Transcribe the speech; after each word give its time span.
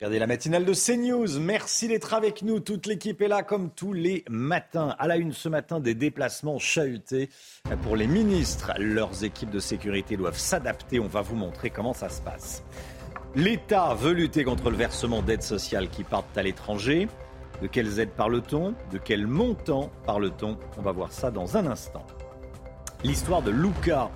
Regardez 0.00 0.20
la 0.20 0.28
matinale 0.28 0.64
de 0.64 0.74
CNews. 0.74 1.40
Merci 1.40 1.88
d'être 1.88 2.14
avec 2.14 2.42
nous. 2.42 2.60
Toute 2.60 2.86
l'équipe 2.86 3.20
est 3.20 3.26
là 3.26 3.42
comme 3.42 3.68
tous 3.70 3.92
les 3.92 4.24
matins. 4.30 4.94
À 4.96 5.08
la 5.08 5.16
une 5.16 5.32
ce 5.32 5.48
matin, 5.48 5.80
des 5.80 5.96
déplacements 5.96 6.60
chahutés 6.60 7.30
pour 7.82 7.96
les 7.96 8.06
ministres. 8.06 8.70
Leurs 8.78 9.24
équipes 9.24 9.50
de 9.50 9.58
sécurité 9.58 10.16
doivent 10.16 10.38
s'adapter. 10.38 11.00
On 11.00 11.08
va 11.08 11.22
vous 11.22 11.34
montrer 11.34 11.70
comment 11.70 11.94
ça 11.94 12.08
se 12.10 12.22
passe. 12.22 12.62
L'État 13.34 13.92
veut 13.94 14.12
lutter 14.12 14.44
contre 14.44 14.70
le 14.70 14.76
versement 14.76 15.20
d'aides 15.20 15.42
sociales 15.42 15.88
qui 15.88 16.04
partent 16.04 16.38
à 16.38 16.44
l'étranger. 16.44 17.08
De 17.60 17.66
quelles 17.66 17.98
aides 17.98 18.12
parle-t-on? 18.16 18.74
De 18.92 18.98
quel 18.98 19.26
montant 19.26 19.90
parle-t-on? 20.06 20.58
On 20.78 20.82
va 20.82 20.92
voir 20.92 21.10
ça 21.10 21.32
dans 21.32 21.56
un 21.56 21.66
instant. 21.66 22.06
L'histoire 23.02 23.42
de 23.42 23.50
Luca 23.50 24.12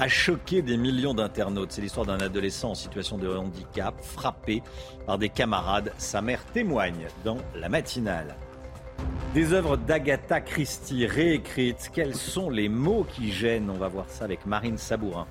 a 0.00 0.06
choqué 0.06 0.62
des 0.62 0.76
millions 0.76 1.12
d'internautes. 1.12 1.72
C'est 1.72 1.80
l'histoire 1.80 2.06
d'un 2.06 2.20
adolescent 2.20 2.70
en 2.70 2.74
situation 2.76 3.18
de 3.18 3.28
handicap 3.34 4.00
frappé 4.00 4.62
par 5.06 5.18
des 5.18 5.28
camarades. 5.28 5.92
Sa 5.98 6.22
mère 6.22 6.44
témoigne 6.44 7.08
dans 7.24 7.38
la 7.56 7.68
matinale. 7.68 8.36
Des 9.34 9.52
œuvres 9.52 9.76
d'Agatha 9.76 10.40
Christie 10.40 11.04
réécrites. 11.04 11.90
Quels 11.92 12.14
sont 12.14 12.48
les 12.48 12.68
mots 12.68 13.04
qui 13.10 13.32
gênent? 13.32 13.70
On 13.70 13.76
va 13.76 13.88
voir 13.88 14.08
ça 14.08 14.24
avec 14.24 14.46
Marine 14.46 14.78
Sabourin. 14.78 15.26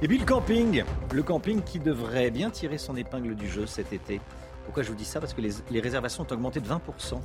Et 0.00 0.06
puis 0.06 0.18
le 0.18 0.24
camping, 0.24 0.84
le 1.12 1.22
camping 1.24 1.62
qui 1.62 1.80
devrait 1.80 2.30
bien 2.30 2.50
tirer 2.50 2.78
son 2.78 2.94
épingle 2.94 3.34
du 3.34 3.48
jeu 3.48 3.66
cet 3.66 3.92
été. 3.92 4.20
Pourquoi 4.66 4.84
je 4.84 4.90
vous 4.90 4.96
dis 4.96 5.04
ça? 5.04 5.18
Parce 5.18 5.34
que 5.34 5.40
les, 5.40 5.80
réservations 5.80 6.22
ont 6.22 6.32
augmenté 6.32 6.60
de 6.60 6.68
20% 6.68 7.20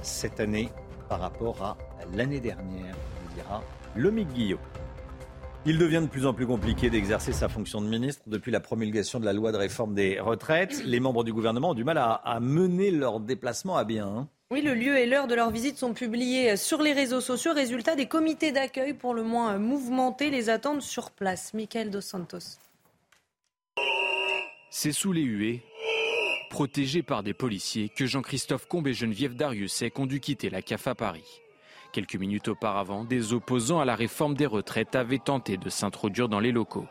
cette 0.00 0.40
année 0.40 0.70
par 1.10 1.20
rapport 1.20 1.62
à 1.62 1.76
l'année 2.16 2.40
dernière, 2.40 2.94
vous 2.94 3.34
dira 3.34 3.62
Lomique 3.96 4.32
Guillot. 4.32 4.58
Il 5.64 5.78
devient 5.78 6.00
de 6.02 6.08
plus 6.08 6.26
en 6.26 6.34
plus 6.34 6.44
compliqué 6.44 6.90
d'exercer 6.90 7.32
sa 7.32 7.48
fonction 7.48 7.80
de 7.80 7.86
ministre 7.86 8.24
depuis 8.26 8.50
la 8.50 8.58
promulgation 8.58 9.20
de 9.20 9.24
la 9.24 9.32
loi 9.32 9.52
de 9.52 9.58
réforme 9.58 9.94
des 9.94 10.18
retraites. 10.18 10.82
Les 10.84 10.98
membres 10.98 11.22
du 11.22 11.32
gouvernement 11.32 11.70
ont 11.70 11.74
du 11.74 11.84
mal 11.84 11.98
à, 11.98 12.40
mener 12.40 12.90
leur 12.90 13.20
déplacement 13.20 13.76
à 13.76 13.84
bien. 13.84 14.08
Hein. 14.08 14.28
Oui, 14.50 14.60
le 14.60 14.74
lieu 14.74 14.98
et 14.98 15.06
l'heure 15.06 15.28
de 15.28 15.36
leur 15.36 15.52
visite 15.52 15.78
sont 15.78 15.94
publiés 15.94 16.56
sur 16.56 16.82
les 16.82 16.92
réseaux 16.92 17.20
sociaux. 17.20 17.52
Résultat, 17.54 17.94
des 17.94 18.06
comités 18.06 18.50
d'accueil 18.50 18.92
pour 18.92 19.14
le 19.14 19.22
moins 19.22 19.56
mouvementés 19.58 20.30
les 20.30 20.50
attendent 20.50 20.82
sur 20.82 21.12
place. 21.12 21.54
Michael 21.54 21.90
Dos 21.90 22.00
Santos. 22.00 22.58
C'est 24.68 24.92
sous 24.92 25.12
les 25.12 25.22
huées, 25.22 25.62
protégés 26.50 27.04
par 27.04 27.22
des 27.22 27.34
policiers, 27.34 27.88
que 27.88 28.06
Jean-Christophe 28.06 28.66
Combe 28.66 28.88
et 28.88 28.94
Geneviève 28.94 29.36
Dariussec 29.36 29.96
ont 30.00 30.06
dû 30.06 30.18
quitter 30.18 30.50
la 30.50 30.60
CAF 30.60 30.88
à 30.88 30.96
Paris. 30.96 31.40
Quelques 31.92 32.16
minutes 32.16 32.48
auparavant, 32.48 33.04
des 33.04 33.34
opposants 33.34 33.80
à 33.80 33.84
la 33.84 33.94
réforme 33.94 34.34
des 34.34 34.46
retraites 34.46 34.96
avaient 34.96 35.18
tenté 35.18 35.58
de 35.58 35.68
s'introduire 35.68 36.30
dans 36.30 36.40
les 36.40 36.50
locaux. 36.50 36.86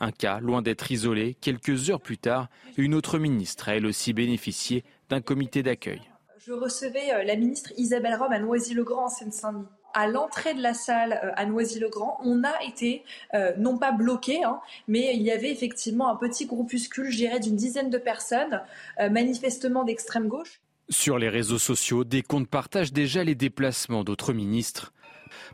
Un 0.00 0.10
cas, 0.10 0.40
loin 0.40 0.60
d'être 0.60 0.90
isolé, 0.90 1.36
quelques 1.40 1.88
heures 1.88 2.00
plus 2.00 2.18
tard, 2.18 2.48
une 2.76 2.94
autre 2.94 3.20
ministre 3.20 3.68
a 3.68 3.76
elle 3.76 3.86
aussi 3.86 4.12
bénéficié 4.12 4.82
d'un 5.08 5.20
comité 5.20 5.62
d'accueil. 5.62 6.00
Je 6.38 6.52
recevais 6.52 7.12
euh, 7.12 7.22
la 7.22 7.36
ministre 7.36 7.70
Isabelle 7.76 8.16
Rome 8.16 8.32
à 8.32 8.40
Noisy-le-Grand 8.40 9.04
en 9.04 9.08
Seine-Saint-Denis 9.08 9.66
à 9.92 10.06
l'entrée 10.06 10.54
de 10.54 10.62
la 10.62 10.72
salle 10.72 11.20
euh, 11.22 11.32
à 11.36 11.46
Noisy-le-Grand, 11.46 12.18
on 12.24 12.42
a 12.44 12.62
été 12.64 13.04
euh, 13.34 13.52
non 13.56 13.76
pas 13.76 13.90
bloqué, 13.92 14.42
hein, 14.42 14.60
mais 14.86 15.14
il 15.14 15.22
y 15.22 15.32
avait 15.32 15.50
effectivement 15.50 16.08
un 16.08 16.16
petit 16.16 16.46
groupuscule, 16.46 17.10
je 17.10 17.16
dirais, 17.16 17.40
d'une 17.40 17.56
dizaine 17.56 17.90
de 17.90 17.98
personnes, 17.98 18.62
manifestement 18.98 19.82
d'extrême 19.82 20.28
gauche. 20.28 20.60
Sur 20.90 21.18
les 21.18 21.28
réseaux 21.28 21.58
sociaux, 21.58 22.02
des 22.02 22.22
comptes 22.22 22.48
partagent 22.48 22.92
déjà 22.92 23.22
les 23.22 23.36
déplacements 23.36 24.02
d'autres 24.02 24.32
ministres. 24.32 24.92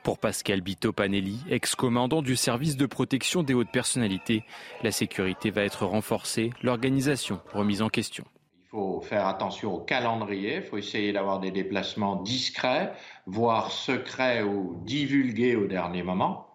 Pour 0.02 0.19
Pascal 0.19 0.62
Bito-Panelli, 0.62 1.41
ex-commandant 1.50 2.22
du 2.22 2.36
service 2.36 2.78
de 2.78 2.86
protection 2.86 3.42
des 3.42 3.52
hautes 3.52 3.70
personnalités, 3.70 4.44
la 4.82 4.91
sécurité 4.92 5.50
va 5.50 5.64
être 5.64 5.84
renforcée, 5.84 6.52
l'organisation 6.62 7.42
remise 7.52 7.82
en 7.82 7.91
question. 7.91 8.24
Il 8.64 8.69
faut 8.70 9.02
faire 9.02 9.26
attention 9.26 9.74
au 9.74 9.80
calendrier, 9.80 10.56
il 10.56 10.62
faut 10.62 10.78
essayer 10.78 11.12
d'avoir 11.12 11.38
des 11.38 11.50
déplacements 11.50 12.16
discrets, 12.16 12.94
voire 13.26 13.72
secrets 13.72 14.42
ou 14.42 14.80
divulgués 14.86 15.54
au 15.54 15.66
dernier 15.66 16.03
moment. 16.03 16.47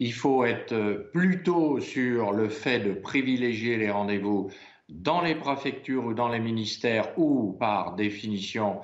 Il 0.00 0.12
faut 0.12 0.44
être 0.44 1.10
plutôt 1.12 1.78
sur 1.78 2.32
le 2.32 2.48
fait 2.48 2.80
de 2.80 2.92
privilégier 2.92 3.76
les 3.76 3.90
rendez-vous 3.90 4.50
dans 4.90 5.20
les 5.20 5.34
préfectures 5.34 6.04
ou 6.04 6.14
dans 6.14 6.28
les 6.28 6.40
ministères 6.40 7.18
où, 7.18 7.56
par 7.58 7.94
définition, 7.94 8.80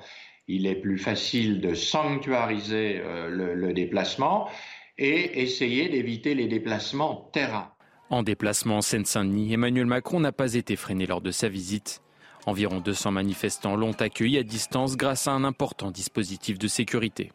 il 0.47 0.65
est 0.65 0.75
plus 0.75 0.97
facile 0.97 1.59
de 1.61 1.73
sanctuariser 1.73 3.01
euh, 3.03 3.29
le, 3.29 3.73
déplacement 3.73 4.49
et 4.97 5.41
essayer 5.41 5.89
d'éviter 5.89 6.33
les 6.33 6.47
déplacements 6.47 7.29
terrain. 7.33 7.73
En 8.09 8.23
déplacement 8.23 8.77
en 8.77 8.81
Seine-Saint-Denis, 8.81 9.53
Emmanuel 9.53 9.85
Macron 9.85 10.19
n'a 10.19 10.31
pas 10.31 10.53
été 10.53 10.75
freiné 10.75 11.05
lors 11.05 11.21
de 11.21 11.31
sa 11.31 11.49
visite. 11.49 12.01
Environ 12.45 12.79
200 12.79 13.11
manifestants 13.11 13.75
l'ont 13.75 13.91
accueilli 13.91 14.37
à 14.37 14.43
distance 14.43 14.95
grâce 14.95 15.27
à 15.27 15.33
un 15.33 15.43
important 15.43 15.91
dispositif 15.91 16.57
de 16.57 16.69
sécurité. 16.69 17.33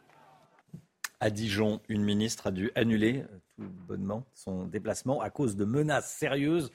À 1.20 1.28
Dijon, 1.28 1.80
une 1.88 2.02
ministre 2.02 2.46
a 2.46 2.50
dû 2.50 2.72
annuler 2.74 3.24
tout 3.56 3.68
bonnement 3.86 4.24
son 4.34 4.64
déplacement 4.64 5.20
à 5.20 5.28
cause 5.28 5.54
de 5.54 5.66
menaces 5.66 6.16
sérieuses 6.16 6.72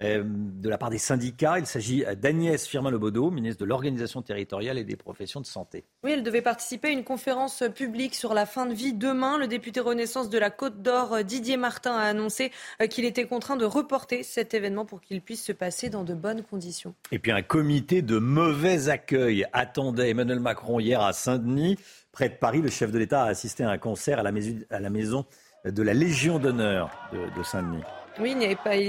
de 0.00 0.68
la 0.68 0.78
part 0.78 0.90
des 0.90 0.98
syndicats. 0.98 1.58
Il 1.58 1.66
s'agit 1.66 2.04
d'Agnès 2.16 2.66
Firmin-Lebaudot, 2.66 3.30
ministre 3.30 3.60
de 3.60 3.68
l'Organisation 3.68 4.22
territoriale 4.22 4.78
et 4.78 4.84
des 4.84 4.96
professions 4.96 5.40
de 5.40 5.46
santé. 5.46 5.84
Oui, 6.04 6.12
elle 6.12 6.22
devait 6.22 6.40
participer 6.42 6.88
à 6.88 6.90
une 6.92 7.04
conférence 7.04 7.62
publique 7.74 8.14
sur 8.14 8.32
la 8.32 8.46
fin 8.46 8.66
de 8.66 8.72
vie 8.72 8.94
demain. 8.94 9.36
Le 9.36 9.46
député 9.46 9.80
Renaissance 9.80 10.30
de 10.30 10.38
la 10.38 10.50
Côte 10.50 10.80
d'Or, 10.80 11.22
Didier 11.24 11.56
Martin, 11.56 11.92
a 11.92 12.02
annoncé 12.02 12.50
euh, 12.80 12.86
qu'il 12.86 13.04
était 13.04 13.26
contraint 13.26 13.56
de 13.56 13.64
reporter 13.66 14.22
cet 14.22 14.54
événement 14.54 14.86
pour 14.86 15.00
qu'il 15.00 15.20
puisse 15.20 15.44
se 15.44 15.52
passer 15.52 15.90
dans 15.90 16.04
de 16.04 16.14
bonnes 16.14 16.42
conditions. 16.42 16.94
Et 17.12 17.18
puis 17.18 17.32
un 17.32 17.42
comité 17.42 18.00
de 18.00 18.18
mauvais 18.18 18.88
accueil 18.88 19.44
attendait 19.52 20.10
Emmanuel 20.10 20.40
Macron 20.40 20.80
hier 20.80 21.02
à 21.02 21.12
Saint-Denis. 21.12 21.76
Près 22.12 22.28
de 22.28 22.34
Paris, 22.34 22.62
le 22.62 22.70
chef 22.70 22.90
de 22.90 22.98
l'État 22.98 23.24
a 23.24 23.28
assisté 23.28 23.64
à 23.64 23.70
un 23.70 23.78
concert 23.78 24.18
à 24.18 24.22
la 24.22 24.90
maison, 24.90 25.26
de 25.64 25.82
la 25.82 25.94
Légion 25.94 26.38
d'honneur 26.38 26.90
de 27.12 27.42
Saint-Denis. 27.42 27.82
Oui, 28.18 28.32
il 28.32 28.38
n'y 28.38 28.46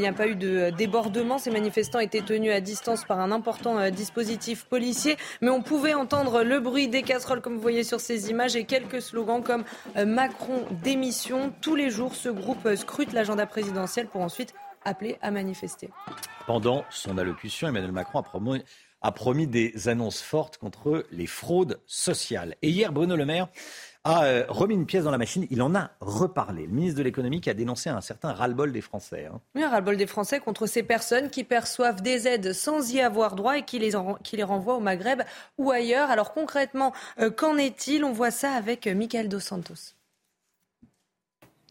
a, 0.07 0.13
pas, 0.13 0.27
eu 0.27 0.35
de 0.35 0.71
débordement. 0.71 1.37
Ces 1.37 1.51
manifestants 1.51 1.99
étaient 1.99 2.21
tenus 2.21 2.51
à 2.51 2.59
distance 2.59 3.05
par 3.05 3.19
un 3.19 3.31
important 3.31 3.77
euh, 3.77 3.89
dispositif 3.89 4.65
policier. 4.65 5.15
Mais 5.41 5.49
on 5.49 5.61
pouvait 5.61 5.93
entendre 5.93 6.43
le 6.43 6.59
bruit 6.59 6.87
des 6.87 7.03
casseroles, 7.03 7.41
comme 7.41 7.55
vous 7.55 7.61
voyez 7.61 7.83
sur 7.83 7.99
ces 7.99 8.29
images, 8.29 8.55
et 8.55 8.63
quelques 8.63 9.01
slogans 9.01 9.43
comme 9.43 9.63
euh, 9.95 10.05
Macron 10.05 10.65
démission. 10.83 11.53
Tous 11.61 11.75
les 11.75 11.89
jours, 11.89 12.15
ce 12.15 12.29
groupe 12.29 12.65
euh, 12.65 12.75
scrute 12.75 13.13
l'agenda 13.13 13.45
présidentiel 13.45 14.07
pour 14.07 14.21
ensuite 14.21 14.53
appeler 14.83 15.17
à 15.21 15.29
manifester. 15.29 15.89
Pendant 16.47 16.83
son 16.89 17.17
allocution, 17.17 17.67
Emmanuel 17.67 17.91
Macron 17.91 18.19
a 18.19 18.23
promis, 18.23 18.63
a 19.01 19.11
promis 19.11 19.45
des 19.45 19.87
annonces 19.87 20.21
fortes 20.21 20.57
contre 20.57 21.05
les 21.11 21.27
fraudes 21.27 21.79
sociales. 21.85 22.55
Et 22.61 22.69
hier, 22.69 22.91
Bruno 22.91 23.15
Le 23.15 23.25
Maire 23.25 23.47
a 24.03 24.25
euh, 24.25 24.45
remis 24.49 24.73
une 24.73 24.85
pièce 24.85 25.03
dans 25.03 25.11
la 25.11 25.17
machine. 25.17 25.45
Il 25.49 25.61
en 25.61 25.75
a 25.75 25.91
reparlé. 25.99 26.65
Le 26.65 26.73
ministre 26.73 26.97
de 26.97 27.03
l'économie 27.03 27.41
qui 27.41 27.49
a 27.49 27.53
dénoncé 27.53 27.89
un 27.89 28.01
certain 28.01 28.33
ras-le-bol 28.33 28.71
des 28.71 28.81
Français. 28.81 29.27
Hein. 29.31 29.39
Oui, 29.55 29.63
un 29.63 29.69
ras-le-bol 29.69 29.97
des 29.97 30.07
Français 30.07 30.39
contre 30.39 30.65
ces 30.65 30.83
personnes 30.83 31.29
qui 31.29 31.43
perçoivent 31.43 32.01
des 32.01 32.27
aides 32.27 32.53
sans 32.53 32.93
y 32.93 33.01
avoir 33.01 33.35
droit 33.35 33.57
et 33.57 33.63
qui 33.63 33.79
les, 33.79 33.91
qui 34.23 34.37
les 34.37 34.43
renvoient 34.43 34.75
au 34.75 34.79
Maghreb 34.79 35.21
ou 35.57 35.71
ailleurs. 35.71 36.09
Alors 36.09 36.33
concrètement, 36.33 36.93
euh, 37.19 37.29
qu'en 37.29 37.57
est-il? 37.57 38.03
On 38.03 38.11
voit 38.11 38.31
ça 38.31 38.53
avec 38.53 38.87
euh, 38.87 38.95
Michael 38.95 39.29
Dos 39.29 39.39
Santos. 39.39 39.95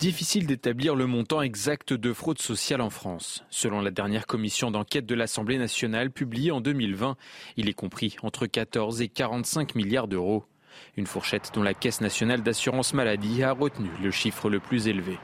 Difficile 0.01 0.47
d'établir 0.47 0.95
le 0.95 1.07
montant 1.07 1.43
exact 1.43 1.93
de 1.93 2.15
fraude 2.15 2.41
sociale 2.41 2.81
en 2.81 2.89
France. 2.89 3.45
Selon 3.51 3.83
la 3.83 3.91
dernière 3.91 4.27
commission 4.27 4.71
d'enquête 4.71 5.05
de 5.05 5.15
l'Assemblée 5.15 5.59
nationale 5.59 6.11
publiée 6.11 6.53
en 6.53 6.63
2020, 6.63 7.17
il 7.59 7.69
est 7.69 7.75
compris 7.75 8.17
entre 8.23 8.47
14 8.47 9.03
et 9.03 9.09
45 9.09 9.75
milliards 9.75 10.09
d'euros. 10.09 10.47
Une 10.97 11.07
fourchette 11.07 11.51
dont 11.55 11.63
la 11.63 11.75
Caisse 11.75 12.01
nationale 12.01 12.43
d'assurance 12.43 12.95
maladie 12.95 13.43
a 13.43 13.53
retenu 13.53 13.91
le 14.03 14.11
chiffre 14.11 14.51
le 14.51 14.61
plus 14.61 14.89
élevé. 14.89 15.19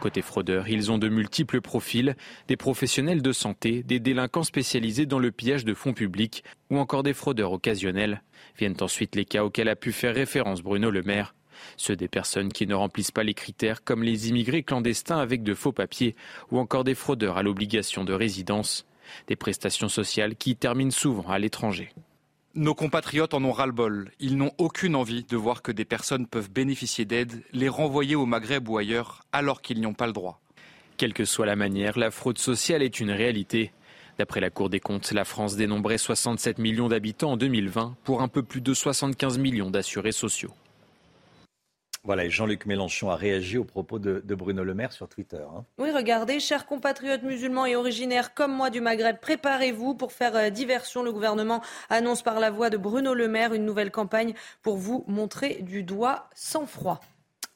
Côté 0.00 0.22
fraudeurs, 0.22 0.68
ils 0.68 0.90
ont 0.90 0.96
de 0.96 1.10
multiples 1.10 1.60
profils, 1.60 2.16
des 2.48 2.56
professionnels 2.56 3.20
de 3.20 3.32
santé, 3.32 3.82
des 3.82 4.00
délinquants 4.00 4.44
spécialisés 4.44 5.04
dans 5.04 5.18
le 5.18 5.30
pillage 5.30 5.66
de 5.66 5.74
fonds 5.74 5.92
publics 5.92 6.42
ou 6.70 6.78
encore 6.78 7.02
des 7.02 7.12
fraudeurs 7.12 7.52
occasionnels. 7.52 8.22
Viennent 8.58 8.78
ensuite 8.80 9.14
les 9.14 9.26
cas 9.26 9.44
auxquels 9.44 9.68
a 9.68 9.76
pu 9.76 9.92
faire 9.92 10.14
référence 10.14 10.62
Bruno 10.62 10.90
Le 10.90 11.02
Maire. 11.02 11.34
Ceux 11.76 11.96
des 11.96 12.08
personnes 12.08 12.50
qui 12.50 12.66
ne 12.66 12.74
remplissent 12.74 13.10
pas 13.10 13.24
les 13.24 13.34
critères 13.34 13.84
comme 13.84 14.02
les 14.02 14.30
immigrés 14.30 14.62
clandestins 14.62 15.18
avec 15.18 15.42
de 15.42 15.54
faux 15.54 15.72
papiers 15.72 16.16
ou 16.50 16.58
encore 16.58 16.84
des 16.84 16.94
fraudeurs 16.94 17.36
à 17.36 17.42
l'obligation 17.42 18.02
de 18.02 18.14
résidence. 18.14 18.86
Des 19.26 19.36
prestations 19.36 19.88
sociales 19.90 20.34
qui 20.34 20.56
terminent 20.56 20.90
souvent 20.90 21.28
à 21.28 21.38
l'étranger. 21.38 21.92
Nos 22.56 22.74
compatriotes 22.74 23.32
en 23.34 23.44
ont 23.44 23.52
ras-le-bol. 23.52 24.10
Ils 24.18 24.36
n'ont 24.36 24.50
aucune 24.58 24.96
envie 24.96 25.22
de 25.22 25.36
voir 25.36 25.62
que 25.62 25.70
des 25.70 25.84
personnes 25.84 26.26
peuvent 26.26 26.50
bénéficier 26.50 27.04
d'aide, 27.04 27.44
les 27.52 27.68
renvoyer 27.68 28.16
au 28.16 28.26
Maghreb 28.26 28.68
ou 28.68 28.76
ailleurs, 28.76 29.22
alors 29.32 29.62
qu'ils 29.62 29.78
n'y 29.78 29.86
ont 29.86 29.94
pas 29.94 30.08
le 30.08 30.12
droit. 30.12 30.40
Quelle 30.96 31.14
que 31.14 31.24
soit 31.24 31.46
la 31.46 31.54
manière, 31.54 31.96
la 31.96 32.10
fraude 32.10 32.38
sociale 32.38 32.82
est 32.82 32.98
une 32.98 33.12
réalité. 33.12 33.72
D'après 34.18 34.40
la 34.40 34.50
Cour 34.50 34.68
des 34.68 34.80
comptes, 34.80 35.12
la 35.12 35.24
France 35.24 35.54
dénombrait 35.54 35.96
67 35.96 36.58
millions 36.58 36.88
d'habitants 36.88 37.32
en 37.32 37.36
2020 37.36 37.94
pour 38.02 38.20
un 38.20 38.28
peu 38.28 38.42
plus 38.42 38.60
de 38.60 38.74
75 38.74 39.38
millions 39.38 39.70
d'assurés 39.70 40.10
sociaux. 40.10 40.52
Voilà, 42.02 42.26
Jean-Luc 42.30 42.64
Mélenchon 42.64 43.10
a 43.10 43.16
réagi 43.16 43.58
aux 43.58 43.64
propos 43.64 43.98
de, 43.98 44.22
Bruno 44.34 44.64
Le 44.64 44.72
Maire 44.72 44.92
sur 44.92 45.06
Twitter. 45.06 45.42
Hein. 45.54 45.64
Oui, 45.76 45.90
regardez, 45.90 46.40
chers 46.40 46.64
compatriotes 46.64 47.22
musulmans 47.22 47.66
et 47.66 47.76
originaires 47.76 48.32
comme 48.32 48.54
moi 48.54 48.70
du 48.70 48.80
Maghreb, 48.80 49.18
préparez-vous 49.20 49.94
pour 49.94 50.12
faire 50.12 50.34
euh, 50.34 50.48
diversion. 50.48 51.02
Le 51.02 51.12
gouvernement 51.12 51.60
annonce 51.90 52.22
par 52.22 52.40
la 52.40 52.50
voix 52.50 52.70
de 52.70 52.78
Bruno 52.78 53.12
Le 53.12 53.28
Maire 53.28 53.52
une 53.52 53.66
nouvelle 53.66 53.90
campagne 53.90 54.32
pour 54.62 54.78
vous 54.78 55.04
montrer 55.08 55.58
du 55.60 55.82
doigt 55.82 56.30
sans 56.34 56.66
froid. 56.66 57.00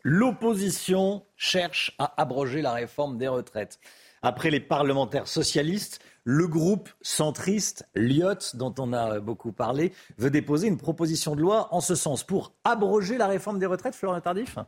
L'opposition 0.03 1.25
cherche 1.37 1.95
à 1.99 2.13
abroger 2.21 2.61
la 2.61 2.73
réforme 2.73 3.17
des 3.17 3.29
retraites. 3.29 3.79
Après 4.21 4.51
les 4.51 4.61
parlementaires 4.61 5.27
socialistes, 5.27 6.01
le 6.25 6.49
groupe 6.49 6.89
centriste 7.03 7.87
Lyot, 7.95 8.55
dont 8.55 8.75
on 8.79 8.93
a 8.93 9.21
beaucoup 9.21 9.53
parlé, 9.53 9.93
veut 10.19 10.31
déposer 10.31 10.67
une 10.67 10.79
proposition 10.79 11.37
de 11.37 11.41
loi 11.41 11.69
en 11.71 11.81
ce 11.81 11.95
sens 11.95 12.25
pour 12.25 12.53
abroger 12.65 13.19
la 13.19 13.27
réforme 13.27 13.59
des 13.59 13.67
retraites, 13.67 13.95
Florent 13.95 14.21
Tardif? 14.21 14.59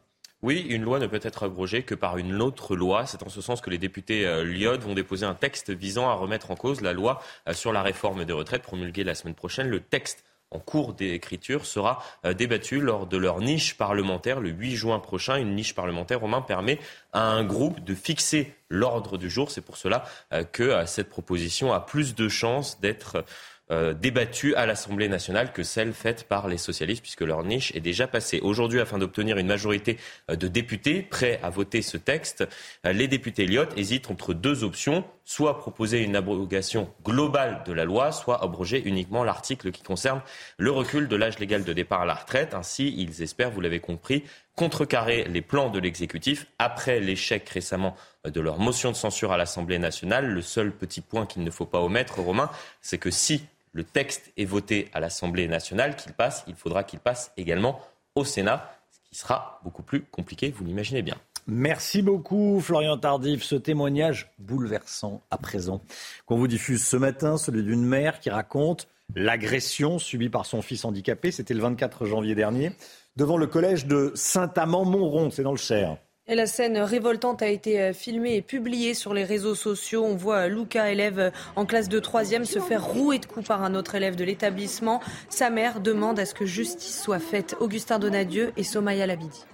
Oui, 0.42 0.60
une 0.68 0.82
loi 0.82 0.98
ne 0.98 1.06
peut 1.06 1.18
être 1.22 1.44
abrogée 1.44 1.82
que 1.82 1.94
par 1.94 2.18
une 2.18 2.42
autre 2.42 2.76
loi. 2.76 3.06
C'est 3.06 3.22
en 3.22 3.30
ce 3.30 3.40
sens 3.40 3.62
que 3.62 3.70
les 3.70 3.78
députés 3.78 4.26
euh, 4.26 4.44
Lyot 4.44 4.78
vont 4.78 4.94
déposer 4.94 5.24
un 5.24 5.34
texte 5.34 5.70
visant 5.70 6.10
à 6.10 6.12
remettre 6.12 6.50
en 6.50 6.56
cause 6.56 6.82
la 6.82 6.92
loi 6.92 7.22
euh, 7.48 7.54
sur 7.54 7.72
la 7.72 7.82
réforme 7.82 8.24
des 8.26 8.34
retraites 8.34 8.62
promulguée 8.62 9.02
la 9.02 9.14
semaine 9.14 9.34
prochaine. 9.34 9.68
Le 9.68 9.80
texte 9.80 10.24
en 10.50 10.58
cours 10.60 10.94
d'écriture 10.94 11.66
sera 11.66 12.02
euh, 12.24 12.32
débattue 12.32 12.80
lors 12.80 13.06
de 13.06 13.16
leur 13.16 13.40
niche 13.40 13.76
parlementaire 13.76 14.40
le 14.40 14.50
8 14.50 14.76
juin 14.76 14.98
prochain. 14.98 15.36
Une 15.36 15.54
niche 15.54 15.74
parlementaire, 15.74 16.20
Romain, 16.20 16.40
permet 16.40 16.78
à 17.12 17.22
un 17.22 17.44
groupe 17.44 17.82
de 17.82 17.94
fixer 17.94 18.54
l'ordre 18.68 19.18
du 19.18 19.28
jour. 19.28 19.50
C'est 19.50 19.60
pour 19.60 19.76
cela 19.76 20.04
euh, 20.32 20.44
que 20.44 20.62
euh, 20.62 20.86
cette 20.86 21.08
proposition 21.08 21.72
a 21.72 21.80
plus 21.80 22.14
de 22.14 22.28
chances 22.28 22.80
d'être 22.80 23.24
euh, 23.72 23.94
débattue 23.94 24.54
à 24.54 24.64
l'Assemblée 24.64 25.08
nationale 25.08 25.52
que 25.52 25.64
celle 25.64 25.92
faite 25.92 26.28
par 26.28 26.46
les 26.46 26.56
socialistes, 26.56 27.02
puisque 27.02 27.22
leur 27.22 27.42
niche 27.42 27.74
est 27.74 27.80
déjà 27.80 28.06
passée. 28.06 28.38
Aujourd'hui, 28.40 28.78
afin 28.78 28.98
d'obtenir 28.98 29.38
une 29.38 29.48
majorité 29.48 29.98
euh, 30.30 30.36
de 30.36 30.46
députés 30.46 31.02
prêts 31.02 31.40
à 31.42 31.50
voter 31.50 31.82
ce 31.82 31.96
texte, 31.96 32.46
euh, 32.84 32.92
les 32.92 33.08
députés 33.08 33.44
Lyot 33.44 33.66
hésitent 33.76 34.10
entre 34.10 34.34
deux 34.34 34.62
options 34.62 35.04
soit 35.24 35.58
proposer 35.58 35.98
une 36.02 36.14
abrogation 36.14 36.88
globale 37.04 37.64
de 37.66 37.72
la 37.72 37.84
loi, 37.84 38.12
soit 38.12 38.40
abroger 38.42 38.80
uniquement 38.86 39.24
l'article 39.24 39.72
qui 39.72 39.82
concerne 39.82 40.22
le 40.56 40.70
recul 40.70 41.08
de 41.08 41.16
l'âge 41.16 41.40
légal 41.40 41.64
de 41.64 41.72
départ 41.72 42.02
à 42.02 42.06
la 42.06 42.14
retraite. 42.14 42.54
Ainsi, 42.54 42.94
ils 42.96 43.22
espèrent, 43.22 43.50
vous 43.50 43.60
l'avez 43.60 43.80
compris, 43.80 44.22
contrecarrer 44.54 45.24
les 45.24 45.42
plans 45.42 45.68
de 45.68 45.80
l'exécutif 45.80 46.46
après 46.60 47.00
l'échec 47.00 47.48
récemment 47.48 47.96
de 48.24 48.40
leur 48.40 48.60
motion 48.60 48.92
de 48.92 48.96
censure 48.96 49.32
à 49.32 49.36
l'Assemblée 49.36 49.80
nationale. 49.80 50.26
Le 50.26 50.42
seul 50.42 50.70
petit 50.70 51.00
point 51.00 51.26
qu'il 51.26 51.42
ne 51.42 51.50
faut 51.50 51.66
pas 51.66 51.80
omettre, 51.80 52.20
Romain, 52.20 52.48
c'est 52.80 52.98
que 52.98 53.10
si 53.10 53.42
le 53.76 53.84
texte 53.84 54.32
est 54.38 54.46
voté 54.46 54.88
à 54.94 55.00
l'Assemblée 55.00 55.48
nationale, 55.48 55.96
qu'il 55.96 56.14
passe, 56.14 56.44
il 56.48 56.54
faudra 56.54 56.82
qu'il 56.82 56.98
passe 56.98 57.30
également 57.36 57.78
au 58.14 58.24
Sénat, 58.24 58.72
ce 58.90 59.10
qui 59.10 59.18
sera 59.18 59.60
beaucoup 59.64 59.82
plus 59.82 60.00
compliqué, 60.00 60.50
vous 60.50 60.64
l'imaginez 60.64 61.02
bien. 61.02 61.16
Merci 61.46 62.00
beaucoup 62.00 62.58
Florian 62.62 62.96
Tardif, 62.96 63.42
ce 63.42 63.54
témoignage 63.54 64.32
bouleversant 64.38 65.20
à 65.30 65.36
présent 65.36 65.82
qu'on 66.24 66.38
vous 66.38 66.48
diffuse 66.48 66.82
ce 66.86 66.96
matin, 66.96 67.36
celui 67.36 67.62
d'une 67.64 67.84
mère 67.84 68.18
qui 68.18 68.30
raconte 68.30 68.88
l'agression 69.14 69.98
subie 69.98 70.30
par 70.30 70.46
son 70.46 70.62
fils 70.62 70.86
handicapé, 70.86 71.30
c'était 71.30 71.52
le 71.52 71.60
24 71.60 72.06
janvier 72.06 72.34
dernier, 72.34 72.72
devant 73.16 73.36
le 73.36 73.46
collège 73.46 73.84
de 73.84 74.10
Saint-Amand-Montrond, 74.14 75.30
c'est 75.30 75.42
dans 75.42 75.52
le 75.52 75.58
Cher. 75.58 75.98
Et 76.28 76.34
la 76.34 76.46
scène 76.46 76.76
révoltante 76.78 77.40
a 77.40 77.46
été 77.46 77.80
euh, 77.80 77.92
filmée 77.92 78.34
et 78.34 78.42
publiée 78.42 78.94
sur 78.94 79.14
les 79.14 79.22
réseaux 79.22 79.54
sociaux. 79.54 80.04
On 80.04 80.16
voit 80.16 80.46
euh, 80.46 80.48
Luca, 80.48 80.90
élève 80.90 81.20
euh, 81.20 81.30
en 81.54 81.64
classe 81.64 81.88
de 81.88 82.00
troisième, 82.00 82.44
se 82.44 82.58
faire 82.58 82.84
rouer 82.84 83.20
de 83.20 83.26
coups 83.26 83.46
par 83.46 83.62
un 83.62 83.76
autre 83.76 83.94
élève 83.94 84.16
de 84.16 84.24
l'établissement. 84.24 85.00
Sa 85.28 85.50
mère 85.50 85.78
demande 85.78 86.18
à 86.18 86.26
ce 86.26 86.34
que 86.34 86.44
justice 86.44 87.00
soit 87.00 87.20
faite. 87.20 87.54
Augustin 87.60 88.00
Donadieu 88.00 88.52
et 88.56 88.64
Somaya 88.64 89.06
Labidi. 89.06 89.44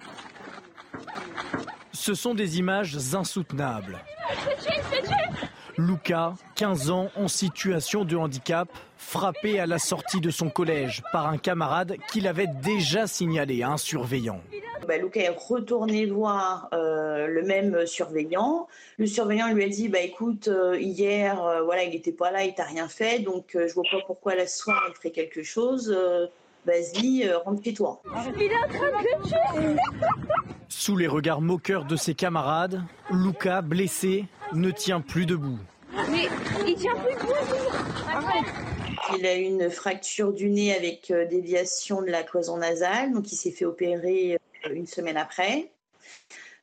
Ce 1.93 2.15
sont 2.15 2.33
des 2.33 2.59
images 2.59 2.97
insoutenables. 3.15 3.99
Luca, 5.87 6.35
15 6.55 6.91
ans, 6.91 7.11
en 7.17 7.27
situation 7.27 8.05
de 8.05 8.17
handicap, 8.17 8.69
frappé 8.97 9.59
à 9.59 9.67
la 9.67 9.79
sortie 9.79 10.21
de 10.21 10.31
son 10.31 10.49
collège 10.49 11.03
par 11.13 11.29
un 11.29 11.39
camarade 11.39 11.97
qu'il 12.11 12.29
avait 12.29 12.47
déjà 12.63 13.09
signalé 13.09 13.63
à 13.63 13.71
un 13.71 13.77
surveillant. 13.77 14.41
Bah, 14.87 14.97
Luca 14.97 15.21
est 15.21 15.37
retourné 15.37 16.07
voir 16.07 16.69
euh, 16.73 17.27
le 17.27 17.43
même 17.43 17.85
surveillant. 17.87 18.69
Le 18.99 19.07
surveillant 19.07 19.53
lui 19.53 19.65
a 19.65 19.69
dit 19.69 19.89
bah, 19.89 20.01
écoute, 20.01 20.47
euh, 20.47 20.79
hier, 20.79 21.45
euh, 21.45 21.63
voilà, 21.63 21.83
il 21.83 21.91
n'était 21.91 22.13
pas 22.13 22.31
là, 22.31 22.45
il 22.45 22.55
t'a 22.55 22.65
rien 22.65 22.87
fait, 22.87 23.19
donc 23.19 23.57
je 23.57 23.73
vois 23.75 23.85
pas 23.91 23.99
pourquoi 24.07 24.37
la 24.37 24.47
soirée 24.47 24.81
il 24.89 24.95
ferait 24.95 25.11
quelque 25.11 25.43
chose. 25.43 25.97
Vas-y, 26.65 27.29
rentre 27.45 27.65
chez 27.65 27.75
toi. 27.75 28.01
Il 28.37 28.43
est 28.43 28.55
en 28.55 28.69
train 28.69 28.87
de 29.61 29.77
Sous 30.69 30.97
les 30.97 31.09
regards 31.09 31.41
moqueurs 31.41 31.87
de 31.87 31.97
ses 31.97 32.15
camarades, 32.15 32.83
Luca, 33.11 33.63
blessé, 33.63 34.27
ne 34.53 34.71
tient 34.71 35.01
plus 35.01 35.27
debout. 35.27 35.59
Mais 36.11 36.29
il 36.67 36.75
tient 36.75 36.95
plus 36.95 37.15
debout. 37.15 37.33
Il 39.19 39.27
a 39.27 39.37
eu 39.37 39.43
une 39.43 39.71
fracture 39.71 40.33
du 40.33 40.49
nez 40.49 40.75
avec 40.75 41.13
déviation 41.31 42.03
de 42.03 42.07
la 42.07 42.23
cloison 42.23 42.57
nasale, 42.57 43.13
donc 43.13 43.31
il 43.33 43.37
s'est 43.37 43.51
fait 43.51 43.65
opérer 43.65 44.39
une 44.71 44.87
semaine 44.87 45.17
après. 45.17 45.71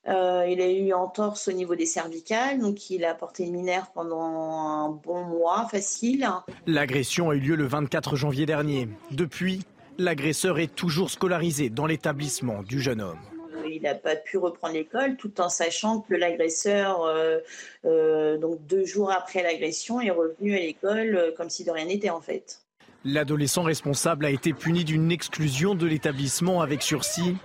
Euh, 0.08 0.46
il 0.50 0.62
a 0.62 0.72
eu 0.72 0.94
entorse 0.94 1.48
au 1.50 1.52
niveau 1.52 1.76
des 1.76 1.86
cervicales, 1.86 2.60
donc 2.60 2.90
il 2.90 3.06
a 3.06 3.14
porté 3.14 3.44
une 3.44 3.54
mineure 3.54 3.92
pendant 3.94 4.22
un 4.22 4.90
bon 4.90 5.24
mois 5.24 5.68
facile. 5.70 6.28
L'agression 6.66 7.30
a 7.30 7.36
eu 7.36 7.40
lieu 7.40 7.56
le 7.56 7.66
24 7.66 8.16
janvier 8.16 8.46
dernier. 8.46 8.88
Depuis, 9.12 9.62
l'agresseur 9.98 10.58
est 10.60 10.74
toujours 10.74 11.12
scolarisé 11.12 11.70
dans 11.70 11.86
l'établissement 11.86 12.64
du 12.64 12.80
jeune 12.80 13.02
homme. 13.02 13.20
Il 13.68 13.82
n'a 13.82 13.96
pas 13.96 14.16
pu 14.16 14.38
reprendre 14.38 14.74
l'école 14.74 15.16
tout 15.18 15.42
en 15.42 15.50
sachant 15.50 16.02
que 16.02 16.14
l'agresseur, 16.14 17.04
euh, 17.04 17.40
euh, 17.86 18.38
donc 18.38 18.66
deux 18.68 18.86
jours 18.86 19.12
après 19.12 19.44
l'agression, 19.44 20.02
est 20.02 20.12
revenu 20.12 20.56
à 20.56 20.60
l'école 20.60 21.34
comme 21.38 21.50
si 21.50 21.64
de 21.64 21.72
rien 21.72 21.86
n'était 21.86 22.10
en 22.10 22.22
fait. 22.22 22.62
L'adolescent 23.06 23.64
responsable 23.64 24.26
a 24.26 24.30
été 24.30 24.52
puni 24.52 24.84
d'une 24.84 25.10
exclusion 25.10 25.74
de 25.74 25.88
l'établissement 25.88 26.62
avec 26.62 26.82
sursis. 26.82 27.38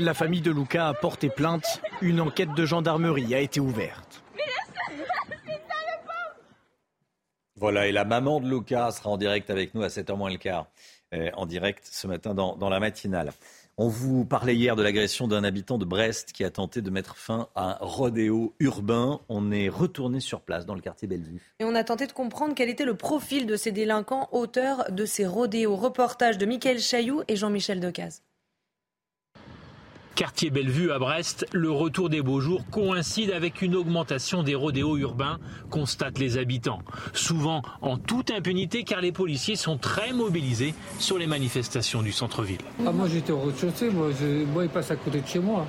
La 0.00 0.14
famille 0.14 0.40
de 0.40 0.50
Luca 0.50 0.88
a 0.88 0.94
porté 0.94 1.28
plainte. 1.28 1.80
Une 2.02 2.20
enquête 2.20 2.52
de 2.54 2.66
gendarmerie 2.66 3.32
a 3.34 3.38
été 3.38 3.60
ouverte. 3.60 4.24
Voilà, 7.58 7.86
et 7.86 7.92
la 7.92 8.04
maman 8.04 8.40
de 8.40 8.48
Luca 8.48 8.90
sera 8.90 9.10
en 9.10 9.16
direct 9.16 9.48
avec 9.48 9.74
nous 9.74 9.82
à 9.82 9.86
7h 9.86 10.14
moins 10.16 10.30
le 10.30 10.36
quart, 10.36 10.66
euh, 11.14 11.30
en 11.34 11.46
direct 11.46 11.88
ce 11.90 12.06
matin 12.06 12.34
dans 12.34 12.68
la 12.68 12.80
matinale. 12.80 13.32
On 13.78 13.88
vous 13.88 14.24
parlait 14.24 14.56
hier 14.56 14.74
de 14.74 14.82
l'agression 14.82 15.28
d'un 15.28 15.44
habitant 15.44 15.76
de 15.76 15.84
Brest 15.84 16.32
qui 16.32 16.44
a 16.44 16.50
tenté 16.50 16.80
de 16.80 16.88
mettre 16.88 17.14
fin 17.18 17.48
à 17.54 17.72
un 17.72 17.86
rodéo 17.86 18.54
urbain. 18.58 19.20
On 19.28 19.52
est 19.52 19.68
retourné 19.68 20.20
sur 20.20 20.40
place 20.40 20.64
dans 20.64 20.74
le 20.74 20.80
quartier 20.80 21.06
Bellevue. 21.06 21.52
Et 21.60 21.64
on 21.66 21.74
a 21.74 21.84
tenté 21.84 22.06
de 22.06 22.12
comprendre 22.12 22.54
quel 22.54 22.70
était 22.70 22.86
le 22.86 22.94
profil 22.94 23.44
de 23.44 23.54
ces 23.54 23.72
délinquants 23.72 24.30
auteurs 24.32 24.90
de 24.90 25.04
ces 25.04 25.26
rodéos. 25.26 25.76
Reportage 25.76 26.38
de 26.38 26.46
Michael 26.46 26.78
Chailloux 26.78 27.22
et 27.28 27.36
Jean-Michel 27.36 27.78
Decaze. 27.80 28.22
Quartier 30.16 30.48
Bellevue 30.48 30.92
à 30.92 30.98
Brest, 30.98 31.46
le 31.52 31.70
retour 31.70 32.08
des 32.08 32.22
beaux 32.22 32.40
jours 32.40 32.64
coïncide 32.70 33.32
avec 33.32 33.60
une 33.60 33.76
augmentation 33.76 34.42
des 34.42 34.54
rodéos 34.54 34.96
urbains, 34.96 35.38
constatent 35.68 36.18
les 36.18 36.38
habitants. 36.38 36.78
Souvent 37.12 37.60
en 37.82 37.98
toute 37.98 38.30
impunité 38.30 38.82
car 38.82 39.02
les 39.02 39.12
policiers 39.12 39.56
sont 39.56 39.76
très 39.76 40.14
mobilisés 40.14 40.72
sur 40.98 41.18
les 41.18 41.26
manifestations 41.26 42.00
du 42.00 42.12
centre-ville. 42.12 42.62
Ah, 42.86 42.92
moi 42.92 43.08
j'étais 43.12 43.32
au 43.32 43.52
moi, 43.92 44.08
moi 44.54 44.64
il 44.64 44.70
passe 44.70 44.90
à 44.90 44.96
côté 44.96 45.20
de 45.20 45.26
chez 45.26 45.38
moi. 45.38 45.66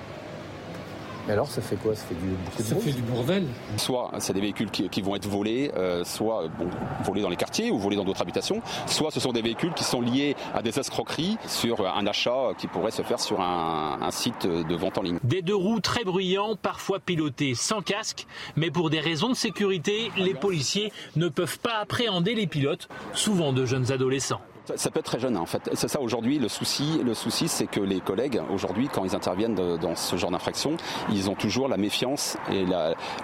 Mais 1.27 1.33
alors, 1.33 1.47
ça 1.47 1.61
fait 1.61 1.75
quoi? 1.75 1.93
Ça 1.95 2.05
fait 2.05 2.15
du, 2.15 2.63
ça 2.63 2.75
fait 2.75 2.91
du 2.91 3.01
bordel. 3.01 3.45
Soit 3.75 4.11
c'est 4.19 4.33
des 4.33 4.41
véhicules 4.41 4.71
qui, 4.71 5.01
vont 5.01 5.15
être 5.15 5.27
volés, 5.27 5.71
euh, 5.75 6.03
soit 6.03 6.47
bon, 6.47 6.69
volés 7.03 7.21
dans 7.21 7.29
les 7.29 7.35
quartiers 7.35 7.69
ou 7.69 7.77
volés 7.77 7.97
dans 7.97 8.05
d'autres 8.05 8.21
habitations, 8.21 8.61
soit 8.85 9.11
ce 9.11 9.19
sont 9.19 9.33
des 9.33 9.41
véhicules 9.41 9.73
qui 9.73 9.83
sont 9.83 10.01
liés 10.01 10.35
à 10.53 10.61
des 10.61 10.79
escroqueries 10.79 11.37
sur 11.47 11.85
un 11.85 12.07
achat 12.07 12.51
qui 12.57 12.67
pourrait 12.67 12.91
se 12.91 13.01
faire 13.01 13.19
sur 13.19 13.41
un, 13.41 13.99
un 14.01 14.11
site 14.11 14.47
de 14.47 14.75
vente 14.75 14.97
en 14.97 15.01
ligne. 15.01 15.19
Des 15.23 15.41
deux 15.41 15.55
roues 15.55 15.81
très 15.81 16.03
bruyants, 16.03 16.55
parfois 16.55 16.99
pilotés 16.99 17.55
sans 17.55 17.81
casque, 17.81 18.25
mais 18.55 18.71
pour 18.71 18.89
des 18.89 18.99
raisons 18.99 19.29
de 19.29 19.35
sécurité, 19.35 20.11
les 20.17 20.33
policiers 20.33 20.91
ne 21.15 21.27
peuvent 21.27 21.59
pas 21.59 21.77
appréhender 21.81 22.35
les 22.35 22.47
pilotes, 22.47 22.87
souvent 23.13 23.53
de 23.53 23.65
jeunes 23.65 23.91
adolescents. 23.91 24.41
Ça, 24.75 24.91
peut 24.91 24.99
être 24.99 25.05
très 25.05 25.19
jeune, 25.19 25.37
hein, 25.37 25.41
en 25.41 25.45
fait. 25.45 25.69
C'est 25.73 25.87
ça 25.87 26.01
aujourd'hui 26.01 26.39
le 26.39 26.49
souci. 26.49 26.99
Le 27.03 27.13
souci, 27.13 27.47
c'est 27.47 27.67
que 27.67 27.79
les 27.79 27.99
collègues 27.99 28.41
aujourd'hui, 28.51 28.89
quand 28.91 29.05
ils 29.05 29.15
interviennent 29.15 29.55
dans 29.55 29.95
ce 29.95 30.15
genre 30.17 30.31
d'infraction, 30.31 30.77
ils 31.11 31.29
ont 31.29 31.35
toujours 31.35 31.67
la 31.67 31.77
méfiance 31.77 32.37
et 32.51 32.65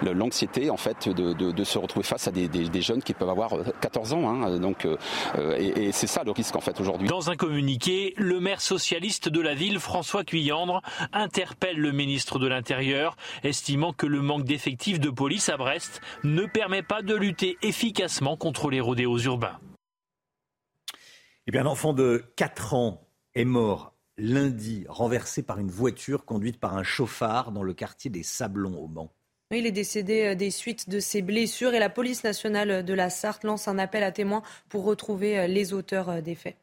l'anxiété 0.02 0.70
en 0.70 0.76
fait 0.76 1.08
de, 1.08 1.64
se 1.64 1.78
retrouver 1.78 2.04
face 2.04 2.28
à 2.28 2.30
des, 2.30 2.82
jeunes 2.82 3.02
qui 3.02 3.14
peuvent 3.14 3.30
avoir 3.30 3.52
14 3.80 4.12
ans. 4.12 4.28
Hein. 4.28 4.58
donc, 4.58 4.84
euh, 4.84 4.96
et, 5.58 5.86
et 5.86 5.92
c'est 5.92 6.06
ça 6.06 6.22
le 6.24 6.30
risque 6.30 6.56
en 6.56 6.60
fait 6.60 6.78
aujourd'hui. 6.80 7.08
Dans 7.08 7.30
un 7.30 7.36
communiqué, 7.36 8.14
le 8.16 8.40
maire 8.40 8.60
socialiste 8.60 9.28
de 9.28 9.40
la 9.40 9.54
ville, 9.54 9.78
François 9.78 10.24
Cuyandre, 10.24 10.82
interpelle 11.12 11.76
le 11.76 11.92
ministre 11.92 12.38
de 12.38 12.46
l'Intérieur, 12.46 13.16
estimant 13.42 13.92
que 13.92 14.06
le 14.06 14.20
manque 14.20 14.44
d'effectifs 14.44 15.00
de 15.00 15.10
police 15.10 15.48
à 15.48 15.56
Brest 15.56 16.00
ne 16.22 16.44
permet 16.44 16.82
pas 16.82 17.02
de 17.02 17.14
lutter 17.14 17.56
efficacement 17.62 18.36
contre 18.36 18.70
les 18.70 18.80
rodéos 18.80 19.18
urbains. 19.18 19.58
Eh 21.46 21.50
bien, 21.50 21.62
un 21.62 21.66
enfant 21.66 21.92
de 21.92 22.24
4 22.36 22.74
ans 22.74 23.06
est 23.34 23.44
mort 23.44 23.94
lundi, 24.16 24.86
renversé 24.88 25.42
par 25.42 25.58
une 25.58 25.70
voiture 25.70 26.24
conduite 26.24 26.58
par 26.58 26.76
un 26.76 26.82
chauffard 26.82 27.52
dans 27.52 27.62
le 27.62 27.74
quartier 27.74 28.10
des 28.10 28.22
Sablons 28.22 28.78
au 28.78 28.86
Mans. 28.86 29.12
Il 29.50 29.66
est 29.66 29.72
décédé 29.72 30.22
euh, 30.22 30.34
des 30.34 30.50
suites 30.50 30.88
de 30.88 31.00
ses 31.00 31.22
blessures 31.22 31.74
et 31.74 31.78
la 31.78 31.90
police 31.90 32.24
nationale 32.24 32.84
de 32.84 32.94
la 32.94 33.10
Sarthe 33.10 33.44
lance 33.44 33.68
un 33.68 33.78
appel 33.78 34.02
à 34.02 34.10
témoins 34.10 34.42
pour 34.68 34.84
retrouver 34.84 35.38
euh, 35.38 35.46
les 35.46 35.72
auteurs 35.72 36.08
euh, 36.08 36.20
des 36.20 36.34
faits. 36.34 36.56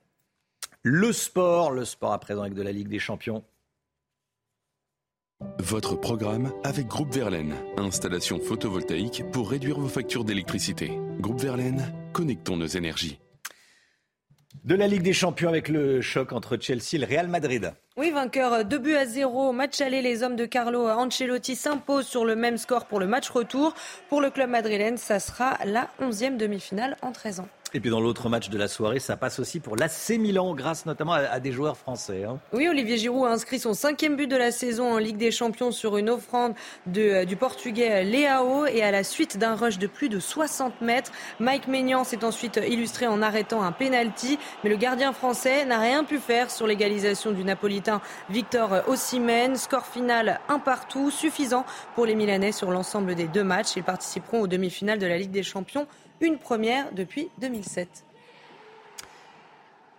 Le 0.82 1.14
sport, 1.14 1.72
le 1.72 1.86
sport 1.86 2.12
à 2.12 2.20
présent 2.20 2.42
avec 2.42 2.54
de 2.54 2.64
la 2.64 2.72
Ligue 2.72 2.88
des 2.88 3.00
Champions. 3.00 3.44
Votre 5.60 5.96
programme 5.96 6.52
avec 6.64 6.88
Groupe 6.88 7.14
Verlaine. 7.14 7.56
Installation 7.78 8.40
photovoltaïque 8.40 9.24
pour 9.32 9.50
réduire 9.50 9.80
vos 9.80 9.88
factures 9.88 10.24
d'électricité. 10.24 10.92
Groupe 11.20 11.40
Verlaine, 11.40 11.94
connectons 12.14 12.58
nos 12.58 12.68
énergies. 12.68 13.20
De 14.64 14.76
la 14.76 14.88
Ligue 14.88 15.02
des 15.02 15.14
Champions 15.14 15.50
avec 15.50 15.70
le 15.70 16.02
choc 16.02 16.34
entre 16.34 16.58
Chelsea 16.60 16.94
et 16.94 16.98
le 16.98 17.06
Real 17.06 17.28
Madrid. 17.28 17.74
Oui, 17.98 18.12
vainqueur 18.12 18.66
2 18.66 18.78
buts 18.78 18.96
à 18.96 19.06
0. 19.06 19.54
Match 19.54 19.80
aller, 19.82 20.02
les 20.02 20.24
hommes 20.24 20.36
de 20.36 20.46
Carlo 20.46 20.88
Ancelotti 20.88 21.56
s'imposent 21.56 22.08
sur 22.08 22.26
le 22.26 22.36
même 22.36 22.58
score 22.58 22.86
pour 22.86 23.00
le 23.00 23.08
match 23.08 23.30
retour. 23.30 23.74
Pour 24.10 24.22
le 24.22 24.30
club 24.30 24.50
madrilène, 24.50 24.98
ça 24.98 25.20
sera 25.20 25.58
la 25.66 25.90
11e 26.02 26.38
demi-finale 26.38 26.98
en 27.02 27.12
13 27.12 27.40
ans. 27.42 27.48
Et 27.74 27.80
puis 27.80 27.90
dans 27.90 28.02
l'autre 28.02 28.28
match 28.28 28.50
de 28.50 28.58
la 28.58 28.68
soirée, 28.68 29.00
ça 29.00 29.16
passe 29.16 29.40
aussi 29.40 29.62
pour 29.62 29.78
l'AC 29.78 30.18
Milan, 30.20 30.54
grâce 30.56 30.86
notamment 30.86 31.14
à, 31.14 31.40
des 31.40 31.54
joueurs 31.54 31.78
français. 31.78 32.26
Hein. 32.26 32.38
Oui, 32.52 32.68
Olivier 32.68 32.98
Giroud 32.98 33.26
a 33.26 33.32
inscrit 33.32 33.60
son 33.60 33.74
cinquième 33.74 34.18
but 34.18 34.28
de 34.28 34.36
la 34.36 34.52
saison 34.52 34.94
en 34.94 34.98
Ligue 34.98 35.16
des 35.16 35.32
Champions 35.32 35.72
sur 35.72 35.96
une 35.98 36.10
offrande 36.10 36.54
de, 36.86 37.02
euh, 37.02 37.26
du 37.26 37.38
Portugais 37.38 38.04
Leao 38.04 38.66
et 38.66 38.84
à 38.84 38.92
la 38.92 39.06
suite 39.06 39.38
d'un 39.38 39.56
rush 39.56 39.78
de 39.78 39.88
plus 39.88 40.10
de 40.10 40.20
60 40.20 40.82
mètres. 40.82 41.12
Mike 41.40 41.70
Maignan 41.70 42.04
s'est 42.04 42.26
ensuite 42.26 42.60
illustré 42.68 43.08
en 43.08 43.22
arrêtant 43.22 43.64
un 43.64 43.72
penalty, 43.72 44.38
mais 44.64 44.70
le 44.70 44.76
gardien 44.76 45.14
français 45.14 45.64
n'a 45.64 45.80
rien 45.80 46.04
pu 46.04 46.18
faire 46.18 46.52
sur 46.52 46.68
l'égalisation 46.68 47.32
du 47.32 47.46
Napolitain 47.46 48.02
Victor 48.30 48.84
Osimhen. 48.88 49.56
Score 49.56 49.86
final 49.86 50.42
un 50.50 50.60
partout, 50.60 51.10
suffisant 51.10 51.66
pour 51.96 52.06
les 52.06 52.16
Milanais 52.16 52.52
sur 52.52 52.70
l'ensemble 52.70 53.16
des 53.16 53.28
deux 53.28 53.46
matchs. 53.46 53.78
Ils 53.78 53.84
participeront 53.84 54.42
aux 54.42 54.48
demi-finales 54.48 55.00
de 55.00 55.08
la 55.08 55.18
Ligue 55.18 55.32
des 55.32 55.44
Champions 55.44 55.88
une 56.22 56.38
première 56.38 56.92
depuis 56.94 57.30
2007. 57.40 58.06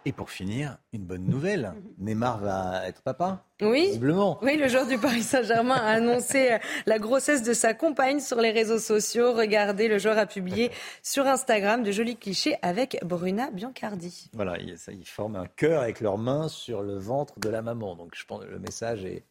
Et 0.04 0.10
pour 0.10 0.30
finir, 0.30 0.78
une 0.92 1.04
bonne 1.04 1.24
nouvelle. 1.24 1.74
Neymar 1.98 2.38
va 2.38 2.88
être 2.88 3.02
papa. 3.02 3.44
Oui. 3.60 3.86
Visiblement. 3.86 4.38
Oui, 4.42 4.56
le 4.56 4.66
joueur 4.66 4.86
du 4.88 4.98
Paris 4.98 5.22
Saint-Germain 5.22 5.76
a 5.76 5.92
annoncé 5.92 6.58
la 6.86 6.98
grossesse 6.98 7.44
de 7.44 7.52
sa 7.52 7.72
compagne 7.72 8.18
sur 8.18 8.40
les 8.40 8.50
réseaux 8.50 8.80
sociaux. 8.80 9.32
Regardez, 9.32 9.86
le 9.86 9.98
joueur 9.98 10.18
a 10.18 10.26
publié 10.26 10.72
sur 11.04 11.28
Instagram 11.28 11.84
de 11.84 11.92
jolis 11.92 12.16
clichés 12.16 12.56
avec 12.62 12.98
Bruna 13.04 13.52
Biancardi. 13.52 14.28
Voilà, 14.32 14.58
ils 14.58 15.06
forment 15.06 15.36
un 15.36 15.46
cœur 15.46 15.82
avec 15.82 16.00
leurs 16.00 16.18
mains 16.18 16.48
sur 16.48 16.82
le 16.82 16.98
ventre 16.98 17.38
de 17.38 17.48
la 17.48 17.62
maman. 17.62 17.94
Donc 17.94 18.14
je 18.16 18.24
pense 18.24 18.44
que 18.44 18.50
le 18.50 18.58
message 18.58 19.04
est, 19.04 19.22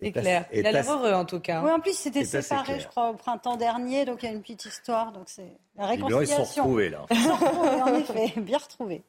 c'est 0.00 0.12
clair. 0.12 0.46
Il 0.52 0.66
a 0.66 0.72
l'air 0.72 0.90
heureux 0.90 1.12
en 1.12 1.24
tout 1.24 1.40
cas. 1.40 1.62
Oui, 1.62 1.70
en 1.70 1.80
plus, 1.80 1.96
c'était 1.96 2.24
séparé, 2.24 2.80
je 2.80 2.88
crois, 2.88 3.10
au 3.10 3.14
printemps 3.14 3.56
dernier, 3.56 4.04
donc 4.04 4.22
il 4.22 4.26
y 4.26 4.28
a 4.28 4.32
une 4.32 4.42
petite 4.42 4.64
histoire. 4.64 5.12
Donc 5.12 5.24
c'est 5.26 5.52
la 5.76 5.86
réconciliation. 5.86 6.42
Ils 6.42 6.46
sont 6.46 6.62
retrouvés 6.62 6.90
là. 6.90 7.06
Ils 7.10 7.16
sont 7.16 7.34
retrouvés, 7.34 7.82
en 7.82 7.94
effet, 7.94 8.40
bien 8.40 8.58
retrouvés. 8.58 9.02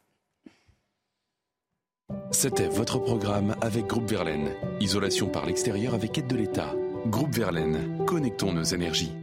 C'était 2.31 2.67
votre 2.67 2.99
programme 2.99 3.55
avec 3.61 3.87
Groupe 3.87 4.09
Verlaine. 4.09 4.53
Isolation 4.79 5.27
par 5.27 5.45
l'extérieur 5.45 5.93
avec 5.93 6.17
aide 6.17 6.27
de 6.27 6.35
l'État. 6.35 6.73
Groupe 7.07 7.33
Verlaine, 7.33 8.05
connectons 8.05 8.53
nos 8.53 8.63
énergies. 8.63 9.13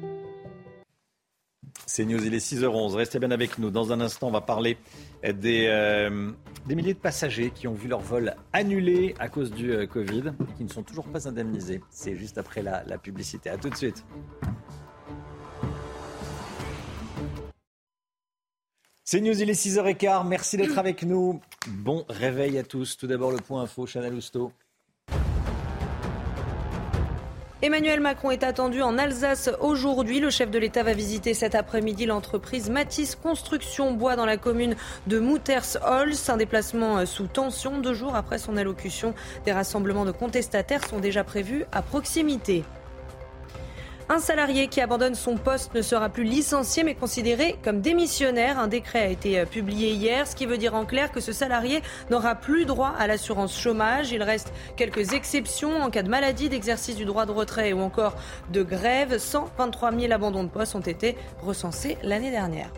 C'est 1.94 2.06
News, 2.06 2.24
il 2.24 2.32
est 2.32 2.38
6h11. 2.38 2.94
Restez 2.94 3.18
bien 3.18 3.30
avec 3.32 3.58
nous. 3.58 3.70
Dans 3.70 3.92
un 3.92 4.00
instant, 4.00 4.28
on 4.28 4.30
va 4.30 4.40
parler 4.40 4.78
des, 5.22 5.66
euh, 5.68 6.30
des 6.64 6.74
milliers 6.74 6.94
de 6.94 6.98
passagers 6.98 7.50
qui 7.54 7.68
ont 7.68 7.74
vu 7.74 7.86
leur 7.86 8.00
vol 8.00 8.34
annulé 8.54 9.14
à 9.18 9.28
cause 9.28 9.52
du 9.52 9.72
euh, 9.72 9.86
Covid 9.86 10.32
qui 10.56 10.64
ne 10.64 10.70
sont 10.70 10.82
toujours 10.82 11.04
pas 11.04 11.28
indemnisés. 11.28 11.82
C'est 11.90 12.16
juste 12.16 12.38
après 12.38 12.62
la, 12.62 12.82
la 12.84 12.96
publicité. 12.96 13.50
A 13.50 13.58
tout 13.58 13.68
de 13.68 13.76
suite. 13.76 14.06
C'est 19.04 19.20
News, 19.20 19.38
il 19.42 19.50
est 19.50 19.62
6h15. 19.62 20.26
Merci 20.26 20.56
d'être 20.56 20.78
avec 20.78 21.02
nous. 21.02 21.42
Bon 21.68 22.06
réveil 22.08 22.56
à 22.56 22.62
tous. 22.62 22.96
Tout 22.96 23.06
d'abord, 23.06 23.32
le 23.32 23.36
point 23.36 23.60
info, 23.60 23.84
Chanel 23.84 24.14
Housteau. 24.14 24.50
Emmanuel 27.64 28.00
Macron 28.00 28.32
est 28.32 28.42
attendu 28.42 28.82
en 28.82 28.98
Alsace 28.98 29.48
aujourd'hui. 29.60 30.18
Le 30.18 30.30
chef 30.30 30.50
de 30.50 30.58
l'État 30.58 30.82
va 30.82 30.94
visiter 30.94 31.32
cet 31.32 31.54
après-midi 31.54 32.06
l'entreprise 32.06 32.68
Matisse 32.68 33.14
Construction 33.14 33.92
Bois 33.92 34.16
dans 34.16 34.26
la 34.26 34.36
commune 34.36 34.74
de 35.06 35.20
Mouters-Holz. 35.20 36.28
Un 36.28 36.38
déplacement 36.38 37.06
sous 37.06 37.28
tension 37.28 37.78
deux 37.78 37.94
jours 37.94 38.16
après 38.16 38.38
son 38.38 38.56
allocution. 38.56 39.14
Des 39.44 39.52
rassemblements 39.52 40.04
de 40.04 40.10
contestataires 40.10 40.84
sont 40.88 40.98
déjà 40.98 41.22
prévus 41.22 41.64
à 41.70 41.82
proximité. 41.82 42.64
Un 44.08 44.18
salarié 44.18 44.68
qui 44.68 44.80
abandonne 44.80 45.14
son 45.14 45.36
poste 45.36 45.74
ne 45.74 45.82
sera 45.82 46.08
plus 46.08 46.24
licencié 46.24 46.82
mais 46.82 46.94
considéré 46.94 47.56
comme 47.64 47.80
démissionnaire. 47.80 48.58
Un 48.58 48.68
décret 48.68 49.00
a 49.00 49.06
été 49.06 49.38
euh, 49.38 49.46
publié 49.46 49.90
hier, 49.90 50.26
ce 50.26 50.36
qui 50.36 50.46
veut 50.46 50.58
dire 50.58 50.74
en 50.74 50.84
clair 50.84 51.12
que 51.12 51.20
ce 51.20 51.32
salarié 51.32 51.82
n'aura 52.10 52.34
plus 52.34 52.64
droit 52.64 52.92
à 52.98 53.06
l'assurance 53.06 53.58
chômage. 53.58 54.12
Il 54.12 54.22
reste 54.22 54.52
quelques 54.76 55.12
exceptions 55.12 55.82
en 55.82 55.90
cas 55.90 56.02
de 56.02 56.10
maladie, 56.10 56.48
d'exercice 56.48 56.96
du 56.96 57.04
droit 57.04 57.26
de 57.26 57.32
retrait 57.32 57.72
ou 57.72 57.80
encore 57.80 58.16
de 58.52 58.62
grève. 58.62 59.18
123 59.18 59.92
000 59.92 60.12
abandons 60.12 60.44
de 60.44 60.48
poste 60.48 60.74
ont 60.74 60.80
été 60.80 61.16
recensés 61.40 61.96
l'année 62.02 62.30
dernière. 62.30 62.70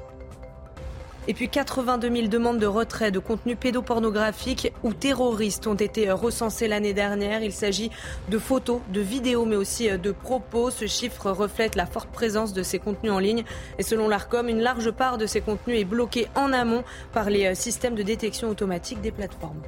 Et 1.27 1.33
puis 1.33 1.49
82 1.49 2.15
000 2.15 2.29
demandes 2.29 2.59
de 2.59 2.67
retrait 2.67 3.11
de 3.11 3.19
contenu 3.19 3.57
pédopornographique 3.57 4.73
ou 4.83 4.93
terroristes 4.93 5.67
ont 5.67 5.75
été 5.75 6.11
recensées 6.11 6.69
l'année 6.69 6.93
dernière. 6.93 7.43
Il 7.43 7.53
s'agit 7.53 7.91
de 8.29 8.39
photos, 8.39 8.81
de 8.93 9.01
vidéos, 9.01 9.47
mais 9.47 9.57
aussi 9.57 9.89
de 9.89 10.13
propos. 10.13 10.71
Ce 10.71 10.87
chiffre 10.87 11.31
reflète 11.31 11.77
la 11.77 11.87
forte 11.87 12.11
présence 12.11 12.53
de 12.53 12.63
ces 12.63 12.79
contenus 12.79 13.13
en 13.13 13.19
ligne. 13.19 13.45
Et 13.79 13.83
selon 13.83 14.07
l'ARCOM, 14.07 14.51
une 14.51 14.61
large 14.61 14.91
part 14.91 15.17
de 15.17 15.25
ces 15.25 15.41
contenus 15.41 15.81
est 15.81 15.85
bloquée 15.85 16.29
en 16.35 16.53
amont 16.53 16.85
par 17.15 17.31
les 17.31 17.55
systèmes 17.55 17.95
de 17.95 18.03
détection 18.03 18.51
automatique 18.51 19.01
des 19.01 19.11
plateformes. 19.11 19.63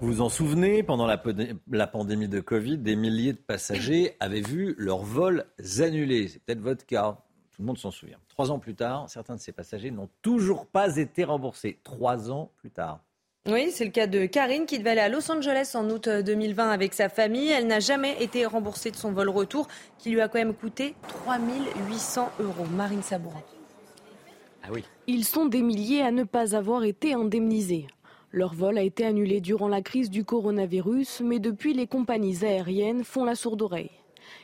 Vous 0.00 0.08
vous 0.08 0.20
en 0.20 0.28
souvenez, 0.28 0.82
pendant 0.82 1.06
la, 1.06 1.22
la, 1.70 1.86
pandémie 1.86 2.28
de 2.28 2.40
Covid, 2.40 2.76
des 2.76 2.96
milliers 2.96 3.32
de 3.32 3.38
passagers 3.38 4.14
avaient 4.20 4.42
vu 4.42 4.74
leurs 4.78 5.02
vols 5.02 5.46
annulés. 5.78 6.28
C'est 6.28 6.42
peut-être 6.42 6.60
votre 6.60 6.84
cas. 6.84 7.18
Tout 7.56 7.62
le 7.62 7.68
monde 7.68 7.78
s'en 7.78 7.90
souvient. 7.90 8.18
Trois 8.28 8.50
ans 8.50 8.58
plus 8.58 8.74
tard, 8.74 9.08
certains 9.08 9.34
de 9.34 9.40
ces 9.40 9.50
passagers 9.50 9.90
n'ont 9.90 10.10
toujours 10.20 10.66
pas 10.66 10.98
été 10.98 11.24
remboursés. 11.24 11.78
Trois 11.84 12.30
ans 12.30 12.50
plus 12.58 12.70
tard. 12.70 13.00
Oui, 13.48 13.70
c'est 13.70 13.86
le 13.86 13.92
cas 13.92 14.06
de 14.06 14.26
Karine 14.26 14.66
qui 14.66 14.78
devait 14.78 14.90
aller 14.90 15.00
à 15.00 15.08
Los 15.08 15.30
Angeles 15.32 15.72
en 15.74 15.88
août 15.88 16.06
2020 16.06 16.68
avec 16.68 16.92
sa 16.92 17.08
famille. 17.08 17.48
Elle 17.48 17.66
n'a 17.66 17.80
jamais 17.80 18.22
été 18.22 18.44
remboursée 18.44 18.90
de 18.90 18.96
son 18.96 19.12
vol 19.12 19.30
retour 19.30 19.68
qui 19.96 20.10
lui 20.10 20.20
a 20.20 20.28
quand 20.28 20.38
même 20.38 20.52
coûté 20.52 20.96
3800 21.08 22.30
euros. 22.40 22.66
Marine 22.76 23.02
Sabourin. 23.02 23.42
Ah 24.62 24.68
oui. 24.70 24.84
Ils 25.06 25.24
sont 25.24 25.46
des 25.46 25.62
milliers 25.62 26.02
à 26.02 26.10
ne 26.10 26.24
pas 26.24 26.54
avoir 26.54 26.84
été 26.84 27.14
indemnisés. 27.14 27.86
Leur 28.32 28.52
vol 28.52 28.76
a 28.76 28.82
été 28.82 29.06
annulé 29.06 29.40
durant 29.40 29.68
la 29.68 29.80
crise 29.80 30.10
du 30.10 30.26
coronavirus, 30.26 31.22
mais 31.24 31.38
depuis 31.38 31.72
les 31.72 31.86
compagnies 31.86 32.44
aériennes 32.44 33.02
font 33.02 33.24
la 33.24 33.34
sourde 33.34 33.62
oreille. 33.62 33.92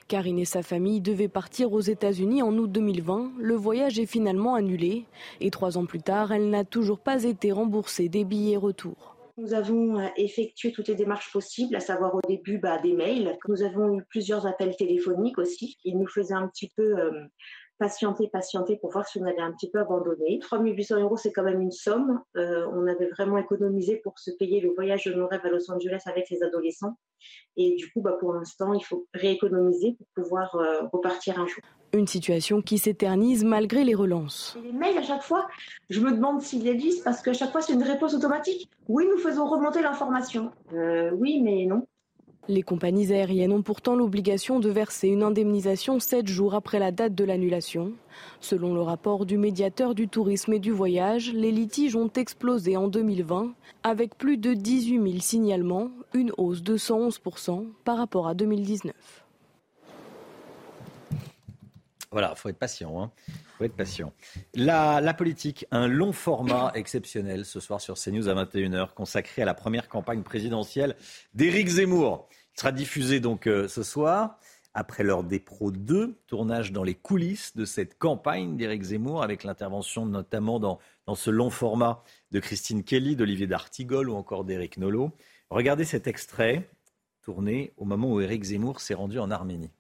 Karine 0.08 0.38
et 0.38 0.44
sa 0.44 0.62
famille 0.62 1.00
devaient 1.00 1.28
partir 1.28 1.72
aux 1.72 1.80
États-Unis 1.80 2.42
en 2.42 2.56
août 2.56 2.70
2020. 2.70 3.32
Le 3.38 3.54
voyage 3.54 3.98
est 3.98 4.06
finalement 4.06 4.54
annulé 4.54 5.04
et 5.40 5.50
trois 5.50 5.78
ans 5.78 5.86
plus 5.86 6.00
tard, 6.00 6.32
elle 6.32 6.50
n'a 6.50 6.64
toujours 6.64 6.98
pas 6.98 7.24
été 7.24 7.52
remboursée 7.52 8.08
des 8.08 8.24
billets 8.24 8.56
retour. 8.56 9.12
Nous 9.38 9.54
avons 9.54 9.98
euh, 9.98 10.08
effectué 10.16 10.72
toutes 10.72 10.88
les 10.88 10.94
démarches 10.94 11.32
possibles, 11.32 11.74
à 11.74 11.80
savoir 11.80 12.14
au 12.14 12.20
début 12.28 12.58
bah, 12.58 12.78
des 12.78 12.92
mails. 12.92 13.38
Nous 13.48 13.62
avons 13.62 13.98
eu 13.98 14.04
plusieurs 14.04 14.46
appels 14.46 14.76
téléphoniques 14.76 15.38
aussi. 15.38 15.76
qui 15.82 15.94
nous 15.94 16.06
faisaient 16.06 16.34
un 16.34 16.48
petit 16.48 16.70
peu 16.76 16.98
euh, 16.98 17.24
patienter, 17.82 18.28
patienter 18.28 18.76
pour 18.76 18.92
voir 18.92 19.08
si 19.08 19.18
on 19.18 19.24
allait 19.24 19.40
un 19.40 19.50
petit 19.50 19.68
peu 19.68 19.80
abandonner. 19.80 20.38
3800 20.38 21.00
euros, 21.00 21.16
c'est 21.16 21.32
quand 21.32 21.42
même 21.42 21.60
une 21.60 21.72
somme. 21.72 22.20
Euh, 22.36 22.64
on 22.72 22.86
avait 22.86 23.08
vraiment 23.08 23.38
économisé 23.38 23.96
pour 23.96 24.20
se 24.20 24.30
payer 24.30 24.60
le 24.60 24.70
voyage 24.70 25.04
de 25.04 25.12
nos 25.14 25.26
rêves 25.26 25.44
à 25.44 25.48
Los 25.48 25.68
Angeles 25.68 26.02
avec 26.06 26.30
les 26.30 26.44
adolescents. 26.44 26.96
Et 27.56 27.74
du 27.74 27.90
coup, 27.90 28.00
bah, 28.00 28.16
pour 28.20 28.34
l'instant, 28.34 28.72
il 28.72 28.84
faut 28.84 29.08
rééconomiser 29.14 29.96
pour 29.98 30.06
pouvoir 30.22 30.54
euh, 30.54 30.82
repartir 30.92 31.40
un 31.40 31.46
jour. 31.48 31.62
Une 31.92 32.06
situation 32.06 32.62
qui 32.62 32.78
s'éternise 32.78 33.42
malgré 33.42 33.82
les 33.82 33.96
relances. 33.96 34.56
les 34.62 34.72
mails, 34.72 34.98
à 34.98 35.02
chaque 35.02 35.22
fois, 35.22 35.48
je 35.90 36.00
me 36.00 36.12
demande 36.12 36.40
s'ils 36.40 36.62
les 36.62 36.74
lisent 36.74 37.00
parce 37.00 37.20
qu'à 37.20 37.32
chaque 37.32 37.50
fois, 37.50 37.62
c'est 37.62 37.72
une 37.72 37.82
réponse 37.82 38.14
automatique. 38.14 38.70
Oui, 38.86 39.08
nous 39.10 39.18
faisons 39.18 39.46
remonter 39.46 39.82
l'information. 39.82 40.52
Euh, 40.72 41.10
oui, 41.10 41.42
mais 41.42 41.66
non. 41.66 41.84
Les 42.49 42.62
compagnies 42.62 43.12
aériennes 43.12 43.52
ont 43.52 43.62
pourtant 43.62 43.94
l'obligation 43.94 44.58
de 44.58 44.68
verser 44.68 45.06
une 45.06 45.22
indemnisation 45.22 46.00
sept 46.00 46.26
jours 46.26 46.54
après 46.54 46.80
la 46.80 46.90
date 46.90 47.14
de 47.14 47.22
l'annulation. 47.22 47.92
Selon 48.40 48.75
le 48.75 48.82
rapport 48.82 49.26
du 49.26 49.38
médiateur 49.38 49.94
du 49.94 50.08
tourisme 50.08 50.52
et 50.52 50.58
du 50.58 50.72
voyage, 50.72 51.32
les 51.32 51.52
litiges 51.52 51.94
ont 51.94 52.11
explosé 52.11 52.76
en 52.76 52.88
2020 52.88 53.54
avec 53.84 54.18
plus 54.18 54.38
de 54.38 54.54
18 54.54 55.11
000 55.11 55.20
signalements, 55.20 55.90
une 56.14 56.32
hausse 56.37 56.62
de 56.62 56.76
111% 56.76 57.66
par 57.84 57.96
rapport 57.96 58.26
à 58.26 58.34
2019. 58.34 58.92
Voilà, 62.11 62.34
faut 62.34 62.49
être 62.49 62.58
patient. 62.58 63.00
Hein. 63.00 63.11
Faut 63.59 63.64
être 63.64 63.76
patient. 63.76 64.12
La, 64.54 65.14
politique, 65.14 65.66
un 65.71 65.87
long 65.87 66.12
format 66.12 66.73
exceptionnel 66.75 67.44
ce 67.44 67.61
soir 67.61 67.80
sur 67.80 67.94
CNews 67.94 68.28
à 68.28 68.35
21h, 68.44 68.94
consacré 68.94 69.42
à 69.42 69.44
la 69.44 69.54
première 69.54 69.88
campagne 69.88 70.23
présidentielle 70.23 70.97
d'Éric 71.35 71.68
Zemmour. 71.68 72.28
Il 72.54 72.61
sera 72.61 72.73
diffusé 72.73 73.21
donc 73.21 73.47
euh, 73.47 73.68
ce 73.68 73.82
soir, 73.82 74.38
après 74.75 75.02
l'heure 75.02 75.25
des 75.25 75.38
pros 75.38 75.71
2, 75.71 76.18
tournage 76.26 76.73
dans 76.73 76.82
les 76.82 76.94
coulisses 76.94 77.56
de 77.56 77.64
cette 77.64 77.99
campagne 77.99 78.56
d'Éric 78.56 78.82
Zemmour, 78.82 79.23
avec 79.23 79.44
l'intervention 79.44 80.06
notamment 80.06 80.59
dans, 80.59 80.78
dans 81.06 81.14
ce 81.14 81.30
long 81.30 81.50
format 81.50 82.02
de 82.30 82.40
Christine 82.40 82.82
Kelly, 82.82 83.16
d'Olivier 83.16 83.47
D'Artigol 83.47 84.09
ou 84.09 84.14
encore 84.14 84.44
d'Éric 84.44 84.78
Nolot. 84.78 85.12
Regardez 85.50 85.85
cet 85.85 86.06
extrait 86.06 86.68
tourné 87.23 87.73
au 87.76 87.85
moment 87.85 88.11
où 88.12 88.21
Éric 88.21 88.44
Zemmour 88.44 88.80
s'est 88.80 88.94
rendu 88.94 89.18
en 89.18 89.30
Arménie. 89.30 89.71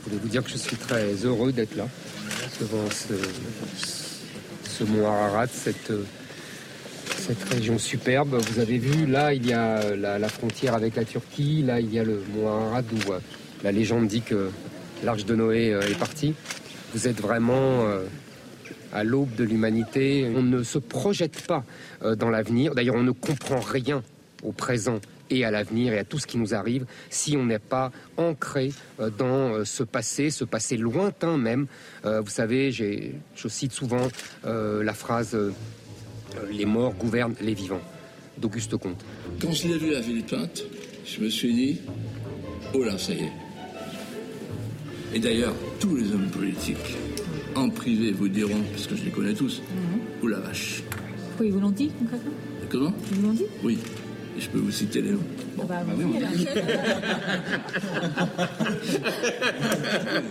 Je 0.00 0.08
voulais 0.08 0.22
vous 0.22 0.28
dire 0.28 0.42
que 0.42 0.50
je 0.50 0.56
suis 0.56 0.76
très 0.76 1.12
heureux 1.24 1.52
d'être 1.52 1.76
là, 1.76 1.86
devant 2.58 2.88
ce, 2.90 4.84
mont 4.84 5.06
Ararat, 5.06 5.46
cette, 5.46 5.92
cette 7.18 7.44
région 7.52 7.78
superbe. 7.78 8.40
Vous 8.50 8.60
avez 8.60 8.78
vu, 8.78 9.04
là, 9.04 9.34
il 9.34 9.46
y 9.46 9.52
a 9.52 9.94
la, 9.94 10.18
la, 10.18 10.28
frontière 10.30 10.74
avec 10.74 10.96
la 10.96 11.04
Turquie, 11.04 11.62
là, 11.62 11.80
il 11.80 11.92
y 11.92 11.98
a 11.98 12.04
le 12.04 12.22
mont 12.34 12.48
Ararat 12.48 12.82
où 12.92 13.12
euh, 13.12 13.18
la 13.62 13.72
légende 13.72 14.06
dit 14.06 14.22
que 14.22 14.48
l'arche 15.04 15.26
de 15.26 15.34
Noé 15.34 15.74
euh, 15.74 15.82
est 15.82 15.98
partie. 15.98 16.34
Vous 16.94 17.06
êtes 17.06 17.20
vraiment 17.20 17.84
euh, 17.84 18.04
à 18.94 19.04
l'aube 19.04 19.34
de 19.34 19.44
l'humanité. 19.44 20.32
On 20.34 20.42
ne 20.42 20.62
se 20.62 20.78
projette 20.78 21.42
pas 21.42 21.62
dans 22.16 22.30
l'avenir. 22.30 22.74
D'ailleurs, 22.74 22.96
on 22.96 23.02
ne 23.02 23.12
comprend 23.12 23.60
rien 23.60 24.02
au 24.42 24.52
présent 24.52 24.98
et 25.30 25.44
à 25.44 25.50
l'avenir 25.50 25.92
et 25.92 25.98
à 25.98 26.04
tout 26.04 26.18
ce 26.18 26.26
qui 26.26 26.38
nous 26.38 26.54
arrive 26.54 26.86
si 27.08 27.36
on 27.36 27.46
n'est 27.46 27.58
pas 27.58 27.90
ancré 28.16 28.72
euh, 28.98 29.10
dans 29.10 29.54
euh, 29.54 29.64
ce 29.64 29.82
passé, 29.82 30.30
ce 30.30 30.44
passé 30.44 30.76
lointain 30.76 31.36
même. 31.38 31.66
Euh, 32.04 32.20
vous 32.20 32.30
savez, 32.30 32.70
je 32.72 33.48
cite 33.48 33.72
souvent 33.72 34.08
la 34.44 34.94
phrase 34.94 35.36
Les 36.50 36.64
morts 36.64 36.94
gouvernent 36.94 37.34
les 37.40 37.54
vivants 37.54 37.80
d'Auguste 38.38 38.76
Comte. 38.76 39.04
Quand 39.40 39.52
je 39.52 39.68
l'ai 39.68 39.78
vu 39.78 39.94
à 39.94 40.00
Villepinte, 40.00 40.64
je 41.04 41.20
me 41.20 41.28
suis 41.28 41.52
dit 41.52 41.80
Oh 42.74 42.82
là, 42.84 42.98
ça 42.98 43.12
y 43.12 43.24
est. 43.24 43.32
Et 45.14 45.18
d'ailleurs, 45.18 45.54
tous 45.80 45.96
les 45.96 46.12
hommes 46.12 46.30
politiques 46.30 46.96
en 47.56 47.68
privé 47.68 48.12
vous 48.12 48.28
diront, 48.28 48.62
parce 48.70 48.86
que 48.86 48.96
je 48.96 49.04
les 49.04 49.10
connais 49.10 49.34
tous, 49.34 49.60
mmh. 49.60 49.98
oh 50.22 50.26
la 50.28 50.38
vache. 50.38 50.82
Oui, 51.40 51.46
ils 51.46 51.52
vous 51.52 51.60
l'ont 51.60 51.70
dit 51.70 51.90
concrètement? 51.98 52.32
Comment? 52.68 52.92
Ils 53.10 53.16
vous 53.16 53.26
l'ont 53.26 53.34
dit? 53.34 53.46
Oui. 53.64 53.78
Je 54.40 54.48
peux 54.48 54.58
vous 54.58 54.70
citer 54.70 55.02
les 55.02 55.10
noms. 55.10 55.20
Bon. 55.54 55.64
Bah, 55.66 55.82
bah, 55.86 55.92
oui, 55.94 56.04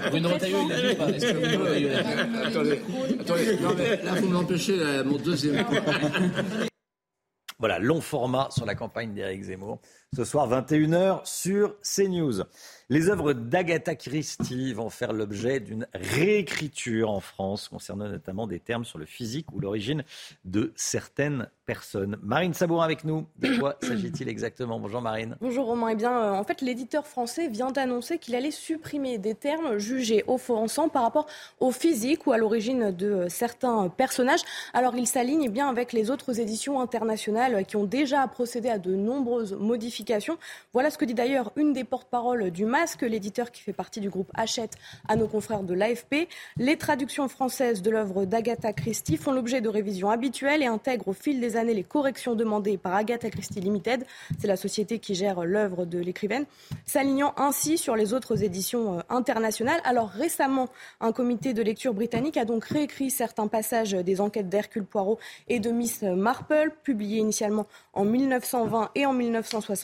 Bruno 0.09 0.29
Retailleau, 0.33 0.57
il 0.63 0.87
l'a 0.87 0.95
pas 0.95 1.09
Est-ce 1.09 1.31
que 1.31 1.37
Bruno 1.37 1.63
Retailleau 1.63 1.89
Attendez, 2.43 2.81
attendez. 3.19 3.57
Non, 3.61 3.75
mais 3.77 4.03
là, 4.03 4.13
vous 4.19 4.29
m'empêchez 4.29 5.03
mon 5.05 5.17
deuxième 5.17 5.63
point. 5.63 5.77
Voilà, 7.59 7.77
long 7.77 7.99
format 7.99 8.47
sur 8.51 8.65
la 8.65 8.73
campagne 8.73 9.13
d'Éric 9.13 9.43
Zemmour. 9.43 9.81
Ce 10.15 10.23
soir, 10.23 10.49
21h 10.49 11.21
sur 11.23 11.75
CNews. 11.83 12.41
Les 12.89 13.09
œuvres 13.09 13.33
d'Agatha 13.33 13.93
Christie 13.93 14.73
vont 14.73 14.89
faire 14.89 15.13
l'objet 15.13 15.59
d'une 15.59 15.85
réécriture 15.93 17.11
en 17.11 17.19
France, 17.19 17.69
concernant 17.69 18.09
notamment 18.09 18.47
des 18.47 18.59
termes 18.59 18.85
sur 18.85 18.97
le 18.97 19.05
physique 19.05 19.51
ou 19.53 19.59
l'origine 19.59 20.03
de 20.45 20.73
certaines 20.75 21.47
personnes. 21.67 22.17
Marine 22.23 22.55
Sabourin 22.55 22.83
avec 22.83 23.03
nous. 23.03 23.27
De 23.37 23.59
quoi 23.59 23.77
s'agit-il 23.83 24.27
exactement? 24.27 24.79
Bonjour 24.79 25.03
Marine. 25.03 25.37
Bonjour 25.39 25.67
Romain. 25.67 25.89
Eh 25.89 25.95
bien, 25.95 26.11
euh, 26.11 26.31
en 26.31 26.43
fait, 26.43 26.61
l'éditeur 26.61 27.05
français 27.05 27.47
vient 27.47 27.69
d'annoncer 27.69 28.17
qu'il 28.17 28.33
allait 28.33 28.49
supprimer 28.49 29.19
des 29.19 29.35
termes 29.35 29.77
jugés 29.77 30.23
offensants 30.25 30.89
par 30.89 31.03
rapport 31.03 31.27
au 31.59 31.69
physique 31.69 32.25
ou 32.25 32.31
à 32.31 32.39
l'origine 32.39 32.89
de 32.89 33.11
euh, 33.11 33.29
certains 33.29 33.89
personnages. 33.89 34.41
Alors, 34.73 34.95
il 34.95 35.05
s'aligne 35.05 35.43
eh 35.43 35.49
bien 35.49 35.69
avec 35.69 35.93
les 35.93 36.09
autres 36.09 36.39
éditions 36.39 36.81
internationales 36.81 37.63
qui 37.67 37.75
ont 37.75 37.85
déjà 37.85 38.27
procédé 38.27 38.69
à 38.69 38.79
de 38.79 38.95
nombreuses 38.95 39.53
modifications. 39.53 39.98
Voilà 40.73 40.89
ce 40.89 40.97
que 40.97 41.05
dit 41.05 41.13
d'ailleurs 41.13 41.51
une 41.55 41.73
des 41.73 41.83
porte-paroles 41.83 42.51
du 42.51 42.65
Masque, 42.65 43.01
l'éditeur 43.01 43.51
qui 43.51 43.61
fait 43.61 43.73
partie 43.73 43.99
du 43.99 44.09
groupe 44.09 44.31
Hachette, 44.33 44.75
à 45.07 45.15
nos 45.15 45.27
confrères 45.27 45.63
de 45.63 45.73
l'AFP. 45.73 46.27
Les 46.57 46.77
traductions 46.77 47.27
françaises 47.27 47.81
de 47.81 47.89
l'œuvre 47.89 48.25
d'Agatha 48.25 48.73
Christie 48.73 49.17
font 49.17 49.31
l'objet 49.31 49.61
de 49.61 49.69
révisions 49.69 50.09
habituelles 50.09 50.61
et 50.61 50.67
intègrent 50.67 51.09
au 51.09 51.13
fil 51.13 51.39
des 51.39 51.57
années 51.57 51.73
les 51.73 51.83
corrections 51.83 52.35
demandées 52.35 52.77
par 52.77 52.95
Agatha 52.95 53.29
Christie 53.29 53.59
Limited, 53.59 54.05
c'est 54.37 54.47
la 54.47 54.57
société 54.57 54.99
qui 54.99 55.15
gère 55.15 55.43
l'œuvre 55.45 55.85
de 55.85 55.99
l'écrivaine, 55.99 56.45
s'alignant 56.85 57.33
ainsi 57.37 57.77
sur 57.77 57.95
les 57.95 58.13
autres 58.13 58.43
éditions 58.43 58.99
euh, 58.99 59.01
internationales. 59.09 59.81
Alors 59.83 60.09
récemment, 60.09 60.69
un 61.01 61.11
comité 61.11 61.53
de 61.53 61.61
lecture 61.61 61.93
britannique 61.93 62.37
a 62.37 62.45
donc 62.45 62.65
réécrit 62.65 63.09
certains 63.09 63.47
passages 63.47 63.91
des 63.91 64.21
enquêtes 64.21 64.49
d'Hercule 64.49 64.85
Poirot 64.85 65.19
et 65.47 65.59
de 65.59 65.71
Miss 65.71 66.01
Marple, 66.03 66.71
publiées 66.83 67.19
initialement 67.19 67.67
en 67.93 68.05
1920 68.05 68.91
et 68.95 69.05
en 69.05 69.13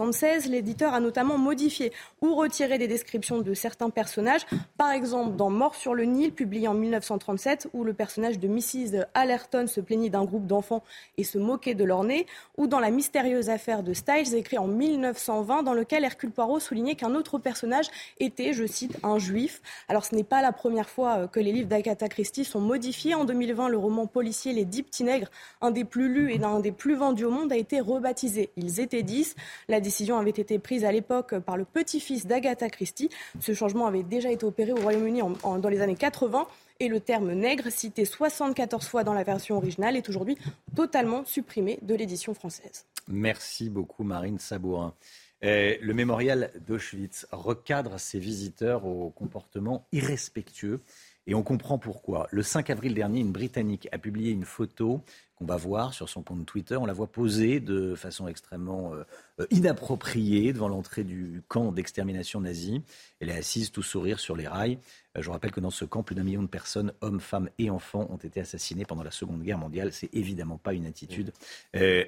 1976. 0.06 0.50
L'éditeur 0.50 0.94
a 0.94 1.00
notamment 1.00 1.38
modifié 1.38 1.92
ou 2.22 2.36
retiré 2.36 2.78
des 2.78 2.88
descriptions 2.88 3.40
de 3.40 3.54
certains 3.54 3.90
personnages, 3.90 4.46
par 4.78 4.92
exemple 4.92 5.36
dans 5.36 5.50
Mort 5.50 5.76
sur 5.76 5.94
le 5.94 6.04
Nil, 6.04 6.32
publié 6.32 6.68
en 6.68 6.74
1937, 6.74 7.70
où 7.74 7.84
le 7.84 7.94
personnage 7.94 8.40
de 8.40 8.48
Mrs. 8.48 9.06
Allerton 9.14 9.68
se 9.68 9.82
plaignit 9.82 10.10
d'un 10.10 10.26
groupe 10.26 10.46
d'enfants 10.46 10.84
et 11.18 11.24
se 11.24 11.38
moquait 11.38 11.76
de 11.76 11.84
leur 11.84 12.04
nez, 12.04 12.28
ou 12.58 12.68
dans 12.68 12.80
la 12.80 12.92
mystérieuse 12.92 13.50
affaire 13.50 13.84
de 13.84 13.94
Styles, 13.94 14.36
écrit 14.36 14.58
en 14.58 14.68
1920, 14.68 15.64
dans 15.64 15.74
lequel 15.74 16.04
Hercule 16.04 16.32
Poirot 16.32 16.60
soulignait 16.60 16.96
qu'un 16.96 17.16
autre 17.16 17.40
personnage 17.40 17.88
était, 18.20 18.54
je 18.54 18.66
cite, 18.66 18.98
un 19.04 19.18
juif. 19.18 19.62
Alors 19.88 20.06
ce 20.06 20.16
n'est 20.16 20.24
pas 20.24 20.42
la 20.42 20.52
première 20.52 20.90
fois 20.90 21.18
euh, 21.18 21.28
que 21.28 21.40
les 21.40 21.52
livres 21.52 21.68
d'Agatha 21.68 22.08
Christie 22.08 22.46
sont 22.46 22.62
modifiés. 22.62 23.16
En 23.16 23.26
2020, 23.26 23.70
le 23.70 23.78
roman 23.78 24.08
policier 24.08 24.54
Les 24.54 24.66
Dix 24.66 24.84
Petits 24.84 25.04
Nègres, 25.04 25.30
un 25.62 25.72
des 25.72 25.84
plus 25.84 26.12
lus 26.14 26.34
et 26.34 26.44
un 26.44 26.60
des 26.60 26.72
plus 26.72 26.96
vendus 26.96 27.26
au 27.26 27.32
monde, 27.32 27.52
a 27.52 27.58
été 27.58 27.80
rebaptisé. 27.80 28.50
Ils 28.58 28.80
étaient 28.80 29.04
dix. 29.04 29.36
La 29.68 29.80
décision 29.80 29.95
avait 30.18 30.30
été 30.30 30.60
prise 30.60 30.84
à 30.86 30.92
l'époque 30.92 31.40
par 31.40 31.58
le 31.58 31.66
petit-fils 31.66 32.26
d'Agatha 32.26 32.70
Christie. 32.70 33.10
Ce 33.40 33.54
changement 33.54 33.88
avait 33.88 34.04
déjà 34.04 34.32
été 34.32 34.46
opéré 34.46 34.72
au 34.72 34.78
Royaume-Uni 34.78 35.22
dans 35.44 35.70
les 35.70 35.82
années 35.82 35.96
80 35.96 36.48
et 36.80 36.88
le 36.90 37.00
terme 37.00 37.32
nègre, 37.34 37.72
cité 37.72 38.04
74 38.04 38.86
fois 38.86 39.04
dans 39.04 39.14
la 39.14 39.24
version 39.24 39.58
originale, 39.58 39.96
est 39.96 40.10
aujourd'hui 40.10 40.38
totalement 40.76 41.24
supprimé 41.26 41.80
de 41.82 41.96
l'édition 41.96 42.34
française. 42.34 42.86
Merci 43.08 43.70
beaucoup 43.70 44.04
Marine 44.04 44.40
Sabourin. 44.40 44.94
le 45.42 45.94
mémorial 45.94 46.52
d'Auschwitz 46.68 47.28
recadre 47.32 48.00
ses 48.00 48.20
visiteurs 48.20 48.86
au 48.86 49.10
comportement 49.12 49.86
irrespectueux 49.94 50.82
et 51.28 51.36
on 51.36 51.44
comprend 51.44 51.78
pourquoi. 51.78 52.28
Le 52.32 52.44
5 52.44 52.70
avril 52.70 52.94
dernier, 52.94 53.20
une 53.20 53.32
Britannique 53.32 53.88
a 53.92 53.98
publié 53.98 54.32
une 54.32 54.46
photo 54.46 55.02
qu'on 55.36 55.46
va 55.46 55.58
voir 55.58 55.94
sur 55.94 56.08
son 56.08 56.22
compte 56.22 56.46
Twitter. 56.46 56.78
On 56.78 56.86
la 56.86 56.94
voit 56.94 57.08
posée 57.08 57.60
de 57.60 57.96
façon 57.96 58.28
extrêmement 58.28 58.94
euh, 58.94 59.04
euh, 59.42 59.48
inappropriée 59.52 60.54
devant 60.54 60.70
l'entrée 60.70 61.04
du 61.04 61.42
camp 61.48 61.72
d'extermination 61.72 62.42
nazi. 62.42 62.82
Elle 63.20 63.30
est 63.30 63.38
assise 63.38 63.72
tout 63.72 63.84
sourire 63.84 64.20
sur 64.20 64.36
les 64.36 64.48
rails. 64.48 64.78
Euh, 65.18 65.22
je 65.22 65.26
vous 65.26 65.34
rappelle 65.34 65.52
que 65.52 65.60
dans 65.60 65.72
ce 65.72 65.84
camp, 65.84 66.04
plus 66.04 66.16
d'un 66.16 66.24
million 66.24 66.44
de 66.44 66.48
personnes, 66.48 66.94
hommes, 67.02 67.20
femmes 67.20 67.50
et 67.58 67.70
enfants, 67.70 68.08
ont 68.12 68.18
été 68.18 68.40
assassinés 68.40 68.86
pendant 68.86 69.04
la 69.04 69.12
Seconde 69.12 69.42
Guerre 69.42 69.58
mondiale. 69.58 69.92
C'est 69.92 70.14
évidemment 70.14 70.58
pas 70.58 70.74
une 70.74 70.86
attitude 70.86 71.32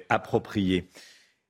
appropriée. 0.08 0.88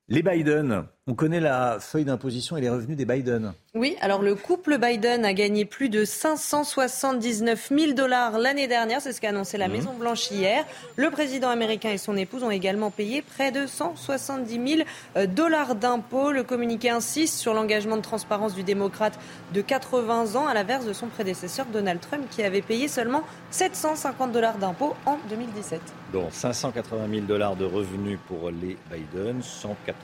Les 0.08 0.22
Biden, 0.22 0.86
on 1.08 1.14
connaît 1.14 1.40
la 1.40 1.78
feuille 1.80 2.04
d'imposition 2.04 2.58
et 2.58 2.60
les 2.60 2.68
revenus 2.68 2.96
des 2.96 3.06
Biden. 3.06 3.54
Oui, 3.74 3.96
alors 4.02 4.20
le 4.20 4.34
couple 4.34 4.76
Biden 4.76 5.24
a 5.24 5.32
gagné 5.32 5.64
plus 5.64 5.88
de 5.88 6.04
579 6.04 7.70
000 7.74 7.92
dollars 7.92 8.38
l'année 8.38 8.66
dernière, 8.66 9.00
c'est 9.00 9.14
ce 9.14 9.20
qu'a 9.20 9.30
annoncé 9.30 9.56
la 9.56 9.68
mmh. 9.68 9.72
Maison-Blanche 9.72 10.30
hier. 10.30 10.66
Le 10.96 11.10
président 11.10 11.48
américain 11.48 11.90
et 11.90 11.96
son 11.96 12.14
épouse 12.14 12.44
ont 12.44 12.50
également 12.50 12.90
payé 12.90 13.22
près 13.22 13.52
de 13.52 13.66
170 13.66 14.76
000 14.76 14.88
euh, 15.16 15.26
dollars 15.26 15.76
d'impôts. 15.76 16.30
Le 16.30 16.42
communiqué 16.42 16.90
insiste 16.90 17.38
sur 17.38 17.54
l'engagement 17.54 17.96
de 17.96 18.02
transparence 18.02 18.54
du 18.54 18.62
démocrate 18.62 19.18
de 19.54 19.62
80 19.62 20.36
ans, 20.36 20.46
à 20.46 20.52
l'inverse 20.52 20.84
de 20.84 20.92
son 20.92 21.06
prédécesseur 21.06 21.64
Donald 21.72 22.00
Trump, 22.00 22.24
qui 22.30 22.42
avait 22.42 22.62
payé 22.62 22.86
seulement 22.86 23.22
750 23.50 24.30
dollars 24.30 24.58
d'impôts 24.58 24.94
en 25.06 25.16
2017. 25.30 25.80
Donc 26.12 26.32
580 26.32 27.08
000 27.10 27.26
dollars 27.26 27.56
de 27.56 27.64
revenus 27.64 28.18
pour 28.26 28.50
les 28.50 28.76
Biden, 28.90 29.42
180 29.42 29.96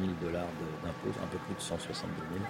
000 0.00 0.12
dollars 0.22 0.43
d'impôts, 0.82 1.18
un 1.22 1.26
peu 1.26 1.38
plus 1.38 1.54
de 1.54 1.60
162 1.60 2.14
000. 2.34 2.44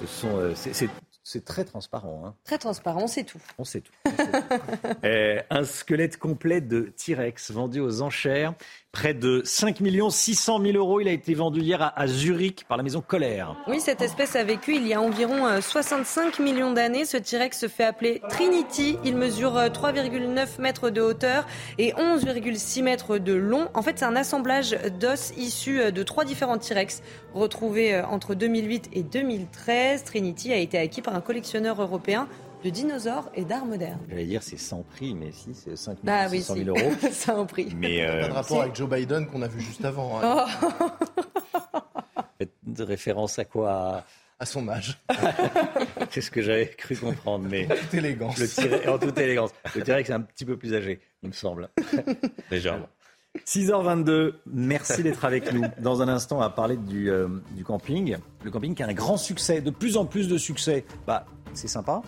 Ce 0.00 0.06
sont, 0.06 0.36
euh, 0.36 0.54
c'est 0.54 0.88
C'est 1.22 1.44
très 1.44 1.64
transparent. 1.64 2.22
Hein. 2.24 2.34
Très 2.44 2.58
transparent, 2.58 3.06
c'est 3.06 3.24
tout. 3.24 3.40
On 3.58 3.64
sait 3.64 3.82
tout. 3.82 3.92
On 4.06 4.10
sait 4.16 4.30
tout. 4.30 4.38
Euh, 5.04 5.40
un 5.50 5.64
squelette 5.64 6.18
complet 6.18 6.60
de 6.60 6.92
T-Rex 6.96 7.52
vendu 7.52 7.80
aux 7.80 8.02
enchères. 8.02 8.54
Près 8.92 9.14
de 9.14 9.42
5 9.44 9.78
600 10.10 10.60
000 10.62 10.76
euros. 10.76 11.00
Il 11.00 11.06
a 11.06 11.12
été 11.12 11.32
vendu 11.34 11.60
hier 11.60 11.92
à, 11.94 12.06
Zurich 12.08 12.64
par 12.68 12.76
la 12.76 12.82
maison 12.82 13.00
Colère. 13.00 13.54
Oui, 13.68 13.78
cette 13.78 14.02
espèce 14.02 14.34
a 14.34 14.42
vécu 14.42 14.74
il 14.74 14.84
y 14.84 14.94
a 14.94 15.00
environ 15.00 15.46
euh, 15.46 15.60
65 15.60 16.40
millions 16.40 16.72
d'années. 16.72 17.04
Ce 17.04 17.16
T-Rex 17.16 17.60
se 17.60 17.68
fait 17.68 17.84
appeler 17.84 18.20
Trinity. 18.28 18.98
Il 19.04 19.14
mesure 19.14 19.56
euh, 19.56 19.68
3,9 19.68 20.60
mètres 20.60 20.90
de 20.90 21.00
hauteur 21.00 21.46
et 21.78 21.92
11,6 21.92 22.82
mètres 22.82 23.18
de 23.18 23.32
long. 23.32 23.68
En 23.74 23.82
fait, 23.82 23.96
c'est 24.00 24.04
un 24.04 24.16
assemblage 24.16 24.76
d'os 24.98 25.32
issus 25.36 25.80
euh, 25.80 25.90
de 25.92 26.02
trois 26.02 26.24
différents 26.24 26.58
T-Rex 26.58 27.02
retrouvés 27.32 27.94
euh, 27.94 28.06
entre 28.06 28.34
2008 28.34 28.90
et 28.92 29.04
2013. 29.04 30.02
Trinity 30.02 30.52
a 30.52 30.56
été 30.56 30.78
acquis 30.78 31.00
par 31.00 31.14
un 31.14 31.20
collectionneur 31.20 31.80
européen 31.80 32.28
de 32.62 32.70
dinosaures 32.70 33.30
et 33.34 33.44
d'art 33.44 33.64
moderne. 33.64 33.98
J'allais 34.08 34.26
dire 34.26 34.42
c'est 34.42 34.56
sans 34.58 34.82
prix, 34.82 35.14
mais 35.14 35.32
si, 35.32 35.54
c'est 35.54 35.76
5 35.76 35.98
Bah 36.02 36.26
oui, 36.30 36.38
600 36.38 36.54
si. 36.54 36.64
000 36.64 36.76
euros. 36.76 36.92
En 37.40 37.46
prix. 37.46 37.72
Mais 37.76 38.04
Pas 38.06 38.12
de 38.12 38.30
euh, 38.30 38.32
rapport 38.32 38.62
avec 38.62 38.74
Joe 38.76 38.88
Biden 38.88 39.26
qu'on 39.26 39.42
a 39.42 39.48
vu 39.48 39.60
juste 39.60 39.84
avant. 39.84 40.20
hein. 40.22 40.46
Oh. 40.82 40.86
faites 42.38 42.52
de 42.66 42.82
référence 42.82 43.38
à 43.38 43.44
quoi? 43.44 44.04
À 44.42 44.46
son 44.46 44.66
âge. 44.68 44.98
C'est 46.10 46.22
ce 46.22 46.30
que 46.30 46.40
j'avais 46.40 46.68
cru 46.68 46.96
comprendre. 46.96 47.46
Mais 47.50 47.66
En 47.70 47.76
toute 47.76 47.92
élégance. 47.94 48.38
Le 48.38 48.46
T-Rex- 48.46 48.88
en 48.88 48.98
toute 48.98 49.18
élégance. 49.18 49.50
Le 49.76 49.82
T-Rex 49.82 50.08
est 50.08 50.12
un 50.14 50.22
petit 50.22 50.46
peu 50.46 50.56
plus 50.56 50.72
âgé, 50.74 50.98
il 51.22 51.28
me 51.28 51.34
semble. 51.34 51.68
Légèrement. 52.50 52.88
6h22, 53.46 54.32
merci 54.46 55.02
d'être 55.02 55.24
avec 55.24 55.52
nous. 55.52 55.62
Dans 55.78 56.00
un 56.02 56.08
instant, 56.08 56.36
on 56.38 56.40
va 56.40 56.50
parler 56.50 56.76
du, 56.78 57.10
euh, 57.10 57.28
du 57.52 57.64
camping. 57.64 58.16
Le 58.42 58.50
camping 58.50 58.74
qui 58.74 58.82
a 58.82 58.86
un 58.86 58.92
grand 58.94 59.18
succès, 59.18 59.60
de 59.60 59.70
plus 59.70 59.96
en 59.98 60.04
plus 60.06 60.26
de 60.26 60.38
succès. 60.38 60.84
Bah, 61.06 61.26
c'est 61.52 61.68
sympa. 61.68 62.00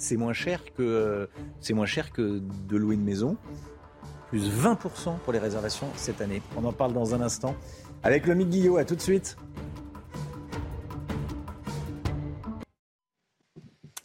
C'est 0.00 0.16
moins 0.16 0.32
cher 0.32 0.64
que 0.72 2.40
de 2.68 2.76
louer 2.76 2.94
une 2.94 3.04
maison. 3.04 3.36
Plus 4.28 4.48
20% 4.48 5.18
pour 5.18 5.32
les 5.32 5.38
réservations 5.38 5.88
cette 5.94 6.22
année. 6.22 6.40
On 6.56 6.64
en 6.64 6.72
parle 6.72 6.94
dans 6.94 7.14
un 7.14 7.20
instant 7.20 7.54
avec 8.02 8.26
le 8.26 8.34
Guillot. 8.34 8.78
À 8.78 8.86
tout 8.86 8.96
de 8.96 9.00
suite. 9.00 9.36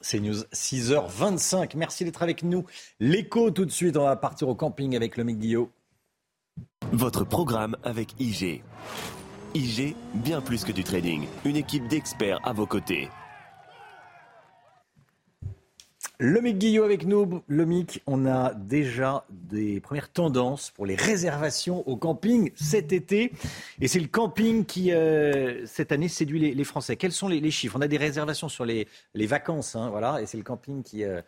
C'est 0.01 0.19
News 0.19 0.43
6h25. 0.53 1.77
Merci 1.77 2.03
d'être 2.03 2.21
avec 2.21 2.43
nous. 2.43 2.65
L'écho 2.99 3.49
tout 3.51 3.65
de 3.65 3.71
suite. 3.71 3.95
On 3.95 4.03
va 4.03 4.17
partir 4.17 4.49
au 4.49 4.55
camping 4.55 4.97
avec 4.97 5.15
le 5.15 5.23
Guillot. 5.23 5.71
Votre 6.91 7.23
programme 7.23 7.77
avec 7.83 8.19
IG. 8.19 8.63
IG, 9.53 9.95
bien 10.13 10.41
plus 10.41 10.65
que 10.65 10.73
du 10.73 10.83
trading. 10.83 11.25
Une 11.45 11.55
équipe 11.55 11.87
d'experts 11.87 12.41
à 12.43 12.51
vos 12.51 12.67
côtés. 12.67 13.09
Le 16.17 16.39
Mick 16.39 16.57
Guillot 16.57 16.83
avec 16.83 17.05
nous. 17.05 17.41
Le 17.47 17.65
on 18.07 18.25
a 18.25 18.53
déjà 18.53 19.25
des 19.29 19.79
premières 19.81 20.09
tendances 20.09 20.71
pour 20.71 20.85
les 20.85 20.95
réservations 20.95 21.87
au 21.89 21.97
camping 21.97 22.51
cet 22.55 22.93
été. 22.93 23.33
Et 23.81 23.87
c'est 23.87 23.99
le 23.99 24.07
camping 24.07 24.65
qui, 24.65 24.93
euh, 24.93 25.65
cette 25.65 25.91
année, 25.91 26.07
séduit 26.07 26.53
les, 26.53 26.63
Français. 26.63 26.95
Quels 26.95 27.11
sont 27.11 27.27
les, 27.27 27.51
chiffres? 27.51 27.75
On 27.77 27.81
a 27.81 27.87
des 27.87 27.97
réservations 27.97 28.49
sur 28.49 28.65
les, 28.65 28.87
les 29.13 29.27
vacances, 29.27 29.75
hein, 29.75 29.89
voilà, 29.89 30.21
et 30.21 30.25
c'est 30.25 30.37
le 30.37 30.43
camping 30.43 30.83
qui, 30.83 31.03
euh, 31.03 31.21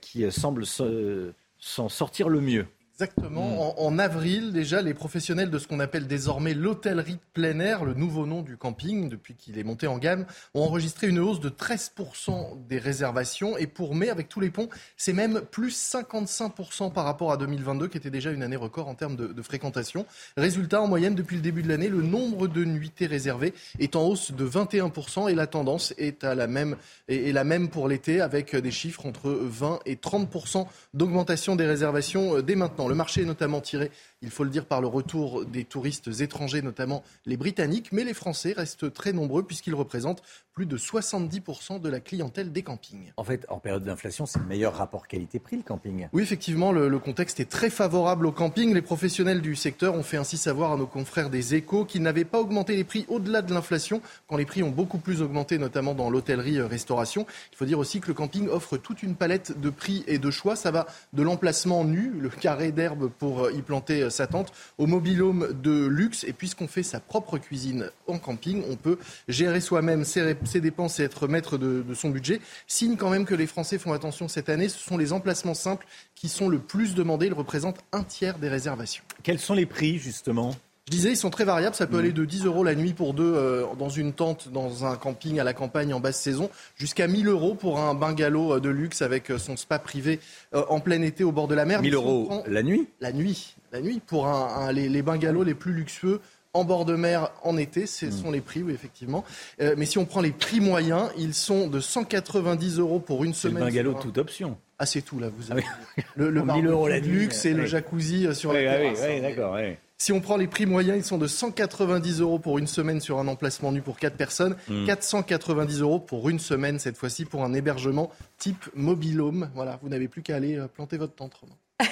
qui 0.00 0.24
euh, 0.24 0.30
semble 0.30 0.66
se- 0.66 1.32
s'en 1.58 1.88
sortir 1.88 2.28
le 2.28 2.40
mieux. 2.40 2.66
Exactement. 2.94 3.80
En, 3.80 3.86
en 3.86 3.98
avril, 3.98 4.52
déjà, 4.52 4.82
les 4.82 4.92
professionnels 4.92 5.50
de 5.50 5.58
ce 5.58 5.66
qu'on 5.66 5.80
appelle 5.80 6.06
désormais 6.06 6.52
l'hôtellerie 6.52 7.14
de 7.14 7.20
plein 7.32 7.58
air, 7.58 7.84
le 7.84 7.94
nouveau 7.94 8.26
nom 8.26 8.42
du 8.42 8.58
camping 8.58 9.08
depuis 9.08 9.34
qu'il 9.34 9.58
est 9.58 9.64
monté 9.64 9.86
en 9.86 9.96
gamme, 9.96 10.26
ont 10.54 10.62
enregistré 10.62 11.08
une 11.08 11.18
hausse 11.18 11.40
de 11.40 11.48
13% 11.48 12.66
des 12.68 12.78
réservations. 12.78 13.56
Et 13.56 13.66
pour 13.66 13.94
mai, 13.94 14.10
avec 14.10 14.28
tous 14.28 14.40
les 14.40 14.50
ponts, 14.50 14.68
c'est 14.96 15.14
même 15.14 15.40
plus 15.40 15.74
55% 15.74 16.92
par 16.92 17.04
rapport 17.04 17.32
à 17.32 17.38
2022, 17.38 17.88
qui 17.88 17.96
était 17.96 18.10
déjà 18.10 18.30
une 18.30 18.42
année 18.42 18.56
record 18.56 18.88
en 18.88 18.94
termes 18.94 19.16
de, 19.16 19.28
de 19.28 19.42
fréquentation. 19.42 20.04
Résultat, 20.36 20.82
en 20.82 20.86
moyenne, 20.86 21.14
depuis 21.14 21.36
le 21.36 21.42
début 21.42 21.62
de 21.62 21.68
l'année, 21.68 21.88
le 21.88 22.02
nombre 22.02 22.46
de 22.46 22.64
nuitées 22.64 23.06
réservées 23.06 23.54
est 23.78 23.96
en 23.96 24.02
hausse 24.06 24.32
de 24.32 24.46
21% 24.46 25.30
et 25.30 25.34
la 25.34 25.46
tendance 25.46 25.94
est, 25.96 26.24
à 26.24 26.34
la, 26.34 26.46
même, 26.46 26.76
est, 27.08 27.30
est 27.30 27.32
la 27.32 27.44
même 27.44 27.70
pour 27.70 27.88
l'été, 27.88 28.20
avec 28.20 28.54
des 28.54 28.70
chiffres 28.70 29.06
entre 29.06 29.30
20 29.30 29.80
et 29.86 29.96
30% 29.96 30.66
d'augmentation 30.92 31.56
des 31.56 31.66
réservations 31.66 32.36
euh, 32.36 32.42
dès 32.42 32.54
maintenant. 32.54 32.81
Le 32.88 32.94
marché 32.94 33.22
est 33.22 33.26
notamment 33.26 33.60
tiré, 33.60 33.90
il 34.22 34.30
faut 34.30 34.44
le 34.44 34.50
dire, 34.50 34.66
par 34.66 34.80
le 34.80 34.86
retour 34.86 35.44
des 35.44 35.64
touristes 35.64 36.20
étrangers, 36.20 36.62
notamment 36.62 37.02
les 37.26 37.36
Britanniques, 37.36 37.90
mais 37.92 38.04
les 38.04 38.14
Français 38.14 38.52
restent 38.56 38.92
très 38.92 39.12
nombreux 39.12 39.42
puisqu'ils 39.42 39.74
représentent 39.74 40.22
plus 40.54 40.66
de 40.66 40.76
70% 40.76 41.80
de 41.80 41.88
la 41.88 42.00
clientèle 42.00 42.52
des 42.52 42.62
campings. 42.62 43.12
En 43.16 43.24
fait, 43.24 43.46
en 43.48 43.58
période 43.58 43.84
d'inflation, 43.84 44.26
c'est 44.26 44.38
le 44.38 44.44
meilleur 44.44 44.74
rapport 44.74 45.08
qualité-prix, 45.08 45.56
le 45.56 45.62
camping. 45.62 46.08
Oui, 46.12 46.22
effectivement, 46.22 46.72
le, 46.72 46.88
le 46.88 46.98
contexte 46.98 47.40
est 47.40 47.48
très 47.48 47.70
favorable 47.70 48.26
au 48.26 48.32
camping. 48.32 48.74
Les 48.74 48.82
professionnels 48.82 49.40
du 49.40 49.56
secteur 49.56 49.94
ont 49.94 50.02
fait 50.02 50.18
ainsi 50.18 50.36
savoir 50.36 50.72
à 50.72 50.76
nos 50.76 50.86
confrères 50.86 51.30
des 51.30 51.54
échos 51.54 51.86
qu'ils 51.86 52.02
n'avaient 52.02 52.26
pas 52.26 52.38
augmenté 52.38 52.76
les 52.76 52.84
prix 52.84 53.06
au-delà 53.08 53.40
de 53.40 53.54
l'inflation, 53.54 54.02
quand 54.28 54.36
les 54.36 54.44
prix 54.44 54.62
ont 54.62 54.70
beaucoup 54.70 54.98
plus 54.98 55.22
augmenté, 55.22 55.56
notamment 55.56 55.94
dans 55.94 56.10
l'hôtellerie-restauration. 56.10 57.26
Il 57.52 57.56
faut 57.56 57.64
dire 57.64 57.78
aussi 57.78 58.00
que 58.00 58.08
le 58.08 58.14
camping 58.14 58.48
offre 58.48 58.76
toute 58.76 59.02
une 59.02 59.14
palette 59.14 59.58
de 59.58 59.70
prix 59.70 60.04
et 60.06 60.18
de 60.18 60.30
choix. 60.30 60.54
Ça 60.54 60.70
va 60.70 60.86
de 61.14 61.22
l'emplacement 61.22 61.84
nu, 61.84 62.12
le 62.20 62.28
carré 62.28 62.72
d'herbe 62.72 63.08
pour 63.08 63.50
y 63.50 63.62
planter 63.62 64.10
sa 64.12 64.28
tente, 64.28 64.52
au 64.78 64.86
mobilhome 64.86 65.60
de 65.60 65.86
luxe. 65.86 66.22
Et 66.22 66.32
puisqu'on 66.32 66.68
fait 66.68 66.84
sa 66.84 67.00
propre 67.00 67.38
cuisine 67.38 67.90
en 68.06 68.18
camping, 68.18 68.62
on 68.70 68.76
peut 68.76 68.98
gérer 69.26 69.60
soi-même 69.60 70.04
ses, 70.04 70.36
ses 70.44 70.60
dépenses 70.60 71.00
et 71.00 71.02
être 71.02 71.26
maître 71.26 71.58
de, 71.58 71.82
de 71.82 71.94
son 71.94 72.10
budget. 72.10 72.40
Signe 72.68 72.96
quand 72.96 73.10
même 73.10 73.24
que 73.24 73.34
les 73.34 73.48
Français 73.48 73.78
font 73.78 73.92
attention 73.92 74.28
cette 74.28 74.48
année, 74.48 74.68
ce 74.68 74.78
sont 74.78 74.96
les 74.96 75.12
emplacements 75.12 75.54
simples 75.54 75.86
qui 76.14 76.28
sont 76.28 76.48
le 76.48 76.60
plus 76.60 76.94
demandés. 76.94 77.26
Ils 77.26 77.34
représentent 77.34 77.80
un 77.92 78.04
tiers 78.04 78.38
des 78.38 78.48
réservations. 78.48 79.02
Quels 79.22 79.40
sont 79.40 79.54
les 79.54 79.66
prix, 79.66 79.98
justement? 79.98 80.54
Je 80.88 80.90
disais, 80.90 81.10
ils 81.10 81.16
sont 81.16 81.30
très 81.30 81.44
variables. 81.44 81.76
Ça 81.76 81.86
peut 81.86 81.98
aller 81.98 82.12
de 82.12 82.24
10 82.24 82.44
euros 82.44 82.64
la 82.64 82.74
nuit 82.74 82.92
pour 82.92 83.14
deux 83.14 83.32
euh, 83.34 83.64
dans 83.78 83.88
une 83.88 84.12
tente, 84.12 84.48
dans 84.52 84.84
un 84.84 84.96
camping 84.96 85.38
à 85.38 85.44
la 85.44 85.54
campagne 85.54 85.94
en 85.94 86.00
basse 86.00 86.20
saison, 86.20 86.50
jusqu'à 86.76 87.06
1000 87.06 87.28
euros 87.28 87.54
pour 87.54 87.78
un 87.78 87.94
bungalow 87.94 88.54
euh, 88.54 88.60
de 88.60 88.68
luxe 88.68 89.00
avec 89.00 89.30
euh, 89.30 89.38
son 89.38 89.56
spa 89.56 89.78
privé 89.78 90.18
euh, 90.54 90.64
en 90.68 90.80
plein 90.80 91.00
été 91.02 91.22
au 91.22 91.30
bord 91.30 91.46
de 91.46 91.54
la 91.54 91.64
mer. 91.66 91.82
1000 91.82 91.92
Mais 91.92 91.96
si 91.98 92.04
on 92.04 92.08
euros 92.08 92.42
la 92.48 92.62
nuit? 92.64 92.88
La 93.00 93.12
nuit. 93.12 93.54
La 93.72 93.80
nuit 93.80 94.00
pour 94.04 94.26
un, 94.26 94.66
un- 94.66 94.72
les, 94.72 94.88
les 94.88 95.02
bungalows 95.02 95.44
les 95.44 95.54
plus 95.54 95.72
luxueux 95.72 96.20
en 96.52 96.64
bord 96.64 96.84
de 96.84 96.96
mer 96.96 97.30
en 97.44 97.56
été, 97.56 97.86
ce 97.86 98.06
Hmm. 98.06 98.10
sont 98.10 98.30
les 98.32 98.40
prix, 98.42 98.62
oui, 98.62 98.74
effectivement. 98.74 99.24
Euh, 99.62 99.74
mais 99.78 99.86
si 99.86 99.96
on 99.98 100.04
prend 100.04 100.20
les 100.20 100.32
prix 100.32 100.60
moyens, 100.60 101.10
ils 101.16 101.32
sont 101.32 101.66
de 101.68 101.80
190 101.80 102.78
euros 102.78 102.98
pour 102.98 103.24
une 103.24 103.32
C'est 103.32 103.48
le 103.48 103.54
semaine. 103.54 103.64
bungalow 103.68 103.96
un- 103.96 104.00
toute 104.00 104.18
option. 104.18 104.58
Ah, 104.78 104.84
c'est 104.84 105.00
tout, 105.02 105.18
là. 105.20 105.28
Vous 105.34 105.44
Ah 105.48 105.52
avez 105.52 105.62
oui. 105.96 106.02
le, 106.16 106.28
le 106.30 106.42
Pour 106.44 106.54
1000 106.56 106.66
euros 106.66 106.88
la 106.88 106.94
barbecue 106.96 107.08
de 107.08 107.14
nuit, 107.14 107.22
luxe 107.22 107.44
et 107.46 107.54
le 107.54 107.64
jacuzzi 107.66 108.34
sur 108.34 108.52
la 108.52 108.58
ah 108.58 108.62
oui, 108.80 108.92
terrasse. 108.92 109.08
oui, 109.08 109.20
d'accord, 109.22 109.54
oui. 109.54 109.76
Si 110.02 110.10
on 110.10 110.20
prend 110.20 110.36
les 110.36 110.48
prix 110.48 110.66
moyens, 110.66 110.98
ils 110.98 111.04
sont 111.04 111.16
de 111.16 111.28
190 111.28 112.22
euros 112.22 112.40
pour 112.40 112.58
une 112.58 112.66
semaine 112.66 113.00
sur 113.00 113.20
un 113.20 113.28
emplacement 113.28 113.70
nu 113.70 113.82
pour 113.82 114.00
4 114.00 114.16
personnes, 114.16 114.56
Mm. 114.66 114.84
490 114.84 115.80
euros 115.80 116.00
pour 116.00 116.28
une 116.28 116.40
semaine 116.40 116.80
cette 116.80 116.96
fois-ci 116.96 117.24
pour 117.24 117.44
un 117.44 117.54
hébergement 117.54 118.10
type 118.36 118.68
mobilhome. 118.74 119.48
Voilà, 119.54 119.78
vous 119.80 119.88
n'avez 119.88 120.08
plus 120.08 120.22
qu'à 120.22 120.34
aller 120.34 120.56
euh, 120.56 120.66
planter 120.66 120.96
votre 120.96 121.14
tente. 121.14 121.40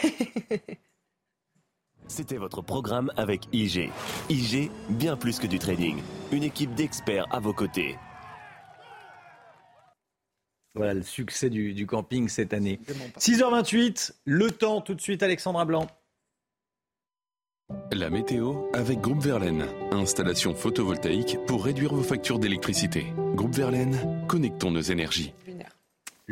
C'était 2.08 2.36
votre 2.36 2.62
programme 2.62 3.12
avec 3.16 3.42
IG. 3.52 3.92
IG, 4.28 4.72
bien 4.88 5.16
plus 5.16 5.38
que 5.38 5.46
du 5.46 5.60
trading. 5.60 6.02
Une 6.32 6.42
équipe 6.42 6.74
d'experts 6.74 7.28
à 7.30 7.38
vos 7.38 7.52
côtés. 7.52 7.96
Voilà 10.74 10.94
le 10.94 11.02
succès 11.02 11.48
du, 11.48 11.74
du 11.74 11.86
camping 11.86 12.28
cette 12.28 12.54
année. 12.54 12.80
6h28, 13.20 14.14
le 14.24 14.50
temps 14.50 14.80
tout 14.80 14.94
de 14.96 15.00
suite, 15.00 15.22
Alexandra 15.22 15.64
Blanc. 15.64 15.86
La 17.92 18.11
météo 18.11 18.54
avec 18.72 19.00
Groupe 19.00 19.22
Verlaine. 19.22 19.66
Installation 19.92 20.54
photovoltaïque 20.54 21.38
pour 21.46 21.64
réduire 21.64 21.94
vos 21.94 22.02
factures 22.02 22.38
d'électricité. 22.38 23.06
Groupe 23.35 23.54
Verlaine, 23.54 24.24
connectons 24.28 24.70
nos 24.70 24.80
énergies. 24.80 25.33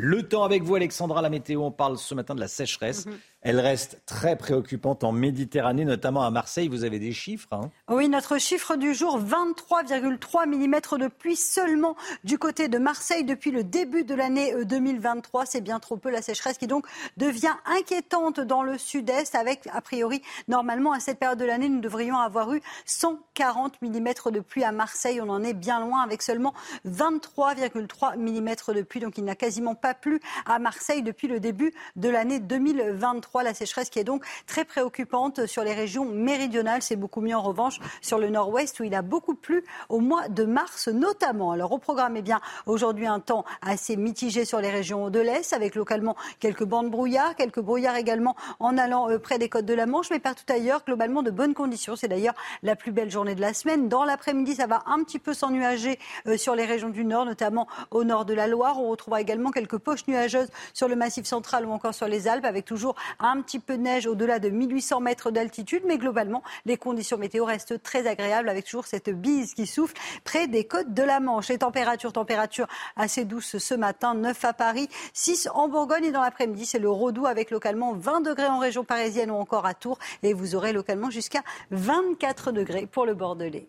Le 0.01 0.23
temps 0.23 0.45
avec 0.45 0.63
vous, 0.63 0.75
Alexandra, 0.75 1.21
la 1.21 1.29
météo. 1.29 1.61
On 1.61 1.71
parle 1.71 1.97
ce 1.97 2.15
matin 2.15 2.33
de 2.33 2.39
la 2.39 2.47
sécheresse. 2.47 3.05
Elle 3.41 3.61
reste 3.61 4.01
très 4.05 4.35
préoccupante 4.35 5.05
en 5.05 5.13
Méditerranée, 5.13 5.85
notamment 5.85 6.25
à 6.25 6.29
Marseille. 6.29 6.67
Vous 6.67 6.83
avez 6.83 6.99
des 6.99 7.13
chiffres 7.13 7.47
hein 7.53 7.71
Oui, 7.87 8.09
notre 8.09 8.37
chiffre 8.37 8.75
du 8.75 8.93
jour, 8.93 9.17
23,3 9.17 10.45
mm 10.45 10.99
de 10.99 11.07
pluie 11.07 11.37
seulement 11.37 11.95
du 12.25 12.37
côté 12.37 12.67
de 12.67 12.77
Marseille 12.77 13.23
depuis 13.23 13.51
le 13.51 13.63
début 13.63 14.03
de 14.03 14.13
l'année 14.13 14.53
euh, 14.53 14.65
2023. 14.65 15.45
C'est 15.45 15.61
bien 15.61 15.79
trop 15.79 15.95
peu 15.95 16.09
la 16.09 16.21
sécheresse 16.21 16.57
qui 16.57 16.67
donc 16.67 16.85
devient 17.15 17.53
inquiétante 17.65 18.41
dans 18.41 18.61
le 18.61 18.77
sud-est 18.77 19.33
avec, 19.35 19.69
a 19.71 19.79
priori, 19.79 20.21
normalement 20.49 20.91
à 20.91 20.99
cette 20.99 21.17
période 21.17 21.39
de 21.39 21.45
l'année, 21.45 21.69
nous 21.69 21.79
devrions 21.79 22.17
avoir 22.17 22.51
eu 22.51 22.61
140 22.87 23.81
mm 23.81 24.09
de 24.33 24.41
pluie 24.41 24.65
à 24.65 24.73
Marseille. 24.73 25.21
On 25.21 25.29
en 25.29 25.43
est 25.43 25.53
bien 25.53 25.79
loin 25.79 26.01
avec 26.01 26.23
seulement 26.23 26.53
23,3 26.85 28.17
mm 28.17 28.75
de 28.75 28.81
pluie. 28.81 28.99
Donc 28.99 29.17
il 29.17 29.23
n'a 29.23 29.35
quasiment 29.35 29.75
pas 29.75 29.93
plu 29.93 30.19
à 30.45 30.59
Marseille 30.59 31.03
depuis 31.03 31.29
le 31.29 31.39
début 31.39 31.73
de 31.95 32.09
l'année 32.09 32.39
2023. 32.39 33.28
La 33.41 33.53
sécheresse 33.53 33.89
qui 33.89 33.99
est 33.99 34.03
donc 34.03 34.25
très 34.47 34.65
préoccupante 34.65 35.45
sur 35.45 35.63
les 35.63 35.73
régions 35.73 36.03
méridionales. 36.05 36.81
C'est 36.81 36.95
beaucoup 36.95 37.21
mieux 37.21 37.35
en 37.35 37.41
revanche 37.41 37.79
sur 38.01 38.17
le 38.17 38.29
nord-ouest 38.29 38.79
où 38.79 38.83
il 38.83 38.95
a 38.95 39.01
beaucoup 39.01 39.35
plu 39.35 39.63
au 39.87 39.99
mois 39.99 40.27
de 40.27 40.43
mars 40.43 40.87
notamment. 40.87 41.51
Alors 41.51 41.71
au 41.71 41.77
programme, 41.77 42.17
eh 42.17 42.21
bien 42.21 42.41
aujourd'hui 42.65 43.05
un 43.05 43.19
temps 43.19 43.45
assez 43.61 43.95
mitigé 43.95 44.45
sur 44.45 44.59
les 44.59 44.71
régions 44.71 45.09
de 45.09 45.19
l'Est 45.19 45.53
avec 45.53 45.75
localement 45.75 46.15
quelques 46.39 46.65
bandes 46.65 46.89
brouillard, 46.89 47.35
quelques 47.35 47.61
brouillards 47.61 47.95
également 47.95 48.35
en 48.59 48.77
allant 48.77 49.09
euh, 49.09 49.19
près 49.19 49.37
des 49.37 49.47
côtes 49.47 49.65
de 49.65 49.73
la 49.73 49.85
Manche, 49.85 50.09
mais 50.09 50.19
partout 50.19 50.43
ailleurs, 50.51 50.83
globalement 50.85 51.23
de 51.23 51.31
bonnes 51.31 51.53
conditions. 51.53 51.95
C'est 51.95 52.07
d'ailleurs 52.07 52.35
la 52.63 52.75
plus 52.75 52.91
belle 52.91 53.11
journée 53.11 53.35
de 53.35 53.41
la 53.41 53.53
semaine. 53.53 53.87
Dans 53.87 54.03
l'après-midi, 54.03 54.55
ça 54.55 54.67
va 54.67 54.83
un 54.87 55.03
petit 55.03 55.19
peu 55.19 55.33
s'ennuager 55.33 55.99
euh, 56.27 56.37
sur 56.37 56.55
les 56.55 56.65
régions 56.65 56.89
du 56.89 57.05
nord, 57.05 57.25
notamment 57.25 57.67
au 57.91 58.03
nord 58.03 58.25
de 58.25 58.33
la 58.33 58.47
Loire. 58.47 58.81
On 58.81 58.89
retrouvera 58.89 59.21
également 59.21 59.51
quelques 59.51 59.77
poches 59.77 60.07
nuageuses 60.07 60.49
sur 60.73 60.87
le 60.87 60.95
massif 60.95 61.25
central 61.25 61.65
ou 61.65 61.71
encore 61.71 61.93
sur 61.93 62.07
les 62.07 62.27
Alpes, 62.27 62.45
avec 62.45 62.65
toujours 62.65 62.95
un 63.19 63.41
petit 63.41 63.59
peu 63.59 63.77
de 63.77 63.83
neige 63.83 64.07
au-delà 64.07 64.39
de 64.39 64.49
1800 64.49 64.99
mètres 65.01 65.31
d'altitude. 65.31 65.83
Mais 65.85 65.97
globalement, 65.97 66.43
les 66.65 66.77
conditions 66.77 67.17
météo 67.17 67.45
restent 67.45 67.81
très 67.81 68.07
agréables, 68.07 68.49
avec 68.49 68.65
toujours 68.65 68.87
cette 68.87 69.09
bise 69.09 69.53
qui 69.53 69.67
souffle 69.67 69.95
près 70.23 70.47
des 70.47 70.65
côtes 70.65 70.93
de 70.93 71.03
la 71.03 71.19
Manche. 71.19 71.49
Les 71.49 71.57
températures, 71.57 72.13
températures 72.13 72.67
assez 72.95 73.25
douces 73.25 73.57
ce 73.57 73.73
matin, 73.73 74.13
9 74.13 74.45
à 74.45 74.53
Paris, 74.53 74.89
6 75.13 75.49
en 75.53 75.67
Bourgogne 75.67 76.05
et 76.05 76.11
dans 76.11 76.21
l'après-midi, 76.21 76.65
c'est 76.65 76.79
le 76.79 76.89
Rodou 76.89 77.25
avec 77.25 77.51
localement 77.51 77.93
20 77.93 78.21
degrés 78.21 78.47
en 78.47 78.59
région 78.59 78.83
parisienne 78.83 79.31
ou 79.31 79.35
encore 79.35 79.65
à 79.65 79.73
Tours 79.73 79.99
et 80.23 80.33
vous 80.33 80.55
aurez 80.55 80.73
localement 80.73 81.09
jusqu'à 81.09 81.41
24 81.71 82.51
degrés 82.51 82.85
pour 82.85 83.05
le 83.05 83.13
Bordelais. 83.13 83.67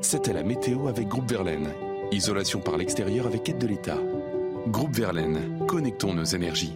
C'était 0.00 0.32
la 0.32 0.42
météo 0.42 0.88
avec 0.88 1.08
Groupe 1.08 1.28
Verlaine. 1.28 1.72
Isolation 2.12 2.60
par 2.60 2.76
l'extérieur 2.76 3.26
avec 3.26 3.48
aide 3.48 3.58
de 3.58 3.66
l'État. 3.66 3.98
Groupe 4.68 4.96
Verlaine, 4.96 5.64
connectons 5.68 6.12
nos 6.12 6.24
énergies. 6.24 6.72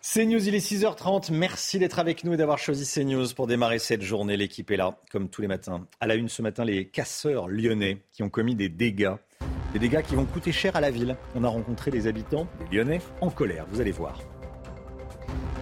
CNews, 0.00 0.48
il 0.48 0.54
est 0.54 0.66
6h30. 0.66 1.30
Merci 1.30 1.78
d'être 1.78 1.98
avec 1.98 2.24
nous 2.24 2.32
et 2.32 2.36
d'avoir 2.38 2.56
choisi 2.56 2.90
CNews 2.90 3.34
pour 3.36 3.46
démarrer 3.46 3.78
cette 3.78 4.00
journée. 4.00 4.38
L'équipe 4.38 4.70
est 4.70 4.78
là, 4.78 4.96
comme 5.12 5.28
tous 5.28 5.42
les 5.42 5.48
matins. 5.48 5.86
À 6.00 6.06
la 6.06 6.14
une 6.14 6.30
ce 6.30 6.40
matin, 6.40 6.64
les 6.64 6.86
casseurs 6.86 7.48
lyonnais 7.48 7.98
qui 8.12 8.22
ont 8.22 8.30
commis 8.30 8.54
des 8.54 8.70
dégâts. 8.70 9.14
Des 9.74 9.78
dégâts 9.78 10.00
qui 10.00 10.14
vont 10.14 10.24
coûter 10.24 10.52
cher 10.52 10.74
à 10.74 10.80
la 10.80 10.90
ville. 10.90 11.16
On 11.34 11.44
a 11.44 11.48
rencontré 11.48 11.90
des 11.90 12.06
habitants, 12.06 12.46
des 12.70 12.76
lyonnais, 12.76 13.00
en 13.20 13.28
colère. 13.28 13.66
Vous 13.70 13.82
allez 13.82 13.92
voir. 13.92 14.20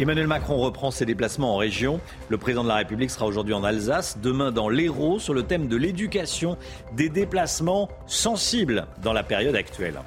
Emmanuel 0.01 0.27
Macron 0.27 0.57
reprend 0.57 0.91
ses 0.91 1.05
déplacements 1.05 1.55
en 1.55 1.59
région. 1.59 2.01
Le 2.29 2.39
président 2.39 2.63
de 2.63 2.69
la 2.69 2.77
République 2.77 3.11
sera 3.11 3.27
aujourd'hui 3.27 3.55
en 3.55 3.63
Alsace, 3.63 4.19
demain 4.23 4.51
dans 4.51 4.69
l'Hérault 4.69 5.19
sur 5.19 5.35
le 5.35 5.43
thème 5.43 5.69
de 5.69 5.77
l'éducation, 5.77 6.57
des 6.95 7.11
déplacements 7.11 7.89
sensibles 8.07 8.87
dans 9.03 9.13
la 9.13 9.23
période 9.23 9.55
actuelle. 9.55 10.01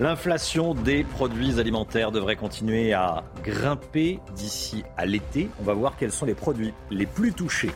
L'inflation 0.00 0.72
des 0.72 1.04
produits 1.04 1.60
alimentaires 1.60 2.10
devrait 2.10 2.36
continuer 2.36 2.94
à 2.94 3.22
grimper 3.44 4.18
d'ici 4.34 4.82
à 4.96 5.04
l'été. 5.04 5.50
On 5.60 5.64
va 5.64 5.74
voir 5.74 5.96
quels 5.98 6.10
sont 6.10 6.24
les 6.24 6.34
produits 6.34 6.72
les 6.90 7.06
plus 7.06 7.34
touchés. 7.34 7.72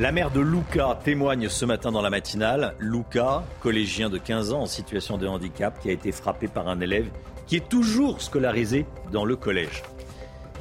La 0.00 0.10
mère 0.10 0.32
de 0.32 0.40
Luca 0.40 0.98
témoigne 1.04 1.48
ce 1.48 1.64
matin 1.64 1.92
dans 1.92 2.02
la 2.02 2.10
matinale. 2.10 2.74
Luca, 2.80 3.44
collégien 3.60 4.10
de 4.10 4.18
15 4.18 4.52
ans 4.52 4.62
en 4.62 4.66
situation 4.66 5.18
de 5.18 5.28
handicap, 5.28 5.78
qui 5.78 5.88
a 5.88 5.92
été 5.92 6.10
frappé 6.10 6.48
par 6.48 6.66
un 6.66 6.80
élève 6.80 7.08
qui 7.46 7.56
est 7.56 7.68
toujours 7.68 8.20
scolarisé 8.20 8.86
dans 9.10 9.24
le 9.24 9.36
collège. 9.36 9.82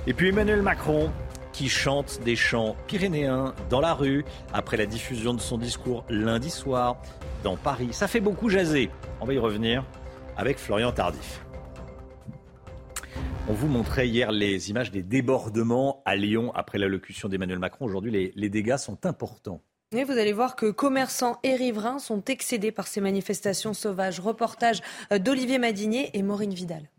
Et 0.07 0.13
puis 0.13 0.29
Emmanuel 0.29 0.61
Macron, 0.61 1.11
qui 1.53 1.69
chante 1.69 2.21
des 2.23 2.35
chants 2.35 2.75
pyrénéens 2.87 3.53
dans 3.69 3.81
la 3.81 3.93
rue 3.93 4.25
après 4.53 4.77
la 4.77 4.85
diffusion 4.85 5.33
de 5.33 5.41
son 5.41 5.57
discours 5.57 6.05
lundi 6.09 6.49
soir 6.49 7.01
dans 7.43 7.57
Paris. 7.57 7.89
Ça 7.91 8.07
fait 8.07 8.19
beaucoup 8.19 8.49
jaser. 8.49 8.89
On 9.19 9.25
va 9.25 9.33
y 9.33 9.37
revenir 9.37 9.83
avec 10.37 10.57
Florian 10.57 10.91
Tardif. 10.91 11.41
On 13.49 13.53
vous 13.53 13.67
montrait 13.67 14.07
hier 14.07 14.31
les 14.31 14.69
images 14.69 14.91
des 14.91 15.03
débordements 15.03 16.01
à 16.05 16.15
Lyon 16.15 16.51
après 16.55 16.77
l'allocution 16.77 17.27
d'Emmanuel 17.27 17.59
Macron. 17.59 17.85
Aujourd'hui, 17.85 18.11
les, 18.11 18.31
les, 18.35 18.49
dégâts 18.49 18.77
sont 18.77 19.05
importants. 19.05 19.61
Et 19.93 20.05
vous 20.05 20.13
allez 20.13 20.31
voir 20.31 20.55
que 20.55 20.71
commerçants 20.71 21.37
et 21.43 21.53
riverains 21.53 21.99
sont 21.99 22.23
excédés 22.23 22.71
par 22.71 22.87
ces 22.87 23.01
manifestations 23.01 23.73
sauvages. 23.73 24.21
Reportage 24.21 24.79
d'Olivier 25.19 25.59
Madinier 25.59 26.09
et 26.13 26.23
Maureen 26.23 26.53
Vidal. 26.53 26.89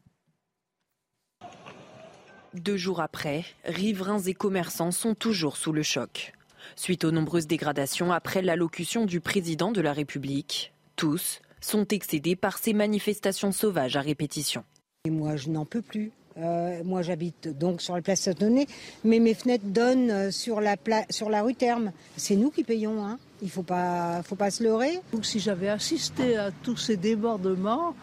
Deux 2.53 2.77
jours 2.77 3.01
après, 3.01 3.47
riverains 3.65 4.21
et 4.21 4.35
commerçants 4.35 4.91
sont 4.91 5.15
toujours 5.15 5.57
sous 5.57 5.73
le 5.73 5.83
choc. 5.83 6.35
Suite 6.77 7.05
aux 7.05 7.11
nombreuses 7.11 7.47
dégradations 7.47 8.13
après 8.13 8.43
l'allocution 8.43 9.07
du 9.07 9.21
président 9.21 9.73
de 9.73 9.81
la 9.81 9.95
République, 9.95 10.75
tous 10.95 11.41
sont 11.63 11.89
excédés 11.89 12.37
par 12.37 12.59
ces 12.59 12.75
manifestations 12.75 13.53
sauvages 13.53 13.97
à 13.97 14.03
répétition. 14.03 14.65
Et 15.07 15.11
moi, 15.11 15.37
je 15.37 15.49
n'en 15.49 15.65
peux 15.65 15.81
plus. 15.81 16.13
Euh, 16.39 16.83
moi, 16.85 17.03
j'habite 17.03 17.49
donc 17.59 17.83
sur 17.83 17.95
la 17.95 18.03
place 18.03 18.21
Saint-Denis, 18.21 18.67
mais 19.05 19.19
mes 19.19 19.35
fenêtres 19.35 19.67
donnent 19.67 20.31
sur 20.31 20.61
la, 20.61 20.77
sur 21.11 21.31
la 21.31 21.43
rue 21.43 21.55
Terme. 21.55 21.93
C'est 22.17 22.37
nous 22.37 22.51
qui 22.51 22.65
payons. 22.65 23.05
Hein. 23.05 23.19
Il 23.43 23.47
ne 23.47 23.51
faut 23.51 23.63
pas, 23.63 24.23
faut 24.23 24.37
pas 24.37 24.51
se 24.51 24.63
leurrer. 24.63 25.01
Donc, 25.13 25.27
si 25.27 25.41
j'avais 25.41 25.69
assisté 25.69 26.37
à 26.37 26.51
tous 26.63 26.77
ces 26.77 26.97
débordements, 26.97 27.95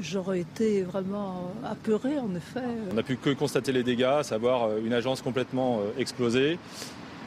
j'aurais 0.00 0.40
été 0.40 0.82
vraiment 0.82 1.52
apeuré, 1.64 2.18
en 2.18 2.34
effet. 2.34 2.64
On 2.90 2.94
n'a 2.94 3.02
pu 3.02 3.16
que 3.16 3.30
constater 3.30 3.72
les 3.72 3.82
dégâts, 3.82 4.04
à 4.04 4.22
savoir 4.22 4.76
une 4.78 4.92
agence 4.92 5.22
complètement 5.22 5.80
explosée, 5.98 6.58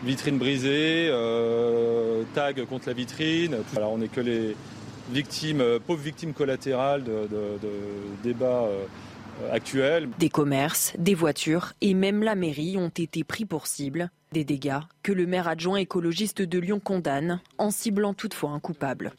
vitrine 0.03 0.37
brisée, 0.37 1.07
euh, 1.09 2.23
tag 2.33 2.65
contre 2.65 2.87
la 2.87 2.93
vitrine. 2.93 3.57
Alors, 3.75 3.93
on 3.93 3.99
n'est 3.99 4.07
que 4.07 4.21
les 4.21 4.55
victimes, 5.11 5.63
pauvres 5.85 6.01
victimes 6.01 6.33
collatérales 6.33 7.03
de, 7.03 7.11
de, 7.11 7.59
de 7.61 7.69
débats 8.23 8.67
actuels. 9.52 10.10
Des 10.19 10.30
commerces, 10.30 10.93
des 10.97 11.15
voitures 11.15 11.73
et 11.82 11.93
même 11.93 12.23
la 12.23 12.36
mairie 12.36 12.78
ont 12.78 12.89
été 12.89 13.23
pris 13.23 13.45
pour 13.45 13.67
cible. 13.67 14.10
Des 14.32 14.43
dégâts 14.43 14.80
que 15.04 15.12
le 15.12 15.26
maire 15.26 15.47
adjoint 15.47 15.78
écologiste 15.78 16.41
de 16.41 16.60
Lyon 16.60 16.80
condamne, 16.80 17.39
en 17.58 17.71
ciblant 17.71 18.13
toutefois 18.13 18.52
un 18.52 18.60
coupable. 18.60 19.13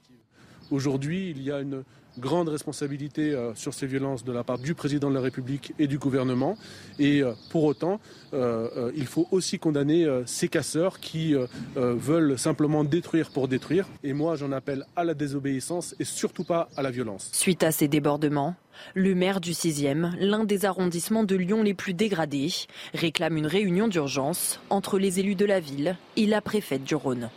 Aujourd'hui, 0.71 1.31
il 1.31 1.43
y 1.43 1.51
a 1.51 1.61
une 1.61 1.83
grande 2.19 2.49
responsabilité 2.49 3.33
euh, 3.33 3.55
sur 3.55 3.75
ces 3.75 3.87
violences 3.87 4.25
de 4.25 4.33
la 4.33 4.45
part 4.45 4.59
du 4.59 4.75
président 4.75 5.09
de 5.09 5.15
la 5.15 5.21
République 5.21 5.73
et 5.79 5.87
du 5.87 5.99
gouvernement. 5.99 6.57
Et 6.99 7.23
euh, 7.23 7.33
pour 7.51 7.65
autant, 7.65 8.01
euh, 8.35 8.91
il 8.95 9.07
faut 9.07 9.27
aussi 9.31 9.59
condamner 9.59 10.07
ces 10.27 10.49
casseurs 10.49 11.01
qui 11.01 11.35
veulent 11.77 12.39
simplement 12.39 12.85
détruire 12.85 13.31
pour 13.31 13.49
détruire. 13.49 13.87
Et 14.03 14.13
moi, 14.13 14.37
j'en 14.37 14.53
appelle 14.53 14.85
à 14.97 15.05
la 15.05 15.15
désobéissance 15.15 15.95
et 15.99 16.05
surtout 16.05 16.45
pas 16.45 16.69
à 16.77 16.83
la 16.83 16.91
violence. 16.91 17.31
Suite 17.33 17.63
à 17.63 17.73
ces 17.73 17.89
débordements, 17.89 18.55
le 18.95 19.15
maire 19.15 19.41
du 19.41 19.53
6e, 19.53 20.17
l'un 20.19 20.45
des 20.45 20.65
arrondissements 20.65 21.25
de 21.25 21.37
Lyon 21.37 21.63
les 21.63 21.75
plus 21.75 21.95
dégradés, 21.95 22.53
réclame 22.95 23.37
une 23.37 23.47
réunion 23.47 23.89
d'urgence 23.89 24.61
entre 24.71 24.99
les 24.99 25.21
élus 25.21 25.35
de 25.35 25.47
la 25.47 25.61
ville 25.61 25.97
et 26.17 26.27
la 26.27 26.41
préfète 26.41 26.85
du 26.85 26.95
Rhône. 26.95 27.31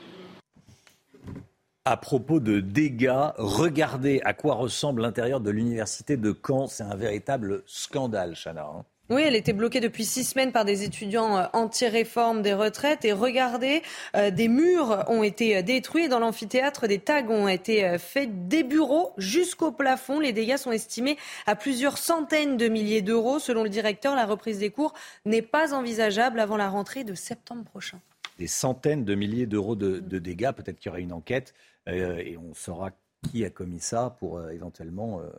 À 1.84 1.98
propos 1.98 2.40
de 2.40 2.60
dégâts, 2.60 3.32
regardez 3.38 4.22
à 4.24 4.36
quoi 4.36 4.54
ressemble 4.54 5.02
l'intérieur 5.02 5.40
de 5.40 5.50
l'université 5.50 6.16
de 6.16 6.32
Caen. 6.32 6.68
C'est 6.68 6.84
un 6.84 6.96
véritable 6.96 7.64
scandale, 7.66 8.36
Chana. 8.36 8.66
Hein. 8.66 8.86
Oui, 9.10 9.24
elle 9.26 9.36
était 9.36 9.52
bloquée 9.52 9.80
depuis 9.80 10.06
six 10.06 10.26
semaines 10.26 10.52
par 10.52 10.64
des 10.64 10.84
étudiants 10.84 11.50
anti-réforme 11.54 12.44
des 12.44 12.54
retraites. 12.54 13.04
Et 13.04 13.14
regardez, 13.14 13.82
euh, 14.16 14.30
des 14.30 14.48
murs 14.48 15.06
ont 15.08 15.24
été 15.24 15.64
détruits 15.64 16.08
dans 16.08 16.20
l'amphithéâtre, 16.20 16.88
des 16.88 17.00
tags 17.00 17.28
ont 17.30 17.48
été 17.48 17.98
faits, 17.98 18.48
des 18.48 18.62
bureaux 18.62 19.14
jusqu'au 19.18 19.72
plafond. 19.72 20.20
Les 20.20 20.34
dégâts 20.34 20.58
sont 20.58 20.72
estimés 20.72 21.18
à 21.48 21.56
plusieurs 21.56 21.98
centaines 21.98 22.58
de 22.58 22.68
milliers 22.68 23.02
d'euros. 23.02 23.40
Selon 23.40 23.64
le 23.64 23.70
directeur, 23.70 24.16
la 24.16 24.28
reprise 24.28 24.60
des 24.60 24.70
cours 24.70 24.94
n'est 25.26 25.42
pas 25.42 25.74
envisageable 25.74 26.40
avant 26.40 26.58
la 26.58 26.70
rentrée 26.70 27.04
de 27.04 27.16
septembre 27.16 27.64
prochain. 27.64 28.00
Des 28.38 28.48
centaines 28.48 29.04
de 29.04 29.16
milliers 29.16 29.48
d'euros 29.48 29.76
de, 29.76 30.00
de, 30.00 30.20
dégâts. 30.20 30.52
Peut-être 30.52 30.78
qu'il 30.78 30.90
y 30.90 30.90
aura 30.90 31.00
une 31.00 31.14
enquête 31.14 31.54
euh, 31.54 31.71
et 31.88 32.38
on 32.38 32.54
saura 32.54 32.92
qui 33.30 33.46
a 33.46 33.50
commis 33.50 33.80
ça 33.80 34.16
pour 34.20 34.38
euh, 34.38 34.50
éventuellement 34.50 35.20
euh, 35.20 35.30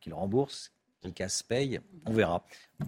qu'il 0.00 0.14
rembourse, 0.14 0.72
qu'il 1.00 1.12
casse 1.12 1.42
paye. 1.42 1.80
On 2.06 2.12
verra. 2.12 2.44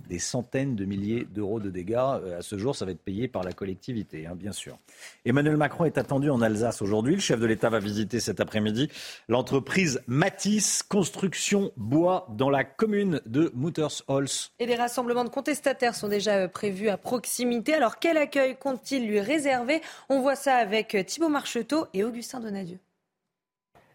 Des 0.08 0.18
centaines 0.18 0.76
de 0.76 0.84
milliers 0.84 1.24
d'euros 1.24 1.60
de 1.60 1.70
dégâts. 1.70 1.96
À 1.96 2.42
ce 2.42 2.58
jour, 2.58 2.76
ça 2.76 2.84
va 2.84 2.92
être 2.92 3.02
payé 3.02 3.26
par 3.28 3.42
la 3.42 3.52
collectivité, 3.52 4.26
hein, 4.26 4.34
bien 4.34 4.52
sûr. 4.52 4.78
Emmanuel 5.24 5.56
Macron 5.56 5.84
est 5.84 5.96
attendu 5.98 6.28
en 6.28 6.40
Alsace 6.42 6.82
aujourd'hui. 6.82 7.14
Le 7.14 7.20
chef 7.20 7.40
de 7.40 7.46
l'État 7.46 7.70
va 7.70 7.78
visiter 7.78 8.20
cet 8.20 8.40
après-midi 8.40 8.90
l'entreprise 9.28 10.02
Matisse 10.06 10.82
Construction 10.82 11.72
Bois 11.76 12.26
dans 12.30 12.50
la 12.50 12.64
commune 12.64 13.20
de 13.26 13.50
Muttersholz. 13.54 14.52
Et 14.58 14.66
des 14.66 14.76
rassemblements 14.76 15.24
de 15.24 15.30
contestataires 15.30 15.94
sont 15.94 16.08
déjà 16.08 16.48
prévus 16.48 16.88
à 16.88 16.98
proximité. 16.98 17.74
Alors 17.74 17.98
quel 17.98 18.18
accueil 18.18 18.56
compte-t-il 18.58 19.06
lui 19.06 19.20
réserver? 19.20 19.80
On 20.08 20.20
voit 20.20 20.36
ça 20.36 20.56
avec 20.56 20.96
Thibault 21.06 21.30
Marcheteau 21.30 21.86
et 21.94 22.04
Augustin 22.04 22.40
Donadieu. 22.40 22.78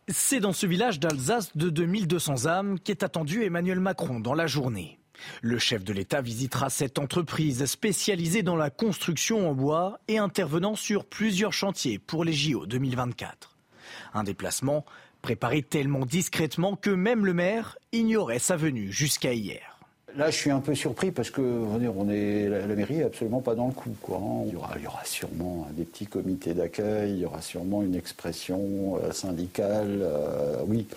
C'est 0.09 0.41
dans 0.41 0.51
ce 0.51 0.65
village 0.65 0.99
d'Alsace 0.99 1.55
de 1.55 1.69
2200 1.69 2.45
âmes 2.45 2.77
qu'est 2.77 3.03
attendu 3.03 3.43
Emmanuel 3.43 3.79
Macron 3.79 4.19
dans 4.19 4.33
la 4.33 4.47
journée. 4.47 4.99
Le 5.41 5.57
chef 5.57 5.85
de 5.85 5.93
l'État 5.93 6.21
visitera 6.21 6.69
cette 6.69 6.99
entreprise 6.99 7.63
spécialisée 7.65 8.43
dans 8.43 8.57
la 8.57 8.69
construction 8.69 9.49
en 9.49 9.53
bois 9.53 9.99
et 10.09 10.17
intervenant 10.17 10.75
sur 10.75 11.05
plusieurs 11.05 11.53
chantiers 11.53 11.99
pour 11.99 12.25
les 12.25 12.33
JO 12.33 12.65
2024. 12.65 13.55
Un 14.13 14.25
déplacement 14.25 14.83
préparé 15.21 15.61
tellement 15.61 16.05
discrètement 16.05 16.75
que 16.75 16.89
même 16.89 17.25
le 17.25 17.33
maire 17.33 17.77
ignorait 17.93 18.39
sa 18.39 18.57
venue 18.57 18.91
jusqu'à 18.91 19.33
hier. 19.33 19.72
Là, 20.15 20.30
je 20.30 20.36
suis 20.36 20.52
un 20.52 20.60
peu 20.60 20.76
surpris 20.76 21.12
parce 21.12 21.32
que 21.32 21.41
on 21.41 22.10
est, 22.10 22.47
la 22.47 22.67
mairie 22.67 22.97
n'est 22.97 23.04
absolument 23.04 23.41
pas 23.41 23.56
dans 23.56 23.67
le 23.67 23.73
coup. 23.73 23.95
Quoi. 24.02 24.17
Hein. 24.17 24.43
Il, 24.45 24.54
y 24.54 24.56
aura, 24.56 24.73
il, 24.78 24.84
y 24.84 24.88
aura, 24.88 25.04
sûrement 25.06 25.67
des 25.71 25.86
petits 25.86 26.06
comités 26.06 26.54
d'accueil, 26.54 27.13
il 27.13 27.19
y 27.19 27.26
aura 27.26 27.41
sûrement 27.41 27.82
une 27.82 27.95
expression 27.95 28.97
euh, 28.97 29.12
syndicale, 29.12 29.99
euh, 30.02 30.58
oui. 30.67 30.88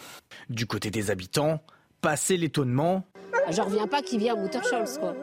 Du 0.50 0.66
côté 0.66 0.90
des 0.90 1.10
habitants, 1.10 1.60
passé 2.02 2.36
l'étonnement. 2.36 3.04
Je 3.50 3.62
reviens 3.62 3.86
pas 3.86 4.02
qui 4.02 4.18
vient 4.18 4.34
à 4.34 4.36
Mutterscholz, 4.36 4.98
quoi. 4.98 5.14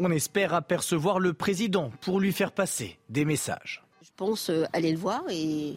On 0.00 0.10
espère 0.10 0.52
apercevoir 0.52 1.20
le 1.20 1.32
président 1.32 1.90
pour 2.00 2.20
lui 2.20 2.32
faire 2.32 2.52
passer 2.52 2.98
des 3.08 3.24
messages. 3.24 3.84
Je 4.02 4.10
pense 4.16 4.50
euh, 4.50 4.64
aller 4.72 4.90
le 4.90 4.98
voir 4.98 5.22
et 5.30 5.76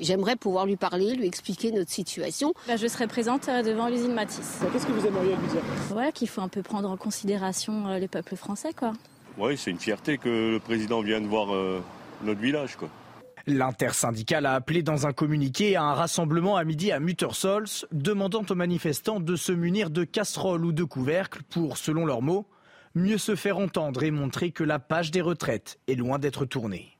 J'aimerais 0.00 0.36
pouvoir 0.36 0.64
lui 0.64 0.76
parler, 0.76 1.14
lui 1.14 1.26
expliquer 1.26 1.72
notre 1.72 1.90
situation. 1.90 2.54
Bah, 2.66 2.76
je 2.76 2.86
serai 2.86 3.06
présente 3.06 3.48
euh, 3.48 3.62
devant 3.62 3.88
l'usine 3.88 4.14
Matisse. 4.14 4.58
Bah, 4.62 4.68
qu'est-ce 4.72 4.86
que 4.86 4.92
vous 4.92 5.06
aimeriez 5.06 5.36
lui 5.36 5.48
dire? 5.48 5.60
Voilà, 5.90 6.10
qu'il 6.10 6.28
faut 6.28 6.40
un 6.40 6.48
peu 6.48 6.62
prendre 6.62 6.88
en 6.90 6.96
considération 6.96 7.86
euh, 7.86 7.98
les 7.98 8.08
peuples 8.08 8.36
français, 8.36 8.72
quoi. 8.72 8.94
Oui, 9.36 9.58
c'est 9.58 9.70
une 9.70 9.78
fierté 9.78 10.16
que 10.16 10.52
le 10.52 10.58
président 10.58 11.02
vienne 11.02 11.26
voir 11.26 11.54
euh, 11.54 11.80
notre 12.24 12.40
village, 12.40 12.76
quoi. 12.76 12.88
L'intersyndicale 13.46 14.46
a 14.46 14.54
appelé 14.54 14.82
dans 14.82 15.06
un 15.06 15.12
communiqué 15.12 15.76
à 15.76 15.82
un 15.82 15.94
rassemblement 15.94 16.56
à 16.56 16.64
midi 16.64 16.92
à 16.92 17.00
Muttersols, 17.00 17.86
demandant 17.92 18.42
aux 18.48 18.54
manifestants 18.54 19.20
de 19.20 19.36
se 19.36 19.52
munir 19.52 19.90
de 19.90 20.04
casseroles 20.04 20.64
ou 20.64 20.72
de 20.72 20.84
couvercles 20.84 21.42
pour, 21.48 21.76
selon 21.78 22.04
leurs 22.04 22.22
mots, 22.22 22.46
mieux 22.94 23.18
se 23.18 23.36
faire 23.36 23.58
entendre 23.58 24.02
et 24.02 24.10
montrer 24.10 24.50
que 24.50 24.64
la 24.64 24.78
page 24.78 25.10
des 25.10 25.20
retraites 25.20 25.78
est 25.88 25.94
loin 25.94 26.18
d'être 26.18 26.44
tournée. 26.44 26.99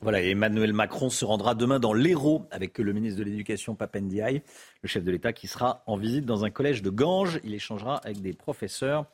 Voilà, 0.00 0.20
Emmanuel 0.20 0.74
Macron 0.74 1.08
se 1.08 1.24
rendra 1.24 1.54
demain 1.54 1.78
dans 1.78 1.94
l'Hérault 1.94 2.46
avec 2.50 2.78
le 2.78 2.92
ministre 2.92 3.18
de 3.18 3.24
l'Éducation 3.24 3.74
Papendiaï, 3.74 4.42
le 4.82 4.88
chef 4.88 5.02
de 5.02 5.10
l'État 5.10 5.32
qui 5.32 5.46
sera 5.46 5.82
en 5.86 5.96
visite 5.96 6.26
dans 6.26 6.44
un 6.44 6.50
collège 6.50 6.82
de 6.82 6.90
Ganges. 6.90 7.40
Il 7.44 7.54
échangera 7.54 7.96
avec 8.04 8.20
des 8.20 8.34
professeurs, 8.34 9.06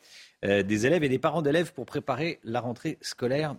euh, 0.45 0.65
des 0.65 0.85
élèves 0.85 1.05
et 1.05 1.09
des 1.09 1.21
parents 1.21 1.41
d'élèves 1.41 1.73
pour 1.73 1.87
préparer 1.87 2.41
la 2.43 2.61
rentrée 2.61 2.99
scolaire 3.01 3.55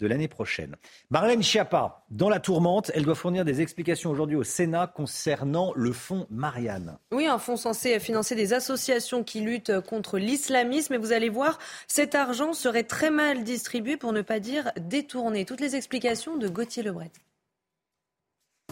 de 0.00 0.06
l'année 0.06 0.28
prochaine. 0.28 0.76
Marlène 1.10 1.42
Schiappa, 1.42 2.04
dans 2.10 2.28
la 2.28 2.40
tourmente, 2.40 2.90
elle 2.94 3.04
doit 3.04 3.14
fournir 3.14 3.44
des 3.44 3.60
explications 3.60 4.10
aujourd'hui 4.10 4.36
au 4.36 4.44
Sénat 4.44 4.86
concernant 4.86 5.72
le 5.76 5.92
fonds 5.92 6.26
Marianne. 6.30 6.98
Oui, 7.12 7.26
un 7.26 7.38
fonds 7.38 7.56
censé 7.56 8.00
financer 8.00 8.34
des 8.34 8.52
associations 8.52 9.22
qui 9.22 9.40
luttent 9.40 9.80
contre 9.80 10.18
l'islamisme. 10.18 10.94
Et 10.94 10.98
vous 10.98 11.12
allez 11.12 11.28
voir, 11.28 11.58
cet 11.86 12.14
argent 12.14 12.52
serait 12.52 12.84
très 12.84 13.10
mal 13.10 13.44
distribué, 13.44 13.96
pour 13.96 14.12
ne 14.12 14.22
pas 14.22 14.40
dire 14.40 14.72
détourné. 14.76 15.44
Toutes 15.44 15.60
les 15.60 15.76
explications 15.76 16.36
de 16.36 16.48
Gauthier 16.48 16.82
Lebret. 16.82 17.10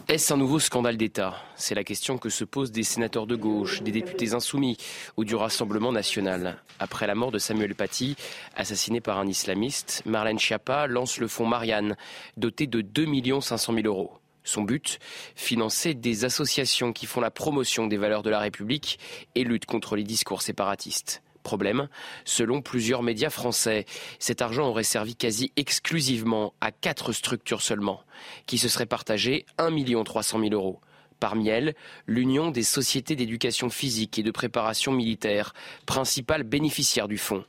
Est-ce 0.09 0.33
un 0.33 0.38
nouveau 0.38 0.59
scandale 0.59 0.97
d'État? 0.97 1.35
C'est 1.55 1.75
la 1.75 1.85
question 1.85 2.16
que 2.16 2.31
se 2.31 2.42
posent 2.42 2.73
des 2.73 2.83
sénateurs 2.83 3.27
de 3.27 3.37
gauche, 3.37 3.83
des 3.83 3.92
députés 3.92 4.33
insoumis 4.33 4.79
ou 5.18 5.25
du 5.27 5.35
Rassemblement 5.35 5.92
national. 5.92 6.62
Après 6.79 7.07
la 7.07 7.14
mort 7.14 7.31
de 7.31 7.38
Samuel 7.38 7.75
Paty, 7.75 8.16
assassiné 8.57 9.03
par 9.03 9.18
un 9.18 9.27
islamiste, 9.27 10.03
Marlène 10.07 10.38
Schiappa 10.38 10.87
lance 10.87 11.18
le 11.18 11.29
fonds 11.29 11.44
Marianne, 11.44 11.94
doté 12.38 12.66
de 12.66 12.81
2 12.81 13.07
500 13.42 13.75
000 13.75 13.87
euros. 13.87 14.14
Son 14.44 14.62
but 14.62 14.99
Financer 15.37 15.92
des 15.92 16.25
associations 16.25 16.94
qui 16.94 17.05
font 17.05 17.21
la 17.21 17.31
promotion 17.31 17.87
des 17.87 17.99
valeurs 17.99 18.23
de 18.23 18.31
la 18.31 18.38
République 18.38 18.99
et 19.35 19.44
luttent 19.44 19.66
contre 19.66 19.94
les 19.94 20.05
discours 20.05 20.40
séparatistes. 20.40 21.23
Problème, 21.49 21.89
selon 22.27 22.61
plusieurs 22.61 23.03
médias 23.03 23.31
français, 23.31 23.87
cet 24.19 24.43
argent 24.43 24.69
aurait 24.69 24.83
servi 24.83 25.17
quasi 25.17 25.51
exclusivement 25.57 26.53
à 26.61 26.73
quatre 26.73 27.13
structures 27.13 27.63
seulement, 27.63 28.03
qui 28.45 28.59
se 28.59 28.69
seraient 28.69 28.85
partagées 28.85 29.47
1 29.57 29.71
300 30.05 30.41
000 30.41 30.53
euros. 30.53 30.79
Parmi 31.21 31.49
elles, 31.49 31.75
l'Union 32.07 32.51
des 32.51 32.63
sociétés 32.63 33.17
d'éducation 33.17 33.71
physique 33.71 34.19
et 34.19 34.23
de 34.23 34.31
préparation 34.31 34.93
militaire, 34.93 35.55
principale 35.87 36.43
bénéficiaire 36.43 37.09
du 37.09 37.17
fonds. 37.17 37.47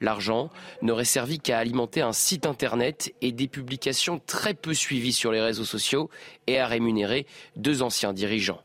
L'argent 0.00 0.48
n'aurait 0.80 1.04
servi 1.04 1.40
qu'à 1.40 1.58
alimenter 1.58 2.00
un 2.00 2.12
site 2.12 2.46
internet 2.46 3.12
et 3.22 3.32
des 3.32 3.48
publications 3.48 4.20
très 4.24 4.54
peu 4.54 4.72
suivies 4.72 5.12
sur 5.12 5.32
les 5.32 5.40
réseaux 5.40 5.64
sociaux 5.64 6.10
et 6.46 6.60
à 6.60 6.68
rémunérer 6.68 7.26
deux 7.56 7.82
anciens 7.82 8.12
dirigeants. 8.12 8.62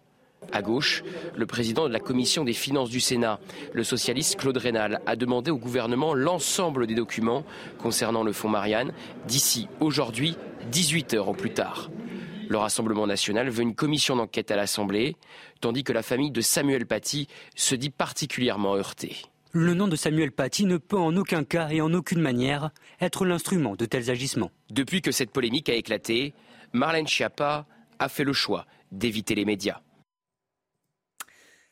À 0.51 0.61
gauche, 0.61 1.03
le 1.35 1.45
président 1.45 1.87
de 1.87 1.93
la 1.93 1.99
commission 1.99 2.43
des 2.43 2.53
finances 2.53 2.89
du 2.89 2.99
Sénat, 2.99 3.39
le 3.73 3.83
socialiste 3.83 4.37
Claude 4.37 4.57
Rénal, 4.57 5.01
a 5.05 5.15
demandé 5.15 5.51
au 5.51 5.57
gouvernement 5.57 6.13
l'ensemble 6.13 6.87
des 6.87 6.95
documents 6.95 7.43
concernant 7.77 8.23
le 8.23 8.31
fonds 8.31 8.49
Marianne 8.49 8.93
d'ici 9.27 9.67
aujourd'hui, 9.79 10.37
18 10.71 11.15
heures 11.15 11.29
au 11.29 11.33
plus 11.33 11.53
tard. 11.53 11.89
Le 12.47 12.57
Rassemblement 12.57 13.07
national 13.07 13.49
veut 13.49 13.63
une 13.63 13.75
commission 13.75 14.15
d'enquête 14.15 14.51
à 14.51 14.55
l'Assemblée, 14.55 15.17
tandis 15.59 15.83
que 15.83 15.91
la 15.91 16.01
famille 16.01 16.31
de 16.31 16.39
Samuel 16.39 16.85
Paty 16.85 17.27
se 17.55 17.75
dit 17.75 17.89
particulièrement 17.89 18.75
heurtée. 18.75 19.17
Le 19.51 19.73
nom 19.73 19.87
de 19.87 19.95
Samuel 19.95 20.31
Paty 20.31 20.65
ne 20.65 20.77
peut 20.77 20.97
en 20.97 21.15
aucun 21.17 21.43
cas 21.43 21.69
et 21.69 21.81
en 21.81 21.93
aucune 21.93 22.21
manière 22.21 22.71
être 23.01 23.25
l'instrument 23.25 23.75
de 23.75 23.85
tels 23.85 24.09
agissements. 24.09 24.51
Depuis 24.69 25.01
que 25.01 25.11
cette 25.11 25.31
polémique 25.31 25.67
a 25.67 25.73
éclaté, 25.73 26.33
Marlène 26.71 27.07
Schiappa 27.07 27.65
a 27.99 28.09
fait 28.09 28.23
le 28.23 28.33
choix 28.33 28.65
d'éviter 28.91 29.35
les 29.35 29.45
médias. 29.45 29.81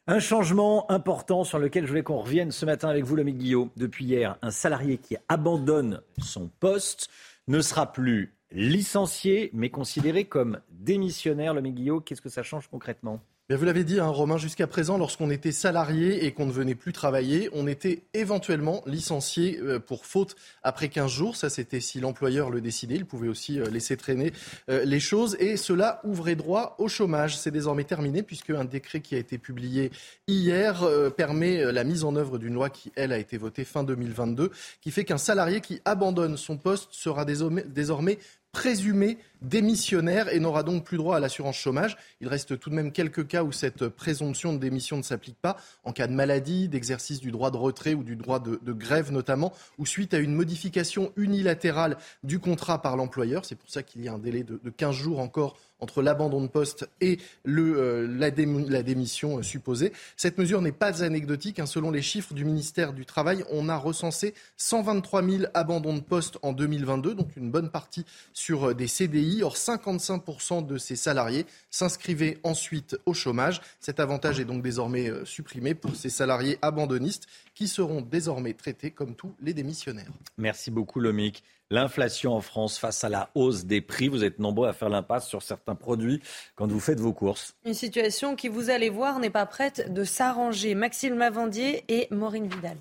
Un 0.08 0.20
changement 0.20 0.90
important 0.92 1.44
sur 1.44 1.58
lequel 1.58 1.86
je 1.86 1.90
voulais 1.90 2.04
qu'on 2.04 2.20
revienne 2.20 2.52
ce 2.52 2.64
matin 2.64 2.90
avec 2.90 3.04
vous, 3.06 3.16
l'ami 3.16 3.34
Guillaume. 3.34 3.72
Depuis 3.76 4.06
hier, 4.06 4.38
un 4.44 4.52
salarié 4.52 5.00
qui 5.00 5.18
abandonne 5.30 6.00
son 6.20 6.48
poste 6.60 7.10
ne 7.48 7.60
sera 7.60 7.92
plus 7.92 8.36
licencié, 8.52 9.50
mais 9.52 9.72
considéré 9.72 10.26
comme 10.26 10.60
démissionnaire. 10.70 11.56
L'ami 11.56 11.72
Guillaume, 11.72 12.04
qu'est-ce 12.04 12.22
que 12.22 12.30
ça 12.30 12.44
change 12.44 12.68
concrètement? 12.68 13.20
Vous 13.54 13.66
l'avez 13.66 13.84
dit, 13.84 14.00
hein, 14.00 14.08
Romain, 14.08 14.38
jusqu'à 14.38 14.66
présent, 14.66 14.98
lorsqu'on 14.98 15.30
était 15.30 15.52
salarié 15.52 16.26
et 16.26 16.32
qu'on 16.32 16.48
ne 16.48 16.52
venait 16.52 16.74
plus 16.74 16.94
travailler, 16.94 17.48
on 17.54 17.68
était 17.68 18.02
éventuellement 18.16 18.82
licencié 18.88 19.60
euh, 19.62 19.80
pour 19.80 20.08
faute 20.08 20.36
après 20.64 20.90
15 20.90 21.12
jours. 21.12 21.36
Ça, 21.36 21.52
c'était 21.52 21.80
si 21.80 22.00
l'employeur 22.00 22.50
le 22.50 22.60
décidait. 22.60 22.96
Il 22.96 23.06
pouvait 23.06 23.28
aussi 23.28 23.60
euh, 23.60 23.70
laisser 23.70 23.98
traîner 23.98 24.34
euh, 24.72 24.84
les 24.84 25.00
choses. 25.00 25.38
Et 25.40 25.58
cela 25.58 26.02
ouvrait 26.04 26.36
droit 26.36 26.76
au 26.80 26.88
chômage. 26.88 27.38
C'est 27.38 27.52
désormais 27.52 27.84
terminé 27.84 28.24
puisque 28.24 28.50
un 28.50 28.66
décret 28.66 29.02
qui 29.02 29.14
a 29.14 29.20
été 29.20 29.38
publié 29.38 29.92
hier 30.28 30.84
permet 31.16 31.72
la 31.72 31.84
mise 31.84 32.04
en 32.04 32.16
œuvre 32.16 32.40
d'une 32.40 32.56
loi 32.56 32.72
qui, 32.72 32.92
elle, 32.96 33.12
a 33.12 33.20
été 33.20 33.38
votée 33.38 33.64
fin 33.64 33.84
2022, 33.84 34.50
qui 34.82 34.90
fait 34.90 35.04
qu'un 35.04 35.20
salarié 35.20 35.62
qui 35.62 35.82
abandonne 35.86 36.36
son 36.36 36.58
poste 36.58 36.90
sera 36.94 37.26
désormais 37.26 38.18
présumé 38.56 39.18
démissionnaire 39.42 40.34
et 40.34 40.40
n'aura 40.40 40.64
donc 40.64 40.84
plus 40.84 40.98
droit 40.98 41.18
à 41.18 41.20
l'assurance 41.20 41.58
chômage. 41.58 41.98
Il 42.22 42.28
reste 42.28 42.60
tout 42.60 42.70
de 42.70 42.76
même 42.76 42.92
quelques 42.92 43.28
cas 43.28 43.44
où 43.44 43.52
cette 43.52 43.88
présomption 43.88 44.54
de 44.54 44.58
démission 44.58 44.98
ne 44.98 45.04
s'applique 45.04 45.38
pas, 45.42 45.58
en 45.84 45.92
cas 45.92 46.08
de 46.08 46.14
maladie, 46.14 46.68
d'exercice 46.68 47.20
du 47.20 47.32
droit 47.32 47.52
de 47.52 47.58
retrait 47.58 47.94
ou 47.94 48.04
du 48.04 48.16
droit 48.16 48.40
de, 48.40 48.74
grève 48.74 49.12
notamment, 49.12 49.54
ou 49.78 49.86
suite 49.86 50.14
à 50.14 50.20
une 50.20 50.34
modification 50.34 51.12
unilatérale 51.16 51.98
du 52.24 52.40
contrat 52.40 52.82
par 52.82 52.98
l'employeur. 52.98 53.46
C'est 53.46 53.56
pour 53.56 53.70
ça 53.70 53.84
qu'il 53.84 54.04
y 54.04 54.08
a 54.08 54.14
un 54.14 54.20
délai 54.20 54.44
de, 54.44 54.60
de 54.64 54.70
15 54.70 54.96
jours 54.96 55.20
encore 55.20 55.58
entre 55.80 56.02
l'abandon 56.02 56.42
de 56.42 56.48
poste 56.48 56.90
et 57.02 57.20
euh, 57.48 58.08
la, 58.18 58.32
démission 58.32 59.40
euh, 59.40 59.44
supposée. 59.44 59.92
Cette 60.16 60.38
mesure 60.38 60.62
n'est 60.62 60.72
pas 60.72 61.04
anecdotique. 61.04 61.60
Hein. 61.60 61.66
Selon 61.66 61.92
les 61.92 62.02
chiffres 62.02 62.34
du 62.34 62.46
ministère 62.46 62.94
du 62.94 63.06
Travail, 63.06 63.44
on 63.52 63.68
a 63.68 63.76
recensé 63.76 64.34
123 64.58 65.24
000 65.24 65.44
abandons 65.54 65.94
de 65.94 66.02
poste 66.02 66.38
en 66.42 66.54
2022, 66.54 67.14
donc 67.14 67.36
une 67.36 67.52
bonne 67.52 67.70
partie 67.70 68.06
sur 68.34 68.70
euh, 68.70 68.74
des 68.74 68.88
CDI. 68.88 69.35
Or, 69.44 69.56
55% 69.56 70.66
de 70.66 70.78
ces 70.78 70.96
salariés 70.96 71.46
s'inscrivaient 71.70 72.38
ensuite 72.44 72.98
au 73.06 73.14
chômage. 73.14 73.62
Cet 73.80 74.00
avantage 74.00 74.40
est 74.40 74.46
donc 74.46 74.62
désormais 74.62 75.12
supprimé 75.26 75.76
pour 75.76 75.96
ces 75.96 76.10
salariés 76.10 76.58
abandonnistes 76.62 77.28
qui 77.54 77.68
seront 77.68 78.02
désormais 78.02 78.54
traités 78.54 78.92
comme 78.92 79.16
tous 79.16 79.34
les 79.42 79.54
démissionnaires. 79.54 80.12
Merci 80.38 80.72
beaucoup, 80.72 81.00
Lomic. 81.00 81.44
L'inflation 81.72 82.34
en 82.34 82.42
France 82.42 82.78
face 82.78 83.04
à 83.04 83.10
la 83.10 83.32
hausse 83.34 83.66
des 83.66 83.82
prix, 83.82 84.08
vous 84.08 84.24
êtes 84.24 84.38
nombreux 84.38 84.68
à 84.68 84.74
faire 84.74 84.90
l'impasse 84.90 85.28
sur 85.28 85.42
certains 85.42 85.74
produits 85.74 86.22
quand 86.56 86.68
vous 86.68 86.80
faites 86.80 87.00
vos 87.00 87.14
courses. 87.14 87.56
Une 87.66 87.74
situation 87.74 88.36
qui, 88.36 88.50
vous 88.50 88.70
allez 88.70 88.90
voir, 88.90 89.20
n'est 89.20 89.32
pas 89.32 89.48
prête 89.48 89.92
de 89.92 90.04
s'arranger. 90.04 90.76
Maxime 90.76 91.18
Lavandier 91.18 91.84
et 91.88 92.08
Maureen 92.12 92.48
Vidal. 92.48 92.78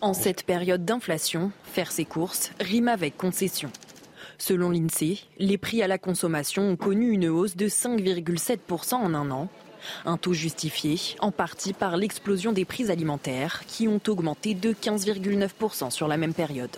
En 0.00 0.14
cette 0.14 0.44
période 0.44 0.84
d'inflation, 0.84 1.50
faire 1.64 1.90
ses 1.90 2.04
courses 2.04 2.52
rime 2.60 2.88
avec 2.88 3.16
concession. 3.16 3.70
Selon 4.38 4.70
l'INSEE, 4.70 5.20
les 5.38 5.58
prix 5.58 5.82
à 5.82 5.88
la 5.88 5.98
consommation 5.98 6.70
ont 6.70 6.76
connu 6.76 7.10
une 7.10 7.28
hausse 7.28 7.56
de 7.56 7.68
5,7% 7.68 8.94
en 8.94 9.14
un 9.14 9.30
an. 9.30 9.48
Un 10.04 10.16
taux 10.16 10.32
justifié 10.32 10.98
en 11.20 11.30
partie 11.30 11.72
par 11.72 11.96
l'explosion 11.96 12.52
des 12.52 12.64
prix 12.64 12.90
alimentaires 12.90 13.62
qui 13.66 13.86
ont 13.86 14.00
augmenté 14.08 14.54
de 14.54 14.72
15,9% 14.72 15.90
sur 15.90 16.08
la 16.08 16.16
même 16.16 16.34
période. 16.34 16.76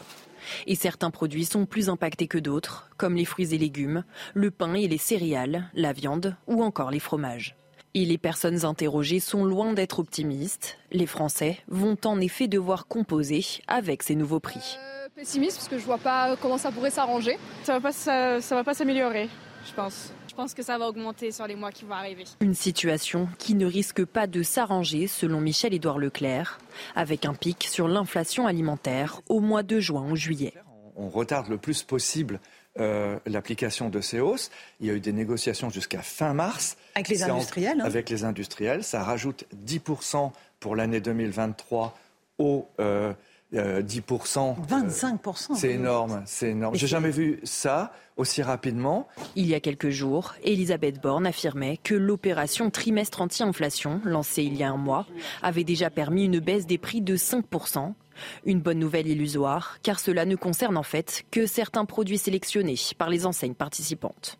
Et 0.67 0.75
certains 0.75 1.11
produits 1.11 1.45
sont 1.45 1.67
plus 1.67 1.89
impactés 1.89 2.29
que 2.29 2.39
d'autres, 2.39 2.89
comme 2.97 3.17
les 3.17 3.25
fruits 3.25 3.55
et 3.55 3.59
légumes, 3.59 4.05
le 4.35 4.51
pain 4.51 4.75
et 4.75 4.89
les 4.89 4.99
céréales, 4.99 5.71
la 5.75 5.93
viande 5.93 6.37
ou 6.47 6.63
encore 6.63 6.91
les 6.91 7.01
fromages. 7.01 7.57
Et 7.99 8.05
les 8.05 8.19
personnes 8.19 8.67
interrogées 8.67 9.21
sont 9.21 9.47
loin 9.47 9.73
d'être 9.73 10.01
optimistes. 10.01 10.77
Les 10.93 11.07
Français 11.07 11.57
vont 11.67 11.97
en 12.05 12.21
effet 12.21 12.47
devoir 12.47 12.89
composer 12.89 13.43
avec 13.69 14.03
ces 14.03 14.15
nouveaux 14.15 14.39
prix. 14.39 14.77
Euh, 14.79 15.09
pessimiste 15.15 15.57
parce 15.57 15.69
que 15.69 15.79
je 15.79 15.85
vois 15.87 15.97
pas 15.97 16.37
comment 16.43 16.59
ça 16.59 16.71
pourrait 16.71 16.91
s'arranger. 16.91 17.39
Ça 17.63 17.73
va 17.73 17.81
pas, 17.81 17.93
ça, 17.93 18.39
va 18.55 18.65
pas 18.65 18.75
s'améliorer, 18.75 19.31
je 19.67 19.73
pense. 19.73 20.13
Je 20.29 20.35
pense 20.35 20.53
que 20.53 20.63
ça 20.63 20.77
va 20.77 20.89
augmenter 20.89 21.33
sur 21.33 21.47
les 21.47 21.57
mois 21.57 21.73
qui 21.73 21.87
vont 21.87 21.95
arriver. 21.95 22.25
Une 22.43 22.53
situation 22.53 23.31
qui 23.39 23.55
ne 23.55 23.65
risque 23.65 24.05
pas 24.05 24.27
de 24.27 24.43
s'arranger 24.43 25.07
selon 25.07 25.41
Michel-Édouard 25.41 25.99
Leclerc, 25.99 26.59
avec 26.97 27.25
un 27.25 27.33
pic 27.33 27.67
sur 27.67 27.89
l'inflation 27.89 28.47
alimentaire 28.47 29.23
au 29.31 29.41
mois 29.41 29.63
de 29.63 29.81
juin 29.81 30.07
ou 30.11 30.17
juillet. 30.17 30.53
On 30.97 31.09
retarde 31.09 31.49
le 31.49 31.57
plus 31.57 31.83
possible 31.83 32.41
euh, 32.79 33.19
l'application 33.27 33.89
de 33.89 34.01
ces 34.01 34.21
hausses. 34.21 34.51
Il 34.81 34.87
y 34.87 34.91
a 34.91 34.95
eu 34.95 35.01
des 35.01 35.13
négociations 35.13 35.71
jusqu'à 35.71 36.03
fin 36.03 36.35
mars. 36.35 36.77
Avec 36.95 37.09
les 37.09 37.23
industriels 37.23 37.81
hein. 37.81 37.85
Avec 37.85 38.11
les 38.11 38.25
industriels. 38.25 38.85
Ça 38.85 39.03
rajoute 39.03 39.45
10% 39.67 40.33
pour 40.61 40.77
l'année 40.77 41.01
2023 41.01 41.97
au... 42.39 42.69
Euh, 42.81 43.13
10%. 43.55 44.57
25%. 44.69 45.55
C'est 45.55 45.71
énorme, 45.71 46.23
c'est 46.27 46.51
énorme. 46.51 46.75
J'ai 46.75 46.89
jamais 46.89 47.11
vu 47.11 47.41
ça 47.45 47.93
aussi 48.17 48.43
rapidement. 48.43 49.07
Il 49.37 49.47
y 49.47 49.55
a 49.55 49.61
quelques 49.61 49.91
jours, 49.91 50.35
Elisabeth 50.43 51.01
Borne 51.01 51.27
affirmait 51.27 51.79
que 51.83 51.95
l'opération 51.95 52.71
trimestre 52.71 53.21
anti-inflation, 53.21 54.01
lancée 54.05 54.43
il 54.43 54.57
y 54.57 54.65
a 54.65 54.71
un 54.71 54.77
mois, 54.77 55.07
avait 55.43 55.65
déjà 55.65 55.91
permis 55.91 56.25
une 56.25 56.41
baisse 56.41 56.67
des 56.67 56.79
prix 56.79 57.01
de 57.01 57.17
5%. 57.17 57.95
Une 58.45 58.61
bonne 58.61 58.79
nouvelle 58.79 59.07
illusoire, 59.07 59.79
car 59.83 60.01
cela 60.01 60.25
ne 60.25 60.37
concerne 60.37 60.77
en 60.77 60.83
fait 60.83 61.25
que 61.31 61.47
certains 61.47 61.85
produits 61.85 62.19
sélectionnés 62.19 62.77
par 62.97 63.11
les 63.11 63.27
enseignes 63.27 63.55
participantes. 63.55 64.39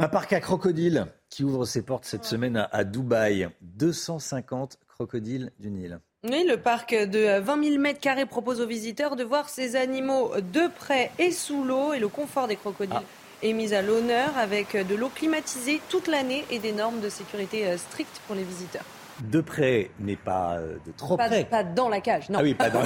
Un 0.00 0.08
parc 0.08 0.32
à 0.32 0.40
crocodiles 0.40 1.06
qui 1.28 1.42
ouvre 1.42 1.64
ses 1.64 1.82
portes 1.82 2.04
cette 2.04 2.24
semaine 2.24 2.68
à 2.70 2.84
Dubaï. 2.84 3.48
250 3.62 4.78
crocodiles 4.86 5.50
du 5.58 5.70
Nil. 5.70 5.98
Oui, 6.24 6.44
le 6.48 6.56
parc 6.56 6.94
de 6.94 7.40
20 7.40 7.64
000 7.64 7.80
mètres 7.80 8.00
carrés 8.00 8.26
propose 8.26 8.60
aux 8.60 8.66
visiteurs 8.66 9.16
de 9.16 9.24
voir 9.24 9.48
ces 9.48 9.76
animaux 9.76 10.32
de 10.52 10.68
près 10.68 11.10
et 11.18 11.32
sous 11.32 11.64
l'eau 11.64 11.92
et 11.92 11.98
le 11.98 12.08
confort 12.08 12.48
des 12.48 12.56
crocodiles. 12.56 12.96
Ah. 12.96 13.46
est 13.46 13.52
mis 13.52 13.74
à 13.74 13.82
l'honneur 13.82 14.36
avec 14.36 14.76
de 14.76 14.94
l'eau 14.94 15.10
climatisée 15.14 15.80
toute 15.88 16.08
l'année 16.08 16.44
et 16.50 16.58
des 16.58 16.72
normes 16.72 17.00
de 17.00 17.08
sécurité 17.08 17.66
euh, 17.66 17.76
strictes 17.76 18.20
pour 18.26 18.34
les 18.34 18.42
visiteurs. 18.42 18.84
De 19.24 19.40
près, 19.40 19.90
mais 19.98 20.16
pas 20.16 20.58
euh, 20.58 20.76
de 20.86 20.92
trop 20.92 21.16
près. 21.16 21.44
Pas 21.44 21.64
dans 21.64 21.88
la 21.88 22.00
cage, 22.00 22.30
non. 22.30 22.38
Ah 22.38 22.42
oui, 22.42 22.54
pas 22.54 22.70
dans... 22.70 22.82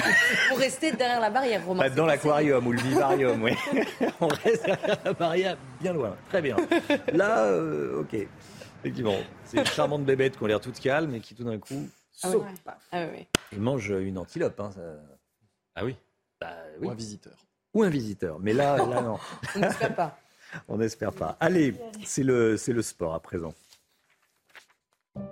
pour 0.49 0.59
rester 0.59 0.93
derrière 0.93 1.21
la 1.21 1.31
barrière, 1.31 1.65
Romain. 1.65 1.83
Pas 1.83 1.91
dans 1.91 2.07
l'aquarium 2.07 2.67
ou 2.67 2.73
le 2.73 2.81
vivarium, 2.81 3.43
oui. 3.43 3.53
On 4.21 4.29
reste 4.29 4.65
derrière 4.65 4.99
la 5.05 5.13
barrière, 5.13 5.59
bien 5.81 5.93
loin. 5.93 6.17
Très 6.31 6.41
bien. 6.41 6.57
Là, 7.13 7.45
euh, 7.45 8.01
ok. 8.01 8.27
Effectivement, 8.81 9.17
c'est 9.45 9.59
une 9.59 9.67
charmante 9.67 10.05
bébête 10.05 10.39
qui 10.39 10.45
a 10.45 10.49
l'air 10.49 10.61
toute 10.61 10.81
calme 10.81 11.15
et 11.15 11.21
qui 11.21 11.35
tout 11.35 11.45
d'un 11.45 11.59
coup 11.59 11.89
ah 12.23 12.29
ah 12.93 13.07
Il 13.53 13.61
mange 13.61 13.91
une 13.91 14.19
antilope. 14.19 14.59
Hein, 14.61 14.71
Ah 15.75 15.85
oui. 15.85 15.97
Bah 16.41 16.57
Ou 16.81 16.91
un 16.91 16.95
visiteur. 16.95 17.35
Ou 17.75 17.83
un 17.83 17.89
visiteur. 17.89 18.39
Mais 18.41 18.53
là, 18.53 18.77
là 18.77 19.01
non. 19.01 19.19
On 19.57 19.61
n'espère 19.61 19.95
pas. 19.95 20.19
On 20.69 20.79
n'espère 20.79 21.13
pas. 21.13 21.37
Allez, 21.41 21.75
c'est 22.05 22.23
le, 22.23 22.57
c'est 22.57 22.73
le 22.73 22.83
sport 22.83 23.15
à 23.15 23.21
présent. 23.21 23.55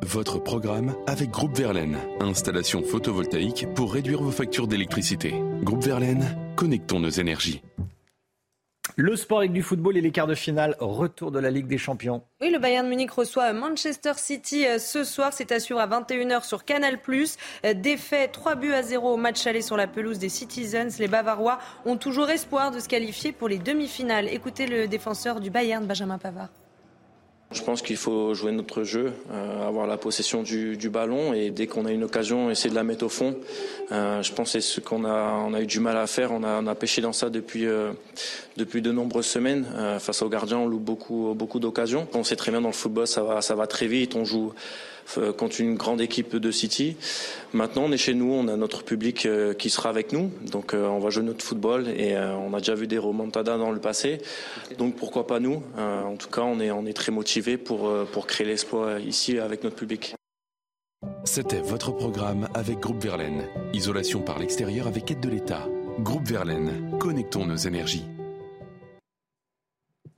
Votre 0.03 0.39
programme 0.39 0.95
avec 1.07 1.31
Groupe 1.31 1.57
Verlaine. 1.57 1.97
Installation 2.19 2.83
photovoltaïque 2.83 3.67
pour 3.75 3.93
réduire 3.95 4.21
vos 4.21 4.33
factures 4.33 4.67
d'électricité. 4.67 5.35
Groupe 5.63 5.85
Verlaine, 5.85 6.37
connectons 6.57 6.99
nos 6.99 7.11
énergies. 7.11 7.63
Le 8.97 9.15
sport 9.15 9.39
avec 9.39 9.53
du 9.53 9.63
football 9.63 9.97
et 9.97 10.01
les 10.01 10.11
quarts 10.11 10.27
de 10.27 10.35
finale, 10.35 10.75
retour 10.81 11.31
de 11.31 11.39
la 11.39 11.51
Ligue 11.51 11.69
des 11.69 11.79
Champions. 11.79 12.25
Oui, 12.41 12.51
le 12.51 12.59
Bayern 12.59 12.89
Munich 12.89 13.13
reçoit 13.13 13.53
Manchester 13.53 14.13
City 14.17 14.67
euh, 14.67 14.79
ce 14.79 15.05
soir. 15.05 15.33
C'est 15.33 15.53
assuré 15.53 15.81
à 15.81 15.87
21h 15.87 16.45
sur 16.45 16.65
Canal+. 16.65 16.99
Euh, 17.65 17.75
défait 17.75 18.29
3 18.29 18.57
buts 18.57 18.73
à 18.73 18.83
0 18.83 19.15
au 19.15 19.17
match 19.17 19.47
aller 19.47 19.63
sur 19.63 19.77
la 19.77 19.87
pelouse 19.87 20.19
des 20.19 20.29
Citizens. 20.29 20.99
Les 20.99 21.09
Bavarois 21.09 21.59
ont 21.87 21.97
toujours 21.97 22.31
espoir 22.31 22.73
de 22.73 22.81
se 22.81 22.89
qualifier 22.89 23.33
pour 23.33 23.49
les 23.49 23.59
demi-finales. 23.59 24.29
Écoutez 24.29 24.67
le 24.67 24.89
défenseur 24.89 25.41
du 25.41 25.51
Bayern, 25.51 25.87
Benjamin 25.87 26.19
Pavard. 26.19 26.51
Je 27.53 27.63
pense 27.63 27.83
qu'il 27.83 27.97
faut 27.97 28.33
jouer 28.33 28.53
notre 28.53 28.85
jeu, 28.85 29.13
euh, 29.33 29.67
avoir 29.67 29.89
la 29.89 29.97
possession 29.97 30.45
du, 30.45 30.77
du 30.77 30.89
ballon 30.89 31.33
et 31.33 31.51
dès 31.51 31.67
qu'on 31.67 31.85
a 31.85 31.91
une 31.91 32.05
occasion, 32.05 32.49
essayer 32.49 32.71
de 32.71 32.77
la 32.77 32.85
mettre 32.85 33.05
au 33.05 33.09
fond. 33.09 33.37
Euh, 33.91 34.23
je 34.23 34.33
pense 34.33 34.53
que 34.53 34.61
c'est 34.61 34.75
ce 34.75 34.81
qu'on 34.81 35.05
a, 35.05 35.45
on 35.49 35.53
a 35.53 35.61
eu 35.61 35.67
du 35.67 35.81
mal 35.81 35.97
à 35.97 36.07
faire. 36.07 36.31
On 36.31 36.45
a, 36.45 36.63
on 36.63 36.67
a 36.69 36.75
pêché 36.77 37.03
dans 37.03 37.13
ça 37.13 37.29
depuis, 37.29 37.67
euh, 37.67 37.91
depuis 38.57 38.83
de 38.83 38.93
nombreuses 38.93 39.27
semaines. 39.27 39.67
Euh, 39.75 39.99
face 39.99 40.23
aux 40.23 40.29
gardiens, 40.29 40.59
on 40.59 40.69
loupe 40.69 40.85
beaucoup, 40.85 41.35
beaucoup 41.35 41.59
d'occasions. 41.59 42.07
On 42.15 42.23
sait 42.23 42.37
très 42.37 42.53
bien 42.53 42.61
dans 42.61 42.69
le 42.69 42.73
football, 42.73 43.09
ça 43.09 43.25
va, 43.25 43.43
ça 43.43 43.57
va 43.57 43.67
très 43.67 43.89
vite. 43.89 44.15
On 44.15 44.25
joue 44.25 44.53
contre 45.37 45.61
une 45.61 45.75
grande 45.75 46.01
équipe 46.01 46.37
de 46.37 46.51
City. 46.51 46.97
Maintenant, 47.53 47.83
on 47.87 47.93
est 47.93 47.97
chez 47.97 48.15
nous, 48.15 48.33
on 48.33 48.49
a 48.49 48.57
notre 48.57 48.85
public 48.85 49.27
euh, 49.27 49.55
qui 49.55 49.71
sera 49.71 49.89
avec 49.89 50.13
nous, 50.13 50.31
donc 50.51 50.75
euh, 50.75 50.87
on 50.87 50.99
va 50.99 51.11
jouer 51.11 51.25
notre 51.25 51.45
football 51.45 51.89
et 51.89 52.17
on 52.17 52.53
a 52.55 52.59
déjà 52.59 52.75
vu 52.75 52.87
des 52.87 52.99
remontadas 52.99 53.59
dans 53.59 53.71
le 53.71 53.81
passé, 53.81 54.19
donc 54.79 54.97
pourquoi 54.97 55.27
pas 55.27 55.41
nous 55.41 55.63
En 55.79 56.17
tout 56.17 56.29
cas, 56.29 56.43
on 56.43 56.61
est, 56.61 56.71
on 56.71 56.87
est 56.87 56.93
très 56.93 57.13
motivés 57.13 57.57
pour, 57.57 57.91
pour 58.13 58.27
créer 58.27 58.47
l'espoir 58.47 58.99
ici 59.01 59.39
avec 59.39 59.65
notre 59.65 59.77
public. 59.77 60.15
C'était 61.25 61.61
votre 61.61 61.93
programme 61.93 62.49
avec 62.55 62.81
Groupe 62.81 63.03
Verlaine. 63.03 63.47
Isolation 63.73 64.21
par 64.21 64.39
l'extérieur 64.39 64.87
avec 64.87 65.11
aide 65.11 65.21
de 65.21 65.29
l'État. 65.29 65.67
Groupe 66.01 66.27
Verlaine, 66.27 66.97
connectons 66.99 67.47
nos 67.47 67.57
énergies. 67.57 68.05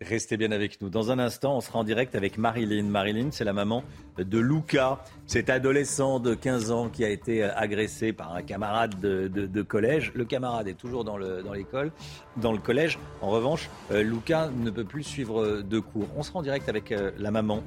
Restez 0.08 0.36
bien 0.36 0.52
avec 0.52 0.80
nous. 0.80 0.88
Dans 0.88 1.10
un 1.10 1.18
instant, 1.18 1.56
on 1.56 1.60
sera 1.60 1.78
en 1.78 1.84
direct 1.84 2.14
avec 2.14 2.38
Marilyn. 2.38 2.84
Marilyn, 2.84 3.28
c'est 3.30 3.44
la 3.44 3.52
maman 3.52 3.84
de 4.18 4.38
Luca, 4.38 4.98
cet 5.26 5.50
adolescent 5.50 6.18
de 6.20 6.34
15 6.34 6.70
ans 6.70 6.88
qui 6.88 7.04
a 7.04 7.08
été 7.08 7.42
agressé 7.44 8.12
par 8.12 8.34
un 8.34 8.42
camarade 8.42 8.98
de, 9.00 9.62
collège. 9.62 10.12
Le 10.14 10.24
camarade 10.24 10.68
est 10.68 10.78
toujours 10.78 11.04
dans 11.04 11.16
l'école, 11.16 11.92
dans, 12.36 12.52
le 12.52 12.58
collège. 12.58 12.98
En 13.20 13.30
revanche, 13.30 13.70
euh, 13.90 14.02
Luca 14.02 14.50
ne 14.56 14.70
peut 14.70 14.84
plus 14.84 15.04
suivre 15.04 15.62
de 15.62 15.78
cours. 15.78 16.08
On 16.16 16.22
sera 16.22 16.40
en 16.40 16.42
direct 16.42 16.68
avec 16.68 16.92
euh, 16.92 17.12
la 17.18 17.30
maman 17.30 17.62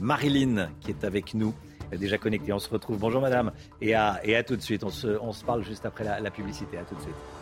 Marilyn 0.00 0.68
qui 0.80 0.90
est 0.90 1.04
avec 1.04 1.34
nous 1.34 1.54
déjà 1.96 2.18
connectée. 2.18 2.52
On 2.52 2.58
se 2.58 2.70
retrouve. 2.70 2.98
Bonjour 2.98 3.20
madame 3.20 3.52
et 3.80 3.94
à, 3.94 4.20
et 4.24 4.36
à 4.36 4.42
tout 4.42 4.56
de 4.56 4.62
suite. 4.62 4.84
On 4.84 4.90
se, 4.90 5.44
parle 5.44 5.64
juste 5.64 5.86
après 5.86 6.04
la, 6.04 6.20
la 6.20 6.30
publicité. 6.30 6.78
À 6.78 6.82
tout 6.82 6.94
de 6.94 7.00
suite. 7.00 7.39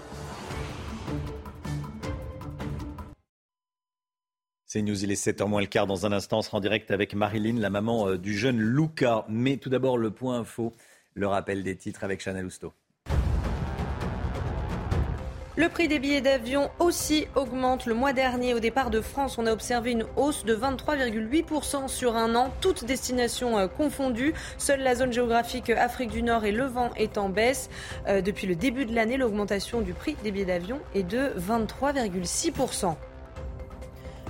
C'est 4.70 4.82
News, 4.82 5.02
il 5.02 5.10
est 5.10 5.14
7h 5.14 5.48
moins 5.48 5.62
le 5.62 5.66
quart. 5.66 5.86
Dans 5.86 6.04
un 6.04 6.12
instant, 6.12 6.40
on 6.40 6.42
sera 6.42 6.58
en 6.58 6.60
direct 6.60 6.90
avec 6.90 7.14
Marilyn, 7.14 7.58
la 7.58 7.70
maman 7.70 8.06
euh, 8.06 8.18
du 8.18 8.36
jeune 8.36 8.58
Luca. 8.58 9.24
Mais 9.26 9.56
tout 9.56 9.70
d'abord, 9.70 9.96
le 9.96 10.10
point 10.10 10.40
info, 10.40 10.74
le 11.14 11.26
rappel 11.26 11.62
des 11.62 11.74
titres 11.74 12.04
avec 12.04 12.20
Chanel 12.20 12.44
Housteau. 12.44 12.74
Le 15.56 15.70
prix 15.70 15.88
des 15.88 15.98
billets 15.98 16.20
d'avion 16.20 16.70
aussi 16.80 17.28
augmente. 17.34 17.86
Le 17.86 17.94
mois 17.94 18.12
dernier, 18.12 18.52
au 18.52 18.60
départ 18.60 18.90
de 18.90 19.00
France, 19.00 19.38
on 19.38 19.46
a 19.46 19.52
observé 19.54 19.92
une 19.92 20.04
hausse 20.16 20.44
de 20.44 20.54
23,8% 20.54 21.88
sur 21.88 22.14
un 22.14 22.34
an, 22.34 22.52
toutes 22.60 22.84
destinations 22.84 23.56
euh, 23.56 23.68
confondues. 23.68 24.34
Seule 24.58 24.82
la 24.82 24.94
zone 24.94 25.14
géographique 25.14 25.70
Afrique 25.70 26.10
du 26.10 26.22
Nord 26.22 26.44
et 26.44 26.52
Levant 26.52 26.90
est 26.94 27.16
en 27.16 27.30
baisse. 27.30 27.70
Euh, 28.06 28.20
depuis 28.20 28.46
le 28.46 28.54
début 28.54 28.84
de 28.84 28.94
l'année, 28.94 29.16
l'augmentation 29.16 29.80
du 29.80 29.94
prix 29.94 30.14
des 30.22 30.30
billets 30.30 30.44
d'avion 30.44 30.78
est 30.94 31.04
de 31.04 31.32
23,6%. 31.38 32.96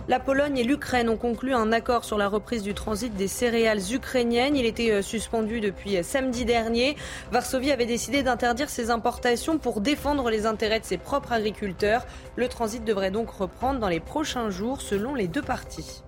La 0.09 0.19
Pologne 0.19 0.57
et 0.57 0.65
l'Ukraine 0.65 1.11
ont 1.11 1.19
conclu 1.19 1.53
un 1.53 1.71
accord 1.71 2.03
sur 2.03 2.17
la 2.17 2.31
reprise 2.31 2.63
du 2.63 2.73
transit 2.73 3.15
des 3.15 3.29
céréales 3.29 3.93
ukrainiennes. 3.93 4.57
Il 4.57 4.65
était 4.65 4.91
euh, 4.91 5.03
suspendu 5.03 5.61
depuis 5.61 5.99
euh, 5.99 6.03
samedi 6.03 6.47
dernier. 6.47 6.97
Varsovie 7.31 7.73
avait 7.73 7.85
décidé 7.85 8.23
d'interdire 8.23 8.71
ses 8.71 8.89
importations 8.89 9.59
pour 9.59 9.83
défendre 9.83 10.31
les 10.31 10.47
intérêts 10.47 10.81
de 10.81 10.87
ses 10.87 10.97
propres 10.97 11.33
agriculteurs. 11.33 12.07
Le 12.37 12.49
transit 12.49 12.83
devrait 12.83 13.11
donc 13.11 13.29
reprendre 13.29 13.81
dans 13.81 13.89
les 13.89 14.01
prochains 14.01 14.49
jours 14.49 14.81
selon 14.81 15.15
les 15.15 15.29
deux 15.29 15.43
parties. 15.43 16.03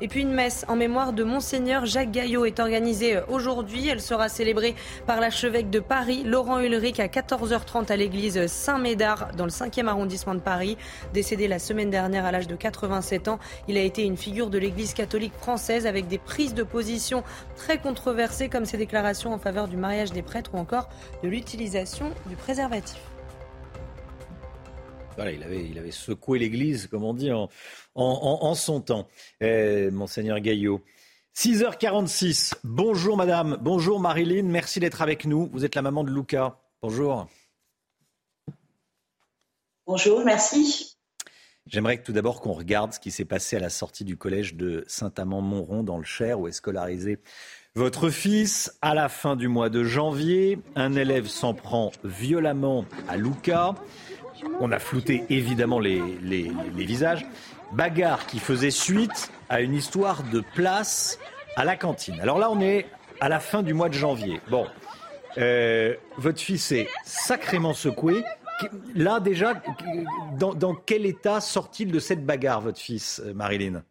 Et 0.00 0.08
puis 0.08 0.22
une 0.22 0.32
messe 0.32 0.64
en 0.66 0.74
mémoire 0.74 1.12
de 1.12 1.22
Monseigneur 1.22 1.86
Jacques 1.86 2.10
Gaillot 2.10 2.46
est 2.46 2.58
organisée 2.58 3.16
euh, 3.16 3.22
aujourd'hui. 3.28 3.86
Elle 3.86 4.00
sera 4.00 4.28
célébrée 4.28 4.74
par 5.06 5.20
l'archevêque 5.20 5.70
de 5.70 5.78
Paris, 5.78 6.24
Laurent 6.24 6.58
Ulrich, 6.58 6.98
à 6.98 7.06
14h30 7.06 7.92
à 7.92 7.96
l'église 7.96 8.46
Saint-Médard, 8.48 9.30
dans 9.36 9.44
le 9.44 9.50
5e 9.50 9.86
arrondissement 9.86 10.34
de 10.34 10.40
Paris. 10.40 10.76
Décédé 11.12 11.46
la 11.46 11.60
semaine 11.60 11.90
dernière 11.90 12.24
à 12.24 12.32
l'âge 12.32 12.48
de 12.48 12.56
87 12.56 13.28
ans, 13.28 13.38
il 13.68 13.76
a 13.76 13.82
été 13.82 14.02
une 14.02 14.16
figure 14.16 14.50
de 14.50 14.58
l'église 14.58 14.94
catholique 14.94 15.34
française 15.34 15.86
avec 15.86 16.08
des 16.08 16.18
prises 16.18 16.54
de 16.54 16.64
position 16.64 17.22
très 17.54 17.78
controversées 17.78 18.48
comme 18.48 18.64
ses 18.64 18.78
déclarations 18.78 19.32
en 19.32 19.38
faveur 19.38 19.68
du 19.68 19.76
mariage 19.76 20.10
des 20.10 20.22
prêtres 20.22 20.50
ou 20.54 20.58
encore 20.58 20.88
de 21.22 21.28
l'utilisation 21.28 22.10
du 22.26 22.34
préservatif. 22.34 23.00
Voilà, 25.16 25.30
il 25.30 25.44
avait, 25.44 25.64
il 25.64 25.78
avait 25.78 25.92
secoué 25.92 26.40
l'église, 26.40 26.88
comme 26.88 27.04
on 27.04 27.14
dit, 27.14 27.30
en, 27.30 27.48
en, 27.94 28.54
son 28.54 28.80
temps, 28.80 29.06
eh, 29.40 29.90
monseigneur 29.90 30.40
Gaillot. 30.40 30.82
6h46, 31.36 32.54
bonjour 32.62 33.16
madame, 33.16 33.58
bonjour 33.60 33.98
Marilyn, 33.98 34.44
merci 34.44 34.78
d'être 34.78 35.02
avec 35.02 35.24
nous. 35.26 35.50
Vous 35.52 35.64
êtes 35.64 35.74
la 35.74 35.82
maman 35.82 36.04
de 36.04 36.10
Luca. 36.10 36.56
Bonjour. 36.80 37.26
Bonjour, 39.86 40.24
merci. 40.24 40.96
J'aimerais 41.66 42.02
tout 42.02 42.12
d'abord 42.12 42.40
qu'on 42.40 42.52
regarde 42.52 42.92
ce 42.92 43.00
qui 43.00 43.10
s'est 43.10 43.24
passé 43.24 43.56
à 43.56 43.58
la 43.58 43.70
sortie 43.70 44.04
du 44.04 44.16
collège 44.16 44.54
de 44.54 44.84
Saint-Amand-Montrond 44.86 45.82
dans 45.82 45.96
le 45.98 46.04
Cher, 46.04 46.38
où 46.38 46.46
est 46.46 46.52
scolarisé 46.52 47.18
votre 47.74 48.10
fils. 48.10 48.78
À 48.82 48.94
la 48.94 49.08
fin 49.08 49.34
du 49.34 49.48
mois 49.48 49.70
de 49.70 49.82
janvier, 49.82 50.58
un 50.76 50.94
élève 50.94 51.26
s'en 51.26 51.54
prend 51.54 51.90
violemment 52.04 52.84
à 53.08 53.16
Luca. 53.16 53.74
On 54.60 54.70
a 54.72 54.78
flouté 54.78 55.24
évidemment 55.30 55.80
les, 55.80 56.00
les 56.22 56.84
visages. 56.84 57.26
Bagarre 57.74 58.26
qui 58.26 58.38
faisait 58.38 58.70
suite 58.70 59.30
à 59.48 59.60
une 59.60 59.74
histoire 59.74 60.22
de 60.22 60.42
place 60.54 61.18
à 61.56 61.64
la 61.64 61.76
cantine. 61.76 62.20
Alors 62.20 62.38
là, 62.38 62.50
on 62.50 62.60
est 62.60 62.86
à 63.20 63.28
la 63.28 63.40
fin 63.40 63.62
du 63.62 63.74
mois 63.74 63.88
de 63.88 63.94
janvier. 63.94 64.40
Bon, 64.50 64.66
euh, 65.38 65.94
votre 66.16 66.40
fils 66.40 66.72
est 66.72 66.88
sacrément 67.04 67.74
secoué. 67.74 68.24
Là, 68.94 69.20
déjà, 69.20 69.54
dans, 70.38 70.74
quel 70.74 71.06
état 71.06 71.40
sort-il 71.40 71.90
de 71.90 71.98
cette 71.98 72.24
bagarre, 72.24 72.60
votre 72.60 72.78
fils, 72.78 73.20
euh, 73.24 73.34
Marilyn? 73.34 73.82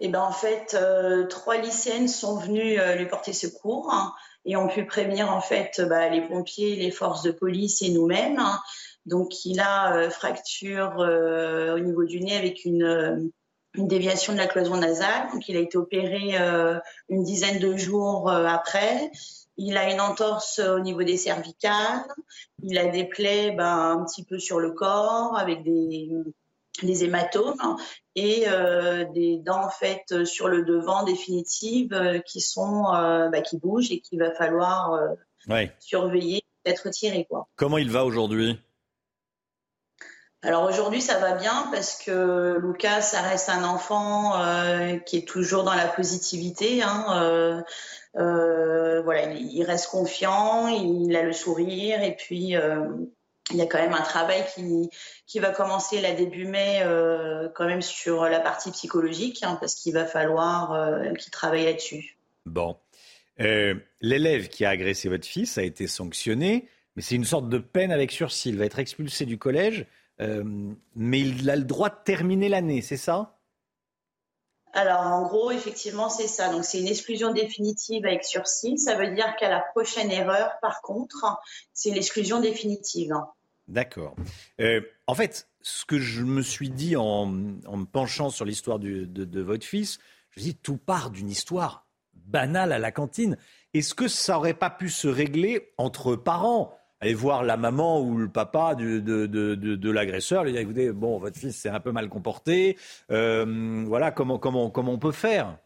Eh 0.00 0.08
ben, 0.08 0.20
en 0.20 0.32
fait, 0.32 0.76
euh, 0.78 1.26
trois 1.26 1.56
lycéennes 1.56 2.08
sont 2.08 2.38
venues 2.38 2.78
lui 2.98 3.06
porter 3.06 3.32
secours 3.32 3.88
hein, 3.90 4.12
et 4.44 4.54
ont 4.56 4.68
pu 4.68 4.84
prévenir 4.84 5.32
en 5.32 5.40
fait 5.40 5.80
bah, 5.88 6.10
les 6.10 6.20
pompiers, 6.20 6.76
les 6.76 6.90
forces 6.90 7.22
de 7.22 7.30
police 7.30 7.80
et 7.80 7.88
nous-mêmes. 7.88 8.38
Hein. 8.38 8.60
Donc, 9.06 9.44
il 9.44 9.60
a 9.60 10.10
fracture 10.10 10.96
au 10.98 11.78
niveau 11.78 12.04
du 12.04 12.20
nez 12.20 12.36
avec 12.36 12.64
une, 12.64 13.30
une, 13.74 13.88
déviation 13.88 14.32
de 14.32 14.38
la 14.38 14.46
cloison 14.46 14.76
nasale. 14.76 15.28
Donc, 15.32 15.48
il 15.48 15.56
a 15.56 15.60
été 15.60 15.78
opéré 15.78 16.34
une 17.08 17.22
dizaine 17.22 17.58
de 17.58 17.76
jours 17.76 18.30
après. 18.30 19.10
Il 19.56 19.76
a 19.76 19.90
une 19.90 20.00
entorse 20.00 20.58
au 20.58 20.80
niveau 20.80 21.02
des 21.02 21.16
cervicales. 21.16 22.04
Il 22.62 22.76
a 22.78 22.86
des 22.86 23.04
plaies 23.04 23.52
ben, 23.52 23.98
un 23.98 24.04
petit 24.04 24.24
peu 24.24 24.38
sur 24.38 24.60
le 24.60 24.72
corps 24.72 25.38
avec 25.38 25.62
des, 25.62 26.10
des 26.82 27.04
hématomes 27.04 27.76
et 28.14 28.44
euh, 28.48 29.04
des 29.12 29.38
dents 29.38 29.64
en 29.64 29.70
fait 29.70 30.24
sur 30.24 30.48
le 30.48 30.64
devant 30.64 31.04
définitives 31.04 31.92
euh, 31.92 32.18
qui 32.18 32.40
sont 32.40 32.84
euh, 32.94 33.28
ben, 33.28 33.42
qui 33.42 33.58
bougent 33.58 33.90
et 33.90 34.00
qu'il 34.00 34.18
va 34.18 34.32
falloir 34.32 34.98
surveiller, 35.78 36.42
être 36.64 36.90
tiré 36.90 37.26
quoi. 37.28 37.48
Comment 37.56 37.78
il 37.78 37.90
va 37.90 38.04
aujourd'hui? 38.04 38.58
Alors 40.46 40.64
aujourd'hui, 40.64 41.02
ça 41.02 41.18
va 41.18 41.32
bien 41.32 41.68
parce 41.72 41.96
que 41.96 42.58
Lucas, 42.62 43.02
ça 43.02 43.20
reste 43.20 43.48
un 43.48 43.64
enfant 43.64 44.34
qui 45.04 45.18
est 45.18 45.28
toujours 45.28 45.64
dans 45.64 45.74
la 45.74 45.88
positivité. 45.88 46.82
Hein, 46.82 47.64
euh, 48.18 49.02
voilà, 49.02 49.32
il, 49.34 49.62
reste 49.64 49.88
confiant, 49.88 50.68
il 50.68 51.14
a 51.14 51.22
le 51.22 51.32
sourire 51.32 52.02
et 52.02 52.16
puis 52.16 52.56
euh, 52.56 52.86
il 53.50 53.56
y 53.56 53.60
a 53.60 53.66
quand 53.66 53.78
même 53.78 53.92
un 53.92 54.02
travail 54.02 54.42
qui, 55.26 55.38
va 55.38 55.50
commencer 55.50 56.00
là 56.00 56.14
début 56.14 56.46
mai 56.46 56.80
euh, 56.82 57.50
quand 57.54 57.66
même 57.66 57.82
sur 57.82 58.24
la 58.24 58.40
partie 58.40 58.70
psychologique 58.70 59.40
hein, 59.42 59.58
parce 59.60 59.74
qu'il 59.74 59.92
va 59.92 60.06
falloir 60.06 60.98
qu'il 61.18 61.30
travaille 61.30 61.64
là-dessus. 61.64 62.16
Bon. 62.46 62.76
L'élève 63.38 64.48
qui 64.48 64.64
a 64.64 64.70
agressé 64.70 65.10
votre 65.10 65.26
fils 65.26 65.58
a 65.58 65.62
été 65.62 65.86
sanctionné, 65.86 66.68
mais 66.94 67.02
c'est 67.02 67.16
une 67.16 67.26
sorte 67.26 67.50
de 67.50 67.58
peine 67.58 67.92
avec 67.92 68.12
sursis. 68.12 68.48
Il 68.48 68.56
va 68.56 68.64
être 68.64 68.78
expulsé 68.78 69.26
du 69.26 69.36
collège, 69.36 69.84
mais 70.18 71.20
il 71.20 71.50
a 71.50 71.56
le 71.56 71.64
droit 71.64 71.90
de 71.90 71.96
terminer 72.04 72.48
l'année, 72.48 72.82
c'est 72.82 72.96
ça? 72.96 73.36
Alors, 74.76 75.00
en 75.00 75.22
gros, 75.26 75.50
effectivement, 75.50 76.10
c'est 76.10 76.28
ça. 76.28 76.52
Donc, 76.52 76.62
c'est 76.62 76.78
une 76.78 76.86
exclusion 76.86 77.32
définitive 77.32 78.04
avec 78.04 78.24
sursis. 78.24 78.76
Ça 78.76 78.94
veut 78.94 79.14
dire 79.14 79.34
qu'à 79.36 79.48
la 79.48 79.60
prochaine 79.60 80.10
erreur, 80.10 80.50
par 80.60 80.82
contre, 80.82 81.24
c'est 81.72 81.90
l'exclusion 81.90 82.40
définitive. 82.40 83.14
D'accord. 83.68 84.14
Euh, 84.60 84.82
en 85.06 85.14
fait, 85.14 85.48
ce 85.62 85.86
que 85.86 85.98
je 85.98 86.22
me 86.22 86.42
suis 86.42 86.68
dit 86.68 86.94
en, 86.94 87.24
me 87.24 87.84
penchant 87.84 88.28
sur 88.28 88.44
l'histoire 88.44 88.78
de, 88.78 89.06
de, 89.06 89.40
votre 89.40 89.64
fils, 89.64 89.98
je 90.30 90.40
me 90.40 90.44
dis, 90.44 90.54
tout 90.54 90.76
part 90.76 91.10
d'une 91.10 91.30
histoire 91.30 91.86
banale 92.12 92.70
à 92.70 92.78
la 92.78 92.92
cantine. 92.92 93.38
Est-ce 93.72 93.94
que 93.94 94.08
ça 94.08 94.34
n'aurait 94.34 94.52
pas 94.52 94.70
pu 94.70 94.90
se 94.90 95.08
régler 95.08 95.72
entre 95.78 96.16
parents? 96.16 96.76
Aller 97.00 97.14
voir 97.14 97.42
la 97.42 97.56
maman 97.56 98.00
ou 98.00 98.16
le 98.16 98.28
papa 98.28 98.74
de, 98.74 99.00
de, 99.00 99.26
de, 99.26 99.54
de 99.54 99.90
l'agresseur, 99.90 100.44
lui 100.44 100.52
dire 100.52 100.62
écoutez, 100.62 100.92
bon, 100.92 101.18
votre 101.18 101.38
fils 101.38 101.56
s'est 101.56 101.68
un 101.68 101.80
peu 101.80 101.92
mal 101.92 102.08
comporté, 102.08 102.78
euh, 103.10 103.84
voilà, 103.86 104.10
comment, 104.10 104.38
comment, 104.38 104.70
comment 104.70 104.92
on 104.92 104.98
peut 104.98 105.12
faire? 105.12 105.58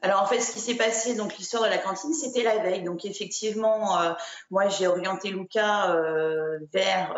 Alors 0.00 0.22
en 0.22 0.26
fait, 0.26 0.40
ce 0.40 0.52
qui 0.52 0.58
s'est 0.58 0.76
passé, 0.76 1.14
donc 1.14 1.36
l'histoire 1.38 1.62
de 1.62 1.68
la 1.68 1.78
cantine, 1.78 2.12
c'était 2.12 2.42
la 2.42 2.58
veille. 2.58 2.82
Donc 2.82 3.04
effectivement, 3.04 4.00
euh, 4.00 4.12
moi 4.50 4.68
j'ai 4.68 4.86
orienté 4.88 5.30
Lucas 5.30 5.94
euh, 5.94 6.58
vers 6.72 7.14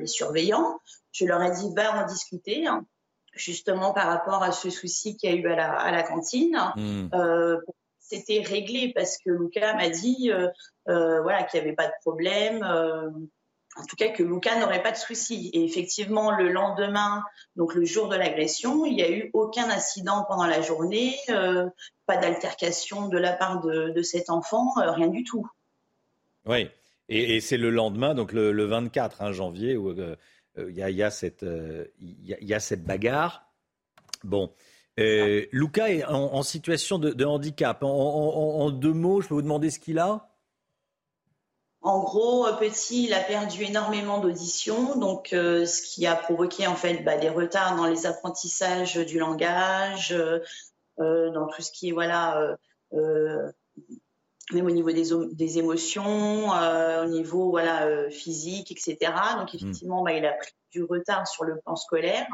les 0.00 0.06
surveillants. 0.06 0.80
Je 1.12 1.26
leur 1.26 1.42
ai 1.42 1.50
dit 1.52 1.72
va 1.76 2.02
en 2.02 2.06
discuter, 2.06 2.66
hein, 2.66 2.84
justement 3.34 3.92
par 3.92 4.08
rapport 4.08 4.42
à 4.42 4.50
ce 4.50 4.68
souci 4.68 5.16
qu'il 5.16 5.30
y 5.30 5.32
a 5.32 5.36
eu 5.36 5.46
à 5.48 5.56
la, 5.56 5.72
à 5.72 5.92
la 5.92 6.02
cantine. 6.02 6.58
Mmh 6.76 7.08
c'était 8.08 8.42
réglé 8.42 8.92
parce 8.94 9.18
que 9.18 9.30
Lucas 9.30 9.74
m'a 9.74 9.88
dit 9.88 10.30
euh, 10.30 10.48
euh, 10.88 11.20
voilà, 11.22 11.44
qu'il 11.44 11.60
n'y 11.60 11.66
avait 11.66 11.76
pas 11.76 11.86
de 11.86 11.92
problème. 12.00 12.62
Euh, 12.62 13.10
en 13.76 13.84
tout 13.84 13.96
cas, 13.96 14.08
que 14.08 14.22
Lucas 14.22 14.58
n'aurait 14.58 14.82
pas 14.82 14.90
de 14.90 14.96
soucis. 14.96 15.50
Et 15.52 15.64
effectivement, 15.64 16.32
le 16.32 16.50
lendemain, 16.50 17.22
donc 17.54 17.74
le 17.74 17.84
jour 17.84 18.08
de 18.08 18.16
l'agression, 18.16 18.84
il 18.84 18.94
n'y 18.94 19.02
a 19.02 19.10
eu 19.10 19.30
aucun 19.34 19.70
incident 19.70 20.24
pendant 20.26 20.46
la 20.46 20.62
journée, 20.62 21.16
pas 22.06 22.16
d'altercation 22.16 23.06
de 23.06 23.18
la 23.18 23.34
part 23.34 23.60
de, 23.60 24.02
cet 24.02 24.30
enfant, 24.30 24.72
rien 24.74 25.06
du 25.06 25.22
tout. 25.22 25.46
Oui, 26.46 26.68
et, 27.08 27.40
c'est 27.40 27.56
le 27.56 27.70
lendemain, 27.70 28.16
donc 28.16 28.32
le, 28.32 28.64
24 28.64 29.22
hein, 29.22 29.30
janvier, 29.30 29.76
où 29.76 29.92
il 30.56 30.74
y, 30.74 31.02
a, 31.02 31.10
cette, 31.10 31.46
y 32.00 32.54
a 32.54 32.60
cette 32.60 32.82
bagarre. 32.82 33.48
Bon, 34.24 34.52
euh, 34.98 35.46
Lucas 35.52 35.88
est 35.88 36.04
en, 36.04 36.42
situation 36.42 36.98
de, 36.98 37.24
handicap. 37.24 37.82
En, 37.82 38.70
deux 38.70 38.92
mots, 38.92 39.20
je 39.20 39.28
peux 39.28 39.34
vous 39.34 39.42
demander 39.42 39.70
ce 39.70 39.78
qu'il 39.78 39.98
a? 39.98 40.28
En 41.80 42.00
gros, 42.00 42.46
euh, 42.46 42.52
petit, 42.54 43.04
il 43.04 43.14
a 43.14 43.20
perdu 43.20 43.62
énormément 43.62 44.18
d'audition, 44.18 44.98
donc 44.98 45.32
euh, 45.32 45.64
ce 45.64 45.80
qui 45.80 46.06
a 46.06 46.16
provoqué 46.16 46.66
en 46.66 46.74
fait 46.74 47.04
bah, 47.04 47.16
des 47.16 47.28
retards 47.28 47.76
dans 47.76 47.86
les 47.86 48.04
apprentissages 48.04 48.96
du 48.96 49.20
langage, 49.20 50.14
dans 50.98 51.46
tout 51.46 51.62
ce 51.62 51.70
qui 51.70 51.90
est 51.90 51.92
voilà, 51.92 52.56
même 52.92 54.66
au 54.66 54.70
niveau 54.70 54.90
des, 54.90 55.58
émotions, 55.58 56.48
au 56.48 57.06
niveau 57.06 57.50
voilà 57.50 58.10
physique, 58.10 58.72
etc. 58.72 59.12
Donc 59.38 59.54
effectivement, 59.54 60.02
bah, 60.02 60.12
il 60.14 60.26
a 60.26 60.32
pris 60.32 60.50
du 60.72 60.82
retard 60.82 61.28
sur 61.28 61.44
le 61.44 61.60
plan 61.60 61.76
scolaire. 61.76 62.26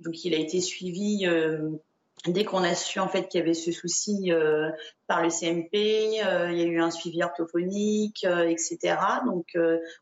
Donc 0.00 0.24
il 0.24 0.34
a 0.34 0.38
été 0.38 0.60
suivi 0.60 1.26
euh, 1.26 1.70
dès 2.26 2.44
qu'on 2.44 2.62
a 2.62 2.74
su 2.74 2.98
en 3.00 3.08
fait 3.08 3.28
qu'il 3.28 3.40
y 3.40 3.42
avait 3.42 3.54
ce 3.54 3.72
souci 3.72 4.32
euh, 4.32 4.70
par 5.06 5.22
le 5.22 5.30
CMP, 5.30 6.20
euh, 6.24 6.50
il 6.50 6.58
y 6.58 6.62
a 6.62 6.66
eu 6.66 6.80
un 6.80 6.90
suivi 6.90 7.22
orthophonique, 7.22 8.24
etc. 8.24 8.96
Donc 9.26 9.56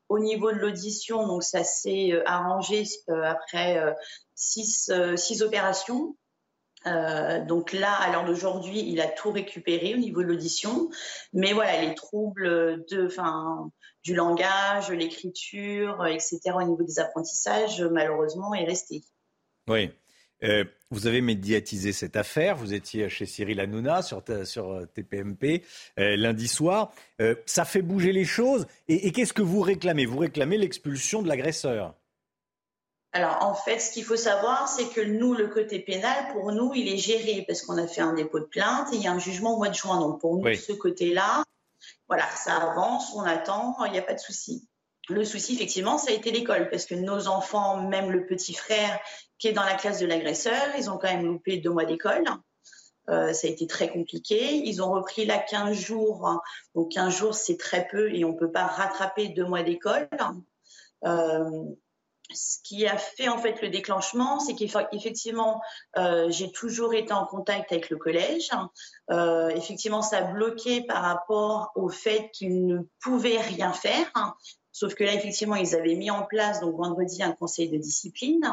au 0.09 0.19
niveau 0.19 0.53
de 0.53 0.59
l'audition, 0.59 1.27
donc 1.27 1.43
ça 1.43 1.65
s'est 1.65 2.13
arrangé 2.27 2.85
après 3.09 3.97
six, 4.35 4.91
six 5.17 5.43
opérations. 5.43 6.17
donc 6.85 7.73
là, 7.73 7.93
à 7.95 8.13
l'heure 8.13 8.25
d'aujourd'hui, 8.25 8.81
il 8.81 9.01
a 9.01 9.09
tout 9.09 9.31
récupéré 9.31 9.95
au 9.95 9.99
niveau 9.99 10.23
de 10.23 10.29
l'audition, 10.29 10.91
mais 11.33 11.53
voilà, 11.53 11.83
les 11.83 11.95
troubles 11.95 12.85
de, 12.89 13.07
enfin, 13.07 13.71
du 14.05 14.15
langage, 14.15 14.91
l'écriture, 14.91 16.07
etc. 16.07 16.41
au 16.55 16.63
niveau 16.63 16.83
des 16.83 16.99
apprentissages, 16.99 17.83
malheureusement, 17.83 18.55
est 18.55 18.65
resté. 18.65 19.03
Oui. 19.69 19.91
Euh, 20.45 20.65
vous 20.91 21.07
avez 21.07 21.21
médiatisé 21.21 21.93
cette 21.93 22.17
affaire. 22.17 22.57
Vous 22.57 22.75
étiez 22.75 23.09
chez 23.09 23.27
Cyril 23.27 23.61
Hanouna 23.61 24.03
sur, 24.03 24.23
sur 24.45 24.87
TPMP 24.95 25.63
euh, 25.99 26.17
lundi 26.17 26.49
soir. 26.49 26.93
Euh, 27.21 27.35
ça 27.47 27.65
fait 27.65 27.83
bouger 27.83 28.13
les 28.13 28.25
choses. 28.25 28.67
Et, 28.89 29.13
qu'est-ce 29.13 29.33
que 29.33 29.43
vous 29.43 29.61
réclamez? 29.61 30.05
Vous 30.05 30.19
réclamez 30.19 30.59
l'expulsion 30.59 31.23
de 31.23 31.29
l'agresseur. 31.29 31.95
Alors 33.15 33.43
en 33.43 33.55
fait, 33.55 33.79
ce 33.79 33.93
qu'il 33.93 34.05
faut 34.05 34.17
savoir, 34.17 34.69
c'est 34.69 34.89
que 34.89 35.03
nous, 35.03 35.35
le 35.35 35.49
côté 35.49 35.79
pénal, 35.79 36.33
pour 36.33 36.51
nous, 36.53 36.73
il 36.75 36.89
est 36.89 36.97
géré 36.97 37.45
parce 37.47 37.63
qu'on 37.63 37.77
a 37.77 37.87
fait 37.87 38.01
un 38.01 38.15
dépôt 38.15 38.41
de 38.41 38.47
plainte 38.47 38.93
et 38.93 38.97
il 38.97 39.03
y 39.03 39.07
a 39.07 39.13
un 39.13 39.19
jugement 39.19 39.55
au 39.55 39.59
mois 39.59 39.69
de 39.69 39.75
juin. 39.75 40.01
Donc 40.01 40.21
pour 40.21 40.37
nous, 40.37 40.55
ce 40.55 40.73
côté-là, 40.73 41.45
voilà, 42.09 42.27
ça 42.31 42.57
avance, 42.57 43.13
on 43.15 43.21
attend, 43.21 43.77
il 43.85 43.93
n'y 43.93 43.99
a 43.99 44.03
pas 44.03 44.15
de 44.15 44.19
souci. 44.19 44.67
Le 45.09 45.25
souci, 45.25 45.55
effectivement, 45.55 45.99
ça 45.99 46.13
a 46.13 46.15
été 46.15 46.31
l'école, 46.31 46.71
parce 46.71 46.87
que 46.87 46.95
nos 46.95 47.27
enfants, 47.27 47.89
même 47.89 48.11
le 48.11 48.25
petit 48.25 48.55
frère 48.55 49.01
qui 49.39 49.49
est 49.49 49.53
dans 49.53 49.65
la 49.65 49.75
classe 49.75 49.99
de 49.99 50.07
l'agresseur, 50.07 50.63
ils 50.79 50.89
ont 50.89 50.99
quand 50.99 51.13
même 51.13 51.27
loupé 51.27 51.57
deux 51.57 51.71
mois 51.71 51.85
d'école. 51.85 52.25
Euh, 53.09 53.33
ça 53.33 53.49
a 53.49 53.51
été 53.51 53.67
très 53.67 53.89
compliqué. 53.89 54.55
Ils 54.55 54.83
ont 54.83 54.93
repris 54.93 55.25
là 55.25 55.39
15 55.39 55.77
jours. 55.77 56.41
Donc 56.75 56.93
15 56.93 57.15
jours, 57.15 57.35
c'est 57.35 57.57
très 57.57 57.89
peu 57.89 58.15
et 58.15 58.25
on 58.25 58.33
ne 58.33 58.39
peut 58.39 58.53
pas 58.53 58.67
rattraper 58.67 59.29
deux 59.29 59.45
mois 59.45 59.63
d'école. 59.63 60.09
Euh, 61.05 61.65
ce 62.33 62.59
qui 62.63 62.87
a 62.87 62.97
fait 62.97 63.29
en 63.29 63.37
fait 63.37 63.61
le 63.61 63.69
déclenchement, 63.69 64.39
c'est 64.39 64.55
qu'effectivement, 64.55 65.61
euh, 65.99 66.31
j'ai 66.31 66.51
toujours 66.53 66.95
été 66.95 67.13
en 67.13 67.27
contact 67.27 67.73
avec 67.73 67.91
le 67.91 67.97
collège. 67.97 68.51
effectivement, 69.57 70.01
ça 70.01 70.19
a 70.19 70.23
bloqué 70.23 70.83
par 70.85 71.03
rapport 71.03 71.73
au 71.75 71.89
fait 71.89 72.31
qu'ils 72.33 72.67
ne 72.67 72.79
pouvaient 73.01 73.41
rien 73.41 73.73
faire. 73.73 74.11
Sauf 74.73 74.95
que 74.95 75.05
là, 75.05 75.15
effectivement, 75.15 75.57
ils 75.57 75.75
avaient 75.75 75.95
mis 75.95 76.11
en 76.11 76.25
place, 76.25 76.61
donc 76.61 76.77
vendredi, 76.77 77.23
un 77.23 77.33
conseil 77.33 77.69
de 77.69 77.77
discipline 77.77 78.51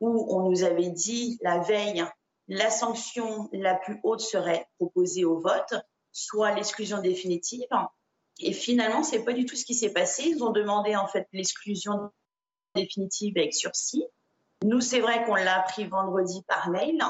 où 0.00 0.26
on 0.34 0.48
nous 0.48 0.62
avait 0.62 0.90
dit 0.90 1.38
la 1.42 1.58
veille, 1.58 2.04
la 2.48 2.70
sanction 2.70 3.48
la 3.52 3.74
plus 3.74 3.98
haute 4.02 4.20
serait 4.20 4.68
proposée 4.78 5.24
au 5.24 5.38
vote, 5.38 5.74
soit 6.12 6.52
l'exclusion 6.52 7.00
définitive. 7.00 7.66
Et 8.38 8.52
finalement, 8.52 9.02
c'est 9.02 9.24
pas 9.24 9.32
du 9.32 9.46
tout 9.46 9.56
ce 9.56 9.64
qui 9.64 9.74
s'est 9.74 9.92
passé. 9.92 10.24
Ils 10.28 10.44
ont 10.44 10.52
demandé 10.52 10.94
en 10.94 11.08
fait 11.08 11.26
l'exclusion 11.32 12.10
définitive 12.74 13.36
avec 13.36 13.54
sursis. 13.54 14.04
Nous, 14.64 14.80
c'est 14.80 15.00
vrai 15.00 15.24
qu'on 15.24 15.34
l'a 15.34 15.58
appris 15.58 15.86
vendredi 15.86 16.42
par 16.46 16.70
mail. 16.70 17.02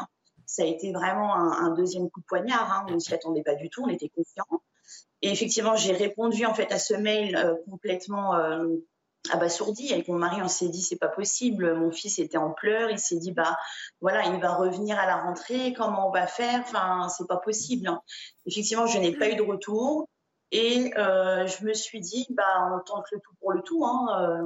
Ça 0.47 0.63
a 0.63 0.67
été 0.67 0.93
vraiment 0.93 1.35
un, 1.35 1.75
deuxième 1.75 2.09
coup 2.11 2.21
de 2.21 2.27
poignard. 2.27 2.73
Hein. 2.73 2.87
On 2.89 2.95
ne 2.95 2.99
s'y 2.99 3.13
attendait 3.13 3.43
pas 3.43 3.57
du 3.57 3.69
tout, 3.69 3.83
on 3.83 3.89
était 3.89 4.09
confiants. 4.09 4.63
Et 5.23 5.31
effectivement, 5.31 5.77
j'ai 5.77 5.93
répondu 5.93 6.45
en 6.47 6.55
fait 6.55 6.71
à 6.73 6.79
ce 6.79 6.95
mail 6.95 7.37
euh, 7.37 7.55
complètement 7.69 8.35
euh, 8.35 8.65
abasourdi. 9.33 9.93
Avec 9.93 10.09
mon 10.09 10.19
mari, 10.19 10.41
on 10.43 10.49
s'est 10.49 10.69
dit 10.69 10.83
c'est 10.83 10.99
pas 10.99 11.09
possible. 11.09 11.75
Mon 11.75 11.91
fils 11.91 12.19
était 12.19 12.37
en 12.37 12.51
pleurs. 12.51 12.91
Il 12.91 12.99
s'est 12.99 13.19
dit 13.19 13.33
bah 13.33 13.57
voilà, 14.01 14.25
il 14.27 14.41
va 14.41 14.55
revenir 14.55 14.99
à 14.99 15.07
la 15.07 15.17
rentrée. 15.17 15.73
Comment 15.73 16.09
on 16.09 16.13
va 16.13 16.27
faire? 16.27 16.61
Enfin, 16.61 17.09
c'est 17.09 17.27
pas 17.27 17.39
possible. 17.39 17.91
Effectivement, 18.47 18.87
je 18.87 18.99
n'ai 18.99 19.13
pas 19.13 19.31
eu 19.31 19.37
de 19.37 19.43
retour. 19.43 20.09
Et 20.53 20.93
euh, 20.97 21.47
je 21.49 21.65
me 21.65 21.75
suis 21.75 22.01
dit, 22.01 22.25
bah, 22.31 22.71
on 22.73 22.79
tente 22.79 23.07
le 23.11 23.19
tout 23.19 23.35
pour 23.41 23.51
le 23.51 23.63
tout. 23.63 23.85
Hein. 23.85 24.39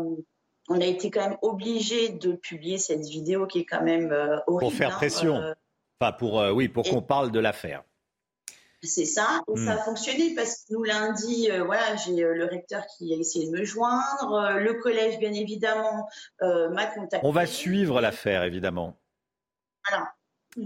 on 0.71 0.81
a 0.81 0.87
été 0.87 1.11
quand 1.11 1.29
même 1.29 1.37
obligé 1.43 2.09
de 2.09 2.33
publier 2.33 2.79
cette 2.79 3.05
vidéo 3.05 3.47
qui 3.47 3.59
est 3.59 3.67
quand 3.67 3.83
même 3.83 4.11
horrible. 4.47 4.61
Pour 4.61 4.73
faire 4.73 4.95
hein. 4.95 4.97
pression. 4.97 5.55
enfin, 6.01 6.13
pour, 6.13 6.43
oui, 6.55 6.69
pour 6.69 6.85
qu'on 6.85 7.03
parle 7.03 7.31
de 7.31 7.39
l'affaire. 7.39 7.83
C'est 8.83 9.05
ça, 9.05 9.43
et 9.55 9.59
ça 9.59 9.73
a 9.73 9.77
hmm. 9.77 9.85
fonctionné 9.85 10.35
parce 10.35 10.65
que 10.65 10.73
nous 10.73 10.85
lundi, 10.85 11.51
euh, 11.51 11.65
voilà, 11.65 11.97
j'ai 11.97 12.25
euh, 12.25 12.35
le 12.35 12.47
recteur 12.47 12.83
qui 12.87 13.13
a 13.13 13.17
essayé 13.17 13.47
de 13.47 13.53
me 13.53 13.63
joindre, 13.63 14.33
euh, 14.33 14.59
le 14.59 14.75
collège 14.75 15.19
bien 15.19 15.33
évidemment 15.33 16.09
m'a 16.41 16.87
contacté. 16.87 17.27
On 17.27 17.31
va 17.31 17.45
suivre 17.45 18.01
l'affaire 18.01 18.43
évidemment. 18.43 18.99
Voilà. 19.87 20.15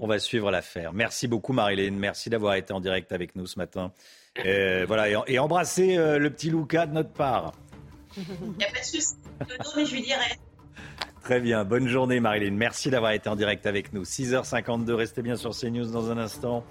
On 0.01 0.07
va 0.07 0.21
suivre 0.21 0.51
l'affaire. 0.53 0.93
Merci 0.93 1.27
beaucoup 1.27 1.53
Marilyn, 1.53 1.91
merci 1.91 2.31
d'avoir 2.31 2.55
été 2.55 2.73
en 2.73 2.81
direct 2.81 3.11
avec 3.11 3.35
nous 3.35 3.47
ce 3.47 3.59
matin. 3.59 3.93
voilà, 4.37 5.09
et, 5.27 5.39
embrasser 5.41 5.97
le 5.97 6.31
petit 6.31 6.51
Lucas 6.51 6.87
de 6.87 6.93
notre 6.93 7.12
part. 7.12 7.53
Il 8.17 8.23
n'y 8.59 8.65
a 8.65 8.71
pas 8.71 8.79
de 8.79 8.85
souci, 8.85 9.15
mais 9.77 9.85
je 9.87 9.93
lui 9.93 10.03
dirai. 10.03 10.39
Très 11.25 11.41
bien, 11.41 11.65
bonne 11.65 11.89
journée 11.89 12.21
Marilyn, 12.21 12.53
merci 12.53 12.91
d'avoir 12.91 13.11
été 13.11 13.29
en 13.29 13.35
direct 13.35 13.67
avec 13.67 13.93
nous. 13.93 14.05
6h52, 14.05 14.93
restez 14.93 15.23
bien 15.23 15.35
sur 15.35 15.51
CNews 15.51 15.91
dans 15.91 16.11
un 16.11 16.19
instant. 16.19 16.65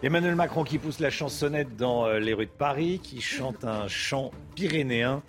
Emmanuel 0.00 0.36
Macron 0.36 0.62
qui 0.62 0.78
pousse 0.78 1.00
la 1.00 1.10
chansonnette 1.10 1.74
dans 1.76 2.06
euh, 2.06 2.20
les 2.20 2.32
rues 2.32 2.46
de 2.46 2.52
Paris, 2.52 3.00
qui 3.02 3.20
chante 3.20 3.64
un 3.64 3.88
chant 3.88 4.30
pyrénéen. 4.54 5.24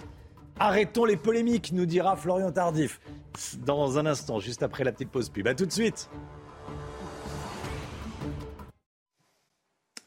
Arrêtons 0.59 1.05
les 1.05 1.17
polémiques, 1.17 1.71
nous 1.71 1.87
dira 1.87 2.15
Florian 2.15 2.51
Tardif. 2.51 3.01
Dans 3.65 3.97
un 3.97 4.05
instant, 4.05 4.39
juste 4.39 4.61
après 4.61 4.83
la 4.83 4.91
petite 4.91 5.09
pause 5.09 5.29
pub. 5.29 5.47
A 5.47 5.55
tout 5.55 5.65
de 5.65 5.71
suite. 5.71 6.07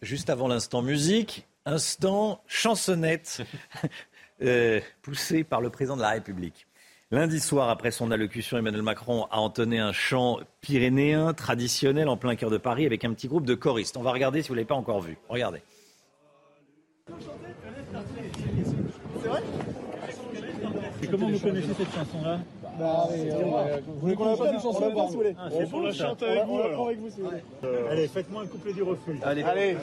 Juste 0.00 0.30
avant 0.30 0.46
l'instant 0.46 0.80
musique, 0.80 1.48
instant 1.64 2.40
chansonnette 2.46 3.42
euh, 4.42 4.80
poussé 5.02 5.42
par 5.42 5.60
le 5.60 5.70
président 5.70 5.96
de 5.96 6.02
la 6.02 6.10
République. 6.10 6.68
Lundi 7.12 7.40
soir, 7.40 7.68
après 7.68 7.90
son 7.90 8.10
allocution, 8.10 8.56
Emmanuel 8.56 8.80
Macron 8.80 9.26
a 9.30 9.38
entonné 9.38 9.78
un 9.78 9.92
chant 9.92 10.38
pyrénéen 10.62 11.34
traditionnel 11.34 12.08
en 12.08 12.16
plein 12.16 12.36
cœur 12.36 12.48
de 12.48 12.56
Paris 12.56 12.86
avec 12.86 13.04
un 13.04 13.12
petit 13.12 13.28
groupe 13.28 13.44
de 13.44 13.54
choristes. 13.54 13.98
On 13.98 14.02
va 14.02 14.12
regarder 14.12 14.40
si 14.40 14.48
vous 14.48 14.54
ne 14.54 14.60
l'avez 14.60 14.66
pas 14.66 14.76
encore 14.76 15.02
vu. 15.02 15.18
Regardez. 15.28 15.60
Et 21.02 21.06
comment 21.06 21.28
vous 21.28 21.38
connaissez 21.38 21.74
cette 21.74 21.94
chanson-là 21.94 22.40
bah, 22.78 23.06
euh, 23.10 23.80
vous 23.86 24.00
voulez 24.00 24.14
qu'on 24.14 24.32
appelle 24.32 24.54
une 24.54 24.60
chanson 24.62 25.28
ah, 25.38 25.48
C'est 25.50 25.70
bon, 25.70 25.82
la 25.82 25.92
chante 25.92 26.22
avec 26.22 26.44
vous. 26.46 26.54
On 26.54 26.86
avec 26.86 26.98
vous 26.98 27.10
si 27.10 27.20
vous 27.20 27.26
voulez. 27.26 27.42
Allez, 27.90 28.08
faites-moi 28.08 28.44
un 28.44 28.46
couplet 28.46 28.72
du 28.72 28.82
refuge. 28.82 29.18
Allez. 29.22 29.42
Allez. 29.42 29.76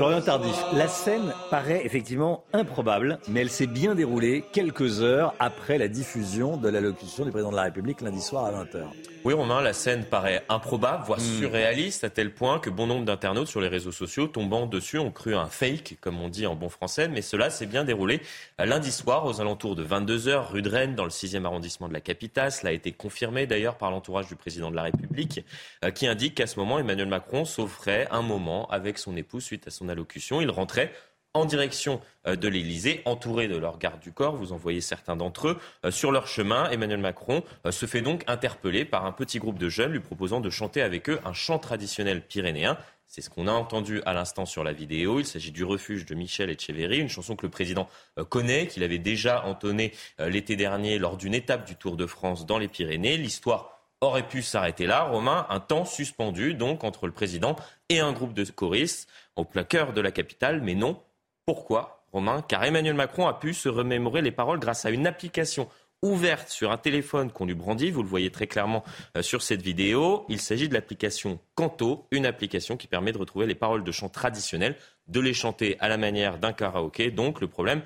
Florian 0.00 0.22
Tardif, 0.22 0.56
la 0.72 0.88
scène 0.88 1.34
paraît 1.50 1.84
effectivement 1.84 2.44
improbable, 2.54 3.18
mais 3.28 3.42
elle 3.42 3.50
s'est 3.50 3.66
bien 3.66 3.94
déroulée 3.94 4.42
quelques 4.50 5.02
heures 5.02 5.34
après 5.38 5.76
la 5.76 5.88
diffusion 5.88 6.56
de 6.56 6.70
l'allocution 6.70 7.26
du 7.26 7.30
président 7.30 7.50
de 7.50 7.56
la 7.56 7.64
République 7.64 8.00
lundi 8.00 8.22
soir 8.22 8.46
à 8.46 8.64
20h. 8.64 8.86
Oui, 9.22 9.34
Romain, 9.34 9.60
la 9.60 9.74
scène 9.74 10.04
paraît 10.04 10.42
improbable, 10.48 11.04
voire 11.04 11.18
hmm. 11.18 11.38
surréaliste, 11.38 12.04
à 12.04 12.08
tel 12.08 12.32
point 12.32 12.58
que 12.58 12.70
bon 12.70 12.86
nombre 12.86 13.04
d'internautes 13.04 13.48
sur 13.48 13.60
les 13.60 13.68
réseaux 13.68 13.92
sociaux 13.92 14.26
tombant 14.26 14.64
dessus 14.64 14.98
ont 14.98 15.10
cru 15.10 15.34
un 15.34 15.44
fake, 15.44 15.98
comme 16.00 16.18
on 16.22 16.30
dit 16.30 16.46
en 16.46 16.54
bon 16.54 16.70
français, 16.70 17.06
mais 17.06 17.20
cela 17.20 17.50
s'est 17.50 17.66
bien 17.66 17.84
déroulé 17.84 18.22
lundi 18.58 18.90
soir 18.90 19.26
aux 19.26 19.42
alentours 19.42 19.76
de 19.76 19.84
22h, 19.84 20.46
rue 20.50 20.62
de 20.62 20.70
Rennes, 20.70 20.94
dans 20.94 21.04
le 21.04 21.10
6e 21.10 21.44
arrondissement 21.44 21.88
de 21.88 21.92
la 21.92 22.00
capitale. 22.00 22.50
Cela 22.50 22.70
a 22.70 22.72
été 22.72 22.92
confirmé 22.92 23.46
d'ailleurs 23.46 23.76
par 23.76 23.90
l'entourage 23.90 24.28
du 24.28 24.36
président 24.36 24.70
de 24.70 24.76
la 24.76 24.84
République, 24.84 25.44
euh, 25.84 25.90
qui 25.90 26.06
indique 26.06 26.36
qu'à 26.36 26.46
ce 26.46 26.58
moment, 26.58 26.78
Emmanuel 26.78 27.08
Macron 27.08 27.44
s'offrait 27.44 28.08
un 28.10 28.22
moment 28.22 28.66
avec 28.70 28.96
son 28.96 29.14
épouse 29.18 29.44
suite 29.44 29.66
à 29.66 29.70
son 29.70 29.89
allocution. 29.90 30.40
Il 30.40 30.50
rentrait 30.50 30.92
en 31.34 31.44
direction 31.44 32.00
euh, 32.26 32.36
de 32.36 32.48
l'Elysée, 32.48 33.02
entouré 33.04 33.48
de 33.48 33.56
leurs 33.56 33.78
gardes 33.78 34.00
du 34.00 34.12
corps. 34.12 34.34
Vous 34.34 34.52
en 34.52 34.56
voyez 34.56 34.80
certains 34.80 35.16
d'entre 35.16 35.48
eux. 35.48 35.58
Euh, 35.84 35.90
sur 35.90 36.12
leur 36.12 36.26
chemin, 36.26 36.68
Emmanuel 36.70 36.98
Macron 36.98 37.42
euh, 37.66 37.70
se 37.70 37.86
fait 37.86 38.02
donc 38.02 38.24
interpeller 38.26 38.84
par 38.84 39.06
un 39.06 39.12
petit 39.12 39.38
groupe 39.38 39.58
de 39.58 39.68
jeunes 39.68 39.92
lui 39.92 40.00
proposant 40.00 40.40
de 40.40 40.50
chanter 40.50 40.82
avec 40.82 41.08
eux 41.08 41.20
un 41.24 41.32
chant 41.32 41.58
traditionnel 41.58 42.22
pyrénéen. 42.22 42.76
C'est 43.06 43.22
ce 43.22 43.30
qu'on 43.30 43.48
a 43.48 43.52
entendu 43.52 44.02
à 44.06 44.12
l'instant 44.12 44.46
sur 44.46 44.62
la 44.62 44.72
vidéo. 44.72 45.18
Il 45.18 45.26
s'agit 45.26 45.50
du 45.50 45.64
refuge 45.64 46.04
de 46.04 46.14
Michel 46.14 46.48
Etcheverry, 46.48 46.98
une 46.98 47.08
chanson 47.08 47.34
que 47.34 47.44
le 47.44 47.50
président 47.50 47.88
connaît, 48.28 48.68
qu'il 48.68 48.84
avait 48.84 49.00
déjà 49.00 49.44
entonnée 49.46 49.92
l'été 50.20 50.54
dernier 50.54 50.96
lors 51.00 51.16
d'une 51.16 51.34
étape 51.34 51.66
du 51.66 51.74
Tour 51.74 51.96
de 51.96 52.06
France 52.06 52.46
dans 52.46 52.58
les 52.58 52.68
Pyrénées. 52.68 53.16
L'histoire 53.16 53.80
aurait 54.00 54.26
pu 54.26 54.42
s'arrêter 54.42 54.86
là, 54.86 55.02
Romain, 55.02 55.46
un 55.50 55.60
temps 55.60 55.84
suspendu 55.84 56.54
donc 56.54 56.84
entre 56.84 57.06
le 57.06 57.12
président 57.12 57.56
et 57.88 58.00
un 58.00 58.12
groupe 58.12 58.32
de 58.32 58.44
choristes 58.44 59.08
au 59.40 59.44
plein 59.44 59.64
cœur 59.64 59.92
de 59.92 60.00
la 60.00 60.12
capitale, 60.12 60.60
mais 60.62 60.74
non, 60.74 61.02
pourquoi, 61.46 62.04
Romain? 62.12 62.42
Car 62.42 62.64
Emmanuel 62.64 62.94
Macron 62.94 63.26
a 63.26 63.34
pu 63.34 63.54
se 63.54 63.68
remémorer 63.68 64.22
les 64.22 64.30
paroles 64.30 64.60
grâce 64.60 64.84
à 64.84 64.90
une 64.90 65.06
application 65.06 65.68
ouverte 66.02 66.48
sur 66.48 66.70
un 66.70 66.78
téléphone 66.78 67.30
qu'on 67.30 67.44
lui 67.44 67.54
brandit. 67.54 67.90
Vous 67.90 68.02
le 68.02 68.08
voyez 68.08 68.30
très 68.30 68.46
clairement 68.46 68.84
euh, 69.16 69.22
sur 69.22 69.42
cette 69.42 69.62
vidéo. 69.62 70.24
Il 70.28 70.40
s'agit 70.40 70.68
de 70.68 70.74
l'application 70.74 71.38
Canto, 71.54 72.06
une 72.10 72.24
application 72.24 72.76
qui 72.76 72.86
permet 72.86 73.12
de 73.12 73.18
retrouver 73.18 73.46
les 73.46 73.54
paroles 73.54 73.84
de 73.84 73.92
chants 73.92 74.08
traditionnels, 74.08 74.76
de 75.08 75.20
les 75.20 75.34
chanter 75.34 75.76
à 75.80 75.88
la 75.88 75.98
manière 75.98 76.38
d'un 76.38 76.52
karaoké. 76.52 77.10
Donc 77.10 77.40
le 77.40 77.48
problème, 77.48 77.82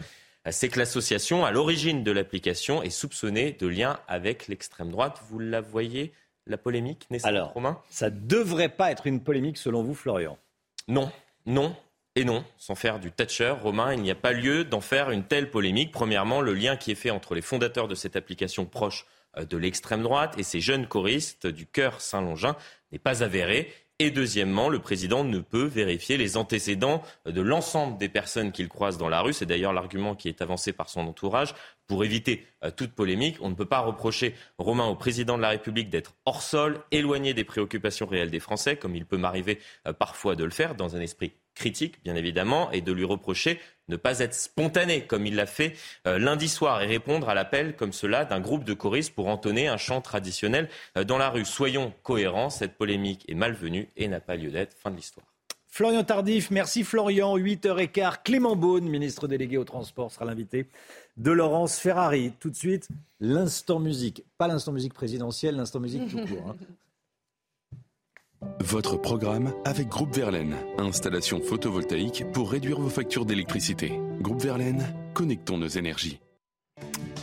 euh, 0.46 0.50
c'est 0.52 0.68
que 0.68 0.78
l'association 0.78 1.44
à 1.44 1.50
l'origine 1.50 2.04
de 2.04 2.12
l'application 2.12 2.82
est 2.82 2.90
soupçonnée 2.90 3.52
de 3.52 3.66
lien 3.66 3.98
avec 4.06 4.46
l'extrême 4.46 4.90
droite. 4.90 5.20
Vous 5.28 5.40
la 5.40 5.60
voyez, 5.60 6.12
la 6.46 6.56
polémique, 6.56 7.06
n'est-ce 7.10 7.24
pas, 7.24 7.42
Romain? 7.42 7.80
Ça 7.90 8.10
ne 8.10 8.18
devrait 8.20 8.68
pas 8.68 8.92
être 8.92 9.06
une 9.06 9.22
polémique 9.22 9.58
selon 9.58 9.82
vous, 9.82 9.94
Florian? 9.94 10.38
Non, 10.86 11.10
non, 11.46 11.76
et 12.16 12.24
non, 12.24 12.44
sans 12.58 12.74
faire 12.74 13.00
du 13.00 13.10
Thatcher, 13.10 13.56
Romain, 13.60 13.92
il 13.92 14.00
n'y 14.00 14.10
a 14.10 14.14
pas 14.14 14.32
lieu 14.32 14.64
d'en 14.64 14.80
faire 14.80 15.10
une 15.10 15.24
telle 15.24 15.50
polémique. 15.50 15.90
Premièrement, 15.90 16.40
le 16.40 16.54
lien 16.54 16.76
qui 16.76 16.92
est 16.92 16.96
fait 16.96 17.10
entre 17.10 17.34
les 17.34 17.42
fondateurs 17.42 17.88
de 17.88 17.94
cette 17.94 18.16
application 18.16 18.66
proche 18.66 19.06
euh, 19.36 19.44
de 19.44 19.56
l'extrême 19.56 20.02
droite 20.02 20.34
et 20.38 20.44
ces 20.44 20.60
jeunes 20.60 20.86
choristes 20.86 21.46
du 21.46 21.66
cœur 21.66 22.00
Saint-Longin 22.00 22.56
n'est 22.92 22.98
pas 22.98 23.22
avéré. 23.24 23.72
Et 24.04 24.10
deuxièmement, 24.10 24.68
le 24.68 24.80
président 24.80 25.24
ne 25.24 25.38
peut 25.38 25.64
vérifier 25.64 26.18
les 26.18 26.36
antécédents 26.36 27.00
de 27.24 27.40
l'ensemble 27.40 27.96
des 27.96 28.10
personnes 28.10 28.52
qu'il 28.52 28.68
croise 28.68 28.98
dans 28.98 29.08
la 29.08 29.22
rue. 29.22 29.32
C'est 29.32 29.46
d'ailleurs 29.46 29.72
l'argument 29.72 30.14
qui 30.14 30.28
est 30.28 30.42
avancé 30.42 30.74
par 30.74 30.90
son 30.90 31.06
entourage. 31.06 31.54
Pour 31.86 32.04
éviter 32.04 32.46
euh, 32.64 32.70
toute 32.70 32.92
polémique, 32.92 33.38
on 33.40 33.48
ne 33.48 33.54
peut 33.54 33.64
pas 33.64 33.78
reprocher, 33.80 34.34
Romain, 34.58 34.84
au 34.84 34.94
président 34.94 35.38
de 35.38 35.42
la 35.42 35.48
République 35.48 35.88
d'être 35.88 36.12
hors 36.26 36.42
sol, 36.42 36.82
éloigné 36.90 37.32
des 37.32 37.44
préoccupations 37.44 38.04
réelles 38.04 38.30
des 38.30 38.40
Français, 38.40 38.76
comme 38.76 38.94
il 38.94 39.06
peut 39.06 39.16
m'arriver 39.16 39.58
euh, 39.88 39.94
parfois 39.94 40.36
de 40.36 40.44
le 40.44 40.50
faire, 40.50 40.74
dans 40.74 40.96
un 40.96 41.00
esprit 41.00 41.32
critique, 41.54 42.02
bien 42.04 42.16
évidemment, 42.16 42.70
et 42.72 42.80
de 42.80 42.92
lui 42.92 43.04
reprocher 43.04 43.60
ne 43.88 43.96
pas 43.96 44.20
être 44.20 44.34
spontané, 44.34 45.02
comme 45.02 45.26
il 45.26 45.36
l'a 45.36 45.46
fait 45.46 45.74
euh, 46.06 46.18
lundi 46.18 46.48
soir, 46.48 46.82
et 46.82 46.86
répondre 46.86 47.28
à 47.28 47.34
l'appel 47.34 47.76
comme 47.76 47.92
cela 47.92 48.24
d'un 48.24 48.40
groupe 48.40 48.64
de 48.64 48.74
choristes 48.74 49.14
pour 49.14 49.28
entonner 49.28 49.68
un 49.68 49.76
chant 49.76 50.00
traditionnel 50.00 50.68
euh, 50.96 51.04
dans 51.04 51.18
la 51.18 51.30
rue. 51.30 51.44
Soyons 51.44 51.92
cohérents, 52.02 52.50
cette 52.50 52.76
polémique 52.76 53.24
est 53.28 53.34
malvenue 53.34 53.88
et 53.96 54.08
n'a 54.08 54.20
pas 54.20 54.36
lieu 54.36 54.50
d'être. 54.50 54.74
Fin 54.78 54.90
de 54.90 54.96
l'histoire. 54.96 55.26
Florian 55.68 56.04
Tardif, 56.04 56.50
merci 56.50 56.84
Florian. 56.84 57.36
8h15, 57.36 58.22
Clément 58.22 58.54
Beaune, 58.54 58.88
ministre 58.88 59.26
délégué 59.26 59.58
au 59.58 59.64
transport, 59.64 60.12
sera 60.12 60.24
l'invité 60.24 60.68
de 61.16 61.32
Laurence 61.32 61.78
Ferrari. 61.78 62.32
Tout 62.38 62.50
de 62.50 62.54
suite, 62.54 62.88
l'instant 63.18 63.80
musique. 63.80 64.24
Pas 64.38 64.46
l'instant 64.46 64.70
musique 64.70 64.94
présidentielle, 64.94 65.56
l'instant 65.56 65.80
musique 65.80 66.08
tout 66.08 66.18
court. 66.18 66.50
Hein. 66.50 66.56
Votre 68.60 68.96
programme 68.96 69.52
avec 69.64 69.88
Groupe 69.88 70.14
Verlaine. 70.14 70.56
Installation 70.78 71.40
photovoltaïque 71.40 72.24
pour 72.32 72.50
réduire 72.50 72.80
vos 72.80 72.88
factures 72.88 73.24
d'électricité. 73.24 73.92
Groupe 74.20 74.42
Verlaine, 74.42 74.86
connectons 75.12 75.58
nos 75.58 75.68
énergies. 75.68 76.20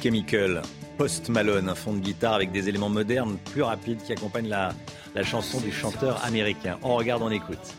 Chemical, 0.01 0.61
Post 0.97 1.29
Malone, 1.29 1.69
un 1.69 1.75
fond 1.75 1.93
de 1.93 1.99
guitare 1.99 2.33
avec 2.33 2.51
des 2.51 2.69
éléments 2.69 2.89
modernes, 2.89 3.37
plus 3.53 3.61
rapides 3.61 4.01
qui 4.03 4.13
accompagnent 4.13 4.49
la, 4.49 4.73
la 5.15 5.23
chanson 5.23 5.59
du 5.59 5.71
chanteur 5.71 6.23
américain. 6.25 6.77
On 6.83 6.95
regarde, 6.95 7.21
on 7.21 7.31
écoute. 7.31 7.75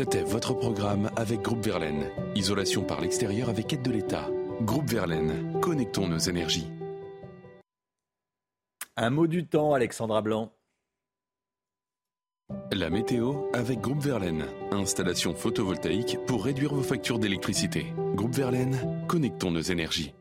C'était 0.00 0.22
votre 0.22 0.54
programme 0.54 1.10
avec 1.14 1.42
Groupe 1.42 1.62
Verlaine. 1.62 2.10
Isolation 2.34 2.82
par 2.82 3.02
l'extérieur 3.02 3.50
avec 3.50 3.70
aide 3.74 3.82
de 3.82 3.90
l'État. 3.90 4.30
Groupe 4.62 4.88
Verlaine, 4.88 5.60
connectons 5.60 6.08
nos 6.08 6.16
énergies. 6.16 6.70
Un 8.96 9.10
mot 9.10 9.26
du 9.26 9.46
temps, 9.46 9.74
Alexandra 9.74 10.22
Blanc. 10.22 10.54
La 12.72 12.88
météo 12.88 13.42
avec 13.52 13.82
Groupe 13.82 14.00
Verlaine. 14.00 14.46
Installation 14.70 15.34
photovoltaïque 15.34 16.16
pour 16.26 16.46
réduire 16.46 16.72
vos 16.72 16.82
factures 16.82 17.18
d'électricité. 17.18 17.92
Groupe 18.14 18.34
Verlaine, 18.34 19.04
connectons 19.06 19.50
nos 19.50 19.60
énergies. 19.60 20.14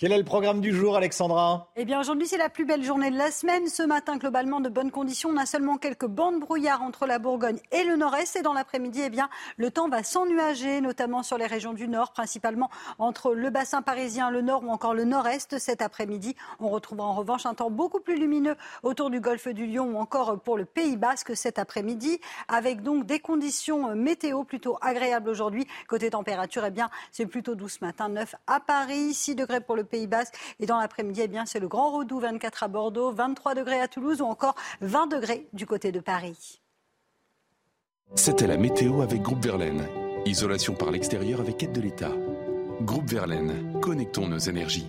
Quel 0.00 0.12
est 0.12 0.18
le 0.18 0.24
programme 0.24 0.62
du 0.62 0.74
jour, 0.74 0.96
Alexandra? 0.96 1.68
Eh 1.76 1.84
bien, 1.84 2.00
aujourd'hui, 2.00 2.26
c'est 2.26 2.38
la 2.38 2.48
plus 2.48 2.64
belle 2.64 2.82
journée 2.82 3.10
de 3.10 3.18
la 3.18 3.30
semaine. 3.30 3.68
Ce 3.68 3.82
matin, 3.82 4.16
globalement, 4.16 4.62
de 4.62 4.70
bonnes 4.70 4.90
conditions. 4.90 5.28
On 5.28 5.36
a 5.36 5.44
seulement 5.44 5.76
quelques 5.76 6.06
bandes 6.06 6.40
brouillard 6.40 6.80
entre 6.80 7.04
la 7.04 7.18
Bourgogne 7.18 7.58
et 7.70 7.84
le 7.84 7.96
nord-est. 7.96 8.34
Et 8.36 8.40
dans 8.40 8.54
l'après-midi, 8.54 9.02
eh 9.04 9.10
bien, 9.10 9.28
le 9.58 9.70
temps 9.70 9.90
va 9.90 10.02
s'ennuager, 10.02 10.80
notamment 10.80 11.22
sur 11.22 11.36
les 11.36 11.44
régions 11.44 11.74
du 11.74 11.86
nord, 11.86 12.12
principalement 12.12 12.70
entre 12.98 13.34
le 13.34 13.50
bassin 13.50 13.82
parisien, 13.82 14.30
le 14.30 14.40
nord 14.40 14.64
ou 14.64 14.70
encore 14.70 14.94
le 14.94 15.04
nord-est. 15.04 15.58
Cet 15.58 15.82
après-midi, 15.82 16.34
on 16.60 16.70
retrouvera 16.70 17.06
en 17.06 17.12
revanche 17.12 17.44
un 17.44 17.52
temps 17.52 17.70
beaucoup 17.70 18.00
plus 18.00 18.16
lumineux 18.16 18.56
autour 18.82 19.10
du 19.10 19.20
golfe 19.20 19.48
du 19.48 19.66
Lion 19.66 19.84
ou 19.84 19.98
encore 19.98 20.40
pour 20.40 20.56
le 20.56 20.64
Pays 20.64 20.96
Basque 20.96 21.36
cet 21.36 21.58
après-midi, 21.58 22.22
avec 22.48 22.80
donc 22.80 23.04
des 23.04 23.20
conditions 23.20 23.94
météo 23.94 24.44
plutôt 24.44 24.78
agréables 24.80 25.28
aujourd'hui. 25.28 25.66
Côté 25.88 26.08
température, 26.08 26.64
eh 26.64 26.70
bien, 26.70 26.88
c'est 27.12 27.26
plutôt 27.26 27.54
doux 27.54 27.68
ce 27.68 27.84
matin, 27.84 28.08
9 28.08 28.34
à 28.46 28.60
Paris, 28.60 29.12
6 29.12 29.34
degrés 29.34 29.60
pour 29.60 29.76
le 29.76 29.89
Pays 29.90 30.06
Basque. 30.06 30.34
Et 30.58 30.66
dans 30.66 30.78
l'après-midi, 30.78 31.20
eh 31.24 31.28
bien, 31.28 31.44
c'est 31.46 31.60
le 31.60 31.68
Grand 31.68 31.90
Rodou, 31.90 32.20
24 32.20 32.62
à 32.62 32.68
Bordeaux, 32.68 33.12
23 33.12 33.54
degrés 33.54 33.80
à 33.80 33.88
Toulouse 33.88 34.20
ou 34.20 34.24
encore 34.24 34.54
20 34.80 35.08
degrés 35.08 35.46
du 35.52 35.66
côté 35.66 35.92
de 35.92 36.00
Paris. 36.00 36.60
C'était 38.14 38.46
la 38.46 38.56
météo 38.56 39.02
avec 39.02 39.22
Groupe 39.22 39.44
Verlaine. 39.44 39.86
Isolation 40.26 40.74
par 40.74 40.90
l'extérieur 40.90 41.40
avec 41.40 41.62
aide 41.62 41.72
de 41.72 41.80
l'État. 41.80 42.12
Groupe 42.82 43.08
Verlaine, 43.08 43.78
connectons 43.80 44.26
nos 44.26 44.38
énergies. 44.38 44.86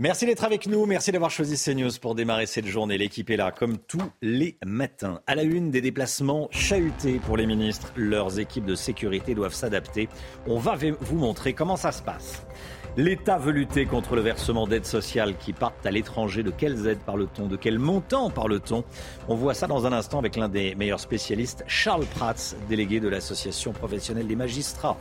Merci 0.00 0.26
d'être 0.26 0.44
avec 0.44 0.68
nous. 0.68 0.86
Merci 0.86 1.10
d'avoir 1.10 1.30
choisi 1.30 1.56
CNews 1.56 1.90
pour 2.00 2.14
démarrer 2.14 2.46
cette 2.46 2.66
journée. 2.66 2.96
L'équipe 2.98 3.30
est 3.30 3.36
là, 3.36 3.50
comme 3.50 3.78
tous 3.78 4.12
les 4.22 4.56
matins. 4.64 5.20
À 5.26 5.34
la 5.34 5.42
une, 5.42 5.72
des 5.72 5.80
déplacements 5.80 6.46
chahutés 6.52 7.18
pour 7.18 7.36
les 7.36 7.46
ministres. 7.46 7.92
Leurs 7.96 8.38
équipes 8.38 8.64
de 8.64 8.76
sécurité 8.76 9.34
doivent 9.34 9.54
s'adapter. 9.54 10.08
On 10.46 10.60
va 10.60 10.76
vous 11.00 11.16
montrer 11.16 11.52
comment 11.52 11.76
ça 11.76 11.90
se 11.90 12.02
passe. 12.02 12.44
L'État 12.98 13.38
veut 13.38 13.52
lutter 13.52 13.86
contre 13.86 14.16
le 14.16 14.22
versement 14.22 14.66
d'aides 14.66 14.84
sociales 14.84 15.36
qui 15.36 15.52
partent 15.52 15.86
à 15.86 15.92
l'étranger. 15.92 16.42
De 16.42 16.50
quelles 16.50 16.88
aides 16.88 16.98
parle-t-on? 16.98 17.46
De 17.46 17.54
quel 17.54 17.78
montant 17.78 18.28
parle-t-on? 18.28 18.82
On 19.28 19.36
voit 19.36 19.54
ça 19.54 19.68
dans 19.68 19.86
un 19.86 19.92
instant 19.92 20.18
avec 20.18 20.34
l'un 20.34 20.48
des 20.48 20.74
meilleurs 20.74 20.98
spécialistes, 20.98 21.62
Charles 21.68 22.06
Prats, 22.06 22.56
délégué 22.68 22.98
de 22.98 23.06
l'Association 23.06 23.70
professionnelle 23.70 24.26
des 24.26 24.34
magistrats. 24.34 24.96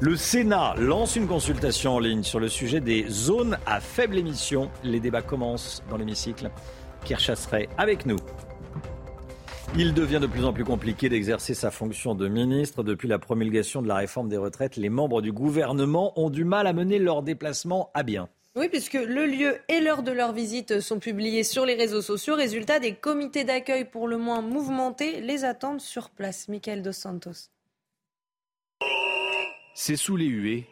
Le 0.00 0.14
Sénat 0.14 0.74
lance 0.76 1.16
une 1.16 1.26
consultation 1.26 1.94
en 1.94 2.00
ligne 2.00 2.22
sur 2.22 2.38
le 2.38 2.48
sujet 2.48 2.80
des 2.80 3.06
zones 3.08 3.56
à 3.64 3.80
faible 3.80 4.18
émission. 4.18 4.68
Les 4.84 5.00
débats 5.00 5.22
commencent 5.22 5.82
dans 5.88 5.96
l'hémicycle. 5.96 6.50
Pierre 7.02 7.20
Chasseret 7.20 7.70
avec 7.78 8.04
nous. 8.04 8.18
Il 9.78 9.92
devient 9.92 10.20
de 10.22 10.26
plus 10.26 10.46
en 10.46 10.54
plus 10.54 10.64
compliqué 10.64 11.10
d'exercer 11.10 11.52
sa 11.52 11.70
fonction 11.70 12.14
de 12.14 12.28
ministre. 12.28 12.82
Depuis 12.82 13.08
la 13.08 13.18
promulgation 13.18 13.82
de 13.82 13.88
la 13.88 13.96
réforme 13.96 14.30
des 14.30 14.38
retraites, 14.38 14.76
les 14.76 14.88
membres 14.88 15.20
du 15.20 15.32
gouvernement 15.32 16.18
ont 16.18 16.30
du 16.30 16.44
mal 16.44 16.66
à 16.66 16.72
mener 16.72 16.98
leur 16.98 17.22
déplacement 17.22 17.90
à 17.92 18.02
bien. 18.02 18.30
Oui, 18.54 18.70
puisque 18.70 18.94
le 18.94 19.26
lieu 19.26 19.58
et 19.68 19.80
l'heure 19.80 20.02
de 20.02 20.12
leur 20.12 20.32
visite 20.32 20.80
sont 20.80 20.98
publiés 20.98 21.44
sur 21.44 21.66
les 21.66 21.74
réseaux 21.74 22.00
sociaux. 22.00 22.36
Résultat, 22.36 22.78
des 22.78 22.94
comités 22.94 23.44
d'accueil 23.44 23.84
pour 23.84 24.08
le 24.08 24.16
moins 24.16 24.40
mouvementés 24.40 25.20
les 25.20 25.44
attendent 25.44 25.82
sur 25.82 26.08
place. 26.08 26.48
Michael 26.48 26.82
Dos 26.82 26.92
Santos. 26.92 27.50
C'est 29.74 29.96
sous 29.96 30.16
les 30.16 30.24
huées, 30.24 30.64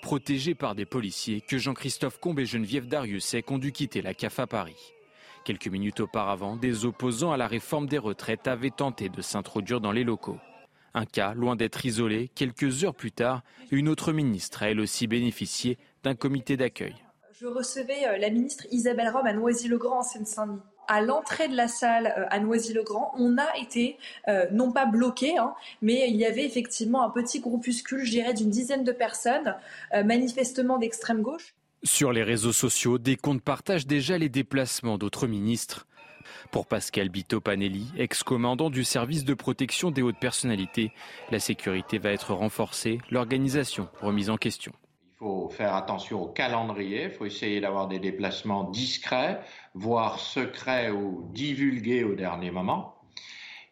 protégés 0.00 0.54
par 0.54 0.74
des 0.74 0.86
policiers, 0.86 1.42
que 1.42 1.58
Jean-Christophe 1.58 2.18
Combe 2.20 2.40
et 2.40 2.46
Geneviève 2.46 2.88
Dariussec 2.88 3.50
ont 3.50 3.58
dû 3.58 3.70
quitter 3.70 4.00
la 4.00 4.14
CAF 4.14 4.38
à 4.38 4.46
Paris. 4.46 4.93
Quelques 5.44 5.68
minutes 5.68 6.00
auparavant, 6.00 6.56
des 6.56 6.86
opposants 6.86 7.32
à 7.32 7.36
la 7.36 7.46
réforme 7.46 7.86
des 7.86 7.98
retraites 7.98 8.48
avaient 8.48 8.70
tenté 8.70 9.10
de 9.10 9.20
s'introduire 9.20 9.82
dans 9.82 9.92
les 9.92 10.02
locaux. 10.02 10.38
Un 10.94 11.04
cas, 11.04 11.34
loin 11.34 11.54
d'être 11.54 11.84
isolé, 11.84 12.30
quelques 12.34 12.82
heures 12.82 12.94
plus 12.94 13.12
tard, 13.12 13.42
une 13.70 13.90
autre 13.90 14.14
ministre 14.14 14.62
a 14.62 14.70
elle 14.70 14.80
aussi 14.80 15.06
bénéficié 15.06 15.76
d'un 16.02 16.14
comité 16.14 16.56
d'accueil. 16.56 16.94
Je 17.38 17.46
recevais 17.46 18.06
euh, 18.06 18.16
la 18.16 18.30
ministre 18.30 18.64
Isabelle 18.70 19.10
Rome 19.10 19.26
à 19.26 19.34
Noisy-le-Grand 19.34 19.98
en 19.98 20.02
Seine-Saint-Denis 20.02 20.60
à 20.86 21.00
l'entrée 21.00 21.48
de 21.48 21.56
la 21.56 21.66
salle 21.66 22.14
euh, 22.16 22.26
à 22.30 22.40
Noisy-le-Grand, 22.40 23.12
on 23.18 23.36
a 23.38 23.56
été 23.58 23.98
euh, 24.28 24.46
non 24.50 24.70
pas 24.70 24.84
bloqué, 24.84 25.36
hein, 25.36 25.54
mais 25.80 26.08
il 26.08 26.16
y 26.16 26.26
avait 26.26 26.44
effectivement 26.44 27.02
un 27.02 27.10
petit 27.10 27.40
groupuscule, 27.40 28.04
je 28.04 28.10
dirais, 28.10 28.34
d'une 28.34 28.50
dizaine 28.50 28.84
de 28.84 28.92
personnes, 28.92 29.56
manifestement 29.92 30.78
d'extrême 30.78 31.22
gauche. 31.22 31.54
Sur 31.84 32.12
les 32.12 32.22
réseaux 32.22 32.52
sociaux, 32.52 32.96
des 32.96 33.16
comptes 33.16 33.42
partagent 33.42 33.86
déjà 33.86 34.16
les 34.16 34.30
déplacements 34.30 34.96
d'autres 34.96 35.26
ministres. 35.26 35.86
Pour 36.50 36.66
Pascal 36.66 37.10
Bito-Panelli, 37.10 37.92
ex-commandant 37.98 38.70
du 38.70 38.84
service 38.84 39.22
de 39.24 39.34
protection 39.34 39.90
des 39.90 40.00
hautes 40.00 40.18
personnalités, 40.18 40.92
la 41.30 41.38
sécurité 41.38 41.98
va 41.98 42.12
être 42.12 42.32
renforcée, 42.32 43.00
l'organisation 43.10 43.90
remise 44.00 44.30
en 44.30 44.38
question. 44.38 44.72
Il 45.12 45.18
faut 45.18 45.50
faire 45.50 45.74
attention 45.74 46.22
au 46.22 46.28
calendrier, 46.28 47.04
il 47.04 47.10
faut 47.10 47.26
essayer 47.26 47.60
d'avoir 47.60 47.86
des 47.86 47.98
déplacements 47.98 48.64
discrets, 48.64 49.40
voire 49.74 50.20
secrets 50.20 50.90
ou 50.90 51.28
divulgués 51.34 52.02
au 52.02 52.14
dernier 52.14 52.50
moment. 52.50 52.94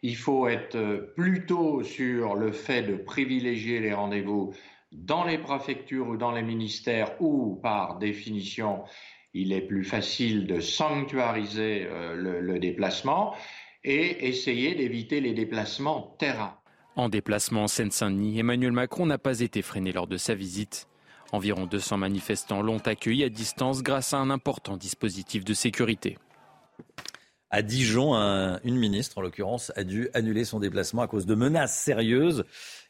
Il 0.03 0.17
faut 0.17 0.47
être 0.47 1.13
plutôt 1.15 1.81
sur 1.81 2.35
le 2.35 2.51
fait 2.51 2.83
de 2.83 2.95
privilégier 2.95 3.79
les 3.79 3.93
rendez-vous 3.93 4.53
dans 4.93 5.23
les 5.23 5.37
préfectures 5.37 6.07
ou 6.07 6.17
dans 6.17 6.31
les 6.31 6.43
ministères 6.43 7.21
où, 7.21 7.59
par 7.61 7.97
définition, 7.97 8.83
il 9.33 9.51
est 9.51 9.61
plus 9.61 9.83
facile 9.83 10.45
de 10.45 10.59
sanctuariser 10.59 11.87
euh, 11.89 12.15
le, 12.15 12.59
déplacement 12.59 13.35
et 13.83 14.27
essayer 14.27 14.75
d'éviter 14.75 15.21
les 15.21 15.33
déplacements 15.33 16.15
terrain. 16.19 16.57
En 16.95 17.09
déplacement 17.09 17.63
en 17.63 17.67
Seine-Saint-Denis, 17.67 18.39
Emmanuel 18.39 18.71
Macron 18.71 19.05
n'a 19.05 19.17
pas 19.17 19.39
été 19.39 19.61
freiné 19.61 19.91
lors 19.91 20.07
de 20.07 20.17
sa 20.17 20.35
visite. 20.35 20.87
Environ 21.31 21.65
200 21.65 21.97
manifestants 21.97 22.61
l'ont 22.61 22.77
accueilli 22.77 23.23
à 23.23 23.29
distance 23.29 23.81
grâce 23.81 24.13
à 24.13 24.17
un 24.17 24.29
important 24.29 24.77
dispositif 24.77 25.43
de 25.43 25.55
sécurité. 25.55 26.19
À 27.49 27.61
Dijon, 27.61 28.13
une 28.63 28.77
ministre, 28.77 29.19
en 29.19 29.21
l'occurrence, 29.21 29.71
a 29.75 29.83
dû 29.83 30.09
annuler 30.15 30.43
son 30.43 30.59
déplacement 30.59 31.03
à 31.03 31.07
cause 31.07 31.27
de 31.27 31.35
menaces 31.35 31.77
sérieuses. 31.77 32.45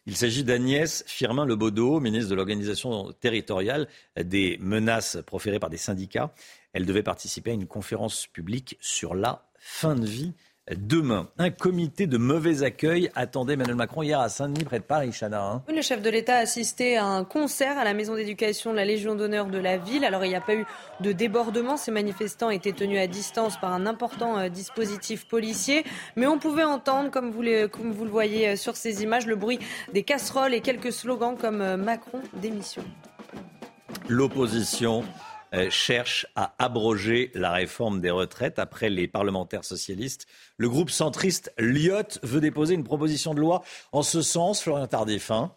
Il 0.05 0.17
s'agit 0.17 0.43
d'Agnès 0.43 1.03
Firmin-Lebaudot, 1.07 2.01
ministre 2.01 2.29
de 2.29 2.35
l'organisation 2.35 3.13
territoriale, 3.13 3.87
des 4.21 4.57
menaces 4.59 5.17
proférées 5.25 5.59
par 5.59 5.69
des 5.69 5.77
syndicats. 5.77 6.33
Elle 6.73 6.85
devait 6.85 7.03
participer 7.03 7.51
à 7.51 7.53
une 7.53 7.67
conférence 7.67 8.27
publique 8.27 8.77
sur 8.81 9.15
la 9.15 9.47
fin 9.59 9.95
de 9.95 10.05
vie 10.05 10.33
demain. 10.71 11.27
Un 11.37 11.49
comité 11.49 12.07
de 12.07 12.17
mauvais 12.17 12.63
accueil 12.63 13.09
attendait 13.15 13.53
Emmanuel 13.53 13.75
Macron 13.75 14.01
hier 14.01 14.19
à 14.19 14.29
Saint-Denis, 14.29 14.63
près 14.63 14.79
de 14.79 14.83
Paris, 14.83 15.11
Chana. 15.11 15.43
Hein. 15.43 15.63
le 15.67 15.81
chef 15.81 16.01
de 16.01 16.09
l'État 16.09 16.35
a 16.35 16.39
assisté 16.39 16.97
à 16.97 17.05
un 17.05 17.23
concert 17.23 17.77
à 17.77 17.83
la 17.83 17.93
maison 17.93 18.15
d'éducation 18.15 18.71
de 18.71 18.77
la 18.77 18.85
Légion 18.85 19.15
d'honneur 19.15 19.47
de 19.47 19.57
la 19.57 19.77
ville. 19.77 20.05
Alors, 20.05 20.23
il 20.23 20.29
n'y 20.29 20.35
a 20.35 20.41
pas 20.41 20.55
eu 20.55 20.65
de 21.01 21.11
débordement. 21.11 21.77
Ces 21.77 21.91
manifestants 21.91 22.49
étaient 22.49 22.71
tenus 22.71 22.99
à 22.99 23.07
distance 23.07 23.59
par 23.59 23.73
un 23.73 23.85
important 23.85 24.37
euh, 24.37 24.49
dispositif 24.49 25.27
policier. 25.27 25.83
Mais 26.15 26.27
on 26.27 26.39
pouvait 26.39 26.63
entendre, 26.63 27.11
comme 27.11 27.31
vous, 27.31 27.43
comme 27.69 27.91
vous 27.91 28.05
le 28.05 28.11
voyez 28.11 28.49
euh, 28.49 28.55
sur 28.55 28.77
ces 28.77 29.03
images, 29.03 29.25
le 29.25 29.35
bruit 29.35 29.59
des 29.93 30.03
casseroles 30.03 30.53
et 30.53 30.61
quelques 30.61 30.93
slogans 30.93 31.35
comme 31.37 31.61
euh, 31.61 31.77
Macron 31.77 32.21
démission. 32.41 32.83
L'opposition 34.07 35.03
cherche 35.69 36.25
à 36.35 36.53
abroger 36.59 37.31
la 37.33 37.51
réforme 37.51 38.01
des 38.01 38.11
retraites 38.11 38.59
après 38.59 38.89
les 38.89 39.07
parlementaires 39.07 39.63
socialistes. 39.63 40.27
Le 40.57 40.69
groupe 40.69 40.89
centriste 40.89 41.53
Lyot 41.57 42.19
veut 42.23 42.41
déposer 42.41 42.73
une 42.73 42.83
proposition 42.83 43.33
de 43.33 43.39
loi 43.39 43.63
en 43.91 44.03
ce 44.03 44.21
sens, 44.21 44.61
Florian 44.61 44.87
Tardif. 44.87 45.31
Hein. 45.31 45.53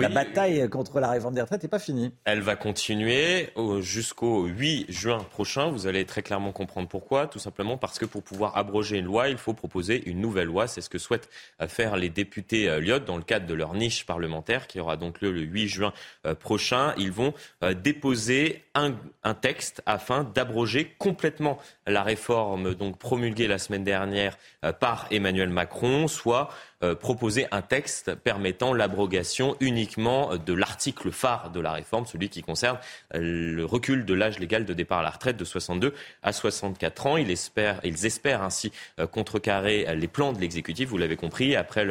La 0.00 0.08
bataille 0.08 0.70
contre 0.70 1.00
la 1.00 1.10
réforme 1.10 1.34
des 1.34 1.42
retraites 1.42 1.62
n'est 1.62 1.68
pas 1.68 1.78
finie. 1.78 2.14
Elle 2.24 2.40
va 2.40 2.56
continuer 2.56 3.50
jusqu'au 3.80 4.46
8 4.46 4.86
juin 4.90 5.18
prochain. 5.18 5.68
Vous 5.68 5.86
allez 5.86 6.06
très 6.06 6.22
clairement 6.22 6.50
comprendre 6.50 6.88
pourquoi. 6.88 7.26
Tout 7.26 7.38
simplement 7.38 7.76
parce 7.76 7.98
que 7.98 8.06
pour 8.06 8.22
pouvoir 8.22 8.56
abroger 8.56 8.96
une 8.96 9.04
loi, 9.04 9.28
il 9.28 9.36
faut 9.36 9.52
proposer 9.52 10.02
une 10.08 10.18
nouvelle 10.18 10.46
loi. 10.46 10.66
C'est 10.66 10.80
ce 10.80 10.88
que 10.88 10.96
souhaitent 10.96 11.28
faire 11.68 11.96
les 11.96 12.08
députés 12.08 12.70
euh, 12.70 12.80
Lyot 12.80 13.00
dans 13.00 13.18
le 13.18 13.22
cadre 13.22 13.44
de 13.44 13.52
leur 13.52 13.74
niche 13.74 14.06
parlementaire 14.06 14.66
qui 14.66 14.80
aura 14.80 14.96
donc 14.96 15.20
lieu 15.20 15.30
le 15.30 15.42
8 15.42 15.68
juin 15.68 15.92
euh, 16.24 16.34
prochain. 16.34 16.94
Ils 16.96 17.12
vont 17.12 17.34
euh, 17.62 17.74
déposer 17.74 18.64
un, 18.74 18.94
un 19.24 19.34
texte 19.34 19.82
afin 19.84 20.24
d'abroger 20.24 20.94
complètement 20.96 21.58
la 21.86 22.02
réforme 22.02 22.74
donc 22.74 22.96
promulguée 22.96 23.46
la 23.46 23.58
semaine 23.58 23.84
dernière 23.84 24.38
par 24.80 25.06
Emmanuel 25.10 25.50
Macron, 25.50 26.08
soit 26.08 26.48
euh, 26.82 26.94
proposer 26.94 27.46
un 27.52 27.62
texte 27.62 28.14
permettant 28.16 28.74
l'abrogation 28.74 29.56
uniquement 29.60 30.36
de 30.36 30.52
l'article 30.52 31.12
phare 31.12 31.50
de 31.50 31.60
la 31.60 31.72
réforme, 31.72 32.06
celui 32.06 32.28
qui 32.28 32.42
concerne 32.42 32.78
euh, 33.14 33.20
le 33.20 33.64
recul 33.64 34.04
de 34.04 34.14
l'âge 34.14 34.38
légal 34.38 34.64
de 34.64 34.74
départ 34.74 34.98
à 34.98 35.02
la 35.02 35.10
retraite 35.10 35.36
de 35.36 35.44
62 35.44 35.94
à 36.22 36.32
64 36.32 37.06
ans. 37.06 37.16
Ils 37.16 37.30
espèrent, 37.30 37.80
ils 37.84 38.04
espèrent 38.06 38.42
ainsi 38.42 38.72
contrecarrer 39.10 39.94
les 39.94 40.08
plans 40.08 40.32
de 40.32 40.40
l'exécutif, 40.40 40.88
vous 40.88 40.98
l'avez 40.98 41.16
compris, 41.16 41.56
après 41.56 41.86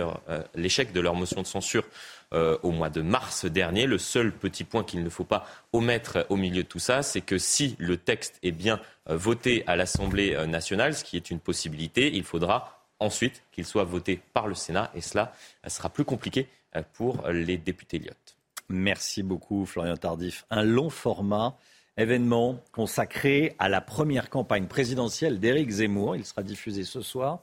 l'échec 0.56 0.92
de 0.92 1.00
leur 1.00 1.16
motion 1.16 1.42
de 1.42 1.48
censure 1.48 1.84
au 2.32 2.72
mois 2.72 2.90
de 2.90 3.02
mars 3.02 3.46
dernier. 3.46 3.86
Le 3.86 3.98
seul 3.98 4.32
petit 4.32 4.64
point 4.64 4.84
qu'il 4.84 5.04
ne 5.04 5.10
faut 5.10 5.24
pas 5.24 5.46
omettre 5.74 6.26
au 6.30 6.36
milieu 6.36 6.64
de 6.64 6.68
tout 6.68 6.80
ça, 6.80 7.04
c'est 7.04 7.22
que 7.22 7.38
si 7.38 7.76
le 7.80 7.98
texte 7.98 8.40
est 8.44 8.52
bien 8.52 8.80
voté 9.08 9.64
à 9.68 9.76
l'Assemblée 9.76 10.36
nationale, 10.48 10.96
ce 10.96 11.04
qui 11.04 11.18
est 11.18 11.32
une 11.32 11.40
possibilité, 11.40 12.12
il 12.14 12.24
faudra 12.24 12.81
ensuite 13.02 13.44
qu'il 13.52 13.66
soit 13.66 13.84
voté 13.84 14.22
par 14.34 14.48
le 14.48 14.56
Sénat. 14.56 14.92
Et 14.96 15.02
cela 15.02 15.34
sera 15.68 15.90
plus 15.90 16.06
compliqué 16.06 16.48
euh, 16.76 16.84
pour 16.94 17.28
les 17.28 17.58
députés 17.58 18.00
Lyotte. 18.00 18.38
Merci 18.70 19.24
beaucoup, 19.24 19.66
Florian 19.66 19.98
Tardif. 19.98 20.46
Un 20.50 20.64
long 20.64 20.90
format 20.90 21.58
événement 21.98 22.58
consacré 22.72 23.54
à 23.60 23.68
la 23.68 23.82
première 23.82 24.30
campagne 24.30 24.68
présidentielle 24.68 25.40
d'Éric 25.40 25.70
Zemmour. 25.70 26.16
Il 26.16 26.26
sera 26.26 26.44
diffusé 26.44 26.84
ce 26.84 27.02
soir 27.02 27.42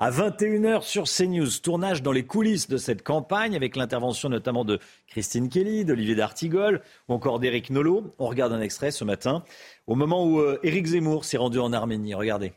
à 0.00 0.10
21h 0.10 0.82
sur 0.82 1.04
CNews. 1.04 1.60
Tournage 1.62 2.02
dans 2.02 2.12
les 2.12 2.24
coulisses 2.24 2.68
de 2.68 2.78
cette 2.78 3.02
campagne 3.02 3.54
avec 3.54 3.76
l'intervention 3.76 4.30
notamment 4.30 4.64
de 4.64 4.78
Christine 5.06 5.50
Kelly, 5.50 5.84
d'Olivier 5.84 6.14
D'Artigol 6.14 6.80
ou 7.08 7.12
encore 7.12 7.38
d'Éric 7.38 7.68
Nolot. 7.68 8.14
On 8.18 8.26
regarde 8.26 8.52
un 8.52 8.62
extrait 8.62 8.90
ce 8.90 9.04
matin 9.04 9.44
au 9.86 9.94
moment 9.94 10.24
où 10.24 10.40
euh, 10.40 10.58
Éric 10.62 10.86
Zemmour 10.86 11.26
s'est 11.26 11.36
rendu 11.36 11.58
en 11.58 11.72
Arménie. 11.72 12.14
Regardez. 12.14 12.52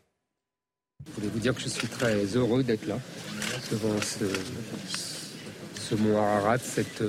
Je 1.14 1.22
voulais 1.22 1.34
vous 1.34 1.40
dire 1.40 1.54
que 1.54 1.62
je 1.62 1.68
suis 1.68 1.88
très 1.88 2.16
heureux 2.36 2.64
d'être 2.64 2.88
là, 2.88 2.98
devant 3.72 3.94
ce, 4.02 5.96
mont 5.96 6.18
Ararat, 6.18 6.58
cette, 6.58 7.04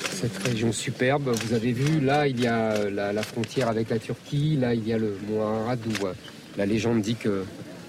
cette 0.00 0.38
région 0.38 0.72
superbe. 0.72 1.28
Vous 1.44 1.52
avez 1.52 1.72
vu, 1.72 2.00
là, 2.00 2.26
il 2.26 2.40
y 2.40 2.46
a 2.46 2.88
la, 2.88 3.22
frontière 3.22 3.68
avec 3.68 3.90
la 3.90 3.98
Turquie, 3.98 4.56
là, 4.56 4.72
il 4.72 4.86
y 4.88 4.94
a 4.94 4.98
le 4.98 5.14
mont 5.28 5.42
Ararat 5.42 5.76
où 5.76 6.06
euh, 6.06 6.14
la 6.56 6.64
légende 6.64 7.02
dit 7.02 7.16
que 7.16 7.44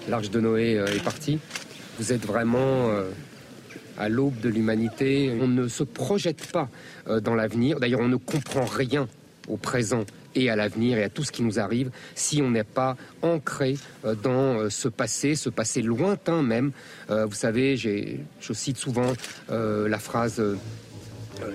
l'arche 0.09 0.29
de 0.29 0.41
Noé 0.41 0.77
euh, 0.77 0.87
est 0.87 1.03
partie. 1.03 1.39
Vous 1.99 2.11
êtes 2.11 2.25
vraiment 2.25 2.89
euh, 2.89 3.09
à 3.97 4.09
l'aube 4.09 4.39
de 4.41 4.49
l'humanité. 4.49 5.31
On 5.39 5.47
ne 5.47 5.69
se 5.69 5.83
projette 5.83 6.45
pas 6.51 6.69
dans 7.21 7.33
l'avenir. 7.33 7.79
D'ailleurs, 7.79 8.01
on 8.01 8.09
ne 8.09 8.17
comprend 8.17 8.65
rien 8.65 9.07
au 9.47 9.55
présent 9.55 10.03
et 10.37 10.49
à 10.49 10.55
l'avenir 10.55 10.97
et 10.97 11.03
à 11.03 11.09
tout 11.09 11.23
ce 11.23 11.31
qui 11.31 11.43
nous 11.43 11.59
arrive 11.59 11.89
si 12.15 12.41
on 12.41 12.51
n'est 12.51 12.63
pas 12.63 12.95
ancré 13.21 13.77
euh, 14.05 14.15
dans 14.15 14.59
euh, 14.59 14.69
ce 14.69 14.87
passé, 14.87 15.35
ce 15.35 15.49
passé 15.49 15.81
lointain 15.81 16.43
même. 16.43 16.71
Euh, 17.09 17.25
vous 17.25 17.35
savez, 17.35 17.75
je 17.77 18.53
cite 18.53 18.77
souvent 18.77 19.13
la 19.49 19.99
phrase 19.99 20.41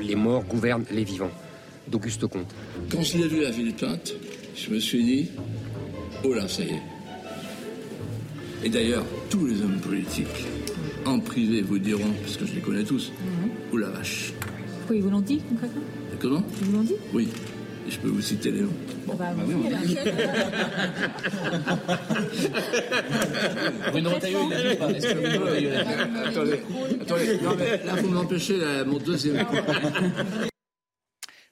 Les 0.00 0.14
morts 0.14 0.44
gouvernent 0.44 0.84
les 0.90 1.04
vivants 1.04 1.30
d'Auguste 1.88 2.26
Comte. 2.26 2.54
Quand 2.90 3.02
j'ai 3.02 3.26
vu 3.26 3.42
la 3.42 3.50
ville 3.50 3.74
peinte, 3.74 4.14
je 4.54 4.70
me 4.70 4.78
suis 4.78 5.02
dit 5.04 5.30
Oh 6.24 6.32
là, 6.32 6.48
ça 6.48 6.62
y 6.62 6.70
est. 6.70 6.82
Et 8.64 8.68
d'ailleurs, 8.68 9.04
tous 9.28 9.46
les 9.46 9.60
hommes 9.62 9.80
politiques 9.80 10.46
en 11.04 11.18
privé 11.18 11.62
vous 11.62 11.78
diront, 11.78 12.12
parce 12.22 12.36
que 12.36 12.46
je 12.46 12.54
les 12.54 12.60
connais 12.60 12.84
tous, 12.84 13.10
mhm. 13.10 13.50
oh 13.72 13.76
la 13.76 13.88
vache. 13.88 14.32
Oui, 14.88 14.98
ils 14.98 15.02
vous 15.02 15.10
l'ont 15.10 15.20
dit 15.20 15.40
concrètement? 15.48 15.82
Comment? 16.20 16.42
Ils 16.60 16.66
vous 16.66 16.76
l'ont 16.76 16.84
dit? 16.84 16.94
Oui. 17.12 17.28
Je 17.88 17.98
peux 17.98 18.08
vous 18.08 18.20
citer 18.22 18.50
les 18.50 18.60
noms. 18.62 18.68
Bon. 19.06 19.14
Bah, 19.14 19.26
bah, 19.36 19.42
oui, 19.46 19.54
Bruno 23.90 24.10
Retailleau, 24.10 24.38
il 24.44 24.50
l'a 24.50 24.62
dit 24.70 24.76
pas. 24.76 24.88
Est-ce 24.90 25.06
que 25.14 25.18
Bruno 25.18 25.44
Retailleau 25.46 25.70
l'a 25.70 25.82
dit 25.84 26.28
Attendez, 26.28 26.60
attendez. 27.02 27.38
Non, 27.42 27.50
mais 27.58 27.70
là, 27.84 27.94
vous 28.02 28.08
m'empêchez 28.10 28.58
mon 28.86 28.98
deuxième. 28.98 29.44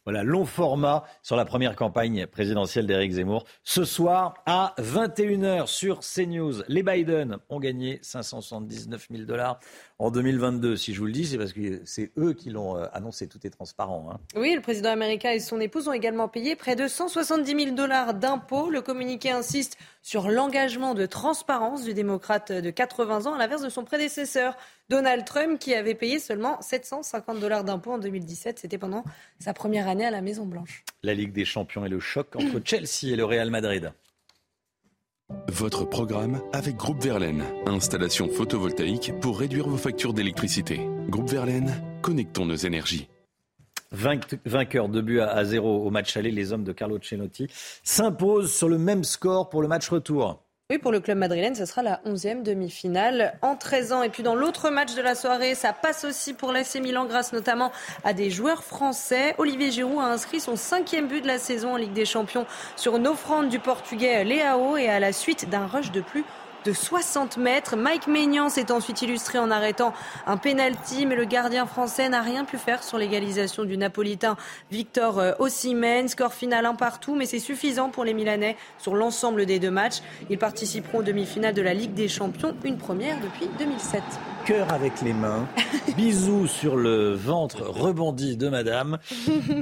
Voilà, 0.06 0.22
long 0.22 0.46
format 0.46 1.04
sur 1.22 1.36
la 1.36 1.44
première 1.44 1.76
campagne 1.76 2.26
présidentielle 2.26 2.86
d'Éric 2.86 3.12
Zemmour. 3.12 3.44
Ce 3.64 3.84
soir, 3.84 4.32
à 4.46 4.74
21h 4.78 5.66
sur 5.66 6.00
CNews, 6.00 6.62
les 6.68 6.82
Biden 6.82 7.36
ont 7.50 7.60
gagné 7.60 7.98
579 8.00 9.08
000 9.10 9.24
dollars 9.24 9.60
en 9.98 10.10
2022. 10.10 10.76
Si 10.76 10.94
je 10.94 11.00
vous 11.00 11.04
le 11.04 11.12
dis, 11.12 11.26
c'est 11.26 11.36
parce 11.36 11.52
que 11.52 11.82
c'est 11.84 12.12
eux 12.16 12.32
qui 12.32 12.48
l'ont 12.48 12.78
euh, 12.78 12.86
annoncé. 12.94 13.28
Tout 13.28 13.46
est 13.46 13.50
transparent. 13.50 14.08
Hein. 14.10 14.20
Oui, 14.36 14.54
le 14.54 14.62
président 14.62 14.90
américain 14.90 15.32
et 15.32 15.38
son 15.38 15.60
épouse 15.60 15.86
ont 15.86 15.92
également 15.92 16.28
payé 16.28 16.56
près 16.56 16.76
de 16.76 16.88
170 16.88 17.64
000 17.64 17.76
dollars 17.76 18.14
d'impôts. 18.14 18.70
Le 18.70 18.80
communiqué 18.80 19.30
insiste 19.30 19.76
sur 20.02 20.30
l'engagement 20.30 20.94
de 20.94 21.06
transparence 21.06 21.84
du 21.84 21.94
démocrate 21.94 22.52
de 22.52 22.70
80 22.70 23.26
ans, 23.26 23.34
à 23.34 23.38
l'inverse 23.38 23.62
de 23.62 23.68
son 23.68 23.84
prédécesseur, 23.84 24.56
Donald 24.88 25.24
Trump, 25.24 25.58
qui 25.58 25.74
avait 25.74 25.94
payé 25.94 26.18
seulement 26.18 26.60
750 26.60 27.38
dollars 27.38 27.64
d'impôts 27.64 27.92
en 27.92 27.98
2017. 27.98 28.58
C'était 28.58 28.78
pendant 28.78 29.04
sa 29.38 29.52
première 29.52 29.88
année 29.88 30.06
à 30.06 30.10
la 30.10 30.22
Maison-Blanche. 30.22 30.84
La 31.02 31.14
Ligue 31.14 31.32
des 31.32 31.44
Champions 31.44 31.84
et 31.84 31.88
le 31.88 32.00
choc 32.00 32.34
entre 32.36 32.60
Chelsea 32.64 33.12
et 33.12 33.16
le 33.16 33.24
Real 33.24 33.50
Madrid. 33.50 33.92
Votre 35.48 35.84
programme 35.84 36.42
avec 36.52 36.76
Groupe 36.76 37.02
Verlaine. 37.02 37.44
Installation 37.66 38.28
photovoltaïque 38.28 39.12
pour 39.20 39.38
réduire 39.38 39.68
vos 39.68 39.76
factures 39.76 40.12
d'électricité. 40.12 40.80
Groupe 41.08 41.30
Verlaine, 41.30 41.72
connectons 42.02 42.46
nos 42.46 42.56
énergies. 42.56 43.08
Vainqueur 43.92 44.88
de 44.88 45.00
but 45.00 45.20
à 45.20 45.44
zéro 45.44 45.84
au 45.84 45.90
match 45.90 46.16
aller, 46.16 46.30
les 46.30 46.52
hommes 46.52 46.62
de 46.62 46.72
Carlo 46.72 46.98
Cenotti 47.02 47.48
s'imposent 47.82 48.52
sur 48.52 48.68
le 48.68 48.78
même 48.78 49.02
score 49.02 49.48
pour 49.48 49.62
le 49.62 49.68
match 49.68 49.88
retour. 49.88 50.40
Oui, 50.70 50.78
pour 50.78 50.92
le 50.92 51.00
club 51.00 51.18
madrilène, 51.18 51.56
ce 51.56 51.64
sera 51.64 51.82
la 51.82 52.00
11e 52.06 52.44
demi-finale 52.44 53.36
en 53.42 53.56
13 53.56 53.92
ans. 53.92 54.02
Et 54.04 54.08
puis 54.08 54.22
dans 54.22 54.36
l'autre 54.36 54.70
match 54.70 54.94
de 54.94 55.02
la 55.02 55.16
soirée, 55.16 55.56
ça 55.56 55.72
passe 55.72 56.04
aussi 56.04 56.32
pour 56.32 56.52
l'AC 56.52 56.76
Milan 56.76 57.06
grâce 57.06 57.32
notamment 57.32 57.72
à 58.04 58.12
des 58.12 58.30
joueurs 58.30 58.62
français. 58.62 59.34
Olivier 59.38 59.72
Giroud 59.72 59.98
a 59.98 60.12
inscrit 60.12 60.38
son 60.38 60.54
cinquième 60.54 61.08
but 61.08 61.22
de 61.22 61.26
la 61.26 61.38
saison 61.38 61.72
en 61.72 61.76
Ligue 61.76 61.92
des 61.92 62.04
Champions 62.04 62.46
sur 62.76 62.96
une 62.96 63.08
offrande 63.08 63.48
du 63.48 63.58
Portugais 63.58 64.22
Léao 64.22 64.76
et 64.76 64.86
à 64.86 65.00
la 65.00 65.12
suite 65.12 65.50
d'un 65.50 65.66
rush 65.66 65.90
de 65.90 66.00
plus 66.00 66.24
de 66.64 66.72
60 66.72 67.36
mètres. 67.36 67.76
Mike 67.76 68.06
Maignan 68.06 68.48
s'est 68.48 68.70
ensuite 68.72 69.02
illustré 69.02 69.38
en 69.38 69.50
arrêtant 69.50 69.92
un 70.26 70.36
penalty, 70.36 71.06
mais 71.06 71.16
le 71.16 71.24
gardien 71.24 71.66
français 71.66 72.08
n'a 72.08 72.22
rien 72.22 72.44
pu 72.44 72.58
faire 72.58 72.82
sur 72.82 72.98
l'égalisation 72.98 73.64
du 73.64 73.76
Napolitain 73.76 74.36
Victor 74.70 75.18
euh, 75.18 75.32
Osimhen. 75.38 76.08
Score 76.08 76.34
final 76.34 76.66
un 76.66 76.74
partout, 76.74 77.14
mais 77.14 77.26
c'est 77.26 77.38
suffisant 77.38 77.90
pour 77.90 78.04
les 78.04 78.14
Milanais 78.14 78.56
sur 78.78 78.94
l'ensemble 78.94 79.46
des 79.46 79.58
deux 79.58 79.70
matchs. 79.70 80.00
Ils 80.28 80.38
participeront 80.38 80.98
aux 80.98 81.02
demi-finales 81.02 81.54
de 81.54 81.62
la 81.62 81.74
Ligue 81.74 81.94
des 81.94 82.08
Champions, 82.08 82.54
une 82.64 82.78
première 82.78 83.20
depuis 83.20 83.48
2007. 83.58 84.02
Cœur 84.46 84.72
avec 84.72 85.02
les 85.02 85.12
mains, 85.12 85.46
bisous 85.96 86.46
sur 86.46 86.76
le 86.76 87.14
ventre 87.14 87.62
rebondi 87.62 88.36
de 88.36 88.48
Madame. 88.48 88.98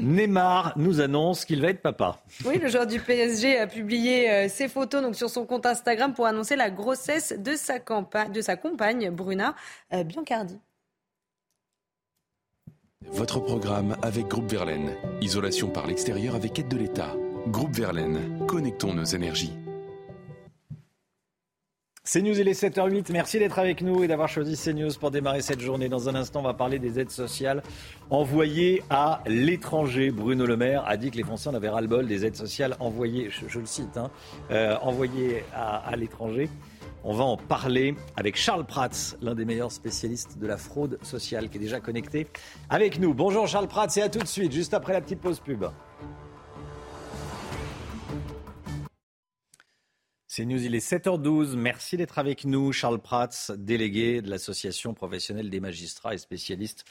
Neymar 0.03 0.73
nous 0.77 1.01
annonce 1.01 1.45
qu'il 1.45 1.61
va 1.61 1.69
être 1.69 1.83
papa. 1.83 2.17
Oui, 2.45 2.59
le 2.59 2.69
joueur 2.69 2.87
du 2.87 3.01
PSG 3.01 3.59
a 3.59 3.67
publié 3.67 4.31
euh, 4.31 4.49
ses 4.49 4.69
photos 4.69 5.03
donc 5.03 5.17
sur 5.17 5.31
son 5.31 5.45
compte 5.45 5.67
Instagram 5.67 6.15
pour 6.15 6.27
annoncer 6.27 6.57
la 6.57 6.71
grosse 6.71 6.88
grossesse 6.89 7.34
de 7.36 7.55
sa, 7.55 7.78
de 7.78 8.41
sa 8.41 8.57
compagne, 8.57 9.11
Bruna 9.11 9.55
euh, 9.93 10.05
Biancardi. 10.05 10.59
Votre 13.12 13.41
programme 13.41 13.97
avec 14.01 14.26
Groupe 14.26 14.51
Verlaine. 14.51 14.95
Isolation 15.20 15.68
par 15.68 15.86
l'extérieur 15.86 16.34
avec 16.34 16.59
aide 16.59 16.68
de 16.68 16.78
l'État. 16.78 17.14
Groupe 17.49 17.74
Verlaine, 17.74 18.47
connectons 18.47 18.95
nos 18.95 19.05
énergies. 19.05 19.53
CNews, 22.11 22.41
il 22.41 22.49
est 22.49 22.59
7h08. 22.59 23.12
Merci 23.12 23.39
d'être 23.39 23.59
avec 23.59 23.82
nous 23.82 24.03
et 24.03 24.09
d'avoir 24.09 24.30
choisi 24.30 24.57
CNews 24.57 24.93
pour 24.99 25.11
démarrer 25.11 25.43
cette 25.43 25.61
journée. 25.61 25.91
Dans 25.91 26.09
un 26.09 26.14
instant, 26.14 26.41
on 26.41 26.45
va 26.45 26.55
parler 26.55 26.78
des 26.78 26.99
aides 26.99 27.11
sociales 27.11 27.62
envoyées 28.09 28.82
à 28.89 29.20
l'étranger. 29.26 30.11
Bruno 30.11 30.47
Le 30.47 30.57
Maire 30.57 30.84
a 30.86 30.97
dit 30.97 31.11
que 31.11 31.18
les 31.18 31.22
Français 31.22 31.51
en 31.51 31.55
avaient 31.55 31.68
ras-le-bol 31.68 32.07
des 32.07 32.24
aides 32.24 32.36
sociales 32.36 32.76
envoyées, 32.80 33.28
je, 33.28 33.59
le 33.59 33.66
cite, 33.66 33.99
hein, 33.99 34.11
euh, 34.51 34.74
envoyées 34.80 35.45
à 35.55 35.95
l'étranger. 35.97 36.49
On 37.11 37.15
va 37.15 37.25
en 37.25 37.39
parler 37.39 37.95
avec 38.17 38.37
Charles 38.37 38.67
Prats, 38.67 39.17
l'un 39.23 39.35
des 39.35 39.47
meilleurs 39.47 39.73
spécialistes 39.73 40.37
de 40.37 40.47
la 40.47 40.59
fraude 40.59 40.99
sociale, 41.03 41.49
qui 41.49 41.57
est 41.57 41.61
déjà 41.61 41.81
connecté 41.81 42.27
avec 42.69 42.99
nous. 42.99 43.15
Bonjour 43.15 43.49
Charles 43.49 43.67
Prats 43.67 43.89
et 43.97 44.03
à 44.03 44.11
tout 44.11 44.19
de 44.19 44.27
suite, 44.27 44.53
juste 44.53 44.75
après 44.75 44.93
la 44.93 45.01
petite 45.01 45.19
pause 45.19 45.41
pub. 45.41 45.65
C'est 50.27 50.45
News, 50.45 50.63
il 50.63 50.75
est 50.75 50.87
7h12. 50.87 51.57
Merci 51.57 51.97
d'être 51.97 52.19
avec 52.19 52.45
nous. 52.45 52.73
Charles 52.73 53.01
Prats, 53.01 53.53
délégué 53.57 54.21
de 54.21 54.29
l'Association 54.29 54.93
professionnelle 54.93 55.49
des 55.49 55.61
magistrats 55.61 56.13
et 56.13 56.19
spécialiste 56.19 56.85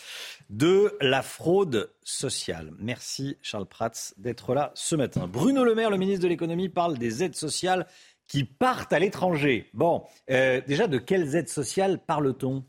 de 0.49 0.97
la 0.99 1.21
fraude 1.21 1.91
sociale. 2.03 2.73
Merci 2.79 3.37
Charles 3.43 3.67
Prats 3.67 4.13
d'être 4.17 4.55
là 4.55 4.71
ce 4.73 4.95
matin. 4.95 5.27
Bruno 5.27 5.63
Le 5.63 5.75
Maire, 5.75 5.91
le 5.91 5.97
ministre 5.97 6.23
de 6.23 6.27
l'économie, 6.27 6.69
parle 6.69 6.97
des 6.97 7.23
aides 7.23 7.35
sociales 7.35 7.85
qui 8.27 8.43
partent 8.43 8.93
à 8.93 8.99
l'étranger. 8.99 9.65
Bon, 9.73 10.03
euh, 10.29 10.61
déjà, 10.67 10.87
de 10.87 10.97
quelles 10.97 11.35
aides 11.35 11.49
sociales 11.49 11.99
parle-t-on? 12.05 12.63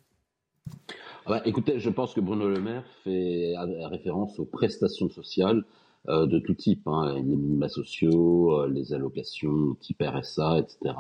Ah 1.27 1.31
bah, 1.31 1.43
Écoutez, 1.45 1.81
je 1.81 1.91
pense 1.91 2.15
que 2.15 2.21
Bruno 2.21 2.49
Le 2.49 2.61
Maire 2.61 2.85
fait 3.05 3.55
référence 3.91 4.39
aux 4.39 4.45
prestations 4.45 5.09
sociales 5.11 5.65
euh, 6.09 6.27
de 6.27 6.39
tout 6.39 6.55
type, 6.55 6.87
hein, 6.87 7.15
les 7.17 7.23
minima 7.23 7.69
sociaux, 7.69 8.61
euh, 8.61 8.69
les 8.69 8.93
allocations 8.93 9.75
type 9.81 10.03
RSA, 10.03 10.61
etc., 10.61 10.95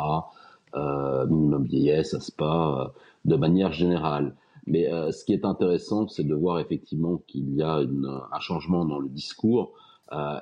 minimum 0.74 1.64
vieillesse, 1.64 2.12
ASPA, 2.12 2.92
de 3.24 3.36
manière 3.36 3.72
générale. 3.72 4.34
Mais 4.66 4.84
ce 4.84 5.24
qui 5.24 5.32
est 5.32 5.46
intéressant, 5.46 6.08
c'est 6.08 6.24
de 6.24 6.34
voir 6.34 6.58
effectivement 6.58 7.22
qu'il 7.26 7.54
y 7.54 7.62
a 7.62 7.76
un 7.78 8.40
changement 8.40 8.84
dans 8.84 8.98
le 8.98 9.08
discours 9.08 9.72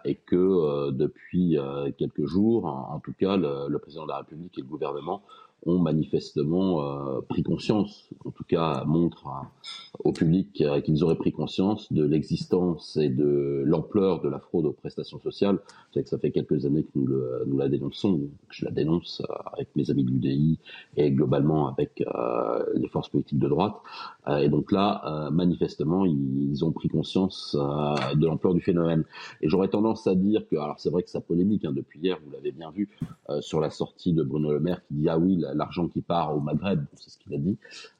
et 0.04 0.14
que 0.14 0.90
depuis 0.90 1.58
quelques 1.98 2.26
jours, 2.26 2.66
en, 2.66 3.00
tout 3.00 3.12
cas, 3.12 3.36
le, 3.36 3.76
président 3.78 4.04
de 4.04 4.10
la 4.10 4.18
République 4.18 4.56
et 4.58 4.60
le 4.60 4.66
gouvernement 4.66 5.22
ont 5.64 5.78
manifestement 5.78 6.82
euh, 6.82 7.20
pris 7.28 7.42
conscience, 7.42 8.08
en 8.24 8.30
tout 8.30 8.44
cas 8.44 8.84
montrent 8.86 9.28
au 10.04 10.12
public 10.12 10.60
euh, 10.60 10.80
qu'ils 10.80 11.02
auraient 11.02 11.16
pris 11.16 11.32
conscience 11.32 11.92
de 11.92 12.04
l'existence 12.04 12.96
et 12.96 13.08
de 13.08 13.62
l'ampleur 13.66 14.20
de 14.20 14.28
la 14.28 14.38
fraude 14.38 14.66
aux 14.66 14.72
prestations 14.72 15.18
sociales. 15.20 15.56
Vous 15.56 15.94
savez 15.94 16.04
que 16.04 16.10
ça 16.10 16.18
fait 16.18 16.30
quelques 16.30 16.66
années 16.66 16.84
que 16.84 16.90
nous, 16.94 17.08
nous 17.46 17.58
la 17.58 17.68
dénonçons, 17.68 18.18
que 18.48 18.54
je 18.54 18.64
la 18.64 18.70
dénonce 18.70 19.22
euh, 19.28 19.34
avec 19.52 19.68
mes 19.74 19.90
amis 19.90 20.04
de 20.04 20.10
l'UDI 20.10 20.58
et 20.96 21.10
globalement 21.10 21.68
avec 21.68 22.04
les 22.74 22.88
forces 22.88 23.08
politiques 23.08 23.38
de 23.38 23.48
droite. 23.48 23.74
et 24.40 24.48
donc 24.48 24.72
là, 24.72 25.28
manifestement, 25.32 26.04
ils, 26.04 26.64
ont 26.64 26.72
pris 26.72 26.88
conscience 26.88 27.54
de 27.54 28.26
l'ampleur 28.26 28.54
du 28.54 28.60
phénomène. 28.60 29.04
Et 29.40 29.48
j'aurais 29.48 29.68
tendance 29.68 30.06
à 30.06 30.14
dire 30.14 30.46
que, 30.48 30.56
alors 30.56 30.78
c'est 30.78 30.90
vrai 30.90 31.02
que 31.02 31.10
ça 31.10 31.20
polémique 31.20 31.64
hein, 31.64 31.72
depuis 31.72 32.00
hier, 32.00 32.18
vous 32.24 32.30
l'avez 32.30 32.52
bien 32.52 32.70
vu, 32.70 32.88
sur 33.40 33.60
la 33.60 33.70
sortie 33.70 34.12
de 34.12 34.22
Bruno 34.22 34.52
Le 34.52 34.60
Maire 34.60 34.82
qui 34.86 34.94
dit 34.94 35.08
ah 35.08 35.18
oui, 35.18 35.36
l'argent 35.54 35.88
qui 35.88 36.02
part 36.02 36.36
au 36.36 36.40
Maghreb, 36.40 36.84
c'est 36.94 37.10
ce 37.10 37.18
qu'il 37.18 37.34
a 37.34 37.38
dit. 37.38 37.58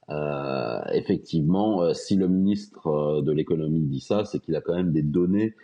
Euh, 0.09 0.81
effectivement, 0.93 1.83
euh, 1.83 1.93
si 1.93 2.17
le 2.17 2.29
ministre 2.29 2.87
euh, 2.87 3.23
de 3.23 3.33
l'économie 3.33 3.81
dit 3.81 4.01
ça, 4.01 4.25
c'est 4.25 4.39
qu'il 4.39 4.55
a 4.55 4.61
quand 4.61 4.75
même 4.75 4.93
des 4.93 5.03
données 5.03 5.55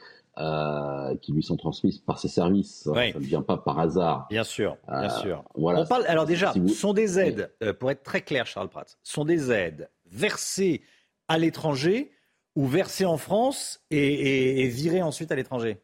qui 1.20 1.32
lui 1.32 1.42
sont 1.42 1.58
transmises 1.58 1.98
par 1.98 2.18
ses 2.18 2.28
services. 2.28 2.84
Ça 2.84 2.92
ne 2.92 3.18
vient 3.18 3.42
pas 3.42 3.58
par 3.58 3.78
hasard. 3.78 4.26
Bien 4.30 4.44
sûr, 4.44 4.78
bien 4.88 5.10
sûr. 5.10 5.44
Voilà. 5.54 5.82
On 5.82 5.86
parle, 5.86 6.06
alors 6.06 6.24
déjà, 6.24 6.54
ce 6.54 6.68
sont 6.68 6.94
des 6.94 7.18
aides, 7.18 7.52
pour 7.78 7.90
être 7.90 8.02
très 8.02 8.22
clair, 8.22 8.46
Charles 8.46 8.70
Pratt, 8.70 8.98
sont 9.02 9.26
des 9.26 9.52
aides 9.52 9.90
versées 10.06 10.80
à 11.28 11.36
l'étranger 11.36 12.12
ou 12.56 12.66
versées 12.66 13.04
en 13.04 13.18
France 13.18 13.84
et 13.90 14.66
virées 14.68 15.02
ensuite 15.02 15.30
à 15.30 15.36
l'étranger? 15.36 15.82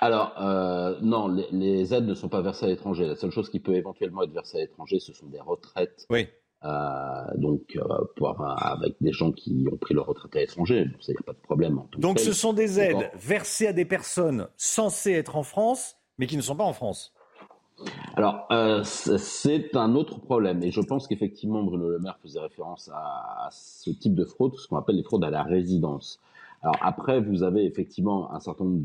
Alors, 0.00 0.34
euh, 0.40 0.98
non, 1.00 1.28
les, 1.28 1.94
aides 1.94 2.06
ne 2.06 2.14
sont 2.14 2.28
pas 2.28 2.42
versées 2.42 2.66
à 2.66 2.68
l'étranger. 2.68 3.06
La 3.06 3.16
seule 3.16 3.30
chose 3.30 3.48
qui 3.48 3.60
peut 3.60 3.74
éventuellement 3.74 4.22
être 4.22 4.32
versée 4.32 4.58
à 4.58 4.60
l'étranger, 4.60 4.98
ce 4.98 5.12
sont 5.12 5.26
des 5.26 5.40
retraites. 5.40 6.06
Oui. 6.10 6.26
Euh, 6.64 6.68
donc, 7.36 7.76
euh, 7.76 7.82
pour, 8.16 8.34
avec 8.40 8.96
des 9.00 9.12
gens 9.12 9.30
qui 9.30 9.66
ont 9.70 9.76
pris 9.76 9.94
leur 9.94 10.06
retraite 10.06 10.34
à 10.36 10.40
l'étranger, 10.40 10.86
ça, 11.00 11.12
il 11.12 11.16
n'y 11.16 11.18
a 11.18 11.26
pas 11.26 11.32
de 11.32 11.42
problème. 11.42 11.80
donc, 11.98 12.18
ce 12.18 12.32
sont 12.32 12.52
des 12.52 12.80
aides 12.80 13.10
versées 13.14 13.68
à 13.68 13.72
des 13.72 13.84
personnes 13.84 14.48
censées 14.56 15.12
être 15.12 15.36
en 15.36 15.42
France, 15.42 15.96
mais 16.18 16.26
qui 16.26 16.36
ne 16.36 16.42
sont 16.42 16.56
pas 16.56 16.64
en 16.64 16.72
France. 16.72 17.12
Alors, 18.16 18.48
c'est 18.84 19.76
un 19.76 19.94
autre 19.94 20.18
problème. 20.20 20.62
Et 20.62 20.70
je 20.70 20.80
pense 20.80 21.06
qu'effectivement, 21.06 21.62
Bruno 21.62 21.88
Le 21.90 21.98
Maire 21.98 22.18
faisait 22.22 22.40
référence 22.40 22.90
à, 22.92 23.46
à 23.46 23.48
ce 23.52 23.90
type 23.90 24.14
de 24.14 24.24
fraude, 24.24 24.54
ce 24.56 24.66
qu'on 24.66 24.78
appelle 24.78 24.96
les 24.96 25.04
fraudes 25.04 25.24
à 25.24 25.30
la 25.30 25.42
résidence. 25.42 26.20
Alors 26.66 26.78
après, 26.80 27.20
vous 27.20 27.44
avez 27.44 27.64
effectivement 27.64 28.34
un 28.34 28.40
certain 28.40 28.64
nombre 28.64 28.82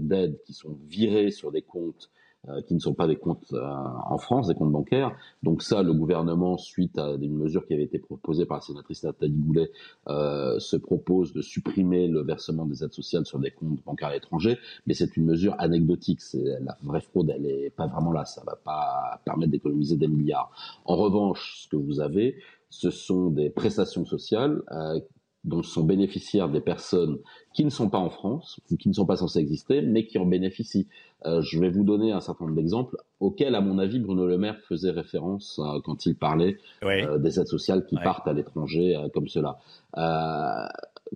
d'aides 0.00 0.40
qui 0.44 0.52
sont 0.52 0.76
virées 0.88 1.30
sur 1.30 1.52
des 1.52 1.62
comptes 1.62 2.10
euh, 2.48 2.60
qui 2.62 2.74
ne 2.74 2.80
sont 2.80 2.94
pas 2.94 3.06
des 3.06 3.14
comptes 3.14 3.52
euh, 3.52 3.62
en 3.62 4.18
France, 4.18 4.48
des 4.48 4.56
comptes 4.56 4.72
bancaires. 4.72 5.16
Donc 5.44 5.62
ça, 5.62 5.84
le 5.84 5.92
gouvernement, 5.92 6.58
suite 6.58 6.98
à 6.98 7.10
une 7.10 7.36
mesure 7.36 7.64
qui 7.64 7.74
avait 7.74 7.84
été 7.84 8.00
proposée 8.00 8.44
par 8.44 8.56
la 8.56 8.60
sénatrice 8.62 9.04
Nathalie 9.04 9.36
Goulet, 9.36 9.70
euh, 10.08 10.58
se 10.58 10.74
propose 10.74 11.32
de 11.32 11.42
supprimer 11.42 12.08
le 12.08 12.22
versement 12.22 12.66
des 12.66 12.82
aides 12.82 12.92
sociales 12.92 13.24
sur 13.24 13.38
des 13.38 13.52
comptes 13.52 13.78
bancaires 13.84 14.08
à 14.08 14.14
l'étranger. 14.14 14.58
Mais 14.88 14.94
c'est 14.94 15.16
une 15.16 15.26
mesure 15.26 15.54
anecdotique. 15.58 16.18
La 16.34 16.76
vraie 16.82 17.02
fraude, 17.02 17.30
elle 17.30 17.46
est 17.46 17.70
pas 17.70 17.86
vraiment 17.86 18.10
là. 18.10 18.24
Ça 18.24 18.42
va 18.44 18.56
pas 18.56 19.20
permettre 19.24 19.52
d'économiser 19.52 19.94
des 19.96 20.08
milliards. 20.08 20.50
En 20.86 20.96
revanche, 20.96 21.60
ce 21.62 21.68
que 21.68 21.76
vous 21.76 22.00
avez, 22.00 22.34
ce 22.72 22.90
sont 22.90 23.28
des 23.28 23.50
prestations 23.50 24.06
sociales 24.06 24.62
euh, 24.72 24.98
dont 25.44 25.62
sont 25.62 25.82
bénéficiaires 25.82 26.48
des 26.48 26.60
personnes 26.60 27.18
qui 27.52 27.64
ne 27.64 27.70
sont 27.70 27.90
pas 27.90 27.98
en 27.98 28.10
France 28.10 28.60
ou 28.70 28.76
qui 28.76 28.88
ne 28.88 28.94
sont 28.94 29.06
pas 29.06 29.16
censées 29.16 29.40
exister, 29.40 29.82
mais 29.82 30.06
qui 30.06 30.18
en 30.18 30.26
bénéficient. 30.26 30.86
Euh, 31.24 31.42
je 31.42 31.58
vais 31.58 31.68
vous 31.68 31.84
donner 31.84 32.12
un 32.12 32.20
certain 32.20 32.44
nombre 32.44 32.56
d'exemples 32.56 32.96
auxquels, 33.20 33.54
à 33.54 33.60
mon 33.60 33.78
avis, 33.78 33.98
Bruno 33.98 34.26
Le 34.26 34.38
Maire 34.38 34.58
faisait 34.68 34.90
référence 34.90 35.60
euh, 35.60 35.80
quand 35.84 36.06
il 36.06 36.14
parlait 36.14 36.58
euh, 36.84 37.18
des 37.18 37.40
aides 37.40 37.46
sociales 37.46 37.86
qui 37.86 37.96
partent 37.96 38.26
à 38.28 38.32
l'étranger 38.32 38.96
comme 39.12 39.28
cela 39.28 39.58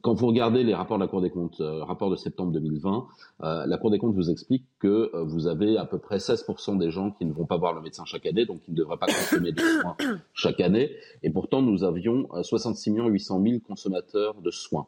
quand 0.03 0.15
vous 0.15 0.27
regardez 0.27 0.63
les 0.63 0.75
rapports 0.75 0.99
de 0.99 1.03
la 1.03 1.09
Cour 1.09 1.21
des 1.21 1.31
comptes, 1.31 1.61
euh, 1.61 1.83
rapport 1.85 2.11
de 2.11 2.17
septembre 2.17 2.53
2020, 2.53 3.07
euh, 3.43 3.67
la 3.67 3.79
Cour 3.79 3.91
des 3.91 3.99
comptes 3.99 4.15
vous 4.15 4.31
explique 4.31 4.65
que 4.79 5.11
euh, 5.15 5.25
vous 5.25 5.47
avez 5.47 5.79
à 5.79 5.87
peu 5.87 5.99
près 5.99 6.19
16% 6.19 6.79
des 6.79 6.91
gens 6.91 7.11
qui 7.13 7.25
ne 7.25 7.33
vont 7.33 7.47
pas 7.47 7.57
voir 7.57 7.73
le 7.73 7.81
médecin 7.81 8.05
chaque 8.05 8.27
année, 8.27 8.45
donc 8.45 8.63
qui 8.63 8.73
ne 8.73 8.77
devraient 8.77 8.99
pas 8.99 9.07
consommer 9.07 9.53
des 9.53 9.63
soins 9.63 9.97
chaque 10.35 10.61
année. 10.61 10.91
Et 11.23 11.31
pourtant, 11.31 11.63
nous 11.63 11.85
avions 11.85 12.29
66 12.43 12.93
800 12.97 13.43
000 13.43 13.61
consommateurs 13.67 14.35
de 14.41 14.51
soins. 14.51 14.87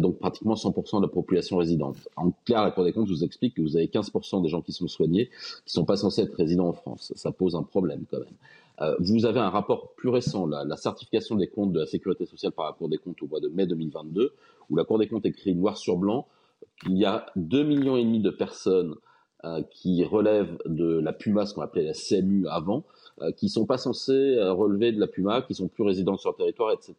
donc 0.00 0.18
pratiquement 0.18 0.54
100% 0.54 0.98
de 0.98 1.02
la 1.02 1.08
population 1.08 1.56
résidente. 1.56 1.96
En 2.16 2.32
clair, 2.44 2.62
la 2.62 2.70
Cour 2.70 2.84
des 2.84 2.92
comptes 2.92 3.08
vous 3.08 3.24
explique 3.24 3.54
que 3.54 3.62
vous 3.62 3.76
avez 3.76 3.86
15% 3.86 4.42
des 4.42 4.48
gens 4.48 4.62
qui 4.62 4.72
sont 4.72 4.88
soignés 4.88 5.30
qui 5.66 5.72
sont 5.72 5.84
pas 5.84 5.96
censés 5.96 6.22
être 6.22 6.34
résidents 6.36 6.68
en 6.68 6.72
France. 6.72 7.12
Ça 7.16 7.32
pose 7.32 7.56
un 7.56 7.62
problème 7.62 8.04
quand 8.10 8.18
même. 8.18 8.36
Euh, 8.80 8.96
vous 9.00 9.26
avez 9.26 9.40
un 9.40 9.50
rapport 9.50 9.92
plus 9.94 10.08
récent, 10.08 10.46
la, 10.46 10.76
certification 10.76 11.36
des 11.36 11.46
comptes 11.46 11.72
de 11.72 11.80
la 11.80 11.86
sécurité 11.86 12.24
sociale 12.24 12.52
par 12.52 12.66
la 12.66 12.72
Cour 12.72 12.88
des 12.88 12.98
comptes 12.98 13.22
au 13.22 13.26
mois 13.26 13.40
de 13.40 13.48
mai 13.48 13.66
2022, 13.66 14.32
où 14.70 14.76
la 14.76 14.84
Cour 14.84 14.98
des 14.98 15.08
comptes 15.08 15.26
écrit 15.26 15.54
noir 15.54 15.76
sur 15.76 15.96
blanc 15.96 16.26
qu'il 16.80 16.96
y 16.96 17.04
a 17.04 17.26
2,5 17.36 17.64
millions 17.64 17.96
et 17.96 18.04
demi 18.04 18.20
de 18.20 18.30
personnes 18.30 18.94
euh, 19.44 19.62
qui 19.70 20.04
relèvent 20.04 20.58
de 20.66 21.00
la 21.00 21.12
PUMA, 21.12 21.46
ce 21.46 21.54
qu'on 21.54 21.62
appelait 21.62 21.84
la 21.84 21.92
CMU 21.92 22.46
avant, 22.48 22.84
euh, 23.20 23.30
qui 23.32 23.48
sont 23.48 23.66
pas 23.66 23.78
censées 23.78 24.40
relever 24.40 24.92
de 24.92 25.00
la 25.00 25.06
PUMA, 25.06 25.42
qui 25.42 25.54
sont 25.54 25.68
plus 25.68 25.84
résidents 25.84 26.16
sur 26.16 26.30
le 26.30 26.36
territoire, 26.36 26.72
etc. 26.72 26.94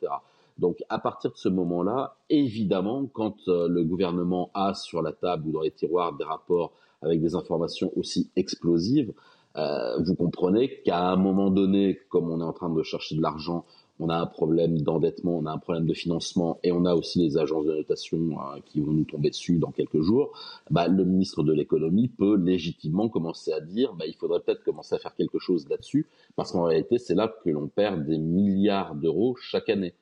Donc 0.59 0.83
à 0.89 0.99
partir 0.99 1.31
de 1.31 1.37
ce 1.37 1.49
moment-là, 1.49 2.17
évidemment, 2.29 3.07
quand 3.11 3.47
le 3.47 3.83
gouvernement 3.83 4.51
a 4.53 4.75
sur 4.75 5.01
la 5.01 5.11
table 5.11 5.47
ou 5.47 5.51
dans 5.51 5.61
les 5.61 5.71
tiroirs 5.71 6.13
des 6.13 6.23
rapports 6.23 6.73
avec 7.01 7.19
des 7.19 7.33
informations 7.33 7.91
aussi 7.95 8.29
explosives, 8.35 9.13
euh, 9.55 9.97
vous 10.03 10.15
comprenez 10.15 10.81
qu'à 10.83 11.09
un 11.09 11.15
moment 11.15 11.51
donné, 11.51 11.99
comme 12.09 12.29
on 12.29 12.39
est 12.39 12.43
en 12.43 12.53
train 12.53 12.69
de 12.69 12.83
chercher 12.83 13.15
de 13.15 13.21
l'argent, 13.21 13.65
on 13.99 14.09
a 14.09 14.15
un 14.15 14.25
problème 14.25 14.81
d'endettement, 14.81 15.37
on 15.37 15.45
a 15.45 15.51
un 15.51 15.57
problème 15.59 15.85
de 15.85 15.93
financement 15.93 16.59
et 16.63 16.71
on 16.71 16.85
a 16.85 16.95
aussi 16.95 17.19
les 17.19 17.37
agences 17.37 17.65
de 17.65 17.73
notation 17.73 18.17
euh, 18.17 18.59
qui 18.65 18.81
vont 18.81 18.91
nous 18.91 19.03
tomber 19.03 19.29
dessus 19.29 19.59
dans 19.59 19.71
quelques 19.71 20.01
jours, 20.01 20.31
bah, 20.71 20.87
le 20.87 21.05
ministre 21.05 21.43
de 21.43 21.53
l'économie 21.53 22.07
peut 22.07 22.35
légitimement 22.35 23.07
commencer 23.07 23.53
à 23.53 23.59
dire 23.59 23.93
bah, 23.93 24.05
il 24.07 24.15
faudrait 24.15 24.39
peut-être 24.39 24.63
commencer 24.63 24.95
à 24.95 24.99
faire 24.99 25.15
quelque 25.15 25.37
chose 25.37 25.69
là-dessus 25.69 26.07
parce 26.35 26.51
qu'en 26.51 26.63
réalité 26.63 26.97
c'est 26.97 27.15
là 27.15 27.33
que 27.43 27.49
l'on 27.49 27.67
perd 27.67 28.05
des 28.05 28.17
milliards 28.17 28.95
d'euros 28.95 29.35
chaque 29.39 29.69
année. 29.69 29.93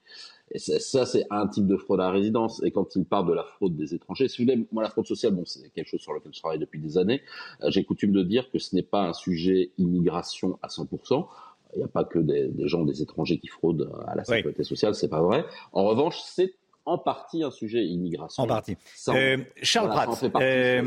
Et 0.53 0.59
ça, 0.59 1.05
c'est 1.05 1.25
un 1.29 1.47
type 1.47 1.65
de 1.65 1.77
fraude 1.77 2.01
à 2.01 2.11
résidence. 2.11 2.61
Et 2.63 2.71
quand 2.71 2.95
il 2.95 3.05
parle 3.05 3.27
de 3.27 3.33
la 3.33 3.43
fraude 3.43 3.75
des 3.75 3.93
étrangers, 3.93 4.27
si 4.27 4.43
vous 4.43 4.51
voulez, 4.51 4.67
moi, 4.71 4.83
la 4.83 4.89
fraude 4.89 5.07
sociale, 5.07 5.33
bon, 5.33 5.45
c'est 5.45 5.69
quelque 5.69 5.87
chose 5.87 6.01
sur 6.01 6.13
lequel 6.13 6.33
je 6.33 6.39
travaille 6.39 6.59
depuis 6.59 6.79
des 6.79 6.97
années. 6.97 7.21
Euh, 7.63 7.71
j'ai 7.71 7.83
coutume 7.83 8.11
de 8.11 8.21
dire 8.23 8.49
que 8.51 8.59
ce 8.59 8.75
n'est 8.75 8.83
pas 8.83 9.03
un 9.03 9.13
sujet 9.13 9.71
immigration 9.77 10.59
à 10.61 10.67
100%. 10.67 11.27
Il 11.73 11.77
n'y 11.77 11.85
a 11.85 11.87
pas 11.87 12.03
que 12.03 12.19
des, 12.19 12.51
gens, 12.67 12.83
des 12.83 13.01
étrangers 13.01 13.39
qui 13.39 13.47
fraudent 13.47 13.91
à 14.05 14.15
la 14.15 14.25
sécurité 14.25 14.63
sociale, 14.65 14.93
c'est 14.93 15.07
pas 15.07 15.21
vrai. 15.21 15.45
En 15.71 15.85
revanche, 15.85 16.19
c'est 16.21 16.53
en 16.85 16.97
partie 16.97 17.43
un 17.43 17.51
sujet 17.51 17.85
immigration. 17.85 18.43
En 18.43 18.47
partie. 18.47 18.75
euh, 19.07 19.37
Charles 19.61 19.89
Pratt, 19.89 20.09
euh, 20.35 20.81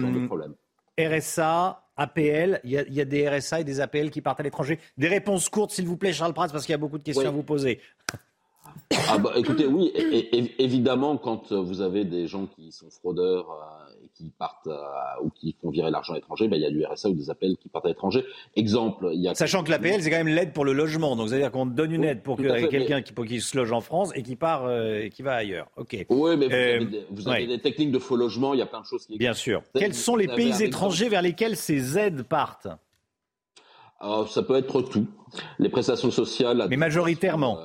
RSA, 0.99 1.85
APL, 1.97 2.61
il 2.65 2.71
y, 2.71 3.01
a, 3.01 3.05
des 3.05 3.29
RSA 3.29 3.61
et 3.61 3.65
des 3.65 3.81
APL 3.81 4.11
qui 4.11 4.21
partent 4.21 4.41
à 4.41 4.43
l'étranger. 4.43 4.79
Des 4.99 5.09
réponses 5.09 5.49
courtes, 5.49 5.71
s'il 5.71 5.87
vous 5.87 5.97
plaît, 5.97 6.13
Charles 6.13 6.35
Pratt, 6.35 6.53
parce 6.53 6.67
qu'il 6.67 6.73
y 6.73 6.75
a 6.75 6.79
beaucoup 6.79 6.99
de 6.99 7.03
questions 7.03 7.29
à 7.29 7.31
vous 7.31 7.43
poser. 7.43 7.81
Ah 9.09 9.19
bah, 9.19 9.33
écoutez, 9.37 9.67
oui, 9.67 9.93
évidemment, 10.59 11.17
quand 11.17 11.53
vous 11.53 11.81
avez 11.81 12.05
des 12.05 12.27
gens 12.27 12.47
qui 12.47 12.73
sont 12.73 12.91
fraudeurs 12.91 13.51
euh, 13.51 14.05
et 14.05 14.09
qui 14.15 14.31
partent 14.31 14.67
euh, 14.67 15.23
ou 15.23 15.31
qui 15.31 15.55
font 15.61 15.71
virer 15.71 15.91
l'argent 15.91 16.13
à 16.13 16.17
l'étranger, 16.17 16.49
bah, 16.49 16.57
il 16.57 16.63
y 16.63 16.67
a 16.67 16.71
du 16.71 16.85
RSA 16.85 17.09
ou 17.09 17.15
des 17.15 17.31
appels 17.31 17.57
qui 17.57 17.69
partent 17.69 17.87
à 17.87 17.89
l'étranger. 17.89 18.25
Exemple, 18.57 19.11
il 19.13 19.21
y 19.21 19.29
a... 19.29 19.35
Sachant 19.35 19.63
que 19.63 19.71
l'APL, 19.71 20.01
c'est 20.03 20.11
quand 20.11 20.23
même 20.23 20.29
l'aide 20.29 20.53
pour 20.53 20.65
le 20.65 20.73
logement. 20.73 21.17
Donc, 21.17 21.29
c'est-à-dire 21.29 21.51
qu'on 21.51 21.67
donne 21.67 21.93
une 21.93 22.05
aide 22.05 22.23
pour 22.23 22.37
quelqu'un 22.37 23.03
qui, 23.03 23.15
qui, 23.15 23.41
se 23.41 23.57
loge 23.57 23.73
en 23.73 23.81
France 23.81 24.11
et 24.15 24.23
qui 24.23 24.37
part 24.37 24.67
euh, 24.67 25.03
et 25.03 25.11
qui 25.11 25.23
va 25.23 25.35
ailleurs. 25.35 25.69
OK. 25.77 26.07
Oui, 26.09 26.37
mais 26.37 26.79
vous 27.11 27.29
avez, 27.29 27.47
des, 27.47 27.61
techniques 27.61 27.93
de 27.93 27.99
faux 27.99 28.17
logement, 28.17 28.55
il 28.55 28.59
y 28.59 28.63
a 28.63 28.67
plein 28.67 28.81
de 28.81 28.87
choses 28.87 29.07
qui... 29.07 29.19
Bien 29.19 29.35
sûr. 29.35 29.63
Quels 29.75 29.95
sont 29.95 30.17
les 30.17 30.29
pays 30.29 30.63
étrangers 30.63 31.09
vers 31.09 31.23
lesquels 31.23 31.57
ces 31.57 31.99
aides 31.99 32.23
partent? 32.23 32.69
Alors, 34.01 34.29
Ça 34.29 34.43
peut 34.43 34.57
être 34.57 34.83
tout. 34.83 35.07
Les 35.59 35.69
prestations 35.69 36.11
sociales... 36.11 36.67
Mais 36.69 36.77
majoritairement 36.77 37.59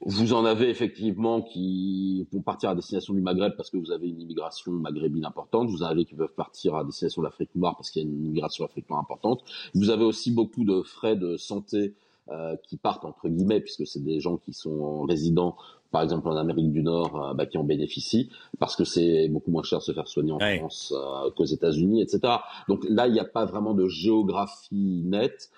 vous 0.00 0.32
en 0.32 0.44
avez 0.44 0.68
effectivement 0.68 1.42
qui 1.42 2.26
vont 2.32 2.42
partir 2.42 2.70
à 2.70 2.74
destination 2.74 3.14
du 3.14 3.20
Maghreb 3.20 3.54
parce 3.56 3.70
que 3.70 3.76
vous 3.76 3.90
avez 3.90 4.08
une 4.08 4.20
immigration 4.20 4.72
maghrébine 4.72 5.24
importante. 5.24 5.68
Vous 5.68 5.82
en 5.82 5.86
avez 5.86 6.04
qui 6.04 6.14
peuvent 6.14 6.34
partir 6.34 6.74
à 6.74 6.84
destination 6.84 7.22
de 7.22 7.26
l'Afrique 7.26 7.50
noire 7.54 7.76
parce 7.76 7.90
qu'il 7.90 8.02
y 8.02 8.04
a 8.04 8.08
une 8.08 8.24
immigration 8.24 8.64
africaine 8.64 8.96
importante. 8.96 9.42
Vous 9.74 9.90
avez 9.90 10.04
aussi 10.04 10.30
beaucoup 10.30 10.64
de 10.64 10.82
frais 10.82 11.16
de 11.16 11.36
santé 11.36 11.94
euh, 12.28 12.56
qui 12.64 12.76
partent 12.76 13.04
entre 13.04 13.28
guillemets 13.28 13.60
puisque 13.60 13.86
c'est 13.86 14.02
des 14.02 14.18
gens 14.18 14.36
qui 14.36 14.52
sont 14.52 15.02
résidents 15.02 15.56
par 15.92 16.02
exemple 16.02 16.28
en 16.28 16.36
Amérique 16.36 16.72
du 16.72 16.82
Nord 16.82 17.22
euh, 17.22 17.34
bah, 17.34 17.46
qui 17.46 17.56
en 17.56 17.62
bénéficient 17.62 18.30
parce 18.58 18.74
que 18.74 18.84
c'est 18.84 19.28
beaucoup 19.28 19.52
moins 19.52 19.62
cher 19.62 19.78
de 19.78 19.84
se 19.84 19.92
faire 19.92 20.08
soigner 20.08 20.32
en 20.32 20.40
France 20.40 20.92
euh, 20.96 21.30
qu'aux 21.30 21.44
États-Unis, 21.44 22.02
etc. 22.02 22.20
Donc 22.68 22.84
là, 22.88 23.06
il 23.06 23.12
n'y 23.12 23.20
a 23.20 23.24
pas 23.24 23.44
vraiment 23.44 23.74
de 23.74 23.86
géographie 23.86 25.02
nette. 25.04 25.50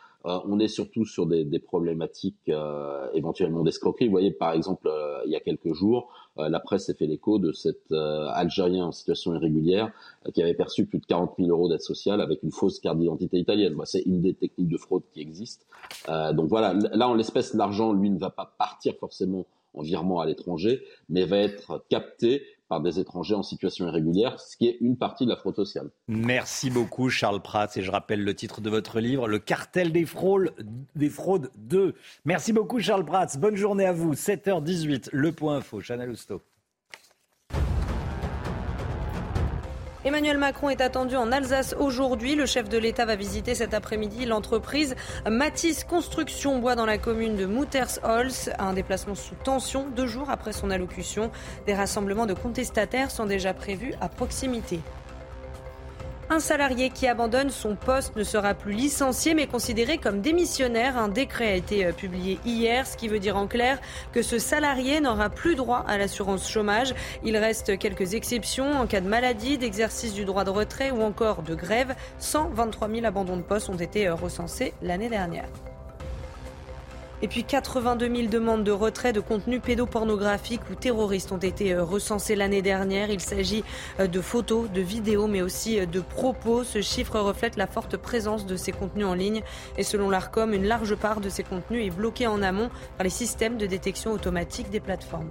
On 0.44 0.58
est 0.58 0.68
surtout 0.68 1.04
sur 1.04 1.26
des, 1.26 1.44
des 1.44 1.58
problématiques 1.58 2.50
éventuellement 3.14 3.62
d'escroquerie. 3.62 4.06
Vous 4.06 4.12
voyez, 4.12 4.30
par 4.30 4.52
exemple, 4.52 4.90
il 5.26 5.30
y 5.30 5.36
a 5.36 5.40
quelques 5.40 5.72
jours, 5.72 6.12
la 6.36 6.60
presse 6.60 6.86
s'est 6.86 6.94
fait 6.94 7.06
l'écho 7.06 7.38
de 7.38 7.52
cet 7.52 7.92
Algérien 7.92 8.86
en 8.86 8.92
situation 8.92 9.34
irrégulière 9.34 9.90
qui 10.34 10.42
avait 10.42 10.54
perçu 10.54 10.86
plus 10.86 10.98
de 10.98 11.06
40 11.06 11.34
000 11.38 11.50
euros 11.50 11.68
d'aide 11.68 11.80
sociale 11.80 12.20
avec 12.20 12.42
une 12.42 12.52
fausse 12.52 12.78
carte 12.78 12.98
d'identité 12.98 13.38
italienne. 13.38 13.76
c'est 13.84 14.02
une 14.02 14.20
des 14.20 14.34
techniques 14.34 14.68
de 14.68 14.78
fraude 14.78 15.02
qui 15.12 15.20
existent. 15.20 15.64
donc 16.06 16.48
voilà, 16.48 16.74
là 16.74 17.08
en 17.08 17.14
l'espèce, 17.14 17.54
l'argent, 17.54 17.92
lui, 17.92 18.10
ne 18.10 18.18
va 18.18 18.30
pas 18.30 18.54
partir 18.58 18.94
forcément 18.96 19.46
en 19.74 19.82
virement 19.82 20.20
à 20.20 20.26
l'étranger, 20.26 20.82
mais 21.08 21.24
va 21.24 21.38
être 21.38 21.84
capté 21.88 22.42
par 22.68 22.80
des 22.80 23.00
étrangers 23.00 23.34
en 23.34 23.42
situation 23.42 23.86
irrégulière, 23.88 24.38
ce 24.40 24.56
qui 24.56 24.68
est 24.68 24.78
une 24.80 24.96
partie 24.96 25.24
de 25.24 25.30
la 25.30 25.36
fraude 25.36 25.56
sociale. 25.56 25.90
Merci 26.06 26.70
beaucoup 26.70 27.08
Charles 27.08 27.40
Prats 27.40 27.68
et 27.76 27.82
je 27.82 27.90
rappelle 27.90 28.22
le 28.22 28.34
titre 28.34 28.60
de 28.60 28.70
votre 28.70 29.00
livre, 29.00 29.26
Le 29.26 29.38
cartel 29.38 29.92
des 29.92 30.04
fraudes, 30.04 30.52
des 30.94 31.10
fraudes 31.10 31.50
2. 31.56 31.94
Merci 32.24 32.52
beaucoup 32.52 32.80
Charles 32.80 33.04
Prats, 33.04 33.28
bonne 33.38 33.56
journée 33.56 33.86
à 33.86 33.92
vous, 33.92 34.14
7h18, 34.14 35.08
le 35.12 35.32
point 35.32 35.56
info, 35.56 35.80
Chanel 35.80 36.10
Housteau. 36.10 36.42
Emmanuel 40.09 40.38
Macron 40.38 40.70
est 40.70 40.80
attendu 40.80 41.16
en 41.16 41.30
Alsace 41.32 41.76
aujourd'hui. 41.78 42.34
Le 42.34 42.46
chef 42.46 42.70
de 42.70 42.78
l'État 42.78 43.04
va 43.04 43.14
visiter 43.14 43.54
cet 43.54 43.74
après-midi 43.74 44.24
l'entreprise 44.24 44.96
Matisse 45.28 45.84
Construction 45.84 46.61
Bois 46.61 46.76
dans 46.76 46.86
la 46.86 46.96
commune 46.96 47.36
de 47.36 47.44
Muttersholz. 47.44 48.50
Un 48.59 48.72
déplacement 48.72 49.14
sous 49.14 49.34
tension 49.34 49.84
deux 49.94 50.06
jours 50.06 50.30
après 50.30 50.54
son 50.54 50.70
allocution. 50.70 51.30
Des 51.66 51.74
rassemblements 51.74 52.24
de 52.24 52.32
contestataires 52.32 53.11
sont 53.11 53.26
déjà 53.26 53.52
prévus 53.52 53.92
à 54.00 54.09
proximité. 54.09 54.80
Un 56.30 56.40
salarié 56.40 56.90
qui 56.90 57.06
abandonne 57.06 57.48
son 57.48 57.74
poste 57.74 58.14
ne 58.16 58.22
sera 58.22 58.52
plus 58.52 58.72
licencié 58.72 59.32
mais 59.32 59.46
considéré 59.46 59.96
comme 59.96 60.20
démissionnaire. 60.20 60.98
Un 60.98 61.08
décret 61.08 61.48
a 61.48 61.54
été 61.54 61.86
euh, 61.86 61.92
publié 61.92 62.38
hier, 62.44 62.86
ce 62.86 62.98
qui 62.98 63.08
veut 63.08 63.18
dire 63.18 63.38
en 63.38 63.46
clair 63.46 63.80
que 64.12 64.20
ce 64.20 64.38
salarié 64.38 65.00
n'aura 65.00 65.30
plus 65.30 65.54
droit 65.54 65.84
à 65.88 65.96
l'assurance 65.96 66.50
chômage. 66.50 66.94
Il 67.24 67.36
reste 67.38 67.78
quelques 67.78 68.12
exceptions 68.12 68.72
en 68.72 68.86
cas 68.86 69.00
de 69.00 69.08
maladie, 69.08 69.56
d'exercice 69.56 70.12
du 70.12 70.26
droit 70.26 70.44
de 70.44 70.50
retrait 70.50 70.90
ou 70.90 71.00
encore 71.02 71.42
de 71.42 71.54
grève. 71.54 71.94
123 72.18 72.90
000 72.90 73.06
abandons 73.06 73.38
de 73.38 73.42
poste 73.42 73.70
ont 73.70 73.76
été 73.76 74.06
euh, 74.06 74.14
recensés 74.14 74.74
l'année 74.82 75.08
dernière. 75.08 75.48
Et 77.20 77.28
puis 77.28 77.42
82 77.42 78.14
000 78.14 78.28
demandes 78.28 78.62
de 78.62 78.70
retrait 78.70 79.12
de 79.12 79.20
contenus 79.20 79.60
pédopornographiques 79.60 80.60
ou 80.70 80.74
terroristes 80.74 81.32
ont 81.32 81.38
été 81.38 81.72
euh, 81.72 81.82
recensées 81.82 82.36
l'année 82.36 82.62
dernière. 82.62 83.10
Il 83.10 83.20
s'agit 83.20 83.64
euh, 83.98 84.06
de 84.06 84.20
photos, 84.20 84.70
de 84.70 84.80
vidéos, 84.80 85.26
mais 85.26 85.42
aussi 85.42 85.80
euh, 85.80 85.86
de 85.86 86.00
propos. 86.00 86.62
Ce 86.62 86.80
chiffre 86.80 87.18
reflète 87.18 87.56
la 87.56 87.66
forte 87.66 87.96
présence 87.96 88.46
de 88.46 88.56
ces 88.56 88.70
contenus 88.70 89.06
en 89.06 89.14
ligne. 89.14 89.42
Et 89.76 89.82
selon 89.82 90.10
l'ARCOM, 90.10 90.54
une 90.54 90.64
large 90.64 90.94
part 90.94 91.20
de 91.20 91.28
ces 91.28 91.42
contenus 91.42 91.86
est 91.86 91.90
bloquée 91.90 92.28
en 92.28 92.42
amont 92.42 92.70
par 92.96 93.04
les 93.04 93.10
systèmes 93.10 93.58
de 93.58 93.66
détection 93.66 94.12
automatique 94.12 94.70
des 94.70 94.80
plateformes. 94.80 95.30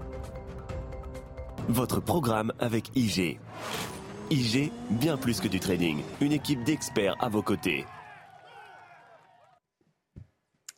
Votre 1.69 2.01
programme 2.01 2.51
avec 2.59 2.91
IG. 2.95 3.39
IG, 4.29 4.71
bien 4.89 5.15
plus 5.15 5.39
que 5.39 5.47
du 5.47 5.59
trading. 5.61 6.01
Une 6.19 6.33
équipe 6.33 6.63
d'experts 6.63 7.15
à 7.19 7.29
vos 7.29 7.41
côtés. 7.41 7.85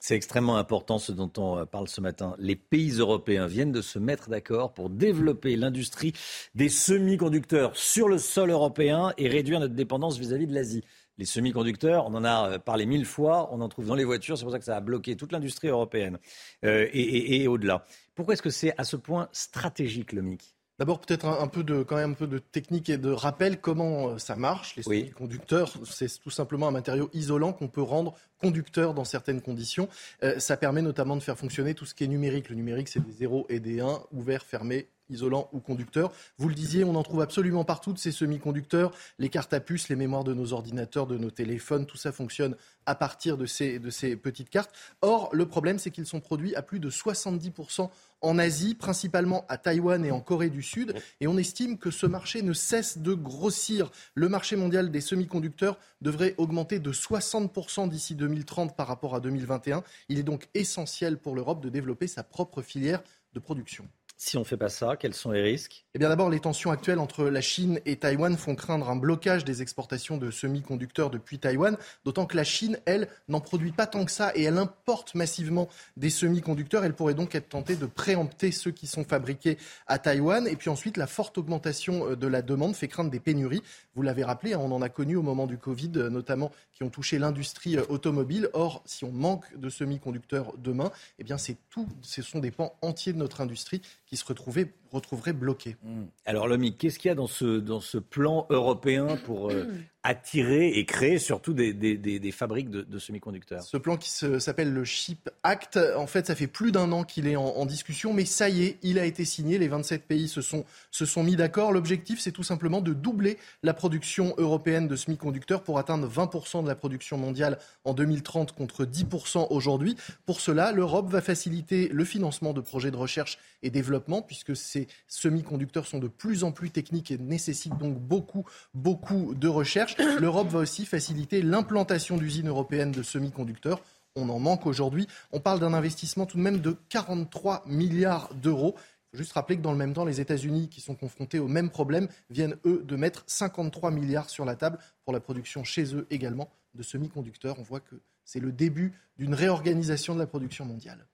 C'est 0.02 0.16
extrêmement 0.16 0.56
important 0.56 0.98
ce 0.98 1.12
dont 1.12 1.32
on 1.38 1.58
euh, 1.58 1.66
parle 1.66 1.90
ce 1.90 2.00
matin. 2.00 2.34
Les 2.40 2.56
pays 2.56 2.92
européens 2.92 3.48
viennent 3.48 3.74
de 3.74 3.82
se 3.82 4.00
mettre 4.00 4.30
d'accord 4.30 4.74
pour 4.74 4.90
développer 4.90 5.58
l'industrie 5.58 6.14
des 6.56 6.70
semi-conducteurs 6.70 7.76
sur 7.76 8.08
le 8.08 8.18
sol 8.18 8.50
européen 8.50 9.14
et 9.18 9.28
réduire 9.28 9.60
notre 9.60 9.74
dépendance 9.74 10.18
vis-à-vis 10.18 10.48
de 10.48 10.54
l'Asie. 10.54 10.86
Les 11.18 11.26
semi-conducteurs, 11.26 12.06
on 12.08 12.16
en 12.16 12.24
a 12.24 12.52
euh, 12.52 12.60
parlé 12.60 12.86
mille 12.86 13.06
fois, 13.06 13.50
on 13.52 13.60
en 13.60 13.68
trouve 13.68 13.88
dans 13.88 13.96
les 13.96 14.06
voitures, 14.06 14.38
c'est 14.38 14.46
pour 14.46 14.54
ça 14.54 14.60
que 14.60 14.66
ça 14.66 14.78
a 14.78 14.82
bloqué 14.82 15.18
toute 15.18 15.34
l'industrie 15.34 15.68
européenne 15.68 16.18
euh, 16.64 16.88
et, 16.94 17.46
au-delà. 17.50 17.86
Pourquoi 18.16 18.36
est-ce 18.36 18.42
que 18.42 18.50
c'est 18.50 18.74
à 18.78 18.86
ce 18.86 18.96
point 18.96 19.28
stratégique, 19.34 20.14
le 20.14 20.22
MIC 20.22 20.56
D'abord, 20.80 21.02
peut-être 21.02 21.26
un, 21.26 21.48
peu 21.48 21.64
de, 21.66 21.84
quand 21.84 21.98
même 21.98 22.12
un 22.12 22.14
peu 22.14 22.26
de 22.26 22.40
technique 22.40 22.90
et 22.90 22.98
de 22.98 23.12
rappel 23.12 23.60
comment 23.60 24.18
ça 24.18 24.38
marche. 24.38 24.78
Les 24.78 24.84
semi-conducteurs, 24.84 25.74
c'est 25.84 26.08
tout 26.22 26.30
simplement 26.30 26.70
un 26.70 26.72
matériau 26.72 27.10
isolant 27.14 27.52
qu'on 27.52 27.68
peut 27.68 27.82
rendre 27.82 28.16
conducteur 28.40 28.94
dans 28.94 29.04
certaines 29.04 29.42
conditions. 29.42 29.90
Euh, 30.24 30.40
ça 30.40 30.56
permet 30.56 30.82
notamment 30.82 31.18
de 31.18 31.22
faire 31.22 31.38
fonctionner 31.38 31.74
tout 31.74 31.86
ce 31.86 31.94
qui 31.94 32.06
est 32.06 32.08
numérique. 32.08 32.50
Le 32.50 32.56
numérique, 32.56 32.88
c'est 32.88 33.06
des 33.06 33.12
0 33.12 33.48
et 33.50 33.60
des 33.60 33.82
1, 33.82 34.04
ouverts, 34.14 34.46
fermés, 34.46 34.88
isolants 35.10 35.50
ou 35.54 35.60
conducteurs. 35.60 36.12
Vous 36.38 36.50
le 36.50 36.56
disiez, 36.56 36.84
on 36.84 36.96
en 36.96 37.04
trouve 37.04 37.22
absolument 37.22 37.64
partout 37.64 37.94
de 37.94 38.00
ces 38.00 38.12
semi-conducteurs. 38.12 38.92
Les 39.18 39.30
cartes 39.30 39.54
à 39.54 39.60
puce, 39.60 39.90
les 39.90 39.96
mémoires 39.96 40.24
de 40.24 40.34
nos 40.34 40.54
ordinateurs, 40.54 41.08
de 41.08 41.18
nos 41.18 41.32
téléphones, 41.32 41.86
tout 41.86 41.98
ça 41.98 42.12
fonctionne 42.12 42.56
à 42.86 42.96
partir 42.96 43.38
de 43.38 43.46
ces, 43.46 43.80
de 43.80 43.90
ces 43.90 44.16
petites 44.16 44.50
cartes. 44.50 44.74
Or, 45.02 45.30
le 45.34 45.46
problème, 45.46 45.78
c'est 45.78 45.92
qu'ils 45.92 46.08
sont 46.08 46.22
produits 46.22 46.56
à 46.56 46.62
plus 46.62 46.80
de 46.80 46.90
70% 46.90 47.90
en 48.22 48.38
Asie, 48.38 48.76
principalement 48.76 49.46
à 49.48 49.58
Taïwan 49.58 50.04
et 50.04 50.12
en 50.12 50.20
Corée 50.22 50.50
du 50.50 50.64
Sud. 50.64 50.94
Et 51.22 51.28
on 51.28 51.38
estime 51.38 51.78
que 51.78 51.92
ce 51.92 52.06
marché 52.06 52.42
ne 52.42 52.54
cesse 52.54 52.98
de 52.98 53.14
grossir. 53.14 53.92
Le 54.16 54.28
marché 54.28 54.56
mondial 54.56 54.92
des 54.92 55.02
semi-conducteurs 55.02 55.78
devrait 56.02 56.36
augmenter 56.38 56.80
de 56.80 56.92
60% 56.92 57.90
d'ici 57.90 58.16
2030 58.16 58.76
par 58.76 58.88
rapport 58.88 59.16
à 59.16 59.20
2021. 59.20 59.84
Il 60.10 60.20
est 60.20 60.24
donc 60.24 60.50
essentiel 60.54 61.18
pour 61.18 61.36
l'Europe 61.36 61.62
de 61.62 61.70
développer 61.70 62.08
sa 62.08 62.24
propre 62.24 62.62
filière 62.62 63.02
de 63.34 63.40
production. 63.40 63.88
Si 64.22 64.36
on 64.36 64.42
ne 64.42 64.46
fait 64.46 64.58
pas 64.58 64.68
ça, 64.68 64.98
quels 64.98 65.14
sont 65.14 65.32
les 65.32 65.42
risques? 65.42 65.86
Eh 65.94 65.98
bien 65.98 66.10
d'abord, 66.10 66.30
les 66.30 66.42
tensions 66.42 66.72
actuelles 66.72 67.00
entre 67.00 67.24
la 67.30 67.40
Chine 67.40 67.80
et 67.86 67.96
Taïwan 67.96 68.36
font 68.36 68.54
craindre 68.54 68.90
un 68.90 68.98
blocage 68.98 69.46
des 69.46 69.62
exportations 69.62 70.18
de 70.18 70.30
semi-conducteurs 70.30 71.10
depuis 71.10 71.40
Taïwan, 71.40 71.78
d'autant 72.04 72.26
que 72.26 72.36
la 72.36 72.44
Chine, 72.44 72.78
elle, 72.84 73.08
n'en 73.30 73.40
produit 73.40 73.72
pas 73.72 73.88
tant 73.88 74.04
que 74.04 74.12
ça 74.12 74.34
et 74.36 74.44
elle 74.44 74.58
importe 74.58 75.16
massivement 75.16 75.70
des 75.96 76.10
semi-conducteurs. 76.10 76.84
Elle 76.84 76.96
pourrait 76.96 77.14
donc 77.14 77.34
être 77.34 77.48
tentée 77.48 77.78
de 77.78 77.86
préempter 77.86 78.52
ceux 78.52 78.72
qui 78.72 78.88
sont 78.88 79.06
fabriqués 79.06 79.58
à 79.88 80.00
Taïwan. 80.00 80.50
Et 80.50 80.58
puis 80.58 80.70
ensuite, 80.70 80.98
la 80.98 81.08
forte 81.08 81.38
augmentation 81.38 82.12
euh, 82.12 82.16
de 82.18 82.28
la 82.28 82.42
demande 82.42 82.76
fait 82.76 82.90
craindre 82.90 83.12
des 83.12 83.22
pénuries. 83.22 83.64
Vous 83.96 84.02
l'avez 84.02 84.26
rappelé, 84.26 84.52
hein, 84.52 84.60
on 84.62 84.74
en 84.74 84.82
a 84.82 84.90
connu 84.90 85.16
au 85.16 85.22
moment 85.22 85.48
du 85.48 85.58
Covid, 85.58 85.94
euh, 85.96 86.10
notamment 86.10 86.52
qui 86.74 86.84
ont 86.84 86.90
touché 86.90 87.20
l'industrie 87.20 87.78
euh, 87.78 87.86
automobile. 87.88 88.50
Or, 88.52 88.84
si 88.86 89.06
on 89.06 89.14
manque 89.14 89.58
de 89.58 89.70
semi-conducteurs 89.70 90.58
demain, 90.58 90.92
eh 91.20 91.24
bien 91.24 91.38
c'est 91.38 91.56
tout, 91.70 91.88
ce 92.02 92.22
sont 92.22 92.40
des 92.40 92.52
pans 92.52 92.76
entiers 92.82 93.14
de 93.14 93.18
notre 93.18 93.40
industrie 93.40 93.82
qui 94.10 94.18
se 94.18 94.26
retrouvaient 94.26 94.74
retrouverait 94.92 95.34
bloqué. 95.34 95.76
Hmm. 95.84 96.06
Alors 96.26 96.48
Lomi, 96.48 96.76
qu'est-ce 96.76 97.00
qu'il 97.00 97.10
y 97.10 97.12
a 97.12 97.16
dans 97.16 97.28
ce, 97.28 97.60
dans 97.60 97.82
ce 97.82 97.98
plan 97.98 98.48
européen 98.50 99.18
pour 99.26 99.52
euh, 99.52 99.68
attirer 100.04 100.70
et 100.70 100.86
créer 100.86 101.20
surtout 101.20 101.54
des, 101.54 101.74
des, 101.74 101.98
des, 101.98 102.32
fabriques 102.32 102.70
de, 102.70 103.00
semi-conducteurs? 103.00 103.62
Ce 103.64 103.78
plan 103.78 103.98
qui 103.98 104.10
s'appelle 104.10 104.72
le 104.74 104.86
Chip 104.86 105.30
Act, 105.44 105.78
en 105.96 106.08
fait 106.08 106.28
ça 106.28 106.36
fait 106.36 106.48
plus 106.48 106.72
d'un 106.72 106.92
an 106.92 107.04
qu'il 107.04 107.28
est 107.28 107.36
en, 107.36 107.66
discussion, 107.66 108.14
mais 108.14 108.26
ça 108.26 108.50
y 108.50 108.64
est, 108.64 108.78
il 108.82 108.98
a 108.98 109.06
été 109.06 109.26
signé, 109.26 109.58
les 109.58 109.68
27 109.68 110.06
pays 110.06 110.28
se 110.28 110.42
sont, 110.42 110.66
se 110.92 111.06
sont 111.06 111.24
mis 111.24 111.36
d'accord. 111.36 111.72
L'objectif 111.72 112.20
c'est 112.20 112.32
tout 112.32 112.44
simplement 112.44 112.82
de 112.82 112.94
doubler 112.94 113.38
la 113.64 113.74
production 113.74 114.34
européenne 114.38 114.88
de 114.88 114.96
semi-conducteurs 114.96 115.64
pour 115.64 115.78
atteindre 115.80 116.08
20% 116.10 116.64
de 116.64 116.68
la 116.68 116.76
production 116.76 117.18
mondiale 117.18 117.60
en 117.84 117.94
2030 117.94 118.54
contre 118.54 118.86
10% 118.86 119.48
aujourd'hui. 119.50 119.96
Pour 120.26 120.40
cela, 120.40 120.72
l'Europe 120.72 121.10
va 121.10 121.22
faciliter 121.22 121.90
le 121.90 122.06
financement 122.06 122.54
de 122.54 122.62
projets 122.62 122.92
de 122.92 122.98
recherche 122.98 123.38
et 123.62 123.70
développement 123.70 124.22
puisque 124.22 124.56
c'est 124.56 124.79
ces 124.80 124.88
semi-conducteurs 125.08 125.88
sont 125.88 126.00
de 126.00 126.08
plus 126.08 126.44
en 126.44 126.52
plus 126.52 126.70
techniques 126.70 127.12
et 127.12 127.18
nécessitent 127.18 127.78
donc 127.78 127.98
beaucoup, 127.98 128.46
beaucoup 128.74 129.34
de 129.36 129.48
recherche. 129.48 129.98
L'Europe 130.20 130.50
va 130.50 130.60
aussi 130.60 130.86
faciliter 130.86 131.42
l'implantation 131.42 132.18
d'usines 132.18 132.48
européennes 132.48 132.92
de 132.92 133.04
semi-conducteurs. 133.04 133.82
On 134.16 134.30
en 134.30 134.40
manque 134.40 134.66
aujourd'hui. 134.66 135.08
On 135.32 135.40
parle 135.40 135.60
d'un 135.60 135.74
investissement 135.74 136.26
tout 136.26 136.38
de 136.38 136.44
même 136.44 136.60
de 136.60 136.76
43 136.90 137.64
milliards 137.68 138.34
d'euros. 138.36 138.76
Il 138.78 139.18
faut 139.18 139.24
juste 139.24 139.34
rappeler 139.34 139.58
que 139.58 139.62
dans 139.62 139.72
le 139.72 139.78
même 139.78 139.94
temps, 139.94 140.06
les 140.06 140.22
États-Unis, 140.22 140.70
qui 140.70 140.82
sont 140.82 140.96
confrontés 140.96 141.40
au 141.40 141.48
même 141.48 141.70
problème, 141.70 142.08
viennent, 142.30 142.56
eux, 142.66 142.84
de 142.86 142.96
mettre 142.96 143.24
53 143.28 143.92
milliards 143.92 144.30
sur 144.30 144.46
la 144.46 144.56
table 144.56 144.78
pour 145.04 145.14
la 145.14 145.20
production 145.20 145.64
chez 145.64 145.96
eux 145.96 146.06
également 146.10 146.50
de 146.76 146.84
semi-conducteurs. 146.84 147.58
On 147.60 147.64
voit 147.64 147.80
que 147.80 147.96
c'est 148.24 148.40
le 148.40 148.52
début 148.52 148.94
d'une 149.18 149.34
réorganisation 149.34 150.14
de 150.14 150.20
la 150.20 150.28
production 150.28 150.66
mondiale. 150.66 151.08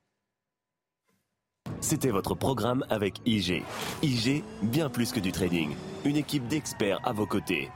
C'était 1.82 2.10
votre 2.10 2.36
programme 2.36 2.86
avec 2.90 3.22
IG. 3.26 3.64
IG, 4.02 4.44
bien 4.64 4.90
plus 4.90 5.12
que 5.12 5.20
du 5.20 5.32
trading. 5.32 5.76
Une 6.04 6.18
équipe 6.18 6.48
d'experts 6.48 7.00
à 7.04 7.14
vos 7.14 7.26
côtés. 7.26 7.70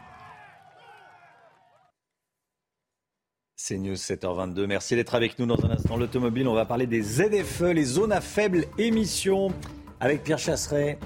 C'est 3.55 3.77
News 3.77 3.95
7h22. 3.95 4.65
Merci 4.65 4.95
d'être 4.95 5.15
avec 5.15 5.37
nous 5.37 5.45
dans 5.45 5.63
un 5.65 5.71
instant. 5.71 5.97
L'automobile, 5.97 6.47
on 6.47 6.53
va 6.53 6.65
parler 6.65 6.87
des 6.87 7.01
ZFE, 7.01 7.73
les 7.73 7.83
zones 7.83 8.11
à 8.11 8.21
faible 8.21 8.65
émission, 8.77 9.49
avec 9.99 10.23
Pierre 10.23 10.39
Chasseret, 10.39 10.97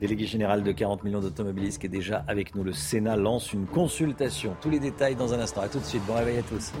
délégué 0.00 0.26
général 0.26 0.62
de 0.62 0.72
40 0.72 1.04
millions 1.04 1.20
d'automobilistes, 1.20 1.80
qui 1.80 1.86
est 1.86 1.90
déjà 1.90 2.24
avec 2.28 2.54
nous. 2.54 2.62
Le 2.62 2.72
Sénat 2.72 3.16
lance 3.16 3.52
une 3.52 3.66
consultation. 3.66 4.56
Tous 4.60 4.70
les 4.70 4.78
détails 4.78 5.16
dans 5.16 5.34
un 5.34 5.40
instant. 5.40 5.60
A 5.60 5.68
tout 5.68 5.80
de 5.80 5.84
suite. 5.84 6.02
Bon 6.06 6.14
réveil 6.14 6.38
à 6.38 6.42
tous. 6.42 6.72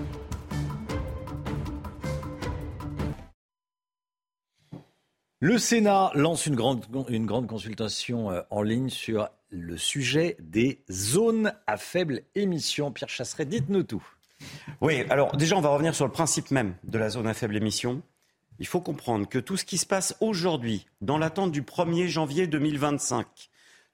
Le 5.46 5.58
Sénat 5.58 6.10
lance 6.14 6.46
une 6.46 6.56
grande, 6.56 7.46
consultation 7.46 8.32
euh, 8.32 8.42
en 8.50 8.62
ligne 8.62 8.88
sur 8.88 9.28
le 9.50 9.76
sujet 9.76 10.36
des 10.40 10.82
zones 10.90 11.52
à 11.68 11.76
faible 11.76 12.22
émission. 12.34 12.90
Pierre 12.90 13.08
Chasseret, 13.08 13.44
dites-nous 13.44 13.84
tout. 13.84 14.04
Oui, 14.80 15.04
alors 15.08 15.36
déjà, 15.36 15.56
on 15.56 15.60
va 15.60 15.68
revenir 15.68 15.94
sur 15.94 16.04
le 16.04 16.10
principe 16.10 16.50
même 16.50 16.74
de 16.82 16.98
la 16.98 17.10
zone 17.10 17.28
à 17.28 17.32
faible 17.32 17.56
émission. 17.56 18.02
Il 18.58 18.66
faut 18.66 18.80
comprendre 18.80 19.28
que 19.28 19.38
tout 19.38 19.56
ce 19.56 19.64
qui 19.64 19.78
se 19.78 19.86
passe 19.86 20.16
aujourd'hui, 20.20 20.88
dans 21.00 21.16
l'attente 21.16 21.52
du 21.52 21.62
1er 21.62 22.08
janvier 22.08 22.48
2025, 22.48 23.24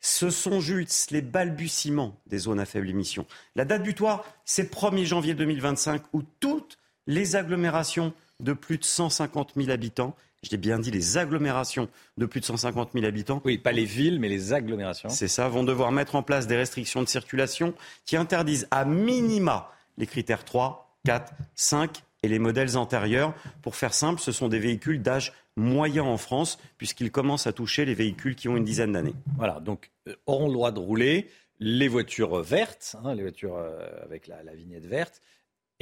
ce 0.01 0.31
sont 0.31 0.59
juste 0.59 1.11
les 1.11 1.21
balbutiements 1.21 2.17
des 2.29 2.39
zones 2.39 2.61
à 2.61 2.65
faible 2.65 2.89
émission. 2.89 3.27
La 3.57 3.67
date 3.67 3.83
butoir, 3.83 4.25
c'est 4.47 4.63
le 4.63 4.69
1er 4.71 5.05
janvier 5.05 5.35
2025 5.35 6.01
où 6.15 6.23
toutes 6.41 6.79
les 7.07 7.37
agglomérations 7.37 8.15
de 8.41 8.55
plus 8.55 8.79
de 8.79 8.85
150 8.85 9.53
000 9.55 9.69
habitants 9.69 10.17
je 10.43 10.51
l'ai 10.51 10.57
bien 10.57 10.79
dit, 10.79 10.91
les 10.91 11.19
agglomérations 11.19 11.89
de 12.19 12.27
plus 12.27 12.41
de 12.41 12.45
150 12.45 12.91
000 12.93 13.05
habitants. 13.05 13.41
Oui, 13.45 13.59
pas 13.59 13.73
les 13.73 13.85
villes, 13.85 14.19
mais 14.19 14.29
les 14.29 14.53
agglomérations. 14.53 15.09
C'est 15.09 15.29
ça, 15.29 15.49
vont 15.49 15.63
devoir 15.63 15.93
mettre 15.93 16.17
en 16.17 16.23
place 16.23 16.47
des 16.47 16.57
restrictions 16.57 17.03
de 17.03 17.09
circulation 17.09 17.75
qui 18.05 18.17
interdisent 18.17 18.67
à 18.71 18.85
minima 18.85 19.71
les 19.99 20.07
critères 20.07 20.45
3, 20.45 20.99
4, 21.05 21.33
5 21.55 22.03
et 22.25 22.29
les 22.29 22.41
modèles 22.41 22.77
antérieurs. 22.77 23.35
Pour 23.63 23.77
faire 23.77 23.95
simple, 23.95 24.21
ce 24.21 24.33
sont 24.33 24.49
des 24.49 24.59
véhicules 24.59 25.01
d'âge 25.01 25.33
moyen 25.57 26.03
en 26.03 26.17
France, 26.17 26.59
puisqu'ils 26.77 27.13
commencent 27.13 27.47
à 27.47 27.53
toucher 27.53 27.85
les 27.85 27.95
véhicules 27.95 28.35
qui 28.35 28.49
ont 28.49 28.57
une 28.57 28.65
dizaine 28.65 28.93
d'années. 28.93 29.15
Voilà, 29.37 29.61
donc 29.61 29.91
euh, 30.09 30.15
auront 30.27 30.49
le 30.49 30.55
droit 30.55 30.73
de 30.73 30.81
rouler 30.81 31.29
les 31.61 31.89
voitures 31.89 32.43
vertes, 32.43 32.97
hein, 33.05 33.15
les 33.15 33.23
voitures 33.23 33.57
euh, 33.57 33.87
avec 34.03 34.27
la, 34.27 34.43
la 34.43 34.55
vignette 34.55 34.87
verte, 34.87 35.21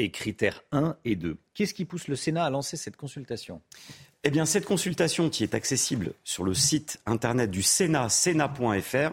et 0.00 0.10
critères 0.10 0.62
1 0.72 0.96
et 1.04 1.14
2. 1.14 1.36
Qu'est-ce 1.54 1.74
qui 1.74 1.84
pousse 1.84 2.08
le 2.08 2.16
Sénat 2.16 2.44
à 2.44 2.50
lancer 2.50 2.76
cette 2.76 2.96
consultation? 2.96 3.60
Eh 4.24 4.30
bien, 4.30 4.46
cette 4.46 4.64
consultation 4.64 5.30
qui 5.30 5.42
est 5.44 5.54
accessible 5.54 6.12
sur 6.24 6.44
le 6.44 6.54
site 6.54 7.00
internet 7.06 7.50
du 7.50 7.62
Sénat, 7.62 8.08
sénat.fr, 8.08 9.12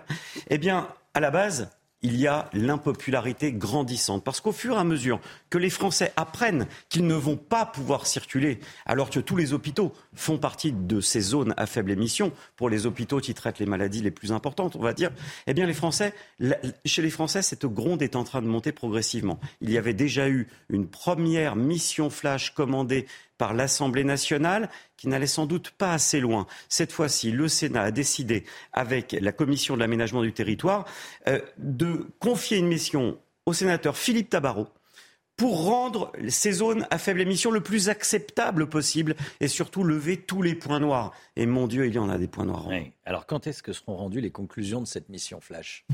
eh 0.50 0.58
bien, 0.58 0.88
à 1.14 1.20
la 1.20 1.32
base, 1.32 1.70
il 2.02 2.16
y 2.16 2.28
a 2.28 2.50
l'impopularité 2.54 3.52
grandissante. 3.52 4.24
Parce 4.24 4.40
qu'au 4.40 4.52
fur 4.52 4.76
et 4.76 4.80
à 4.80 4.84
mesure 4.84 5.20
que 5.50 5.58
les 5.58 5.70
Français 5.70 6.14
apprennent 6.16 6.68
qu'ils 6.90 7.08
ne 7.08 7.16
vont 7.16 7.38
pas 7.38 7.66
pouvoir 7.66 8.06
circuler, 8.06 8.60
alors 8.86 9.10
que 9.10 9.20
tous 9.20 9.36
les 9.36 9.54
hôpitaux 9.54 9.94
font 10.14 10.38
partie 10.38 10.72
de 10.72 11.02
ces 11.02 11.22
zones 11.22 11.54
à 11.58 11.66
faible 11.66 11.92
émission, 11.92 12.32
pour 12.56 12.70
les 12.70 12.86
hôpitaux 12.86 13.20
qui 13.20 13.34
traitent 13.34 13.60
les 13.60 13.66
maladies 13.66 14.02
les 14.02 14.12
plus 14.12 14.32
importantes, 14.32 14.76
on 14.76 14.82
va 14.82 14.94
dire, 14.94 15.12
eh 15.48 15.54
bien 15.54 15.66
les 15.66 15.74
Français, 15.74 16.14
chez 16.86 17.02
les 17.02 17.10
Français, 17.10 17.42
cette 17.42 17.66
gronde 17.66 18.02
est 18.02 18.16
en 18.16 18.24
train 18.24 18.42
de 18.42 18.48
monter 18.48 18.72
progressivement. 18.72 19.40
Il 19.62 19.72
y 19.72 19.78
avait 19.78 19.94
déjà 19.94 20.30
eu 20.30 20.48
une 20.70 20.88
première 20.88 21.56
mission 21.56 22.10
flash 22.10 22.54
commandée 22.54 23.08
par 23.38 23.54
l'Assemblée 23.54 24.04
nationale 24.04 24.70
qui 24.96 25.08
n'allait 25.08 25.28
sans 25.28 25.46
doute 25.46 25.72
pas 25.72 25.94
assez 25.94 26.20
loin. 26.20 26.48
Cette 26.70 26.92
fois-ci, 26.92 27.32
le 27.32 27.48
Sénat 27.48 27.84
a 27.84 27.92
décidé, 27.92 28.46
avec 28.74 29.16
la 29.20 29.32
Commission 29.32 29.76
de 29.76 29.80
l'aménagement 29.80 30.22
du 30.22 30.34
territoire, 30.34 30.86
euh, 31.28 31.40
de 31.58 32.08
confier 32.20 32.58
une 32.58 32.68
mission 32.68 33.18
au 33.46 33.54
sénateur 33.54 33.98
Philippe 33.98 34.30
Tabarot 34.30 34.68
pour 35.38 35.66
rendre 35.66 36.12
ces 36.30 36.52
zones 36.52 36.88
à 36.90 36.98
faible 36.98 37.22
émission 37.22 37.52
le 37.52 37.62
plus 37.62 37.90
acceptable 37.90 38.68
possible 38.68 39.16
et 39.40 39.48
surtout 39.48 39.84
lever 39.84 40.18
tous 40.18 40.42
les 40.42 40.56
points 40.56 40.80
noirs. 40.80 41.14
Et 41.36 41.46
mon 41.46 41.68
Dieu, 41.68 41.86
il 41.86 41.94
y 41.94 42.00
en 42.00 42.10
a 42.10 42.18
des 42.18 42.28
points 42.28 42.46
noirs. 42.46 42.68
Alors 43.06 43.28
quand 43.28 43.46
est-ce 43.46 43.62
que 43.62 43.72
seront 43.72 43.96
rendues 43.96 44.20
les 44.20 44.32
conclusions 44.32 44.82
de 44.82 44.88
cette 44.88 45.10
mission 45.10 45.40
Flash? 45.40 45.86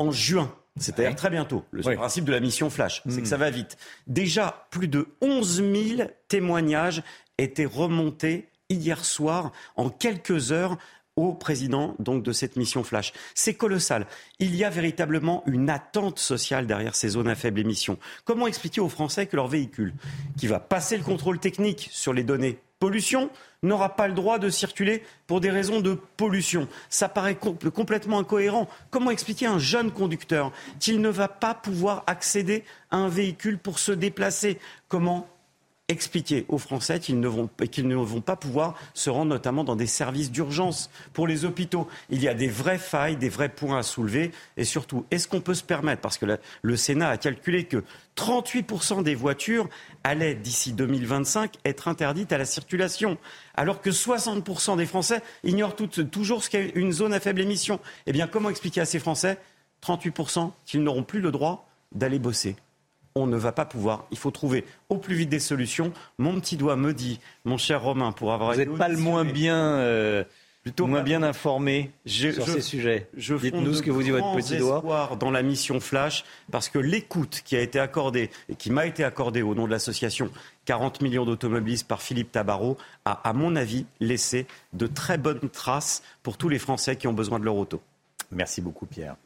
En 0.00 0.10
juin. 0.10 0.52
C'est-à-dire 0.78 1.14
très 1.14 1.30
bientôt. 1.30 1.64
Le 1.72 1.82
principe 1.82 2.24
de 2.24 2.32
la 2.32 2.40
mission 2.40 2.70
Flash, 2.70 3.02
c'est 3.08 3.16
que 3.16 3.22
hmm. 3.22 3.26
ça 3.26 3.36
va 3.36 3.50
vite. 3.50 3.76
Déjà, 4.06 4.66
plus 4.70 4.88
de 4.88 5.08
11 5.20 5.62
000 5.96 6.10
témoignages 6.28 7.02
étaient 7.38 7.66
remontés 7.66 8.48
hier 8.70 9.04
soir, 9.04 9.52
en 9.76 9.90
quelques 9.90 10.52
heures, 10.52 10.78
au 11.16 11.34
président 11.34 11.96
donc 11.98 12.22
de 12.22 12.32
cette 12.32 12.56
mission 12.56 12.82
flash. 12.84 13.12
C'est 13.34 13.54
colossal. 13.54 14.06
Il 14.38 14.54
y 14.56 14.64
a 14.64 14.70
véritablement 14.70 15.42
une 15.46 15.68
attente 15.68 16.18
sociale 16.18 16.66
derrière 16.66 16.94
ces 16.94 17.10
zones 17.10 17.28
à 17.28 17.34
faible 17.34 17.60
émission. 17.60 17.98
Comment 18.24 18.46
expliquer 18.46 18.80
aux 18.80 18.88
Français 18.88 19.26
que 19.26 19.36
leur 19.36 19.48
véhicule, 19.48 19.92
qui 20.38 20.46
va 20.46 20.60
passer 20.60 20.96
le 20.96 21.02
contrôle 21.02 21.38
technique 21.38 21.88
sur 21.92 22.12
les 22.12 22.24
données 22.24 22.58
pollution, 22.80 23.30
n'aura 23.62 23.94
pas 23.94 24.08
le 24.08 24.14
droit 24.14 24.38
de 24.40 24.48
circuler 24.48 25.04
pour 25.28 25.40
des 25.40 25.50
raisons 25.50 25.80
de 25.80 25.94
pollution. 26.16 26.66
Ça 26.88 27.08
paraît 27.08 27.36
complètement 27.36 28.18
incohérent. 28.18 28.68
Comment 28.90 29.10
expliquer 29.10 29.46
à 29.46 29.52
un 29.52 29.58
jeune 29.58 29.92
conducteur 29.92 30.50
qu'il 30.80 31.00
ne 31.00 31.10
va 31.10 31.28
pas 31.28 31.54
pouvoir 31.54 32.02
accéder 32.08 32.64
à 32.90 32.96
un 32.96 33.08
véhicule 33.08 33.58
pour 33.58 33.78
se 33.78 33.92
déplacer? 33.92 34.58
Comment 34.88 35.28
expliquer 35.90 36.46
aux 36.48 36.58
Français 36.58 37.00
qu'ils 37.00 37.18
ne, 37.20 37.28
vont, 37.28 38.20
pas 38.20 38.36
pouvoir 38.36 38.74
se 38.94 39.10
rendre 39.10 39.30
notamment 39.30 39.64
dans 39.64 39.76
des 39.76 39.86
services 39.86 40.30
d'urgence 40.30 40.88
pour 41.12 41.26
les 41.26 41.44
hôpitaux. 41.44 41.88
Il 42.10 42.22
y 42.22 42.28
a 42.28 42.34
des 42.34 42.48
vraies 42.48 42.78
failles, 42.78 43.16
des 43.16 43.28
vrais 43.28 43.48
points 43.48 43.78
à 43.78 43.82
soulever. 43.82 44.30
Et 44.56 44.64
surtout, 44.64 45.04
est-ce 45.10 45.26
qu'on 45.26 45.40
peut 45.40 45.54
se 45.54 45.64
permettre, 45.64 46.00
parce 46.00 46.16
que 46.16 46.26
le 46.62 46.76
Sénat 46.76 47.08
a 47.08 47.16
calculé 47.16 47.64
que 47.64 47.82
38% 48.16 49.02
des 49.02 49.14
voitures 49.14 49.68
allaient 50.04 50.34
d'ici 50.34 50.72
2025 50.72 51.54
être 51.64 51.88
interdites 51.88 52.32
à 52.32 52.38
la 52.38 52.44
circulation, 52.44 53.18
alors 53.54 53.80
que 53.80 53.90
60% 53.90 54.76
des 54.76 54.86
Français 54.86 55.22
ignorent 55.42 55.74
toujours 55.74 56.44
ce 56.44 56.50
qu'est 56.50 56.70
une 56.76 56.92
zone 56.92 57.12
à 57.12 57.20
faible 57.20 57.40
émission. 57.40 57.80
Eh 58.06 58.12
bien, 58.12 58.26
comment 58.26 58.50
expliquer 58.50 58.80
à 58.80 58.86
ces 58.86 59.00
Français 59.00 59.38
38% 59.82 60.52
qu'ils 60.66 60.82
n'auront 60.82 61.02
plus 61.02 61.20
le 61.20 61.32
droit 61.32 61.68
d'aller 61.92 62.18
bosser? 62.18 62.56
On 63.14 63.26
ne 63.26 63.36
va 63.36 63.52
pas 63.52 63.64
pouvoir. 63.64 64.06
Il 64.10 64.18
faut 64.18 64.30
trouver 64.30 64.64
au 64.88 64.96
plus 64.96 65.14
vite 65.14 65.28
des 65.28 65.40
solutions. 65.40 65.92
Mon 66.18 66.38
petit 66.40 66.56
doigt 66.56 66.76
me 66.76 66.92
dit, 66.92 67.20
mon 67.44 67.56
cher 67.56 67.82
Romain, 67.82 68.12
pour 68.12 68.32
avoir. 68.32 68.52
Vous 68.52 68.58
n'êtes 68.58 68.76
pas 68.76 68.88
le 68.88 68.96
moins 68.96 69.24
bien. 69.24 69.56
Euh, 69.56 70.24
plutôt 70.62 70.86
moins 70.86 71.02
bien 71.02 71.22
informé 71.22 71.90
sur 72.04 72.46
ces 72.46 72.60
sujets. 72.60 73.08
Dites-nous 73.14 73.74
ce 73.74 73.82
que 73.82 73.90
vous 73.90 74.02
dit 74.02 74.10
votre 74.10 74.34
petit 74.36 74.58
doigt. 74.58 75.16
dans 75.18 75.30
la 75.30 75.42
mission 75.42 75.80
Flash, 75.80 76.24
parce 76.50 76.68
que 76.68 76.78
l'écoute 76.78 77.42
qui 77.44 77.56
a 77.56 77.60
été 77.60 77.78
accordée 77.78 78.30
et 78.48 78.54
qui 78.54 78.70
m'a 78.70 78.86
été 78.86 79.02
accordée 79.02 79.42
au 79.42 79.54
nom 79.54 79.64
de 79.66 79.70
l'association 79.70 80.30
40 80.66 81.00
millions 81.00 81.24
d'automobilistes 81.24 81.88
par 81.88 82.02
Philippe 82.02 82.32
Tabarot 82.32 82.76
a, 83.04 83.12
à 83.28 83.32
mon 83.32 83.56
avis, 83.56 83.86
laissé 84.00 84.46
de 84.72 84.86
très 84.86 85.16
bonnes 85.16 85.48
traces 85.50 86.02
pour 86.22 86.36
tous 86.36 86.48
les 86.48 86.58
Français 86.58 86.96
qui 86.96 87.08
ont 87.08 87.14
besoin 87.14 87.38
de 87.38 87.44
leur 87.44 87.56
auto. 87.56 87.80
Merci 88.30 88.60
beaucoup, 88.60 88.86
Pierre. 88.86 89.16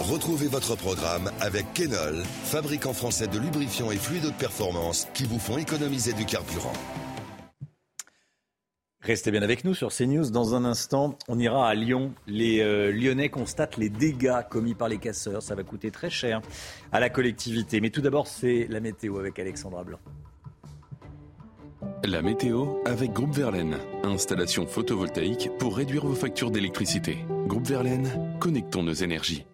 Retrouvez 0.00 0.46
votre 0.46 0.76
programme 0.76 1.30
avec 1.40 1.72
Kenol, 1.72 2.22
fabricant 2.44 2.92
français 2.92 3.28
de 3.28 3.38
lubrifiants 3.38 3.90
et 3.90 3.96
fluides 3.96 4.24
de 4.24 4.30
performance 4.30 5.08
qui 5.14 5.24
vous 5.24 5.38
font 5.38 5.56
économiser 5.56 6.12
du 6.12 6.26
carburant. 6.26 6.72
Restez 9.00 9.30
bien 9.30 9.42
avec 9.42 9.64
nous 9.64 9.72
sur 9.72 9.92
CNews. 9.92 10.30
Dans 10.30 10.54
un 10.54 10.64
instant, 10.64 11.16
on 11.28 11.38
ira 11.38 11.68
à 11.68 11.74
Lyon. 11.74 12.12
Les 12.26 12.60
euh, 12.60 12.92
Lyonnais 12.92 13.30
constatent 13.30 13.76
les 13.78 13.88
dégâts 13.88 14.42
commis 14.50 14.74
par 14.74 14.88
les 14.88 14.98
casseurs. 14.98 15.42
Ça 15.42 15.54
va 15.54 15.62
coûter 15.62 15.90
très 15.90 16.10
cher 16.10 16.42
à 16.92 17.00
la 17.00 17.08
collectivité. 17.08 17.80
Mais 17.80 17.90
tout 17.90 18.00
d'abord, 18.00 18.26
c'est 18.26 18.66
la 18.68 18.80
météo 18.80 19.18
avec 19.18 19.38
Alexandra 19.38 19.84
Blanc. 19.84 20.00
La 22.04 22.20
météo 22.20 22.66
avec 22.84 23.12
Groupe 23.12 23.34
Verlaine. 23.34 23.78
Installation 24.02 24.66
photovoltaïque 24.66 25.50
pour 25.58 25.76
réduire 25.76 26.04
vos 26.04 26.14
factures 26.14 26.50
d'électricité. 26.50 27.18
Groupe 27.46 27.66
Verlaine, 27.66 28.36
connectons 28.40 28.82
nos 28.82 28.92
énergies. 28.92 29.46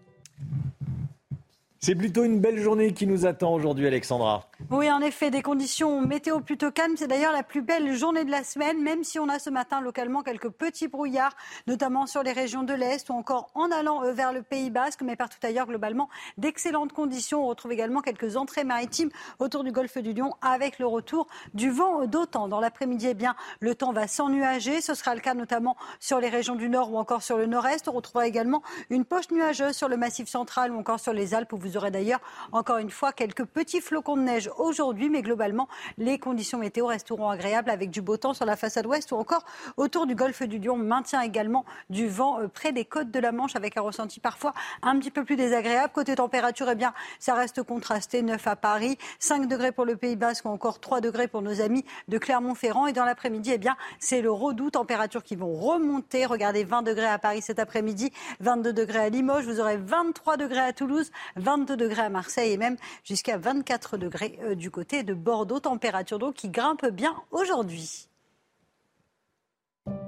C'est 1.84 1.96
plutôt 1.96 2.22
une 2.22 2.38
belle 2.38 2.60
journée 2.60 2.92
qui 2.92 3.08
nous 3.08 3.26
attend 3.26 3.52
aujourd'hui, 3.54 3.88
Alexandra. 3.88 4.48
Oui, 4.70 4.88
en 4.88 5.00
effet, 5.00 5.32
des 5.32 5.42
conditions 5.42 6.00
météo 6.00 6.38
plutôt 6.38 6.70
calmes. 6.70 6.96
C'est 6.96 7.08
d'ailleurs 7.08 7.32
la 7.32 7.42
plus 7.42 7.60
belle 7.60 7.92
journée 7.92 8.24
de 8.24 8.30
la 8.30 8.44
semaine, 8.44 8.80
même 8.80 9.02
si 9.02 9.18
on 9.18 9.28
a 9.28 9.40
ce 9.40 9.50
matin 9.50 9.80
localement 9.80 10.22
quelques 10.22 10.50
petits 10.50 10.86
brouillards, 10.86 11.34
notamment 11.66 12.06
sur 12.06 12.22
les 12.22 12.30
régions 12.30 12.62
de 12.62 12.72
l'Est 12.72 13.10
ou 13.10 13.14
encore 13.14 13.50
en 13.56 13.72
allant 13.72 14.04
euh, 14.04 14.12
vers 14.12 14.32
le 14.32 14.42
Pays 14.42 14.70
Basque, 14.70 15.02
mais 15.02 15.16
partout 15.16 15.38
ailleurs, 15.42 15.66
globalement, 15.66 16.08
d'excellentes 16.38 16.92
conditions. 16.92 17.42
On 17.42 17.48
retrouve 17.48 17.72
également 17.72 18.00
quelques 18.00 18.36
entrées 18.36 18.62
maritimes 18.62 19.10
autour 19.40 19.64
du 19.64 19.72
golfe 19.72 19.98
du 19.98 20.12
Lion 20.12 20.34
avec 20.40 20.78
le 20.78 20.86
retour 20.86 21.26
du 21.52 21.68
vent 21.68 22.06
d'autant. 22.06 22.46
Dans 22.46 22.60
l'après-midi, 22.60 23.08
eh 23.10 23.14
bien, 23.14 23.34
le 23.58 23.74
temps 23.74 23.92
va 23.92 24.06
s'ennuager. 24.06 24.82
Ce 24.82 24.94
sera 24.94 25.16
le 25.16 25.20
cas 25.20 25.34
notamment 25.34 25.76
sur 25.98 26.20
les 26.20 26.28
régions 26.28 26.54
du 26.54 26.68
Nord 26.68 26.92
ou 26.92 26.98
encore 26.98 27.24
sur 27.24 27.38
le 27.38 27.46
Nord-Est. 27.46 27.88
On 27.88 27.92
retrouvera 27.92 28.28
également 28.28 28.62
une 28.88 29.04
poche 29.04 29.32
nuageuse 29.32 29.74
sur 29.74 29.88
le 29.88 29.96
Massif 29.96 30.28
central 30.28 30.70
ou 30.70 30.78
encore 30.78 31.00
sur 31.00 31.12
les 31.12 31.34
Alpes 31.34 31.52
où 31.52 31.56
vous 31.56 31.71
vous 31.72 31.78
aurez 31.78 31.90
d'ailleurs, 31.90 32.20
encore 32.52 32.76
une 32.76 32.90
fois, 32.90 33.12
quelques 33.12 33.46
petits 33.46 33.80
flocons 33.80 34.18
de 34.18 34.22
neige 34.22 34.50
aujourd'hui, 34.58 35.08
mais 35.08 35.22
globalement, 35.22 35.68
les 35.96 36.18
conditions 36.18 36.58
météo 36.58 36.86
resteront 36.86 37.30
agréables 37.30 37.70
avec 37.70 37.88
du 37.88 38.02
beau 38.02 38.18
temps 38.18 38.34
sur 38.34 38.44
la 38.44 38.56
façade 38.56 38.84
ouest 38.84 39.10
ou 39.12 39.16
encore 39.16 39.42
autour 39.78 40.06
du 40.06 40.14
golfe 40.14 40.42
du 40.42 40.58
Lion. 40.58 40.76
Maintient 40.76 41.22
également 41.22 41.64
du 41.88 42.08
vent 42.08 42.40
euh, 42.40 42.48
près 42.48 42.72
des 42.72 42.84
côtes 42.84 43.10
de 43.10 43.18
la 43.18 43.32
Manche 43.32 43.56
avec 43.56 43.78
un 43.78 43.80
ressenti 43.80 44.20
parfois 44.20 44.52
un 44.82 44.98
petit 44.98 45.10
peu 45.10 45.24
plus 45.24 45.36
désagréable. 45.36 45.92
Côté 45.94 46.14
température, 46.14 46.68
eh 46.68 46.74
bien, 46.74 46.92
ça 47.18 47.34
reste 47.34 47.62
contrasté. 47.62 48.20
9 48.20 48.46
à 48.46 48.56
Paris, 48.56 48.98
5 49.18 49.48
degrés 49.48 49.72
pour 49.72 49.86
le 49.86 49.96
Pays 49.96 50.16
Basque 50.16 50.44
ou 50.44 50.48
encore 50.48 50.78
3 50.78 51.00
degrés 51.00 51.26
pour 51.26 51.40
nos 51.40 51.62
amis 51.62 51.86
de 52.08 52.18
Clermont-Ferrand. 52.18 52.86
Et 52.86 52.92
dans 52.92 53.06
l'après-midi, 53.06 53.52
eh 53.54 53.58
bien, 53.58 53.76
c'est 53.98 54.20
le 54.20 54.30
redout. 54.30 54.72
Températures 54.72 55.22
qui 55.22 55.36
vont 55.36 55.54
remonter. 55.54 56.26
Regardez, 56.26 56.64
20 56.64 56.82
degrés 56.82 57.06
à 57.06 57.18
Paris 57.18 57.40
cet 57.40 57.58
après-midi, 57.58 58.12
22 58.40 58.74
degrés 58.74 58.98
à 58.98 59.08
Limoges. 59.08 59.46
Vous 59.46 59.58
aurez 59.58 59.78
23 59.78 60.36
degrés 60.36 60.60
à 60.60 60.74
Toulouse, 60.74 61.10
22 61.36 61.61
22 61.62 61.76
degrés 61.76 62.02
à 62.02 62.08
Marseille 62.08 62.52
et 62.52 62.56
même 62.56 62.76
jusqu'à 63.04 63.38
24 63.38 63.96
degrés 63.96 64.38
euh, 64.42 64.54
du 64.54 64.70
côté 64.70 65.02
de 65.04 65.14
Bordeaux. 65.14 65.60
Température 65.60 66.18
d'eau 66.18 66.32
qui 66.32 66.48
grimpe 66.48 66.86
bien 66.86 67.14
aujourd'hui. 67.30 68.08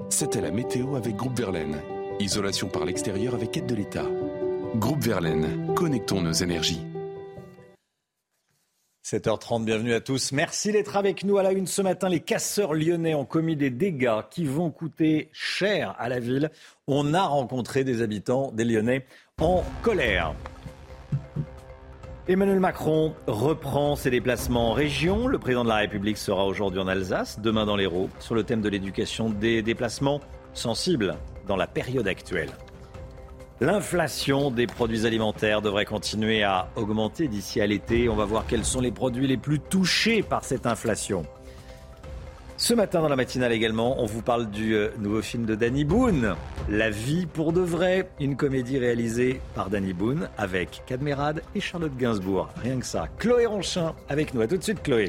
C'était 0.09 0.41
la 0.41 0.51
météo 0.51 0.97
avec 0.97 1.15
Groupe 1.17 1.37
Verlaine. 1.39 1.81
Isolation 2.19 2.69
par 2.69 2.85
l'extérieur 2.85 3.35
avec 3.35 3.57
aide 3.57 3.67
de 3.67 3.75
l'État. 3.75 4.07
Groupe 4.77 5.03
Verlaine, 5.03 5.73
connectons 5.75 6.21
nos 6.21 6.33
énergies. 6.33 6.85
7h30, 9.05 9.65
bienvenue 9.65 9.93
à 9.95 10.01
tous. 10.01 10.33
Merci 10.33 10.73
d'être 10.73 10.97
avec 10.97 11.25
nous 11.25 11.39
à 11.39 11.43
la 11.43 11.53
une 11.53 11.67
ce 11.67 11.83
matin. 11.83 12.09
Les 12.09 12.21
casseurs 12.21 12.75
lyonnais 12.75 13.15
ont 13.15 13.27
commis 13.27 13.55
des 13.55 13.71
dégâts 13.71 14.23
qui 14.31 14.45
vont 14.45 14.71
coûter 14.71 15.29
cher 15.33 15.95
à 15.99 16.09
la 16.09 16.19
ville. 16.19 16.51
On 16.87 17.15
a 17.15 17.23
rencontré 17.23 17.85
des 17.85 18.03
habitants, 18.03 18.51
des 18.53 18.65
Lyonnais, 18.65 19.05
en 19.39 19.63
colère. 19.83 20.35
Emmanuel 22.27 22.59
Macron 22.59 23.13
reprend 23.27 23.97
ses 23.97 24.11
déplacements 24.11 24.71
en 24.71 24.73
région. 24.73 25.27
Le 25.27 25.39
président 25.39 25.63
de 25.63 25.69
la 25.69 25.77
République 25.77 26.17
sera 26.17 26.47
aujourd'hui 26.47 26.81
en 26.81 26.89
Alsace, 26.89 27.39
demain 27.39 27.67
dans 27.67 27.77
l'Hérault, 27.77 28.09
sur 28.19 28.35
le 28.35 28.45
thème 28.45 28.63
de 28.63 28.71
l'éducation 28.71 29.29
des 29.29 29.61
déplacements 29.61 30.23
sensibles 30.55 31.17
dans 31.47 31.57
la 31.57 31.67
période 31.67 32.09
actuelle. 32.09 32.49
L'inflation 33.61 34.51
des 34.51 34.67
produits 34.67 35.05
alimentaires 35.05 35.61
devrait 35.61 35.85
continuer 35.85 36.43
à 36.43 36.69
augmenter 36.77 37.29
d'ici 37.29 37.61
à 37.61 37.67
l'été. 37.67 38.09
On 38.09 38.17
va 38.17 38.25
voir 38.25 38.47
quels 38.47 38.65
sont 38.65 38.81
les 38.81 38.91
produits 38.91 39.27
les 39.27 39.37
plus 39.37 39.61
touchés 39.61 40.23
par 40.23 40.45
cette 40.45 40.67
inflation. 40.67 41.25
Ce 42.57 42.73
matin 42.73 43.01
dans 43.01 43.09
la 43.09 43.17
matinale 43.17 43.51
également, 43.51 44.01
on 44.01 44.07
vous 44.07 44.23
parle 44.23 44.49
du 44.49 44.77
euh, 44.77 44.91
nouveau 44.99 45.23
film 45.23 45.45
de 45.45 45.57
Danny 45.57 45.85
Boone, 45.85 46.37
La 46.69 46.89
vie 46.89 47.27
pour 47.27 47.53
de 47.53 47.61
vrai, 47.61 48.09
une 48.21 48.37
comédie 48.37 48.79
réalisée 48.79 49.41
par 49.57 49.71
Danny 49.71 49.93
Boone 49.93 50.29
avec 50.39 50.83
Cadmerade 50.87 51.43
et 51.57 51.61
Charlotte 51.61 51.97
Gainsbourg. 51.97 52.49
Rien 52.63 52.79
que 52.79 52.87
ça. 52.87 53.09
Chloé 53.19 53.47
Ronchin 53.47 53.97
avec 54.09 54.35
nous. 54.35 54.41
À 54.41 54.47
tout 54.47 54.57
de 54.57 54.63
suite 54.63 54.85
Chloé. 54.85 55.09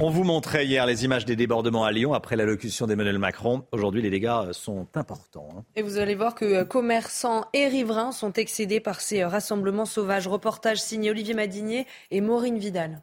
On 0.00 0.08
vous 0.08 0.24
montrait 0.24 0.64
hier 0.64 0.86
les 0.86 1.04
images 1.04 1.26
des 1.26 1.36
débordements 1.36 1.84
à 1.84 1.92
Lyon 1.92 2.14
après 2.14 2.36
l'allocution 2.36 2.86
d'Emmanuel 2.86 3.18
Macron. 3.18 3.64
Aujourd'hui, 3.70 4.00
les 4.00 4.10
dégâts 4.10 4.50
sont 4.52 4.88
importants. 4.94 5.50
Hein. 5.58 5.64
Et 5.76 5.82
vous 5.82 5.98
allez 5.98 6.14
voir 6.14 6.34
que 6.34 6.46
euh, 6.46 6.64
commerçants 6.64 7.44
et 7.52 7.68
riverains 7.68 8.12
sont 8.12 8.32
excédés 8.32 8.80
par 8.80 9.02
ces 9.02 9.20
euh, 9.20 9.28
rassemblements 9.28 9.84
sauvages. 9.84 10.26
Reportage 10.26 10.80
signé 10.80 11.10
Olivier 11.10 11.34
Madinier 11.34 11.86
et 12.10 12.22
Maureen 12.22 12.56
Vidal. 12.56 13.02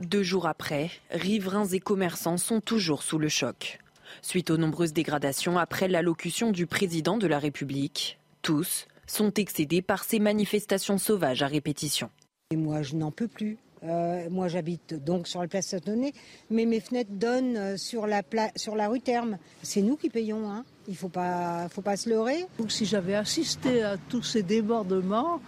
Deux 0.00 0.24
jours 0.24 0.48
après, 0.48 0.90
riverains 1.10 1.66
et 1.68 1.78
commerçants 1.78 2.36
sont 2.36 2.60
toujours 2.60 3.04
sous 3.04 3.18
le 3.18 3.28
choc. 3.28 3.78
Suite 4.22 4.50
aux 4.50 4.56
nombreuses 4.56 4.92
dégradations 4.92 5.56
après 5.56 5.86
l'allocution 5.86 6.50
du 6.50 6.66
président 6.66 7.16
de 7.16 7.28
la 7.28 7.38
République, 7.38 8.18
tous 8.42 8.86
sont 9.06 9.32
excédés 9.34 9.82
par 9.82 10.02
ces 10.02 10.18
manifestations 10.18 10.98
sauvages 10.98 11.42
à 11.42 11.46
répétition. 11.46 12.10
Et 12.50 12.56
moi, 12.56 12.82
je 12.82 12.96
n'en 12.96 13.12
peux 13.12 13.28
plus. 13.28 13.56
Euh, 13.84 14.28
moi, 14.30 14.48
j'habite 14.48 14.94
donc 14.94 15.28
sur 15.28 15.40
la 15.40 15.46
place 15.46 15.68
Saint-Denis, 15.68 16.12
mais 16.50 16.64
mes 16.64 16.80
fenêtres 16.80 17.12
donnent 17.12 17.56
euh, 17.56 17.76
sur 17.76 18.08
la, 18.08 18.22
sur 18.56 18.74
la 18.74 18.88
rue 18.88 19.00
Terme. 19.00 19.38
C'est 19.62 19.82
nous 19.82 19.96
qui 19.96 20.10
payons, 20.10 20.50
hein. 20.50 20.64
il 20.88 20.92
ne 20.92 20.96
faut 20.96 21.08
pas, 21.08 21.68
faut 21.68 21.82
pas 21.82 21.96
se 21.96 22.08
leurrer. 22.08 22.46
Donc, 22.58 22.72
si 22.72 22.84
j'avais 22.84 23.14
assisté 23.14 23.82
à 23.82 23.96
tous 24.08 24.22
ces 24.22 24.42
débordements, 24.42 25.40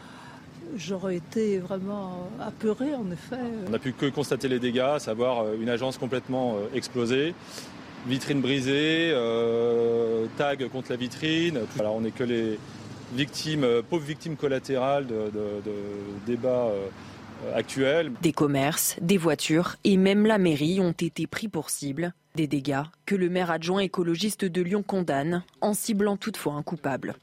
j'aurais 0.77 1.17
été 1.17 1.59
vraiment 1.59 2.29
apeuré, 2.41 2.95
en 2.95 3.11
effet. 3.11 3.37
On 3.67 3.71
n'a 3.71 3.79
pu 3.79 3.93
que 3.93 4.07
constater 4.07 4.49
les 4.49 4.59
dégâts, 4.59 4.81
à 4.81 4.99
savoir 4.99 5.41
euh, 5.41 5.57
une 5.61 5.69
agence 5.69 5.99
complètement 5.99 6.57
explosée, 6.75 7.35
vitrine 8.07 8.41
brisée, 8.41 9.15
tag 10.37 10.69
contre 10.69 10.91
la 10.91 10.97
vitrine. 10.97 11.61
Alors, 11.79 11.95
on 11.95 12.01
n'est 12.03 12.11
que 12.11 12.25
les 12.25 12.59
victimes, 13.15 13.67
pauvres 13.89 14.05
victimes 14.05 14.37
collatérales 14.37 15.07
de, 15.07 15.31
de 15.33 15.73
débats 16.27 16.71
euh, 17.45 17.57
actuels. 17.59 18.13
Des 18.23 18.33
commerces, 18.33 18.97
des 19.01 19.19
voitures 19.19 19.77
et 19.85 19.97
même 19.97 20.27
la 20.27 20.39
mairie 20.39 20.81
ont 20.81 20.93
été 20.93 21.27
pris 21.27 21.49
pour 21.49 21.71
cible. 21.71 22.15
Des 22.35 22.47
dégâts 22.47 22.83
que 23.07 23.15
le 23.15 23.29
maire 23.29 23.51
adjoint 23.51 23.81
écologiste 23.81 24.45
de 24.45 24.63
Lyon 24.63 24.83
condamne, 24.83 25.43
en 25.61 25.75
ciblant 25.75 26.17
toutefois 26.17 26.55
un 26.55 26.63
coupable. 26.63 27.15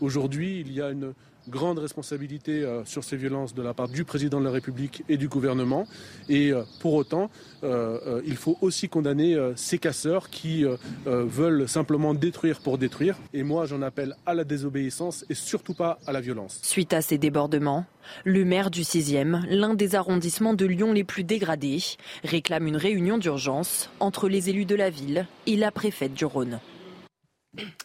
Aujourd'hui, 0.00 0.60
il 0.60 0.72
y 0.72 0.82
a 0.82 0.90
une 0.90 1.14
grande 1.48 1.78
responsabilité 1.78 2.62
euh, 2.62 2.84
sur 2.84 3.04
ces 3.04 3.16
violences 3.16 3.54
de 3.54 3.62
la 3.62 3.74
part 3.74 3.88
du 3.88 4.04
président 4.04 4.40
de 4.40 4.44
la 4.44 4.50
République 4.50 5.04
et 5.08 5.16
du 5.16 5.28
gouvernement. 5.28 5.86
Et 6.28 6.52
euh, 6.52 6.62
pour 6.80 6.94
autant, 6.94 7.30
euh, 7.62 8.20
il 8.26 8.36
faut 8.36 8.56
aussi 8.60 8.88
condamner 8.88 9.36
ces 9.56 9.78
casseurs 9.78 10.30
qui 10.30 10.64
veulent 11.06 11.68
simplement 11.68 12.14
détruire 12.14 12.60
pour 12.60 12.78
détruire. 12.78 13.16
Et 13.32 13.42
moi, 13.42 13.66
j'en 13.66 13.82
appelle 13.82 14.16
à 14.26 14.34
la 14.34 14.44
désobéissance 14.44 15.24
et 15.28 15.34
surtout 15.34 15.74
pas 15.74 15.98
à 16.06 16.12
la 16.12 16.20
violence. 16.20 16.58
Suite 16.62 16.92
à 16.92 17.02
ces 17.02 17.18
débordements, 17.18 17.86
le 18.24 18.44
maire 18.44 18.70
du 18.70 18.82
6e, 18.82 19.46
l'un 19.48 19.74
des 19.74 19.94
arrondissements 19.94 20.54
de 20.54 20.66
Lyon 20.66 20.92
les 20.92 21.04
plus 21.04 21.24
dégradés, 21.24 21.82
réclame 22.22 22.66
une 22.66 22.76
réunion 22.76 23.18
d'urgence 23.18 23.90
entre 24.00 24.28
les 24.28 24.50
élus 24.50 24.66
de 24.66 24.74
la 24.76 24.90
ville 24.90 25.26
et 25.46 25.56
la 25.56 25.70
préfète 25.70 26.14
du 26.14 26.24
Rhône 26.24 26.60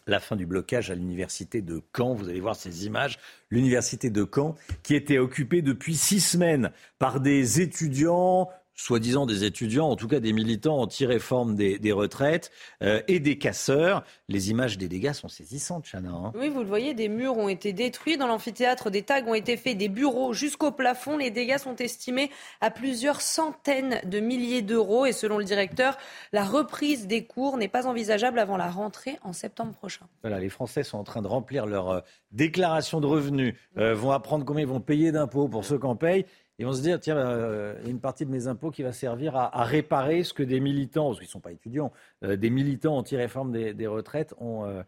la 0.08 0.20
fin 0.20 0.36
du 0.36 0.46
blocage 0.46 0.92
à 0.92 0.96
l'université 0.96 1.62
de 1.62 1.82
Caen. 1.96 2.14
Vous 2.14 2.30
allez 2.30 2.40
voir 2.40 2.56
ces 2.56 2.86
images. 2.86 3.20
L'université 3.50 4.10
de 4.10 4.28
Caen 4.32 4.56
qui 4.84 4.96
était 4.96 5.18
occupée 5.18 5.62
depuis 5.62 5.96
six 5.96 6.22
semaines 6.22 6.72
par 6.98 7.20
des 7.20 7.62
étudiants 7.62 8.50
soi-disant 8.80 9.26
des 9.26 9.44
étudiants, 9.44 9.90
en 9.90 9.98
tout 9.98 10.08
cas 10.08 10.22
des 10.22 10.32
militants 10.32 10.78
anti-réforme 10.78 11.56
des, 11.56 11.92
retraites 11.92 12.50
euh, 12.82 13.02
et 13.10 13.20
des 13.20 13.38
casseurs. 13.38 14.04
Les 14.30 14.52
images 14.52 14.78
des 14.78 14.88
dégâts 14.88 15.12
sont 15.12 15.28
saisissantes, 15.28 15.86
Chana. 15.92 16.10
Hein. 16.10 16.32
oui, 16.36 16.48
vous 16.48 16.62
le 16.62 16.66
voyez, 16.66 16.94
des 16.94 17.10
murs 17.10 17.38
ont 17.38 17.50
été 17.50 17.74
détruits 17.74 18.18
dans 18.18 18.28
l'amphithéâtre, 18.28 18.90
des 18.90 19.04
tags 19.04 19.26
ont 19.28 19.34
été 19.34 19.58
faits, 19.58 19.78
des 19.78 19.90
bureaux 19.90 20.34
jusqu'au 20.34 20.72
plafond. 20.72 21.18
Les 21.18 21.30
dégâts 21.30 21.58
sont 21.58 21.76
estimés 21.76 22.32
à 22.62 22.72
plusieurs 22.72 23.20
centaines 23.20 24.00
de 24.06 24.20
milliers 24.22 24.62
d'euros 24.62 25.06
et 25.06 25.12
selon 25.12 25.38
le 25.38 25.44
directeur, 25.44 25.98
la 26.32 26.46
reprise 26.46 27.06
des 27.06 27.26
cours 27.26 27.58
n'est 27.58 27.68
pas 27.68 27.86
envisageable 27.86 28.40
avant 28.40 28.56
la 28.56 28.70
rentrée 28.70 29.20
en 29.24 29.34
septembre 29.34 29.74
prochain. 29.74 30.06
Voilà, 30.22 30.40
les 30.40 30.50
Français 30.50 30.84
sont 30.84 30.98
en 30.98 31.04
train 31.04 31.22
de 31.22 31.28
remplir 31.28 31.66
leur 31.66 31.90
euh, 31.90 32.00
déclaration 32.32 33.02
de 33.02 33.08
revenus, 33.08 33.56
euh, 33.78 33.94
vont 33.94 34.12
apprendre 34.12 34.46
combien 34.46 34.64
ils 34.64 34.68
vont 34.68 34.80
payer 34.80 35.12
d'impôts 35.12 35.50
pour 35.50 35.66
ceux 35.66 35.78
qui 35.78 35.86
en 35.86 35.98
payent 35.98 36.26
ils 36.60 36.66
vont 36.66 36.74
se 36.74 36.82
dire, 36.82 37.00
tiens, 37.00 37.18
euh, 37.18 37.74
il 37.80 37.86
y 37.86 37.88
a 37.88 37.92
une 37.92 38.02
partie 38.02 38.26
de 38.26 38.32
mes 38.32 38.48
impôts 38.48 38.70
qui 38.70 38.84
va 38.84 38.92
servir 38.92 39.38
à, 39.38 39.64
réparer 39.64 40.24
ce 40.26 40.34
que 40.34 40.44
des 40.44 40.60
militants, 40.60 41.08
parce 41.08 41.20
qu'ils 41.20 41.28
ne 41.28 41.32
sont 41.32 41.40
pas 41.40 41.54
étudiants, 41.54 41.94
euh, 42.26 42.36
des 42.36 42.50
militants 42.50 42.98
anti-réforme 42.98 43.54
des, 43.54 43.88
retraites 43.88 44.36
ont, 44.40 44.66
euh, 44.66 44.84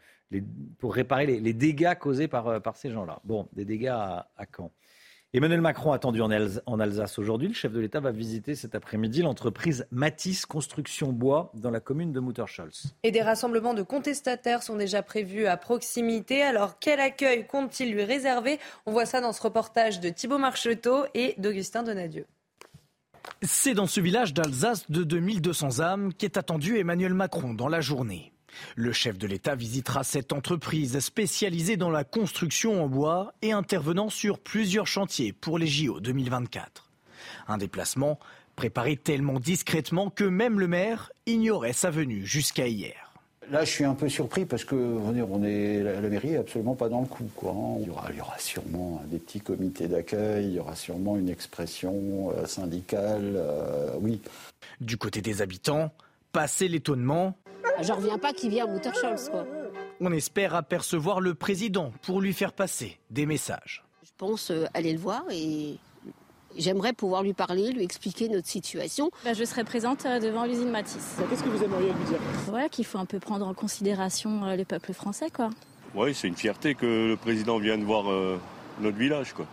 pour 0.80 0.93
réparer 0.93 1.26
les, 1.26 1.53
dégâts 1.53 1.95
causés 1.98 2.27
par, 2.27 2.76
ces 2.76 2.91
gens-là. 2.91 3.22
Bon, 3.23 3.48
des 3.53 3.64
dégâts 3.64 3.88
à, 3.88 4.30
à 4.38 4.45
Caen. 4.45 4.69
Emmanuel 5.34 5.62
Macron 5.62 5.94
attendu 5.94 6.20
en, 6.22 6.30
Alsace 6.80 7.18
aujourd'hui. 7.18 7.48
Le 7.48 7.53
chef 7.53 7.72
de 7.72 7.80
l'État 7.80 8.02
va 8.02 8.12
visiter 8.12 8.53
cet 8.53 8.76
après-midi 8.76 9.22
l'entreprise 9.22 9.88
Matisse 9.90 10.45
Construction 10.45 11.14
Bois 11.14 11.53
dans 11.53 11.72
la 11.72 11.80
commune 11.80 12.12
de 12.12 12.20
Mutterscholz. 12.20 12.94
Et 13.03 13.12
des 13.12 13.22
rassemblements 13.22 13.74
de 13.74 13.82
contestataires 13.82 14.62
sont 14.62 14.76
déjà 14.76 15.02
prévus 15.03 15.45
à 15.45 15.56
proximité. 15.56 16.41
Alors 16.41 16.80
quel 16.80 16.99
accueil 16.99 17.48
compte-t-il 17.48 17.94
lui 17.94 18.03
réserver? 18.03 18.60
On 18.86 18.91
voit 18.91 19.06
ça 19.06 19.22
dans 19.22 19.32
ce 19.32 19.41
reportage 19.41 20.02
de 20.02 20.10
Thibault 20.10 20.38
Marcheteau 20.38 21.06
et 21.14 21.36
d'Augustin 21.38 21.84
Donadieu. 21.84 22.26
C'est 23.41 23.74
dans 23.74 23.88
ce 23.88 24.02
village 24.02 24.34
d'Alsace 24.34 24.91
de 24.91 25.06
2200 25.06 25.80
âmes 25.80 26.14
qu'est 26.14 26.36
attendu 26.36 26.78
Emmanuel 26.78 27.14
Macron 27.14 27.53
dans 27.53 27.70
la 27.70 27.80
journée. 27.80 28.34
Le 28.76 28.91
chef 28.91 29.18
de 29.18 29.28
l'État 29.28 29.56
visitera 29.56 30.03
cette 30.03 30.34
entreprise 30.34 30.99
spécialisée 30.99 31.78
dans 31.78 31.90
la 31.90 32.03
construction 32.03 32.84
en 32.84 32.88
bois 32.88 33.34
et 33.41 33.52
intervenant 33.52 34.10
sur 34.10 34.40
plusieurs 34.40 34.88
chantiers 34.88 35.34
pour 35.34 35.57
les 35.57 35.68
JO 35.68 35.99
2024. 35.99 36.90
Un 37.48 37.57
déplacement 37.57 38.19
préparé 38.56 38.98
tellement 38.98 39.40
discrètement 39.40 40.10
que 40.10 40.23
même 40.23 40.60
le 40.60 40.68
maire 40.68 41.11
ignorait 41.26 41.73
sa 41.73 41.90
venue 41.90 42.26
jusqu'à 42.26 42.68
hier. 42.68 43.11
Là, 43.49 43.65
je 43.65 43.69
suis 43.69 43.84
un 43.84 43.95
peu 43.95 44.07
surpris 44.07 44.45
parce 44.45 44.64
que 44.64 44.76
on 44.76 45.44
est, 45.44 45.84
la 45.84 45.99
mairie 46.02 46.32
n'est 46.32 46.38
absolument 46.38 46.76
pas 46.76 46.88
dans 46.88 47.02
le 47.02 47.07
coup. 47.07 47.26
Hein. 47.48 47.80
Il, 47.82 47.88
y 47.88 47.90
aura, 47.90 48.07
il, 48.11 48.18
y 48.18 48.22
aura, 48.22 48.38
sûrement 48.38 49.02
des 49.07 49.18
petits 49.18 49.41
comités 49.41 49.90
d'accueil, 49.90 50.45
il 50.45 50.53
y 50.53 50.60
aura 50.60 50.76
sûrement 50.76 51.18
une 51.18 51.28
expression 51.28 52.32
euh, 52.32 52.45
syndicale, 52.45 53.34
euh, 53.36 53.90
oui. 53.99 54.22
Du 54.80 54.95
côté 54.95 55.22
des 55.22 55.41
habitants, 55.41 55.91
passé 56.32 56.69
l'étonnement, 56.69 57.36
J'en 57.80 57.95
reviens 57.95 58.18
pas 58.18 58.34
qu'il 58.34 58.49
vient 58.49 58.68
à 58.68 58.93
Scholz, 58.93 59.30
quoi. 59.30 59.45
On 59.99 60.11
espère 60.11 60.56
apercevoir 60.56 61.22
le 61.22 61.35
président 61.35 61.91
pour 62.02 62.22
lui 62.22 62.34
faire 62.34 62.53
passer 62.53 62.98
des 63.10 63.26
messages. 63.26 63.84
Je 64.03 64.11
pense 64.18 64.52
euh, 64.52 64.65
aller 64.73 64.93
le 64.93 64.99
voir 64.99 65.23
et 65.31 65.77
j'aimerais 66.57 66.93
pouvoir 66.93 67.23
lui 67.23 67.34
parler, 67.34 67.72
lui 67.72 67.84
expliquer 67.84 68.27
notre 68.30 68.48
situation. 68.48 69.11
Bah, 69.23 69.34
je 69.34 69.43
serai 69.43 69.64
présente 69.64 70.06
euh, 70.06 70.19
devant 70.19 70.45
l'usine 70.45 70.69
Matisse. 70.69 71.18
Qu'est-ce 71.30 71.43
que 71.43 71.49
vous 71.49 71.64
aimeriez 71.64 71.93
lui 71.93 72.06
dire? 72.06 72.19
Voilà, 72.48 72.69
qu'il 72.69 72.85
faut 72.85 72.98
un 72.98 73.06
peu 73.06 73.19
prendre 73.19 73.48
en 73.48 73.53
considération 73.53 74.45
euh, 74.45 74.56
le 74.56 74.65
peuple 74.65 74.93
français, 74.93 75.30
quoi. 75.30 75.49
Oui, 75.93 76.14
c'est 76.15 76.27
une 76.27 76.38
fierté 76.38 76.76
que 76.76 77.10
le 77.10 77.18
président 77.18 77.60
vienne 77.60 77.84
voir 77.84 78.06
notre 78.80 78.98
village, 78.98 79.34
quoi. 79.34 79.45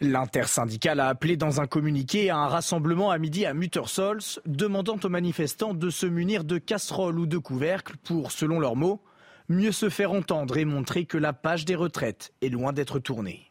L'intersyndicale 0.00 1.00
a 1.00 1.08
appelé 1.08 1.36
dans 1.36 1.60
un 1.60 1.66
communiqué 1.66 2.30
à 2.30 2.36
un 2.36 2.46
rassemblement 2.46 3.10
à 3.10 3.18
midi 3.18 3.44
à 3.44 3.52
Muttersols, 3.52 4.20
demandant 4.46 4.98
aux 5.02 5.08
manifestants 5.08 5.74
de 5.74 5.90
se 5.90 6.06
munir 6.06 6.44
de 6.44 6.58
casseroles 6.58 7.18
ou 7.18 7.26
de 7.26 7.38
couvercles 7.38 7.96
pour, 8.04 8.30
selon 8.30 8.60
leurs 8.60 8.76
mots, 8.76 9.02
mieux 9.48 9.72
se 9.72 9.88
faire 9.88 10.12
entendre 10.12 10.56
et 10.56 10.64
montrer 10.64 11.04
que 11.04 11.18
la 11.18 11.32
page 11.32 11.64
des 11.64 11.74
retraites 11.74 12.32
est 12.42 12.48
loin 12.48 12.72
d'être 12.72 13.00
tournée. 13.00 13.50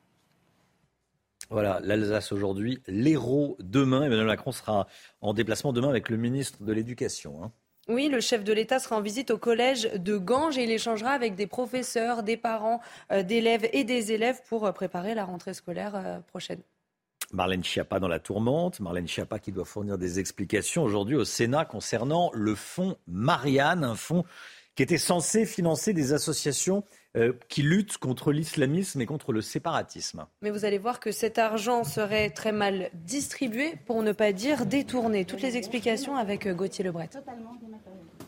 Voilà, 1.49 1.80
l'Alsace 1.82 2.32
aujourd'hui, 2.32 2.82
l'héros 2.88 3.57
demain. 3.60 4.03
Emmanuel 4.03 4.28
Macron 4.28 4.52
sera 4.52 4.88
en 5.22 5.34
déplacement 5.34 5.74
demain 5.74 5.90
avec 5.90 6.10
le 6.10 6.18
ministre 6.18 6.64
de 6.64 6.72
l'Éducation. 6.72 7.44
Hein. 7.44 7.52
Oui, 7.90 8.10
le 8.10 8.20
chef 8.20 8.44
de 8.44 8.52
l'État 8.52 8.80
sera 8.80 8.98
en 8.98 9.02
visite 9.02 9.32
au 9.32 9.38
collège 9.38 9.90
de 9.94 10.18
Ganges 10.18 10.58
et 10.58 10.64
il 10.64 10.72
échangera 10.72 11.12
avec 11.12 11.36
des 11.36 11.48
professeurs, 11.48 12.22
des 12.22 12.36
parents 12.36 12.82
euh, 13.14 13.24
d'élèves 13.24 13.70
et 13.72 13.86
des 13.86 14.12
élèves 14.12 14.42
pour 14.50 14.66
euh, 14.66 14.74
préparer 14.74 15.16
la 15.16 15.24
rentrée 15.24 15.54
scolaire 15.54 15.94
euh, 15.96 16.20
prochaine. 16.20 16.60
Marlène 17.32 17.64
Schiappa 17.64 18.00
dans 18.02 18.10
la 18.10 18.20
tourmente. 18.20 18.82
Marlène 18.82 19.08
Schiappa 19.08 19.40
qui 19.40 19.54
doit 19.54 19.64
fournir 19.64 19.98
des 19.98 20.20
explications 20.20 20.84
aujourd'hui 20.84 21.16
au 21.16 21.24
Sénat 21.24 21.64
concernant 21.64 22.30
le 22.34 22.56
fonds 22.56 22.98
Marianne, 23.08 23.86
un 23.86 23.96
fonds 23.96 24.26
qui 24.76 24.84
était 24.84 24.98
censé 24.98 25.46
financer 25.46 25.94
des 25.94 26.12
associations 26.12 26.84
euh, 27.18 27.34
qui 27.49 27.64
luttent 27.64 27.98
contre 27.98 28.31
l'islamisme 28.31 29.02
et 29.02 29.07
contre 29.07 29.34
le 29.34 29.41
séparatisme. 29.41 30.27
Mais 30.41 30.52
vous 30.52 30.65
allez 30.65 30.77
voir 30.77 30.99
que 30.99 31.11
cet 31.11 31.39
argent 31.39 31.84
serait 31.84 32.30
très 32.30 32.52
mal 32.52 32.91
distribué, 32.94 33.73
pour 33.88 34.03
ne 34.03 34.11
pas 34.11 34.31
dire 34.34 34.68
détourné. 34.68 35.26
Toutes 35.26 35.41
les 35.41 35.57
explications 35.57 36.15
avec 36.15 36.45
euh, 36.45 36.53
Gauthier 36.53 36.84
Lebret. 36.84 37.10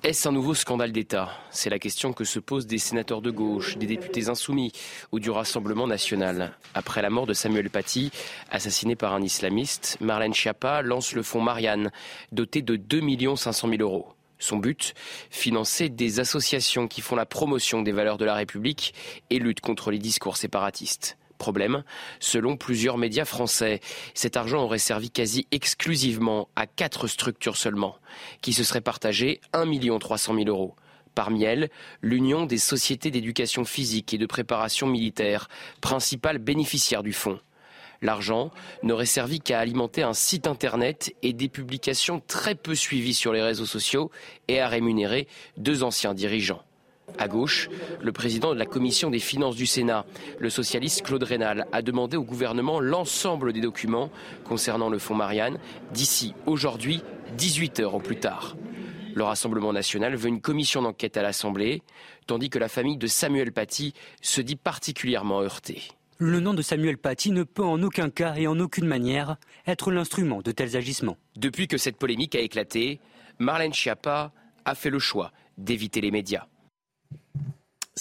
Est-ce 0.01 0.27
un 0.27 0.31
nouveau 0.31 0.55
scandale 0.55 0.91
d'État? 0.91 1.29
C'est 1.51 1.69
la 1.69 1.77
question 1.77 2.13
que 2.13 2.23
se 2.23 2.39
posent 2.39 2.65
des 2.65 2.77
sénateurs 2.79 3.21
de 3.21 3.29
gauche, 3.29 3.77
des 3.77 3.85
députés 3.85 4.29
insoumis 4.29 4.71
ou 5.11 5.19
du 5.19 5.29
Rassemblement 5.29 5.85
national. 5.87 6.53
Après 6.73 7.01
la 7.01 7.09
mort 7.09 7.27
de 7.27 7.33
Samuel 7.33 7.69
Paty, 7.69 8.09
assassiné 8.49 8.95
par 8.95 9.13
un 9.13 9.21
islamiste, 9.21 9.97
Marlène 9.99 10.33
Schiappa 10.33 10.81
lance 10.81 11.13
le 11.13 11.21
fonds 11.21 11.41
Marianne, 11.41 11.91
doté 12.31 12.61
de 12.61 12.75
2 12.75 13.35
500 13.35 13.69
000 13.69 13.81
euros. 13.81 14.15
Son 14.39 14.57
but 14.57 14.93
Financer 15.29 15.89
des 15.89 16.19
associations 16.19 16.87
qui 16.87 17.01
font 17.01 17.15
la 17.15 17.25
promotion 17.25 17.81
des 17.81 17.91
valeurs 17.91 18.17
de 18.17 18.25
la 18.25 18.33
République 18.33 18.93
et 19.29 19.37
luttent 19.37 19.61
contre 19.61 19.91
les 19.91 19.99
discours 19.99 20.37
séparatistes. 20.37 21.17
Problème, 21.37 21.83
selon 22.19 22.57
plusieurs 22.57 22.97
médias 22.97 23.23
français, 23.23 23.79
cet 24.13 24.35
argent 24.35 24.61
aurait 24.63 24.77
servi 24.77 25.09
quasi 25.09 25.47
exclusivement 25.51 26.49
à 26.55 26.67
quatre 26.67 27.07
structures 27.07 27.55
seulement, 27.55 27.95
qui 28.41 28.51
se 28.51 28.63
seraient 28.65 28.81
partagées 28.81 29.39
1 29.53 29.99
300 29.99 30.35
000 30.35 30.47
euros. 30.49 30.75
Parmi 31.15 31.43
elles, 31.43 31.69
l'Union 32.01 32.45
des 32.45 32.57
sociétés 32.57 33.11
d'éducation 33.11 33.65
physique 33.65 34.13
et 34.13 34.17
de 34.17 34.25
préparation 34.25 34.87
militaire, 34.87 35.47
principale 35.81 36.39
bénéficiaire 36.39 37.03
du 37.03 37.13
fonds. 37.13 37.39
L'argent 38.01 38.51
n'aurait 38.81 39.05
servi 39.05 39.39
qu'à 39.39 39.59
alimenter 39.59 40.03
un 40.03 40.13
site 40.13 40.47
internet 40.47 41.13
et 41.21 41.33
des 41.33 41.49
publications 41.49 42.21
très 42.27 42.55
peu 42.55 42.75
suivies 42.75 43.13
sur 43.13 43.33
les 43.33 43.41
réseaux 43.41 43.65
sociaux 43.65 44.09
et 44.47 44.61
à 44.61 44.67
rémunérer 44.67 45.27
deux 45.57 45.83
anciens 45.83 46.13
dirigeants. 46.13 46.63
À 47.17 47.27
gauche, 47.27 47.69
le 48.01 48.11
président 48.11 48.53
de 48.53 48.59
la 48.59 48.65
commission 48.65 49.09
des 49.09 49.19
finances 49.19 49.55
du 49.55 49.65
Sénat, 49.65 50.05
le 50.37 50.49
socialiste 50.49 51.01
Claude 51.01 51.23
Rénal, 51.23 51.65
a 51.71 51.81
demandé 51.81 52.15
au 52.15 52.23
gouvernement 52.23 52.79
l'ensemble 52.79 53.51
des 53.51 53.61
documents 53.61 54.09
concernant 54.43 54.89
le 54.89 54.99
fonds 54.99 55.15
Marianne 55.15 55.57
d'ici 55.91 56.33
aujourd'hui, 56.45 57.01
18 57.37 57.79
heures 57.81 57.95
au 57.95 57.99
plus 57.99 58.19
tard. 58.19 58.55
Le 59.15 59.23
Rassemblement 59.23 59.73
national 59.73 60.15
veut 60.15 60.29
une 60.29 60.39
commission 60.39 60.81
d'enquête 60.81 61.17
à 61.17 61.23
l'Assemblée, 61.23 61.81
tandis 62.27 62.49
que 62.49 62.59
la 62.59 62.69
famille 62.69 62.97
de 62.97 63.07
Samuel 63.07 63.51
Paty 63.51 63.93
se 64.21 64.39
dit 64.39 64.55
particulièrement 64.55 65.41
heurtée. 65.41 65.81
Le 66.21 66.41
nom 66.41 66.53
de 66.53 66.61
Samuel 66.61 66.97
Paty 66.97 67.31
ne 67.31 67.43
peut 67.43 67.63
en 67.63 67.81
aucun 67.81 68.09
cas 68.09 68.35
et 68.35 68.45
en 68.45 68.59
aucune 68.59 68.85
manière 68.85 69.37
être 69.65 69.89
l'instrument 69.89 70.41
de 70.41 70.51
tels 70.51 70.75
agissements. 70.75 71.15
Depuis 71.37 71.69
que 71.69 71.77
cette 71.77 71.95
polémique 71.95 72.35
a 72.35 72.41
éclaté, 72.41 72.99
Marlène 73.39 73.73
Schiappa 73.73 74.33
a 74.65 74.75
fait 74.75 74.89
le 74.89 74.99
choix 74.99 75.31
d'éviter 75.57 76.01
les 76.01 76.11
médias. 76.11 76.45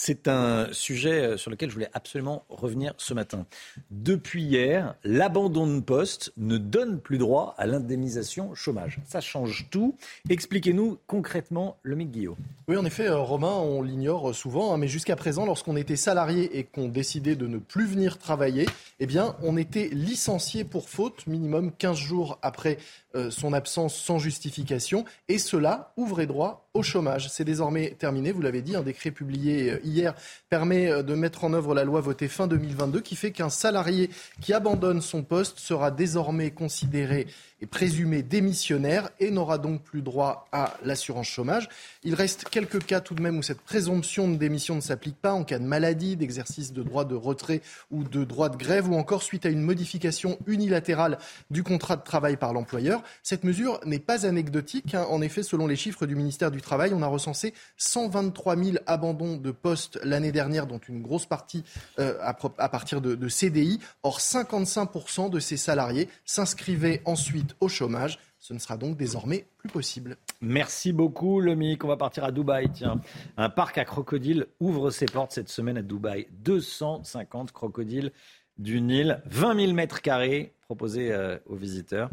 C'est 0.00 0.28
un 0.28 0.68
sujet 0.70 1.22
euh, 1.22 1.36
sur 1.36 1.50
lequel 1.50 1.70
je 1.70 1.74
voulais 1.74 1.90
absolument 1.92 2.44
revenir 2.48 2.94
ce 2.98 3.14
matin. 3.14 3.46
Depuis 3.90 4.44
hier, 4.44 4.94
l'abandon 5.02 5.66
de 5.66 5.80
poste 5.80 6.32
ne 6.36 6.56
donne 6.56 7.00
plus 7.00 7.18
droit 7.18 7.56
à 7.58 7.66
l'indemnisation 7.66 8.54
chômage. 8.54 9.00
Ça 9.08 9.20
change 9.20 9.66
tout. 9.70 9.96
Expliquez-nous 10.30 10.98
concrètement 11.08 11.78
le 11.82 11.96
Guillaume. 11.96 12.36
Oui, 12.68 12.76
en 12.76 12.84
effet, 12.84 13.08
euh, 13.08 13.18
Romain, 13.18 13.50
on 13.54 13.82
l'ignore 13.82 14.32
souvent, 14.36 14.72
hein, 14.72 14.78
mais 14.78 14.86
jusqu'à 14.86 15.16
présent, 15.16 15.44
lorsqu'on 15.44 15.74
était 15.76 15.96
salarié 15.96 16.56
et 16.58 16.62
qu'on 16.62 16.86
décidait 16.86 17.34
de 17.34 17.48
ne 17.48 17.58
plus 17.58 17.86
venir 17.86 18.18
travailler, 18.18 18.66
eh 19.00 19.06
bien, 19.06 19.34
on 19.42 19.56
était 19.56 19.88
licencié 19.88 20.62
pour 20.62 20.88
faute, 20.88 21.26
minimum 21.26 21.72
15 21.76 21.96
jours 21.96 22.38
après 22.42 22.78
euh, 23.16 23.30
son 23.32 23.52
absence 23.52 23.96
sans 23.96 24.18
justification, 24.18 25.04
et 25.26 25.38
cela 25.38 25.92
ouvrait 25.96 26.26
droit 26.26 26.67
au 26.78 26.82
chômage. 26.82 27.28
C'est 27.28 27.44
désormais 27.44 27.96
terminé, 27.98 28.32
vous 28.32 28.40
l'avez 28.40 28.62
dit, 28.62 28.76
un 28.76 28.82
décret 28.82 29.10
publié 29.10 29.72
euh, 29.72 29.80
hier 29.84 30.14
permet 30.48 30.88
euh, 30.90 31.02
de 31.02 31.14
mettre 31.14 31.44
en 31.44 31.52
œuvre 31.52 31.74
la 31.74 31.84
loi 31.84 32.00
votée 32.00 32.28
fin 32.28 32.46
2022 32.46 33.00
qui 33.00 33.16
fait 33.16 33.32
qu'un 33.32 33.50
salarié 33.50 34.10
qui 34.40 34.52
abandonne 34.52 35.00
son 35.00 35.22
poste 35.22 35.58
sera 35.58 35.90
désormais 35.90 36.50
considéré 36.50 37.26
est 37.60 37.66
présumé 37.66 38.22
démissionnaire 38.22 39.10
et 39.18 39.30
n'aura 39.30 39.58
donc 39.58 39.82
plus 39.82 40.02
droit 40.02 40.46
à 40.52 40.74
l'assurance 40.84 41.26
chômage. 41.26 41.68
Il 42.04 42.14
reste 42.14 42.48
quelques 42.48 42.84
cas 42.84 43.00
tout 43.00 43.14
de 43.14 43.22
même 43.22 43.36
où 43.36 43.42
cette 43.42 43.60
présomption 43.60 44.28
de 44.28 44.36
démission 44.36 44.76
ne 44.76 44.80
s'applique 44.80 45.16
pas 45.16 45.32
en 45.32 45.42
cas 45.42 45.58
de 45.58 45.64
maladie, 45.64 46.16
d'exercice 46.16 46.72
de 46.72 46.82
droit 46.82 47.04
de 47.04 47.16
retrait 47.16 47.60
ou 47.90 48.04
de 48.04 48.22
droit 48.24 48.48
de 48.48 48.56
grève 48.56 48.88
ou 48.88 48.94
encore 48.94 49.22
suite 49.22 49.44
à 49.44 49.48
une 49.48 49.62
modification 49.62 50.38
unilatérale 50.46 51.18
du 51.50 51.64
contrat 51.64 51.96
de 51.96 52.04
travail 52.04 52.36
par 52.36 52.52
l'employeur. 52.52 53.02
Cette 53.22 53.42
mesure 53.42 53.80
n'est 53.84 53.98
pas 53.98 54.24
anecdotique. 54.24 54.94
Hein. 54.94 55.06
En 55.10 55.20
effet, 55.20 55.42
selon 55.42 55.66
les 55.66 55.76
chiffres 55.76 56.06
du 56.06 56.14
ministère 56.14 56.50
du 56.50 56.60
Travail, 56.60 56.67
on 56.92 57.02
a 57.02 57.06
recensé 57.06 57.54
123 57.76 58.56
000 58.56 58.76
abandons 58.86 59.36
de 59.36 59.50
postes 59.50 59.98
l'année 60.02 60.32
dernière, 60.32 60.66
dont 60.66 60.78
une 60.78 61.02
grosse 61.02 61.26
partie 61.26 61.64
euh, 61.98 62.18
à, 62.20 62.68
partir 62.68 63.00
de, 63.00 63.28
CDI. 63.28 63.80
Or, 64.02 64.18
55% 64.18 65.30
de 65.30 65.40
ces 65.40 65.56
salariés 65.56 66.08
s'inscrivaient 66.24 67.02
ensuite 67.04 67.56
au 67.60 67.68
chômage. 67.68 68.18
Ce 68.38 68.54
ne 68.54 68.58
sera 68.58 68.76
donc 68.76 68.96
désormais 68.96 69.46
plus 69.58 69.68
possible. 69.68 70.16
Merci 70.40 70.92
beaucoup, 70.92 71.40
Lomic. 71.40 71.84
On 71.84 71.88
va 71.88 71.96
partir 71.96 72.24
à 72.24 72.30
Dubaï. 72.30 72.70
Tiens, 72.72 73.00
un 73.36 73.50
parc 73.50 73.78
à 73.78 73.84
crocodiles 73.84 74.46
ouvre 74.60 74.90
ses 74.90 75.06
portes 75.06 75.32
cette 75.32 75.48
semaine 75.48 75.76
à 75.76 75.82
Dubaï. 75.82 76.28
250 76.44 77.52
crocodiles 77.52 78.12
du 78.58 78.80
Nil, 78.80 79.22
20 79.26 79.60
000 79.60 79.72
mètres 79.72 80.02
carrés 80.02 80.52
proposés 80.62 81.12
euh, 81.12 81.38
aux 81.46 81.56
visiteurs. 81.56 82.10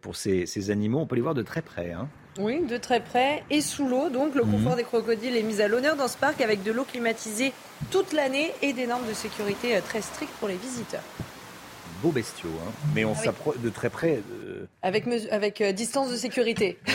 Pour 0.00 0.16
ces, 0.16 0.70
animaux, 0.70 0.98
on 0.98 1.06
peut 1.06 1.16
les 1.16 1.22
voir 1.22 1.34
de 1.34 1.42
très 1.42 1.62
près. 1.62 1.92
Hein. 1.92 2.08
Oui, 2.38 2.64
de 2.64 2.76
très 2.76 3.00
près 3.00 3.42
et 3.50 3.60
sous 3.60 3.88
l'eau. 3.88 4.10
Donc, 4.10 4.34
le 4.34 4.42
confort 4.42 4.72
mhm. 4.72 4.76
des 4.76 4.84
crocodiles 4.84 5.36
est 5.36 5.42
mis 5.42 5.60
à 5.60 5.68
l'honneur 5.68 5.96
dans 5.96 6.08
ce 6.08 6.16
parc 6.16 6.40
avec 6.40 6.62
de 6.62 6.72
l'eau 6.72 6.84
climatisée 6.84 7.52
toute 7.90 8.12
l'année 8.12 8.52
et 8.62 8.72
des 8.72 8.86
normes 8.86 9.06
de 9.08 9.14
sécurité 9.14 9.76
euh, 9.76 9.80
très 9.80 10.00
strictes 10.00 10.34
pour 10.38 10.48
les 10.48 10.56
visiteurs 10.56 11.02
beaux 12.02 12.12
bestiaux, 12.12 12.50
hein. 12.64 12.70
mais 12.94 13.04
on 13.04 13.12
ah 13.12 13.24
s'approche 13.24 13.58
de 13.58 13.70
très 13.70 13.90
près. 13.90 14.20
Avec, 14.82 15.04
avec 15.32 15.60
euh, 15.60 15.72
distance 15.72 16.10
de 16.10 16.16
sécurité. 16.16 16.78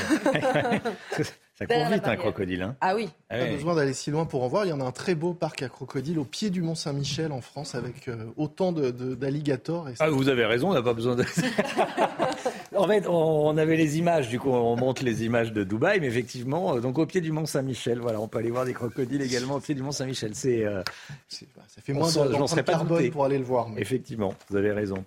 Ça 1.55 1.67
court 1.67 1.85
vite 1.85 2.07
un 2.07 2.15
crocodile. 2.15 2.63
Hein. 2.63 2.75
Ah 2.81 2.95
oui. 2.95 3.09
Ah 3.29 3.37
Pas 3.37 3.45
besoin 3.45 3.75
d'aller 3.75 3.93
si 3.93 4.09
loin 4.09 4.25
pour 4.25 4.43
en 4.43 4.47
voir. 4.47 4.65
Il 4.65 4.69
y 4.69 4.73
en 4.73 4.81
a 4.81 4.83
un 4.83 4.91
très 4.91 5.13
beau 5.13 5.33
parc 5.33 5.61
à 5.61 5.69
crocodiles 5.69 6.17
au 6.17 6.23
pied 6.23 6.49
du 6.49 6.63
Mont 6.63 6.73
Saint-Michel 6.73 7.31
en 7.31 7.41
France 7.41 7.75
avec 7.75 8.07
euh, 8.07 8.25
autant 8.37 8.71
d'alligators. 8.71 9.87
ah, 9.99 10.09
vous 10.09 10.29
avez 10.29 10.45
raison, 10.45 10.71
on 10.71 10.73
n'a 10.73 10.81
pas 10.81 10.95
besoin 10.95 11.15
de. 11.15 11.23
en 12.75 12.87
fait, 12.87 13.07
on, 13.07 13.55
avait 13.55 13.77
les 13.77 13.99
images, 13.99 14.29
du 14.29 14.39
coup, 14.39 14.49
on 14.49 14.75
montre 14.75 15.03
les 15.03 15.25
images 15.25 15.53
de 15.53 15.63
Dubaï, 15.63 15.99
mais 15.99 16.07
effectivement, 16.07 16.75
euh, 16.75 16.79
donc 16.79 16.97
au 16.97 17.05
pied 17.05 17.21
du 17.21 17.31
Mont 17.31 17.45
Saint-Michel, 17.45 17.99
voilà, 17.99 18.19
on 18.19 18.27
peut 18.27 18.39
aller 18.39 18.49
voir 18.49 18.65
des 18.65 18.73
crocodiles 18.73 19.21
également 19.21 19.55
au 19.55 19.59
pied 19.59 19.75
du 19.75 19.83
Mont 19.83 19.91
Saint-Michel. 19.91 20.31
C'est, 20.33 20.65
euh, 20.65 20.81
ça 21.27 21.81
fait 21.83 21.93
moins 21.93 22.07
de 22.07 22.61
carbone 22.61 23.11
pour 23.11 23.25
aller 23.25 23.37
le 23.37 23.45
voir. 23.45 23.67
Effectivement, 23.77 24.33
vous 24.49 24.57
avez 24.57 24.71
raison. 24.71 25.05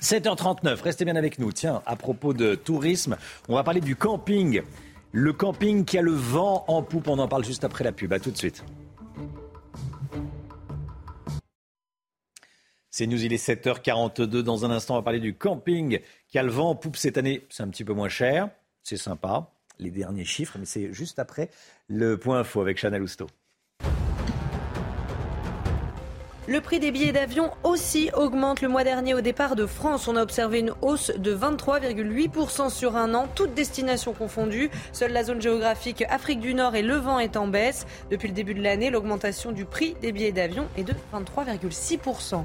7h39, 0.00 0.80
restez 0.80 1.04
bien 1.04 1.16
avec 1.16 1.38
nous. 1.38 1.52
Tiens, 1.52 1.82
à 1.84 1.96
propos 1.96 2.32
de 2.32 2.54
tourisme, 2.54 3.18
on 3.48 3.54
va 3.54 3.62
parler 3.62 3.82
du 3.82 3.94
camping. 3.94 4.62
Le 5.18 5.32
camping 5.32 5.86
qui 5.86 5.96
a 5.96 6.02
le 6.02 6.12
vent 6.12 6.66
en 6.68 6.82
poupe, 6.82 7.08
on 7.08 7.18
en 7.18 7.26
parle 7.26 7.42
juste 7.42 7.64
après 7.64 7.82
la 7.82 7.90
pub. 7.90 8.12
A 8.12 8.20
tout 8.20 8.30
de 8.30 8.36
suite. 8.36 8.62
C'est 12.90 13.06
nous, 13.06 13.24
il 13.24 13.32
est 13.32 13.42
7h42. 13.42 14.42
Dans 14.42 14.66
un 14.66 14.70
instant, 14.70 14.92
on 14.92 14.98
va 14.98 15.02
parler 15.02 15.20
du 15.20 15.34
camping 15.34 16.00
qui 16.28 16.38
a 16.38 16.42
le 16.42 16.50
vent 16.50 16.68
en 16.68 16.74
poupe 16.74 16.98
cette 16.98 17.16
année. 17.16 17.46
C'est 17.48 17.62
un 17.62 17.68
petit 17.68 17.82
peu 17.82 17.94
moins 17.94 18.10
cher, 18.10 18.50
c'est 18.82 18.98
sympa, 18.98 19.50
les 19.78 19.90
derniers 19.90 20.26
chiffres, 20.26 20.58
mais 20.58 20.66
c'est 20.66 20.92
juste 20.92 21.18
après 21.18 21.48
le 21.88 22.18
point 22.18 22.40
info 22.40 22.60
avec 22.60 22.76
Chanel 22.76 23.00
Housteau. 23.00 23.28
Le 26.48 26.60
prix 26.60 26.78
des 26.78 26.92
billets 26.92 27.10
d'avion 27.10 27.50
aussi 27.64 28.08
augmente. 28.14 28.60
Le 28.60 28.68
mois 28.68 28.84
dernier, 28.84 29.14
au 29.14 29.20
départ 29.20 29.56
de 29.56 29.66
France, 29.66 30.06
on 30.06 30.14
a 30.14 30.22
observé 30.22 30.60
une 30.60 30.72
hausse 30.80 31.10
de 31.10 31.34
23,8% 31.34 32.70
sur 32.70 32.94
un 32.94 33.14
an, 33.14 33.26
toutes 33.34 33.54
destinations 33.54 34.12
confondues. 34.12 34.70
Seule 34.92 35.10
la 35.10 35.24
zone 35.24 35.42
géographique 35.42 36.04
Afrique 36.08 36.38
du 36.38 36.54
Nord 36.54 36.76
et 36.76 36.82
Levant 36.82 37.18
est 37.18 37.36
en 37.36 37.48
baisse. 37.48 37.84
Depuis 38.12 38.28
le 38.28 38.34
début 38.34 38.54
de 38.54 38.62
l'année, 38.62 38.90
l'augmentation 38.90 39.50
du 39.50 39.64
prix 39.64 39.96
des 40.00 40.12
billets 40.12 40.30
d'avion 40.30 40.68
est 40.76 40.84
de 40.84 40.94
23,6%. 41.12 42.44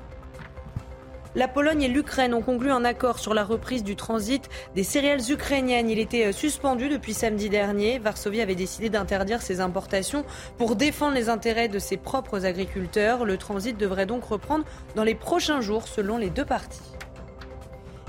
La 1.34 1.48
Pologne 1.48 1.84
et 1.84 1.88
l'Ukraine 1.88 2.34
ont 2.34 2.42
conclu 2.42 2.72
un 2.72 2.84
accord 2.84 3.18
sur 3.18 3.34
la 3.34 3.46
reprise 3.46 3.86
du 3.86 3.96
transit 3.96 4.50
des 4.76 4.84
céréales 4.84 5.32
ukrainiennes. 5.32 5.90
Il 5.90 5.98
était 5.98 6.26
euh, 6.26 6.32
suspendu 6.34 6.90
depuis 6.90 7.14
samedi 7.14 7.48
dernier. 7.48 8.00
Varsovie 8.00 8.42
avait 8.42 8.54
décidé 8.54 8.90
d'interdire 8.90 9.42
ses 9.42 9.62
importations 9.62 10.26
pour 10.58 10.76
défendre 10.76 11.16
les 11.16 11.30
intérêts 11.30 11.70
de 11.70 11.80
ses 11.80 11.96
propres 11.96 12.46
agriculteurs. 12.46 13.24
Le 13.24 13.38
transit 13.38 13.78
devrait 13.78 14.06
donc 14.06 14.26
reprendre 14.26 14.66
dans 14.96 15.06
les 15.06 15.16
prochains 15.16 15.62
jours 15.62 15.88
selon 15.88 16.18
les 16.18 16.30
deux 16.30 16.44
parties. 16.44 16.82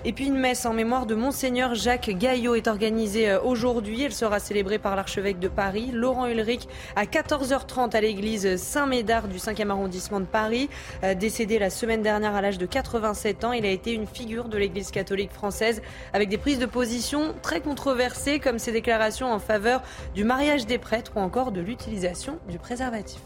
Et 0.04 0.12
puis 0.12 0.26
une 0.26 0.36
messe 0.36 0.66
en 0.66 0.72
mémoire 0.72 1.06
de 1.06 1.14
Monseigneur 1.14 1.76
Jacques 1.76 2.10
Gaillot 2.10 2.56
est 2.56 2.66
organisée 2.66 3.30
euh, 3.30 3.40
aujourd'hui. 3.40 4.02
Elle 4.02 4.12
sera 4.12 4.40
célébrée 4.40 4.80
par 4.80 4.96
l'archevêque 4.96 5.38
de 5.38 5.46
Paris, 5.46 5.90
Laurent 5.92 6.26
Ulrich, 6.26 6.66
à 6.96 7.04
14h30 7.04 7.94
à 7.94 8.00
l'église 8.00 8.56
Saint-Médard 8.56 9.28
du 9.28 9.38
5e 9.38 9.70
arrondissement 9.70 10.18
de 10.18 10.24
Paris. 10.24 10.68
Euh, 11.04 11.14
décédé 11.14 11.60
la 11.60 11.70
semaine 11.70 12.02
dernière 12.02 12.34
à 12.34 12.40
l'âge 12.40 12.58
de 12.58 12.66
87 12.66 13.44
ans, 13.44 13.52
il 13.52 13.64
a 13.64 13.70
été 13.70 13.92
une 13.92 14.08
figure 14.08 14.48
de 14.48 14.58
l'église 14.58 14.90
catholique 14.90 15.30
française 15.30 15.82
avec 16.12 16.28
des 16.28 16.38
prises 16.38 16.58
de 16.58 16.66
position 16.66 17.32
très 17.40 17.60
controversées 17.60 18.40
comme 18.40 18.58
ses 18.58 18.72
déclarations 18.72 19.32
en 19.32 19.38
faveur 19.38 19.82
du 20.16 20.24
mariage 20.24 20.66
des 20.66 20.78
prêtres 20.78 21.12
ou 21.14 21.20
encore 21.20 21.52
de 21.52 21.60
l'utilisation 21.60 22.40
du 22.50 22.58
préservatif. 22.58 23.20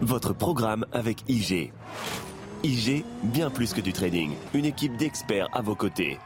Votre 0.00 0.32
programme 0.32 0.86
avec 0.92 1.28
IG. 1.28 1.72
IG, 2.66 3.04
bien 3.22 3.48
plus 3.48 3.72
que 3.72 3.80
du 3.80 3.92
trading. 3.92 4.32
Une 4.52 4.64
équipe 4.64 4.96
d'experts 4.96 5.48
à 5.52 5.62
vos 5.62 5.76
côtés. 5.76 6.18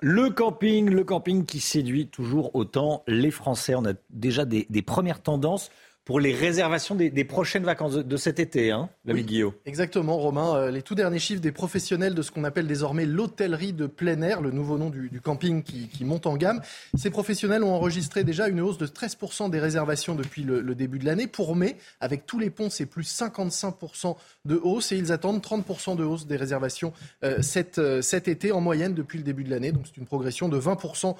Le 0.00 0.28
camping, 0.28 0.90
le 0.90 1.02
camping 1.02 1.46
qui 1.46 1.60
séduit 1.60 2.08
toujours 2.08 2.54
autant 2.54 3.02
les 3.06 3.30
Français. 3.30 3.74
On 3.74 3.86
a 3.86 3.94
déjà 4.10 4.44
des, 4.44 4.66
des 4.68 4.82
premières 4.82 5.22
tendances 5.22 5.70
pour 6.04 6.20
les 6.20 6.34
réservations 6.34 6.94
des, 6.94 7.24
prochaines 7.24 7.64
vacances 7.64 7.94
de, 7.94 8.16
cet 8.18 8.38
été, 8.38 8.70
hein, 8.70 8.90
l'ami 9.06 9.24
Guillaume. 9.24 9.52
Exactement, 9.64 10.18
Romain. 10.18 10.54
Euh, 10.54 10.70
les 10.70 10.82
tout 10.82 10.94
derniers 10.94 11.18
chiffres 11.18 11.40
des 11.40 11.52
professionnels 11.52 12.14
de 12.14 12.20
ce 12.20 12.30
qu'on 12.30 12.44
appelle 12.44 12.66
désormais 12.66 13.06
l'hôtellerie 13.06 13.72
de 13.72 13.86
plein 13.86 14.20
air, 14.20 14.42
le 14.42 14.50
nouveau 14.50 14.76
nom 14.76 14.90
du, 14.90 15.20
camping 15.22 15.62
qui, 15.62 16.04
monte 16.04 16.26
en 16.26 16.36
gamme. 16.36 16.60
Ces 16.94 17.08
professionnels 17.08 17.64
ont 17.64 17.72
enregistré 17.72 18.22
déjà 18.22 18.48
une 18.48 18.60
hausse 18.60 18.76
de 18.76 18.86
13% 18.86 19.48
des 19.48 19.58
réservations 19.58 20.14
depuis 20.14 20.42
le, 20.42 20.74
début 20.74 20.98
de 20.98 21.06
l'année. 21.06 21.26
Pour 21.26 21.56
mai, 21.56 21.76
avec 22.00 22.26
tous 22.26 22.38
les 22.38 22.50
ponts, 22.50 22.68
c'est 22.68 22.84
plus 22.84 23.10
55% 23.10 24.16
de 24.44 24.60
hausse 24.62 24.92
et 24.92 24.98
ils 24.98 25.10
attendent 25.10 25.40
30% 25.40 25.96
de 25.96 26.04
hausse 26.04 26.26
des 26.26 26.36
réservations 26.36 26.92
euh, 27.22 27.40
cet, 27.40 27.78
euh, 27.78 28.02
cet, 28.02 28.28
été 28.28 28.52
en 28.52 28.60
moyenne 28.60 28.92
depuis 28.92 29.16
le 29.16 29.24
début 29.24 29.44
de 29.44 29.50
l'année. 29.50 29.72
Donc 29.72 29.84
c'est 29.86 29.96
une 29.96 30.06
progression 30.06 30.50
de 30.50 30.60
20% 30.60 31.14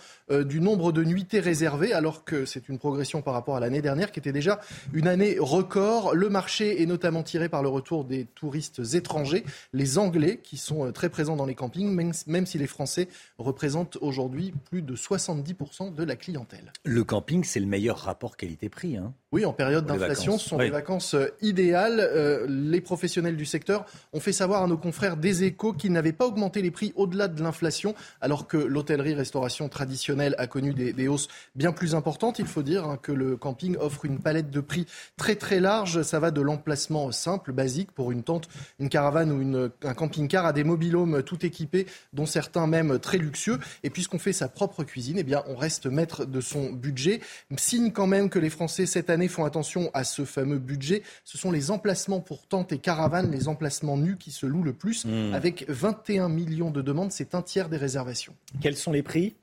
du 0.44 0.60
nombre 0.60 0.92
de 0.92 1.04
nuitées 1.04 1.40
réservées, 1.40 1.94
alors 1.94 2.24
que 2.24 2.44
c'est 2.44 2.68
une 2.68 2.78
progression 2.78 3.22
par 3.22 3.32
rapport 3.32 3.56
à 3.56 3.60
l'année 3.60 3.80
dernière 3.80 4.12
qui 4.12 4.18
était 4.18 4.32
déjà 4.32 4.60
une 4.92 5.08
année 5.08 5.36
record. 5.38 6.14
Le 6.14 6.28
marché 6.28 6.82
est 6.82 6.86
notamment 6.86 7.22
tiré 7.22 7.48
par 7.48 7.62
le 7.62 7.68
retour 7.68 8.04
des 8.04 8.24
touristes 8.24 8.82
étrangers, 8.94 9.44
les 9.72 9.98
Anglais, 9.98 10.40
qui 10.42 10.56
sont 10.56 10.86
euh, 10.86 10.92
très 10.92 11.08
présents 11.08 11.36
dans 11.36 11.46
les 11.46 11.54
campings, 11.54 12.12
même 12.26 12.46
si 12.46 12.58
les 12.58 12.66
Français 12.66 13.08
représentent 13.38 13.98
aujourd'hui 14.00 14.52
plus 14.70 14.82
de 14.82 14.96
70% 14.96 15.94
de 15.94 16.04
la 16.04 16.16
clientèle. 16.16 16.72
Le 16.84 17.04
camping, 17.04 17.44
c'est 17.44 17.60
le 17.60 17.66
meilleur 17.66 17.98
rapport 17.98 18.36
qualité-prix. 18.36 18.96
Hein 18.96 19.14
oui, 19.34 19.44
en 19.44 19.52
période 19.52 19.84
d'inflation, 19.84 20.38
ce 20.38 20.48
sont 20.48 20.58
des 20.58 20.70
vacances 20.70 21.14
euh, 21.14 21.34
idéales. 21.42 21.98
Euh, 21.98 22.46
les 22.48 22.80
professionnels 22.80 23.36
du 23.36 23.44
secteur 23.44 23.84
ont 24.12 24.20
fait 24.20 24.32
savoir 24.32 24.62
à 24.62 24.68
nos 24.68 24.78
confrères 24.78 25.16
des 25.16 25.42
échos 25.42 25.72
qu'ils 25.72 25.90
n'avaient 25.90 26.12
pas 26.12 26.26
augmenté 26.26 26.62
les 26.62 26.70
prix 26.70 26.92
au-delà 26.94 27.26
de 27.26 27.42
l'inflation, 27.42 27.96
alors 28.20 28.46
que 28.46 28.56
l'hôtellerie-restauration 28.56 29.68
traditionnelle 29.68 30.36
a 30.38 30.46
connu 30.46 30.72
des, 30.72 31.08
hausses 31.08 31.26
bien 31.56 31.72
plus 31.72 31.96
importantes. 31.96 32.38
Il 32.38 32.46
faut 32.46 32.62
dire 32.62 32.84
hein, 32.84 32.96
que 32.96 33.10
le 33.10 33.36
camping 33.36 33.76
offre 33.76 34.04
une 34.04 34.20
palette 34.20 34.50
de 34.50 34.60
prix 34.64 34.86
très 35.16 35.36
très 35.36 35.60
large. 35.60 36.02
Ça 36.02 36.18
va 36.18 36.30
de 36.30 36.40
l'emplacement 36.40 37.10
simple, 37.12 37.52
basique, 37.52 37.92
pour 37.92 38.12
une 38.12 38.22
tente, 38.22 38.48
une 38.78 38.88
caravane 38.88 39.32
ou 39.32 39.40
une, 39.40 39.70
un 39.82 39.94
camping-car, 39.94 40.46
à 40.46 40.52
des 40.52 40.64
mobilhomes 40.64 41.22
tout 41.22 41.44
équipés, 41.44 41.86
dont 42.12 42.26
certains 42.26 42.66
même 42.66 42.98
très 42.98 43.18
luxueux. 43.18 43.58
Et 43.82 43.90
puisqu'on 43.90 44.18
fait 44.18 44.32
sa 44.32 44.48
propre 44.48 44.84
cuisine, 44.84 45.16
eh 45.18 45.22
bien, 45.22 45.42
on 45.46 45.56
reste 45.56 45.86
maître 45.86 46.24
de 46.24 46.40
son 46.40 46.72
budget. 46.72 47.20
Signe 47.56 47.92
quand 47.92 48.06
même 48.06 48.30
que 48.30 48.38
les 48.38 48.50
Français 48.50 48.86
cette 48.86 49.10
année 49.10 49.28
font 49.28 49.44
attention 49.44 49.90
à 49.94 50.04
ce 50.04 50.24
fameux 50.24 50.58
budget. 50.58 51.02
Ce 51.24 51.38
sont 51.38 51.50
les 51.50 51.70
emplacements 51.70 52.20
pour 52.20 52.46
tentes 52.46 52.72
et 52.72 52.78
caravanes, 52.78 53.30
les 53.30 53.48
emplacements 53.48 53.96
nus 53.96 54.16
qui 54.16 54.30
se 54.30 54.46
louent 54.46 54.62
le 54.62 54.72
plus. 54.72 55.04
Hmm. 55.04 55.34
Avec 55.34 55.64
21 55.68 56.28
millions 56.28 56.70
de 56.70 56.82
demandes, 56.82 57.12
c'est 57.12 57.34
un 57.34 57.42
tiers 57.42 57.68
des 57.68 57.76
réservations. 57.76 58.34
Quels 58.60 58.76
sont 58.76 58.92
les 58.92 59.02
prix? 59.02 59.34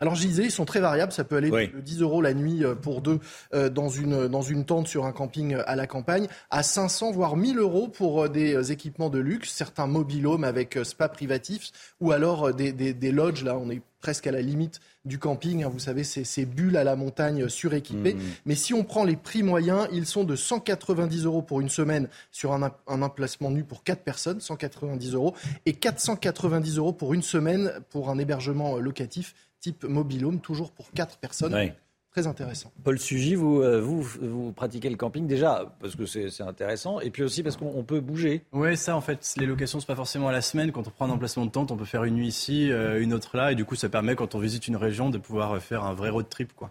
Alors 0.00 0.14
je 0.14 0.26
disais, 0.26 0.44
ils 0.44 0.50
sont 0.50 0.64
très 0.64 0.80
variables. 0.80 1.12
Ça 1.12 1.24
peut 1.24 1.36
aller 1.36 1.50
de 1.50 1.80
10 1.80 2.02
euros 2.02 2.22
la 2.22 2.34
nuit 2.34 2.64
euh, 2.64 2.74
pour 2.74 3.00
deux 3.00 3.20
euh, 3.54 3.68
dans 3.68 3.88
une, 3.88 4.28
dans 4.28 4.42
une 4.42 4.64
tente 4.64 4.88
sur 4.88 5.06
un 5.06 5.12
camping 5.12 5.54
euh, 5.54 5.62
à 5.66 5.76
la 5.76 5.86
campagne, 5.86 6.26
à 6.50 6.62
500 6.62 7.12
voire 7.12 7.36
1000 7.36 7.58
euros 7.58 7.88
pour 7.88 8.28
des 8.28 8.72
équipements 8.72 9.10
de 9.10 9.18
luxe, 9.18 9.50
certains 9.50 9.86
mobilhomes 9.86 10.44
avec 10.44 10.78
spa 10.82 11.08
privatif 11.08 11.70
ou 12.00 12.12
alors 12.12 12.52
des, 12.54 12.72
des, 12.72 12.94
des 12.94 13.12
lodges. 13.12 13.44
Là, 13.44 13.56
on 13.56 13.70
est 13.70 13.80
presque 14.00 14.26
à 14.26 14.30
la 14.30 14.42
limite 14.42 14.80
du 15.04 15.18
camping. 15.18 15.64
Hein, 15.64 15.68
vous 15.68 15.78
savez, 15.78 16.04
c'est 16.04 16.24
ces 16.24 16.46
bulles 16.46 16.76
à 16.76 16.84
la 16.84 16.94
montagne 16.96 17.48
suréquipées. 17.48 18.14
Mmh. 18.14 18.20
Mais 18.44 18.54
si 18.54 18.74
on 18.74 18.84
prend 18.84 19.04
les 19.04 19.16
prix 19.16 19.42
moyens, 19.42 19.88
ils 19.92 20.06
sont 20.06 20.24
de 20.24 20.36
190 20.36 21.24
euros 21.24 21.42
pour 21.42 21.60
une 21.60 21.68
semaine 21.68 22.08
sur 22.30 22.52
un, 22.52 22.70
un 22.86 23.02
emplacement 23.02 23.50
nu 23.50 23.64
pour 23.64 23.82
4 23.82 24.02
personnes, 24.02 24.40
190 24.40 25.14
euros, 25.14 25.34
et 25.64 25.72
490 25.72 26.78
euros 26.78 26.92
pour 26.92 27.14
une 27.14 27.22
semaine 27.22 27.72
pour 27.90 28.10
un 28.10 28.18
hébergement 28.18 28.76
locatif 28.76 29.34
type 29.66 29.84
mobilhome, 29.84 30.38
toujours 30.38 30.70
pour 30.70 30.92
4 30.92 31.18
personnes. 31.18 31.72
Très 32.12 32.26
intéressant. 32.26 32.72
Paul 32.82 32.98
Sugy, 32.98 33.34
vous, 33.34 33.60
euh, 33.60 33.78
vous, 33.78 34.00
vous, 34.00 34.52
pratiquez 34.52 34.88
le 34.88 34.96
camping 34.96 35.26
déjà 35.26 35.76
parce 35.80 35.96
que 35.96 36.06
c'est 36.06 36.40
intéressant 36.42 36.98
et 37.00 37.10
puis 37.10 37.22
aussi 37.22 37.42
parce 37.42 37.58
qu'on 37.58 37.82
peut 37.82 38.00
bouger. 38.00 38.42
Oui, 38.52 38.74
ça 38.76 38.96
en 38.96 39.02
fait, 39.02 39.34
les 39.36 39.44
locations, 39.44 39.80
c'est 39.80 39.86
pas 39.86 39.96
forcément 39.96 40.28
à 40.28 40.32
la 40.32 40.40
semaine. 40.40 40.72
Quand 40.72 40.86
on 40.86 40.90
prend 40.90 41.06
un 41.06 41.10
emplacement 41.10 41.44
de 41.44 41.50
tente, 41.50 41.72
on 41.72 41.76
peut 41.76 41.84
faire 41.84 42.04
une 42.04 42.14
nuit 42.14 42.28
ici, 42.28 42.70
euh, 42.70 43.02
une 43.02 43.12
autre 43.12 43.36
là 43.36 43.52
et 43.52 43.54
du 43.54 43.66
coup, 43.66 43.74
ça 43.74 43.90
permet 43.90 44.14
quand 44.14 44.34
on 44.34 44.38
visite 44.38 44.66
une 44.66 44.76
région 44.76 45.10
de 45.10 45.18
pouvoir 45.18 45.60
faire 45.60 45.84
un 45.84 45.92
vrai 45.92 46.08
road 46.08 46.28
trip. 46.30 46.54
quoi. 46.54 46.70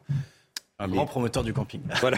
Un 0.78 0.90
grand 0.90 1.06
promoteur 1.06 1.44
du 1.44 1.54
camping. 1.54 1.82
Voilà. 2.02 2.18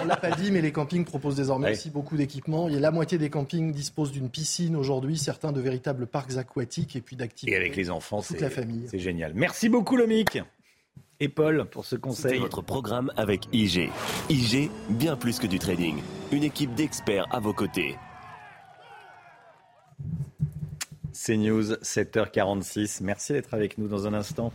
on 0.00 0.04
ne 0.04 0.08
l'a 0.08 0.16
pas 0.16 0.30
dit, 0.30 0.50
mais 0.50 0.62
les 0.62 0.72
campings 0.72 1.04
proposent 1.04 1.36
désormais 1.36 1.72
aussi 1.72 1.90
beaucoup 1.90 2.16
d'équipements. 2.16 2.68
Il 2.68 2.74
y 2.74 2.76
a 2.78 2.80
la 2.80 2.90
moitié 2.90 3.18
des 3.18 3.28
campings 3.28 3.72
disposent 3.72 4.12
d'une 4.12 4.30
piscine 4.30 4.76
aujourd'hui, 4.76 5.18
certains 5.18 5.52
de 5.52 5.60
véritables 5.60 6.06
parcs 6.06 6.38
aquatiques 6.38 6.96
et 6.96 7.02
puis 7.02 7.16
d'activités. 7.16 7.54
Et 7.54 7.60
avec 7.60 7.76
les 7.76 7.90
enfants, 7.90 8.22
c'est 8.22 8.40
la 8.40 8.48
famille. 8.48 8.86
C'est 8.90 8.98
génial. 8.98 9.32
Merci 9.34 9.68
beaucoup, 9.68 9.96
Lomic 9.96 10.38
et 11.20 11.28
Paul 11.28 11.66
pour 11.66 11.84
ce 11.84 11.96
conseil. 11.96 12.38
votre 12.38 12.62
programme 12.62 13.12
avec 13.16 13.46
IG. 13.52 13.90
IG, 14.30 14.70
bien 14.88 15.16
plus 15.16 15.38
que 15.38 15.46
du 15.46 15.58
trading. 15.58 15.98
Une 16.32 16.44
équipe 16.44 16.74
d'experts 16.74 17.26
à 17.30 17.40
vos 17.40 17.52
côtés. 17.52 17.96
C'est 21.12 21.36
News, 21.36 21.74
7h46. 21.74 23.02
Merci 23.02 23.34
d'être 23.34 23.52
avec 23.52 23.76
nous 23.76 23.86
dans 23.86 24.06
un 24.06 24.14
instant. 24.14 24.52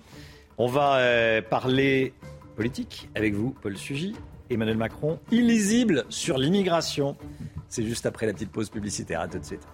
On 0.57 0.68
va 0.68 0.98
euh, 0.98 1.41
parler 1.44 2.14
politique 2.56 3.10
avec 3.15 3.34
vous, 3.34 3.52
Paul 3.61 3.77
Sugy, 3.77 4.15
Emmanuel 4.49 4.77
Macron, 4.77 5.19
illisible 5.32 6.06
sur 6.10 6.38
l'immigration. 6.38 7.18
C'est 7.69 7.84
juste 7.84 8.06
après 8.06 8.26
la 8.26 8.34
petite 8.34 8.52
pause 8.52 8.69
publicitaire. 8.69 9.22
À 9.22 9.27
tout 9.27 9.40
de 9.40 9.44
suite. 9.44 9.68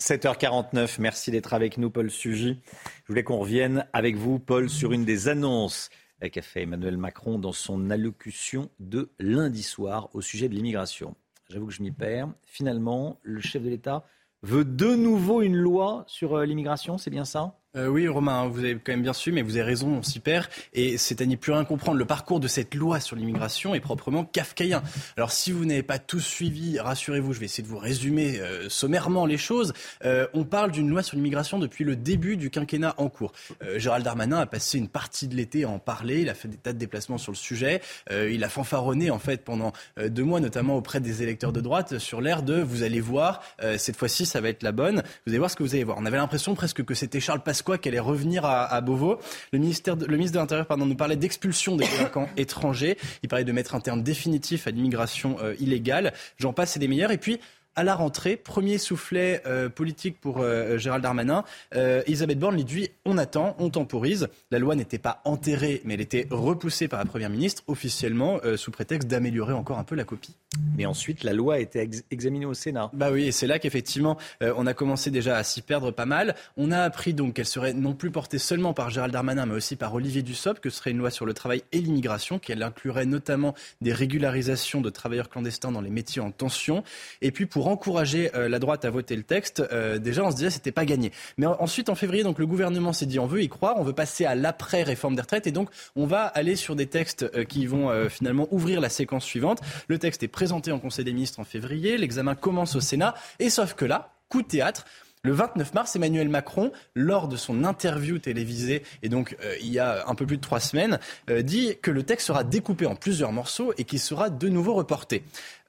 7h49, 0.00 0.96
merci 0.98 1.30
d'être 1.30 1.54
avec 1.54 1.78
nous, 1.78 1.90
Paul 1.90 2.10
Sugy. 2.10 2.60
Je 3.04 3.08
voulais 3.08 3.22
qu'on 3.22 3.38
revienne 3.38 3.86
avec 3.92 4.16
vous, 4.16 4.38
Paul, 4.38 4.68
sur 4.68 4.92
une 4.92 5.04
des 5.04 5.28
annonces 5.28 5.90
qu'a 6.30 6.42
fait 6.42 6.62
Emmanuel 6.62 6.96
Macron 6.96 7.38
dans 7.38 7.52
son 7.52 7.90
allocution 7.90 8.70
de 8.80 9.10
lundi 9.18 9.62
soir 9.62 10.08
au 10.12 10.20
sujet 10.20 10.48
de 10.48 10.54
l'immigration. 10.54 11.14
J'avoue 11.48 11.66
que 11.66 11.72
je 11.72 11.82
m'y 11.82 11.92
perds. 11.92 12.28
Finalement, 12.44 13.18
le 13.22 13.40
chef 13.40 13.62
de 13.62 13.68
l'État 13.68 14.04
veut 14.42 14.64
de 14.64 14.94
nouveau 14.94 15.42
une 15.42 15.56
loi 15.56 16.04
sur 16.06 16.36
euh, 16.36 16.46
l'immigration, 16.46 16.98
c'est 16.98 17.10
bien 17.10 17.24
ça? 17.24 17.61
Euh, 17.74 17.86
oui, 17.86 18.06
Romain, 18.06 18.48
vous 18.48 18.58
avez 18.58 18.74
quand 18.74 18.92
même 18.92 19.02
bien 19.02 19.14
su, 19.14 19.32
mais 19.32 19.40
vous 19.40 19.56
avez 19.56 19.62
raison, 19.62 19.88
on 19.88 20.02
s'y 20.02 20.20
perd. 20.20 20.46
Et 20.74 20.98
c'est 20.98 21.22
à 21.22 21.26
n'y 21.26 21.38
plus 21.38 21.52
rien 21.52 21.64
comprendre. 21.64 21.96
Le 21.96 22.04
parcours 22.04 22.38
de 22.38 22.46
cette 22.46 22.74
loi 22.74 23.00
sur 23.00 23.16
l'immigration 23.16 23.74
est 23.74 23.80
proprement 23.80 24.26
kafkaïen. 24.26 24.82
Alors, 25.16 25.32
si 25.32 25.52
vous 25.52 25.64
n'avez 25.64 25.82
pas 25.82 25.98
tous 25.98 26.20
suivi, 26.20 26.78
rassurez-vous, 26.78 27.32
je 27.32 27.40
vais 27.40 27.46
essayer 27.46 27.62
de 27.62 27.68
vous 27.68 27.78
résumer 27.78 28.40
euh, 28.40 28.68
sommairement 28.68 29.24
les 29.24 29.38
choses. 29.38 29.72
Euh, 30.04 30.26
on 30.34 30.44
parle 30.44 30.70
d'une 30.70 30.90
loi 30.90 31.02
sur 31.02 31.16
l'immigration 31.16 31.58
depuis 31.58 31.84
le 31.84 31.96
début 31.96 32.36
du 32.36 32.50
quinquennat 32.50 32.94
en 32.98 33.08
cours. 33.08 33.32
Gérald 33.76 34.04
Darmanin 34.04 34.40
a 34.40 34.46
passé 34.46 34.76
une 34.76 34.88
partie 34.88 35.26
de 35.26 35.34
l'été 35.34 35.64
à 35.64 35.70
en 35.70 35.78
parler. 35.78 36.20
Il 36.20 36.28
a 36.28 36.34
fait 36.34 36.48
des 36.48 36.58
tas 36.58 36.74
de 36.74 36.78
déplacements 36.78 37.18
sur 37.18 37.32
le 37.32 37.36
sujet. 37.36 37.80
il 38.10 38.44
a 38.44 38.48
fanfaronné, 38.48 39.10
en 39.10 39.18
fait, 39.18 39.44
pendant 39.44 39.72
deux 39.98 40.24
mois, 40.24 40.40
notamment 40.40 40.76
auprès 40.76 41.00
des 41.00 41.22
électeurs 41.22 41.52
de 41.52 41.60
droite, 41.60 41.98
sur 41.98 42.20
l'air 42.20 42.42
de 42.42 42.60
vous 42.60 42.82
allez 42.82 43.00
voir, 43.00 43.42
cette 43.78 43.96
fois-ci, 43.96 44.26
ça 44.26 44.40
va 44.40 44.48
être 44.48 44.62
la 44.62 44.72
bonne. 44.72 45.02
Vous 45.26 45.30
allez 45.30 45.38
voir 45.38 45.50
ce 45.50 45.56
que 45.56 45.62
vous 45.62 45.74
allez 45.74 45.84
voir. 45.84 45.96
On 45.98 46.06
avait 46.06 46.16
l'impression 46.16 46.54
presque 46.54 46.84
que 46.84 46.94
c'était 46.94 47.20
Charles 47.20 47.42
Pasqua 47.42 47.61
quoi 47.62 47.78
qu'elle 47.78 47.92
allait 47.92 48.00
revenir 48.00 48.44
à, 48.44 48.80
Beauvau. 48.80 49.18
Le, 49.52 49.58
ministère 49.58 49.96
le 49.96 50.16
ministre 50.16 50.34
de 50.34 50.40
l'Intérieur 50.40 50.66
pardon, 50.66 50.86
nous 50.86 50.94
parlait 50.94 51.16
d'expulsion 51.16 51.76
des 51.76 51.86
délinquants 51.86 52.28
étrangers. 52.36 52.96
Il 53.22 53.28
parlait 53.28 53.44
de 53.44 53.52
mettre 53.52 53.74
un 53.74 53.80
terme 53.80 54.02
définitif 54.02 54.66
à 54.66 54.70
l'immigration 54.70 55.36
euh, 55.42 55.54
illégale. 55.58 56.12
J'en 56.38 56.52
passe 56.52 56.76
et 56.76 56.80
des 56.80 56.88
meilleurs. 56.88 57.10
Et 57.10 57.18
puis, 57.18 57.40
à 57.76 57.84
la 57.84 57.94
rentrée. 57.94 58.36
Premier 58.36 58.78
soufflet 58.78 59.42
euh, 59.46 59.68
politique 59.68 60.20
pour 60.20 60.40
euh, 60.40 60.78
Gérald 60.78 61.02
Darmanin. 61.02 61.44
Euh, 61.74 62.02
Elisabeth 62.06 62.38
Borne 62.38 62.56
lui 62.56 62.64
dit 62.64 62.90
on 63.04 63.18
attend, 63.18 63.56
on 63.58 63.70
temporise. 63.70 64.28
La 64.50 64.58
loi 64.58 64.74
n'était 64.74 64.98
pas 64.98 65.20
enterrée, 65.24 65.80
mais 65.84 65.94
elle 65.94 66.00
était 66.00 66.26
repoussée 66.30 66.88
par 66.88 66.98
la 66.98 67.04
Première 67.04 67.30
ministre 67.30 67.62
officiellement 67.66 68.40
sous 68.56 68.70
prétexte 68.70 69.08
d'améliorer 69.08 69.52
encore 69.52 69.78
un 69.78 69.84
peu 69.84 69.94
la 69.94 70.04
copie. 70.04 70.34
Mais 70.76 70.86
ensuite, 70.86 71.24
la 71.24 71.32
loi 71.32 71.54
a 71.54 71.58
été 71.58 71.88
examinée 72.10 72.46
au 72.46 72.54
Sénat. 72.54 72.90
Bah 72.92 73.10
oui, 73.10 73.24
et 73.24 73.32
c'est 73.32 73.46
là 73.46 73.58
qu'effectivement, 73.58 74.16
on 74.40 74.66
a 74.66 74.74
commencé 74.74 75.10
déjà 75.10 75.36
à 75.36 75.44
s'y 75.44 75.62
perdre 75.62 75.90
pas 75.90 76.06
mal. 76.06 76.34
On 76.56 76.70
a 76.70 76.80
appris 76.80 77.14
donc 77.14 77.34
qu'elle 77.34 77.46
serait 77.46 77.74
non 77.74 77.94
plus 77.94 78.10
portée 78.10 78.38
seulement 78.38 78.74
par 78.74 78.90
Gérald 78.90 79.12
Darmanin, 79.12 79.46
mais 79.46 79.54
aussi 79.54 79.76
par 79.76 79.94
Olivier 79.94 80.22
Dussopt, 80.22 80.60
que 80.60 80.70
ce 80.70 80.78
serait 80.78 80.90
une 80.90 80.98
loi 80.98 81.10
sur 81.10 81.26
le 81.26 81.34
travail 81.34 81.62
et 81.72 81.80
l'immigration, 81.80 82.38
qu'elle 82.38 82.62
inclurait 82.62 83.06
notamment 83.06 83.54
des 83.80 83.92
régularisations 83.92 84.80
de 84.80 84.90
travailleurs 84.90 85.28
clandestins 85.28 85.72
dans 85.72 85.80
les 85.80 85.90
métiers 85.90 86.22
en 86.22 86.30
tension. 86.30 86.84
Et 87.20 87.30
puis 87.30 87.46
pour 87.46 87.61
encourager 87.68 88.30
euh, 88.34 88.48
la 88.48 88.58
droite 88.58 88.84
à 88.84 88.90
voter 88.90 89.16
le 89.16 89.22
texte, 89.22 89.62
euh, 89.72 89.98
déjà 89.98 90.24
on 90.24 90.30
se 90.30 90.36
disait 90.36 90.50
c'était 90.50 90.72
pas 90.72 90.84
gagné. 90.84 91.12
Mais 91.36 91.46
ensuite 91.46 91.88
en 91.88 91.94
février, 91.94 92.22
donc 92.22 92.38
le 92.38 92.46
gouvernement 92.46 92.92
s'est 92.92 93.06
dit 93.06 93.18
on 93.18 93.26
veut 93.26 93.42
y 93.42 93.48
croire, 93.48 93.76
on 93.78 93.82
veut 93.82 93.92
passer 93.92 94.24
à 94.24 94.34
l'après 94.34 94.82
réforme 94.82 95.14
des 95.14 95.22
retraites 95.22 95.46
et 95.46 95.52
donc 95.52 95.70
on 95.96 96.06
va 96.06 96.24
aller 96.24 96.56
sur 96.56 96.76
des 96.76 96.86
textes 96.86 97.28
euh, 97.34 97.44
qui 97.44 97.66
vont 97.66 97.90
finalement 98.08 98.48
ouvrir 98.50 98.80
la 98.80 98.88
séquence 98.88 99.24
suivante. 99.24 99.60
Le 99.88 99.98
texte 99.98 100.22
est 100.22 100.28
présenté 100.28 100.72
en 100.72 100.78
Conseil 100.78 101.04
des 101.04 101.12
ministres 101.12 101.40
en 101.40 101.44
février, 101.44 101.96
l'examen 101.96 102.34
commence 102.34 102.76
au 102.76 102.80
Sénat 102.80 103.14
et 103.38 103.50
sauf 103.50 103.74
que 103.74 103.84
là, 103.84 104.12
coup 104.28 104.42
de 104.42 104.46
théâtre, 104.46 104.84
le 105.24 105.32
29 105.32 105.74
mars, 105.74 105.94
Emmanuel 105.94 106.28
Macron, 106.28 106.72
lors 106.94 107.28
de 107.28 107.36
son 107.36 107.64
interview 107.64 108.18
télévisée, 108.18 108.82
et 109.04 109.08
donc 109.08 109.36
il 109.60 109.68
y 109.68 109.78
a 109.78 110.04
un 110.08 110.16
peu 110.16 110.26
plus 110.26 110.36
de 110.36 110.42
trois 110.42 110.58
semaines, 110.58 110.98
dit 111.42 111.76
que 111.80 111.92
le 111.92 112.02
texte 112.02 112.26
sera 112.26 112.42
découpé 112.42 112.86
en 112.86 112.96
plusieurs 112.96 113.30
morceaux 113.30 113.72
et 113.78 113.84
qu'il 113.84 114.00
sera 114.00 114.30
de 114.30 114.48
nouveau 114.48 114.74
reporté. 114.74 115.22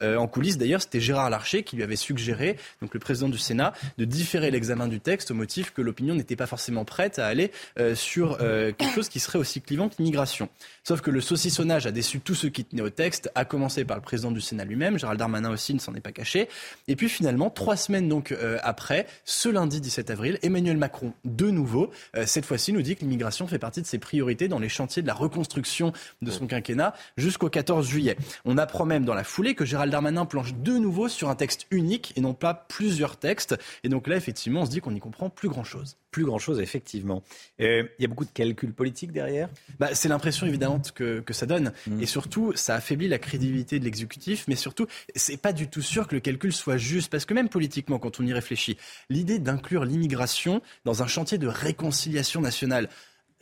Euh, 0.04 0.18
en 0.18 0.28
coulisses, 0.28 0.58
d'ailleurs, 0.58 0.82
c'était 0.82 1.00
Gérard 1.00 1.30
Larcher 1.30 1.64
qui 1.64 1.76
lui 1.76 1.84
avait 1.84 1.96
suggéré, 1.96 2.58
donc 2.82 2.94
le 2.94 3.00
président 3.00 3.30
du 3.30 3.38
Sénat, 3.38 3.74
de 3.98 4.06
différer 4.06 4.52
l'examen 4.52 4.88
du 4.88 5.00
texte 5.00 5.32
au 5.32 5.34
motif 5.34 5.72
que 5.72 5.82
l'opinion 5.82 6.16
n'était 6.16 6.36
pas 6.36 6.46
forcément 6.46 6.86
prête 6.86 7.20
à 7.20 7.28
aller 7.28 7.52
euh, 7.80 7.96
sur 7.96 8.38
euh, 8.42 8.72
quelque 8.72 8.94
chose 8.94 9.10
qui 9.10 9.20
serait 9.20 9.40
aussi 9.40 9.62
clivant 9.62 9.90
que 9.90 9.96
l'immigration. 10.00 10.50
Sauf 10.84 11.02
que 11.02 11.12
le 11.12 11.22
saucissonnage 11.22 11.88
a 11.88 11.92
déçu 11.92 12.20
tous 12.20 12.36
ceux 12.36 12.50
qui 12.50 12.66
tenaient 12.66 12.82
au 12.82 12.90
texte, 12.90 13.32
à 13.36 13.46
commencer 13.46 13.86
par 13.86 13.98
le 13.98 14.04
président 14.04 14.32
du 14.32 14.42
Sénat 14.42 14.66
lui-même, 14.66 15.00
Gérald 15.00 15.20
Darmanin 15.20 15.52
aussi 15.52 15.74
ne 15.74 15.80
s'en 15.80 15.94
est 15.96 16.02
pas 16.02 16.12
caché. 16.12 16.50
Et 16.88 16.96
puis 16.96 17.10
finalement, 17.10 17.50
trois 17.50 17.78
semaines 17.78 18.10
donc 18.10 18.36
après, 18.64 19.08
ce 19.26 19.50
lundi 19.50 19.80
17 19.80 20.10
avril, 20.10 20.40
Emmanuel 20.42 20.78
Macron, 20.78 21.14
de 21.24 21.50
nouveau, 21.50 21.92
cette 22.26 22.46
fois-ci, 22.46 22.74
nous 22.74 22.82
dit 22.82 22.96
que 22.96 23.02
l'immigration 23.02 23.48
fait 23.48 23.60
partie 23.60 23.82
de 23.82 23.88
ses 23.88 24.00
priorités 24.00 24.48
dans 24.48 24.60
les 24.60 24.70
chantiers 24.70 25.02
de 25.02 25.08
la 25.08 25.14
reconstruction 25.14 25.94
de 26.22 26.32
son 26.32 26.48
quinquennat 26.48 26.94
jusqu'au 27.18 27.50
14 27.50 27.88
juillet. 27.88 28.18
On 28.46 28.58
apprend 28.58 28.86
même 28.86 29.06
dans 29.06 29.14
la 29.14 29.24
foulée 29.24 29.56
que 29.56 29.66
Gérald 29.66 29.93
Darmanin 29.94 30.26
planche 30.26 30.56
de 30.56 30.80
nouveau 30.80 31.08
sur 31.08 31.30
un 31.30 31.36
texte 31.36 31.68
unique 31.70 32.14
et 32.16 32.22
non 32.22 32.34
pas 32.34 32.56
plusieurs 32.56 33.18
textes. 33.18 33.56
Et 33.84 33.90
donc 33.90 34.08
là, 34.08 34.16
effectivement, 34.16 34.62
on 34.62 34.66
se 34.66 34.72
dit 34.72 34.82
qu'on 34.82 34.90
n'y 34.90 35.00
comprend 35.00 35.30
plus 35.30 35.50
grand-chose. 35.50 35.98
Plus 36.10 36.26
grand-chose, 36.26 36.60
effectivement. 36.60 37.22
Euh, 37.62 37.84
il 38.00 38.02
y 38.02 38.06
a 38.06 38.08
beaucoup 38.08 38.26
de 38.26 38.32
calculs 38.32 38.74
politiques 38.74 39.12
derrière? 39.12 39.50
Bah, 39.78 39.94
C'est 39.94 40.10
l'impression, 40.10 40.48
évidemment, 40.48 40.82
que, 40.96 41.20
que 41.20 41.34
ça 41.34 41.46
donne. 41.46 41.74
Mm. 41.86 42.02
Et 42.02 42.08
surtout, 42.08 42.54
ça 42.56 42.74
affaiblit 42.74 43.08
la 43.08 43.20
crédibilité 43.20 43.78
de 43.78 43.86
l'exécutif. 43.86 44.46
Mais 44.48 44.56
surtout, 44.56 44.88
c'est 45.16 45.38
pas 45.38 45.54
du 45.54 45.68
tout 45.68 45.84
sûr 45.84 46.08
que 46.08 46.16
le 46.16 46.22
calcul 46.22 46.52
soit 46.52 46.78
juste. 46.78 47.12
Parce 47.12 47.26
que 47.26 47.36
même 47.36 47.50
politiquement, 47.50 48.00
quand 48.00 48.20
on 48.20 48.26
y 48.26 48.34
réfléchit, 48.34 48.78
l'idée 49.12 49.38
d'inclure 49.38 49.86
l'immigration 49.86 50.64
dans 50.86 51.04
un 51.04 51.08
chantier 51.08 51.38
de 51.38 51.48
réconciliation 51.48 52.42
nationale, 52.42 52.90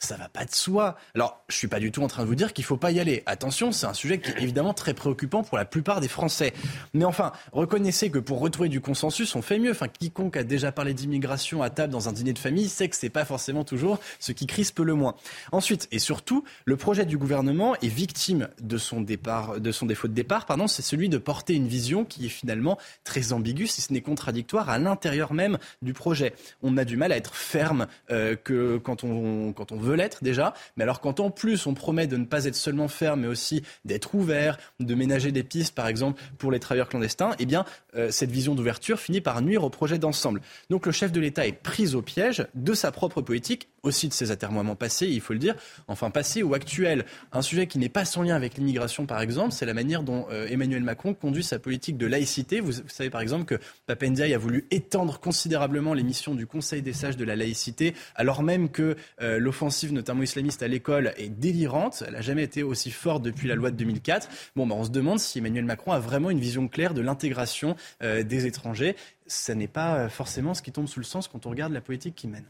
ça 0.04 0.18
va 0.18 0.28
pas 0.30 0.46
de 0.46 0.54
soi. 0.54 0.98
Alors, 1.16 1.44
je 1.48 1.56
suis 1.56 1.68
pas 1.68 1.80
du 1.80 1.92
tout 1.92 2.02
en 2.02 2.08
train 2.08 2.24
de 2.24 2.28
vous 2.28 2.36
dire 2.36 2.54
qu'il 2.54 2.64
faut 2.64 2.78
pas 2.78 2.92
y 2.92 3.00
aller. 3.00 3.24
Attention, 3.28 3.72
c'est 3.72 3.86
un 3.86 3.94
sujet 3.94 4.20
qui 4.20 4.32
est 4.32 4.42
évidemment 4.42 4.74
très 4.74 4.94
préoccupant 4.94 5.44
pour 5.44 5.58
la 5.58 5.66
plupart 5.66 6.02
des 6.02 6.08
Français. 6.08 6.54
Mais 6.94 7.06
enfin, 7.06 7.32
reconnaissez 7.52 8.10
que 8.10 8.20
pour 8.20 8.40
retrouver 8.40 8.70
du 8.70 8.82
consensus, 8.82 9.36
on 9.36 9.42
fait 9.42 9.60
mieux. 9.60 9.72
Enfin, 9.72 9.88
quiconque 9.88 10.38
a 10.38 10.44
déjà 10.44 10.72
parlé 10.72 10.94
d'immigration 10.94 11.62
à 11.62 11.70
table 11.70 11.94
dans 11.94 12.10
un 12.10 12.14
dîner 12.14 12.34
de 12.34 12.40
famille 12.40 12.68
sait 12.68 12.90
que 12.90 12.96
c'est 12.96 13.10
pas 13.10 13.26
forcément 13.26 13.64
toujours 13.64 14.00
ce 14.20 14.32
qui 14.32 14.48
crispe 14.48 14.80
le 14.80 14.96
moins. 14.96 15.16
Ensuite, 15.52 15.88
et 15.92 16.00
surtout, 16.00 16.44
le 16.66 16.78
projet 16.78 17.06
du 17.06 17.18
gouvernement 17.18 17.76
est 17.76 17.88
victime 17.88 18.50
de 18.60 18.78
son 18.78 19.02
défaut 19.02 20.08
de 20.08 20.14
départ, 20.14 20.46
pardon, 20.46 20.68
c'est 20.68 20.82
celui 20.82 21.10
de 21.10 21.18
porter 21.18 21.54
une 21.54 21.68
vision 21.68 22.06
qui 22.06 22.26
est 22.26 22.30
finalement 22.30 22.78
très 23.04 23.34
ambiguë, 23.34 23.68
si 23.68 23.82
ce 23.82 23.94
n'est 23.94 24.02
contradictoire 24.02 24.70
à 24.70 24.80
l'intérieur 24.80 25.34
même 25.34 25.60
du 25.82 25.94
projet. 25.94 26.34
On 26.64 26.78
a 26.78 26.86
du 26.86 26.98
mal 26.98 27.12
à 27.12 27.18
être 27.18 27.36
ferme 27.36 27.88
euh, 28.10 28.36
que 28.36 28.78
quand 28.78 29.04
on 29.04 29.54
veut 29.78 29.91
l'être 29.94 30.24
déjà. 30.24 30.54
Mais 30.76 30.84
alors 30.84 31.02
quand 31.02 31.20
en 31.20 31.30
plus 31.30 31.68
on 31.68 31.74
promet 31.74 32.08
de 32.08 32.18
ne 32.18 32.26
pas 32.26 32.46
être 32.46 32.56
seulement 32.56 32.88
ferme, 32.88 33.22
mais 33.22 33.28
aussi 33.28 33.64
d'être 33.86 34.16
ouvert, 34.16 34.58
de 34.80 34.96
ménager 34.96 35.32
des 35.32 35.44
pistes, 35.44 35.76
par 35.76 35.88
exemple, 35.88 36.22
pour 36.38 36.52
les 36.52 36.60
travailleurs 36.60 36.90
clandestins, 36.90 37.32
eh 37.40 37.46
bien, 37.46 37.66
euh, 37.96 38.12
cette 38.12 38.32
vision 38.32 38.56
d'ouverture 38.56 39.00
finit 39.00 39.22
par 39.22 39.42
nuire 39.42 39.64
au 39.64 39.70
projet 39.70 39.98
d'ensemble. 39.98 40.42
Donc 40.70 40.86
le 40.86 40.92
chef 40.92 41.12
de 41.12 41.20
l'État 41.20 41.48
est 41.48 41.52
pris 41.52 41.96
au 41.96 42.02
piège 42.02 42.48
de 42.56 42.74
sa 42.74 42.92
propre 42.92 43.22
politique, 43.22 43.70
aussi 43.84 44.08
de 44.08 44.14
ses 44.14 44.32
atermoiements 44.32 44.76
passés, 44.76 45.08
il 45.08 45.22
faut 45.22 45.34
le 45.34 45.40
dire, 45.40 45.56
enfin 45.88 46.12
passés 46.12 46.44
ou 46.44 46.54
actuels. 46.54 47.06
Un 47.32 47.42
sujet 47.42 47.68
qui 47.68 47.80
n'est 47.80 47.90
pas 47.90 48.06
sans 48.06 48.22
lien 48.22 48.36
avec 48.36 48.56
l'immigration, 48.58 49.06
par 49.06 49.22
exemple, 49.22 49.52
c'est 49.52 49.66
la 49.66 49.74
manière 49.74 50.04
dont 50.04 50.28
euh, 50.30 50.48
Emmanuel 50.50 50.84
Macron 50.84 51.14
conduit 51.14 51.44
sa 51.44 51.58
politique 51.58 51.98
de 51.98 52.06
laïcité. 52.06 52.60
Vous, 52.60 52.74
savez, 52.88 53.10
par 53.10 53.22
exemple, 53.22 53.46
que 53.46 53.60
Papendiaï 53.88 54.34
a 54.34 54.38
voulu 54.38 54.68
étendre 54.70 55.20
considérablement 55.20 55.94
les 55.94 56.04
missions 56.04 56.36
du 56.36 56.46
Conseil 56.46 56.82
des 56.82 56.94
sages 56.94 57.18
de 57.18 57.26
la 57.26 57.36
laïcité, 57.36 57.96
alors 58.16 58.44
même 58.44 58.70
que 58.70 58.96
euh, 59.22 59.40
l'offensive 59.40 59.94
notamment 59.94 60.22
islamiste, 60.22 60.62
à 60.62 60.68
l'école 60.68 61.14
est 61.18 61.30
délirante. 61.30 62.04
Elle 62.06 62.14
n'a 62.14 62.22
jamais 62.22 62.44
été 62.44 62.62
aussi 62.64 62.92
forte 62.92 63.24
depuis 63.24 63.48
la 63.48 63.56
loi 63.56 63.72
de 63.72 63.78
2004. 63.78 64.30
Bon, 64.56 64.68
bah, 64.68 64.76
on 64.78 64.84
se 64.84 64.92
demande 64.92 65.20
si 65.20 65.40
Emmanuel 65.40 65.66
Macron 65.66 65.92
a 65.92 66.00
vraiment 66.00 66.30
une 66.30 66.40
vision 66.40 66.68
claire 66.68 66.94
de 66.94 67.02
l'intégration 67.02 67.76
euh, 68.04 68.22
des 68.22 68.46
étrangers. 68.46 68.96
Ce 69.26 69.52
n'est 69.52 69.68
pas 69.68 70.10
forcément 70.10 70.54
ce 70.54 70.62
qui 70.62 70.72
tombe 70.72 70.88
sous 70.88 71.00
le 71.00 71.06
sens 71.06 71.28
quand 71.28 71.46
on 71.46 71.50
regarde 71.50 71.74
la 71.74 71.82
politique 71.82 72.16
qu'il 72.16 72.30
mène. 72.30 72.46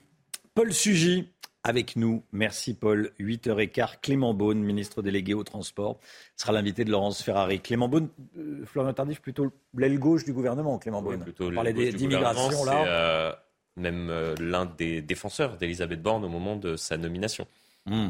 Paul 0.54 0.74
Sugy 0.74 1.30
avec 1.64 1.96
nous. 1.96 2.24
Merci 2.32 2.74
Paul. 2.74 3.12
8h15, 3.20 4.00
Clément 4.02 4.34
Beaune, 4.34 4.60
ministre 4.60 5.02
délégué 5.02 5.34
au 5.34 5.44
transport, 5.44 6.00
sera 6.36 6.54
l'invité 6.54 6.84
de 6.86 6.92
Laurence 6.92 7.22
Ferrari. 7.22 7.60
Clément 7.60 7.88
Beaune, 7.88 8.10
euh, 8.38 8.66
Florian 8.66 8.94
Tardif, 8.94 9.22
plutôt 9.22 9.52
l'aile 9.76 10.00
gauche 10.00 10.26
du 10.26 10.34
gouvernement, 10.34 10.80
Clément 10.80 11.02
Beaune. 11.02 11.24
Oui, 11.26 11.48
On 11.48 11.54
parlait 11.54 11.74
d'immigration 11.74 12.66
là 12.66 13.38
même 13.78 14.10
euh, 14.10 14.36
l'un 14.40 14.66
des 14.66 15.02
défenseurs 15.02 15.58
d'Elisabeth 15.58 16.02
Borne 16.02 16.24
au 16.26 16.30
moment 16.30 16.56
de 16.56 16.76
sa 16.76 16.98
nomination. 16.98 17.48
Hmm. 17.86 18.10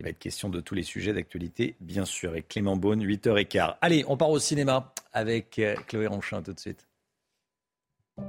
Il 0.00 0.04
va 0.04 0.10
être 0.10 0.18
question 0.18 0.48
de 0.48 0.60
tous 0.60 0.74
les 0.74 0.82
sujets 0.82 1.12
d'actualité, 1.12 1.76
bien 1.80 2.04
sûr, 2.04 2.30
avec 2.30 2.48
Clément 2.48 2.76
Beaune, 2.76 3.04
8h15. 3.04 3.76
Allez, 3.80 4.04
on 4.08 4.16
part 4.16 4.30
au 4.30 4.38
cinéma 4.38 4.92
avec 5.12 5.58
euh, 5.58 5.74
Chloé 5.86 6.06
Ronchin 6.06 6.42
tout 6.42 6.52
de 6.52 6.60
suite. 6.60 6.86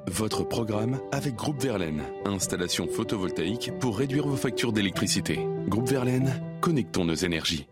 Votre 0.08 0.44
programme 0.44 1.00
avec 1.12 1.36
Groupe 1.36 1.62
Verlaine, 1.62 2.04
installation 2.26 2.88
photovoltaïque 2.88 3.72
pour 3.80 3.98
réduire 3.98 4.28
vos 4.28 4.38
factures 4.38 4.72
d'électricité. 4.72 5.40
Groupe 5.68 5.90
Verlaine, 5.90 6.42
connectons 6.62 7.04
nos 7.04 7.16
énergies. 7.16 7.68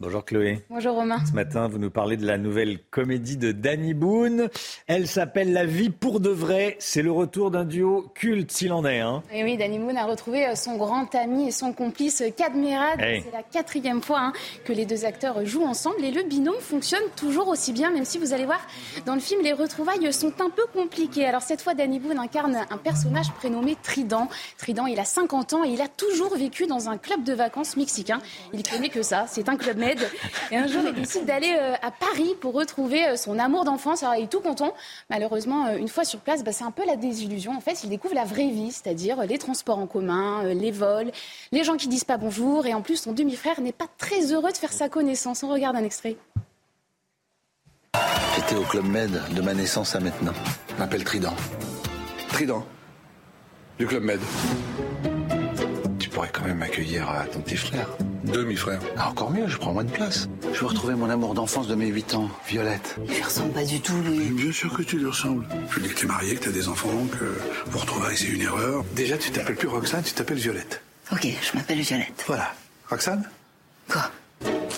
Bonjour 0.00 0.24
Chloé. 0.24 0.62
Bonjour 0.70 0.94
Romain. 0.94 1.18
Ce 1.26 1.34
matin, 1.34 1.68
vous 1.68 1.76
nous 1.76 1.90
parlez 1.90 2.16
de 2.16 2.24
la 2.24 2.38
nouvelle 2.38 2.78
comédie 2.90 3.36
de 3.36 3.52
Danny 3.52 3.92
Boone. 3.92 4.48
Elle 4.86 5.06
s'appelle 5.06 5.52
La 5.52 5.66
vie 5.66 5.90
pour 5.90 6.20
de 6.20 6.30
vrai. 6.30 6.76
C'est 6.78 7.02
le 7.02 7.12
retour 7.12 7.50
d'un 7.50 7.66
duo 7.66 8.10
culte, 8.14 8.50
s'il 8.50 8.72
en 8.72 8.86
est. 8.86 9.00
Hein. 9.00 9.22
Et 9.30 9.44
oui, 9.44 9.58
Danny 9.58 9.78
Boone 9.78 9.98
a 9.98 10.06
retrouvé 10.06 10.46
euh, 10.46 10.54
son 10.54 10.78
grand 10.78 11.14
ami 11.14 11.48
et 11.48 11.50
son 11.50 11.74
complice 11.74 12.22
Cadmerade. 12.34 12.98
C'est 12.98 13.30
la 13.30 13.42
quatrième 13.42 14.00
fois 14.00 14.20
hein, 14.20 14.32
que 14.64 14.72
les 14.72 14.86
deux 14.86 15.04
acteurs 15.04 15.44
jouent 15.44 15.66
ensemble 15.66 16.02
et 16.02 16.10
le 16.10 16.22
binôme 16.22 16.60
fonctionne 16.60 17.04
toujours 17.14 17.48
aussi 17.48 17.74
bien, 17.74 17.90
même 17.90 18.06
si 18.06 18.16
vous 18.16 18.32
allez 18.32 18.46
voir, 18.46 18.66
dans 19.04 19.14
le 19.14 19.20
film, 19.20 19.42
les 19.42 19.52
retrouvailles 19.52 20.10
sont 20.14 20.32
un 20.40 20.48
peu 20.48 20.64
compliquées. 20.72 21.26
Alors 21.26 21.42
cette 21.42 21.60
fois, 21.60 21.74
Danny 21.74 21.98
Boone 21.98 22.18
incarne 22.18 22.56
un 22.70 22.78
personnage 22.78 23.30
prénommé 23.32 23.76
Trident. 23.82 24.30
Trident, 24.56 24.86
il 24.86 24.98
a 24.98 25.04
50 25.04 25.52
ans 25.52 25.62
et 25.62 25.68
il 25.68 25.82
a 25.82 25.88
toujours 25.88 26.34
vécu 26.38 26.66
dans 26.66 26.88
un 26.88 26.96
club 26.96 27.22
de 27.22 27.34
vacances 27.34 27.76
mexicain. 27.76 28.20
Il 28.54 28.62
connaît 28.62 28.88
que 28.88 29.02
ça, 29.02 29.26
c'est 29.28 29.50
un 29.50 29.56
club 29.56 29.76
et 30.50 30.56
un 30.56 30.66
jour, 30.66 30.82
il 30.86 30.94
décide 30.94 31.24
d'aller 31.24 31.56
euh, 31.58 31.74
à 31.82 31.90
Paris 31.90 32.34
pour 32.40 32.54
retrouver 32.54 33.08
euh, 33.08 33.16
son 33.16 33.38
amour 33.38 33.64
d'enfance. 33.64 34.02
Alors, 34.02 34.16
il 34.16 34.24
est 34.24 34.28
tout 34.28 34.40
content. 34.40 34.74
Malheureusement, 35.08 35.66
euh, 35.66 35.76
une 35.76 35.88
fois 35.88 36.04
sur 36.04 36.20
place, 36.20 36.44
bah, 36.44 36.52
c'est 36.52 36.64
un 36.64 36.70
peu 36.70 36.84
la 36.86 36.96
désillusion. 36.96 37.52
En 37.56 37.60
fait, 37.60 37.82
il 37.84 37.90
découvre 37.90 38.14
la 38.14 38.24
vraie 38.24 38.48
vie, 38.48 38.72
c'est-à-dire 38.72 39.24
les 39.24 39.38
transports 39.38 39.78
en 39.78 39.86
commun, 39.86 40.44
les 40.44 40.70
vols, 40.70 41.10
les 41.52 41.64
gens 41.64 41.76
qui 41.76 41.88
disent 41.88 42.04
pas 42.04 42.16
bonjour. 42.16 42.66
Et 42.66 42.74
en 42.74 42.82
plus, 42.82 42.96
son 42.96 43.12
demi-frère 43.12 43.60
n'est 43.60 43.72
pas 43.72 43.88
très 43.98 44.32
heureux 44.32 44.52
de 44.52 44.56
faire 44.56 44.72
sa 44.72 44.88
connaissance. 44.88 45.42
On 45.42 45.48
regarde 45.48 45.76
un 45.76 45.84
extrait. 45.84 46.16
J'étais 48.36 48.56
au 48.56 48.62
Club 48.62 48.86
Med 48.86 49.10
de 49.34 49.42
ma 49.42 49.54
naissance 49.54 49.94
à 49.94 50.00
maintenant. 50.00 50.32
M'appelle 50.78 51.04
Trident. 51.04 51.34
Trident 52.28 52.64
Du 53.78 53.86
Club 53.86 54.04
Med. 54.04 54.20
Pourrais 56.20 56.32
quand 56.32 56.44
même 56.44 56.60
accueillir 56.60 57.08
ton 57.32 57.40
petit 57.40 57.56
frère. 57.56 57.88
Demi-frère. 58.24 58.78
Ah, 58.98 59.08
encore 59.08 59.30
mieux, 59.30 59.48
je 59.48 59.56
prends 59.56 59.72
moins 59.72 59.84
de 59.84 59.90
place. 59.90 60.28
Je 60.52 60.60
veux 60.60 60.66
retrouver 60.66 60.94
mon 60.94 61.08
amour 61.08 61.32
d'enfance 61.32 61.66
de 61.66 61.74
mes 61.74 61.86
8 61.86 62.14
ans, 62.14 62.28
Violette. 62.46 62.96
Il 63.08 63.14
lui 63.14 63.22
ressemble 63.22 63.54
pas 63.54 63.64
du 63.64 63.80
tout, 63.80 63.98
lui. 64.02 64.28
Bien 64.28 64.52
sûr 64.52 64.70
que 64.76 64.82
tu 64.82 64.98
lui 64.98 65.06
ressembles. 65.06 65.46
Je 65.70 65.80
dis 65.80 65.88
que 65.88 65.94
tu 65.94 66.04
es 66.04 66.08
marié, 66.08 66.34
que 66.34 66.42
tu 66.42 66.50
as 66.50 66.52
des 66.52 66.68
enfants, 66.68 67.06
que 67.10 67.24
vous 67.70 67.78
retrouver 67.78 68.14
c'est 68.16 68.26
une 68.26 68.42
erreur. 68.42 68.84
Déjà, 68.94 69.16
tu 69.16 69.30
t'appelles 69.30 69.56
plus 69.56 69.68
Roxane, 69.68 70.02
tu 70.02 70.12
t'appelles 70.12 70.36
Violette. 70.36 70.82
Ok, 71.10 71.26
je 71.40 71.56
m'appelle 71.56 71.80
Violette. 71.80 72.22
Voilà. 72.26 72.52
Roxane 72.90 73.26
Quoi? 73.88 74.10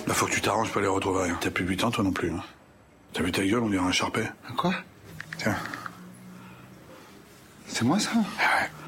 Bah, 0.06 0.14
faut 0.14 0.26
que 0.26 0.34
tu 0.34 0.42
t'arranges 0.42 0.70
pour 0.70 0.80
les 0.80 0.86
retrouver. 0.86 1.28
T'as 1.40 1.50
plus 1.50 1.64
8 1.64 1.82
ans, 1.82 1.90
toi 1.90 2.04
non 2.04 2.12
plus. 2.12 2.30
Hein. 2.30 2.44
T'as 3.14 3.24
vu 3.24 3.32
ta 3.32 3.44
gueule, 3.44 3.64
on 3.64 3.68
dirait 3.68 3.84
un 3.84 3.90
charpet. 3.90 4.30
Quoi? 4.56 4.74
Tiens. 5.38 5.56
C'est 7.66 7.82
moi 7.82 7.98
ça? 7.98 8.12
Ah 8.38 8.81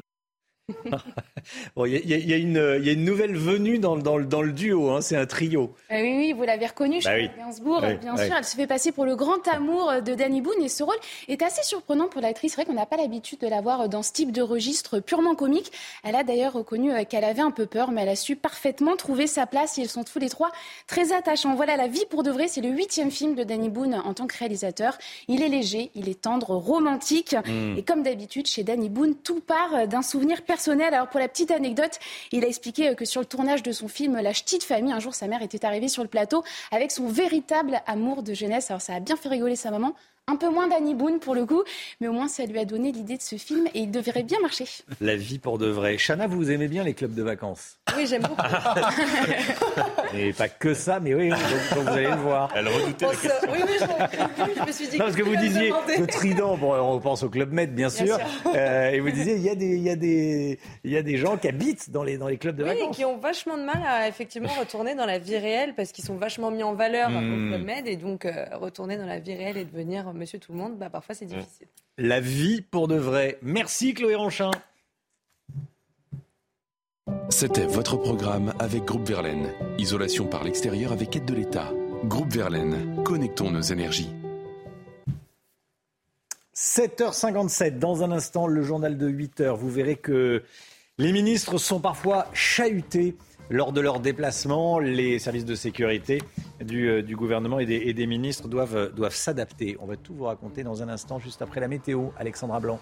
Il 1.85 1.91
y, 2.09 2.33
a 2.33 2.37
une 2.37 3.05
nouvelle 3.05 3.35
venue 3.35 3.77
dans, 3.77 3.95
le 3.95 4.51
duo, 4.51 4.89
hein, 4.89 5.01
c'est 5.01 5.15
un 5.15 5.25
trio. 5.25 5.75
Euh, 5.91 6.01
oui, 6.01 6.15
oui, 6.17 6.33
vous 6.33 6.43
l'avez 6.43 6.65
reconnu, 6.65 6.99
bah 7.03 7.21
Gainsbourg, 7.37 7.81
bien 8.01 8.17
sûr. 8.17 8.35
Elle 8.35 8.43
se 8.43 8.55
fait 8.55 8.67
passer 8.67 8.91
pour 8.91 9.05
le 9.05 9.15
grand 9.15 9.47
amour 9.47 9.93
de 10.03 10.15
Danny 10.15 10.41
Boone 10.41 10.61
et 10.63 10.69
ce 10.69 10.83
rôle 10.83 10.95
est 11.27 11.41
assez 11.43 11.63
surprenant 11.63 12.07
pour 12.07 12.21
l'actrice. 12.21 12.53
C'est 12.53 12.61
vrai 12.61 12.65
qu'on 12.65 12.79
n'a 12.79 12.85
pas 12.85 12.97
l'habitude 12.97 13.39
de 13.39 13.47
la 13.47 13.61
voir 13.61 13.89
dans 13.89 14.01
ce 14.01 14.11
type 14.11 14.31
de 14.31 14.41
registre 14.41 14.99
purement 14.99 15.35
comique. 15.35 15.71
Elle 16.03 16.15
a 16.15 16.23
d'ailleurs 16.23 16.53
reconnu 16.53 16.91
euh, 16.91 17.03
qu'elle 17.03 17.23
avait 17.23 17.41
un 17.41 17.51
peu 17.51 17.65
peur, 17.67 17.91
mais 17.91 18.01
elle 18.01 18.09
a 18.09 18.15
su 18.15 18.35
parfaitement 18.35 18.95
trouver 18.95 19.27
sa 19.27 19.45
place 19.45 19.77
et 19.77 19.81
ils 19.81 19.89
sont 19.89 20.03
tous 20.03 20.19
les 20.19 20.29
trois 20.29 20.51
très 20.87 21.13
attachants. 21.13 21.55
Voilà, 21.55 21.77
La 21.77 21.87
vie 21.87 22.05
pour 22.09 22.23
de 22.23 22.31
vrai, 22.31 22.47
c'est 22.47 22.61
le 22.61 22.69
huitième 22.69 23.11
film 23.11 23.35
de 23.35 23.43
Danny 23.43 23.69
Boone 23.69 23.93
en 23.93 24.13
tant 24.13 24.25
que 24.25 24.37
réalisateur. 24.37 24.97
Il 25.27 25.43
est 25.43 25.49
léger, 25.49 25.91
il 25.93 26.09
est 26.09 26.21
tendre, 26.21 26.55
romantique 26.55 27.35
hmm. 27.45 27.77
et 27.77 27.83
comme 27.83 28.01
d'habitude, 28.01 28.47
chez 28.47 28.63
Danny 28.63 28.89
Boone, 28.89 29.15
tout 29.15 29.41
part 29.41 29.75
euh, 29.75 29.85
d'un 29.85 30.01
souvenir 30.01 30.41
personnel. 30.41 30.54
Alors 30.87 31.09
pour 31.09 31.19
la 31.19 31.27
petite 31.27 31.51
anecdote, 31.51 31.99
il 32.31 32.45
a 32.45 32.47
expliqué 32.47 32.95
que 32.95 33.03
sur 33.03 33.19
le 33.19 33.25
tournage 33.25 33.61
de 33.61 33.73
son 33.73 33.89
film 33.89 34.15
La 34.21 34.31
Ch'tite 34.31 34.63
Famille, 34.63 34.93
un 34.93 35.01
jour 35.01 35.13
sa 35.13 35.27
mère 35.27 35.41
était 35.41 35.65
arrivée 35.65 35.89
sur 35.89 36.01
le 36.01 36.07
plateau 36.07 36.45
avec 36.71 36.91
son 36.91 37.07
véritable 37.07 37.81
amour 37.87 38.23
de 38.23 38.33
jeunesse. 38.33 38.71
Alors 38.71 38.81
ça 38.81 38.95
a 38.95 39.01
bien 39.01 39.17
fait 39.17 39.27
rigoler 39.27 39.57
sa 39.57 39.69
maman. 39.69 39.93
Un 40.27 40.37
peu 40.37 40.49
moins 40.49 40.67
d'Annie 40.67 40.95
Boone 40.95 41.19
pour 41.19 41.35
le 41.35 41.45
coup, 41.45 41.63
mais 42.01 42.07
au 42.07 42.11
moins 42.11 42.27
ça 42.27 42.47
lui 42.47 42.57
a 42.57 42.65
donné 42.65 42.91
l'idée 42.91 43.15
de 43.15 43.21
ce 43.21 43.35
film 43.35 43.67
et 43.75 43.81
il 43.81 43.91
devrait 43.91 44.23
bien 44.23 44.39
marcher. 44.39 44.65
La 44.99 45.15
vie 45.15 45.37
pour 45.37 45.59
de 45.59 45.67
vrai. 45.67 45.97
Chana, 45.97 46.25
vous 46.25 46.49
aimez 46.49 46.67
bien 46.67 46.83
les 46.83 46.95
clubs 46.95 47.13
de 47.13 47.21
vacances? 47.21 47.77
Oui, 47.95 48.07
j'aime 48.07 48.23
beaucoup. 48.23 48.41
et 50.17 50.33
pas 50.33 50.49
que 50.49 50.73
ça, 50.73 50.99
mais 50.99 51.13
oui, 51.13 51.29
donc, 51.29 51.39
vous 51.83 51.89
allez 51.89 52.07
le 52.07 52.15
voir. 52.15 52.51
Elle 52.55 52.67
redoutait 52.67 53.05
la 53.05 53.11
Oui, 53.51 53.59
oui, 53.67 53.73
je, 53.79 54.65
me 54.65 54.71
suis 54.71 54.87
dit. 54.87 54.97
Non, 54.97 55.05
parce 55.05 55.15
que 55.15 55.21
vous 55.21 55.35
disiez 55.35 55.71
le 55.99 56.07
Trident, 56.07 56.57
bon, 56.57 56.73
on 56.73 56.99
pense 56.99 57.21
au 57.21 57.29
Club 57.29 57.53
Med, 57.53 57.75
bien 57.75 57.91
sûr, 57.91 58.17
euh, 58.47 58.89
et 58.89 58.99
vous 58.99 59.11
disiez 59.11 59.35
il 59.35 59.43
y, 59.43 59.49
a 59.49 59.55
des, 59.55 59.75
il, 59.77 59.83
y 59.83 59.91
a 59.91 59.95
des, 59.95 60.59
il 60.83 60.91
y 60.91 60.97
a 60.97 61.03
des 61.03 61.17
gens 61.17 61.37
qui 61.37 61.49
habitent 61.49 61.91
dans 61.91 62.03
les, 62.03 62.17
dans 62.17 62.27
les 62.27 62.37
clubs 62.37 62.55
de 62.55 62.63
vacances. 62.63 62.81
Oui, 62.89 62.95
qui 62.95 63.05
ont 63.05 63.17
vachement 63.17 63.59
de 63.59 63.63
mal 63.63 63.83
à 63.85 64.07
effectivement 64.07 64.49
retourner 64.59 64.95
dans 64.95 65.05
la 65.05 65.19
vie 65.19 65.37
réelle 65.37 65.75
parce 65.75 65.91
qu'ils 65.91 66.03
sont 66.03 66.15
vachement 66.15 66.49
mis 66.49 66.63
en 66.63 66.73
valeur 66.73 67.09
au 67.09 67.21
hmm. 67.21 67.49
Club 67.49 67.63
Med 67.63 67.87
et 67.87 67.95
donc 67.95 68.25
euh, 68.25 68.45
retourner 68.53 68.97
dans 68.97 69.05
la 69.05 69.19
vie 69.19 69.35
réelle 69.35 69.57
et 69.57 69.65
devenir 69.65 70.14
monsieur 70.15 70.39
tout 70.39 70.51
le 70.51 70.57
monde, 70.57 70.77
bah, 70.77 70.89
parfois 70.89 71.15
c'est 71.15 71.25
difficile. 71.25 71.67
La 71.97 72.19
vie 72.19 72.61
pour 72.61 72.87
de 72.87 72.95
vrai. 72.95 73.37
Merci 73.41 73.93
Chloé 73.93 74.15
Ranchin. 74.15 74.51
C'était 77.29 77.65
votre 77.65 77.97
programme 77.97 78.53
avec 78.59 78.85
Groupe 78.85 79.07
Verlaine. 79.07 79.51
Isolation 79.77 80.25
par 80.25 80.43
l'extérieur 80.43 80.91
avec 80.91 81.15
aide 81.15 81.25
de 81.25 81.33
l'État. 81.33 81.71
Groupe 82.03 82.31
Verlaine, 82.31 83.03
connectons 83.03 83.51
nos 83.51 83.61
énergies. 83.61 84.09
7h57, 86.55 87.79
dans 87.79 88.03
un 88.03 88.11
instant, 88.11 88.47
le 88.47 88.61
journal 88.61 88.97
de 88.97 89.09
8h. 89.09 89.55
Vous 89.55 89.69
verrez 89.69 89.97
que 89.97 90.43
les 90.97 91.11
ministres 91.11 91.57
sont 91.57 91.81
parfois 91.81 92.27
chahutés 92.33 93.15
lors 93.49 93.71
de 93.71 93.81
leurs 93.81 93.99
déplacements. 93.99 94.79
Les 94.79 95.19
services 95.19 95.45
de 95.45 95.55
sécurité 95.55 96.21
du, 96.63 96.89
euh, 96.89 97.01
gouvernement 97.01 97.59
et 97.59 97.65
des, 97.65 98.07
ministres 98.07 98.47
doivent, 98.47 98.93
doivent 98.95 99.15
s'adapter. 99.15 99.77
On 99.79 99.85
va 99.85 99.95
tout 99.97 100.13
vous 100.13 100.25
raconter 100.25 100.63
dans 100.63 100.83
un 100.83 100.89
instant, 100.89 101.19
juste 101.19 101.41
après 101.41 101.59
la 101.59 101.67
météo. 101.67 102.09
Alexandra 102.17 102.59
Blanc. 102.59 102.79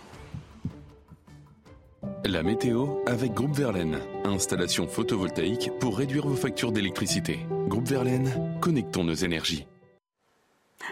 La 2.25 2.43
météo 2.43 2.87
avec 3.05 3.33
Groupe 3.33 3.55
Verlaine. 3.55 3.99
Installation 4.25 4.87
photovoltaïque 4.87 5.71
pour 5.79 5.97
réduire 5.97 6.27
vos 6.27 6.35
factures 6.35 6.71
d'électricité. 6.71 7.39
Groupe 7.67 7.87
Verlaine, 7.87 8.57
connectons 8.61 9.03
nos 9.03 9.13
énergies. 9.13 9.67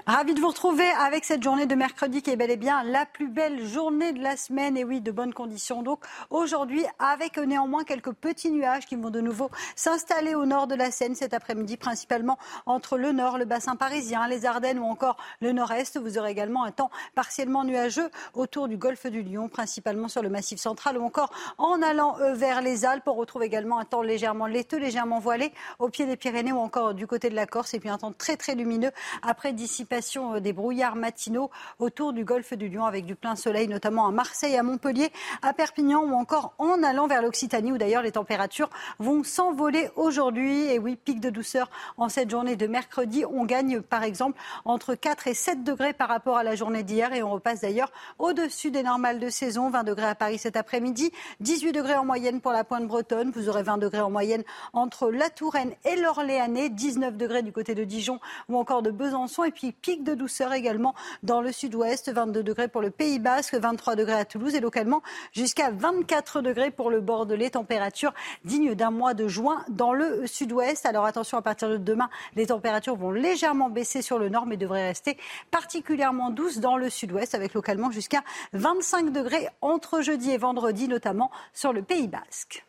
Ravi 0.07 0.33
de 0.33 0.39
vous 0.39 0.47
retrouver 0.47 0.89
avec 0.89 1.25
cette 1.25 1.43
journée 1.43 1.65
de 1.65 1.75
mercredi 1.75 2.21
qui 2.21 2.31
est 2.31 2.35
bel 2.35 2.49
et 2.49 2.57
bien 2.57 2.83
la 2.83 3.05
plus 3.05 3.27
belle 3.27 3.65
journée 3.65 4.13
de 4.13 4.21
la 4.21 4.37
semaine. 4.37 4.77
Et 4.77 4.83
oui, 4.83 5.01
de 5.01 5.11
bonnes 5.11 5.33
conditions. 5.33 5.83
Donc 5.83 6.03
aujourd'hui, 6.29 6.83
avec 6.97 7.37
néanmoins 7.37 7.83
quelques 7.83 8.13
petits 8.13 8.51
nuages 8.51 8.85
qui 8.85 8.95
vont 8.95 9.09
de 9.09 9.21
nouveau 9.21 9.51
s'installer 9.75 10.33
au 10.33 10.45
nord 10.45 10.67
de 10.67 10.75
la 10.75 10.91
Seine 10.91 11.15
cet 11.15 11.33
après-midi, 11.33 11.77
principalement 11.77 12.37
entre 12.65 12.97
le 12.97 13.11
nord, 13.11 13.37
le 13.37 13.45
bassin 13.45 13.75
parisien, 13.75 14.27
les 14.27 14.45
Ardennes 14.45 14.79
ou 14.79 14.85
encore 14.85 15.17
le 15.41 15.51
nord-est. 15.51 15.97
Vous 15.97 16.17
aurez 16.17 16.31
également 16.31 16.63
un 16.63 16.71
temps 16.71 16.89
partiellement 17.13 17.63
nuageux 17.63 18.09
autour 18.33 18.67
du 18.67 18.77
golfe 18.77 19.07
du 19.07 19.21
Lion, 19.21 19.49
principalement 19.49 20.07
sur 20.07 20.21
le 20.21 20.29
massif 20.29 20.59
central 20.59 20.97
ou 20.97 21.03
encore 21.03 21.31
en 21.57 21.81
allant 21.81 22.17
euh, 22.19 22.33
vers 22.33 22.61
les 22.61 22.85
Alpes. 22.85 23.07
On 23.07 23.13
retrouve 23.13 23.43
également 23.43 23.77
un 23.77 23.85
temps 23.85 24.01
légèrement 24.01 24.47
laiteux, 24.47 24.77
légèrement 24.77 25.19
voilé 25.19 25.53
au 25.79 25.89
pied 25.89 26.05
des 26.05 26.17
Pyrénées 26.17 26.53
ou 26.53 26.59
encore 26.59 26.93
du 26.93 27.07
côté 27.07 27.29
de 27.29 27.35
la 27.35 27.45
Corse. 27.45 27.73
Et 27.73 27.79
puis 27.79 27.89
un 27.89 27.97
temps 27.97 28.13
très 28.13 28.37
très 28.37 28.55
lumineux 28.55 28.91
après 29.21 29.53
d'ici 29.53 29.80
euh, 29.91 30.39
des 30.39 30.53
brouillards 30.53 30.95
matinaux 30.95 31.49
autour 31.79 32.13
du 32.13 32.23
golfe 32.23 32.53
du 32.53 32.69
Lion 32.69 32.85
avec 32.85 33.05
du 33.05 33.15
plein 33.15 33.35
soleil, 33.35 33.67
notamment 33.67 34.07
à 34.07 34.11
Marseille, 34.11 34.55
à 34.57 34.63
Montpellier, 34.63 35.11
à 35.41 35.53
Perpignan 35.53 36.03
ou 36.03 36.13
encore 36.13 36.53
en 36.57 36.83
allant 36.83 37.07
vers 37.07 37.21
l'Occitanie 37.21 37.71
où 37.71 37.77
d'ailleurs 37.77 38.01
les 38.01 38.11
températures 38.11 38.69
vont 38.99 39.23
s'envoler 39.23 39.89
aujourd'hui. 39.95 40.65
Et 40.65 40.79
oui, 40.79 40.95
pic 40.95 41.19
de 41.19 41.29
douceur 41.29 41.69
en 41.97 42.09
cette 42.09 42.29
journée 42.29 42.55
de 42.55 42.67
mercredi. 42.67 43.25
On 43.25 43.45
gagne 43.45 43.81
par 43.81 44.03
exemple 44.03 44.39
entre 44.65 44.95
4 44.95 45.27
et 45.27 45.33
7 45.33 45.63
degrés 45.63 45.93
par 45.93 46.09
rapport 46.09 46.37
à 46.37 46.43
la 46.43 46.55
journée 46.55 46.83
d'hier 46.83 47.13
et 47.13 47.23
on 47.23 47.31
repasse 47.31 47.61
d'ailleurs 47.61 47.91
au-dessus 48.19 48.71
des 48.71 48.83
normales 48.83 49.19
de 49.19 49.29
saison. 49.29 49.69
20 49.69 49.83
degrés 49.83 50.07
à 50.07 50.15
Paris 50.15 50.37
cet 50.37 50.55
après-midi, 50.55 51.11
18 51.39 51.71
degrés 51.71 51.95
en 51.95 52.05
moyenne 52.05 52.41
pour 52.41 52.51
la 52.51 52.63
pointe 52.63 52.87
bretonne. 52.87 53.31
Vous 53.31 53.49
aurez 53.49 53.63
20 53.63 53.77
degrés 53.77 54.01
en 54.01 54.11
moyenne 54.11 54.43
entre 54.73 55.09
la 55.11 55.29
Touraine 55.29 55.73
et 55.85 55.95
l'Orléanais, 55.95 56.69
19 56.69 57.17
degrés 57.17 57.41
du 57.41 57.51
côté 57.51 57.75
de 57.75 57.83
Dijon 57.83 58.19
ou 58.49 58.57
encore 58.57 58.81
de 58.81 58.91
Besançon. 58.91 59.43
Et 59.43 59.51
puis 59.51 59.70
pic 59.71 60.03
de 60.03 60.13
douceur 60.13 60.53
également 60.53 60.93
dans 61.23 61.41
le 61.41 61.51
sud-ouest, 61.51 62.11
22 62.11 62.43
degrés 62.43 62.67
pour 62.67 62.81
le 62.81 62.91
Pays 62.91 63.19
Basque, 63.19 63.55
23 63.55 63.95
degrés 63.95 64.13
à 64.13 64.25
Toulouse 64.25 64.55
et 64.55 64.59
localement 64.59 65.01
jusqu'à 65.33 65.71
24 65.71 66.41
degrés 66.41 66.71
pour 66.71 66.89
le 66.89 67.01
Bordelais, 67.01 67.49
température 67.49 68.13
digne 68.45 68.75
d'un 68.75 68.91
mois 68.91 69.13
de 69.13 69.27
juin 69.27 69.63
dans 69.69 69.93
le 69.93 70.27
sud-ouest. 70.27 70.85
Alors 70.85 71.05
attention, 71.05 71.37
à 71.37 71.41
partir 71.41 71.69
de 71.69 71.77
demain, 71.77 72.09
les 72.35 72.47
températures 72.47 72.95
vont 72.95 73.11
légèrement 73.11 73.69
baisser 73.69 74.01
sur 74.01 74.19
le 74.19 74.29
nord 74.29 74.45
mais 74.45 74.57
devraient 74.57 74.87
rester 74.87 75.17
particulièrement 75.51 76.29
douces 76.29 76.59
dans 76.59 76.77
le 76.77 76.89
sud-ouest 76.89 77.35
avec 77.35 77.53
localement 77.53 77.91
jusqu'à 77.91 78.23
25 78.53 79.11
degrés 79.11 79.47
entre 79.61 80.01
jeudi 80.01 80.31
et 80.31 80.37
vendredi, 80.37 80.87
notamment 80.87 81.31
sur 81.53 81.73
le 81.73 81.81
Pays 81.81 82.07
Basque. 82.07 82.65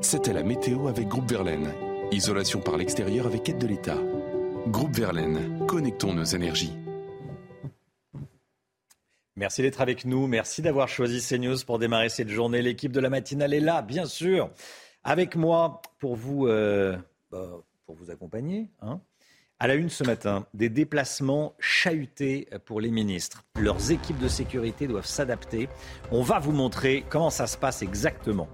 C'était 0.00 0.32
la 0.32 0.42
météo 0.42 0.88
avec 0.88 1.08
Groupe 1.08 1.30
Verlaine. 1.30 1.93
Isolation 2.14 2.60
par 2.60 2.76
l'extérieur 2.76 3.26
avec 3.26 3.48
aide 3.48 3.58
de 3.58 3.66
l'État. 3.66 3.98
Groupe 4.68 4.94
Verlaine, 4.94 5.66
connectons 5.66 6.14
nos 6.14 6.22
énergies. 6.22 6.72
Merci 9.34 9.62
d'être 9.62 9.80
avec 9.80 10.04
nous. 10.04 10.28
Merci 10.28 10.62
d'avoir 10.62 10.88
choisi 10.88 11.20
CNews 11.20 11.56
pour 11.66 11.80
démarrer 11.80 12.08
cette 12.08 12.28
journée. 12.28 12.62
L'équipe 12.62 12.92
de 12.92 13.00
la 13.00 13.10
matinale 13.10 13.52
est 13.52 13.58
là, 13.58 13.82
bien 13.82 14.06
sûr, 14.06 14.48
avec 15.02 15.34
moi 15.34 15.82
pour 15.98 16.14
vous, 16.14 16.46
euh, 16.46 16.96
bah, 17.32 17.50
pour 17.84 17.96
vous 17.96 18.12
accompagner. 18.12 18.70
Hein. 18.80 19.00
À 19.58 19.66
la 19.66 19.74
une 19.74 19.88
ce 19.88 20.04
matin, 20.04 20.46
des 20.54 20.68
déplacements 20.68 21.56
chahutés 21.58 22.48
pour 22.64 22.80
les 22.80 22.92
ministres. 22.92 23.42
Leurs 23.58 23.90
équipes 23.90 24.18
de 24.18 24.28
sécurité 24.28 24.86
doivent 24.86 25.04
s'adapter. 25.04 25.68
On 26.12 26.22
va 26.22 26.38
vous 26.38 26.52
montrer 26.52 27.04
comment 27.08 27.30
ça 27.30 27.48
se 27.48 27.58
passe 27.58 27.82
exactement. 27.82 28.48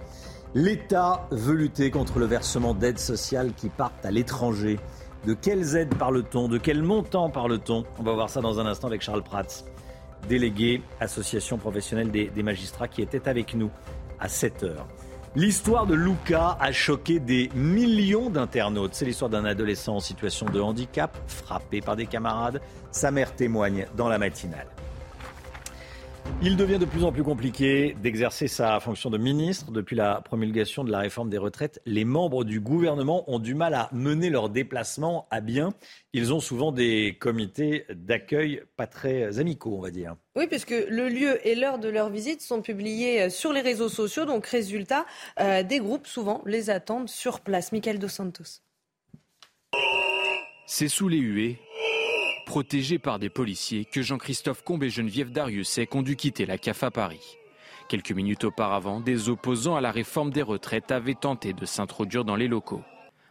L'État 0.55 1.29
veut 1.31 1.55
lutter 1.55 1.93
contre 1.93 2.19
le 2.19 2.27
versement 2.27 2.75
d'aides 2.75 2.99
sociales 2.99 3.53
qui 3.57 3.69
partent 3.69 4.05
à 4.05 4.11
l'étranger. 4.11 4.81
De 5.25 5.33
quelles 5.33 5.77
aides 5.77 5.95
parle-t-on? 5.95 6.49
De 6.49 6.59
quel 6.59 6.83
montant 6.83 7.31
parle-t-on? 7.31 7.85
On 8.01 8.03
va 8.03 8.15
voir 8.15 8.29
ça 8.29 8.41
dans 8.41 8.59
un 8.59 8.67
instant 8.67 8.89
avec 8.89 9.01
Charles 9.01 9.23
Prats, 9.23 9.65
délégué 10.29 10.83
association 10.99 11.57
professionnelle 11.57 12.11
des, 12.11 12.43
magistrats 12.43 12.89
qui 12.89 13.01
était 13.01 13.29
avec 13.29 13.55
nous 13.55 13.71
à 14.19 14.29
7 14.29 14.65
heures. 14.65 14.89
L'histoire 15.37 15.87
de 15.87 15.95
Luca 15.95 16.57
a 16.59 16.73
choqué 16.73 17.21
des 17.21 17.49
millions 17.55 18.29
d'internautes. 18.29 18.95
C'est 18.95 19.05
l'histoire 19.05 19.31
d'un 19.31 19.45
adolescent 19.45 19.95
en 19.95 20.01
situation 20.01 20.47
de 20.47 20.61
handicap, 20.61 21.17
frappé 21.29 21.81
par 21.81 21.95
des 21.95 22.07
camarades. 22.07 22.61
Sa 22.91 23.13
mère 23.13 23.37
témoigne 23.37 23.87
dans 23.97 24.09
la 24.09 24.19
matinale. 24.19 24.67
Il 26.43 26.57
devient 26.57 26.79
de 26.79 26.87
plus 26.87 27.05
en 27.05 27.13
plus 27.13 27.23
compliqué 27.23 27.95
d'exercer 28.03 28.49
sa 28.49 28.81
fonction 28.81 29.11
de 29.11 29.19
ministre. 29.19 29.71
Depuis 29.71 29.95
la 29.95 30.23
promulgation 30.23 30.85
de 30.85 30.91
la 30.91 31.01
réforme 31.01 31.29
des 31.29 31.37
retraites, 31.37 31.83
les 31.85 32.05
membres 32.07 32.45
du 32.45 32.61
gouvernement 32.61 33.31
ont 33.31 33.39
du 33.39 33.55
mal 33.55 33.75
à 33.75 33.91
mener 33.93 34.31
leurs 34.31 34.49
déplacements 34.49 35.27
à 35.31 35.41
bien. 35.43 35.71
Ils 36.15 36.33
ont 36.33 36.41
souvent 36.41 36.73
des 36.73 37.17
comités 37.21 37.85
d'accueil 37.91 38.63
pas 38.77 38.87
très 38.87 39.39
amicaux, 39.39 39.75
on 39.77 39.83
va 39.83 39.91
dire. 39.91 40.17
Oui, 40.35 40.47
puisque 40.47 40.71
le 40.71 41.09
lieu 41.09 41.47
et 41.47 41.55
l'heure 41.55 41.79
de 41.79 41.89
leur 41.89 42.09
visite 42.09 42.41
sont 42.41 42.63
publiés 42.63 43.29
sur 43.29 43.53
les 43.53 43.61
réseaux 43.61 43.91
sociaux. 43.91 44.25
Donc, 44.25 44.47
résultat, 44.47 45.05
euh, 45.41 45.63
des 45.63 45.79
groupes 45.79 46.07
souvent 46.07 46.43
les 46.47 46.71
attendent 46.71 47.11
sur 47.11 47.41
place. 47.41 47.73
Michael 47.73 47.99
Dos 47.99 48.09
Santos. 48.09 48.63
C'est 50.67 50.89
sous 50.89 51.09
les 51.09 51.19
huées 51.19 51.59
protégé 52.51 52.99
par 52.99 53.21
des 53.21 53.31
policiers, 53.31 53.85
que 53.85 54.03
Jean-Christophe 54.03 54.65
Combe 54.65 54.83
et 54.83 54.91
Geneviève 54.91 55.31
Dariussec 55.31 55.95
ont 55.95 56.03
dû 56.03 56.17
quitter 56.17 56.47
la 56.47 56.59
CAF 56.59 56.83
à 56.83 56.91
Paris. 56.91 57.39
Quelques 57.89 58.11
minutes 58.11 58.43
auparavant, 58.43 58.99
des 58.99 59.29
opposants 59.29 59.77
à 59.77 59.81
la 59.81 59.93
réforme 59.93 60.33
des 60.33 60.43
retraites 60.43 60.91
avaient 60.91 61.15
tenté 61.15 61.53
de 61.53 61.65
s'introduire 61.65 62.25
dans 62.25 62.35
les 62.35 62.49
locaux. 62.49 62.83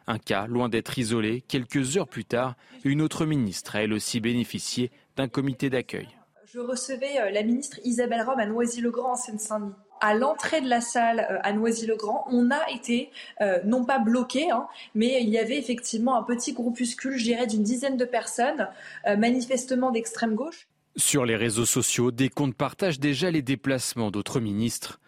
Un 0.07 0.19
cas, 0.19 0.47
loin 0.47 0.69
d'être 0.69 0.97
isolé, 0.97 1.43
quelques 1.49 1.97
heures 1.97 2.07
plus 2.07 2.23
tard, 2.23 2.55
une 2.85 3.01
autre 3.01 3.25
ministre 3.25 3.75
a 3.75 3.83
elle 3.83 3.91
aussi 3.91 4.21
bénéficié 4.21 4.89
d'un 5.17 5.27
comité 5.27 5.69
d'accueil. 5.69 6.07
Je 6.45 6.59
recevais 6.59 7.29
la 7.33 7.43
ministre 7.43 7.77
Isabelle 7.83 8.21
Rome 8.21 8.39
à 8.39 8.45
Noisy-le-Grand 8.45 9.11
en 9.11 9.15
Seine-Saint-Denis 9.17 9.73
à 10.01 10.13
l'entrée 10.13 10.61
de 10.61 10.69
la 10.69 10.81
salle 10.81 11.27
euh, 11.29 11.37
à 11.43 11.53
Noisy-le-Grand, 11.53 12.25
on 12.31 12.51
a 12.51 12.69
été 12.71 13.09
euh, 13.41 13.59
non 13.65 13.85
pas 13.85 13.99
bloqué, 13.99 14.49
hein, 14.51 14.67
mais 14.95 15.21
il 15.21 15.29
y 15.29 15.37
avait 15.37 15.57
effectivement 15.57 16.17
un 16.17 16.23
petit 16.23 16.53
groupuscule, 16.53 17.17
je 17.17 17.23
dirais, 17.23 17.47
d'une 17.47 17.63
dizaine 17.63 17.97
de 17.97 18.05
personnes, 18.05 18.67
euh, 19.07 19.17
manifestement 19.17 19.91
d'extrême 19.91 20.35
gauche. 20.35 20.67
Sur 20.95 21.25
les 21.25 21.35
réseaux 21.35 21.65
sociaux, 21.65 22.11
des 22.11 22.29
comptes 22.29 22.55
partagent 22.55 22.99
déjà 22.99 23.31
les 23.31 23.41
déplacements 23.41 24.11
d'autres 24.11 24.39
ministres. 24.39 24.99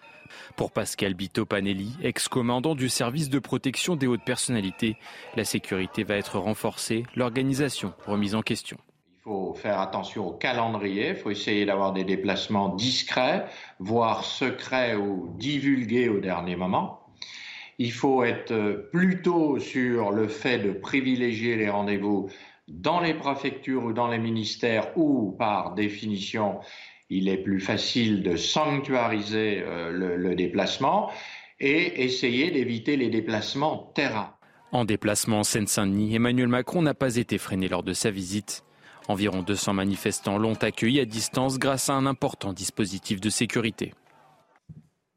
Pour 0.55 0.71
Pascal 0.71 1.13
Bito-Panelli, 1.13 1.97
ex-commandant 2.03 2.75
du 2.75 2.87
service 2.87 3.29
de 3.29 3.39
protection 3.39 3.95
des 3.95 4.07
hautes 4.07 4.23
personnalités, 4.23 4.95
la 5.35 5.43
sécurité 5.43 6.03
va 6.03 6.15
être 6.15 6.39
renforcée, 6.39 7.03
l'organisation 7.15 7.93
remise 8.05 8.35
en 8.35 8.41
question. 8.41 8.77
Il 9.23 9.29
faut 9.29 9.53
faire 9.53 9.79
attention 9.79 10.29
au 10.29 10.31
calendrier, 10.31 11.09
il 11.09 11.15
faut 11.15 11.29
essayer 11.29 11.63
d'avoir 11.63 11.93
des 11.93 12.03
déplacements 12.03 12.69
discrets, 12.69 13.45
voire 13.77 14.23
secrets 14.23 14.95
ou 14.95 15.31
divulgués 15.37 16.09
au 16.09 16.19
dernier 16.19 16.55
moment. 16.55 17.01
Il 17.77 17.91
faut 17.91 18.23
être 18.23 18.89
plutôt 18.91 19.59
sur 19.59 20.09
le 20.09 20.27
fait 20.27 20.57
de 20.57 20.71
privilégier 20.71 21.55
les 21.55 21.69
rendez-vous 21.69 22.31
dans 22.67 22.99
les 22.99 23.13
préfectures 23.13 23.83
ou 23.83 23.93
dans 23.93 24.07
les 24.07 24.17
ministères 24.17 24.87
où, 24.97 25.35
par 25.37 25.75
définition, 25.75 26.59
il 27.11 27.29
est 27.29 27.37
plus 27.43 27.59
facile 27.59 28.23
de 28.23 28.35
sanctuariser 28.35 29.61
euh, 29.61 29.91
le, 29.91 30.17
le 30.17 30.33
déplacement 30.33 31.11
et 31.59 32.03
essayer 32.05 32.49
d'éviter 32.49 32.97
les 32.97 33.11
déplacements 33.11 33.91
terrain. 33.93 34.33
En 34.71 34.83
déplacement 34.83 35.41
en 35.41 35.43
Seine-Saint-Denis, 35.43 36.15
Emmanuel 36.15 36.47
Macron 36.47 36.81
n'a 36.81 36.95
pas 36.95 37.17
été 37.17 37.37
freiné 37.37 37.67
lors 37.67 37.83
de 37.83 37.93
sa 37.93 38.09
visite. 38.09 38.63
Environ 39.07 39.41
200 39.41 39.73
manifestants 39.73 40.37
l'ont 40.37 40.55
accueilli 40.55 40.99
à 40.99 41.05
distance 41.05 41.59
grâce 41.59 41.89
à 41.89 41.93
un 41.93 42.05
important 42.05 42.53
dispositif 42.53 43.19
de 43.19 43.29
sécurité. 43.29 43.93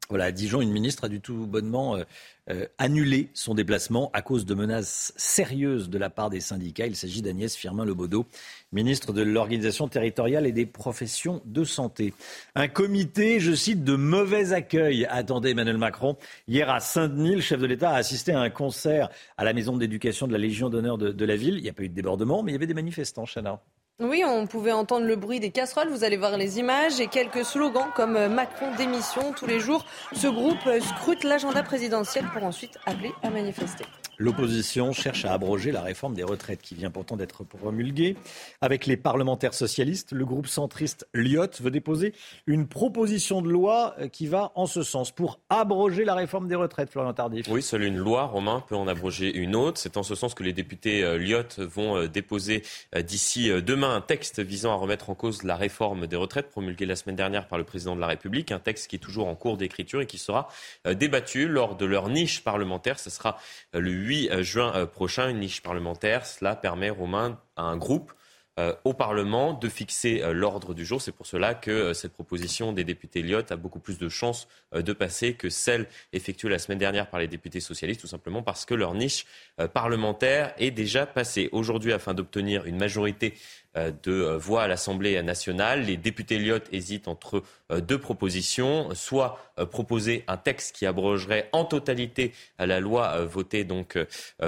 Voilà, 0.09 0.25
à 0.25 0.31
Dijon, 0.31 0.61
une 0.61 0.71
ministre 0.71 1.05
a 1.05 1.09
du 1.09 1.19
tout 1.19 1.47
bonnement 1.47 1.95
euh, 1.95 2.03
euh, 2.51 2.67
annulé 2.77 3.31
son 3.33 3.55
déplacement 3.55 4.11
à 4.13 4.21
cause 4.21 4.45
de 4.45 4.53
menaces 4.53 5.13
sérieuses 5.15 5.89
de 5.89 5.97
la 5.97 6.11
part 6.11 6.29
des 6.29 6.41
syndicats. 6.41 6.85
Il 6.85 6.95
s'agit 6.95 7.23
d'Agnès 7.23 7.55
Firmin-Lebaudot, 7.55 8.27
ministre 8.71 9.13
de 9.13 9.23
l'Organisation 9.23 9.87
territoriale 9.87 10.45
et 10.45 10.51
des 10.51 10.67
professions 10.67 11.41
de 11.45 11.63
santé. 11.63 12.13
Un 12.53 12.67
comité, 12.67 13.39
je 13.39 13.53
cite, 13.53 13.83
de 13.83 13.95
mauvais 13.95 14.53
accueil 14.53 15.07
attendait 15.09 15.51
Emmanuel 15.51 15.79
Macron. 15.79 16.17
Hier 16.47 16.69
à 16.69 16.79
Saint-Denis, 16.79 17.33
le 17.33 17.41
chef 17.41 17.59
de 17.59 17.65
l'État 17.65 17.89
a 17.89 17.95
assisté 17.95 18.31
à 18.31 18.39
un 18.41 18.51
concert 18.51 19.09
à 19.37 19.43
la 19.43 19.53
maison 19.53 19.75
d'éducation 19.75 20.27
de 20.27 20.33
la 20.33 20.37
Légion 20.37 20.69
d'honneur 20.69 20.99
de, 20.99 21.11
de 21.11 21.25
la 21.25 21.35
ville. 21.35 21.55
Il 21.57 21.63
n'y 21.63 21.69
a 21.69 21.73
pas 21.73 21.81
eu 21.81 21.89
de 21.89 21.95
débordement, 21.95 22.43
mais 22.43 22.51
il 22.51 22.53
y 22.53 22.57
avait 22.57 22.67
des 22.67 22.75
manifestants, 22.75 23.25
Chana. 23.25 23.59
Oui, 24.01 24.23
on 24.25 24.45
pouvait 24.45 24.73
entendre 24.73 25.05
le 25.05 25.15
bruit 25.15 25.39
des 25.39 25.51
casseroles, 25.51 25.87
vous 25.87 26.03
allez 26.03 26.17
voir 26.17 26.35
les 26.35 26.59
images 26.59 26.99
et 26.99 27.07
quelques 27.07 27.45
slogans 27.45 27.87
comme 27.95 28.17
euh, 28.17 28.27
Macron 28.27 28.75
démission 28.75 29.31
tous 29.31 29.45
les 29.45 29.61
jours. 29.61 29.85
Ce 30.11 30.27
groupe 30.27 30.67
euh, 30.67 30.81
scrute 30.81 31.23
l'agenda 31.23 31.63
présidentiel 31.63 32.25
pour 32.33 32.43
ensuite 32.43 32.77
appeler 32.85 33.13
à 33.23 33.29
manifester. 33.29 33.85
L'opposition 34.17 34.93
cherche 34.93 35.25
à 35.25 35.33
abroger 35.33 35.71
la 35.71 35.81
réforme 35.81 36.13
des 36.13 36.23
retraites 36.23 36.61
qui 36.61 36.73
vient 36.75 36.89
pourtant 36.89 37.17
d'être 37.17 37.43
promulguée. 37.43 38.15
Avec 38.61 38.85
les 38.85 38.95
parlementaires 38.95 39.53
socialistes, 39.53 40.13
le 40.13 40.25
groupe 40.25 40.47
centriste 40.47 41.07
Lyot 41.13 41.47
veut 41.59 41.71
déposer 41.71 42.13
une 42.47 42.67
proposition 42.67 43.41
de 43.41 43.49
loi 43.49 43.95
euh, 43.99 44.07
qui 44.07 44.27
va 44.27 44.51
en 44.55 44.67
ce 44.67 44.83
sens 44.83 45.11
pour 45.11 45.39
abroger 45.49 46.05
la 46.05 46.15
réforme 46.15 46.47
des 46.47 46.55
retraites, 46.55 46.89
Florian 46.89 47.13
Tardif. 47.13 47.47
Oui, 47.49 47.61
seule 47.61 47.83
une 47.83 47.97
loi, 47.97 48.23
Romain, 48.23 48.63
peut 48.67 48.75
en 48.75 48.87
abroger 48.87 49.35
une 49.35 49.55
autre. 49.55 49.79
C'est 49.79 49.97
en 49.97 50.03
ce 50.03 50.15
sens 50.15 50.33
que 50.33 50.43
les 50.43 50.53
députés 50.53 51.03
euh, 51.03 51.17
Lyot 51.17 51.65
vont 51.65 51.97
euh, 51.97 52.07
déposer 52.07 52.63
d'ici 52.95 53.49
demain 53.61 53.95
un 53.95 54.01
texte 54.01 54.39
visant 54.39 54.71
à 54.71 54.75
remettre 54.75 55.09
en 55.09 55.15
cause 55.15 55.43
la 55.43 55.55
réforme 55.55 56.07
des 56.07 56.15
retraites 56.15 56.49
promulguée 56.49 56.85
la 56.85 56.95
semaine 56.95 57.15
dernière 57.15 57.47
par 57.47 57.57
le 57.57 57.63
président 57.63 57.95
de 57.95 58.01
la 58.01 58.07
République. 58.07 58.51
Un 58.51 58.59
texte 58.59 58.89
qui 58.89 58.95
est 58.95 58.99
toujours 58.99 59.27
en 59.27 59.35
cours 59.35 59.57
d'écriture 59.57 60.01
et 60.01 60.05
qui 60.05 60.17
sera 60.17 60.47
débattu 60.85 61.47
lors 61.47 61.75
de 61.75 61.85
leur 61.85 62.09
niche 62.09 62.43
parlementaire. 62.43 62.99
Ce 62.99 63.09
sera 63.09 63.37
le 63.73 63.91
8 63.91 64.04
euh, 64.31 64.43
juin 64.43 64.73
euh, 64.75 64.85
prochain, 64.85 65.29
une 65.29 65.39
niche 65.39 65.61
parlementaire. 65.61 66.25
Cela 66.25 66.55
permet, 66.55 66.89
Romain, 66.89 67.39
à 67.55 67.63
un 67.63 67.77
groupe 67.77 68.13
euh, 68.57 68.73
au 68.85 68.93
Parlement 68.93 69.53
de 69.53 69.67
fixer 69.67 70.23
l'ordre 70.31 70.73
du 70.73 70.85
jour. 70.85 71.01
C'est 71.01 71.11
pour 71.11 71.25
cela 71.25 71.53
que 71.53 71.93
cette 71.93 72.13
proposition 72.13 72.71
des 72.71 72.83
députés 72.85 73.21
Lyot 73.21 73.51
a 73.51 73.55
beaucoup 73.57 73.79
plus 73.79 73.97
de 73.97 74.07
chances 74.07 74.47
de 74.73 74.93
passer 74.93 75.33
que 75.33 75.49
celle 75.49 75.87
effectuée 76.13 76.47
la 76.47 76.59
semaine 76.59 76.77
dernière 76.77 77.09
par 77.09 77.19
les 77.19 77.27
députés 77.27 77.59
socialistes, 77.59 77.99
tout 77.99 78.07
simplement 78.07 78.43
parce 78.43 78.65
que 78.65 78.73
leur 78.73 78.93
niche 78.93 79.25
parlementaire 79.73 80.53
est 80.57 80.71
déjà 80.71 81.05
passée. 81.05 81.49
Aujourd'hui, 81.51 81.91
afin 81.91 82.13
d'obtenir 82.13 82.65
une 82.65 82.77
majorité 82.77 83.33
de 83.75 84.11
euh, 84.11 84.37
voix 84.37 84.63
à 84.63 84.67
l'Assemblée 84.67 85.21
nationale. 85.21 85.83
Les 85.83 85.97
députés 85.97 86.37
Lyot 86.37 86.59
hésitent 86.71 87.07
entre 87.07 87.43
euh, 87.71 87.81
deux 87.81 87.99
propositions, 87.99 88.93
soit 88.93 89.39
proposer 89.71 90.25
un 90.27 90.35
texte 90.35 90.75
qui 90.75 90.85
abrogerait 90.85 91.47
en 91.53 91.63
totalité 91.63 92.33
la 92.59 92.81
loi 92.81 93.23
votée 93.23 93.63
donc 93.63 93.97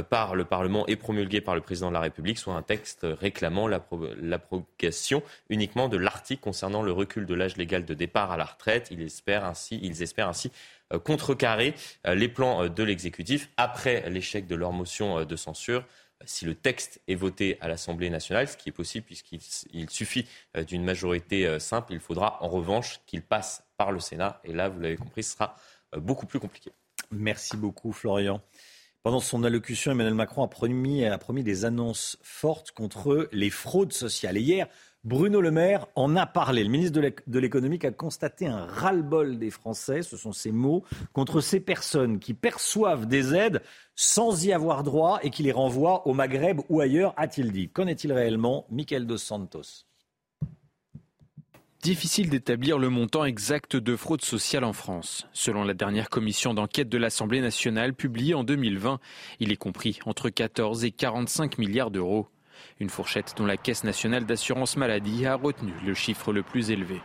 par 0.10 0.36
le 0.36 0.44
Parlement 0.44 0.86
et 0.88 0.98
promulguée 0.98 1.40
par 1.40 1.56
le 1.56 1.62
président 1.62 1.88
de 1.88 1.94
la 1.94 2.02
République, 2.02 2.38
soit 2.38 2.56
un 2.56 2.62
texte 2.62 3.08
réclamant 3.10 3.70
l'abrogation 3.70 5.24
uniquement 5.50 5.88
de 5.88 5.96
l'article 5.96 6.42
concernant 6.42 6.82
le 6.82 6.92
recul 6.92 7.26
de 7.26 7.34
l'âge 7.34 7.56
légal 7.56 7.86
de 7.86 7.94
départ 7.94 8.32
à 8.32 8.38
la 8.38 8.44
retraite. 8.44 8.90
Ils 8.92 9.02
espèrent 9.02 9.46
ainsi, 9.46 9.80
ils 9.82 10.04
espèrent 10.04 10.28
ainsi 10.28 10.52
contrecarrer 11.06 11.74
les 12.06 12.28
plans 12.28 12.68
de 12.68 12.84
l'exécutif 12.84 13.50
après 13.56 14.10
l'échec 14.10 14.46
de 14.46 14.56
leur 14.56 14.74
motion 14.74 15.24
de 15.24 15.36
censure 15.38 15.86
si 16.26 16.46
le 16.46 16.56
texte 16.56 17.02
est 17.08 17.16
voté 17.16 17.58
à 17.62 17.68
l'Assemblée 17.68 18.10
nationale, 18.10 18.48
ce 18.48 18.58
qui 18.58 18.70
est 18.70 18.74
possible 18.74 19.06
puisqu'il 19.06 19.90
suffit 19.90 20.28
euh, 20.56 20.64
d'une 20.64 20.84
majorité 20.84 21.46
euh, 21.46 21.60
simple, 21.60 21.94
il 21.94 22.00
faudra 22.00 22.42
en 22.44 22.50
revanche 22.50 23.02
qu'il 23.06 23.22
passe 23.22 23.64
par 23.78 23.92
le 23.92 24.00
Sénat. 24.00 24.42
Et 24.44 24.54
là, 24.54 24.70
vous 24.70 24.80
l'avez 24.80 24.98
compris, 24.98 25.24
ce 25.24 25.34
sera 25.34 25.56
euh, 25.96 26.00
beaucoup 26.00 26.26
plus 26.26 26.40
compliqué. 26.40 26.72
Merci 27.12 27.56
beaucoup, 27.58 27.92
Florian. 27.92 28.42
Pendant 29.04 29.20
son 29.20 29.44
allocution, 29.44 29.92
Emmanuel 29.92 30.16
Macron 30.16 30.44
a 30.44 30.48
promis, 30.48 31.06
a 31.06 31.18
promis 31.18 31.44
des 31.44 31.64
annonces 31.64 32.18
fortes 32.22 32.72
contre 32.72 33.30
les 33.32 33.50
fraudes 33.50 33.94
sociales. 33.94 34.38
Et 34.38 34.42
hier, 34.42 34.68
Bruno 35.08 35.40
Le 35.40 35.52
Maire 35.52 35.88
en 35.96 36.18
a 36.18 36.26
parlé. 36.26 36.66
Le 36.66 36.70
ministre 36.70 37.00
de 37.00 37.40
l'économie 37.40 37.80
a 37.84 37.92
constaté 37.92 38.46
un 38.46 38.66
ras-le-bol 38.66 39.40
des 39.40 39.52
Français, 39.52 40.02
ce 40.02 40.18
sont 40.18 40.34
ses 40.34 40.52
mots, 40.52 40.84
contre 41.14 41.40
ces 41.40 41.62
personnes 41.62 42.20
qui 42.20 42.34
perçoivent 42.34 43.06
des 43.06 43.34
aides 43.34 43.62
sans 43.96 44.44
y 44.44 44.52
avoir 44.52 44.84
droit 44.84 45.20
et 45.24 45.30
qui 45.30 45.44
les 45.44 45.54
renvoient 45.54 46.06
au 46.10 46.14
Maghreb 46.14 46.60
ou 46.68 46.82
ailleurs, 46.82 47.14
a-t-il 47.16 47.54
dit. 47.54 47.70
Qu'en 47.70 47.88
est-il 47.88 48.12
réellement 48.12 48.66
Michael 48.70 49.08
Dos 49.08 49.18
Santos? 49.18 49.86
Difficile 51.82 52.30
d'établir 52.30 52.78
le 52.78 52.90
montant 52.90 53.24
exact 53.24 53.78
de 53.78 53.96
fraude 53.96 54.26
sociale 54.26 54.66
en 54.66 54.74
France. 54.74 55.26
Selon 55.32 55.64
la 55.64 55.74
dernière 55.74 56.10
commission 56.10 56.54
d'enquête 56.54 56.90
de 56.90 56.98
l'Assemblée 56.98 57.40
nationale 57.40 57.94
publiée 57.94 58.34
en 58.34 58.44
2020, 58.44 59.00
il 59.40 59.54
est 59.54 59.58
compris 59.58 60.00
entre 60.06 60.30
14 60.30 60.84
et 60.84 60.92
45 60.92 61.60
milliards 61.60 61.92
d'euros. 61.92 62.28
Une 62.80 62.90
fourchette 62.90 63.34
dont 63.38 63.46
la 63.46 63.58
Caisse 63.58 63.84
nationale 63.84 64.26
d'assurance 64.26 64.78
maladie 64.78 65.26
a 65.26 65.36
retenu 65.36 65.74
le 65.86 65.94
chiffre 65.94 66.32
le 66.32 66.44
plus 66.44 66.70
élevé. 66.70 67.02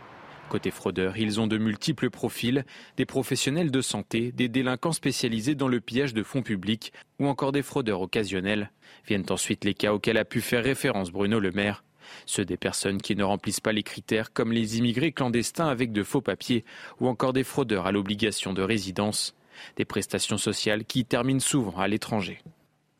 Côté 0.49 0.69
fraudeurs, 0.69 1.17
ils 1.17 1.41
ont 1.41 1.47
de 1.47 1.57
multiples 1.57 2.11
profils, 2.11 2.63
des 2.95 3.07
professionnels 3.07 3.71
de 3.71 3.81
santé, 3.81 4.31
des 4.31 4.49
délinquants 4.49 4.91
spécialisés 4.91 5.55
dans 5.55 5.67
le 5.67 5.81
pillage 5.81 6.13
de 6.13 6.21
fonds 6.21 6.43
publics 6.43 6.93
ou 7.19 7.27
encore 7.27 7.51
des 7.51 7.63
fraudeurs 7.63 8.01
occasionnels. 8.01 8.71
Viennent 9.07 9.25
ensuite 9.29 9.65
les 9.65 9.73
cas 9.73 9.93
auxquels 9.93 10.17
a 10.17 10.25
pu 10.25 10.41
faire 10.41 10.63
référence 10.63 11.11
Bruno 11.11 11.39
Le 11.39 11.51
Maire. 11.51 11.83
Ceux 12.27 12.45
des 12.45 12.57
personnes 12.57 13.01
qui 13.01 13.15
ne 13.15 13.23
remplissent 13.23 13.61
pas 13.61 13.71
les 13.71 13.81
critères 13.81 14.31
comme 14.31 14.51
les 14.51 14.77
immigrés 14.77 15.11
clandestins 15.11 15.69
avec 15.69 15.91
de 15.91 16.03
faux 16.03 16.21
papiers 16.21 16.65
ou 16.99 17.07
encore 17.07 17.33
des 17.33 17.43
fraudeurs 17.43 17.87
à 17.87 17.91
l'obligation 17.91 18.53
de 18.53 18.61
résidence. 18.61 19.35
Des 19.77 19.85
prestations 19.85 20.37
sociales 20.37 20.85
qui 20.85 21.05
terminent 21.05 21.39
souvent 21.39 21.77
à 21.77 21.87
l'étranger. 21.87 22.41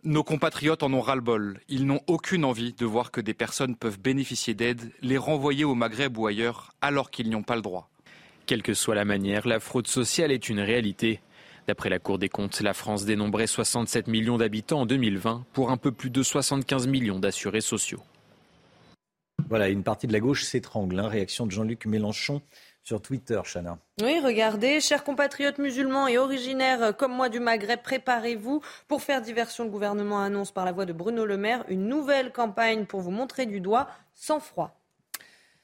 Nos 0.05 0.25
compatriotes 0.25 0.83
en 0.83 0.91
ont 0.91 0.99
ras-le-bol. 0.99 1.61
Ils 1.69 1.85
n'ont 1.85 2.01
aucune 2.07 2.43
envie 2.43 2.73
de 2.73 2.85
voir 2.85 3.09
que 3.09 3.21
des 3.21 3.33
personnes 3.33 3.77
peuvent 3.77 4.01
bénéficier 4.01 4.53
d'aide, 4.53 4.91
les 5.01 5.17
renvoyer 5.17 5.63
au 5.63 5.75
Maghreb 5.75 6.17
ou 6.17 6.27
ailleurs, 6.27 6.73
alors 6.81 7.09
qu'ils 7.09 7.29
n'y 7.29 7.35
ont 7.35 7.43
pas 7.43 7.55
le 7.55 7.61
droit. 7.61 7.89
Quelle 8.45 8.63
que 8.63 8.73
soit 8.73 8.95
la 8.95 9.05
manière, 9.05 9.47
la 9.47 9.61
fraude 9.61 9.87
sociale 9.87 10.33
est 10.33 10.49
une 10.49 10.59
réalité. 10.59 11.21
D'après 11.67 11.89
la 11.89 11.99
Cour 11.99 12.19
des 12.19 12.27
comptes, 12.27 12.59
la 12.59 12.73
France 12.73 13.05
dénombrait 13.05 13.47
67 13.47 14.07
millions 14.07 14.37
d'habitants 14.37 14.81
en 14.81 14.85
2020 14.85 15.45
pour 15.53 15.71
un 15.71 15.77
peu 15.77 15.93
plus 15.93 16.09
de 16.09 16.21
75 16.21 16.87
millions 16.87 17.19
d'assurés 17.19 17.61
sociaux. 17.61 18.03
Voilà, 19.47 19.69
une 19.69 19.83
partie 19.83 20.07
de 20.07 20.13
la 20.13 20.19
gauche 20.19 20.43
s'étrangle. 20.43 20.99
Hein. 20.99 21.07
Réaction 21.07 21.45
de 21.45 21.51
Jean-Luc 21.51 21.85
Mélenchon 21.85 22.41
sur 22.83 23.01
Twitter, 23.01 23.39
Chana. 23.51 23.79
Oui, 24.01 24.19
regardez, 24.19 24.81
chers 24.81 25.03
compatriotes 25.03 25.57
musulmans 25.57 26.07
et 26.07 26.17
originaires 26.17 26.95
comme 26.95 27.13
moi 27.13 27.29
du 27.29 27.39
Maghreb, 27.39 27.81
préparez-vous. 27.81 28.61
Pour 28.87 29.01
faire 29.01 29.21
diversion, 29.21 29.63
le 29.63 29.69
gouvernement 29.69 30.21
annonce 30.21 30.51
par 30.51 30.65
la 30.65 30.71
voix 30.71 30.85
de 30.85 30.93
Bruno 30.93 31.25
Le 31.25 31.37
Maire 31.37 31.63
une 31.69 31.87
nouvelle 31.87 32.31
campagne 32.31 32.85
pour 32.85 33.01
vous 33.01 33.11
montrer 33.11 33.45
du 33.45 33.61
doigt 33.61 33.87
sans 34.13 34.39
froid. 34.39 34.79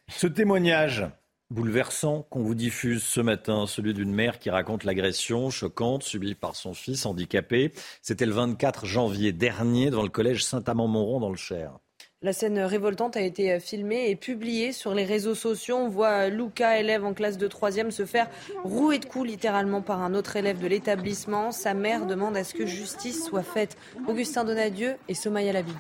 Ce 0.07 0.27
témoignage 0.27 1.05
bouleversant 1.51 2.23
qu'on 2.29 2.43
vous 2.43 2.55
diffuse 2.55 3.03
ce 3.03 3.21
matin, 3.21 3.65
celui 3.65 3.93
d'une 3.93 4.13
mère 4.13 4.39
qui 4.39 4.49
raconte 4.49 4.83
l'agression 4.83 5.49
choquante 5.49 6.03
subie 6.03 6.35
par 6.35 6.55
son 6.55 6.73
fils 6.73 7.05
handicapé, 7.05 7.73
c'était 8.01 8.25
le 8.25 8.33
24 8.33 8.85
janvier 8.85 9.31
dernier 9.31 9.89
dans 9.89 10.03
le 10.03 10.09
collège 10.09 10.43
Saint-Amand-Montrond 10.43 11.19
dans 11.19 11.29
le 11.29 11.35
Cher. 11.35 11.79
La 12.21 12.33
scène 12.33 12.59
révoltante 12.59 13.15
a 13.15 13.21
été 13.21 13.61
filmée 13.61 14.09
et 14.09 14.17
publiée 14.17 14.73
sur 14.73 14.93
les 14.93 15.05
réseaux 15.05 15.35
sociaux. 15.35 15.77
On 15.77 15.87
voit 15.87 16.27
Luca, 16.27 16.77
élève 16.77 17.05
en 17.05 17.13
classe 17.13 17.37
de 17.37 17.47
3 17.47 17.71
se 17.91 18.05
faire 18.05 18.27
rouer 18.65 18.99
de 18.99 19.05
coups 19.05 19.25
littéralement 19.25 19.81
par 19.81 20.01
un 20.01 20.13
autre 20.13 20.35
élève 20.35 20.59
de 20.59 20.67
l'établissement. 20.67 21.53
Sa 21.53 21.73
mère 21.73 22.05
demande 22.05 22.35
à 22.35 22.43
ce 22.43 22.53
que 22.53 22.65
justice 22.65 23.23
soit 23.23 23.41
faite. 23.41 23.77
Augustin 24.05 24.43
Donadieu 24.43 24.97
et 25.07 25.13
Somaya 25.13 25.53
Labidi. 25.53 25.77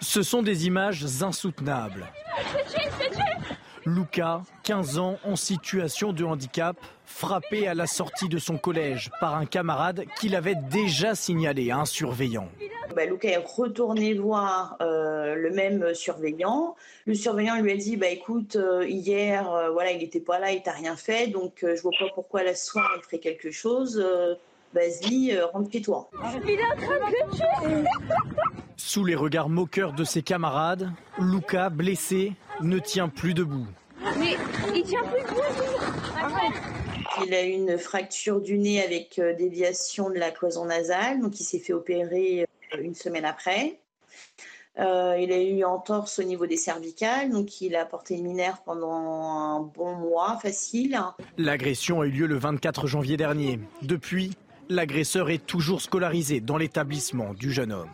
Ce 0.00 0.22
sont 0.22 0.42
des 0.42 0.66
images 0.66 1.04
insoutenables. 1.20 2.06
Luca, 3.84 4.40
15 4.62 4.98
ans, 4.98 5.18
en 5.22 5.36
situation 5.36 6.14
de 6.14 6.24
handicap, 6.24 6.78
frappé 7.04 7.68
à 7.68 7.74
la 7.74 7.86
sortie 7.86 8.30
de 8.30 8.38
son 8.38 8.56
collège 8.56 9.10
par 9.20 9.34
un 9.34 9.44
camarade 9.44 10.06
qu'il 10.18 10.34
avait 10.34 10.56
déjà 10.70 11.14
signalé 11.14 11.70
à 11.70 11.80
un 11.80 11.84
surveillant. 11.84 12.48
Bah, 12.98 13.06
Luca 13.06 13.28
est 13.28 13.36
retourné 13.36 14.12
voir 14.14 14.76
euh, 14.80 15.36
le 15.36 15.50
même 15.52 15.94
surveillant. 15.94 16.74
Le 17.06 17.14
surveillant 17.14 17.60
lui 17.60 17.70
a 17.70 17.76
dit 17.76 17.96
bah, 17.96 18.08
écoute, 18.08 18.56
euh, 18.56 18.84
hier, 18.88 19.48
euh, 19.52 19.70
voilà, 19.70 19.92
il 19.92 20.00
n'était 20.00 20.18
pas 20.18 20.40
là, 20.40 20.50
il 20.50 20.64
t'a 20.64 20.72
rien 20.72 20.96
fait, 20.96 21.28
donc 21.28 21.58
je 21.62 21.80
vois 21.80 21.92
pas 21.96 22.06
pourquoi 22.12 22.42
la 22.42 22.56
soir 22.56 22.90
il 22.96 23.04
ferait 23.04 23.20
quelque 23.20 23.52
chose. 23.52 24.04
Vas-y, 24.74 25.38
rentre 25.38 25.70
chez 25.70 25.80
toi. 25.80 26.10
Il 26.44 26.50
est 26.50 26.58
en 26.64 26.76
train 26.76 27.08
de 27.08 27.36
tuer 27.36 27.88
Sous 28.76 29.04
les 29.04 29.14
regards 29.14 29.48
moqueurs 29.48 29.92
de 29.92 30.02
ses 30.02 30.22
camarades, 30.22 30.90
Luca, 31.20 31.70
blessé, 31.70 32.32
ne 32.62 32.80
tient 32.80 33.08
plus 33.08 33.32
debout. 33.32 33.68
Mais 34.18 34.36
il 34.74 34.82
tient 34.82 35.04
plus 35.04 35.22
debout. 35.22 35.40
Il 37.24 37.34
a 37.34 37.44
eu 37.44 37.50
une 37.50 37.78
fracture 37.78 38.40
du 38.40 38.58
nez 38.58 38.82
avec 38.82 39.20
déviation 39.38 40.10
de 40.10 40.16
la 40.16 40.32
cloison 40.32 40.64
nasale, 40.64 41.20
donc 41.20 41.38
il 41.38 41.44
s'est 41.44 41.58
fait 41.58 41.72
opérer 41.72 42.42
euh, 42.42 42.46
une 42.78 42.94
semaine 42.94 43.24
après. 43.24 43.80
Euh, 44.78 45.16
il 45.18 45.32
a 45.32 45.42
eu 45.42 45.64
entorse 45.64 46.20
au 46.20 46.22
niveau 46.22 46.46
des 46.46 46.56
cervicales, 46.56 47.30
donc 47.30 47.60
il 47.60 47.74
a 47.74 47.84
porté 47.84 48.14
une 48.14 48.24
minerve 48.24 48.58
pendant 48.64 48.92
un 48.92 49.60
bon 49.60 49.94
mois 49.96 50.38
facile. 50.40 51.00
L'agression 51.36 52.00
a 52.00 52.06
eu 52.06 52.10
lieu 52.10 52.26
le 52.26 52.36
24 52.36 52.86
janvier 52.86 53.16
dernier. 53.16 53.58
Depuis, 53.82 54.36
l'agresseur 54.68 55.30
est 55.30 55.44
toujours 55.44 55.80
scolarisé 55.80 56.40
dans 56.40 56.56
l'établissement 56.56 57.34
du 57.34 57.52
jeune 57.52 57.72
homme 57.72 57.90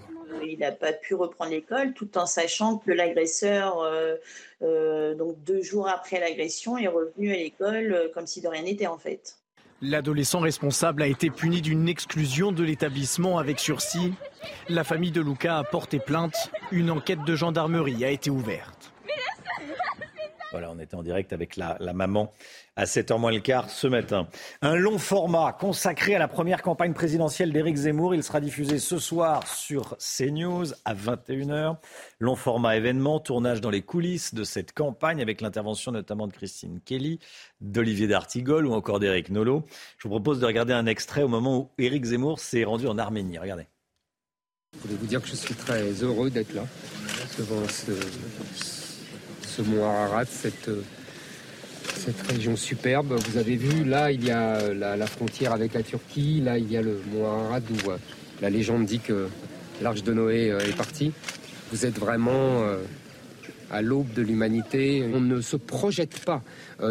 il 0.46 0.58
n'a 0.58 0.72
pas 0.72 0.92
pu 0.92 1.14
reprendre 1.14 1.50
l'école 1.50 1.94
tout 1.94 2.16
en 2.18 2.26
sachant 2.26 2.78
que 2.78 2.90
l'agresseur, 2.90 3.80
euh, 3.80 4.16
euh, 4.62 5.14
donc 5.14 5.42
deux 5.42 5.62
jours 5.62 5.88
après 5.88 6.20
l'agression, 6.20 6.76
est 6.76 6.86
revenu 6.86 7.32
à 7.32 7.36
l'école 7.36 8.10
comme 8.12 8.26
si 8.26 8.40
de 8.40 8.48
rien 8.48 8.62
n'était 8.62 8.86
en 8.86 8.98
fait. 8.98 9.38
L'adolescent 9.86 10.40
responsable 10.40 11.02
a 11.02 11.06
été 11.06 11.28
puni 11.28 11.60
d'une 11.60 11.90
exclusion 11.90 12.52
de 12.52 12.64
l'établissement 12.64 13.36
avec 13.36 13.60
sursis. 13.60 14.14
La 14.70 14.82
famille 14.82 15.10
de 15.10 15.20
Luca 15.20 15.58
a 15.58 15.62
porté 15.62 15.98
plainte. 15.98 16.50
Une 16.72 16.90
enquête 16.90 17.22
de 17.26 17.36
gendarmerie 17.36 18.02
a 18.02 18.08
été 18.08 18.30
ouverte. 18.30 18.93
Voilà, 20.54 20.70
on 20.70 20.78
était 20.78 20.94
en 20.94 21.02
direct 21.02 21.32
avec 21.32 21.56
la, 21.56 21.76
maman 21.94 22.32
à 22.76 22.84
7h 22.84 23.18
moins 23.18 23.32
le 23.32 23.40
quart 23.40 23.70
ce 23.70 23.88
matin. 23.88 24.28
Un 24.62 24.76
long 24.76 24.98
format 24.98 25.52
consacré 25.52 26.14
à 26.14 26.20
la 26.20 26.28
première 26.28 26.62
campagne 26.62 26.92
présidentielle 26.92 27.52
d'Éric 27.52 27.74
Zemmour. 27.74 28.14
Il 28.14 28.22
sera 28.22 28.40
diffusé 28.40 28.78
ce 28.78 28.98
soir 28.98 29.48
sur 29.48 29.96
CNews 29.98 30.66
à 30.84 30.94
21h. 30.94 31.78
Long 32.20 32.36
format 32.36 32.76
événement, 32.76 33.18
tournage 33.18 33.60
dans 33.60 33.70
les 33.70 33.82
coulisses 33.82 34.32
de 34.32 34.44
cette 34.44 34.72
campagne 34.72 35.20
avec 35.20 35.40
l'intervention 35.40 35.90
notamment 35.90 36.28
de 36.28 36.32
Christine 36.32 36.78
Kelly, 36.84 37.18
d'Olivier 37.60 38.06
D'Artigol 38.06 38.64
ou 38.64 38.74
encore 38.74 39.00
d'Éric 39.00 39.30
Nolot. 39.30 39.64
Je 39.98 40.04
vous 40.04 40.10
propose 40.10 40.38
de 40.38 40.46
regarder 40.46 40.72
un 40.72 40.86
extrait 40.86 41.24
au 41.24 41.28
moment 41.28 41.58
où 41.58 41.70
Éric 41.78 42.04
Zemmour 42.04 42.38
s'est 42.38 42.62
rendu 42.62 42.86
en 42.86 42.96
Arménie. 42.96 43.38
Regardez. 43.38 43.66
Je 44.76 44.82
voulais 44.82 45.00
vous 45.00 45.06
dire 45.06 45.20
que 45.20 45.26
je 45.26 45.34
suis 45.34 45.56
très 45.56 45.82
heureux 46.04 46.30
d'être 46.30 46.54
là 46.54 46.62
devant 47.38 47.66
ce, 47.68 48.83
ce 49.56 49.62
mont 49.62 49.84
Ararat, 49.84 50.24
cette, 50.24 50.70
cette 51.94 52.20
région 52.22 52.56
superbe. 52.56 53.14
Vous 53.28 53.38
avez 53.38 53.54
vu, 53.54 53.84
là, 53.84 54.10
il 54.10 54.24
y 54.24 54.30
a 54.30 54.72
la, 54.74 55.06
frontière 55.06 55.52
avec 55.52 55.74
la 55.74 55.82
Turquie, 55.82 56.40
là, 56.40 56.58
il 56.58 56.70
y 56.70 56.76
a 56.76 56.82
le 56.82 57.00
mont 57.12 57.26
Ararat 57.26 57.60
où 57.70 57.90
euh, 57.90 57.96
la 58.42 58.50
légende 58.50 58.84
dit 58.84 58.98
que 58.98 59.28
l'arche 59.80 60.02
de 60.02 60.12
Noé 60.12 60.50
euh, 60.50 60.58
est 60.58 60.76
partie. 60.76 61.12
Vous 61.70 61.86
êtes 61.86 61.98
vraiment 61.98 62.62
euh, 62.62 62.78
à 63.70 63.80
l'aube 63.80 64.12
de 64.12 64.22
l'humanité. 64.22 65.08
On 65.14 65.20
ne 65.20 65.40
se 65.40 65.56
projette 65.56 66.18
pas 66.24 66.42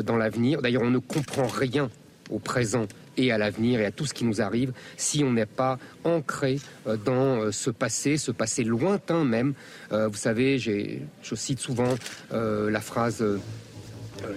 dans 0.05 0.15
l'avenir. 0.15 0.61
D'ailleurs, 0.61 0.83
on 0.83 0.89
ne 0.89 0.99
comprend 0.99 1.47
rien 1.47 1.89
au 2.29 2.39
présent 2.39 2.87
et 3.17 3.31
à 3.31 3.37
l'avenir 3.37 3.79
et 3.79 3.85
à 3.85 3.91
tout 3.91 4.05
ce 4.05 4.13
qui 4.13 4.25
nous 4.25 4.41
arrive 4.41 4.73
si 4.97 5.23
on 5.23 5.33
n'est 5.33 5.45
pas 5.45 5.79
ancré 6.03 6.59
euh, 6.87 6.97
dans 6.97 7.41
euh, 7.41 7.51
ce 7.51 7.69
passé, 7.69 8.17
ce 8.17 8.31
passé 8.31 8.63
lointain 8.63 9.23
même. 9.23 9.53
Euh, 9.91 10.07
vous 10.07 10.17
savez, 10.17 10.57
je 10.59 11.35
cite 11.35 11.59
souvent 11.59 11.95
la 12.31 12.81
phrase 12.81 13.23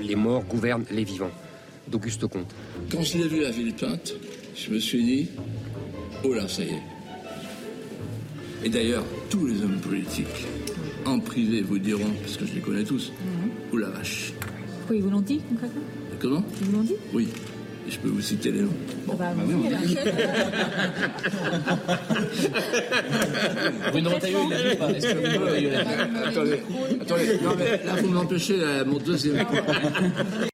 Les 0.01 0.16
morts 0.16 0.44
gouvernent 0.44 0.85
les 0.90 1.05
vivants 1.05 1.31
d'Auguste 1.89 2.27
Comte. 2.27 2.55
Quand 2.90 3.03
je 3.03 3.19
l'ai 3.19 3.28
vu 3.28 3.40
la 3.43 3.51
ville 3.51 3.74
peinte, 3.74 4.15
je 4.55 4.70
me 4.70 4.78
suis 4.78 5.05
dit 5.05 5.28
Oh 6.24 6.32
là, 6.35 6.48
ça 6.48 6.62
y 6.62 6.69
est. 6.69 6.82
Et 8.65 8.69
d'ailleurs, 8.69 9.05
tous 9.31 9.47
les 9.47 9.62
hommes 9.62 9.81
politiques 9.81 10.47
en 11.05 11.20
privé 11.20 11.62
vous 11.62 11.78
diront, 11.78 12.11
parce 12.23 12.36
que 12.36 12.47
je 12.47 12.55
les 12.55 12.61
connais 12.61 12.85
tous, 12.85 13.12
mhm. 13.12 13.51
Oh 13.73 13.77
la 13.77 13.90
vache. 13.90 14.32
Pourquoi 14.78 14.97
ils 14.97 15.03
vous 15.03 15.11
l'ont 15.11 15.20
dit 15.20 15.40
concrètement? 15.48 15.82
Comment? 16.20 16.44
Ils 16.61 16.66
vous 16.66 16.73
l'ont 16.73 16.82
dit? 16.82 16.94
Oui 17.12 17.28
je 17.88 17.98
peux 17.98 18.08
vous 18.08 18.20
citer 18.20 18.50
les 18.52 18.62
noms. 18.62 18.72
Bon. 19.06 19.16
Ah 19.20 19.32
bah, 19.32 19.32
bah 19.36 19.42
oui, 19.46 19.54
Bruno 23.90 24.10
Retailleau, 24.10 24.38
il 24.44 24.50
l'a 24.50 24.76
pas 24.76 24.90
Est-ce 24.90 25.06
que 25.06 25.18
Bruno 25.18 25.44
Retailleau 25.46 25.70
l'a 25.70 25.84
vu 25.84 25.88
Attendez, 26.24 26.60
attendez. 27.00 27.38
Non, 27.42 27.54
mais 27.58 27.84
là, 27.84 27.94
vous 28.00 28.08
m'empêchez 28.08 28.56
mon 28.86 28.98
deuxième 28.98 29.46
point. 29.46 29.62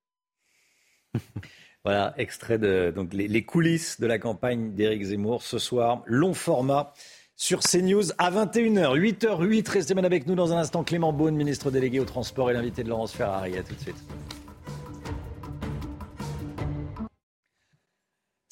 Voilà, 1.85 2.15
extrait 2.17 2.59
de 2.59 2.93
donc 2.95 3.13
les, 3.13 3.27
les 3.27 3.43
coulisses 3.43 3.99
de 4.01 4.07
la 4.07 4.21
campagne 4.21 4.73
d'Éric 4.73 5.03
Zemmour 5.03 5.43
ce 5.43 5.59
soir. 5.59 6.03
Long 6.07 6.33
format 6.33 6.93
sur 7.35 7.59
CNews 7.59 8.13
à 8.19 8.31
21h. 8.31 8.97
8h08, 8.97 9.69
restez 9.69 9.95
bien 9.95 10.05
avec 10.05 10.29
nous 10.29 10.37
dans 10.37 10.53
un 10.53 10.59
instant. 10.59 10.85
Clément 10.85 11.13
Beaune, 11.13 11.35
ministre 11.35 11.73
délégué 11.73 11.99
au 11.99 12.05
transport 12.05 12.51
et 12.51 12.55
l'invité 12.55 12.85
de 12.85 12.89
Laurence 12.89 13.13
Ferrari. 13.13 13.59
À 13.59 13.65
tout 13.65 13.75
de 13.75 13.81
suite. 13.81 13.97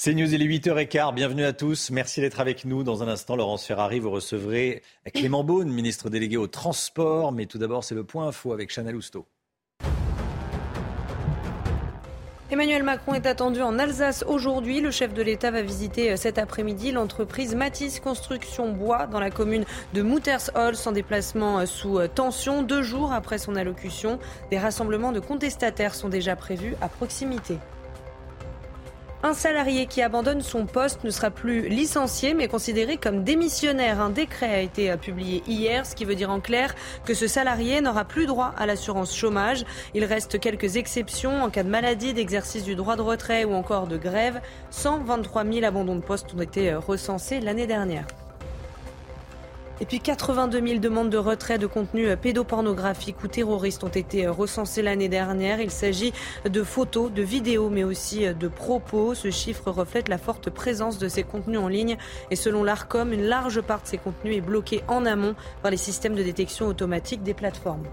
C'est 0.02 0.14
News, 0.14 0.32
il 0.32 0.40
est 0.40 0.46
8h15. 0.46 1.12
Bienvenue 1.12 1.44
à 1.44 1.52
tous. 1.52 1.90
Merci 1.90 2.22
d'être 2.22 2.40
avec 2.40 2.64
nous. 2.64 2.82
Dans 2.82 3.02
un 3.02 3.08
instant, 3.08 3.36
Laurence 3.36 3.66
Ferrari, 3.66 3.98
vous 3.98 4.10
recevrez 4.10 4.80
Clément 5.12 5.44
Beaune, 5.44 5.68
ministre 5.68 6.08
délégué 6.08 6.38
au 6.38 6.46
transport. 6.46 7.32
Mais 7.32 7.44
tout 7.44 7.58
d'abord, 7.58 7.84
c'est 7.84 7.94
le 7.94 8.02
point 8.02 8.28
info 8.28 8.54
avec 8.54 8.70
Chanel 8.70 8.96
Housteau. 8.96 9.26
Emmanuel 12.50 12.82
Macron 12.82 13.12
est 13.12 13.26
attendu 13.26 13.60
en 13.60 13.78
Alsace 13.78 14.24
aujourd'hui. 14.26 14.80
Le 14.80 14.90
chef 14.90 15.12
de 15.12 15.20
l'État 15.20 15.50
va 15.50 15.60
visiter 15.60 16.12
euh, 16.12 16.16
cet 16.16 16.38
après-midi 16.38 16.92
l'entreprise 16.92 17.54
Matisse 17.54 18.00
Construction 18.00 18.72
Bois 18.72 19.06
dans 19.06 19.20
la 19.20 19.30
commune 19.30 19.66
de 19.92 20.00
Moutersholz 20.00 20.86
en 20.86 20.92
déplacement 20.92 21.58
euh, 21.58 21.66
sous 21.66 21.98
euh, 21.98 22.08
tension. 22.08 22.62
Deux 22.62 22.82
jours 22.82 23.12
après 23.12 23.36
son 23.36 23.54
allocution, 23.54 24.18
des 24.50 24.58
rassemblements 24.58 25.12
de 25.12 25.20
contestataires 25.20 25.94
sont 25.94 26.08
déjà 26.08 26.36
prévus 26.36 26.74
à 26.80 26.88
proximité. 26.88 27.58
Un 29.22 29.34
salarié 29.34 29.84
qui 29.84 30.00
abandonne 30.00 30.40
son 30.40 30.64
poste 30.64 31.04
ne 31.04 31.10
sera 31.10 31.30
plus 31.30 31.68
licencié 31.68 32.32
mais 32.32 32.48
considéré 32.48 32.96
comme 32.96 33.22
démissionnaire. 33.22 34.00
Un 34.00 34.08
décret 34.08 34.48
a 34.48 34.60
été 34.60 34.96
publié 34.96 35.42
hier, 35.46 35.84
ce 35.84 35.94
qui 35.94 36.06
veut 36.06 36.14
dire 36.14 36.30
en 36.30 36.40
clair 36.40 36.74
que 37.04 37.12
ce 37.12 37.26
salarié 37.26 37.82
n'aura 37.82 38.06
plus 38.06 38.24
droit 38.24 38.54
à 38.56 38.64
l'assurance 38.64 39.14
chômage. 39.14 39.66
Il 39.92 40.04
reste 40.06 40.40
quelques 40.40 40.76
exceptions 40.76 41.42
en 41.42 41.50
cas 41.50 41.64
de 41.64 41.68
maladie, 41.68 42.14
d'exercice 42.14 42.64
du 42.64 42.76
droit 42.76 42.96
de 42.96 43.02
retrait 43.02 43.44
ou 43.44 43.52
encore 43.52 43.88
de 43.88 43.98
grève. 43.98 44.40
123 44.70 45.44
000 45.44 45.66
abandons 45.66 45.96
de 45.96 46.00
poste 46.00 46.32
ont 46.34 46.40
été 46.40 46.72
recensés 46.72 47.40
l'année 47.40 47.66
dernière. 47.66 48.06
Et 49.82 49.86
puis 49.86 49.98
82 49.98 50.66
000 50.66 50.78
demandes 50.78 51.08
de 51.08 51.16
retrait 51.16 51.58
de 51.58 51.66
contenus 51.66 52.14
pédopornographiques 52.20 53.24
ou 53.24 53.28
terroristes 53.28 53.82
ont 53.82 53.88
été 53.88 54.28
recensées 54.28 54.82
l'année 54.82 55.08
dernière. 55.08 55.60
Il 55.60 55.70
s'agit 55.70 56.12
de 56.44 56.62
photos, 56.62 57.10
de 57.10 57.22
vidéos, 57.22 57.70
mais 57.70 57.82
aussi 57.82 58.26
de 58.34 58.48
propos. 58.48 59.14
Ce 59.14 59.30
chiffre 59.30 59.70
reflète 59.70 60.08
la 60.08 60.18
forte 60.18 60.50
présence 60.50 60.98
de 60.98 61.08
ces 61.08 61.22
contenus 61.22 61.60
en 61.60 61.68
ligne. 61.68 61.96
Et 62.30 62.36
selon 62.36 62.62
l'ARCOM, 62.62 63.12
une 63.14 63.24
large 63.24 63.62
part 63.62 63.80
de 63.80 63.86
ces 63.86 63.98
contenus 63.98 64.36
est 64.36 64.42
bloquée 64.42 64.84
en 64.86 65.06
amont 65.06 65.34
par 65.62 65.70
les 65.70 65.78
systèmes 65.78 66.14
de 66.14 66.22
détection 66.22 66.66
automatique 66.66 67.22
des 67.22 67.34
plateformes. 67.34 67.86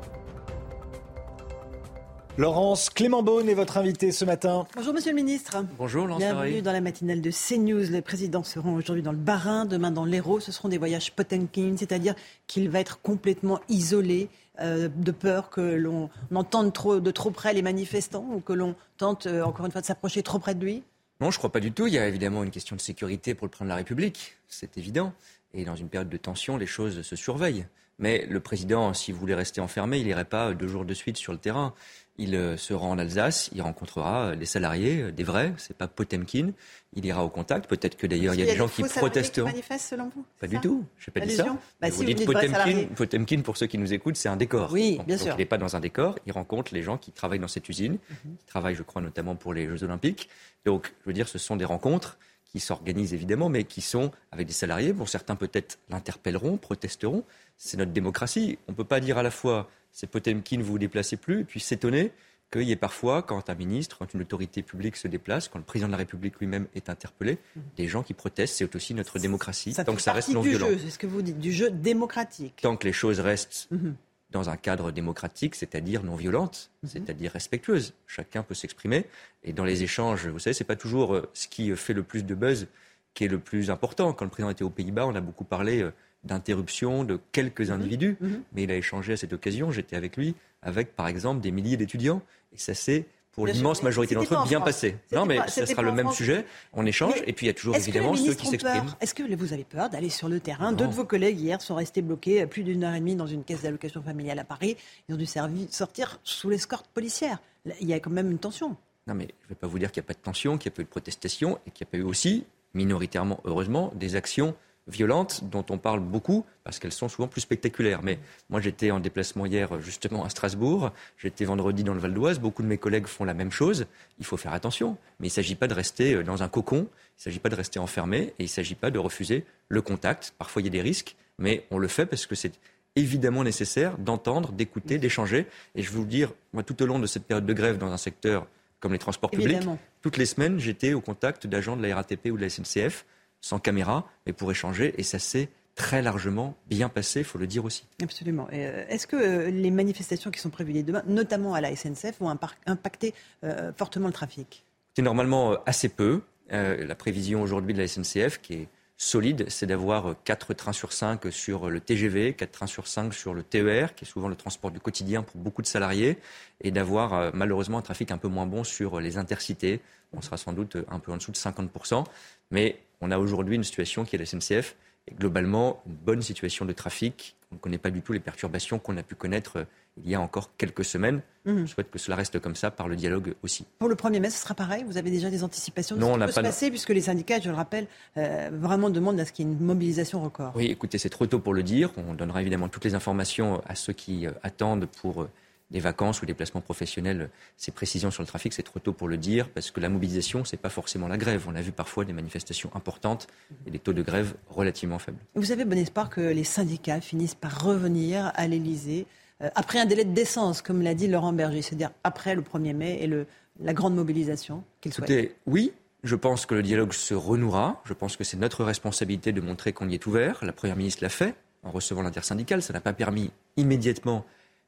Laurence 2.37 2.91
Clément 2.91 3.23
Beaune 3.23 3.49
est 3.49 3.55
votre 3.55 3.77
invité 3.77 4.11
ce 4.11 4.23
matin. 4.23 4.67
Bonjour 4.75 4.93
Monsieur 4.93 5.09
le 5.09 5.15
Ministre. 5.15 5.65
Bonjour 5.79 6.05
Laurence 6.05 6.21
Bienvenue 6.21 6.61
dans 6.61 6.71
la 6.71 6.81
matinale 6.81 7.19
de 7.19 7.31
CNews. 7.31 7.89
Les 7.89 8.03
présidents 8.03 8.43
seront 8.43 8.75
aujourd'hui 8.75 9.01
dans 9.01 9.11
le 9.11 9.17
Bas-Rhin, 9.17 9.65
demain 9.65 9.89
dans 9.89 10.05
l'Hérault. 10.05 10.39
Ce 10.39 10.51
seront 10.51 10.69
des 10.69 10.77
voyages 10.77 11.11
Potemkin, 11.11 11.73
c'est-à-dire 11.77 12.13
qu'il 12.45 12.69
va 12.69 12.79
être 12.79 13.01
complètement 13.01 13.59
isolé 13.69 14.29
euh, 14.59 14.87
de 14.87 15.11
peur 15.11 15.49
que 15.49 15.61
l'on 15.61 16.11
entende 16.31 16.73
trop, 16.73 16.99
de 16.99 17.09
trop 17.09 17.31
près 17.31 17.55
les 17.55 17.63
manifestants 17.63 18.27
ou 18.31 18.39
que 18.39 18.53
l'on 18.53 18.75
tente 18.97 19.25
euh, 19.25 19.41
encore 19.41 19.65
une 19.65 19.71
fois 19.71 19.81
de 19.81 19.87
s'approcher 19.87 20.21
trop 20.21 20.37
près 20.37 20.53
de 20.53 20.63
lui 20.63 20.83
non, 21.19 21.31
je 21.31 21.37
ne 21.37 21.39
crois 21.39 21.51
pas 21.51 21.59
du 21.59 21.71
tout. 21.71 21.87
Il 21.87 21.95
y 21.95 21.97
a 21.97 22.07
évidemment 22.07 22.43
une 22.43 22.51
question 22.51 22.75
de 22.75 22.81
sécurité 22.81 23.33
pour 23.33 23.47
le 23.47 23.49
président 23.49 23.65
de 23.65 23.69
la 23.69 23.77
République, 23.77 24.37
c'est 24.47 24.77
évident. 24.77 25.13
Et 25.55 25.65
dans 25.65 25.75
une 25.75 25.89
période 25.89 26.09
de 26.09 26.17
tension, 26.17 26.57
les 26.57 26.67
choses 26.67 27.01
se 27.01 27.15
surveillent. 27.15 27.65
Mais 27.99 28.25
le 28.29 28.39
président, 28.39 28.93
s'il 28.93 29.15
voulait 29.15 29.35
rester 29.35 29.59
enfermé, 29.61 29.97
il 29.99 30.05
n'irait 30.05 30.25
pas 30.25 30.53
deux 30.53 30.67
jours 30.67 30.85
de 30.85 30.93
suite 30.93 31.17
sur 31.17 31.31
le 31.31 31.39
terrain. 31.39 31.73
Il 32.19 32.35
euh, 32.35 32.57
se 32.57 32.73
rend 32.73 32.91
en 32.91 32.97
Alsace, 32.97 33.49
il 33.53 33.61
rencontrera 33.61 34.35
des 34.35 34.45
salariés, 34.45 35.01
euh, 35.03 35.11
des 35.11 35.23
vrais, 35.23 35.53
c'est 35.57 35.77
pas 35.77 35.87
Potemkin. 35.87 36.51
Il 36.93 37.05
ira 37.05 37.23
au 37.23 37.29
contact. 37.29 37.67
Peut-être 37.69 37.95
que 37.95 38.07
d'ailleurs 38.07 38.33
il 38.33 38.39
y 38.39 38.43
a, 38.43 38.45
des 38.47 38.55
gens 38.55 38.67
qui 38.67 38.81
protesteront. 38.83 39.51
selon 39.77 40.09
vous 40.15 40.25
Pas 40.39 40.47
du 40.47 40.59
tout. 40.59 40.83
Je 40.97 41.09
n'ai 41.09 41.13
pas 41.13 41.19
dit 41.27 41.35
ça. 41.35 41.45
Bah, 41.79 41.89
vous 41.91 42.03
dites 42.03 42.25
Potemkin, 42.25 42.85
Potemkin, 42.95 43.41
pour 43.41 43.55
ceux 43.55 43.67
qui 43.67 43.77
nous 43.77 43.93
écoutent, 43.93 44.15
c'est 44.15 44.29
un 44.29 44.37
décor. 44.37 44.71
Oui, 44.71 44.99
bien 45.05 45.15
donc, 45.15 45.25
sûr. 45.25 45.35
il 45.35 45.37
n'est 45.37 45.45
pas 45.45 45.59
dans 45.59 45.75
un 45.75 45.79
décor. 45.79 46.17
Il 46.25 46.33
rencontre 46.33 46.73
les 46.73 46.81
gens 46.81 46.97
qui 46.97 47.11
travaillent 47.11 47.39
dans 47.39 47.47
cette 47.47 47.69
usine, 47.69 47.99
Mhm. 48.09 48.37
qui 48.37 48.45
travaillent, 48.45 48.75
je 48.75 48.83
crois, 48.83 49.01
notamment 49.01 49.35
pour 49.35 49.53
les 49.53 49.67
Jeux 49.67 49.83
Olympiques. 49.83 50.27
Donc, 50.65 50.93
je 51.01 51.09
veux 51.09 51.13
dire, 51.13 51.27
ce 51.27 51.37
sont 51.37 51.55
des 51.55 51.65
rencontres 51.65 52.17
qui 52.57 52.65
s'organisent 52.65 53.13
évidemment, 53.13 53.49
mais 53.49 53.65
qui 53.65 53.81
sont 53.81 54.11
avec 54.31 54.47
des 54.47 54.53
salariés. 54.53 54.91
Pour 54.93 55.09
certains, 55.09 55.35
peut-être 55.35 55.77
l'interpelleront, 55.89 56.57
protesteront. 56.57 57.23
C'est 57.55 57.77
notre 57.77 57.91
démocratie. 57.91 58.57
On 58.67 58.71
ne 58.71 58.75
peut 58.77 58.83
pas 58.83 58.99
dire 58.99 59.17
à 59.19 59.23
la 59.23 59.29
fois 59.31 59.69
c'est 59.91 60.07
Potemkin, 60.07 60.57
vous 60.59 60.71
vous 60.73 60.79
déplacez 60.79 61.17
plus, 61.17 61.41
et 61.41 61.43
puis 61.43 61.59
s'étonner 61.59 62.11
qu'il 62.51 62.63
y 62.63 62.71
ait 62.71 62.75
parfois, 62.77 63.21
quand 63.23 63.49
un 63.49 63.55
ministre, 63.55 63.97
quand 63.99 64.13
une 64.13 64.21
autorité 64.21 64.63
publique 64.63 64.95
se 64.95 65.07
déplace, 65.07 65.49
quand 65.49 65.59
le 65.59 65.65
président 65.65 65.87
de 65.87 65.91
la 65.91 65.97
République 65.97 66.39
lui-même 66.39 66.67
est 66.75 66.89
interpellé, 66.89 67.37
des 67.75 67.87
gens 67.87 68.03
qui 68.03 68.13
protestent. 68.13 68.55
C'est 68.55 68.75
aussi 68.75 68.93
notre 68.93 69.19
démocratie. 69.19 69.73
Ça 69.73 69.83
tant 69.83 69.93
que 69.95 70.01
ça 70.01 70.13
reste 70.13 70.29
non 70.29 70.41
du 70.41 70.49
violent. 70.49 70.69
jeu, 70.69 70.79
c'est 70.83 70.89
ce 70.91 70.97
que 70.99 71.07
vous 71.07 71.21
dites, 71.21 71.39
du 71.39 71.51
jeu 71.51 71.69
démocratique. 71.69 72.59
Tant 72.61 72.77
que 72.77 72.87
les 72.87 72.93
choses 72.93 73.19
restent 73.19 73.67
Mhm. 73.69 73.95
Dans 74.31 74.49
un 74.49 74.57
cadre 74.57 74.91
démocratique, 74.91 75.55
c'est-à-dire 75.55 76.03
non 76.03 76.15
violente, 76.15 76.69
c'est-à-dire 76.83 77.31
respectueuse. 77.31 77.93
Chacun 78.07 78.43
peut 78.43 78.53
s'exprimer. 78.53 79.05
Et 79.43 79.53
dans 79.53 79.63
les 79.63 79.83
échanges, 79.83 80.27
vous 80.27 80.39
savez, 80.39 80.53
c'est 80.53 80.65
pas 80.65 80.75
toujours 80.75 81.15
euh, 81.15 81.29
ce 81.33 81.47
qui 81.47 81.73
fait 81.75 81.93
le 81.93 82.03
plus 82.03 82.23
de 82.23 82.35
buzz 82.35 82.67
qui 83.13 83.23
est 83.23 83.29
le 83.29 83.39
plus 83.39 83.71
important. 83.71 84.13
Quand 84.13 84.25
le 84.25 84.29
président 84.29 84.51
était 84.51 84.63
aux 84.63 84.69
Pays-Bas, 84.69 85.07
on 85.07 85.15
a 85.15 85.21
beaucoup 85.21 85.43
parlé 85.43 85.81
euh, 85.81 85.91
d'interruption 86.23 87.03
de 87.03 87.19
quelques 87.31 87.71
individus, 87.71 88.17
mais 88.53 88.63
il 88.63 88.71
a 88.71 88.75
échangé 88.75 89.13
à 89.13 89.17
cette 89.17 89.33
occasion, 89.33 89.71
j'étais 89.71 89.95
avec 89.95 90.17
lui, 90.17 90.35
avec 90.61 90.95
par 90.95 91.07
exemple 91.07 91.41
des 91.41 91.51
milliers 91.51 91.77
d'étudiants. 91.77 92.21
Et 92.53 92.57
ça 92.57 92.75
s'est, 92.75 93.05
pour 93.37 93.45
l'immense 93.45 93.83
majorité 93.83 94.15
d'entre 94.15 94.33
eux, 94.33 94.37
en 94.37 94.45
bien 94.47 94.59
passé. 94.61 94.97
Non, 95.11 95.27
mais 95.27 95.37
pas- 95.37 95.47
ce 95.47 95.59
c'était 95.61 95.73
sera 95.73 95.83
le 95.83 95.91
même 95.91 96.07
France. 96.07 96.17
sujet. 96.17 96.43
On 96.73 96.87
échange, 96.87 97.13
Mais 97.17 97.29
et 97.29 97.33
puis 97.33 97.45
il 97.45 97.49
y 97.49 97.51
a 97.51 97.53
toujours 97.53 97.75
évidemment 97.75 98.15
ceux 98.15 98.33
qui 98.33 98.47
s'expriment. 98.47 98.95
Est-ce 98.99 99.13
que 99.13 99.21
vous 99.35 99.53
avez 99.53 99.63
peur 99.63 99.91
d'aller 99.91 100.09
sur 100.09 100.27
le 100.27 100.39
terrain 100.39 100.73
Deux 100.73 100.87
de 100.87 100.91
vos 100.91 101.05
collègues 101.05 101.39
hier 101.39 101.61
sont 101.61 101.75
restés 101.75 102.01
bloqués 102.01 102.47
plus 102.47 102.63
d'une 102.63 102.83
heure 102.83 102.95
et 102.95 102.99
demie 102.99 103.15
dans 103.15 103.27
une 103.27 103.43
caisse 103.43 103.61
d'allocation 103.61 104.01
familiale 104.01 104.39
à 104.39 104.43
Paris. 104.43 104.75
Ils 105.07 105.13
ont 105.13 105.17
dû 105.19 105.27
sortir 105.69 106.19
sous 106.23 106.49
l'escorte 106.49 106.87
policière. 106.87 107.37
Là, 107.65 107.75
Il 107.79 107.87
y 107.87 107.93
a 107.93 107.99
quand 107.99 108.09
même 108.09 108.31
une 108.31 108.39
tension. 108.39 108.75
Non, 109.05 109.13
mais 109.13 109.27
je 109.41 109.45
ne 109.45 109.49
vais 109.49 109.55
pas 109.55 109.67
vous 109.67 109.77
dire 109.77 109.91
qu'il 109.91 110.01
n'y 110.01 110.05
a 110.05 110.07
pas 110.07 110.13
de 110.15 110.19
tension, 110.23 110.57
qu'il 110.57 110.71
n'y 110.71 110.73
a 110.73 110.75
pas 110.77 110.81
eu 110.81 110.85
de 110.85 110.89
protestation 110.89 111.59
et 111.67 111.71
qu'il 111.71 111.85
n'y 111.85 111.89
a 111.89 111.91
pas 111.91 111.97
eu 111.99 112.09
aussi, 112.09 112.43
minoritairement, 112.73 113.39
heureusement, 113.45 113.91
des 113.95 114.15
actions 114.15 114.55
violentes 114.87 115.43
dont 115.43 115.65
on 115.69 115.77
parle 115.77 115.99
beaucoup 115.99 116.45
parce 116.63 116.79
qu'elles 116.79 116.91
sont 116.91 117.09
souvent 117.09 117.27
plus 117.27 117.41
spectaculaires. 117.41 118.01
Mais 118.03 118.19
moi, 118.49 118.61
j'étais 118.61 118.91
en 118.91 118.99
déplacement 118.99 119.45
hier, 119.45 119.79
justement, 119.81 120.23
à 120.23 120.29
Strasbourg. 120.29 120.91
J'étais 121.17 121.45
vendredi 121.45 121.83
dans 121.83 121.93
le 121.93 121.99
Val 121.99 122.13
d'Oise. 122.13 122.39
Beaucoup 122.39 122.63
de 122.63 122.67
mes 122.67 122.77
collègues 122.77 123.07
font 123.07 123.23
la 123.25 123.33
même 123.33 123.51
chose. 123.51 123.85
Il 124.19 124.25
faut 124.25 124.37
faire 124.37 124.53
attention. 124.53 124.97
Mais 125.19 125.27
il 125.27 125.31
ne 125.31 125.33
s'agit 125.33 125.55
pas 125.55 125.67
de 125.67 125.73
rester 125.73 126.15
euh, 126.15 126.23
dans 126.23 126.43
un 126.43 126.49
cocon. 126.49 126.87
Il 126.87 127.19
ne 127.19 127.23
s'agit 127.23 127.39
pas 127.39 127.49
de 127.49 127.55
rester 127.55 127.79
enfermé 127.79 128.17
et 128.17 128.33
il 128.39 128.43
ne 128.43 128.49
s'agit 128.49 128.75
pas 128.75 128.91
de 128.91 128.99
refuser 128.99 129.45
le 129.69 129.81
contact. 129.81 130.33
Parfois, 130.37 130.61
il 130.61 130.65
y 130.65 130.69
a 130.69 130.71
des 130.71 130.81
risques, 130.81 131.15
mais 131.39 131.65
on 131.71 131.77
le 131.77 131.87
fait 131.87 132.05
parce 132.05 132.25
que 132.25 132.35
c'est 132.35 132.53
évidemment 132.95 133.43
nécessaire 133.43 133.97
d'entendre, 133.97 134.51
d'écouter, 134.51 134.97
d'échanger. 134.97 135.45
Et 135.75 135.83
je 135.83 135.89
vais 135.89 135.95
vous 135.95 136.03
le 136.03 136.09
dire, 136.09 136.33
moi, 136.53 136.63
tout 136.63 136.81
au 136.81 136.85
long 136.85 136.99
de 136.99 137.07
cette 137.07 137.25
période 137.25 137.45
de 137.45 137.53
grève 137.53 137.77
dans 137.77 137.91
un 137.91 137.97
secteur 137.97 138.47
comme 138.79 138.93
les 138.93 138.99
transports 138.99 139.31
publics, 139.31 139.49
Évidemment. 139.49 139.79
toutes 140.01 140.17
les 140.17 140.25
semaines, 140.25 140.59
j'étais 140.59 140.93
au 140.93 141.01
contact 141.01 141.47
d'agents 141.47 141.75
de 141.75 141.85
la 141.85 141.95
RATP 141.95 142.27
ou 142.27 142.37
de 142.37 142.41
la 142.41 142.49
SNCF, 142.49 143.05
sans 143.41 143.59
caméra, 143.59 144.07
mais 144.25 144.33
pour 144.33 144.51
échanger. 144.51 144.93
Et 144.97 145.03
ça 145.03 145.19
s'est 145.19 145.49
très 145.77 146.01
largement 146.01 146.57
bien 146.67 146.89
passé, 146.89 147.19
il 147.19 147.23
faut 147.23 147.37
le 147.37 147.47
dire 147.47 147.63
aussi. 147.63 147.85
Absolument. 148.03 148.47
Euh, 148.51 148.83
Est-ce 148.89 149.07
que 149.07 149.15
euh, 149.15 149.49
les 149.49 149.71
manifestations 149.71 150.31
qui 150.31 150.39
sont 150.39 150.49
prévues 150.49 150.73
les 150.73 150.83
demain, 150.83 151.03
notamment 151.07 151.53
à 151.53 151.61
la 151.61 151.73
SNCF, 151.73 152.19
vont 152.19 152.35
impacter 152.65 153.13
euh, 153.43 153.71
fortement 153.77 154.07
le 154.07 154.13
trafic? 154.13 154.65
C'est 154.95 155.03
normalement 155.03 155.55
assez 155.65 155.87
peu. 155.87 156.21
La 156.49 156.95
prévision 156.95 157.41
aujourd'hui 157.41 157.73
de 157.73 157.79
la 157.79 157.89
SNCF, 157.89 158.39
qui 158.41 158.53
est 158.53 158.67
solide, 158.95 159.47
c'est 159.49 159.67
d'avoir 159.67 160.15
4 160.23 160.53
trains 160.53 160.71
sur 160.71 160.93
5 160.93 161.29
sur 161.29 161.69
le 161.69 161.81
TGV, 161.81 162.33
4 162.33 162.51
trains 162.51 162.67
sur 162.67 162.87
5 162.87 163.13
sur 163.13 163.33
le 163.33 163.43
TER, 163.43 163.93
qui 163.93 164.05
est 164.05 164.07
souvent 164.07 164.29
le 164.29 164.35
transport 164.35 164.71
du 164.71 164.79
quotidien 164.79 165.23
pour 165.23 165.41
beaucoup 165.41 165.61
de 165.61 165.67
salariés, 165.67 166.17
et 166.61 166.71
d'avoir 166.71 167.35
malheureusement 167.35 167.77
un 167.77 167.81
trafic 167.81 168.11
un 168.11 168.17
peu 168.17 168.29
moins 168.29 168.45
bon 168.45 168.63
sur 168.63 169.01
les 169.01 169.17
intercités. 169.17 169.81
On 170.13 170.21
sera 170.21 170.37
sans 170.37 170.53
doute 170.53 170.77
un 170.89 170.99
peu 170.99 171.11
en 171.11 171.17
dessous 171.17 171.33
de 171.33 171.37
50%, 171.37 172.05
mais 172.51 172.79
on 173.01 173.11
a 173.11 173.17
aujourd'hui 173.17 173.55
une 173.55 173.63
situation 173.63 174.05
qui 174.05 174.15
est 174.15 174.19
la 174.19 174.25
SNCF, 174.25 174.75
et 175.07 175.15
globalement 175.15 175.81
une 175.87 175.93
bonne 175.93 176.21
situation 176.21 176.65
de 176.65 176.73
trafic. 176.73 177.35
On 177.51 177.55
ne 177.55 177.59
connaît 177.59 177.77
pas 177.77 177.91
du 177.91 178.01
tout 178.01 178.11
les 178.11 178.19
perturbations 178.19 178.77
qu'on 178.77 178.97
a 178.97 179.03
pu 179.03 179.15
connaître 179.15 179.57
euh, 179.57 179.63
il 180.03 180.09
y 180.09 180.15
a 180.15 180.21
encore 180.21 180.51
quelques 180.57 180.85
semaines. 180.85 181.21
Mhm. 181.45 181.65
Je 181.65 181.71
souhaite 181.71 181.89
que 181.89 181.99
cela 181.99 182.15
reste 182.15 182.39
comme 182.39 182.55
ça 182.55 182.71
par 182.71 182.87
le 182.87 182.95
dialogue 182.95 183.33
aussi. 183.43 183.65
Pour 183.79 183.89
le 183.89 183.95
1er 183.95 184.19
mai, 184.19 184.29
ce 184.29 184.41
sera 184.41 184.53
pareil? 184.53 184.83
Vous 184.85 184.97
avez 184.97 185.09
déjà 185.09 185.29
des 185.29 185.43
anticipations 185.43 185.95
de 185.95 186.01
Non, 186.01 186.07
ce 186.07 186.11
on 186.11 186.13
qui 186.15 186.19
peut 186.19 186.25
pas 186.25 186.31
se 186.33 186.41
passer, 186.41 186.69
puisque 186.69 186.89
les 186.89 187.01
syndicats, 187.01 187.39
je 187.39 187.49
le 187.49 187.55
rappelle, 187.55 187.87
euh, 188.17 188.49
vraiment 188.51 188.89
demandent 188.89 189.19
à 189.19 189.25
ce 189.25 189.31
qu'il 189.31 189.47
y 189.47 189.49
ait 189.49 189.53
une 189.53 189.59
mobilisation 189.59 190.21
record 190.21 190.53
Oui, 190.55 190.65
écoutez, 190.65 190.97
c'est 190.97 191.09
trop 191.09 191.25
tôt 191.25 191.39
pour 191.39 191.53
le 191.53 191.63
dire. 191.63 191.91
On 191.97 192.13
donnera 192.13 192.41
évidemment 192.41 192.69
toutes 192.69 192.85
les 192.85 192.95
informations 192.95 193.61
à 193.65 193.75
ceux 193.75 193.93
qui 193.93 194.27
euh, 194.27 194.31
attendent 194.43 194.87
pour 195.01 195.23
euh, 195.23 195.29
des 195.71 195.79
vacances 195.79 196.21
ou 196.21 196.25
des 196.25 196.33
placements 196.33 196.61
professionnels. 196.61 197.29
Ces 197.57 197.71
précisions 197.71 198.11
sur 198.11 198.23
le 198.23 198.27
trafic, 198.27 198.53
c'est 198.53 198.63
trop 198.63 198.79
tôt 198.79 198.93
pour 198.93 199.07
le 199.07 199.17
dire 199.17 199.49
parce 199.49 199.71
que 199.71 199.79
la 199.79 199.89
mobilisation, 199.89 200.45
c'est 200.45 200.57
pas 200.57 200.69
forcément 200.69 201.07
la 201.07 201.17
grève. 201.17 201.45
On 201.47 201.55
a 201.55 201.61
vu 201.61 201.71
parfois 201.71 202.05
des 202.05 202.13
manifestations 202.13 202.69
importantes 202.73 203.27
et 203.65 203.71
des 203.71 203.79
taux 203.79 203.93
de 203.93 204.01
grève 204.01 204.35
relativement 204.49 204.99
faibles. 204.99 205.19
Vous 205.35 205.51
avez 205.51 205.65
bon 205.65 205.77
espoir 205.77 206.09
que 206.09 206.21
les 206.21 206.43
syndicats 206.43 207.01
finissent 207.01 207.35
par 207.35 207.63
revenir 207.63 208.31
à 208.35 208.47
l'Élysée 208.47 209.05
euh, 209.41 209.49
après 209.55 209.79
un 209.79 209.85
délai 209.85 210.05
de 210.05 210.13
décence, 210.13 210.61
comme 210.61 210.81
l'a 210.81 210.93
dit 210.93 211.07
Laurent 211.07 211.33
Berger, 211.33 211.61
c'est-à-dire 211.61 211.91
après 212.03 212.33
le 212.33 212.41
1er 212.41 212.73
mai 212.73 212.99
et 213.01 213.07
le, 213.07 213.27
la 213.59 213.73
grande 213.73 213.95
mobilisation 213.95 214.63
qu'ils 214.81 214.93
souhaitent. 214.93 215.35
Oui, 215.45 215.73
je 216.03 216.15
pense 216.15 216.45
que 216.45 216.55
le 216.55 216.63
dialogue 216.63 216.93
se 216.93 217.13
renouera. 217.13 217.81
Je 217.85 217.93
pense 217.93 218.15
que 218.15 218.23
c'est 218.23 218.37
notre 218.37 218.63
responsabilité 218.63 219.31
de 219.31 219.41
montrer 219.41 219.73
qu'on 219.73 219.89
y 219.89 219.95
est 219.95 220.05
ouvert. 220.05 220.43
La 220.43 220.53
Première 220.53 220.75
ministre 220.75 221.03
l'a 221.03 221.09
fait 221.09 221.35
en 221.63 221.71
recevant 221.71 222.01
l'intersyndicale. 222.01 222.61
Ça 222.61 222.73
n'a 222.73 222.81
pas 222.81 222.93
permis 222.93 223.31
immédiatement 223.57 224.25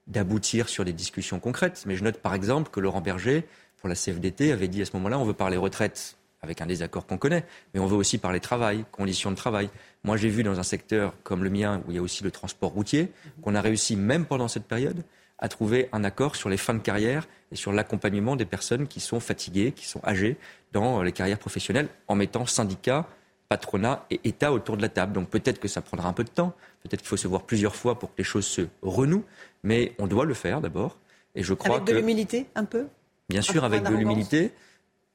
d'aboutir 0.10 0.68
sur 0.68 0.84
des 0.84 0.94
discussions 0.94 1.40
concrètes. 1.40 1.84
Mais 1.86 1.96
je 1.96 2.04
note 2.04 2.18
par 2.18 2.34
exemple 2.34 2.70
que 2.72 2.80
Laurent 2.80 3.02
Berger, 3.02 3.46
pour 3.78 3.88
la 3.88 3.96
CFDT, 3.96 4.52
avait 4.52 4.68
dit 4.68 4.82
à 4.82 4.86
ce 4.86 4.92
moment-là, 4.98 5.18
on 5.18 5.24
veut 5.24 5.34
parler 5.34 5.58
retraite 5.58 6.18
avec 6.42 6.62
un 6.62 6.66
désaccord 6.66 7.06
qu'on 7.06 7.18
connaît, 7.18 7.46
mais 7.74 7.80
on 7.80 7.86
veut 7.86 7.98
aussi 7.98 8.18
parler 8.18 8.40
travail, 8.40 8.86
conditions 8.92 9.32
de 9.32 9.36
travail. 9.36 9.70
Moi, 10.04 10.18
j'ai 10.18 10.30
vu 10.30 10.44
dans 10.44 10.60
un 10.60 10.64
secteur 10.64 11.14
comme 11.24 11.44
le 11.44 11.50
mien, 11.50 11.82
où 11.86 11.92
il 11.92 11.96
y 11.96 12.00
a 12.00 12.02
aussi 12.02 12.24
le 12.24 12.32
transport 12.32 12.72
routier, 12.72 13.12
qu'on 13.42 13.56
a 13.56 13.62
réussi, 13.62 13.96
même 13.96 14.26
pendant 14.26 14.48
cette 14.48 14.66
période, 14.66 15.04
à 15.38 15.50
trouver 15.50 15.90
un 15.92 16.04
accord 16.04 16.36
sur 16.36 16.50
les 16.50 16.58
fins 16.58 16.74
de 16.74 16.80
carrière 16.80 17.28
et 17.52 17.56
sur 17.56 17.72
l'accompagnement 17.72 18.36
des 18.36 18.46
personnes 18.46 18.88
qui 18.88 19.00
sont 19.00 19.20
fatiguées, 19.20 19.72
qui 19.72 19.86
sont 19.86 20.02
âgées 20.06 20.38
dans 20.72 21.02
les 21.02 21.12
carrières 21.12 21.40
professionnelles, 21.40 21.90
en 22.08 22.16
mettant 22.16 22.46
syndicats, 22.46 23.08
patronat 23.50 24.06
et 24.12 24.22
État 24.24 24.54
autour 24.54 24.78
de 24.78 24.82
la 24.82 24.90
table. 24.90 25.14
Donc 25.14 25.30
peut-être 25.30 25.60
que 25.60 25.68
ça 25.68 25.82
prendra 25.82 26.08
un 26.08 26.14
peu 26.14 26.24
de 26.24 26.30
temps, 26.30 26.54
peut-être 26.84 27.02
qu'il 27.02 27.10
faut 27.10 27.18
se 27.18 27.28
voir 27.28 27.42
plusieurs 27.44 27.76
fois 27.76 27.98
pour 27.98 28.10
que 28.10 28.16
les 28.20 28.24
choses 28.24 28.46
se 28.46 28.62
renouent, 28.82 29.26
mais 29.64 29.94
on 29.98 30.08
doit 30.08 30.26
le 30.26 30.36
faire 30.36 30.62
d'abord. 30.62 30.98
Et 31.36 31.44
je 31.44 31.54
crois 31.54 31.76
Avec 31.78 31.88
de 31.88 31.92
que, 31.94 31.98
l'humilité, 31.98 32.46
un 32.56 32.66
peu? 32.66 32.88
Bien 33.30 33.42
sûr, 33.42 33.64
avec 33.64 33.84
de 33.84 33.94
l'humilité, 33.94 34.52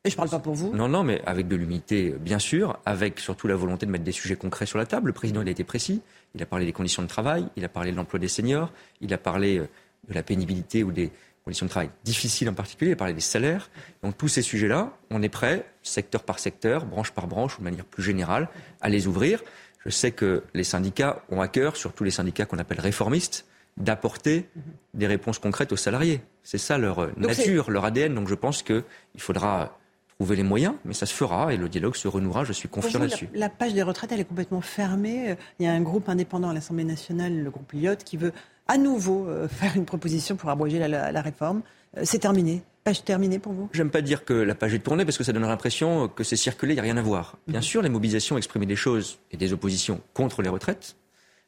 Et 0.05 0.11
je 0.11 0.15
ne 0.15 0.16
parle 0.16 0.31
pas 0.31 0.39
pour 0.39 0.55
vous. 0.55 0.73
non, 0.74 0.89
non, 0.89 1.02
mais 1.02 1.23
avec 1.27 1.48
de 1.48 1.56
l'humilité, 1.56 2.15
bien 2.20 2.39
sûr, 2.39 2.78
avec 2.85 3.19
surtout 3.19 3.48
la 3.48 3.56
volonté 3.56 3.86
de 3.86 3.90
mettre 3.90 4.05
des 4.05 4.12
sujets 4.12 4.36
concrets 4.36 4.66
sur 4.66 4.78
la 4.78 4.86
table. 4.86 5.09
Le 5.09 5.12
président, 5.12 5.40
il 5.43 5.48
a 5.48 5.51
été 5.51 5.65
précis. 5.65 6.02
Il 6.35 6.43
a 6.43 6.47
parlé 6.47 6.66
des 6.66 6.73
conditions 6.73 7.02
de 7.02 7.09
travail, 7.09 7.47
il 7.56 7.65
a 7.65 7.69
parlé 7.69 7.90
de 7.93 7.97
l'emploi 7.97 8.19
des 8.19 8.28
seniors, 8.28 8.70
il 9.01 9.12
a 9.15 9.19
parlé 9.19 9.59
euh, 9.59 9.69
de 10.09 10.15
la 10.15 10.23
pénibilité 10.23 10.82
ou 10.82 10.90
des 10.93 11.11
conditions 11.45 11.66
de 11.66 11.71
travail 11.71 11.91
difficiles 12.05 12.49
en 12.49 12.55
particulier, 12.55 12.97
parlé 12.97 13.12
des 13.12 13.21
salaires. 13.21 13.71
Donc 14.03 14.16
tous 14.16 14.29
ces 14.29 14.43
sujets-là, 14.43 14.97
on 15.11 15.23
est 15.23 15.29
prêt, 15.29 15.66
secteur 15.83 16.23
par 16.23 16.39
secteur, 16.39 16.87
branche 16.87 17.11
par 17.11 17.27
branche, 17.27 17.57
ou 17.57 17.59
de 17.59 17.65
manière 17.65 17.85
plus 17.85 18.03
générale, 18.03 18.49
à 18.81 18.89
les 18.89 19.07
ouvrir. 19.07 19.43
Je 19.85 19.91
sais 19.91 20.11
que 20.11 20.43
les 20.55 20.65
syndicats 20.65 21.23
ont 21.29 21.43
à 21.43 21.49
cœur, 21.49 21.77
surtout 21.77 22.05
les 22.05 22.11
syndicats 22.11 22.47
qu'on 22.47 22.59
appelle 22.59 22.81
réformistes, 22.81 23.47
d'apporter 23.77 24.49
des 24.95 25.07
réponses 25.07 25.39
concrètes 25.39 25.73
aux 25.73 25.77
salariés. 25.77 26.23
C'est 26.43 26.59
ça 26.59 26.79
leur 26.79 27.01
euh, 27.01 27.09
Donc 27.19 27.37
nature, 27.37 27.71
leur 27.71 27.85
ADN. 27.85 28.15
Donc 28.15 28.29
je 28.29 28.35
pense 28.35 28.62
qu'il 28.62 28.85
faudra 29.19 29.79
trouver 30.19 30.37
les 30.37 30.45
moyens, 30.45 30.75
mais 30.85 30.95
ça 30.95 31.07
se 31.07 31.12
fera 31.12 31.53
et 31.53 31.57
le 31.57 31.69
dialogue 31.69 31.97
se 31.97 32.07
renouera, 32.07 32.45
je 32.45 32.53
suis 32.53 32.69
confiant 32.69 33.01
la, 33.01 33.07
là-dessus. 33.07 33.29
la 33.35 33.49
page 33.49 33.75
des 33.75 33.83
retraites, 33.83 34.12
elle 34.12 34.21
est 34.21 34.25
complètement 34.25 34.61
fermée. 34.61 35.33
Euh, 35.33 35.35
Il 35.59 35.66
y 35.66 35.69
a 35.69 35.73
un 35.73 35.81
groupe 35.83 36.09
indépendant 36.09 36.51
à 36.51 36.55
l'Assemblée 36.55 36.85
nationale, 36.85 37.43
le 37.43 37.51
groupe 37.51 37.73
Lyotte, 37.73 38.05
qui 38.05 38.16
veut 38.16 38.33
à 38.69 38.77
nouveau 38.78 39.27
euh, 39.28 39.49
faire 39.61 39.77
une 39.77 39.85
proposition 39.85 40.36
pour 40.36 40.51
abroger 40.51 40.78
la, 40.78 40.89
la- 40.89 41.12
la 41.12 41.23
réforme. 41.23 41.62
Euh, 41.97 42.03
C'est 42.05 42.19
terminé. 42.19 42.62
Page 42.85 43.03
terminée 43.03 43.39
pour 43.39 43.53
vous? 43.55 43.70
J'aime 43.73 43.91
pas 43.91 44.03
dire 44.03 44.27
que 44.27 44.35
la 44.35 44.55
page 44.55 44.74
est 44.74 44.78
tournée 44.81 45.07
parce 45.07 45.16
que 45.16 45.24
ça 45.24 45.32
donne 45.32 45.47
l'impression 45.47 46.07
que 46.09 46.23
c'est 46.23 46.36
circulé, 46.36 46.73
il 46.73 46.77
n'y 46.77 46.81
a 46.81 46.82
rien 46.82 46.99
à 46.99 47.03
voir. 47.03 47.39
Bien 47.49 47.62
sûr, 47.62 47.81
les 47.81 47.89
mobilisations 47.89 48.36
exprimaient 48.36 48.66
des 48.66 48.77
choses 48.77 49.19
et 49.31 49.39
des 49.39 49.55
oppositions 49.55 50.03
contre 50.12 50.43
les 50.43 50.51
retraites, 50.51 50.97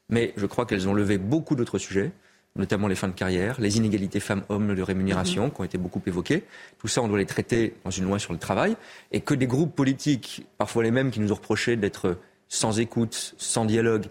mais 0.08 0.32
je 0.38 0.46
crois 0.46 0.64
qu'elles 0.64 0.88
ont 0.88 0.94
levé 0.94 1.18
beaucoup 1.18 1.54
d'autres 1.54 1.76
sujets, 1.78 2.10
notamment 2.54 2.88
les 2.88 2.94
fins 2.94 3.08
de 3.08 3.12
carrière, 3.12 3.60
les 3.60 3.76
inégalités 3.76 4.18
femmes-hommes 4.18 4.74
de 4.74 4.80
rémunération 4.80 5.50
qui 5.50 5.60
ont 5.60 5.64
été 5.64 5.76
beaucoup 5.76 6.00
évoquées. 6.06 6.42
Tout 6.78 6.88
ça, 6.88 7.02
on 7.02 7.08
doit 7.08 7.18
les 7.18 7.26
traiter 7.26 7.74
dans 7.84 7.90
une 7.90 8.04
loi 8.06 8.18
sur 8.18 8.32
le 8.32 8.38
travail 8.38 8.74
et 9.12 9.20
que 9.20 9.34
des 9.34 9.46
groupes 9.46 9.74
politiques, 9.76 10.46
parfois 10.56 10.84
les 10.84 10.90
mêmes 10.90 11.10
qui 11.10 11.20
nous 11.20 11.32
ont 11.32 11.34
reproché 11.34 11.76
d'être 11.76 12.16
sans 12.48 12.80
écoute, 12.80 13.34
sans 13.36 13.66
dialogue, 13.66 14.06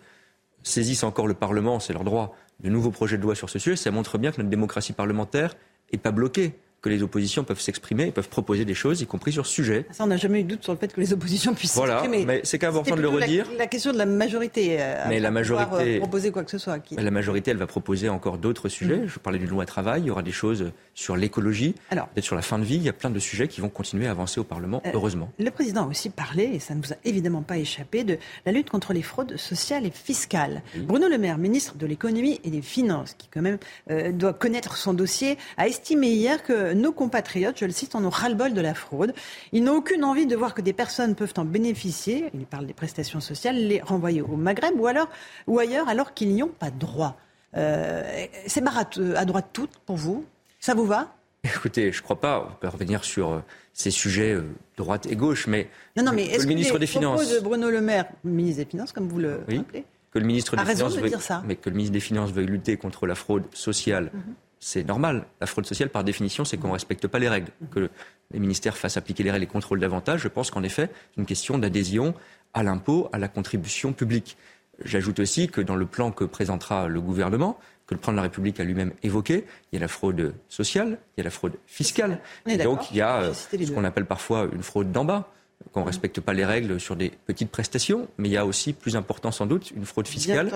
saisissent 0.61 1.03
encore 1.03 1.25
le 1.25 1.33
Parlement, 1.33 1.79
c'est 1.79 1.93
leur 1.93 2.03
droit, 2.03 2.35
de 2.61 2.69
nouveaux 2.69 2.91
projets 2.91 3.17
de 3.17 3.23
loi 3.23 3.35
sur 3.35 3.49
ce 3.49 3.59
sujet, 3.59 3.75
ça 3.75 3.91
montre 3.91 4.17
bien 4.17 4.31
que 4.31 4.37
notre 4.37 4.49
démocratie 4.49 4.93
parlementaire 4.93 5.55
n'est 5.91 5.99
pas 5.99 6.11
bloquée 6.11 6.55
que 6.85 6.89
les 6.89 7.01
oppositions 7.01 7.43
peuvent 7.43 7.59
s'exprimer, 7.59 8.11
peuvent 8.11 8.29
proposer 8.29 8.63
des 8.63 8.75
choses, 8.75 9.01
y 9.01 9.07
compris 9.07 9.31
sur 9.31 9.47
ce 9.47 9.51
sujet. 9.51 9.87
Ça, 9.89 10.03
on 10.03 10.07
n'a 10.07 10.17
jamais 10.17 10.41
eu 10.41 10.43
de 10.43 10.49
doute 10.49 10.63
sur 10.63 10.71
le 10.71 10.77
fait 10.77 10.93
que 10.93 11.01
les 11.01 11.13
oppositions 11.13 11.55
puissent 11.55 11.75
voilà, 11.75 11.99
s'exprimer. 12.01 12.25
mais 12.25 12.41
c'est 12.43 12.63
important 12.63 12.95
de 12.95 13.01
le 13.01 13.07
redire. 13.07 13.47
La, 13.53 13.57
la, 13.57 13.67
question 13.67 13.91
de 13.91 13.97
la 13.97 14.05
majorité. 14.05 14.77
Euh, 14.79 15.03
mais 15.09 15.19
la 15.19 15.31
majorité. 15.31 15.95
Euh, 15.95 15.99
proposer 15.99 16.31
quoi 16.31 16.43
que 16.43 16.51
ce 16.51 16.59
soit. 16.59 16.77
Qui... 16.77 16.95
La 16.95 17.09
majorité, 17.09 17.49
elle 17.49 17.57
va 17.57 17.65
proposer 17.65 18.07
encore 18.07 18.37
d'autres 18.37 18.69
sujets. 18.69 18.97
Mmh. 18.97 19.07
Je 19.07 19.17
parlais 19.17 19.39
d'une 19.39 19.49
loi 19.49 19.65
travail. 19.65 20.03
Il 20.03 20.07
y 20.07 20.11
aura 20.11 20.21
des 20.21 20.31
choses 20.31 20.71
sur 20.95 21.17
l'écologie, 21.17 21.75
peut-être 21.89 22.23
sur 22.23 22.35
la 22.35 22.41
fin 22.41 22.57
de 22.57 22.63
vie. 22.63 22.77
Il 22.77 22.83
y 22.83 22.89
a 22.89 22.93
plein 22.93 23.09
de 23.09 23.19
sujets 23.19 23.47
qui 23.47 23.61
vont 23.61 23.69
continuer 23.69 24.07
à 24.07 24.11
avancer 24.11 24.39
au 24.39 24.45
Parlement, 24.45 24.81
euh, 24.85 24.91
heureusement. 24.93 25.29
Le 25.37 25.51
président 25.51 25.83
a 25.83 25.87
aussi 25.87 26.09
parlé, 26.09 26.45
et 26.45 26.59
ça 26.59 26.73
ne 26.73 26.81
vous 26.81 26.93
a 26.93 26.95
évidemment 27.03 27.43
pas 27.43 27.57
échappé, 27.57 28.03
de 28.03 28.17
la 28.45 28.53
lutte 28.53 28.69
contre 28.69 28.93
les 28.93 29.01
fraudes 29.01 29.35
sociales 29.37 29.85
et 29.85 29.91
fiscales. 29.91 30.63
Bruno 30.75 31.07
Le 31.07 31.17
Maire, 31.17 31.37
ministre 31.37 31.75
de 31.75 31.85
l'économie 31.85 32.39
et 32.43 32.49
des 32.49 32.61
finances, 32.61 33.13
qui 33.13 33.27
quand 33.27 33.41
même 33.41 33.57
euh, 33.91 34.13
doit 34.13 34.33
connaître 34.33 34.77
son 34.77 34.93
dossier, 34.93 35.37
a 35.57 35.67
estimé 35.67 36.07
hier 36.07 36.41
que 36.43 36.73
nos 36.73 36.93
compatriotes 36.93 37.59
je 37.59 37.65
le 37.65 37.71
cite, 37.71 37.93
en 37.95 38.05
ont 38.05 38.09
ras-le-bol 38.09 38.53
de 38.53 38.61
la 38.61 38.73
fraude. 38.73 39.13
Ils 39.51 39.63
n'ont 39.63 39.75
aucune 39.75 40.05
envie 40.05 40.25
de 40.25 40.35
voir 40.35 40.53
que 40.53 40.61
des 40.61 40.73
personnes 40.73 41.15
peuvent 41.15 41.33
en 41.35 41.45
bénéficier, 41.45 42.29
il 42.33 42.45
parle 42.45 42.65
des 42.65 42.73
prestations 42.73 43.19
sociales, 43.19 43.57
les 43.57 43.81
renvoyer 43.81 44.21
au 44.21 44.37
Maghreb 44.37 44.79
ou, 44.79 44.87
alors, 44.87 45.09
ou 45.47 45.59
ailleurs 45.59 45.89
alors 45.89 46.13
qu'ils 46.13 46.33
n'y 46.33 46.41
ont 46.41 46.47
pas 46.47 46.71
droit. 46.71 47.17
Euh, 47.57 48.25
c'est 48.47 48.61
barato 48.61 49.01
à 49.15 49.25
droite 49.25 49.49
toute 49.51 49.71
pour 49.85 49.97
vous? 49.97 50.25
Ça 50.65 50.73
vous 50.73 50.87
va? 50.87 51.15
Écoutez, 51.43 51.91
je 51.91 51.99
ne 51.99 52.01
crois 52.01 52.19
pas. 52.19 52.49
On 52.49 52.55
peut 52.55 52.67
revenir 52.67 53.03
sur 53.03 53.33
euh, 53.33 53.39
ces 53.71 53.91
sujets 53.91 54.33
euh, 54.33 54.41
droite 54.77 55.05
et 55.05 55.15
gauche, 55.15 55.45
mais, 55.45 55.69
non, 55.95 56.01
non, 56.01 56.11
mais 56.11 56.25
le, 56.31 56.39
le 56.39 56.45
ministre 56.47 56.79
des 56.79 56.87
Finances. 56.87 57.29
de 57.29 57.39
Bruno 57.39 57.69
Le 57.69 57.81
Maire, 57.81 58.07
ministre 58.23 58.63
des 58.63 58.69
Finances, 58.71 58.91
comme 58.91 59.07
vous 59.07 59.19
le 59.19 59.41
oui, 59.47 59.57
rappelez, 59.57 59.83
que 60.11 60.17
le 60.17 60.25
ministre 60.25 60.55
des 60.55 60.65
Finances 60.65 60.95
de 60.95 61.01
veuille, 61.01 61.09
dire 61.11 61.21
ça? 61.21 61.43
mais 61.45 61.55
que 61.55 61.69
le 61.69 61.75
ministre 61.75 61.93
des 61.93 61.99
Finances 61.99 62.31
veuille 62.31 62.47
lutter 62.47 62.77
contre 62.77 63.05
la 63.05 63.13
fraude 63.13 63.43
sociale. 63.53 64.09
Mhm. 64.11 64.33
C'est 64.59 64.83
normal. 64.83 65.27
La 65.39 65.45
fraude 65.45 65.67
sociale, 65.67 65.89
par 65.89 66.03
définition, 66.03 66.45
c'est 66.45 66.57
qu'on 66.57 66.69
ne 66.69 66.73
respecte 66.73 67.05
pas 67.05 67.19
les 67.19 67.29
règles. 67.29 67.51
Que 67.69 67.91
les 68.31 68.39
ministères 68.39 68.75
fassent 68.75 68.97
appliquer 68.97 69.21
les 69.21 69.29
règles 69.29 69.43
et 69.43 69.47
contrôlent 69.47 69.79
davantage, 69.79 70.21
je 70.21 70.29
pense 70.29 70.49
qu'en 70.49 70.63
effet, 70.63 70.89
c'est 71.13 71.21
une 71.21 71.27
question 71.27 71.59
d'adhésion 71.59 72.15
à 72.55 72.63
l'impôt, 72.63 73.07
à 73.13 73.19
la 73.19 73.27
contribution 73.27 73.93
publique. 73.93 74.35
J'ajoute 74.83 75.19
aussi 75.19 75.47
que 75.47 75.61
dans 75.61 75.75
le 75.75 75.85
plan 75.85 76.11
que 76.11 76.23
présentera 76.23 76.87
le 76.87 77.01
gouvernement, 77.01 77.59
que 77.87 77.93
le 77.93 77.99
plan 77.99 78.11
de 78.11 78.17
la 78.17 78.23
République 78.23 78.59
a 78.59 78.63
lui-même 78.63 78.91
évoqué, 79.03 79.45
il 79.71 79.75
y 79.75 79.77
a 79.77 79.81
la 79.81 79.87
fraude 79.87 80.33
sociale, 80.49 80.97
il 81.15 81.19
y 81.19 81.21
a 81.21 81.23
la 81.23 81.29
fraude 81.29 81.53
fiscale. 81.67 82.19
Et 82.47 82.57
donc 82.57 82.91
il 82.91 82.97
y 82.97 83.01
a 83.01 83.21
euh, 83.21 83.33
ce 83.33 83.71
qu'on 83.71 83.83
appelle 83.83 84.05
parfois 84.05 84.47
une 84.51 84.63
fraude 84.63 84.91
d'en 84.91 85.05
bas 85.05 85.31
qu'on 85.71 85.81
ne 85.81 85.85
respecte 85.85 86.21
pas 86.21 86.33
les 86.33 86.45
règles 86.45 86.79
sur 86.79 86.95
des 86.95 87.11
petites 87.25 87.49
prestations, 87.49 88.07
mais 88.17 88.29
il 88.29 88.31
y 88.31 88.37
a 88.37 88.45
aussi, 88.45 88.73
plus 88.73 88.95
important 88.95 89.31
sans 89.31 89.45
doute, 89.45 89.71
une 89.71 89.85
fraude 89.85 90.07
fiscale 90.07 90.51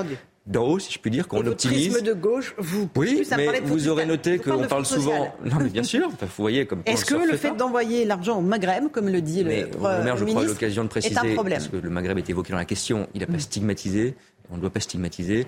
d'en 0.45 0.63
haut, 0.63 0.79
si 0.79 0.91
je 0.91 0.99
puis 0.99 1.11
dire, 1.11 1.27
qu'on 1.27 1.45
optimise. 1.45 2.01
de 2.01 2.13
gauche, 2.13 2.55
vous. 2.57 2.89
Oui, 2.95 3.27
mais 3.35 3.59
vous 3.61 3.87
aurez 3.87 4.05
noté 4.05 4.39
qu'on 4.39 4.65
parle 4.67 4.85
souvent. 4.85 5.33
Non, 5.43 5.57
mais 5.59 5.69
bien 5.69 5.83
sûr. 5.83 6.09
Vous 6.09 6.27
voyez 6.37 6.65
comme. 6.65 6.81
Est-ce 6.85 7.05
que 7.05 7.15
le 7.15 7.37
fait 7.37 7.55
d'envoyer 7.55 8.05
l'argent 8.05 8.37
au 8.37 8.41
Maghreb, 8.41 8.89
comme 8.91 9.09
le 9.09 9.21
dit 9.21 9.43
le, 9.43 9.49
le 9.49 10.03
maire, 10.03 10.17
je 10.17 10.25
crois, 10.25 10.45
l'occasion 10.45 10.83
de 10.83 10.89
préciser, 10.89 11.15
est 11.15 11.31
un 11.31 11.33
problème. 11.33 11.59
parce 11.59 11.69
que 11.69 11.77
le 11.77 11.89
Maghreb 11.89 12.17
est 12.17 12.29
évoqué 12.29 12.51
dans 12.51 12.57
la 12.57 12.65
question, 12.65 13.07
il 13.13 13.21
n'a 13.21 13.27
pas 13.27 13.39
stigmatisé. 13.39 14.15
On 14.51 14.55
ne 14.55 14.61
doit 14.61 14.71
pas 14.71 14.79
stigmatiser. 14.79 15.45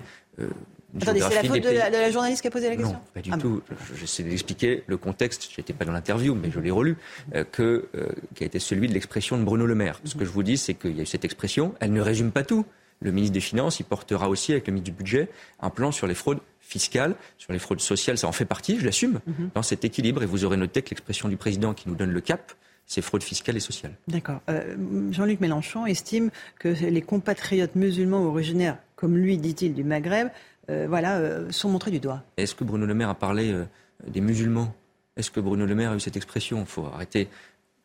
Attendez, 1.00 1.20
c'est 1.20 1.34
la 1.34 1.44
faute 1.44 1.62
de 1.62 1.70
la, 1.70 1.90
de 1.90 1.96
la, 1.96 2.10
journaliste 2.10 2.42
qui 2.42 2.48
a 2.48 2.50
posé 2.50 2.68
la 2.68 2.76
question 2.76 2.94
Non, 2.94 3.00
pas 3.14 3.20
du 3.20 3.30
ah 3.32 3.38
tout. 3.38 3.62
J'essaie 3.98 4.22
d'expliquer 4.22 4.84
le 4.86 4.96
contexte, 4.96 5.48
je 5.50 5.60
n'étais 5.60 5.72
pas 5.72 5.84
dans 5.84 5.92
l'interview, 5.92 6.34
mais 6.34 6.50
je 6.50 6.60
l'ai 6.60 6.70
relu, 6.70 6.96
euh, 7.34 7.44
que, 7.44 7.88
euh, 7.94 8.08
qui 8.34 8.44
a 8.44 8.46
été 8.46 8.58
celui 8.58 8.88
de 8.88 8.92
l'expression 8.92 9.38
de 9.38 9.44
Bruno 9.44 9.66
Le 9.66 9.74
Maire. 9.74 10.00
Ce 10.04 10.14
que 10.14 10.24
je 10.24 10.30
vous 10.30 10.42
dis, 10.42 10.58
c'est 10.58 10.74
qu'il 10.74 10.96
y 10.96 11.00
a 11.00 11.02
eu 11.02 11.06
cette 11.06 11.24
expression, 11.24 11.74
elle 11.80 11.92
ne 11.92 12.00
résume 12.00 12.30
pas 12.30 12.44
tout. 12.44 12.66
Le 13.00 13.10
ministre 13.10 13.34
des 13.34 13.40
Finances, 13.40 13.80
il 13.80 13.84
portera 13.84 14.28
aussi, 14.28 14.52
avec 14.52 14.66
le 14.66 14.74
ministre 14.74 14.92
du 14.92 14.96
Budget, 14.96 15.28
un 15.60 15.70
plan 15.70 15.90
sur 15.90 16.06
les 16.06 16.14
fraudes 16.14 16.40
fiscales, 16.60 17.16
sur 17.36 17.52
les 17.52 17.58
fraudes 17.58 17.80
sociales. 17.80 18.16
Ça 18.16 18.28
en 18.28 18.32
fait 18.32 18.44
partie, 18.44 18.78
je 18.78 18.84
l'assume, 18.84 19.20
mm 19.26 19.32
-hmm. 19.32 19.48
dans 19.54 19.62
cet 19.62 19.84
équilibre. 19.84 20.22
Et 20.22 20.26
vous 20.26 20.44
aurez 20.44 20.56
noté 20.56 20.82
que 20.82 20.90
l'expression 20.90 21.28
du 21.28 21.36
président 21.36 21.74
qui 21.74 21.88
nous 21.88 21.96
donne 21.96 22.12
le 22.12 22.20
cap, 22.20 22.52
c'est 22.86 23.02
fraude 23.02 23.22
fiscale 23.22 23.56
et 23.56 23.60
sociale. 23.60 23.92
D'accord. 24.08 24.40
Euh, 24.48 24.76
Jean-Luc 25.10 25.40
Mélenchon 25.40 25.86
estime 25.86 26.30
que 26.58 26.68
les 26.68 27.02
compatriotes 27.02 27.74
musulmans 27.74 28.24
originaires, 28.24 28.78
comme 28.96 29.16
lui 29.16 29.38
dit-il, 29.38 29.72
du 29.74 29.84
Maghreb, 29.84 30.28
voilà, 30.68 31.16
euh, 31.18 31.50
sont 31.50 31.68
montrés 31.68 31.90
du 31.90 32.00
doigt. 32.00 32.22
Est-ce 32.36 32.54
que 32.54 32.64
Bruno 32.64 32.86
Le 32.86 32.94
Maire 32.94 33.08
a 33.10 33.14
parlé 33.14 33.52
euh, 33.52 33.64
des 34.06 34.20
musulmans? 34.20 34.74
Est-ce 35.16 35.30
que 35.30 35.40
Bruno 35.40 35.66
Le 35.66 35.74
Maire 35.74 35.90
a 35.92 35.96
eu 35.96 36.00
cette 36.00 36.16
expression? 36.16 36.60
Il 36.60 36.66
faut 36.66 36.86
arrêter. 36.86 37.28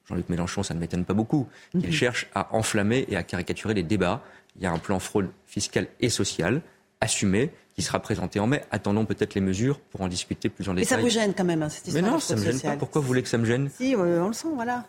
Jean-Luc 0.07 0.29
Mélenchon, 0.29 0.63
ça 0.63 0.73
ne 0.73 0.79
m'étonne 0.79 1.03
pas 1.03 1.13
beaucoup. 1.13 1.47
Il 1.73 1.81
Mhm. 1.87 1.91
cherche 1.91 2.29
à 2.33 2.55
enflammer 2.55 3.05
et 3.09 3.17
à 3.17 3.23
caricaturer 3.23 3.73
les 3.73 3.83
débats. 3.83 4.21
Il 4.55 4.63
y 4.63 4.65
a 4.65 4.71
un 4.71 4.77
plan 4.79 4.99
fraude 4.99 5.27
fiscale 5.45 5.87
et 5.99 6.09
sociale 6.09 6.61
assumé 7.01 7.51
qui 7.75 7.81
sera 7.81 7.99
présenté 7.99 8.39
en 8.39 8.47
mai. 8.47 8.63
Attendons 8.71 9.05
peut-être 9.05 9.35
les 9.35 9.41
mesures 9.41 9.79
pour 9.81 10.01
en 10.01 10.07
discuter 10.07 10.47
plus 10.49 10.67
en 10.69 10.73
Mais 10.73 10.81
détail. 10.81 10.97
ça 10.97 11.03
vous 11.03 11.09
gêne 11.09 11.33
quand 11.35 11.43
même, 11.43 11.61
hein, 11.61 11.69
cette 11.69 11.85
Mais 11.87 11.99
histoire 11.99 12.11
non, 12.11 12.17
de 12.17 12.21
ça 12.23 12.33
ne 12.35 12.39
me 12.39 12.45
gêne 12.45 12.53
sociale. 12.53 12.73
pas. 12.73 12.79
Pourquoi 12.79 13.01
vous 13.01 13.07
voulez 13.07 13.21
que 13.21 13.29
ça 13.29 13.37
me 13.37 13.45
gêne? 13.45 13.69
Si, 13.69 13.93
euh, 13.95 14.23
on 14.23 14.27
le 14.27 14.33
sent, 14.33 14.47
voilà. 14.55 14.85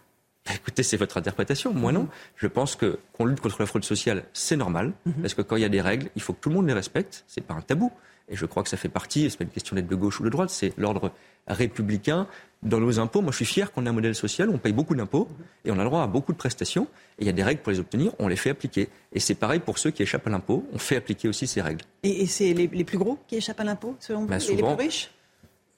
Bah, 0.48 0.54
Écoutez, 0.56 0.82
c'est 0.82 0.96
votre 0.96 1.16
interprétation. 1.18 1.72
Moi, 1.74 1.92
non. 1.92 2.08
Je 2.36 2.46
pense 2.46 2.74
que 2.74 2.98
qu'on 3.12 3.26
lutte 3.26 3.40
contre 3.40 3.56
la 3.60 3.66
fraude 3.66 3.84
sociale, 3.84 4.24
c'est 4.32 4.56
normal. 4.56 4.92
Parce 5.20 5.34
que 5.34 5.42
quand 5.42 5.56
il 5.56 5.62
y 5.62 5.66
a 5.66 5.68
des 5.68 5.80
règles, 5.80 6.08
il 6.16 6.22
faut 6.22 6.32
que 6.32 6.40
tout 6.40 6.48
le 6.48 6.54
monde 6.56 6.66
les 6.66 6.72
respecte. 6.72 7.24
C'est 7.26 7.42
pas 7.44 7.54
un 7.54 7.60
tabou. 7.60 7.92
Et 8.30 8.36
je 8.36 8.44
crois 8.44 8.62
que 8.62 8.68
ça 8.68 8.76
fait 8.76 8.90
partie, 8.90 9.24
et 9.24 9.30
c'est 9.30 9.38
pas 9.38 9.44
une 9.44 9.50
question 9.50 9.74
d'être 9.74 9.86
de 9.88 9.94
gauche 9.94 10.20
ou 10.20 10.22
de 10.24 10.28
droite, 10.28 10.50
c'est 10.50 10.74
l'ordre 10.76 11.12
républicain. 11.46 12.26
Dans 12.62 12.78
nos 12.78 12.98
impôts, 13.00 13.22
moi 13.22 13.30
je 13.30 13.36
suis 13.36 13.44
fier 13.46 13.72
qu'on 13.72 13.86
ait 13.86 13.88
un 13.88 13.92
modèle 13.92 14.14
social, 14.14 14.50
où 14.50 14.52
on 14.52 14.58
paye 14.58 14.72
beaucoup 14.74 14.94
d'impôts 14.94 15.28
et 15.64 15.70
on 15.70 15.74
a 15.74 15.82
le 15.82 15.84
droit 15.84 16.02
à 16.02 16.06
beaucoup 16.06 16.32
de 16.32 16.36
prestations. 16.36 16.88
Et 17.18 17.22
il 17.22 17.26
y 17.26 17.30
a 17.30 17.32
des 17.32 17.42
règles 17.42 17.62
pour 17.62 17.72
les 17.72 17.78
obtenir, 17.80 18.12
on 18.18 18.28
les 18.28 18.36
fait 18.36 18.50
appliquer. 18.50 18.90
Et 19.14 19.20
c'est 19.20 19.34
pareil 19.34 19.60
pour 19.60 19.78
ceux 19.78 19.90
qui 19.92 20.02
échappent 20.02 20.26
à 20.26 20.30
l'impôt, 20.30 20.66
on 20.74 20.78
fait 20.78 20.96
appliquer 20.96 21.26
aussi 21.28 21.46
ces 21.46 21.62
règles. 21.62 21.84
Et, 22.02 22.22
et 22.22 22.26
c'est 22.26 22.52
les, 22.52 22.66
les 22.66 22.84
plus 22.84 22.98
gros 22.98 23.18
qui 23.28 23.36
échappent 23.36 23.60
à 23.60 23.64
l'impôt, 23.64 23.96
selon 24.00 24.20
vous 24.22 24.26
Bah, 24.26 24.36
Et 24.36 24.56
les 24.56 24.62
plus 24.62 24.74
riches? 24.74 25.10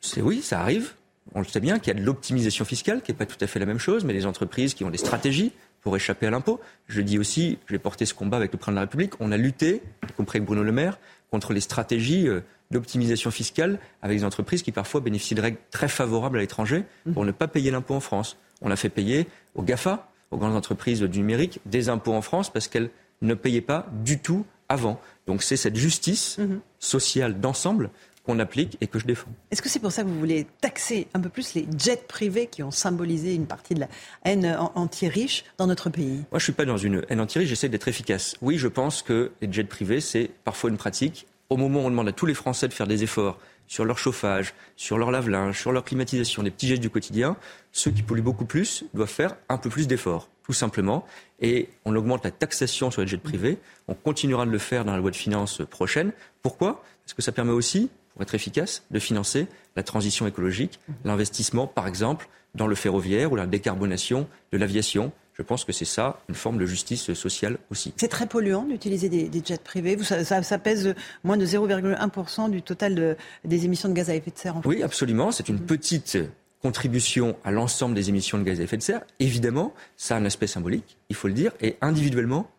C'est 0.00 0.22
oui, 0.22 0.40
ça 0.42 0.60
arrive. 0.60 0.94
On 1.34 1.40
le 1.40 1.46
sait 1.46 1.60
bien 1.60 1.78
qu'il 1.78 1.94
y 1.94 1.96
a 1.96 2.00
de 2.00 2.04
l'optimisation 2.04 2.64
fiscale, 2.64 3.02
qui 3.02 3.12
n'est 3.12 3.16
pas 3.16 3.26
tout 3.26 3.36
à 3.40 3.46
fait 3.46 3.58
la 3.58 3.66
même 3.66 3.78
chose, 3.78 4.04
mais 4.04 4.12
les 4.12 4.26
entreprises 4.26 4.74
qui 4.74 4.84
ont 4.84 4.90
des 4.90 4.98
stratégies 4.98 5.52
pour 5.80 5.96
échapper 5.96 6.26
à 6.26 6.30
l'impôt. 6.30 6.60
Je 6.88 7.00
dis 7.00 7.18
aussi, 7.18 7.58
j'ai 7.68 7.78
porté 7.78 8.04
ce 8.06 8.14
combat 8.14 8.36
avec 8.36 8.52
le 8.52 8.58
président 8.58 8.72
de 8.72 8.76
la 8.76 8.80
République, 8.82 9.12
on 9.20 9.32
a 9.32 9.36
lutté, 9.36 9.82
y 10.08 10.12
compris 10.12 10.38
avec 10.38 10.46
Bruno 10.46 10.62
Le 10.62 10.72
Maire, 10.72 10.98
contre 11.30 11.52
les 11.52 11.60
stratégies 11.60 12.28
euh, 12.28 12.40
d'optimisation 12.70 13.30
fiscale 13.30 13.78
avec 14.02 14.18
des 14.18 14.24
entreprises 14.24 14.62
qui 14.62 14.72
parfois 14.72 15.00
bénéficient 15.00 15.34
de 15.34 15.42
règles 15.42 15.58
très 15.70 15.88
favorables 15.88 16.38
à 16.38 16.40
l'étranger 16.40 16.84
pour 17.12 17.24
ne 17.24 17.32
pas 17.32 17.48
payer 17.48 17.70
l'impôt 17.70 17.94
en 17.94 18.00
France. 18.00 18.36
On 18.62 18.70
a 18.70 18.76
fait 18.76 18.88
payer 18.88 19.26
aux 19.54 19.62
GAFA, 19.62 20.08
aux 20.30 20.36
grandes 20.36 20.54
entreprises 20.54 21.00
du 21.00 21.18
numérique, 21.18 21.60
des 21.66 21.88
impôts 21.88 22.12
en 22.12 22.22
France 22.22 22.52
parce 22.52 22.68
qu'elles 22.68 22.90
ne 23.22 23.34
payaient 23.34 23.60
pas 23.60 23.86
du 24.04 24.18
tout 24.18 24.44
avant. 24.68 25.00
Donc 25.26 25.42
c'est 25.42 25.56
cette 25.56 25.76
justice 25.76 26.38
sociale 26.78 27.40
d'ensemble 27.40 27.90
qu'on 28.24 28.38
applique 28.38 28.76
et 28.80 28.86
que 28.86 28.98
je 28.98 29.06
défends. 29.06 29.30
Est-ce 29.50 29.62
que 29.62 29.68
c'est 29.68 29.78
pour 29.78 29.92
ça 29.92 30.02
que 30.02 30.08
vous 30.08 30.18
voulez 30.18 30.46
taxer 30.60 31.08
un 31.14 31.20
peu 31.20 31.28
plus 31.28 31.54
les 31.54 31.66
jets 31.78 31.96
privés 32.06 32.46
qui 32.46 32.62
ont 32.62 32.70
symbolisé 32.70 33.34
une 33.34 33.46
partie 33.46 33.74
de 33.74 33.80
la 33.80 33.88
haine 34.24 34.44
an- 34.46 34.72
anti-riche 34.74 35.44
dans 35.58 35.66
notre 35.66 35.88
pays? 35.90 36.16
Moi, 36.16 36.24
je 36.32 36.36
ne 36.36 36.40
suis 36.40 36.52
pas 36.52 36.64
dans 36.66 36.76
une 36.76 37.02
haine 37.08 37.20
anti 37.20 37.46
j'essaie 37.46 37.68
d'être 37.68 37.88
efficace. 37.88 38.36
Oui, 38.42 38.58
je 38.58 38.68
pense 38.68 39.02
que 39.02 39.32
les 39.40 39.50
jets 39.50 39.64
privés, 39.64 40.00
c'est 40.00 40.30
parfois 40.44 40.70
une 40.70 40.76
pratique. 40.76 41.26
Au 41.48 41.56
moment 41.56 41.80
où 41.80 41.86
on 41.86 41.90
demande 41.90 42.08
à 42.08 42.12
tous 42.12 42.26
les 42.26 42.34
Français 42.34 42.68
de 42.68 42.72
faire 42.72 42.86
des 42.86 43.02
efforts 43.02 43.38
sur 43.66 43.84
leur 43.84 43.98
chauffage, 43.98 44.52
sur 44.76 44.98
leur 44.98 45.10
lave-linge, 45.10 45.58
sur 45.58 45.72
leur 45.72 45.84
climatisation, 45.84 46.42
des 46.42 46.50
petits 46.50 46.68
gestes 46.68 46.82
du 46.82 46.90
quotidien, 46.90 47.36
ceux 47.72 47.90
qui 47.90 48.02
polluent 48.02 48.20
beaucoup 48.22 48.44
plus 48.44 48.84
doivent 48.94 49.08
faire 49.08 49.36
un 49.48 49.58
peu 49.58 49.70
plus 49.70 49.86
d'efforts, 49.86 50.28
tout 50.44 50.52
simplement. 50.52 51.04
Et 51.40 51.68
on 51.84 51.94
augmente 51.96 52.24
la 52.24 52.30
taxation 52.32 52.90
sur 52.90 53.00
les 53.00 53.06
jets 53.08 53.16
privés. 53.16 53.58
On 53.88 53.94
continuera 53.94 54.44
de 54.44 54.50
le 54.50 54.58
faire 54.58 54.84
dans 54.84 54.92
la 54.92 54.98
loi 54.98 55.10
de 55.10 55.16
finances 55.16 55.62
prochaine. 55.70 56.12
Pourquoi? 56.42 56.82
Parce 57.04 57.14
que 57.14 57.22
ça 57.22 57.32
permet 57.32 57.52
aussi, 57.52 57.90
pour 58.14 58.22
être 58.22 58.34
efficace, 58.34 58.82
de 58.90 58.98
financer 58.98 59.46
la 59.76 59.82
transition 59.82 60.26
écologique, 60.26 60.78
l'investissement, 61.04 61.66
par 61.66 61.86
exemple, 61.86 62.28
dans 62.54 62.66
le 62.66 62.74
ferroviaire 62.74 63.30
ou 63.32 63.36
la 63.36 63.46
décarbonation 63.46 64.26
de 64.52 64.58
l'aviation. 64.58 65.12
Je 65.34 65.42
pense 65.42 65.64
que 65.64 65.72
c'est 65.72 65.84
ça, 65.86 66.20
une 66.28 66.34
forme 66.34 66.58
de 66.58 66.66
justice 66.66 67.14
sociale 67.14 67.56
aussi. 67.70 67.94
C'est 67.96 68.08
très 68.08 68.26
polluant 68.26 68.64
d'utiliser 68.64 69.08
des, 69.08 69.28
des 69.28 69.42
jets 69.44 69.56
privés. 69.58 69.96
Ça, 70.02 70.22
ça- 70.24 70.42
ça 70.42 70.58
pèse 70.58 70.94
moins 71.24 71.36
de 71.38 71.46
0,1% 71.46 72.50
du 72.50 72.60
total 72.62 72.94
de- 72.94 73.16
des 73.44 73.64
émissions 73.64 73.88
de 73.88 73.94
gaz 73.94 74.10
à 74.10 74.14
effet 74.14 74.30
de 74.32 74.36
serre 74.38 74.56
en 74.56 74.62
Oui, 74.66 74.82
absolument. 74.82 75.30
C'est 75.32 75.48
une 75.48 75.60
petite 75.60 76.18
contribution 76.60 77.36
à 77.44 77.50
l'ensemble 77.52 77.94
des 77.94 78.10
émissions 78.10 78.36
de 78.36 78.42
gaz 78.42 78.60
à 78.60 78.64
effet 78.64 78.76
de 78.76 78.82
serre. 78.82 79.00
Évidemment, 79.18 79.72
ça 79.96 80.16
a 80.16 80.18
un 80.18 80.24
aspect 80.26 80.46
symbolique, 80.46 80.98
il 81.08 81.16
faut 81.16 81.28
le 81.28 81.34
dire. 81.34 81.52
Et 81.62 81.76
individuellement, 81.80 82.50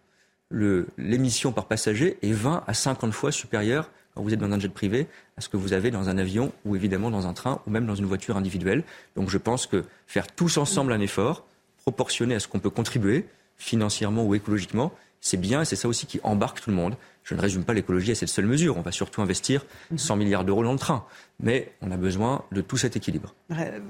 le- 0.50 0.88
l'émission 0.98 1.52
par 1.52 1.68
passager 1.68 2.18
est 2.24 2.32
20 2.34 2.64
à 2.66 2.74
50 2.74 3.14
fois 3.14 3.32
supérieure 3.32 3.92
vous 4.16 4.34
êtes 4.34 4.40
dans 4.40 4.52
un 4.52 4.60
jet 4.60 4.70
privé 4.70 5.08
à 5.38 5.42
ce 5.42 5.50
que 5.50 5.58
vous 5.58 5.74
avez 5.74 5.92
dans 5.92 6.10
un 6.10 6.18
avion 6.18 6.52
ou 6.66 6.76
évidemment 6.76 7.10
dans 7.10 7.28
un 7.28 7.34
train 7.34 7.62
ou 7.66 7.72
même 7.72 7.86
dans 7.86 7.96
une 7.96 8.06
voiture 8.06 8.38
individuelle. 8.38 8.84
Donc 9.16 9.30
je 9.30 9.38
pense 9.38 9.68
que 9.68 9.86
faire 10.08 10.28
tous 10.28 10.58
ensemble 10.58 10.92
un 10.92 11.00
effort 11.00 11.46
proportionné 11.78 12.36
à 12.36 12.40
ce 12.40 12.48
qu'on 12.48 12.60
peut 12.60 12.70
contribuer 12.70 13.26
financièrement 13.58 14.26
ou 14.26 14.36
écologiquement, 14.36 14.92
c'est 15.22 15.38
bien 15.38 15.62
et 15.62 15.66
c'est 15.66 15.76
ça 15.76 15.88
aussi 15.88 16.06
qui 16.08 16.20
embarque 16.24 16.62
tout 16.62 16.70
le 16.70 16.76
monde. 16.76 16.96
Je 17.24 17.36
ne 17.36 17.42
résume 17.42 17.64
pas 17.64 17.74
l'écologie 17.74 18.12
à 18.12 18.16
cette 18.16 18.30
seule 18.30 18.46
mesure. 18.46 18.78
On 18.78 18.82
va 18.82 18.92
surtout 18.92 19.22
investir 19.22 19.66
100 19.96 20.16
milliards 20.16 20.44
d'euros 20.44 20.64
dans 20.64 20.74
le 20.74 20.80
train. 20.80 21.06
Mais 21.42 21.72
on 21.82 21.92
a 21.92 21.98
besoin 21.98 22.44
de 22.52 22.62
tout 22.62 22.78
cet 22.78 22.96
équilibre. 22.96 23.34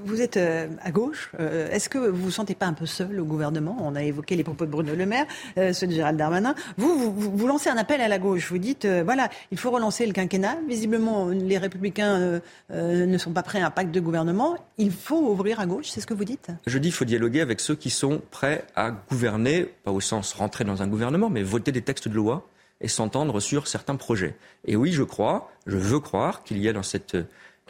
Vous 0.05 0.21
êtes 0.21 0.37
euh, 0.37 0.67
à 0.81 0.91
gauche. 0.91 1.31
Euh, 1.39 1.69
est-ce 1.69 1.89
que 1.89 1.97
vous 1.97 2.23
vous 2.23 2.31
sentez 2.31 2.55
pas 2.55 2.65
un 2.65 2.73
peu 2.73 2.85
seul 2.85 3.19
au 3.19 3.25
gouvernement? 3.25 3.77
On 3.81 3.95
a 3.95 4.03
évoqué 4.03 4.35
les 4.35 4.43
propos 4.43 4.65
de 4.65 4.71
Bruno 4.71 4.95
Le 4.95 5.05
Maire, 5.05 5.25
euh, 5.57 5.73
ceux 5.73 5.87
de 5.87 5.91
Gérald 5.91 6.17
Darmanin. 6.17 6.55
Vous, 6.77 7.11
vous, 7.11 7.37
vous, 7.37 7.47
lancez 7.47 7.69
un 7.69 7.77
appel 7.77 7.99
à 7.99 8.07
la 8.07 8.19
gauche. 8.19 8.49
Vous 8.49 8.57
dites, 8.57 8.85
voilà, 8.85 9.29
il 9.51 9.57
faut 9.57 9.71
relancer 9.71 10.05
le 10.05 10.13
quinquennat. 10.13 10.57
Visiblement, 10.67 11.27
les 11.27 11.57
républicains 11.57 12.41
ne 12.69 13.17
sont 13.17 13.31
pas 13.31 13.43
prêts 13.43 13.61
à 13.61 13.67
un 13.67 13.71
pacte 13.71 13.91
de 13.91 13.99
gouvernement. 13.99 14.57
Il 14.77 14.91
faut 14.91 15.19
ouvrir 15.19 15.59
à 15.59 15.65
gauche. 15.65 15.89
C'est 15.89 15.99
ce 15.99 16.07
que 16.07 16.13
vous 16.13 16.25
dites? 16.25 16.51
Je 16.65 16.77
dis, 16.77 16.89
qu'il 16.89 16.95
faut 16.95 17.05
dialoguer 17.05 17.41
avec 17.41 17.59
ceux 17.59 17.75
qui 17.75 17.89
sont 17.89 18.21
prêts 18.31 18.65
à 18.75 18.91
gouverner, 18.91 19.65
pas 19.83 19.91
au 19.91 20.01
sens 20.01 20.33
rentrer 20.33 20.63
dans 20.63 20.81
un 20.81 20.87
gouvernement, 20.87 21.29
mais 21.29 21.43
voter 21.43 21.71
des 21.71 21.81
textes 21.81 22.07
de 22.07 22.15
loi 22.15 22.47
et 22.81 22.87
s'entendre 22.87 23.39
sur 23.39 23.67
certains 23.67 23.95
projets. 23.95 24.35
Et 24.65 24.75
oui, 24.75 24.91
je 24.91 25.03
crois, 25.03 25.51
je 25.67 25.77
veux 25.77 25.99
croire 25.99 26.43
qu'il 26.43 26.57
y 26.57 26.67
a 26.67 26.73
dans, 26.73 26.83
cette, 26.83 27.15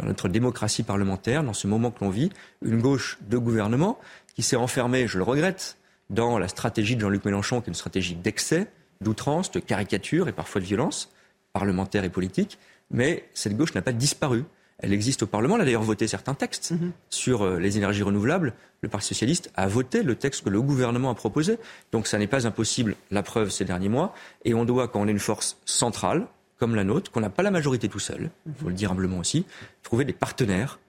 notre 0.02 0.30
démocratie 0.30 0.84
parlementaire, 0.84 1.44
dans 1.44 1.54
ce 1.54 1.68
moment 1.68 1.92
que 1.92 2.04
l'on 2.04 2.10
vit, 2.10 2.32
une 2.62 2.82
gauche 2.82 3.18
de 3.22 3.38
gouvernement 3.38 4.00
qui 4.36 4.44
s'est 4.44 4.56
enfermée, 4.56 5.08
je 5.08 5.18
le 5.18 5.24
regrette, 5.24 5.78
dans 6.10 6.38
la 6.38 6.48
stratégie 6.48 6.96
de 6.96 7.02
Jean-Luc 7.02 7.26
Mélenchon, 7.26 7.62
qui 7.62 7.66
est 7.66 7.72
une 7.72 7.76
stratégie 7.76 8.16
d'excès, 8.16 8.68
d'outrance, 9.02 9.52
de 9.52 9.60
caricature 9.60 10.28
et 10.28 10.32
parfois 10.32 10.62
de 10.62 10.66
violence 10.66 11.12
parlementaire 11.54 12.04
et 12.04 12.10
politique. 12.10 12.58
Mais 12.92 13.26
cette 13.34 13.56
gauche 13.56 13.74
n'a 13.74 13.82
pas 13.82 13.94
disparu. 13.94 14.44
Elle 14.82 14.94
existe 14.94 15.24
au 15.24 15.28
Parlement. 15.28 15.56
Elle 15.56 15.62
a 15.62 15.66
d'ailleurs 15.66 15.84
voté 15.84 16.08
certains 16.08 16.34
textes 16.34 16.72
mhm. 16.72 16.92
sur 17.10 17.44
euh, 17.44 17.60
les 17.60 17.78
énergies 17.78 18.04
renouvelables. 18.04 18.54
Le 18.82 18.90
Parti 18.90 19.08
socialiste 19.10 19.52
a 19.56 19.68
voté 19.68 20.04
le 20.04 20.16
texte 20.16 20.44
que 20.44 20.50
le 20.50 20.62
gouvernement 20.62 21.10
a 21.10 21.16
proposé. 21.16 21.58
Donc 21.92 22.08
ça 22.08 22.18
n'est 22.18 22.28
pas 22.28 22.48
impossible, 22.48 22.96
la 23.12 23.24
preuve 23.24 23.50
ces 23.50 23.64
derniers 23.64 23.90
mois. 23.90 24.14
Et 24.44 24.54
on 24.54 24.66
doit, 24.66 24.88
quand 24.88 25.02
on 25.02 25.08
est 25.08 25.12
une 25.12 25.20
force 25.20 25.58
centrale, 25.66 26.28
comme 26.58 26.76
la 26.76 26.84
nôtre, 26.84 27.12
qu'on 27.12 27.22
n'a 27.22 27.30
pas 27.30 27.44
la 27.44 27.52
majorité 27.52 27.90
tout 27.90 28.00
seul, 28.00 28.30
il 28.46 28.54
faut 28.54 28.70
le 28.70 28.76
dire 28.76 28.92
humblement 28.92 29.18
aussi, 29.18 29.46
trouver 29.82 30.06
des 30.06 30.14
partenaires 30.14 30.80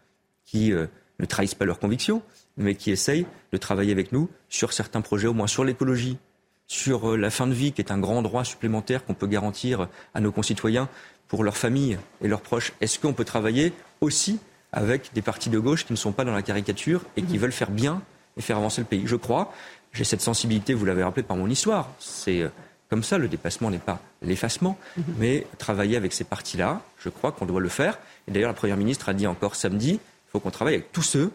qui 0.45 0.73
euh, 0.73 0.87
ne 1.19 1.25
trahissent 1.25 1.55
pas 1.55 1.65
leurs 1.65 1.79
convictions, 1.79 2.23
mais 2.57 2.75
qui 2.75 2.91
essayent 2.91 3.27
de 3.53 3.57
travailler 3.57 3.93
avec 3.93 4.13
nous 4.13 4.29
sur 4.49 4.73
certains 4.73 5.01
projets, 5.01 5.29
au 5.29 5.33
moins 5.33 5.47
sur 5.47 5.65
l'écologie, 5.65 6.19
sur 6.67 7.13
euh, 7.13 7.17
la 7.17 7.31
fin 7.31 7.47
de 7.47 7.55
vie, 7.55 7.73
qui 7.73 7.81
est 7.81 7.91
un 7.91 7.99
grand 7.99 8.23
droit 8.23 8.45
supplémentaire 8.45 9.05
qu'on 9.05 9.15
peut 9.15 9.27
garantir 9.27 9.89
à 10.15 10.21
nos 10.21 10.33
concitoyens 10.33 10.89
pour 11.33 11.45
leurs 11.45 11.57
familles 11.57 11.99
et 12.21 12.29
leurs 12.29 12.43
proches. 12.43 12.75
Est-ce 12.83 12.99
qu'on 12.99 13.15
peut 13.15 13.25
travailler 13.25 13.73
aussi 14.03 14.39
avec 14.71 15.15
des 15.15 15.23
partis 15.23 15.49
de 15.49 15.59
gauche 15.59 15.87
qui 15.87 15.95
ne 15.95 15.97
sont 15.97 16.13
pas 16.13 16.27
dans 16.27 16.35
la 16.35 16.43
caricature 16.43 17.01
et 17.17 17.23
qui 17.23 17.37
mhm. 17.37 17.41
veulent 17.41 17.53
faire 17.53 17.71
bien 17.71 18.03
et 18.37 18.43
faire 18.43 18.59
avancer 18.59 18.83
le 18.83 18.87
pays? 18.87 19.05
Je 19.07 19.17
crois. 19.17 19.55
J'ai 19.95 20.05
cette 20.05 20.21
sensibilité, 20.21 20.75
vous 20.75 20.85
l'avez 20.85 21.03
rappelé 21.03 21.23
par 21.23 21.39
mon 21.39 21.49
histoire. 21.49 21.89
C'est 21.99 22.43
euh, 22.43 22.51
comme 22.91 23.03
ça, 23.03 23.17
le 23.17 23.29
dépassement 23.29 23.71
n'est 23.71 23.79
pas 23.79 23.99
l'effacement, 24.21 24.77
mhm. 24.99 25.05
mais 25.19 25.47
travailler 25.57 25.97
avec 25.97 26.13
ces 26.13 26.25
partis-là, 26.25 26.83
je 26.99 27.09
crois 27.09 27.33
qu'on 27.33 27.47
doit 27.47 27.63
le 27.63 27.71
faire. 27.71 27.99
Et 28.29 28.31
d'ailleurs, 28.31 28.51
la 28.51 28.55
Première 28.55 28.77
ministre 28.77 29.09
a 29.09 29.15
dit 29.15 29.27
encore 29.27 29.57
samedi, 29.57 29.93
il 29.93 30.31
faut 30.31 30.39
qu'on 30.39 30.51
travaille 30.51 30.75
avec 30.75 30.93
tous 30.93 31.01
ceux 31.01 31.33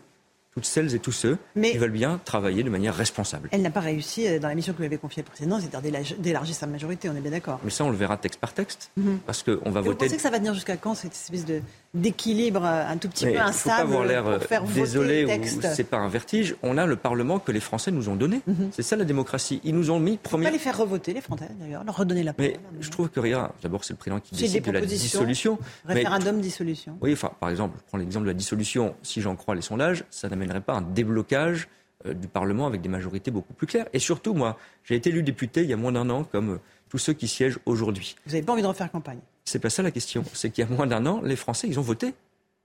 toutes 0.58 0.66
celles 0.66 0.96
et 0.96 1.00
tous 1.00 1.12
ceux 1.12 1.38
qui 1.54 1.78
veulent 1.78 1.92
bien 1.92 2.20
travailler 2.26 2.64
de 2.64 2.72
manière 2.72 2.96
responsable. 2.96 3.48
Elle 3.52 3.62
n'a 3.62 3.70
pas 3.70 3.80
réussi 3.80 4.28
euh, 4.28 4.40
dans 4.40 4.48
la 4.48 4.56
mission 4.56 4.74
que 4.74 4.80
vous 4.80 4.86
avez 4.86 4.98
confiée 4.98 5.22
précédemment, 5.22 5.60
c'est-à-dire 5.60 6.02
d'élargir 6.18 6.56
sa 6.56 6.66
majorité, 6.66 7.12
on 7.12 7.16
est 7.16 7.22
bien 7.22 7.30
d'accord. 7.30 7.60
Mais 7.64 7.70
ça, 7.70 7.86
on 7.86 7.92
le 7.92 7.96
verra 7.96 8.18
texte 8.18 8.40
par 8.40 8.54
texte, 8.54 8.90
mhm. 8.98 9.20
parce 9.24 9.44
qu'on 9.44 9.70
va 9.70 9.82
voter. 9.82 9.90
Vous 9.90 9.96
pensez 9.96 10.16
que 10.16 10.22
ça 10.22 10.32
va 10.32 10.40
tenir 10.40 10.56
jusqu'à 10.56 10.76
quand 10.76 10.96
cette 10.96 11.14
espèce 11.14 11.46
d'équilibre 11.94 12.66
euh, 12.66 12.90
un 12.90 12.98
tout 12.98 13.08
petit 13.08 13.26
peu 13.26 13.38
instable 13.38 13.88
faut 13.88 13.94
pas 13.94 14.00
avoir 14.00 14.06
l'air 14.06 14.26
euh, 14.26 14.40
désolé 14.74 15.26
ou 15.26 15.62
c'est 15.62 15.84
pas 15.84 15.98
un 15.98 16.10
vertige. 16.10 16.56
On 16.64 16.80
a 16.80 16.88
le 16.88 16.96
Parlement 16.96 17.38
que 17.38 17.52
les 17.52 17.60
Français 17.60 17.92
nous 17.92 18.10
ont 18.10 18.16
donné. 18.16 18.42
Mhm. 18.48 18.70
C'est 18.72 18.82
ça 18.82 18.96
la 18.96 19.06
démocratie. 19.06 19.62
Ils 19.64 19.76
nous 19.76 19.92
ont 19.92 20.00
mis 20.00 20.18
premier. 20.18 20.46
Pas 20.46 20.52
les 20.52 20.58
faire 20.58 20.78
revoter 20.78 21.14
les 21.14 21.22
Français 21.22 21.50
d'ailleurs, 21.60 21.84
leur 21.84 21.98
redonner 21.98 22.24
la 22.24 22.34
parole. 22.34 22.54
Mais 22.54 22.82
je 22.82 22.90
trouve 22.90 23.10
que 23.10 23.20
rien. 23.20 23.52
D'abord, 23.62 23.84
c'est 23.84 23.94
le 23.94 23.98
président 23.98 24.20
qui 24.20 24.34
décide 24.34 24.64
de 24.64 24.72
la 24.72 24.82
dissolution. 24.82 25.60
Référendum 25.86 26.42
dissolution. 26.42 26.98
Oui, 27.02 27.14
enfin, 27.14 27.32
par 27.40 27.50
exemple, 27.50 27.78
je 27.78 27.84
prends 27.88 28.00
l'exemple 28.00 28.26
de 28.26 28.32
la 28.32 28.38
dissolution. 28.38 28.96
Si 29.04 29.22
j'en 29.22 29.36
crois 29.36 29.54
les 29.54 29.62
sondages, 29.62 30.04
ça 30.10 30.30
n'amènerait 30.48 30.66
pas 30.66 30.74
un 30.74 30.82
déblocage 30.82 31.68
euh, 32.06 32.14
du 32.14 32.28
Parlement 32.28 32.68
avec 32.68 32.82
des 32.82 32.90
majorités 32.90 33.32
beaucoup 33.32 33.54
plus 33.54 33.68
claires. 33.68 33.88
Et 33.94 34.00
surtout, 34.00 34.34
moi, 34.34 34.58
j'ai 34.84 34.96
été 34.96 35.10
élu 35.10 35.24
député 35.24 35.64
il 35.64 35.70
y 35.70 35.74
a 35.74 35.78
moins 35.78 35.92
d'un 35.92 36.10
an, 36.10 36.24
comme 36.24 36.60
tous 36.90 36.98
ceux 36.98 37.14
qui 37.14 37.28
siègent 37.28 37.60
aujourd'hui. 37.66 38.16
Vous 38.26 38.34
n'avez 38.34 38.46
pas 38.46 38.54
envie 38.54 38.62
de 38.62 38.68
refaire 38.68 38.92
campagne? 38.92 39.20
C'est 39.46 39.60
pas 39.60 39.70
ça 39.70 39.84
la 39.84 39.92
question. 39.92 40.24
C'est 40.34 40.50
qu'il 40.50 40.64
y 40.64 40.68
a 40.68 40.70
moins 40.70 40.88
d'un 40.88 41.06
an, 41.06 41.22
les 41.22 41.36
Français, 41.36 41.68
ils 41.68 41.80
ont 41.80 41.84
voté 41.84 42.14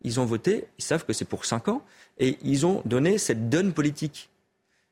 ils 0.04 0.20
ont 0.20 0.24
voté, 0.24 0.66
ils 0.78 0.84
savent 0.84 1.04
que 1.04 1.12
c'est 1.12 1.24
pour 1.24 1.44
5 1.44 1.68
ans, 1.68 1.82
et 2.18 2.38
ils 2.42 2.66
ont 2.66 2.82
donné 2.84 3.18
cette 3.18 3.48
donne 3.48 3.72
politique. 3.72 4.30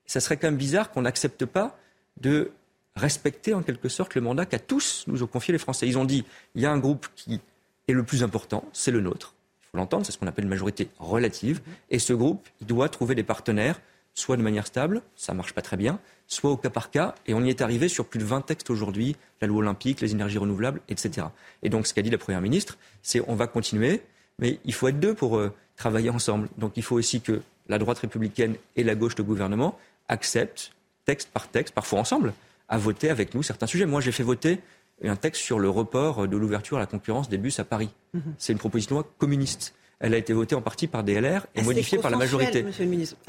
Ça 0.07 0.21
serait 0.21 0.37
quand 0.37 0.49
même 0.49 0.57
bizarre 0.57 0.91
qu'on 0.91 1.03
n'accepte 1.03 1.45
pas 1.45 1.79
de 2.21 2.53
respecter 2.97 3.55
en 3.55 3.63
quelque 3.63 3.89
sorte 3.89 4.15
le 4.15 4.21
mandat 4.21 4.47
qu'à 4.47 4.59
tous 4.59 5.05
nous 5.07 5.23
ont 5.23 5.27
confié 5.27 5.53
les 5.53 5.59
Français. 5.59 5.87
Ils 5.87 5.99
ont 5.99 6.05
dit, 6.05 6.25
il 6.55 6.63
y 6.63 6.67
a 6.67 6.73
un 6.73 6.79
groupe 6.79 7.07
qui 7.15 7.41
est 7.89 7.93
le 7.93 8.03
plus 8.03 8.23
important, 8.23 8.65
c'est 8.73 8.91
le 8.91 9.01
nôtre. 9.01 9.35
Faut 9.71 9.79
l'entendre, 9.79 10.05
c'est 10.05 10.13
ce 10.13 10.19
qu'on 10.19 10.27
appelle 10.27 10.45
une 10.45 10.51
majorité 10.51 10.89
relative. 10.99 11.61
Et 11.91 11.99
ce 11.99 12.13
groupe, 12.13 12.49
doit 12.61 12.89
trouver 12.89 13.15
des 13.15 13.23
partenaires, 13.23 13.81
soit 14.15 14.37
de 14.37 14.43
manière 14.43 14.67
stable, 14.67 15.03
ça 15.17 15.33
ne 15.33 15.37
marche 15.37 15.53
pas 15.53 15.63
très 15.63 15.77
bien, 15.77 16.01
soit 16.27 16.51
au 16.51 16.57
cas 16.57 16.71
par 16.71 16.91
cas. 16.91 17.15
Et 17.27 17.35
on 17.35 17.45
y 17.45 17.51
est 17.51 17.61
arrivé 17.61 17.89
sur 17.89 18.07
plus 18.07 18.19
de 18.19 18.25
20 18.25 18.43
textes 18.43 18.71
aujourd'hui, 18.71 19.17
la 19.41 19.47
loi 19.47 19.61
olympique, 19.61 20.01
les 20.01 20.13
énergies 20.13 20.39
renouvelables, 20.39 20.81
etc. 20.89 21.29
Et 21.63 21.69
donc 21.69 21.87
ce 21.87 21.95
qu'a 21.95 22.03
dit 22.03 22.11
la 22.11 22.19
Première 22.19 22.41
ministre, 22.41 22.79
c'est 23.03 23.23
on 23.29 23.35
va 23.35 23.47
continuer, 23.47 24.03
mais 24.39 24.59
il 24.65 24.75
faut 24.75 24.89
être 24.89 24.99
deux 24.99 25.15
pour 25.15 25.39
euh, 25.39 25.53
travailler 25.77 26.11
ensemble. 26.11 26.49
Donc 26.59 26.73
il 26.77 26.83
faut 26.83 26.97
aussi 26.97 27.21
que 27.21 27.41
la 27.69 27.79
droite 27.79 27.99
républicaine 27.99 28.57
et 28.77 28.83
la 28.83 28.95
gauche 28.95 29.15
de 29.15 29.23
gouvernement 29.23 29.79
acceptent, 30.09 30.73
texte 31.05 31.31
par 31.31 31.49
texte, 31.49 31.75
parfois 31.75 32.01
ensemble, 32.01 32.35
à 32.69 32.79
voter 32.79 33.11
avec 33.11 33.35
nous 33.35 33.43
certains 33.43 33.67
sujets. 33.67 33.87
Moi, 33.87 34.01
j'ai 34.01 34.13
fait 34.13 34.23
voter 34.23 34.61
un 35.09 35.17
texte 35.17 35.43
sur 35.43 35.59
le 35.59 35.71
report 35.71 36.29
de 36.29 36.37
l'ouverture 36.37 36.77
à 36.77 36.81
la 36.81 36.87
concurrence 36.87 37.29
des 37.29 37.39
bus 37.39 37.59
à 37.59 37.65
Paris. 37.65 37.91
Mhm. 38.15 38.35
C'est 38.39 38.53
une 38.53 38.59
proposition 38.59 38.97
de 38.97 39.01
loi 39.01 39.11
communiste 39.19 39.75
elle 40.01 40.15
a 40.15 40.17
été 40.17 40.33
votée 40.33 40.55
en 40.55 40.63
partie 40.63 40.87
par 40.87 41.05
des 41.05 41.21
LR 41.21 41.47
et 41.55 41.63
modifiée 41.63 41.99
par 41.99 42.11
la 42.11 42.17
majorité. 42.17 42.65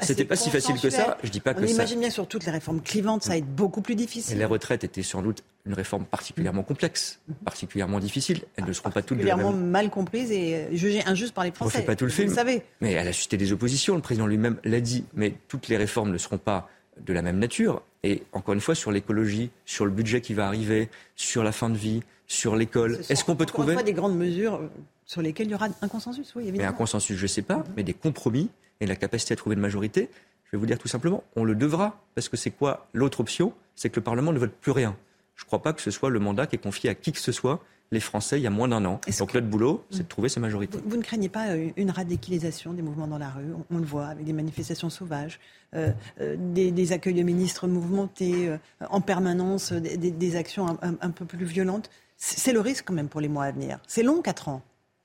C'était 0.00 0.24
pas 0.24 0.36
si 0.36 0.50
facile 0.50 0.80
que 0.80 0.88
ça. 0.88 1.18
Je 1.22 1.30
dis 1.30 1.40
pas 1.40 1.52
que 1.54 1.60
On 1.62 1.66
imagine 1.66 2.00
bien 2.00 2.10
sur 2.10 2.26
toutes 2.26 2.46
les 2.46 2.50
réformes 2.50 2.80
clivantes, 2.80 3.22
ça 3.22 3.30
va 3.30 3.36
être 3.36 3.46
beaucoup 3.46 3.82
plus 3.82 3.94
difficile. 3.94 4.36
Et 4.36 4.38
les 4.38 4.46
retraites 4.46 4.82
étaient 4.82 5.02
sans 5.02 5.22
doute 5.22 5.44
une 5.66 5.74
réforme 5.74 6.06
particulièrement 6.06 6.62
complexe, 6.62 7.20
particulièrement 7.44 8.00
difficile. 8.00 8.42
Elles 8.56 8.64
ne 8.64 8.72
seront 8.72 8.90
pas 8.90 9.02
toutes 9.02 9.18
particulièrement 9.18 9.52
mal 9.52 9.90
comprises 9.90 10.32
et 10.32 10.56
euh, 10.56 10.68
jugées 10.72 11.04
injustes 11.06 11.34
par 11.34 11.44
les 11.44 11.52
Français. 11.52 11.78
On 11.78 11.80
fait 11.80 11.86
pas 11.86 11.94
tout 11.94 12.06
le 12.06 12.10
film. 12.10 12.28
Vous 12.28 12.34
savez. 12.34 12.62
Mais 12.80 12.92
elle 12.92 13.06
a 13.06 13.12
suscité 13.12 13.36
des 13.36 13.52
oppositions. 13.52 13.94
Le 13.94 14.00
président 14.00 14.26
lui-même 14.26 14.56
l'a 14.64 14.80
dit. 14.80 15.04
Mais 15.14 15.34
toutes 15.46 15.68
les 15.68 15.76
réformes 15.76 16.10
ne 16.10 16.18
seront 16.18 16.38
pas 16.38 16.68
de 17.00 17.12
la 17.12 17.22
même 17.22 17.38
nature. 17.38 17.82
Et 18.04 18.22
encore 18.32 18.54
une 18.54 18.60
fois, 18.60 18.74
sur 18.74 18.90
l'écologie, 18.90 19.50
sur 19.64 19.84
le 19.84 19.92
budget 19.92 20.20
qui 20.20 20.34
va 20.34 20.46
arriver, 20.46 20.88
sur 21.14 21.44
la 21.44 21.52
fin 21.52 21.70
de 21.70 21.76
vie, 21.76 22.02
sur 22.26 22.56
l'école, 22.56 22.98
est-ce 23.08 23.24
qu'on 23.24 23.36
peut 23.36 23.46
trouver 23.46 23.80
des 23.82 23.92
grandes 23.92 24.16
mesures 24.16 24.54
euh, 24.54 24.68
sur 25.06 25.22
lesquels 25.22 25.46
il 25.46 25.50
y 25.50 25.54
aura 25.54 25.68
un 25.82 25.88
consensus, 25.88 26.34
oui, 26.34 26.42
évidemment. 26.42 26.62
Mais 26.62 26.68
un 26.68 26.76
consensus, 26.76 27.16
je 27.16 27.22
ne 27.22 27.28
sais 27.28 27.42
pas, 27.42 27.64
mais 27.76 27.84
des 27.84 27.94
compromis 27.94 28.50
et 28.80 28.86
la 28.86 28.96
capacité 28.96 29.34
à 29.34 29.36
trouver 29.36 29.54
une 29.54 29.60
majorité, 29.60 30.08
je 30.44 30.56
vais 30.56 30.58
vous 30.58 30.66
dire 30.66 30.78
tout 30.78 30.88
simplement, 30.88 31.22
on 31.36 31.44
le 31.44 31.54
devra. 31.54 32.00
Parce 32.14 32.28
que 32.28 32.36
c'est 32.36 32.50
quoi 32.50 32.88
l'autre 32.92 33.20
option 33.20 33.52
C'est 33.76 33.90
que 33.90 33.96
le 33.96 34.02
Parlement 34.02 34.32
ne 34.32 34.38
vote 34.38 34.52
plus 34.52 34.72
rien. 34.72 34.96
Je 35.36 35.44
ne 35.44 35.46
crois 35.46 35.62
pas 35.62 35.72
que 35.72 35.80
ce 35.80 35.90
soit 35.90 36.10
le 36.10 36.18
mandat 36.18 36.46
qui 36.46 36.56
est 36.56 36.62
confié 36.62 36.90
à 36.90 36.94
qui 36.94 37.12
que 37.12 37.18
ce 37.18 37.32
soit 37.32 37.62
les 37.92 38.00
Français 38.00 38.40
il 38.40 38.42
y 38.42 38.46
a 38.46 38.50
moins 38.50 38.66
d'un 38.66 38.84
an. 38.84 39.00
Donc 39.18 39.34
notre 39.34 39.46
boulot, 39.46 39.84
c'est 39.90 40.02
de 40.02 40.08
trouver 40.08 40.28
ces 40.28 40.40
majorités. 40.40 40.78
Vous, 40.84 40.96
ne 40.96 41.02
craignez 41.02 41.28
pas 41.28 41.50
euh, 41.50 41.70
une 41.76 41.90
radicalisation 41.90 42.72
des 42.72 42.82
mouvements 42.82 43.06
dans 43.06 43.18
la 43.18 43.28
rue? 43.28 43.52
On, 43.70 43.78
le 43.78 43.84
voit 43.84 44.06
avec 44.06 44.24
des 44.24 44.32
manifestations 44.32 44.90
sauvages, 44.90 45.38
euh, 45.74 45.92
euh, 46.20 46.36
des, 46.38 46.92
accueils 46.92 47.14
de 47.14 47.22
ministres 47.22 47.68
mouvementés, 47.68 48.50
en 48.90 49.00
permanence, 49.00 49.72
des, 49.72 50.36
actions 50.36 50.66
un, 50.82 50.96
un, 51.00 51.10
peu 51.10 51.26
plus 51.26 51.44
violentes. 51.44 51.90
C'est 52.16 52.52
le 52.52 52.60
risque 52.60 52.86
quand 52.86 52.94
même 52.94 53.08
pour 53.08 53.20
les 53.20 53.28
mois 53.28 53.44
à 53.44 53.52
venir. 53.52 53.78
C'est 53.86 54.02
long, 54.02 54.22
quatre 54.22 54.48
ans. 54.48 54.62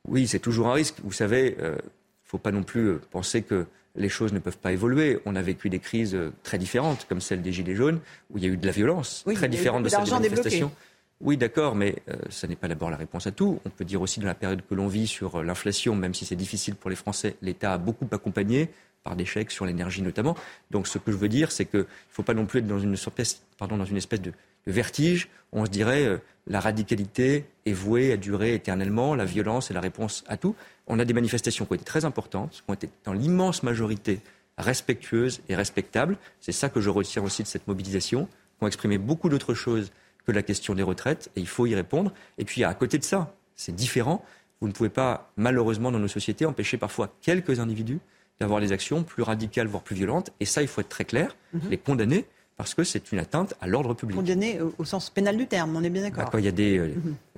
Oui, 0.07 0.27
c'est 0.27 0.39
toujours 0.39 0.67
un 0.67 0.73
risque. 0.73 0.95
Vous 1.03 1.11
savez, 1.11 1.55
il 1.57 1.63
euh, 1.63 1.75
ne 1.75 1.81
faut 2.23 2.37
pas 2.37 2.51
non 2.51 2.63
plus 2.63 2.97
penser 3.11 3.41
que 3.41 3.65
les 3.95 4.09
choses 4.09 4.31
ne 4.31 4.39
peuvent 4.39 4.57
pas 4.57 4.71
évoluer. 4.71 5.19
On 5.25 5.35
a 5.35 5.41
vécu 5.41 5.69
des 5.69 5.79
crises 5.79 6.17
très 6.43 6.57
différentes, 6.57 7.05
comme 7.09 7.19
celle 7.19 7.41
des 7.41 7.51
Gilets 7.51 7.75
jaunes, 7.75 7.99
où 8.29 8.37
il 8.37 8.43
y 8.43 8.47
a 8.47 8.49
eu 8.49 8.57
de 8.57 8.65
la 8.65 8.71
violence, 8.71 9.25
très 9.33 9.49
différente 9.49 9.83
de 9.83 9.89
celle 9.89 10.03
des 10.03 10.11
manifestations. 10.11 10.71
Oui, 11.19 11.35
d'accord, 11.35 11.75
mais 11.75 11.95
ce 12.29 12.45
n'est 12.45 12.55
pas 12.55 12.67
d'abord 12.67 12.91
la 12.91 12.97
réponse 12.97 13.25
à 13.25 13.31
tout. 13.31 13.59
On 13.65 13.69
peut 13.69 13.85
dire 13.85 14.01
aussi 14.01 14.19
dans 14.19 14.27
la 14.27 14.35
période 14.35 14.61
que 14.67 14.75
l'on 14.75 14.87
vit 14.87 15.07
sur 15.07 15.41
l'inflation, 15.41 15.95
même 15.95 16.13
si 16.13 16.25
c'est 16.25 16.35
difficile 16.35 16.75
pour 16.75 16.91
les 16.91 16.95
Français, 16.95 17.37
l'État 17.41 17.73
a 17.73 17.77
beaucoup 17.79 18.07
accompagné 18.11 18.69
par 19.03 19.15
des 19.15 19.25
chèques 19.25 19.51
sur 19.51 19.65
l'énergie 19.65 20.01
notamment. 20.01 20.35
Donc 20.69 20.85
ce 20.85 20.97
que 20.97 21.11
je 21.11 21.17
veux 21.17 21.29
dire, 21.29 21.51
c'est 21.51 21.65
qu'il 21.65 21.79
ne 21.79 21.85
faut 22.09 22.23
pas 22.23 22.33
non 22.33 22.45
plus 22.45 22.59
être 22.59 22.67
dans 22.67 22.79
une, 22.79 22.93
espèce 22.93 23.41
de, 24.21 24.33
vertige. 24.67 25.29
On 25.53 25.65
se 25.65 25.71
dirait 25.71 26.21
la 26.45 26.59
radicalité 26.59 27.45
est 27.65 27.73
vouée 27.73 28.11
à 28.11 28.17
durer 28.17 28.53
éternellement, 28.53 29.15
la 29.15 29.25
violence 29.25 29.71
est 29.71 29.73
la 29.73 29.81
réponse 29.81 30.23
à 30.27 30.37
tout. 30.37 30.55
On 30.87 30.99
a 30.99 31.05
des 31.05 31.13
manifestations 31.13 31.65
qui 31.65 31.71
ont 31.71 31.75
été 31.75 31.85
très 31.85 32.05
importantes, 32.05 32.51
qui 32.51 32.63
ont 32.67 32.73
été 32.73 32.89
dans 33.05 33.13
l'immense 33.13 33.63
majorité 33.63 34.19
respectueuses 34.57 35.41
et 35.49 35.55
respectables. 35.55 36.17
C'est 36.41 36.51
ça 36.51 36.69
que 36.69 36.81
je 36.81 36.89
retiens 36.89 37.23
aussi 37.23 37.43
de 37.43 37.47
cette 37.47 37.67
mobilisation, 37.67 38.25
qui 38.25 38.63
ont 38.63 38.67
exprimé 38.67 38.97
beaucoup 38.97 39.29
d'autres 39.29 39.53
choses 39.53 39.91
que 40.27 40.33
la 40.33 40.43
question 40.43 40.75
des 40.75 40.83
retraites, 40.83 41.31
et 41.35 41.39
il 41.39 41.47
faut 41.47 41.65
y 41.65 41.73
répondre. 41.73 42.11
Et 42.37 42.43
puis, 42.43 42.65
à 42.65 42.73
côté 42.73 42.97
de 42.97 43.03
ça, 43.03 43.33
c'est 43.55 43.73
différent. 43.73 44.23
Vous 44.59 44.67
ne 44.67 44.73
pouvez 44.73 44.89
pas, 44.89 45.31
malheureusement, 45.37 45.89
dans 45.91 45.99
nos 45.99 46.09
sociétés, 46.09 46.45
empêcher 46.45 46.77
parfois 46.77 47.15
quelques 47.21 47.61
individus 47.61 47.99
d'avoir 48.39 48.59
des 48.59 48.73
actions 48.73 49.03
plus 49.03 49.23
radicales, 49.23 49.67
voire 49.67 49.83
plus 49.83 49.95
violentes. 49.95 50.31
Et 50.41 50.45
ça, 50.45 50.61
il 50.61 50.67
faut 50.67 50.81
être 50.81 50.89
très 50.89 51.05
clair, 51.05 51.35
mhm. 51.53 51.69
les 51.69 51.77
condamner 51.77 52.25
parce 52.57 52.73
que 52.73 52.83
c'est 52.83 53.11
une 53.11 53.19
atteinte 53.19 53.53
à 53.61 53.67
l'ordre 53.67 53.93
public. 53.93 54.17
Condamné 54.17 54.59
au, 54.79 54.83
sens 54.83 55.11
pénal 55.11 55.37
du 55.37 55.45
terme, 55.45 55.75
on 55.75 55.83
est 55.83 55.91
bien 55.91 56.01
d'accord. 56.01 56.23
Bah, 56.23 56.29
quand 56.31 56.39
il 56.39 56.45
y 56.45 56.47
a 56.47 56.51
des 56.51 56.79
euh, 56.79 56.91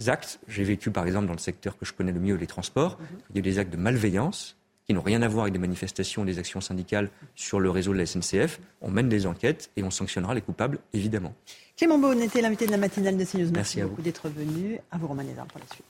actes, 0.08 0.40
j'ai 0.48 0.64
vécu 0.64 0.92
par 0.92 1.06
exemple 1.06 1.28
dans 1.28 1.34
le 1.34 1.40
secteur 1.40 1.78
que 1.78 1.86
je 1.86 1.92
connais 1.92 2.14
le 2.14 2.22
mieux, 2.22 2.36
les 2.36 2.48
transports, 2.48 2.98
il 3.30 3.36
y 3.36 3.40
a 3.40 3.42
des 3.42 3.60
actes 3.60 3.72
de 3.72 3.78
malveillance 3.78 4.56
qui 4.90 4.96
n'ont 4.96 5.04
rien 5.04 5.22
à 5.22 5.28
voir 5.28 5.44
avec 5.44 5.54
des 5.54 5.60
manifestations, 5.60 6.26
des 6.26 6.40
actions 6.40 6.62
syndicales 6.62 7.12
sur 7.36 7.60
le 7.60 7.70
réseau 7.70 7.94
de 7.94 8.00
la 8.00 8.08
SNCF. 8.08 8.60
On 8.82 8.90
mène 8.90 9.08
des 9.08 9.28
enquêtes 9.28 9.70
et 9.78 9.84
on 9.84 9.92
sanctionnera 9.92 10.34
les 10.34 10.42
coupables, 10.42 10.80
évidemment. 10.94 11.36
Clément 11.78 12.00
Beaune 12.00 12.24
était 12.24 12.42
l'invité 12.42 12.66
de 12.66 12.72
la 12.72 12.78
matinale 12.78 13.16
de 13.16 13.24
CNews. 13.24 13.52
Merci, 13.52 13.54
Merci 13.54 13.82
à 13.82 13.86
beaucoup 13.86 14.02
d'être 14.02 14.30
venu. 14.30 14.80
À 14.90 14.98
vous, 14.98 15.06
Romain 15.06 15.22
Lézard, 15.22 15.46
pour 15.46 15.60
la 15.60 15.68
suite. 15.68 15.86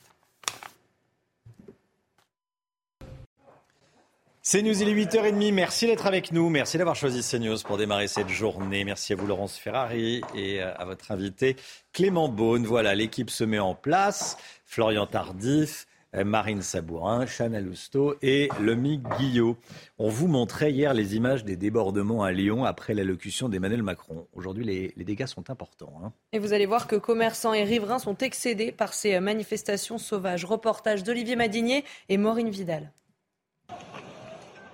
CNews, 4.42 4.82
il 4.82 4.88
est 4.90 5.06
8h30. 5.06 5.54
Merci 5.54 5.86
d'être 5.86 6.06
avec 6.06 6.30
nous. 6.30 6.50
Merci 6.50 6.76
d'avoir 6.76 6.94
choisi 6.94 7.22
CNews 7.22 7.56
pour 7.64 7.78
démarrer 7.78 8.06
cette 8.06 8.28
journée. 8.28 8.84
Merci 8.84 9.14
à 9.14 9.16
vous, 9.16 9.26
Laurence 9.26 9.56
Ferrari, 9.56 10.20
et 10.34 10.60
à 10.60 10.84
votre 10.84 11.10
invité, 11.10 11.56
Clément 11.94 12.28
Beaune. 12.28 12.66
Voilà, 12.66 12.94
l'équipe 12.94 13.30
se 13.30 13.44
met 13.44 13.60
en 13.60 13.74
place. 13.74 14.36
Florian 14.66 15.06
Tardif, 15.06 15.86
euh, 15.86 15.89
Marine 16.12 16.60
Sabourin, 16.60 17.24
Chana 17.26 17.60
Lousteau 17.60 18.16
et 18.20 18.48
Lomi 18.60 19.00
Guillot. 19.18 19.56
On 19.98 20.08
vous 20.08 20.26
montrait 20.26 20.72
hier 20.72 20.92
les 20.92 21.14
images 21.14 21.44
des 21.44 21.56
débordements 21.56 22.24
à 22.24 22.32
Lyon 22.32 22.64
après 22.64 22.94
l'allocution 22.94 23.48
d'Emmanuel 23.48 23.82
Macron. 23.82 24.26
Aujourd'hui, 24.32 24.64
les, 24.64 24.92
les 24.96 25.04
dégâts 25.04 25.26
sont 25.26 25.50
importants. 25.50 26.00
hein. 26.04 26.12
Et 26.32 26.38
vous 26.40 26.52
allez 26.52 26.66
voir 26.66 26.88
que 26.88 26.96
commerçants 26.96 27.54
et 27.54 27.62
riverains 27.62 28.00
sont 28.00 28.16
excédés 28.18 28.72
par 28.72 28.92
ces 28.92 29.14
euh, 29.14 29.20
manifestations 29.20 29.98
sauvages. 29.98 30.44
Reportage 30.44 31.04
d'Olivier 31.04 31.36
Madinier 31.36 31.84
et 32.08 32.18
Maureen 32.18 32.50
Vidal. 32.50 32.92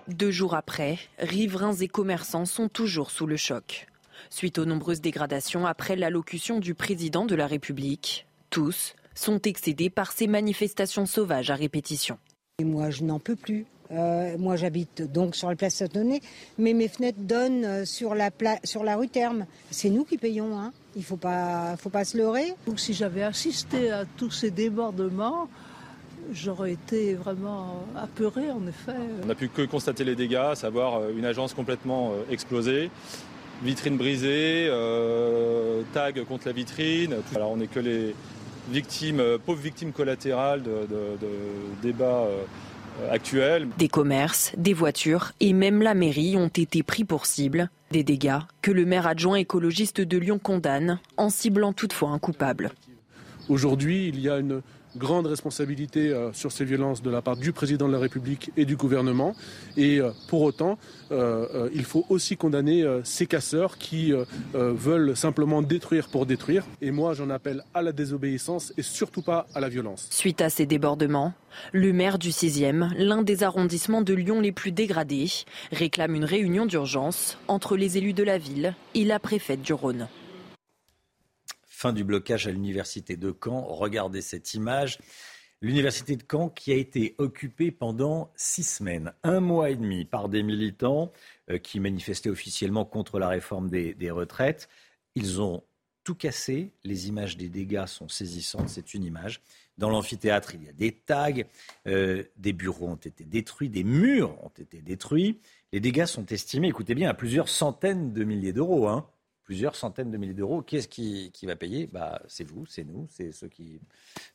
Deux 0.09 0.31
jours 0.31 0.55
après, 0.55 0.99
riverains 1.19 1.75
et 1.75 1.89
commerçants 1.89 2.47
sont 2.47 2.69
toujours 2.69 3.11
sous 3.11 3.27
le 3.27 3.37
choc. 3.37 3.89
Suite 4.31 4.59
aux 4.59 4.65
nombreuses 4.65 5.01
dégradations 5.03 5.67
après 5.67 5.97
l'allocution 5.97 6.61
du 6.61 6.75
président 6.75 7.27
de 7.27 7.35
la 7.35 7.47
République, 7.47 8.27
tous 8.49 8.95
sont 9.17 9.41
excédés 9.43 9.91
par 9.91 10.13
ces 10.13 10.29
manifestations 10.29 11.07
sauvages 11.07 11.51
à 11.51 11.57
répétition. 11.57 12.19
Et 12.61 12.65
moi, 12.65 12.91
je 12.91 13.03
n'en 13.03 13.19
peux 13.19 13.35
plus. 13.35 13.67
Euh, 13.93 14.37
moi, 14.39 14.57
j'habite 14.57 15.03
donc 15.13 15.35
sur 15.37 15.49
la 15.49 15.57
place 15.57 15.75
Saint-Denis, 15.77 16.21
mais 16.59 16.73
mes 16.73 16.89
fenêtres 16.89 17.21
donnent 17.21 17.65
euh, 17.65 17.85
sur 17.85 18.15
la, 18.15 18.31
pla- 18.31 18.59
sur 18.65 18.83
la 18.85 18.97
rue 18.97 19.09
Terme. 19.09 19.47
C'est 19.71 19.91
nous 19.91 20.05
qui 20.05 20.17
payons, 20.19 20.59
hein. 20.59 20.73
il 20.97 21.01
ne 21.01 21.05
faut 21.05 21.17
pas, 21.17 21.77
faut 21.77 21.89
pas 21.91 22.05
se 22.05 22.17
leurrer. 22.19 22.55
Donc, 22.67 22.79
si 22.81 22.95
j'avais 22.95 23.23
assisté 23.23 23.91
à 23.91 24.05
tous 24.17 24.31
ces 24.33 24.51
débordements, 24.51 25.49
j'aurais 26.33 26.73
été 26.73 27.15
vraiment 27.15 27.85
apeurée, 27.97 28.51
en 28.51 28.67
effet. 28.67 28.97
On 29.23 29.27
n'a 29.27 29.35
pu 29.37 29.49
que 29.49 29.63
constater 29.63 30.03
les 30.03 30.17
dégâts, 30.17 30.35
à 30.37 30.55
savoir 30.57 30.97
euh, 30.97 31.13
une 31.17 31.25
agence 31.25 31.55
complètement 31.55 32.13
explosée, 32.29 32.91
vitrine 33.63 33.97
brisée, 33.97 34.67
euh, 34.69 35.83
tag 35.95 36.25
contre 36.25 36.49
la 36.49 36.53
vitrine. 36.53 37.15
Tout- 37.31 37.37
Alors 37.37 37.53
on 37.53 37.57
n'est 37.59 37.69
que 37.69 37.79
les 37.81 38.15
victimes, 38.71 39.21
euh, 39.21 39.39
pauvres 39.39 39.61
victimes 39.63 39.93
collatérales 39.93 40.63
de, 40.63 40.71
de- 40.71 41.17
de 41.21 41.29
débats 41.83 42.27
euh, 42.27 42.43
actuels. 43.13 43.69
Des 43.79 43.89
commerces, 43.89 44.53
des 44.57 44.73
voitures 44.73 45.33
et 45.41 45.53
même 45.53 45.83
la 45.83 45.95
mairie 45.95 46.37
ont 46.37 46.49
été 46.49 46.83
pris 46.83 47.05
pour 47.05 47.27
cible. 47.27 47.71
Des 47.93 48.03
dégâts 48.03 48.39
que 48.63 48.73
le 48.73 48.85
maire 48.85 49.07
adjoint 49.07 49.37
écologiste 49.37 50.01
de 50.01 50.19
Lyon 50.19 50.41
condamne, 50.43 50.99
en 51.17 51.31
ciblant 51.31 51.73
toutefois 51.73 52.11
un 52.11 52.19
coupable. 52.19 52.73
Aujourd'hui, 53.49 54.09
il 54.09 54.19
y 54.21 54.29
a 54.29 54.39
une 54.39 54.61
grande 54.97 55.27
responsabilité 55.27 56.11
euh, 56.11 56.33
sur 56.33 56.53
ces 56.53 56.65
violences 56.65 57.03
de 57.03 57.11
la 57.11 57.23
part 57.23 57.37
du 57.37 57.53
président 57.53 57.87
de 57.87 57.93
la 57.93 57.99
République 57.99 58.51
et 58.57 58.65
du 58.65 58.77
gouvernement. 58.77 59.35
Et 59.77 60.01
euh, 60.01 60.11
pour 60.29 60.43
autant, 60.43 60.79
euh, 61.13 61.69
il 61.73 61.85
faut 61.85 62.05
aussi 62.09 62.37
condamner 62.37 62.85
ces 63.05 63.27
casseurs 63.27 63.79
qui 63.79 64.13
veulent 64.55 65.17
simplement 65.17 65.63
détruire 65.63 66.09
pour 66.09 66.27
détruire. 66.27 66.65
Et 66.81 66.91
moi, 66.91 67.15
j'en 67.15 67.31
appelle 67.31 67.63
à 67.75 67.83
la 67.83 67.93
désobéissance 67.93 68.73
et 68.77 68.83
surtout 68.83 69.23
pas 69.23 69.47
à 69.55 69.61
la 69.61 69.69
violence. 69.69 70.09
Suite 70.11 70.41
à 70.41 70.51
ces 70.51 70.67
débordements, 70.67 71.33
le 71.73 71.93
maire 71.93 72.19
du 72.19 72.31
6e, 72.31 72.93
l'un 72.97 73.23
des 73.23 73.43
arrondissements 73.43 74.03
de 74.03 74.15
Lyon 74.15 74.41
les 74.41 74.53
plus 74.53 74.73
dégradés, 74.73 75.31
réclame 75.73 76.15
une 76.15 76.25
réunion 76.25 76.67
d'urgence 76.67 77.39
entre 77.49 77.77
les 77.77 77.99
élus 77.99 78.15
de 78.15 78.25
la 78.25 78.39
ville 78.39 78.75
et 78.95 79.05
la 79.05 79.19
préfète 79.19 79.63
du 79.63 79.73
Rhône. 79.73 80.09
Fin 81.79 81.93
du 81.93 82.05
blocage 82.05 82.47
à 82.47 82.51
l'université 82.53 83.19
de 83.19 83.37
Caen. 83.39 83.61
Regardez 83.61 84.23
cette 84.23 84.55
image. 84.55 84.97
L'université 85.61 86.17
de 86.17 86.25
Caen 86.27 86.49
qui 86.49 86.73
a 86.73 86.75
été 86.75 87.15
occupée 87.19 87.71
pendant 87.71 88.33
six 88.35 88.63
semaines, 88.63 89.13
un 89.23 89.41
mois 89.41 89.69
et 89.69 89.77
demi 89.77 90.07
par 90.07 90.31
des 90.31 90.43
militants 90.43 91.13
euh, 91.51 91.59
qui 91.59 91.79
manifestaient 91.79 92.31
officiellement 92.31 92.87
contre 92.87 93.19
la 93.19 93.29
réforme 93.29 93.69
des, 93.69 94.11
retraites. 94.11 94.71
Ils 95.17 95.43
ont 95.43 95.65
tout 96.03 96.15
cassé. 96.15 96.73
Les 96.83 97.09
images 97.09 97.37
des 97.37 97.51
dégâts 97.51 97.85
sont 97.85 98.09
saisissantes. 98.09 98.71
C'est 98.71 98.95
une 98.95 99.05
image. 99.05 99.43
Dans 99.77 99.91
l'amphithéâtre, 99.91 100.55
il 100.55 100.65
y 100.65 100.71
a 100.71 100.73
des 100.73 100.93
tags, 100.93 101.43
euh, 101.87 102.23
des 102.39 102.55
bureaux 102.55 102.89
ont 102.89 102.95
été 102.95 103.25
détruits, 103.25 103.69
des 103.69 103.85
murs 103.85 104.43
ont 104.43 104.53
été 104.59 104.81
détruits. 104.81 105.41
Les 105.75 105.81
dégâts 105.81 106.07
sont 106.07 106.25
estimés, 106.25 106.69
écoutez 106.69 106.95
bien, 106.95 107.11
à 107.11 107.15
plusieurs 107.15 107.51
centaines 107.51 108.15
de 108.15 108.25
milliers 108.25 108.55
d'euros. 108.55 108.89
Hein 108.89 109.07
plusieurs 109.47 109.77
centaines 109.77 110.11
de 110.11 110.19
milliers 110.19 110.35
d'euros. 110.35 110.61
Qui 110.61 110.77
est-ce 110.77 110.89
qui, 110.89 111.31
qui 111.33 111.47
va 111.47 111.57
payer? 111.57 111.87
Bah, 111.87 112.21
C'est 112.27 112.45
vous, 112.45 112.67
c'est 112.67 112.85
nous, 112.85 113.07
c'est 113.09 113.33
ceux 113.33 113.49
qui 113.49 113.81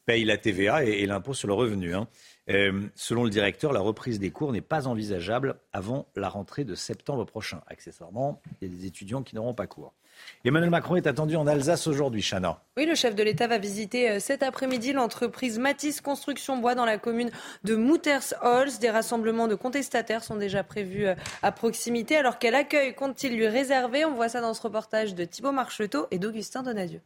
payent 0.06 0.26
la 0.26 0.38
TVA 0.38 0.86
et, 0.86 1.06
l'impôt 1.06 1.34
sur 1.34 1.48
le 1.48 1.54
revenu. 1.54 1.94
hein. 1.94 2.08
Euh, 2.52 2.82
selon 2.96 3.24
le 3.24 3.30
directeur, 3.30 3.72
la 3.72 3.80
reprise 3.80 4.20
des 4.20 4.32
cours 4.32 4.52
n'est 4.52 4.62
pas 4.62 4.88
envisageable 4.88 5.56
avant 5.72 6.08
la 6.16 6.28
rentrée 6.28 6.66
de 6.66 6.76
septembre 6.76 7.26
prochain. 7.26 7.62
Accessoirement, 7.68 8.42
il 8.62 8.68
y 8.68 8.72
a 8.72 8.78
des 8.78 8.86
étudiants 8.86 9.24
qui 9.24 9.36
n'auront 9.36 9.54
pas 9.54 9.68
cours. 9.68 9.94
Emmanuel 10.44 10.70
Macron 10.70 10.98
est 10.98 11.08
attendu 11.08 11.36
en 11.36 11.48
Alsace 11.48 11.88
aujourd'hui, 11.88 12.22
Chana. 12.22 12.62
Oui, 12.78 12.86
le 12.86 12.96
chef 12.96 13.16
de 13.16 13.24
l'État 13.24 13.48
va 13.48 13.58
visiter 13.58 14.10
euh, 14.10 14.20
cet 14.20 14.44
après-midi 14.44 14.94
l'entreprise 14.94 15.58
Matisse 15.58 16.02
Construction 16.02 16.58
Bois 16.58 16.76
dans 16.76 16.86
la 16.86 16.98
commune 16.98 17.32
de 17.64 17.76
Mouters-Holz. 17.76 18.80
Des 18.80 18.90
rassemblements 18.90 19.48
de 19.48 19.56
contestataires 19.56 20.24
sont 20.24 20.36
déjà 20.36 20.64
prévus 20.64 21.08
euh, 21.08 21.16
à 21.42 21.52
proximité. 21.52 22.18
Alors 22.18 22.38
quel 22.38 22.56
accueil 22.56 22.94
compte-t-il 22.94 23.36
lui 23.36 23.48
réserver? 23.48 24.06
On 24.06 24.14
voit 24.14 24.30
ça 24.30 24.42
dans 24.42 24.54
ce 24.54 24.62
reportage 24.62 25.16
de 25.16 25.26
Thibault 25.26 25.54
Marcheteau 25.54 26.08
et 26.12 26.20
d'Augustin 26.20 26.64
Donadieu. 26.64 27.02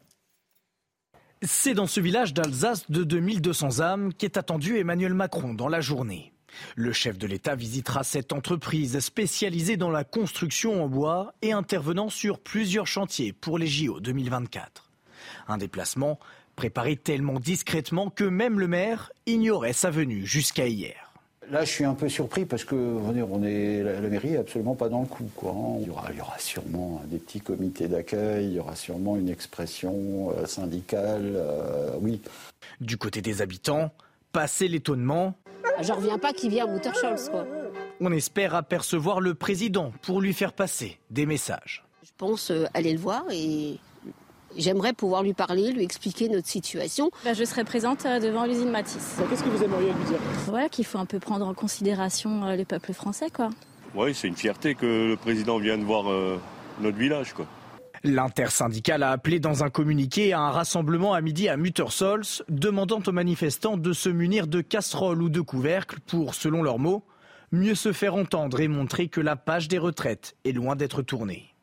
C'est 1.41 1.73
dans 1.73 1.87
ce 1.87 1.99
village 1.99 2.33
d'Alsace 2.33 2.89
de 2.89 3.03
2200 3.03 3.81
âmes 3.81 4.13
qu'est 4.13 4.37
attendu 4.37 4.77
Emmanuel 4.77 5.13
Macron 5.13 5.53
dans 5.53 5.67
la 5.67 5.81
journée. 5.81 6.31
Le 6.75 6.93
chef 6.93 7.17
de 7.17 7.27
l'État 7.27 7.55
visitera 7.55 8.05
cette 8.05 8.31
entreprise 8.31 8.97
spécialisée 8.99 9.75
dans 9.75 9.91
la 9.91 10.05
construction 10.05 10.81
en 10.81 10.87
bois 10.87 11.33
et 11.41 11.51
intervenant 11.51 12.09
sur 12.09 12.39
plusieurs 12.39 12.87
chantiers 12.87 13.33
pour 13.33 13.57
les 13.57 13.67
JO 13.67 13.99
2024. 13.99 14.89
Un 15.49 15.57
déplacement 15.57 16.19
préparé 16.55 16.95
tellement 16.95 17.39
discrètement 17.41 18.09
que 18.09 18.23
même 18.23 18.57
le 18.57 18.69
maire 18.69 19.11
ignorait 19.25 19.73
sa 19.73 19.89
venue 19.89 20.25
jusqu'à 20.25 20.67
hier. 20.67 21.04
Là, 21.51 21.63
je 21.63 21.69
suis 21.69 21.85
un 21.85 21.93
peu 21.93 22.09
surpris 22.09 22.45
parce 22.45 22.63
que 22.65 22.75
on 22.75 23.15
est, 23.15 23.21
on 23.21 23.43
est- 23.43 23.83
la, 23.83 24.01
la 24.01 24.09
mairie 24.09 24.33
est 24.33 24.37
absolument 24.37 24.73
pas 24.75 24.89
dans 24.89 25.01
le 25.01 25.05
coup. 25.07 25.29
Quoi, 25.35 25.51
hein. 25.51 25.77
il, 25.81 25.87
y 25.87 25.89
aura, 25.89 26.07
il 26.11 26.17
y 26.17 26.21
aura 26.21 26.39
sûrement 26.39 27.01
des 27.05 27.17
petits 27.17 27.39
comités 27.41 27.87
d'accueil, 27.87 28.45
il 28.47 28.53
y 28.53 28.59
aura 28.59 28.75
sûrement 28.75 29.15
une 29.15 29.29
expression 29.29 30.31
euh, 30.31 30.45
syndicale. 30.47 31.33
euh, 31.35 31.91
oui. 32.01 32.19
Du 32.81 32.97
côté 32.97 33.21
des 33.21 33.41
habitants, 33.41 33.91
passé 34.31 34.67
l'étonnement, 34.67 35.35
J'en 35.81 35.95
reviens 35.95 36.17
pas 36.17 36.31
qu'il 36.31 36.51
vient 36.51 36.67
à 36.67 36.71
Mutterscholz, 36.71 37.27
quoi. 37.29 37.45
on 37.99 38.11
espère 38.13 38.55
apercevoir 38.55 39.19
le 39.19 39.33
président 39.35 39.91
pour 40.03 40.21
lui 40.21 40.33
faire 40.33 40.53
passer 40.53 40.99
des 41.09 41.25
messages. 41.25 41.83
Je 42.03 42.11
pense 42.17 42.49
euh, 42.49 42.63
aller 42.73 42.93
le 42.93 42.99
voir 42.99 43.25
et 43.31 43.77
j'aimerais 44.57 44.93
pouvoir 44.93 45.23
lui 45.23 45.33
parler, 45.33 45.71
lui 45.71 45.83
expliquer 45.83 46.29
notre 46.29 46.47
situation. 46.47 47.11
Bah, 47.23 47.33
je 47.33 47.43
serai 47.43 47.63
présente 47.63 48.05
euh, 48.05 48.19
devant 48.19 48.45
l'usine 48.45 48.69
Matisse. 48.69 49.17
Qu'est-ce 49.29 49.43
que 49.43 49.49
vous 49.49 49.63
aimeriez 49.63 49.87
lui 49.87 50.05
dire 50.05 50.19
Voilà, 50.47 50.69
qu'il 50.69 50.85
faut 50.85 50.97
un 50.97 51.05
peu 51.05 51.19
prendre 51.19 51.47
en 51.47 51.53
considération 51.53 52.45
euh, 52.45 52.55
le 52.55 52.65
peuple 52.65 52.93
français, 52.93 53.29
quoi. 53.29 53.49
Oui, 53.95 54.13
c'est 54.13 54.27
une 54.27 54.35
fierté 54.35 54.75
que 54.75 55.09
le 55.09 55.15
président 55.15 55.57
vienne 55.57 55.83
voir 55.83 56.11
euh, 56.11 56.37
notre 56.81 56.97
village, 56.97 57.33
quoi. 57.33 57.45
L'intersyndicale 58.03 59.01
a 59.01 59.11
appelé 59.11 59.39
dans 59.39 59.63
un 59.63 59.69
communiqué 59.71 60.33
à 60.33 60.39
un 60.41 60.51
rassemblement 60.51 61.13
à 61.13 61.21
midi 61.21 61.49
à 61.49 61.57
Muttersols, 61.57 62.43
demandant 62.49 63.01
aux 63.05 63.11
manifestants 63.11 63.77
de 63.77 63.93
se 63.93 64.09
munir 64.09 64.45
de 64.45 64.61
casseroles 64.61 65.23
ou 65.23 65.29
de 65.29 65.41
couvercles 65.41 65.99
pour, 66.05 66.35
selon 66.35 66.61
leurs 66.61 66.77
mots, 66.77 67.03
mieux 67.51 67.73
se 67.73 67.93
faire 67.93 68.13
entendre 68.13 68.59
et 68.59 68.67
montrer 68.67 69.07
que 69.07 69.21
la 69.21 69.35
page 69.35 69.67
des 69.69 69.79
retraites 69.79 70.35
est 70.45 70.51
loin 70.51 70.75
d'être 70.75 71.01
tournée. 71.01 71.54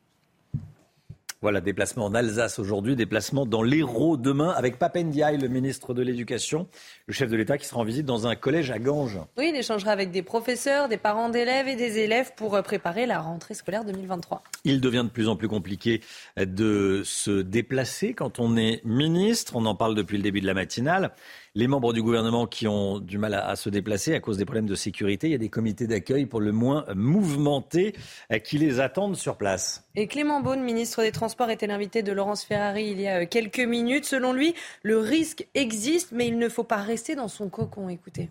Voilà, 1.43 1.59
déplacement 1.59 2.05
en 2.05 2.15
Alsace 2.15 2.57
aujourd'hui, 2.57 2.95
déplacement 2.95 3.45
dans 3.45 3.63
l'Hérault 3.63 4.15
demain 4.15 4.51
avec 4.51 4.79
Papendiaï, 4.79 5.37
le 5.37 5.49
ministre 5.49 5.93
de 5.93 6.01
l'Éducation, 6.01 6.69
le 7.07 7.13
chef 7.13 7.29
de 7.29 7.35
l'État 7.35 7.57
qui 7.57 7.67
sera 7.67 7.81
en 7.81 7.83
visite 7.83 8.05
dans 8.05 8.27
un 8.27 8.35
collège 8.37 8.71
à 8.71 8.79
Ganges. 8.79 9.19
Oui, 9.37 9.49
il 9.53 9.55
échangera 9.57 9.91
avec 9.91 10.11
des 10.11 10.21
professeurs, 10.21 10.87
des 10.87 10.95
parents 10.95 11.27
d'élèves 11.27 11.67
et 11.67 11.75
des 11.75 11.97
élèves 11.97 12.31
pour 12.37 12.55
euh, 12.55 12.61
préparer 12.61 13.05
la 13.05 13.19
rentrée 13.19 13.55
scolaire 13.55 13.83
2023. 13.83 14.41
Il 14.63 14.79
devient 14.79 15.03
de 15.03 15.09
plus 15.09 15.27
en 15.27 15.35
plus 15.35 15.49
compliqué 15.49 15.99
de 16.37 17.01
se 17.03 17.41
déplacer 17.41 18.13
quand 18.13 18.39
on 18.39 18.55
est 18.55 18.79
ministre. 18.85 19.57
On 19.57 19.65
en 19.65 19.75
parle 19.75 19.95
depuis 19.95 20.15
le 20.15 20.23
début 20.23 20.39
de 20.39 20.47
la 20.47 20.53
matinale. 20.53 21.11
Les 21.55 21.67
membres 21.67 21.93
du 21.93 22.01
gouvernement 22.01 22.47
qui 22.47 22.67
ont 22.67 22.99
du 22.99 23.17
mal 23.17 23.33
à, 23.35 23.55
se 23.55 23.69
déplacer 23.69 24.15
à 24.15 24.19
cause 24.19 24.37
des 24.37 24.45
problèmes 24.45 24.65
de 24.65 24.75
sécurité. 24.75 25.27
Il 25.27 25.31
y 25.31 25.35
a 25.35 25.39
des 25.39 25.49
comités 25.49 25.85
d'accueil 25.85 26.25
pour 26.25 26.41
le 26.41 26.51
moins 26.51 26.85
mouvementés 26.95 27.95
euh, 28.31 28.39
qui 28.39 28.57
les 28.57 28.79
attendent 28.79 29.15
sur 29.15 29.37
place. 29.37 29.87
Et 29.95 30.07
Clément 30.07 30.41
Beaune, 30.41 30.61
ministre 30.61 31.03
des 31.03 31.11
Transports, 31.11 31.51
était 31.51 31.67
l'invité 31.67 32.01
de 32.01 32.11
Laurence 32.11 32.43
Ferrari 32.43 32.89
il 32.89 33.01
y 33.01 33.07
a 33.07 33.21
euh, 33.21 33.25
quelques 33.27 33.59
minutes. 33.59 34.05
Selon 34.05 34.33
lui, 34.33 34.55
le 34.81 34.97
risque 34.97 35.47
existe, 35.53 36.11
mais 36.11 36.27
il 36.27 36.39
ne 36.39 36.49
faut 36.49 36.63
pas 36.63 36.81
rester 36.81 37.15
dans 37.15 37.27
son 37.27 37.49
cocon. 37.49 37.87
Écoutez. 37.89 38.29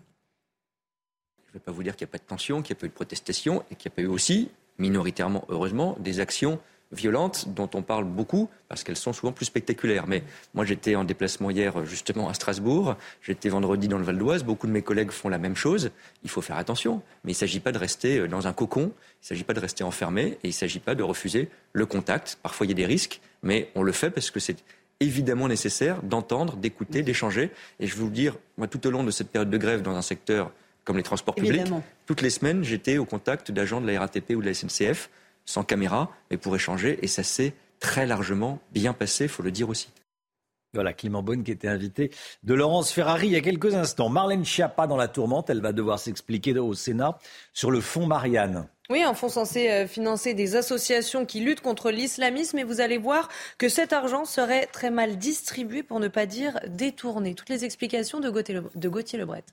Je 1.45 1.49
ne 1.49 1.53
vais 1.53 1.59
pas 1.59 1.71
vous 1.71 1.83
dire 1.83 1.95
qu'il 1.95 2.05
n'y 2.05 2.09
a 2.09 2.13
pas 2.13 2.17
de 2.17 2.23
tension, 2.23 2.61
qu'il 2.61 2.75
n'y 2.75 2.79
a 2.79 2.81
pas 2.81 2.85
eu 2.87 2.89
de 2.89 2.95
protestation 2.95 3.63
et 3.71 3.75
qu'il 3.75 3.89
n'y 3.89 3.93
a 3.93 3.95
pas 3.95 4.01
eu 4.01 4.07
aussi, 4.07 4.49
minoritairement 4.79 5.45
heureusement, 5.47 5.95
des 5.99 6.19
actions 6.19 6.59
violentes 6.93 7.49
dont 7.49 7.69
on 7.73 7.81
parle 7.81 8.05
beaucoup 8.05 8.49
parce 8.69 8.83
qu'elles 8.83 8.97
sont 8.97 9.13
souvent 9.13 9.31
plus 9.31 9.45
spectaculaires. 9.45 10.07
Mais 10.07 10.23
moi, 10.53 10.65
j'étais 10.65 10.95
en 10.95 11.03
déplacement 11.03 11.49
hier 11.49 11.85
justement 11.85 12.29
à 12.29 12.33
Strasbourg, 12.33 12.95
j'étais 13.21 13.49
vendredi 13.49 13.87
dans 13.87 13.97
le 13.97 14.03
Val 14.03 14.17
d'Oise, 14.17 14.43
beaucoup 14.43 14.67
de 14.67 14.71
mes 14.71 14.81
collègues 14.81 15.11
font 15.11 15.29
la 15.29 15.37
même 15.37 15.55
chose. 15.55 15.91
Il 16.23 16.29
faut 16.29 16.41
faire 16.41 16.57
attention, 16.57 17.01
mais 17.23 17.31
il 17.31 17.35
ne 17.35 17.39
s'agit 17.39 17.59
pas 17.59 17.71
de 17.71 17.77
rester 17.77 18.19
euh, 18.19 18.27
dans 18.27 18.47
un 18.47 18.53
cocon, 18.53 18.81
il 18.81 19.23
ne 19.23 19.27
s'agit 19.27 19.43
pas 19.43 19.53
de 19.53 19.59
rester 19.59 19.83
enfermé 19.83 20.23
et 20.23 20.37
il 20.45 20.49
ne 20.49 20.53
s'agit 20.53 20.79
pas 20.79 20.95
de 20.95 21.03
refuser 21.03 21.49
le 21.73 21.85
contact. 21.85 22.37
Parfois, 22.41 22.65
il 22.65 22.69
y 22.69 22.73
a 22.73 22.75
des 22.75 22.85
risques, 22.85 23.21
mais 23.41 23.69
on 23.75 23.83
le 23.83 23.91
fait 23.91 24.09
parce 24.09 24.31
que 24.31 24.39
c'est 24.39 24.63
évidemment 24.99 25.47
nécessaire 25.47 26.01
d'entendre, 26.01 26.55
d'écouter, 26.55 27.01
d'échanger. 27.01 27.51
Et 27.79 27.87
je 27.87 27.95
vais 27.95 28.01
vous 28.01 28.09
dire, 28.09 28.37
moi, 28.57 28.67
tout 28.67 28.85
au 28.87 28.91
long 28.91 29.03
de 29.03 29.11
cette 29.11 29.29
période 29.29 29.49
de 29.49 29.57
grève 29.57 29.81
dans 29.81 29.95
un 29.95 30.01
secteur 30.01 30.51
comme 30.83 30.97
les 30.97 31.03
transports 31.03 31.35
publics, 31.35 31.71
toutes 32.05 32.21
les 32.21 32.29
semaines, 32.29 32.63
j'étais 32.63 32.97
au 32.97 33.05
contact 33.05 33.51
d'agents 33.51 33.79
de 33.79 33.87
la 33.87 33.99
RATP 33.99 34.31
ou 34.31 34.41
de 34.41 34.47
la 34.47 34.53
SNCF 34.53 35.09
sans 35.45 35.63
caméra, 35.63 36.11
mais 36.31 36.37
pour 36.37 36.55
échanger. 36.55 36.99
Et 37.01 37.07
ça 37.07 37.23
s'est 37.23 37.53
très 37.79 38.05
largement 38.05 38.59
bien 38.71 38.93
passé, 38.93 39.25
il 39.25 39.29
faut 39.29 39.43
le 39.43 39.51
dire 39.51 39.69
aussi. 39.69 39.89
Voilà, 40.73 40.91
Clément 40.93 41.21
Bonne 41.21 41.43
qui 41.43 41.51
était 41.51 41.67
invité 41.67 42.09
de 42.41 42.53
Laurence 42.55 42.91
Ferrari 42.91 43.27
il 43.27 43.33
y 43.33 43.35
a 43.35 43.41
quelques 43.41 43.75
instants. 43.75 44.09
Marlène 44.09 44.43
Schiappa 44.43 44.87
dans 44.87 44.97
la 44.97 45.07
tourmente, 45.07 45.51
elle 45.51 45.61
va 45.61 45.71
devoir 45.71 45.99
s'expliquer 45.99 46.57
au 46.57 46.73
Sénat 46.73 47.19
sur 47.53 47.69
le 47.69 47.79
fonds 47.79 48.07
Marianne. 48.07 48.67
Oui, 48.89 49.03
un 49.03 49.13
fonds 49.13 49.29
censé 49.29 49.69
euh, 49.69 49.87
financer 49.87 50.33
des 50.33 50.55
associations 50.55 51.25
qui 51.25 51.41
luttent 51.41 51.61
contre 51.61 51.91
l'islamisme 51.91 52.57
et 52.57 52.63
vous 52.63 52.81
allez 52.81 52.97
voir 52.97 53.29
que 53.59 53.69
cet 53.69 53.93
argent 53.93 54.25
serait 54.25 54.65
très 54.65 54.89
mal 54.89 55.17
distribué 55.17 55.83
pour 55.83 55.99
ne 55.99 56.07
pas 56.07 56.25
dire 56.25 56.59
détourné. 56.67 57.35
Toutes 57.35 57.49
les 57.49 57.65
explications 57.65 58.19
de 58.19 58.29
Gauthier 58.29 59.19
Lebret. 59.19 59.43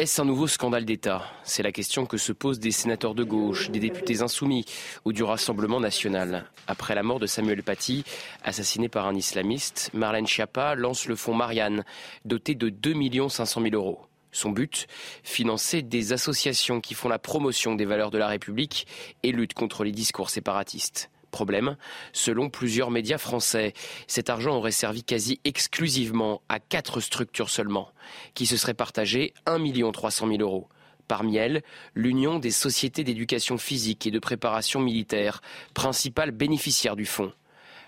Est-ce 0.00 0.22
un 0.22 0.24
nouveau 0.24 0.46
scandale 0.46 0.86
d'État? 0.86 1.24
C'est 1.44 1.62
la 1.62 1.72
question 1.72 2.06
que 2.06 2.16
se 2.16 2.32
posent 2.32 2.58
des 2.58 2.70
sénateurs 2.70 3.14
de 3.14 3.22
gauche, 3.22 3.70
des 3.70 3.80
députés 3.80 4.22
insoumis 4.22 4.64
ou 5.04 5.12
du 5.12 5.22
Rassemblement 5.22 5.78
national. 5.78 6.46
Après 6.66 6.94
la 6.94 7.02
mort 7.02 7.20
de 7.20 7.26
Samuel 7.26 7.62
Paty, 7.62 8.02
assassiné 8.42 8.88
par 8.88 9.06
un 9.06 9.14
islamiste, 9.14 9.90
Marlène 9.92 10.26
Schiappa 10.26 10.74
lance 10.74 11.06
le 11.06 11.16
fonds 11.16 11.34
Marianne, 11.34 11.84
doté 12.24 12.54
de 12.54 12.70
2 12.70 13.28
500 13.28 13.60
000 13.60 13.74
euros. 13.74 14.00
Son 14.32 14.48
but? 14.48 14.86
Financer 15.22 15.82
des 15.82 16.14
associations 16.14 16.80
qui 16.80 16.94
font 16.94 17.10
la 17.10 17.18
promotion 17.18 17.74
des 17.74 17.84
valeurs 17.84 18.10
de 18.10 18.16
la 18.16 18.28
République 18.28 18.86
et 19.22 19.32
luttent 19.32 19.52
contre 19.52 19.84
les 19.84 19.92
discours 19.92 20.30
séparatistes. 20.30 21.10
Problème, 21.30 21.76
selon 22.12 22.50
plusieurs 22.50 22.90
médias 22.90 23.18
français, 23.18 23.72
cet 24.06 24.30
argent 24.30 24.56
aurait 24.56 24.72
servi 24.72 25.04
quasi 25.04 25.40
exclusivement 25.44 26.42
à 26.48 26.58
quatre 26.58 27.00
structures 27.00 27.50
seulement, 27.50 27.90
qui 28.34 28.46
se 28.46 28.56
seraient 28.56 28.74
partagées 28.74 29.32
1 29.46 29.92
300 29.92 30.28
000 30.28 30.40
euros. 30.40 30.68
Parmi 31.06 31.36
elles, 31.36 31.62
l'Union 31.94 32.38
des 32.38 32.50
sociétés 32.50 33.04
d'éducation 33.04 33.58
physique 33.58 34.06
et 34.06 34.10
de 34.10 34.18
préparation 34.18 34.80
militaire, 34.80 35.40
principale 35.74 36.30
bénéficiaire 36.30 36.96
du 36.96 37.06
fonds. 37.06 37.32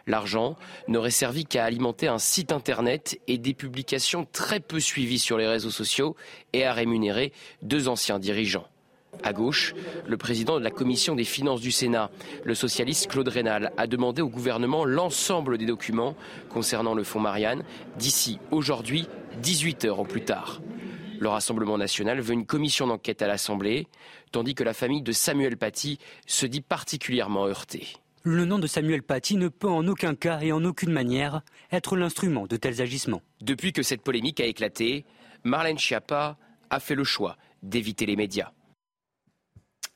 L'argent 0.07 0.57
n'aurait 0.89 1.13
servi 1.13 1.45
qu'à 1.45 1.65
alimenter 1.65 2.09
un 2.09 2.19
site 2.19 2.53
internet 2.53 3.21
et 3.29 3.39
des 3.39 3.55
publications 3.55 4.27
très 4.33 4.59
peu 4.59 4.81
suivies 4.81 5.21
sur 5.21 5.39
les 5.39 5.47
réseaux 5.47 5.71
sociaux 5.71 6.17
et 6.53 6.65
à 6.65 6.73
rémunérer 6.73 7.33
deux 7.63 7.89
anciens 7.89 8.19
dirigeants. 8.19 8.67
À 9.23 9.33
gauche, 9.33 9.75
le 10.07 10.17
président 10.17 10.59
de 10.59 10.65
la 10.65 10.71
commission 10.71 11.15
des 11.15 11.25
finances 11.25 11.61
du 11.61 11.71
Sénat, 11.71 12.11
le 12.45 12.55
socialiste 12.55 13.09
Claude 13.09 13.29
Rénal, 13.29 13.73
a 13.77 13.87
demandé 13.87 14.21
au 14.21 14.29
gouvernement 14.29 14.85
l'ensemble 14.85 15.59
des 15.59 15.67
documents 15.67 16.17
concernant 16.49 16.95
le 16.95 17.05
fonds 17.05 17.21
Marianne 17.21 17.63
d'ici 17.97 18.39
aujourd'hui, 18.51 19.07
18 19.41 19.85
heures 19.85 20.01
au 20.01 20.05
plus 20.05 20.25
tard. 20.25 20.61
Le 21.21 21.29
Rassemblement 21.29 21.79
national 21.79 22.21
veut 22.21 22.33
une 22.33 22.47
commission 22.47 22.89
d'enquête 22.89 23.23
à 23.23 23.29
l'Assemblée, 23.29 23.87
tandis 24.33 24.57
que 24.57 24.65
la 24.65 24.75
famille 24.75 25.03
de 25.03 25.13
Samuel 25.13 25.57
Paty 25.57 25.99
se 26.27 26.47
dit 26.47 26.61
particulièrement 26.61 27.47
heurtée. 27.47 27.87
Le 28.25 28.45
nom 28.45 28.59
de 28.59 28.67
Samuel 28.67 29.03
Paty 29.03 29.37
ne 29.37 29.49
peut 29.49 29.69
en 29.69 29.87
aucun 29.87 30.17
cas 30.17 30.41
et 30.41 30.51
en 30.53 30.65
aucune 30.65 30.93
manière 30.93 31.43
être 31.71 31.97
l'instrument 31.97 32.47
de 32.47 32.57
tels 32.57 32.83
agissements. 32.83 33.23
Depuis 33.41 33.73
que 33.73 33.83
cette 33.83 34.03
polémique 34.03 34.41
a 34.41 34.47
éclaté, 34.47 35.05
Marlène 35.45 35.79
Schiappa 35.79 36.39
a 36.71 36.81
fait 36.81 36.95
le 36.95 37.05
choix 37.05 37.37
d'éviter 37.63 38.07
les 38.07 38.17
médias. 38.17 38.51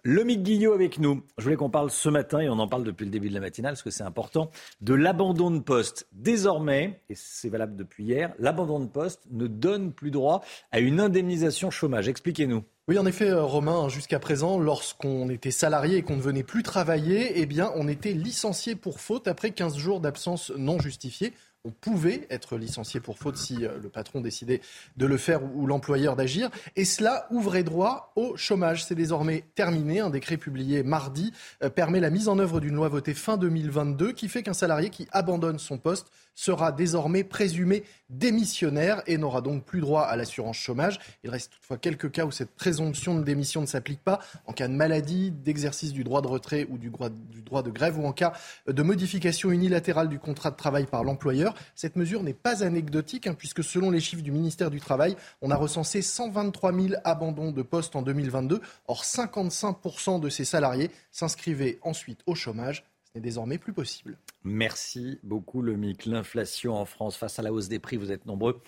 Mick 0.07 0.45
Guillot 0.45 0.73
avec 0.73 0.99
nous. 1.01 1.23
Je 1.37 1.43
voulais 1.43 1.57
qu'on 1.57 1.69
parle 1.69 1.91
ce 1.91 2.09
matin, 2.09 2.39
et 2.39 2.49
on 2.49 2.59
en 2.59 2.69
parle 2.69 2.85
depuis 2.85 3.05
le 3.05 3.11
début 3.11 3.29
de 3.29 3.35
la 3.35 3.41
matinale, 3.41 3.73
parce 3.73 3.83
que 3.83 3.91
c'est 3.91 4.05
important, 4.05 4.51
de 4.81 4.95
l'abandon 4.95 5.51
de 5.51 5.59
poste. 5.59 6.07
Désormais, 6.13 7.01
et 7.11 7.15
c'est 7.17 7.49
valable 7.49 7.75
depuis 7.75 8.05
hier, 8.05 8.33
l'abandon 8.39 8.79
de 8.79 8.87
poste 8.87 9.23
ne 9.31 9.49
donne 9.49 9.93
plus 9.93 10.13
droit 10.13 10.43
à 10.71 10.79
une 10.79 11.01
indemnisation 11.01 11.71
chômage. 11.71 12.09
Expliquez-nous. 12.09 12.63
Oui, 12.89 13.01
en 13.01 13.07
effet, 13.07 13.31
euh, 13.31 13.43
Romain, 13.43 13.89
jusqu'à 13.89 14.21
présent, 14.21 14.61
lorsqu'on 14.61 15.29
était 15.29 15.51
salarié 15.51 15.97
et 15.97 16.03
qu'on 16.03 16.15
ne 16.15 16.23
venait 16.23 16.45
plus 16.45 16.63
travailler, 16.63 17.41
eh 17.41 17.47
bien, 17.47 17.73
on 17.75 17.89
était 17.89 18.13
licencié 18.13 18.77
pour 18.77 19.01
faute 19.01 19.27
après 19.27 19.51
15 19.51 19.77
jours 19.77 19.99
d'absence 19.99 20.53
non 20.57 20.79
justifiée 20.79 21.33
on 21.67 21.71
pouvait 21.71 22.27
être 22.31 22.57
licencié 22.57 23.01
pour 23.01 23.19
faute 23.19 23.37
si 23.37 23.65
euh, 23.65 23.79
le 23.83 23.89
patron 23.89 24.21
décidait 24.21 24.61
de 24.97 25.07
le 25.07 25.17
faire 25.17 25.41
ou 25.43 25.67
l'employeur 25.67 26.15
d'agir. 26.15 26.49
Et 26.77 26.85
cela 26.85 27.27
ouvrait 27.31 27.65
droit 27.65 28.13
au 28.15 28.37
chômage. 28.37 28.85
C'est 28.85 28.95
désormais 28.95 29.45
terminé. 29.55 30.01
Un 30.01 30.11
décret 30.11 30.37
publié 30.37 30.85
mardi 30.85 31.33
euh, 31.63 31.71
permet 31.71 32.01
la 32.01 32.11
mise 32.11 32.29
en 32.29 32.39
œuvre 32.39 32.61
d'une 32.61 32.77
loi 32.77 32.89
votée 32.89 33.15
fin 33.15 33.37
2022 33.37 34.13
qui 34.13 34.29
fait 34.29 34.43
qu'un 34.43 34.55
salarié 34.55 34.91
qui 34.91 35.09
abandonne 35.11 35.59
son 35.59 35.79
poste 35.79 36.11
sera 36.37 36.71
désormais 36.71 37.25
présumé 37.25 37.83
démissionnaire 38.09 39.03
et 39.09 39.19
n'aura 39.19 39.41
donc 39.41 39.65
plus 39.65 39.81
droit 39.81 40.03
à 40.03 40.15
l'assurance 40.15 40.59
chômage. 40.59 41.01
Il 41.25 41.31
reste 41.31 41.51
toutefois 41.51 41.79
quelques 41.79 42.13
cas 42.13 42.25
où 42.25 42.31
cette 42.31 42.55
présomption 42.55 43.17
de 43.17 43.25
démission 43.25 43.63
ne 43.63 43.67
s'applique 43.67 44.05
pas 44.05 44.21
en 44.47 44.53
cas 44.53 44.69
de 44.69 44.75
maladie, 44.75 45.33
d'exercice 45.33 45.93
du 45.93 46.05
droit 46.05 46.23
de 46.23 46.29
retrait 46.29 46.69
ou 46.71 46.79
du 46.79 46.91
droit, 46.91 47.63
de 47.63 47.71
grève 47.71 47.99
ou 47.99 48.07
en 48.07 48.13
cas 48.13 48.35
de 48.69 48.83
modification 48.83 49.51
unilatérale 49.51 50.09
du 50.09 50.21
contrat 50.21 50.53
de 50.53 50.57
travail 50.57 50.87
par 50.87 51.03
l'employeur. 51.03 51.55
Cette 51.75 51.97
mesure 51.97 52.23
n'est 52.23 52.35
pas 52.35 52.63
anecdotique 52.63 53.27
hein, 53.27 53.35
puisque 53.35 53.65
selon 53.65 53.91
les 53.91 54.01
chiffres 54.01 54.23
du 54.23 54.31
ministère 54.31 54.71
du 54.71 54.81
Travail, 54.81 55.17
on 55.41 55.51
a 55.51 55.57
recensé 55.57 56.03
123 56.03 56.73
000 56.73 56.95
abandons 57.05 57.51
de 57.51 57.63
postes 57.63 57.97
en 57.97 58.03
2022. 58.03 58.61
Or, 58.87 59.03
55% 59.03 60.21
de 60.21 60.29
ces 60.29 60.45
salariés 60.45 60.91
s'inscrivaient 61.11 61.79
ensuite 61.83 62.21
au 62.27 62.35
chômage 62.35 62.85
n'est 63.17 63.23
désormais 63.23 63.59
plus 63.59 63.73
possible. 63.73 64.19
Merci 64.45 65.19
beaucoup, 65.23 65.63
le 65.63 65.77
MIC. 65.77 66.07
L'inflation 66.07 66.75
en 66.75 66.85
France 66.85 67.17
face 67.17 67.39
à 67.39 67.43
la 67.43 67.53
hausse 67.53 67.69
des 67.69 67.79
prix, 67.79 67.97
vous 67.97 68.13
êtes 68.13 68.27
nombreux 68.27 68.61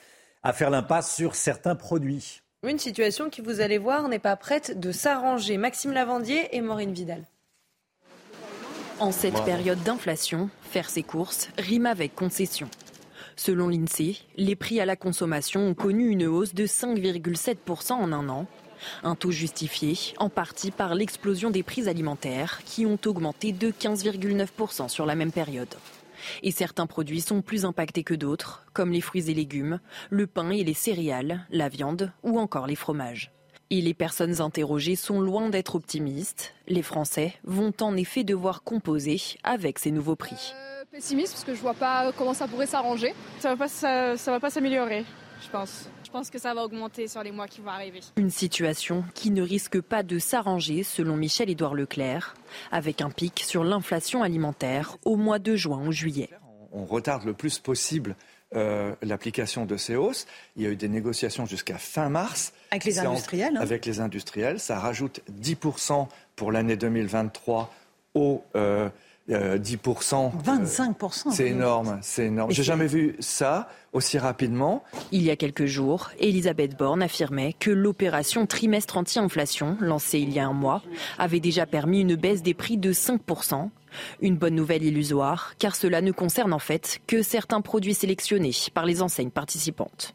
à 0.43 0.53
faire 0.53 0.71
l'impasse 0.71 1.15
sur 1.15 1.35
certains 1.35 1.77
produits. 1.77 2.41
Une 2.67 2.79
situation 2.79 3.31
qui, 3.31 3.41
vous 3.41 3.61
allez 3.61 3.79
voir, 3.79 4.09
n'est 4.09 4.19
pas 4.19 4.37
prête 4.37 4.81
de 4.81 4.91
s'arranger. 4.91 5.59
Maxime 5.59 5.93
Lavandier 5.93 6.57
et 6.57 6.61
Maureen 6.61 6.93
Vidal. 6.93 7.25
En 8.99 9.13
cette 9.13 9.45
période 9.45 9.81
d'inflation, 9.85 10.51
faire 10.63 10.91
ses 10.91 11.05
courses 11.05 11.51
rime 11.57 11.87
avec 11.87 12.17
concession. 12.17 12.69
Selon 13.37 13.69
l'INSEE, 13.69 14.25
les 14.37 14.57
prix 14.57 14.81
à 14.81 14.87
la 14.87 14.97
consommation 14.97 15.61
ont 15.69 15.75
connu 15.75 16.09
une 16.09 16.27
hausse 16.27 16.55
de 16.55 16.67
5,7% 16.67 17.93
en 17.93 18.13
un 18.13 18.29
an, 18.29 18.47
un 19.03 19.15
taux 19.15 19.31
justifié 19.31 19.97
en 20.19 20.29
partie 20.29 20.71
par 20.71 20.95
l'explosion 20.95 21.51
des 21.51 21.63
prix 21.63 21.89
alimentaires 21.89 22.61
qui 22.65 22.87
ont 22.87 22.99
augmenté 23.07 23.53
de 23.53 23.71
15,9% 23.71 24.89
sur 24.89 25.07
la 25.07 25.15
même 25.15 25.33
période. 25.33 25.75
Et 26.43 26.51
certains 26.51 26.87
produits 26.87 27.21
sont 27.21 27.43
plus 27.43 27.65
impactés 27.65 28.05
que 28.05 28.15
d'autres, 28.15 28.65
comme 28.73 28.93
les 28.93 29.01
fruits 29.01 29.31
et 29.31 29.35
légumes, 29.35 29.81
le 30.11 30.27
pain 30.27 30.51
et 30.51 30.65
les 30.65 30.75
céréales, 30.75 31.47
la 31.51 31.69
viande 31.69 32.13
ou 32.23 32.39
encore 32.39 32.67
les 32.67 32.77
fromages. 32.77 33.31
Et 33.71 33.83
les 33.83 33.93
personnes 33.93 34.41
interrogées 34.41 34.97
sont 34.97 35.21
loin 35.21 35.51
d'être 35.51 35.75
optimistes. 35.75 36.55
Les 36.69 36.83
Français 36.83 37.35
vont 37.45 37.75
en 37.81 37.97
effet 37.97 38.25
devoir 38.25 38.63
composer 38.63 39.21
avec 39.45 39.79
ces 39.79 39.91
nouveaux 39.91 40.17
prix. 40.17 40.55
Euh, 40.55 40.85
pessimiste 40.91 41.33
parce 41.35 41.45
que 41.45 41.55
je 41.55 41.61
vois 41.61 41.75
pas 41.75 42.11
comment 42.17 42.33
ça 42.33 42.49
pourrait 42.49 42.67
s'arranger. 42.67 43.15
Ça 43.41 43.55
va 43.55 43.67
va 43.67 44.41
pas 44.41 44.51
s'améliorer, 44.51 45.05
je 45.43 45.51
pense. 45.51 45.91
Je 46.09 46.13
pense 46.15 46.31
que 46.31 46.39
ça 46.39 46.55
va 46.55 46.65
augmenter 46.65 47.07
sur 47.07 47.23
les 47.23 47.33
mois 47.33 47.47
qui 47.47 47.61
vont 47.61 47.69
arriver. 47.69 48.01
Une 48.17 48.31
situation 48.31 49.05
qui 49.13 49.31
ne 49.31 49.43
risque 49.43 49.79
pas 49.83 50.03
de 50.03 50.19
s'arranger 50.19 50.83
selon 50.83 51.19
Michel-Édouard 51.19 51.75
Leclerc, 51.75 52.35
avec 52.73 53.03
un 53.03 53.11
pic 53.11 53.43
sur 53.45 53.63
l'inflation 53.63 54.23
alimentaire 54.23 54.97
au 55.05 55.17
mois 55.17 55.39
de 55.39 55.55
juin 55.55 55.87
ou 55.87 55.93
juillet. 55.93 56.31
On 56.73 56.87
retarde 56.87 57.27
le 57.27 57.35
plus 57.35 57.59
possible 57.59 58.17
euh, 58.55 58.95
l'application 59.03 59.67
de 59.67 59.77
ces 59.77 59.97
hausses. 59.97 60.27
Il 60.57 60.63
y 60.63 60.67
a 60.67 60.71
eu 60.71 60.77
des 60.77 60.89
négociations 60.89 61.45
jusqu'à 61.45 61.77
fin 61.77 62.09
mars. 62.09 62.55
Avec 62.71 62.85
les 62.85 62.99
industriels 63.01 63.59
hein. 63.59 63.61
Avec 63.61 63.85
les 63.85 64.01
industriels. 64.01 64.61
Ça 64.61 64.79
rajoute 64.79 65.21
10% 65.31 66.09
pour 66.37 66.53
l'année 66.53 66.79
2023 66.79 67.71
aux, 68.15 68.43
euh, 68.57 68.89
10%. 69.29 70.33
25%. 70.43 71.31
C'est 71.31 71.49
énorme, 71.49 71.99
c'est 72.03 72.27
énorme. 72.27 72.51
J'ai 72.51 72.63
jamais 72.63 72.87
vu 72.87 73.17
ça 73.21 73.69
aussi 73.93 74.19
rapidement. 74.19 74.83
Il 75.13 75.23
y 75.23 75.31
a 75.31 75.37
quelques 75.37 75.67
jours, 75.67 76.11
Elisabeth 76.19 76.77
Borne 76.77 77.03
affirmait 77.03 77.55
que 77.59 77.71
l'opération 77.71 78.47
trimestre 78.47 78.97
anti-inflation, 78.97 79.77
lancée 79.81 80.19
il 80.19 80.33
y 80.33 80.39
a 80.39 80.47
un 80.47 80.53
mois, 80.53 80.83
avait 81.19 81.41
déjà 81.41 81.67
permis 81.67 82.01
une 82.01 82.17
baisse 82.17 82.43
des 82.43 82.55
prix 82.55 82.79
de 82.79 82.93
5%. 82.93 83.71
Une 84.21 84.37
bonne 84.37 84.55
nouvelle 84.55 84.85
illusoire, 84.85 85.55
car 85.59 85.75
cela 85.75 86.03
ne 86.03 86.13
concerne 86.13 86.53
en 86.53 86.59
fait 86.59 87.01
que 87.07 87.23
certains 87.23 87.63
produits 87.63 87.95
sélectionnés 87.95 88.53
par 88.75 88.85
les 88.85 89.01
enseignes 89.01 89.31
participantes. 89.31 90.15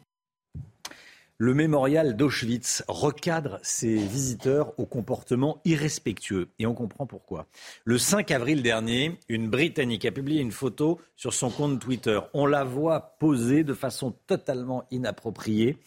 Le 1.36 1.52
mémorial 1.52 2.14
d'Auschwitz 2.14 2.84
recadre 2.86 3.58
ses 3.64 3.96
visiteurs 3.96 4.72
au 4.78 4.86
comportement 4.86 5.60
irrespectueux. 5.64 6.50
Et 6.60 6.66
on 6.66 6.74
comprend 6.74 7.06
pourquoi. 7.06 7.46
Le 7.84 7.98
5 7.98 8.30
avril 8.30 8.62
dernier, 8.62 9.18
une 9.28 9.50
Britannique 9.50 10.04
a 10.04 10.12
publié 10.12 10.40
une 10.40 10.52
photo 10.52 11.00
sur 11.16 11.34
son 11.34 11.50
compte 11.50 11.80
Twitter. 11.80 12.20
On 12.34 12.46
la 12.46 12.62
voit 12.62 13.16
posée 13.18 13.64
de 13.64 13.74
façon 13.74 14.14
totalement 14.28 14.84
inappropriée. 14.92 15.78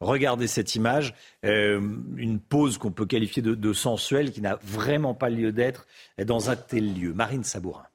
Regardez 0.00 0.48
cette 0.48 0.74
image, 0.74 1.14
euh, 1.44 1.80
une 2.16 2.40
pose 2.40 2.76
qu'on 2.76 2.90
peut 2.90 3.06
qualifier 3.06 3.42
de, 3.42 3.54
de 3.54 3.72
sensuelle, 3.72 4.32
qui 4.32 4.40
n'a 4.40 4.58
vraiment 4.60 5.14
pas 5.14 5.30
lieu 5.30 5.52
d'être 5.52 5.86
dans 6.24 6.50
un 6.50 6.56
tel 6.56 6.98
lieu. 6.98 7.14
Marine 7.14 7.44
Sabourin. 7.44 7.86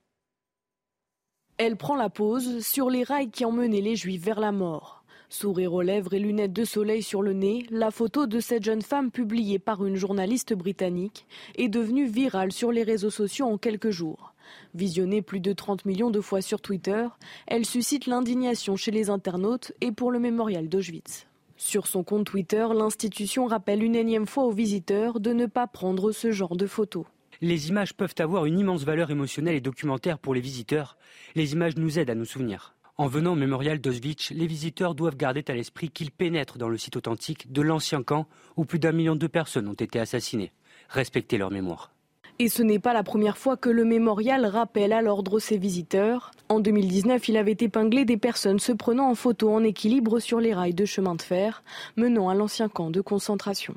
Elle 1.57 1.75
prend 1.75 1.97
la 1.97 2.09
pose 2.09 2.65
sur 2.65 2.89
les 2.89 3.03
rails 3.03 3.29
qui 3.29 3.43
emmenaient 3.43 3.81
les 3.81 3.97
Juifs 3.97 4.23
vers 4.23 4.39
la 4.39 4.53
mort. 4.53 5.00
Sourire 5.33 5.71
aux 5.71 5.81
lèvres 5.81 6.13
et 6.13 6.19
lunettes 6.19 6.51
de 6.51 6.65
soleil 6.65 7.01
sur 7.01 7.21
le 7.21 7.31
nez, 7.31 7.65
la 7.69 7.89
photo 7.89 8.27
de 8.27 8.41
cette 8.41 8.65
jeune 8.65 8.81
femme 8.81 9.11
publiée 9.11 9.59
par 9.59 9.85
une 9.85 9.95
journaliste 9.95 10.53
britannique 10.53 11.25
est 11.55 11.69
devenue 11.69 12.05
virale 12.05 12.51
sur 12.51 12.69
les 12.69 12.83
réseaux 12.83 13.09
sociaux 13.09 13.45
en 13.45 13.57
quelques 13.57 13.91
jours. 13.91 14.33
Visionnée 14.75 15.21
plus 15.21 15.39
de 15.39 15.53
30 15.53 15.85
millions 15.85 16.09
de 16.09 16.19
fois 16.19 16.41
sur 16.41 16.59
Twitter, 16.59 17.07
elle 17.47 17.65
suscite 17.65 18.07
l'indignation 18.07 18.75
chez 18.75 18.91
les 18.91 19.09
internautes 19.09 19.71
et 19.79 19.93
pour 19.93 20.11
le 20.11 20.19
mémorial 20.19 20.67
d'Auschwitz. 20.67 21.27
Sur 21.55 21.87
son 21.87 22.03
compte 22.03 22.25
Twitter, 22.25 22.67
l'institution 22.75 23.45
rappelle 23.45 23.83
une 23.83 23.95
énième 23.95 24.27
fois 24.27 24.43
aux 24.43 24.51
visiteurs 24.51 25.21
de 25.21 25.31
ne 25.31 25.45
pas 25.45 25.65
prendre 25.65 26.11
ce 26.11 26.31
genre 26.31 26.57
de 26.57 26.67
photos. 26.67 27.05
Les 27.39 27.69
images 27.69 27.93
peuvent 27.93 28.15
avoir 28.19 28.47
une 28.47 28.59
immense 28.59 28.83
valeur 28.83 29.11
émotionnelle 29.11 29.55
et 29.55 29.61
documentaire 29.61 30.19
pour 30.19 30.33
les 30.33 30.41
visiteurs. 30.41 30.97
Les 31.35 31.53
images 31.53 31.77
nous 31.77 31.99
aident 31.99 32.09
à 32.09 32.15
nous 32.15 32.25
souvenir. 32.25 32.75
En 32.97 33.07
venant 33.07 33.33
au 33.33 33.35
mémorial 33.35 33.79
d'Auschwitz, 33.79 34.31
les 34.31 34.47
visiteurs 34.47 34.95
doivent 34.95 35.17
garder 35.17 35.43
à 35.47 35.53
l'esprit 35.53 35.89
qu'ils 35.89 36.11
pénètrent 36.11 36.57
dans 36.57 36.69
le 36.69 36.77
site 36.77 36.95
authentique 36.97 37.51
de 37.51 37.61
l'ancien 37.61 38.03
camp 38.03 38.27
où 38.57 38.65
plus 38.65 38.79
d'un 38.79 38.91
million 38.91 39.15
de 39.15 39.27
personnes 39.27 39.67
ont 39.67 39.73
été 39.73 39.99
assassinées. 39.99 40.51
Respectez 40.89 41.37
leur 41.37 41.51
mémoire. 41.51 41.91
Et 42.39 42.49
ce 42.49 42.63
n'est 42.63 42.79
pas 42.79 42.93
la 42.93 43.03
première 43.03 43.37
fois 43.37 43.55
que 43.55 43.69
le 43.69 43.85
mémorial 43.85 44.45
rappelle 44.45 44.93
à 44.93 45.01
l'ordre 45.01 45.39
ses 45.39 45.57
visiteurs. 45.57 46.31
En 46.49 46.59
2019, 46.59 47.29
il 47.29 47.37
avait 47.37 47.57
épinglé 47.59 48.03
des 48.03 48.17
personnes 48.17 48.59
se 48.59 48.71
prenant 48.71 49.09
en 49.09 49.15
photo 49.15 49.53
en 49.53 49.63
équilibre 49.63 50.19
sur 50.19 50.39
les 50.39 50.53
rails 50.53 50.73
de 50.73 50.85
chemin 50.85 51.15
de 51.15 51.21
fer 51.21 51.63
menant 51.97 52.29
à 52.29 52.33
l'ancien 52.33 52.67
camp 52.67 52.89
de 52.89 53.01
concentration. 53.01 53.75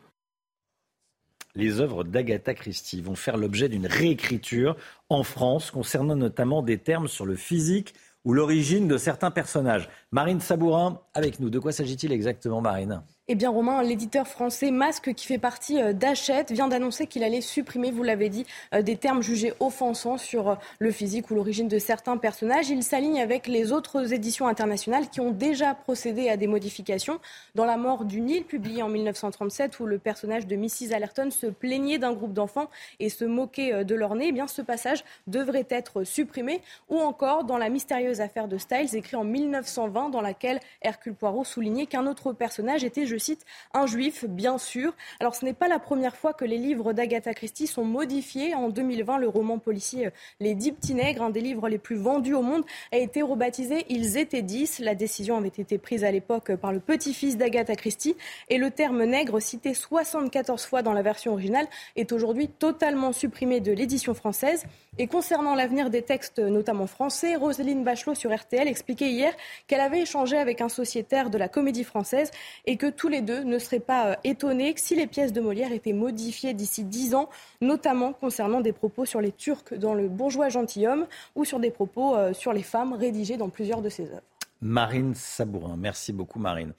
Les 1.57 1.81
œuvres 1.81 2.03
d'Agatha 2.03 2.53
Christie 2.53 3.01
vont 3.01 3.15
faire 3.15 3.36
l'objet 3.36 3.69
d'une 3.69 3.86
réécriture 3.86 4.77
en 5.09 5.23
France 5.23 5.70
concernant 5.70 6.16
notamment 6.16 6.62
des 6.62 6.78
termes 6.78 7.07
sur 7.07 7.27
le 7.27 7.36
physique 7.36 7.95
ou 8.25 8.33
l'origine 8.33 8.89
de 8.89 8.97
certains 8.97 9.31
personnages. 9.31 9.89
Marine 10.11 10.41
Sabourin 10.41 11.01
avec 11.13 11.41
nous. 11.41 11.51
De 11.51 11.59
quoi 11.59 11.73
s'agit-il 11.73 12.13
exactement, 12.13 12.61
Marine? 12.61 13.03
Eh 13.27 13.37
bien, 13.37 13.49
Romain, 13.49 13.83
l'éditeur 13.83 14.29
français 14.29 14.71
Masque, 14.71 15.15
qui 15.15 15.27
fait 15.27 15.39
partie 15.39 15.81
euh, 15.81 15.95
d'Hachette, 15.95 16.53
vient 16.53 16.69
d'annoncer 16.69 17.07
qu'il 17.07 17.25
allait 17.25 17.41
supprimer, 17.41 17.91
vous 17.91 18.03
l'avez 18.03 18.29
dit, 18.29 18.45
euh, 18.75 18.83
des 18.83 18.99
termes 18.99 19.23
jugés 19.23 19.55
offensants 19.61 20.19
sur 20.19 20.51
euh, 20.51 20.55
le 20.79 20.91
physique 20.91 21.31
ou 21.31 21.35
l'origine 21.35 21.67
de 21.67 21.79
certains 21.79 22.19
personnages. 22.19 22.69
Il 22.69 22.83
s'aligne 22.83 23.23
avec 23.23 23.47
les 23.47 23.73
autres 23.73 24.13
éditions 24.13 24.47
internationales 24.47 25.09
qui 25.09 25.23
ont 25.23 25.31
déjà 25.31 25.73
procédé 25.73 26.29
à 26.29 26.37
des 26.37 26.47
modifications. 26.47 27.19
Dans 27.55 27.65
La 27.65 27.79
mort 27.79 28.05
du 28.05 28.21
Nil, 28.21 28.45
publié 28.45 28.83
en 28.83 28.91
1937, 28.91 29.81
où 29.81 29.87
le 29.87 29.97
personnage 29.97 30.47
de 30.47 30.57
Mrs. 30.57 30.93
Allerton 30.93 31.31
se 31.31 31.47
plaignait 31.47 31.97
d'un 31.97 32.13
groupe 32.13 32.35
d'enfants 32.35 32.69
et 33.01 33.09
se 33.09 33.25
moquait 33.25 33.87
de 33.87 33.95
leur 33.95 34.17
nez, 34.17 34.27
eh 34.29 34.33
bien, 34.33 34.49
ce 34.49 34.61
passage 34.61 35.03
devrait 35.29 35.67
être 35.71 36.05
supprimé. 36.05 36.61
Ou 36.91 36.99
encore 36.99 37.45
dans 37.45 37.57
La 37.57 37.71
mystérieuse 37.71 38.21
affaire 38.21 38.49
de 38.49 38.59
Styles, 38.59 38.95
écrit 38.95 39.17
en 39.17 39.25
1920, 39.25 40.11
dans 40.11 40.21
laquelle 40.21 40.61
Hercule 40.83 41.15
Poirot 41.15 41.45
soulignait 41.45 41.87
qu'un 41.87 42.07
autre 42.07 42.35
personnage 42.35 42.85
était 42.85 43.07
je 43.15 43.19
cite, 43.19 43.45
un 43.73 43.86
juif, 43.86 44.24
bien 44.24 44.59
sûr. 44.59 44.93
Alors 45.20 45.36
ce 45.36 45.45
n'est 45.45 45.53
pas 45.53 45.69
la 45.69 45.78
première 45.78 46.16
fois 46.16 46.32
que 46.32 46.45
les 46.45 46.59
livres 46.59 46.93
d'Agatha 46.93 47.32
Christie 47.32 47.69
sont 47.69 47.85
modifiés. 47.85 48.55
En 48.55 48.70
2020, 48.70 49.19
le 49.19 49.28
roman 49.28 49.59
policier 49.59 50.11
Les 50.41 50.55
Dix 50.55 50.73
Petits 50.73 50.95
Nègres, 50.95 51.23
un 51.23 51.31
des 51.31 51.41
livres 51.41 51.69
les 51.69 51.78
plus 51.78 51.95
vendus 51.95 52.35
au 52.35 52.43
monde, 52.43 52.65
a 52.91 52.97
été 52.97 53.23
rebaptisé 53.23 53.86
Ils 53.89 54.16
étaient 54.16 54.43
dix. 54.43 54.81
La 54.81 54.97
décision 54.97 55.36
avait 55.36 55.49
été 55.49 55.78
prise 55.78 56.03
à 56.03 56.11
l'époque 56.11 56.57
par 56.57 56.73
le 56.73 56.81
petit-fils 56.81 57.36
d'Agatha 57.36 57.77
Christie 57.77 58.16
et 58.49 58.59
le 58.59 58.73
terme 58.73 59.05
nègre, 59.05 59.41
cité 59.41 59.74
74 59.74 60.65
fois 60.65 60.82
dans 60.82 60.93
la 60.93 61.03
version 61.03 61.32
originale, 61.32 61.69
est 61.95 62.11
aujourd'hui 62.11 62.49
totalement 62.49 63.12
supprimé 63.12 63.61
de 63.61 63.70
l'édition 63.70 64.15
française. 64.15 64.65
Et 64.99 65.07
concernant 65.09 65.55
l'avenir 65.55 65.91
des 65.91 66.03
textes, 66.03 66.39
notamment 66.39 66.86
français, 66.86 67.35
Roselyne 67.35 67.82
Bachelot 67.82 68.15
sur 68.15 68.32
RTL 68.35 68.69
expliquait 68.69 69.11
hier 69.11 69.32
qu'elle 69.66 69.81
avait 69.81 70.03
échangé 70.03 70.36
avec 70.36 70.61
un 70.61 70.69
sociétaire 70.69 71.31
de 71.31 71.39
la 71.39 71.49
comédie 71.49 71.85
française 71.85 72.31
et 72.65 72.77
que 72.77 72.86
tous 73.05 73.11
les 73.11 73.21
deux 73.21 73.45
ne 73.45 73.59
seraient 73.59 73.81
pas 73.81 74.07
euh, 74.07 74.15
étonnés 74.25 74.73
si 74.79 74.95
les 74.95 75.07
pièces 75.07 75.35
de 75.35 75.43
Molière 75.43 75.73
étaient 75.73 75.93
modifiées 75.93 76.55
d'ici 76.55 76.85
dix 76.85 77.15
ans, 77.15 77.29
notamment 77.61 78.15
concernant 78.15 78.63
des 78.63 78.73
propos 78.73 79.05
sur 79.05 79.21
les 79.21 79.31
Turcs 79.31 79.75
dans 79.77 79.93
Le 79.93 80.09
bourgeois 80.09 80.49
gentilhomme 80.49 81.07
ou 81.37 81.45
sur 81.45 81.61
des 81.61 81.71
propos 81.71 82.17
euh, 82.17 82.33
sur 82.33 82.55
les 82.55 82.63
femmes 82.63 82.95
rédigés 82.95 83.37
dans 83.37 83.51
plusieurs 83.51 83.83
de 83.83 83.91
ses 83.91 84.05
œuvres. 84.05 84.23
Marine 84.65 85.15
Sabourin, 85.15 85.77
merci 85.77 86.12
beaucoup 86.12 86.41
Marine 86.41 86.73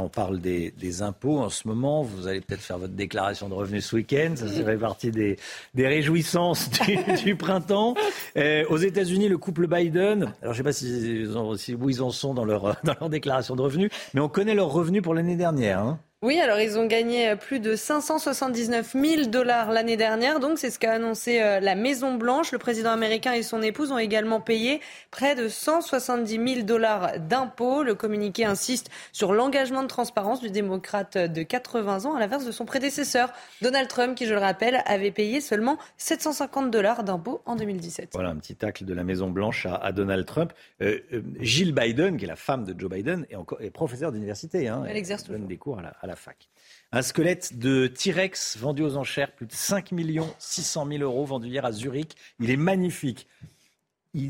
on 0.00 0.08
parle 0.08 0.40
des, 0.40 1.02
impôts 1.02 1.38
en 1.38 1.50
ce 1.50 1.68
moment. 1.68 2.02
Vous 2.02 2.26
allez 2.26 2.40
peut-être 2.40 2.60
faire 2.60 2.78
votre 2.78 2.94
déclaration 2.94 3.48
de 3.48 3.54
revenus 3.54 3.86
ce 3.86 3.96
week-end. 3.96 4.34
Ça 4.36 4.46
fait 4.46 4.76
partie 4.76 5.10
des, 5.10 5.36
réjouissances 5.76 6.70
du, 7.24 7.36
printemps. 7.36 7.94
Euh, 8.36 8.64
aux 8.68 8.78
États-Unis, 8.78 9.28
le 9.28 9.38
couple 9.38 9.66
Biden, 9.66 10.32
alors 10.40 10.54
je 10.54 10.62
ne 10.62 10.72
sais 10.72 11.56
pas 11.56 11.58
si, 11.58 11.74
où 11.74 11.90
ils 11.90 12.02
en 12.02 12.10
sont 12.10 12.34
dans 12.34 12.44
leur, 12.44 12.76
dans 12.84 12.94
leur 13.00 13.10
déclaration 13.10 13.56
de 13.56 13.62
revenus, 13.62 13.90
mais 14.14 14.20
on 14.20 14.28
connaît 14.28 14.54
leurs 14.54 14.72
revenus 14.72 15.02
pour 15.02 15.14
l'année 15.14 15.36
dernière. 15.36 15.80
Hein. 15.80 15.98
Oui, 16.22 16.38
alors 16.38 16.60
ils 16.60 16.78
ont 16.78 16.86
gagné 16.86 17.34
plus 17.34 17.58
de 17.58 17.74
579 17.74 18.92
000 18.94 19.22
dollars 19.26 19.72
l'année 19.72 19.96
dernière, 19.96 20.38
donc 20.38 20.56
c'est 20.56 20.70
ce 20.70 20.78
qu'a 20.78 20.92
annoncé 20.92 21.40
euh, 21.40 21.58
la 21.58 21.74
Maison 21.74 22.14
Blanche. 22.14 22.52
Le 22.52 22.58
président 22.58 22.90
américain 22.90 23.32
et 23.32 23.42
son 23.42 23.60
épouse 23.60 23.90
ont 23.90 23.98
également 23.98 24.40
payé 24.40 24.80
près 25.10 25.34
de 25.34 25.48
170 25.48 26.54
000 26.54 26.64
dollars 26.64 27.18
d'impôts. 27.18 27.82
Le 27.82 27.96
communiqué 27.96 28.44
insiste 28.44 28.88
sur 29.10 29.32
l'engagement 29.32 29.82
de 29.82 29.88
transparence 29.88 30.40
du 30.40 30.48
démocrate 30.48 31.18
de 31.18 31.42
80 31.42 32.04
ans, 32.04 32.14
à 32.14 32.20
l'inverse 32.20 32.44
de 32.44 32.52
son 32.52 32.66
prédécesseur, 32.66 33.32
Donald 33.60 33.88
Trump, 33.88 34.14
qui, 34.14 34.26
je 34.26 34.34
le 34.34 34.38
rappelle, 34.38 34.80
avait 34.86 35.10
payé 35.10 35.40
seulement 35.40 35.76
750 35.96 36.70
dollars 36.70 37.02
d'impôts 37.02 37.42
en 37.46 37.56
2017. 37.56 38.10
Voilà 38.12 38.28
un 38.28 38.36
petit 38.36 38.54
tacle 38.54 38.84
de 38.84 38.94
la 38.94 39.02
Maison 39.02 39.28
Blanche 39.28 39.66
à, 39.68 39.90
Donald 39.90 40.24
Trump. 40.24 40.52
Euh, 40.82 41.00
euh, 41.12 41.22
Jill 41.40 41.74
Biden, 41.74 42.16
qui 42.16 42.26
est 42.26 42.28
la 42.28 42.36
femme 42.36 42.62
de 42.62 42.78
Joe 42.78 42.88
Biden, 42.88 43.26
est, 43.28 43.34
encore, 43.34 43.60
est 43.60 43.70
professeure 43.70 44.12
d'université. 44.12 44.68
Hein, 44.68 44.84
elle, 44.88 44.96
exerce 44.96 45.28
donne 45.28 45.48
des 45.48 45.56
cours 45.56 45.80
à 45.80 46.06
la 46.06 46.11
fac. 46.16 46.48
Un 46.92 47.02
squelette 47.02 47.58
de 47.58 47.86
T-Rex 47.86 48.58
vendu 48.58 48.82
aux 48.82 48.96
enchères, 48.96 49.32
plus 49.32 49.46
de 49.46 49.52
5 49.52 49.90
600 50.38 50.86
000 50.88 51.02
euros 51.02 51.24
vendu 51.24 51.48
hier 51.48 51.64
à 51.64 51.72
Zurich. 51.72 52.14
Il 52.40 52.50
est 52.50 52.56
magnifique 52.56 53.26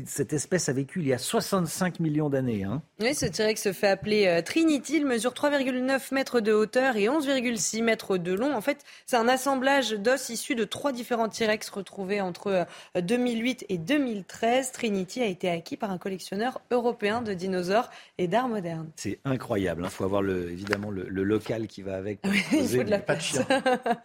cette 0.05 0.31
espèce 0.31 0.69
a 0.69 0.73
vécu 0.73 1.01
il 1.01 1.07
y 1.07 1.13
a 1.13 1.17
65 1.17 1.99
millions 1.99 2.29
d'années. 2.29 2.63
Hein. 2.63 2.81
Oui, 3.01 3.13
ce 3.13 3.25
T-Rex 3.25 3.61
se 3.61 3.73
fait 3.73 3.89
appeler 3.89 4.27
euh, 4.27 4.41
Trinity. 4.41 4.97
Il 4.97 5.05
mesure 5.05 5.33
3,9 5.33 6.13
mètres 6.13 6.39
de 6.39 6.53
hauteur 6.53 6.95
et 6.95 7.07
11,6 7.07 7.83
mètres 7.83 8.17
de 8.17 8.33
long. 8.33 8.55
En 8.55 8.61
fait, 8.61 8.77
c'est 9.05 9.17
un 9.17 9.27
assemblage 9.27 9.91
d'os 9.91 10.29
issus 10.29 10.55
de 10.55 10.63
trois 10.63 10.93
différents 10.93 11.27
T-Rex 11.27 11.69
retrouvés 11.69 12.21
entre 12.21 12.65
2008 12.95 13.63
euh, 13.63 13.73
et 13.73 13.77
2013. 13.77 14.71
Trinity 14.71 15.21
a 15.21 15.25
été 15.25 15.49
acquis 15.49 15.75
par 15.75 15.91
un 15.91 15.97
collectionneur 15.97 16.61
européen 16.71 17.21
de 17.21 17.33
dinosaures 17.33 17.89
et 18.17 18.27
d'art 18.27 18.47
moderne. 18.47 18.89
C'est 18.95 19.19
incroyable. 19.25 19.81
Il 19.81 19.87
hein. 19.87 19.89
faut 19.89 20.05
avoir 20.05 20.21
le, 20.21 20.49
évidemment 20.49 20.91
le, 20.91 21.03
local 21.23 21.67
qui 21.67 21.81
va 21.81 21.95
avec. 21.95 22.19
il 22.53 22.67
faut 22.69 22.83
de 22.83 22.89
la 22.89 22.99
pas 22.99 23.15
de 23.15 23.21
chien. 23.21 23.45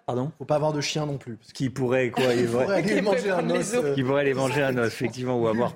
Pardon? 0.07 0.33
Faut 0.39 0.45
pas 0.45 0.57
avoir 0.57 0.73
de 0.73 0.81
chien 0.81 1.07
non 1.07 1.19
plus. 1.19 1.39
Qui 1.55 1.71
pourrait 1.71 2.11
quoi 2.11 2.35
Il 2.35 2.47
pourrait 2.51 2.79
aller 2.79 3.01
manger 3.01 3.31
un 3.31 3.49
os. 3.51 3.77
Qui 3.95 4.03
pourrait 4.03 4.23
aller 4.23 4.35
manger 4.35 4.63
un 4.65 4.77
os, 4.77 4.89
effectivement, 4.89 5.41
ou 5.41 5.47
avoir 5.47 5.68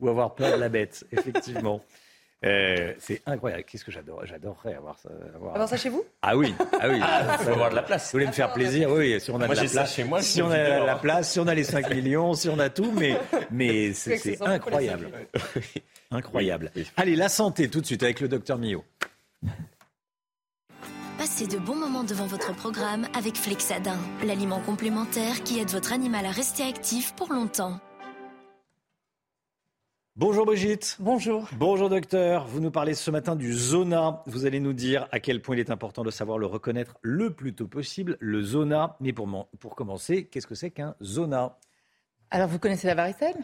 ou 0.00 0.08
avoir 0.08 0.34
peur 0.34 0.56
de 0.56 0.60
la 0.60 0.68
bête, 0.68 1.04
effectivement. 1.12 1.82
Euh, 2.44 2.94
c'est 2.98 3.20
incroyable. 3.26 3.64
Qu'est-ce 3.64 3.84
que 3.84 3.90
j'adore 3.90 4.24
J'adorerais 4.24 4.74
avoir 4.74 4.96
ça. 4.98 5.08
Avoir... 5.34 5.68
ça 5.68 5.76
chez 5.76 5.88
vous? 5.88 6.04
Ah 6.22 6.36
oui, 6.36 6.54
ah 6.80 6.88
oui. 6.88 6.98
Ah, 7.02 7.36
faut 7.38 7.50
avoir 7.50 7.70
de 7.70 7.74
la 7.74 7.82
place. 7.82 8.06
Vous 8.06 8.12
voulez 8.12 8.26
me 8.26 8.32
faire 8.32 8.52
plaisir? 8.52 8.90
Oui, 8.90 9.20
si 9.20 9.30
on 9.32 9.40
a 9.40 9.48
de 9.48 9.54
la 9.54 9.64
place. 9.64 9.94
chez 9.94 10.04
moi, 10.04 10.22
si 10.22 10.40
on 10.40 10.50
a 10.50 10.84
la 10.84 10.96
place, 10.96 11.32
si 11.32 11.40
on 11.40 11.48
a 11.48 11.54
les 11.54 11.64
5 11.64 11.90
millions, 11.90 12.34
si 12.34 12.48
on 12.48 12.58
a 12.60 12.70
tout, 12.70 12.92
mais, 12.92 13.18
mais 13.50 13.92
c'est 13.92 14.40
incroyable. 14.40 15.10
incroyable. 16.12 16.70
Allez, 16.96 17.16
la 17.16 17.28
santé 17.28 17.68
tout 17.68 17.80
de 17.80 17.86
suite 17.86 18.04
avec 18.04 18.20
le 18.20 18.28
docteur 18.28 18.58
Mio. 18.58 18.84
Passez 21.18 21.48
de 21.48 21.58
bons 21.58 21.74
moments 21.74 22.04
devant 22.04 22.26
votre 22.26 22.54
programme 22.54 23.08
avec 23.16 23.36
Flexadin, 23.36 23.98
l'aliment 24.24 24.60
complémentaire 24.60 25.42
qui 25.42 25.58
aide 25.58 25.70
votre 25.70 25.92
animal 25.92 26.24
à 26.24 26.30
rester 26.30 26.62
actif 26.62 27.12
pour 27.16 27.32
longtemps. 27.32 27.80
Bonjour 30.18 30.46
Brigitte. 30.46 30.96
Bonjour. 30.98 31.48
Bonjour 31.52 31.88
docteur. 31.88 32.44
Vous 32.48 32.58
nous 32.58 32.72
parlez 32.72 32.94
ce 32.94 33.08
matin 33.12 33.36
du 33.36 33.52
zona. 33.52 34.24
Vous 34.26 34.46
allez 34.46 34.58
nous 34.58 34.72
dire 34.72 35.06
à 35.12 35.20
quel 35.20 35.40
point 35.40 35.54
il 35.54 35.60
est 35.60 35.70
important 35.70 36.02
de 36.02 36.10
savoir 36.10 36.38
le 36.38 36.46
reconnaître 36.46 36.96
le 37.02 37.32
plus 37.32 37.54
tôt 37.54 37.68
possible, 37.68 38.16
le 38.18 38.42
zona. 38.42 38.96
Mais 38.98 39.12
pour, 39.12 39.48
pour 39.60 39.76
commencer, 39.76 40.24
qu'est-ce 40.24 40.48
que 40.48 40.56
c'est 40.56 40.72
qu'un 40.72 40.96
zona? 41.00 41.56
Alors 42.32 42.48
vous 42.48 42.58
connaissez 42.58 42.88
la 42.88 42.96
varicelle? 42.96 43.36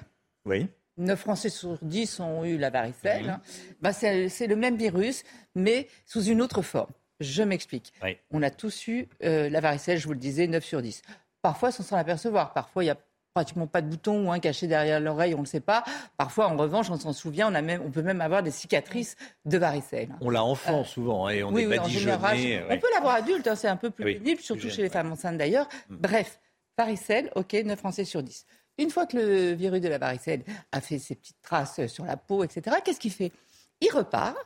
Oui. 0.47 0.67
9 0.97 1.17
Français 1.17 1.49
sur 1.49 1.79
10 1.81 2.19
ont 2.19 2.45
eu 2.45 2.59
la 2.59 2.71
varicelle. 2.71 3.39
Bah, 3.81 3.93
c'est 3.93 4.47
le 4.49 4.57
même 4.57 4.77
virus, 4.77 5.23
mais 5.55 5.87
sous 6.07 6.25
une 6.25 6.43
autre 6.43 6.63
forme. 6.63 6.91
Je 7.21 7.45
m'explique. 7.45 7.93
On 8.33 8.43
a 8.43 8.51
tous 8.51 8.89
eu 8.89 9.09
euh, 9.23 9.49
la 9.49 9.61
varicelle, 9.61 9.99
je 9.99 10.09
vous 10.09 10.13
le 10.13 10.19
disais, 10.19 10.49
9 10.49 10.65
sur 10.65 10.83
10. 10.83 11.03
Parfois 11.41 11.71
sans 11.71 11.85
s'en 11.85 11.97
apercevoir. 11.97 12.53
Parfois, 12.53 12.83
il 12.83 12.89
y 12.89 12.91
a 12.91 12.99
pratiquement 13.35 13.67
pas 13.67 13.83
de 13.83 13.89
bouton 13.89 14.29
ou 14.29 14.33
un 14.33 14.39
caché 14.39 14.69
derrière 14.69 15.01
l'oreille, 15.01 15.35
on 15.35 15.39
ne 15.39 15.43
le 15.43 15.49
sait 15.49 15.61
pas. 15.61 15.83
Parfois, 16.17 16.47
en 16.47 16.57
revanche, 16.57 16.89
on 16.89 16.97
s'en 16.97 17.13
souvient, 17.13 17.51
on, 17.51 17.55
a 17.55 17.63
même, 17.63 17.83
on 17.85 17.91
peut 17.91 18.03
même 18.03 18.21
avoir 18.21 18.45
des 18.45 18.53
cicatrices 18.53 19.17
de 19.45 19.59
varicelle. 19.59 20.11
On 20.21 20.31
l'a 20.31 20.45
enfant 20.45 20.83
euh, 20.83 20.85
souvent, 20.85 21.27
hein, 21.27 21.31
et 21.31 21.43
on 21.43 21.53
oui, 21.53 21.63
est 21.63 21.67
oui, 21.67 21.77
badigeonné. 21.77 22.63
On 22.71 22.79
peut 22.79 22.87
l'avoir 22.95 23.17
adulte, 23.17 23.49
hein, 23.49 23.57
c'est 23.57 23.69
un 23.69 23.77
peu 23.77 23.91
plus 23.91 24.05
pénible, 24.05 24.41
surtout 24.41 24.71
chez 24.71 24.83
les 24.83 24.89
femmes 24.89 25.11
enceintes 25.13 25.37
d'ailleurs. 25.37 25.69
Mm. 25.89 25.97
Bref, 25.97 26.39
varicelle, 26.79 27.31
ok, 27.35 27.53
9 27.53 27.77
Français 27.77 28.05
sur 28.05 28.23
10. 28.23 28.47
Une 28.79 28.91
fois 28.91 29.07
que 29.07 29.17
le 29.17 29.53
virus 29.53 29.81
de 29.81 29.89
la 29.89 29.99
varicelle 29.99 30.45
a 30.71 30.81
fait 30.81 30.99
ses 30.99 31.17
petites 31.17 31.43
traces 31.43 31.85
sur 31.89 32.05
la 32.05 32.17
peau, 32.17 32.45
etc., 32.45 32.77
qu'est-ce 32.85 33.01
qu'il 33.01 33.13
fait? 33.13 33.33
Il 33.81 33.91
repart 33.91 34.37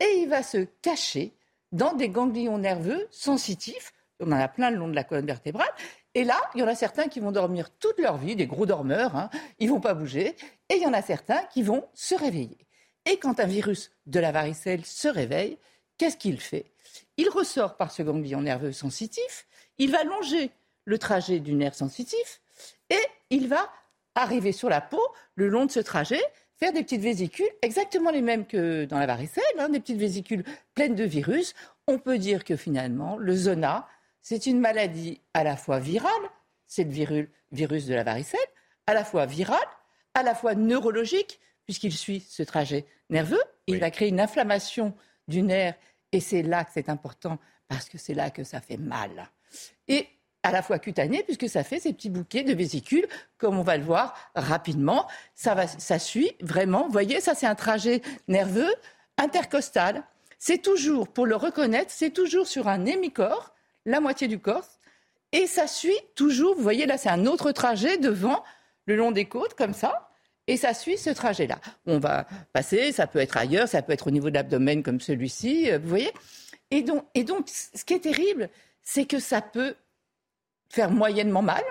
et 0.00 0.18
il 0.18 0.28
va 0.28 0.42
se 0.42 0.66
cacher 0.82 1.32
dans 1.70 1.92
des 1.94 2.08
ganglions 2.08 2.58
nerveux 2.58 3.06
sensitifs. 3.12 3.92
On 4.20 4.30
en 4.32 4.38
a 4.38 4.48
plein 4.48 4.70
le 4.70 4.76
long 4.76 4.88
de 4.88 4.94
la 4.94 5.04
colonne 5.04 5.26
vertébrale. 5.26 5.70
Et 6.14 6.24
là, 6.24 6.38
il 6.54 6.60
y 6.60 6.62
en 6.62 6.68
a 6.68 6.74
certains 6.74 7.08
qui 7.08 7.20
vont 7.20 7.32
dormir 7.32 7.70
toute 7.78 7.98
leur 7.98 8.18
vie, 8.18 8.36
des 8.36 8.46
gros 8.46 8.66
dormeurs, 8.66 9.16
hein, 9.16 9.30
ils 9.58 9.70
vont 9.70 9.80
pas 9.80 9.94
bouger. 9.94 10.36
Et 10.68 10.74
il 10.76 10.82
y 10.82 10.86
en 10.86 10.92
a 10.92 11.02
certains 11.02 11.42
qui 11.52 11.62
vont 11.62 11.86
se 11.94 12.14
réveiller. 12.14 12.66
Et 13.06 13.16
quand 13.16 13.40
un 13.40 13.46
virus 13.46 13.90
de 14.06 14.20
la 14.20 14.30
varicelle 14.30 14.84
se 14.84 15.08
réveille, 15.08 15.58
qu'est-ce 15.98 16.16
qu'il 16.16 16.40
fait? 16.40 16.66
Il 17.16 17.28
ressort 17.28 17.76
par 17.76 17.90
ce 17.90 18.02
ganglion 18.02 18.42
nerveux 18.42 18.72
sensitif, 18.72 19.46
il 19.78 19.90
va 19.90 20.04
longer 20.04 20.50
le 20.84 20.98
trajet 20.98 21.40
du 21.40 21.54
nerf 21.54 21.74
sensitif 21.74 22.40
et 22.90 23.00
il 23.30 23.48
va 23.48 23.70
arriver 24.14 24.52
sur 24.52 24.68
la 24.68 24.80
peau 24.80 25.02
le 25.34 25.48
long 25.48 25.64
de 25.64 25.70
ce 25.70 25.80
trajet, 25.80 26.20
faire 26.56 26.72
des 26.72 26.82
petites 26.82 27.00
vésicules, 27.00 27.48
exactement 27.62 28.10
les 28.10 28.20
mêmes 28.20 28.46
que 28.46 28.84
dans 28.84 28.98
la 28.98 29.06
varicelle, 29.06 29.42
hein, 29.58 29.68
des 29.68 29.80
petites 29.80 29.98
vésicules 29.98 30.44
pleines 30.74 30.94
de 30.94 31.04
virus. 31.04 31.54
On 31.88 31.98
peut 31.98 32.18
dire 32.18 32.44
que 32.44 32.56
finalement, 32.56 33.16
le 33.16 33.34
zona, 33.34 33.88
c'est 34.22 34.46
une 34.46 34.60
maladie 34.60 35.20
à 35.34 35.44
la 35.44 35.56
fois 35.56 35.78
virale, 35.78 36.10
c'est 36.66 36.84
le 36.84 37.28
virus 37.50 37.86
de 37.86 37.94
la 37.94 38.04
varicelle, 38.04 38.40
à 38.86 38.94
la 38.94 39.04
fois 39.04 39.26
virale, 39.26 39.58
à 40.14 40.22
la 40.22 40.34
fois 40.34 40.54
neurologique, 40.54 41.40
puisqu'il 41.64 41.92
suit 41.92 42.20
ce 42.20 42.42
trajet 42.42 42.86
nerveux. 43.10 43.42
Il 43.66 43.78
va 43.78 43.90
créer 43.90 44.08
une 44.08 44.20
inflammation 44.20 44.94
du 45.28 45.42
nerf, 45.42 45.74
et 46.12 46.20
c'est 46.20 46.42
là 46.42 46.64
que 46.64 46.70
c'est 46.72 46.88
important, 46.88 47.38
parce 47.68 47.88
que 47.88 47.98
c'est 47.98 48.14
là 48.14 48.30
que 48.30 48.44
ça 48.44 48.60
fait 48.60 48.76
mal. 48.76 49.30
Et 49.88 50.08
à 50.42 50.50
la 50.50 50.62
fois 50.62 50.78
cutané, 50.78 51.22
puisque 51.22 51.48
ça 51.48 51.62
fait 51.62 51.78
ces 51.78 51.92
petits 51.92 52.10
bouquets 52.10 52.42
de 52.42 52.52
vésicules, 52.52 53.06
comme 53.38 53.58
on 53.58 53.62
va 53.62 53.76
le 53.76 53.84
voir 53.84 54.14
rapidement. 54.34 55.08
Ça, 55.34 55.54
va, 55.54 55.66
ça 55.68 55.98
suit 55.98 56.32
vraiment, 56.40 56.86
vous 56.86 56.92
voyez, 56.92 57.20
ça 57.20 57.34
c'est 57.34 57.46
un 57.46 57.54
trajet 57.54 58.02
nerveux 58.28 58.72
intercostal. 59.18 60.02
C'est 60.38 60.58
toujours, 60.58 61.06
pour 61.06 61.26
le 61.26 61.36
reconnaître, 61.36 61.92
c'est 61.92 62.10
toujours 62.10 62.48
sur 62.48 62.66
un 62.66 62.84
hémicorps, 62.86 63.51
la 63.84 64.00
moitié 64.00 64.28
du 64.28 64.38
corps. 64.38 64.66
Et 65.32 65.46
ça 65.46 65.66
suit 65.66 65.98
toujours, 66.14 66.54
vous 66.54 66.62
voyez 66.62 66.86
là, 66.86 66.98
c'est 66.98 67.08
un 67.08 67.26
autre 67.26 67.52
trajet 67.52 67.96
devant, 67.96 68.44
le 68.86 68.96
long 68.96 69.12
des 69.12 69.24
côtes, 69.24 69.54
comme 69.54 69.74
ça. 69.74 70.10
Et 70.46 70.56
ça 70.56 70.74
suit 70.74 70.98
ce 70.98 71.10
trajet-là. 71.10 71.58
On 71.86 71.98
va 71.98 72.26
passer, 72.52 72.92
ça 72.92 73.06
peut 73.06 73.20
être 73.20 73.36
ailleurs, 73.36 73.68
ça 73.68 73.80
peut 73.80 73.92
être 73.92 74.08
au 74.08 74.10
niveau 74.10 74.28
de 74.28 74.34
l'abdomen 74.34 74.82
comme 74.82 75.00
celui-ci, 75.00 75.70
euh, 75.70 75.78
vous 75.78 75.88
voyez. 75.88 76.12
Et 76.70 76.82
donc, 76.82 77.06
et 77.14 77.24
donc, 77.24 77.48
ce 77.48 77.84
qui 77.84 77.94
est 77.94 78.00
terrible, 78.00 78.50
c'est 78.82 79.06
que 79.06 79.18
ça 79.18 79.40
peut 79.40 79.76
faire 80.68 80.90
moyennement 80.90 81.42
mal, 81.42 81.62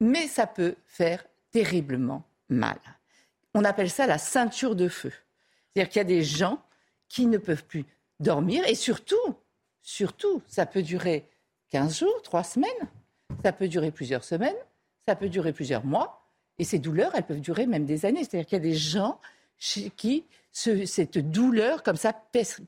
mais 0.00 0.26
ça 0.26 0.46
peut 0.46 0.76
faire 0.86 1.24
terriblement 1.50 2.22
mal. 2.48 2.78
On 3.52 3.64
appelle 3.64 3.90
ça 3.90 4.06
la 4.06 4.18
ceinture 4.18 4.74
de 4.74 4.88
feu. 4.88 5.12
C'est-à-dire 5.74 5.88
qu'il 5.90 5.98
y 5.98 6.00
a 6.00 6.04
des 6.04 6.22
gens 6.22 6.62
qui 7.08 7.26
ne 7.26 7.38
peuvent 7.38 7.64
plus 7.64 7.84
dormir 8.20 8.64
et 8.66 8.74
surtout, 8.74 9.16
Surtout, 9.86 10.42
ça 10.48 10.64
peut 10.64 10.82
durer 10.82 11.28
15 11.68 11.98
jours, 11.98 12.22
3 12.22 12.42
semaines, 12.42 12.70
ça 13.44 13.52
peut 13.52 13.68
durer 13.68 13.90
plusieurs 13.90 14.24
semaines, 14.24 14.56
ça 15.06 15.14
peut 15.14 15.28
durer 15.28 15.52
plusieurs 15.52 15.84
mois, 15.84 16.26
et 16.58 16.64
ces 16.64 16.78
douleurs, 16.78 17.12
elles 17.14 17.24
peuvent 17.24 17.40
durer 17.40 17.66
même 17.66 17.84
des 17.84 18.06
années. 18.06 18.24
C'est-à-dire 18.24 18.46
qu'il 18.46 18.56
y 18.56 18.60
a 18.60 18.64
des 18.64 18.74
gens 18.74 19.20
chez 19.58 19.90
qui 19.90 20.24
cette 20.52 21.18
douleur 21.18 21.82
comme 21.82 21.96
ça 21.96 22.12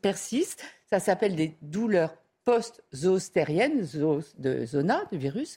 persiste. 0.03 0.63
Ça 0.91 1.01
s'appelle 1.01 1.37
des 1.37 1.57
douleurs 1.63 2.15
post-zoostériennes, 2.45 3.87
de 4.39 4.67
zona, 4.67 5.05
de 5.11 5.17
virus, 5.17 5.57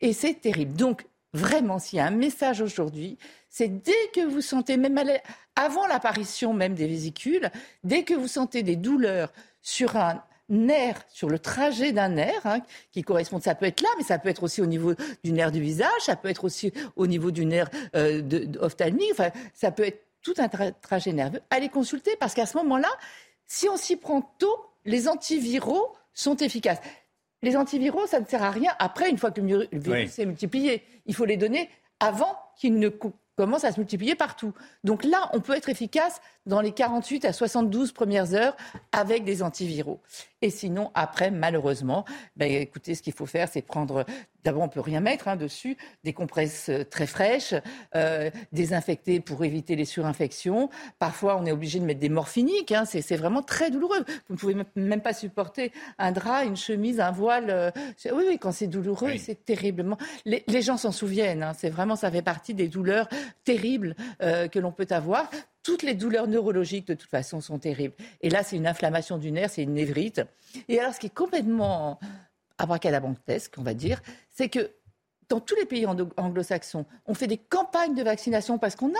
et 0.00 0.14
c'est 0.14 0.34
terrible. 0.34 0.72
Donc, 0.72 1.04
vraiment, 1.34 1.78
s'il 1.78 1.98
y 1.98 2.00
a 2.00 2.06
un 2.06 2.10
message 2.10 2.62
aujourd'hui, 2.62 3.18
c'est 3.50 3.68
dès 3.68 4.08
que 4.14 4.24
vous 4.24 4.40
sentez, 4.40 4.78
même 4.78 4.98
avant 5.54 5.86
l'apparition 5.86 6.54
même 6.54 6.74
des 6.74 6.86
vésicules, 6.86 7.50
dès 7.84 8.04
que 8.04 8.14
vous 8.14 8.28
sentez 8.28 8.62
des 8.62 8.76
douleurs 8.76 9.32
sur 9.60 9.96
un 9.96 10.24
nerf, 10.48 11.04
sur 11.08 11.28
le 11.28 11.38
trajet 11.38 11.92
d'un 11.92 12.08
nerf, 12.10 12.46
hein, 12.46 12.60
qui 12.90 13.02
correspond, 13.02 13.40
ça 13.40 13.54
peut 13.54 13.66
être 13.66 13.80
là, 13.80 13.88
mais 13.98 14.04
ça 14.04 14.18
peut 14.18 14.28
être 14.28 14.42
aussi 14.42 14.60
au 14.60 14.66
niveau 14.66 14.94
du 15.24 15.32
nerf 15.32 15.52
du 15.52 15.60
visage, 15.60 16.00
ça 16.00 16.16
peut 16.16 16.28
être 16.28 16.44
aussi 16.44 16.72
au 16.96 17.06
niveau 17.06 17.30
du 17.30 17.44
nerf 17.44 17.68
euh, 17.94 18.22
de, 18.22 18.58
ophtalmique, 18.58 19.10
enfin, 19.12 19.30
ça 19.54 19.70
peut 19.70 19.86
être 19.86 20.04
tout 20.22 20.34
un 20.38 20.48
trajet 20.48 21.12
nerveux. 21.12 21.40
Allez 21.50 21.68
consulter, 21.68 22.16
parce 22.18 22.34
qu'à 22.34 22.46
ce 22.46 22.56
moment-là, 22.58 22.88
si 23.46 23.68
on 23.68 23.76
s'y 23.76 23.96
prend 23.96 24.22
tôt, 24.38 24.66
les 24.84 25.08
antiviraux 25.08 25.94
sont 26.12 26.36
efficaces. 26.36 26.80
Les 27.42 27.56
antiviraux, 27.56 28.06
ça 28.06 28.20
ne 28.20 28.26
sert 28.26 28.42
à 28.42 28.50
rien 28.50 28.72
après, 28.78 29.08
une 29.08 29.18
fois 29.18 29.30
que 29.30 29.40
le 29.40 29.68
virus 29.72 30.10
s'est 30.10 30.26
multiplié. 30.26 30.82
Il 31.06 31.14
faut 31.14 31.24
les 31.24 31.36
donner 31.36 31.70
avant 32.00 32.36
qu'il 32.56 32.78
ne 32.78 32.88
commence 33.38 33.62
à 33.62 33.70
se 33.70 33.78
multiplier 33.78 34.16
partout. 34.16 34.52
Donc 34.82 35.04
là, 35.04 35.30
on 35.32 35.40
peut 35.40 35.54
être 35.54 35.68
efficace 35.68 36.20
dans 36.46 36.60
les 36.60 36.72
48 36.72 37.24
à 37.24 37.32
72 37.32 37.92
premières 37.92 38.34
heures 38.34 38.56
avec 38.90 39.24
des 39.24 39.44
antiviraux. 39.44 40.00
Et 40.40 40.50
sinon, 40.50 40.90
après, 40.94 41.30
malheureusement, 41.30 42.04
ben, 42.36 42.50
écoutez, 42.50 42.94
ce 42.94 43.02
qu'il 43.02 43.12
faut 43.12 43.26
faire, 43.26 43.48
c'est 43.48 43.62
prendre. 43.62 44.04
D'abord, 44.44 44.62
on 44.62 44.68
peut 44.68 44.80
rien 44.80 45.00
mettre 45.00 45.26
hein, 45.26 45.34
dessus, 45.34 45.76
des 46.04 46.12
compresses 46.12 46.68
euh, 46.68 46.84
très 46.84 47.08
fraîches, 47.08 47.54
euh, 47.96 48.30
désinfecter 48.52 49.18
pour 49.18 49.44
éviter 49.44 49.74
les 49.74 49.84
surinfections. 49.84 50.70
Parfois, 51.00 51.36
on 51.38 51.44
est 51.44 51.50
obligé 51.50 51.80
de 51.80 51.84
mettre 51.84 51.98
des 51.98 52.08
morphiniques. 52.08 52.70
Hein, 52.70 52.84
c'est 52.84 53.16
vraiment 53.16 53.42
très 53.42 53.70
douloureux. 53.70 54.04
Vous 54.28 54.34
ne 54.34 54.38
pouvez 54.38 54.56
même 54.76 55.02
pas 55.02 55.12
supporter 55.12 55.72
un 55.98 56.12
drap, 56.12 56.44
une 56.44 56.56
chemise, 56.56 57.00
un 57.00 57.10
voile. 57.10 57.50
Euh, 57.50 57.70
oui, 58.12 58.24
oui, 58.28 58.38
quand 58.38 58.52
c'est 58.52 58.68
douloureux, 58.68 59.16
c'est 59.18 59.44
terriblement. 59.44 59.98
Les, 60.24 60.62
gens 60.62 60.76
s'en 60.76 60.92
souviennent. 60.92 61.42
Hein, 61.42 61.52
c'est 61.56 61.70
vraiment, 61.70 61.96
ça 61.96 62.10
fait 62.10 62.22
partie 62.22 62.54
des 62.54 62.68
douleurs 62.68 63.08
terribles 63.44 63.96
que 64.20 64.58
l'on 64.58 64.72
peut 64.72 64.86
avoir 64.90 65.30
toutes 65.68 65.82
les 65.82 65.92
douleurs 65.92 66.28
neurologiques, 66.28 66.86
de 66.86 66.94
toute 66.94 67.10
façon, 67.10 67.42
sont 67.42 67.58
terribles. 67.58 67.92
Et 68.22 68.30
là, 68.30 68.42
c'est 68.42 68.56
une 68.56 68.66
inflammation 68.66 69.18
du 69.18 69.30
nerf, 69.30 69.50
c'est 69.50 69.64
une 69.64 69.74
névrite. 69.74 70.22
Et 70.66 70.80
alors, 70.80 70.94
ce 70.94 70.98
qui 70.98 71.08
est 71.08 71.14
complètement 71.14 72.00
abracadabrantesque, 72.56 73.52
on 73.58 73.62
va 73.62 73.74
dire, 73.74 74.00
c'est 74.32 74.48
que 74.48 74.70
dans 75.28 75.40
tous 75.40 75.56
les 75.56 75.66
pays 75.66 75.84
anglo-saxons, 75.84 76.86
on 77.04 77.12
fait 77.12 77.26
des 77.26 77.36
campagnes 77.36 77.94
de 77.94 78.02
vaccination 78.02 78.56
parce 78.56 78.76
qu'on 78.76 78.92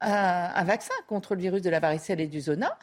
a 0.00 0.56
un, 0.56 0.62
vaccin 0.62 0.94
contre 1.08 1.34
le 1.34 1.40
virus 1.40 1.62
de 1.62 1.70
la 1.70 1.80
varicelle 1.80 2.20
et 2.20 2.28
du 2.28 2.40
zona. 2.40 2.78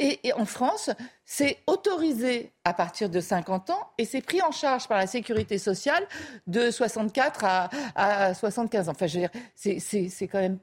Et, 0.00 0.18
en 0.32 0.44
France, 0.44 0.90
c'est 1.24 1.58
autorisé 1.68 2.50
à 2.64 2.74
partir 2.74 3.08
de 3.08 3.20
50 3.20 3.70
ans 3.70 3.90
et 3.98 4.04
c'est 4.04 4.20
pris 4.20 4.42
en 4.42 4.50
charge 4.50 4.88
par 4.88 4.98
la 4.98 5.06
sécurité 5.06 5.58
sociale 5.58 6.04
de 6.48 6.72
64 6.72 7.44
à, 7.44 7.70
à 7.94 8.34
75 8.34 8.88
ans. 8.88 8.92
Enfin, 8.92 9.06
je 9.06 9.20
veux 9.20 9.28
dire, 9.28 9.30
c'est 9.54 10.26
quand 10.26 10.40
même 10.40 10.58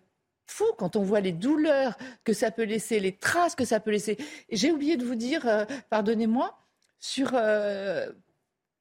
fou 0.52 0.66
quand 0.78 0.96
on 0.96 1.02
voit 1.02 1.22
les 1.22 1.32
douleurs 1.32 1.98
que 2.24 2.34
ça 2.34 2.52
peut 2.52 2.64
laisser, 2.64 3.00
les 3.00 3.16
traces 3.16 3.56
que 3.56 3.66
ça 3.66 3.80
peut 3.80 3.92
laisser. 3.92 4.18
J'ai 4.52 4.72
oublié 4.72 4.98
de 4.98 5.06
vous 5.06 5.16
dire, 5.16 5.48
euh, 5.48 5.66
pardonnez-moi, 5.90 6.58
sur 7.00 7.32
euh, 7.34 8.12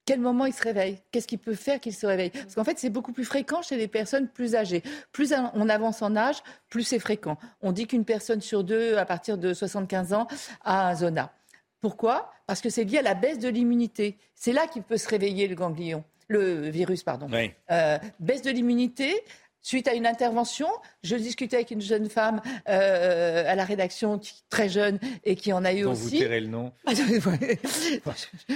quel 0.05 0.20
moment 0.20 0.47
il 0.47 0.52
se 0.52 0.62
réveille, 0.62 0.99
qu'est-ce 1.10 1.28
qui 1.28 1.39
peut 1.39 1.55
faire 1.55 1.81
qu'il 1.81 1.94
se 1.94 2.07
réveille. 2.07 2.31
Parce 2.31 2.55
qu'en 2.55 2.65
fait, 2.65 2.78
c'est 2.78 2.90
beaucoup 2.90 3.12
plus 3.12 3.24
fréquent 3.24 3.62
chez 3.62 3.76
les 3.76 3.89
personnes 3.89 4.28
plus 4.28 4.55
âgées. 4.57 4.82
Plus 5.12 5.32
on 5.55 5.68
avance 5.68 6.02
en 6.02 6.16
âge, 6.16 6.36
plus 6.68 6.82
c'est 6.82 6.99
fréquent. 6.99 7.39
On 7.62 7.73
dit 7.73 7.86
qu'une 7.86 8.05
personne 8.05 8.40
sur 8.40 8.65
deux, 8.65 8.97
à 8.97 9.07
partir 9.07 9.39
de 9.39 9.55
75 9.55 10.12
ans, 10.12 10.26
a 10.65 10.90
un 10.90 10.94
zona. 10.97 11.32
Pourquoi? 11.81 12.32
Parce 12.47 12.60
que 12.60 12.68
c'est 12.68 12.84
lié 12.84 12.99
à 12.99 13.02
la 13.02 13.15
baisse 13.15 13.39
de 13.39 13.49
l'immunité. 13.49 14.18
C'est 14.34 14.52
là 14.52 14.66
qu'il 14.66 14.82
peut 14.82 14.99
se 14.99 15.08
réveiller 15.08 15.49
le 15.49 15.55
ganglion, 15.55 16.05
le 16.28 16.68
virus, 16.68 17.02
pardon. 17.02 17.28
Euh, 17.70 17.99
baisse 18.18 18.42
de 18.42 18.50
l'immunité, 18.50 19.24
suite 19.63 19.89
à 19.89 19.95
une 19.95 20.07
intervention. 20.07 20.69
Je 21.03 21.17
discutais 21.17 21.57
avec 21.57 21.71
une 21.71 21.81
jeune 21.81 22.09
femme 22.09 22.41
euh, 22.69 23.45
à 23.51 23.55
la 23.55 23.65
rédaction, 23.65 24.19
qui, 24.19 24.43
très 24.51 24.69
jeune, 24.69 24.99
et 25.25 25.37
qui 25.37 25.53
en 25.53 25.65
a 25.65 25.73
eu 25.73 25.83
Dont 25.83 25.93
aussi. 25.93 26.17
vous 26.17 26.23
tairez 26.23 26.41
le 26.41 26.47
nom. 26.49 26.73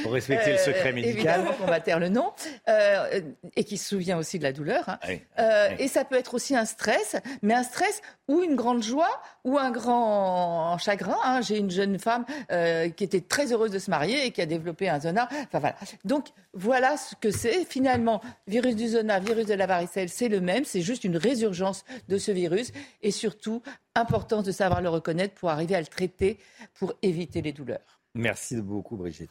Pour 0.02 0.12
respecter 0.12 0.52
le 0.52 0.58
secret 0.58 0.90
Euh, 0.90 0.92
médical. 0.92 1.14
Évidemment 1.40 1.52
qu'on 1.58 1.66
va 1.66 1.80
taire 1.80 1.98
le 1.98 2.08
nom. 2.08 2.32
Euh, 2.68 3.20
et 3.56 3.64
qui 3.64 3.76
se 3.78 3.88
souvient 3.88 4.18
aussi 4.18 4.38
de 4.38 4.44
la 4.44 4.52
douleur. 4.52 4.88
hein. 4.88 4.98
Oui. 5.08 5.20
Euh, 5.38 5.68
Oui. 5.70 5.76
Et 5.84 5.88
ça 5.88 6.04
peut 6.04 6.16
être 6.16 6.34
aussi 6.34 6.54
un 6.56 6.64
stress, 6.64 7.16
mais 7.42 7.54
un 7.54 7.62
stress 7.62 8.00
ou 8.28 8.42
une 8.42 8.54
grande 8.56 8.82
joie 8.82 9.20
ou 9.44 9.58
un 9.58 9.70
grand 9.70 10.76
chagrin. 10.78 11.16
hein. 11.22 11.40
J'ai 11.42 11.58
une 11.58 11.70
jeune 11.70 11.98
femme 11.98 12.24
euh, 12.50 12.88
qui 12.88 13.04
était 13.04 13.20
très 13.20 13.52
heureuse 13.52 13.70
de 13.70 13.78
se 13.78 13.90
marier 13.90 14.26
et 14.26 14.30
qui 14.30 14.40
a 14.40 14.46
développé 14.46 14.88
un 14.88 15.00
zona. 15.00 15.28
Enfin 15.30 15.58
voilà. 15.60 15.76
Donc 16.04 16.28
voilà 16.54 16.96
ce 16.96 17.14
que 17.14 17.30
c'est. 17.30 17.64
Finalement, 17.64 18.20
virus 18.46 18.74
du 18.76 18.88
zona, 18.88 19.20
virus 19.20 19.46
de 19.46 19.54
la 19.54 19.66
varicelle, 19.66 20.08
c'est 20.08 20.28
le 20.28 20.40
même. 20.40 20.64
C'est 20.64 20.80
juste 20.82 21.04
une 21.04 21.16
résurgence 21.16 21.84
de 22.08 22.18
ce 22.18 22.30
virus. 22.32 22.72
Et 23.02 23.10
surtout, 23.10 23.62
importance 23.94 24.44
de 24.44 24.52
savoir 24.52 24.80
le 24.80 24.88
reconnaître 24.88 25.34
pour 25.34 25.50
arriver 25.50 25.74
à 25.76 25.80
le 25.80 25.86
traiter, 25.86 26.38
pour 26.78 26.94
éviter 27.02 27.42
les 27.42 27.52
douleurs. 27.52 28.00
Merci 28.14 28.56
beaucoup, 28.60 28.96
Brigitte. 28.96 29.30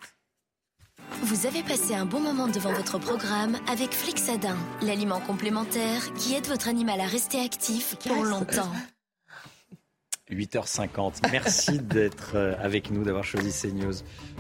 Vous 1.24 1.46
avez 1.46 1.64
passé 1.64 1.96
un 1.96 2.06
bon 2.06 2.20
moment 2.20 2.48
devant 2.48 2.72
votre 2.72 2.98
programme 2.98 3.58
avec 3.70 3.92
Flixadin, 3.92 4.56
l'aliment 4.82 5.20
complémentaire 5.20 6.14
qui 6.16 6.34
aide 6.34 6.48
votre 6.48 6.68
animal 6.68 7.00
à 7.02 7.06
rester 7.06 7.40
actif 7.44 7.96
pour 7.98 8.24
longtemps. 8.24 8.72
8h50. 10.32 11.22
Merci 11.32 11.80
d'être 11.82 12.32
euh, 12.36 12.56
avec 12.62 12.92
nous, 12.92 13.04
d'avoir 13.04 13.24
choisi 13.24 13.52
CNews 13.52 13.94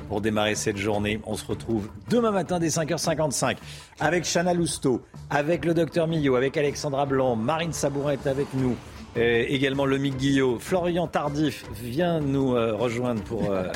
pour 0.07 0.21
démarrer 0.21 0.55
cette 0.55 0.77
journée. 0.77 1.19
On 1.25 1.35
se 1.35 1.45
retrouve 1.45 1.89
demain 2.09 2.31
matin 2.31 2.59
dès 2.59 2.67
5h55 2.69 3.57
avec 3.99 4.23
Chana 4.25 4.53
Lousteau, 4.53 5.01
avec 5.29 5.65
le 5.65 5.73
docteur 5.73 6.07
Millot, 6.07 6.35
avec 6.35 6.57
Alexandra 6.57 7.05
Blanc, 7.05 7.35
Marine 7.35 7.73
Sabourin 7.73 8.13
est 8.13 8.27
avec 8.27 8.47
nous. 8.53 8.75
euh, 9.17 9.45
également 9.47 9.85
le 9.85 9.97
Mick 9.97 10.17
Guillot, 10.17 10.57
Florian 10.59 11.07
Tardif 11.07 11.65
vient 11.73 12.19
nous 12.19 12.55
euh, 12.55 12.75
rejoindre 12.75 13.21
pour 13.23 13.51
euh, 13.51 13.67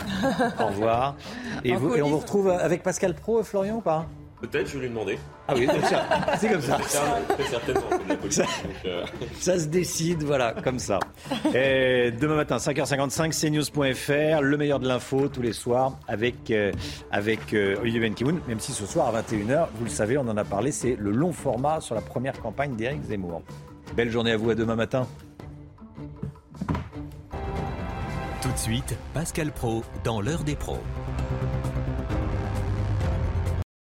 au 0.60 0.68
revoir. 0.68 1.16
Et, 1.64 1.76
vous- 1.76 1.96
et 1.96 2.02
on 2.02 2.10
vous 2.10 2.20
retrouve 2.20 2.50
avec 2.50 2.84
Pascal 2.84 3.14
Pro, 3.16 3.44
Florian, 3.44 3.76
ou 3.78 3.82
pas? 3.82 4.08
Peut-être, 4.42 4.68
je 4.68 4.74
vais 4.78 4.82
lui 4.82 4.90
demander. 4.90 5.18
Ah 5.48 5.54
oui. 5.56 5.68
C'est 6.38 6.50
comme 6.52 6.62
ça. 6.62 6.78
Certainement. 7.50 7.82
Ça- 8.30 8.44
euh, 8.86 9.04
se 9.60 9.66
décide, 9.66 10.22
voilà, 10.24 10.54
comme 10.64 10.78
ça. 10.78 11.00
Et 11.56 12.12
demain 12.12 12.36
matin, 12.36 12.58
5h55, 12.58 13.32
cnews.fr, 13.34 14.42
le 14.44 14.58
meilleur 14.58 14.80
de 14.80 14.88
l'info 14.88 15.28
tous 15.28 15.42
les 15.42 15.54
soirs 15.54 15.98
avec, 16.08 16.52
euh, 16.52 16.72
avec 17.12 17.52
euh, 17.56 17.78
Olivier 17.82 18.00
Benkemoun, 18.00 18.40
même 18.48 18.60
si 18.60 18.74
ce 18.74 18.86
soir 18.86 19.08
à 19.16 19.22
21h, 19.24 19.70
vous 19.74 19.86
le 19.86 19.90
savez, 19.90 20.20
on 20.20 20.28
en 20.28 20.38
a 20.38 20.44
parlé, 20.44 20.72
c'est 20.72 20.96
le 21.00 21.10
long 21.10 21.34
format 21.34 21.82
sur 21.82 21.96
la 21.96 22.02
première 22.02 22.40
campagne 22.40 22.76
d'Éric 22.76 23.04
Zemmour. 23.06 23.42
Belle 23.96 24.12
journée 24.12 24.34
à 24.34 24.38
vous, 24.38 24.52
à 24.52 24.56
demain 24.56 24.76
matin. 24.76 25.08
Tout 28.42 28.52
de 28.52 28.58
suite, 28.58 28.96
Pascal 29.16 29.52
Pro 29.52 29.82
dans 30.04 30.22
l'heure 30.22 30.44
des 30.44 30.56
pros. 30.56 30.78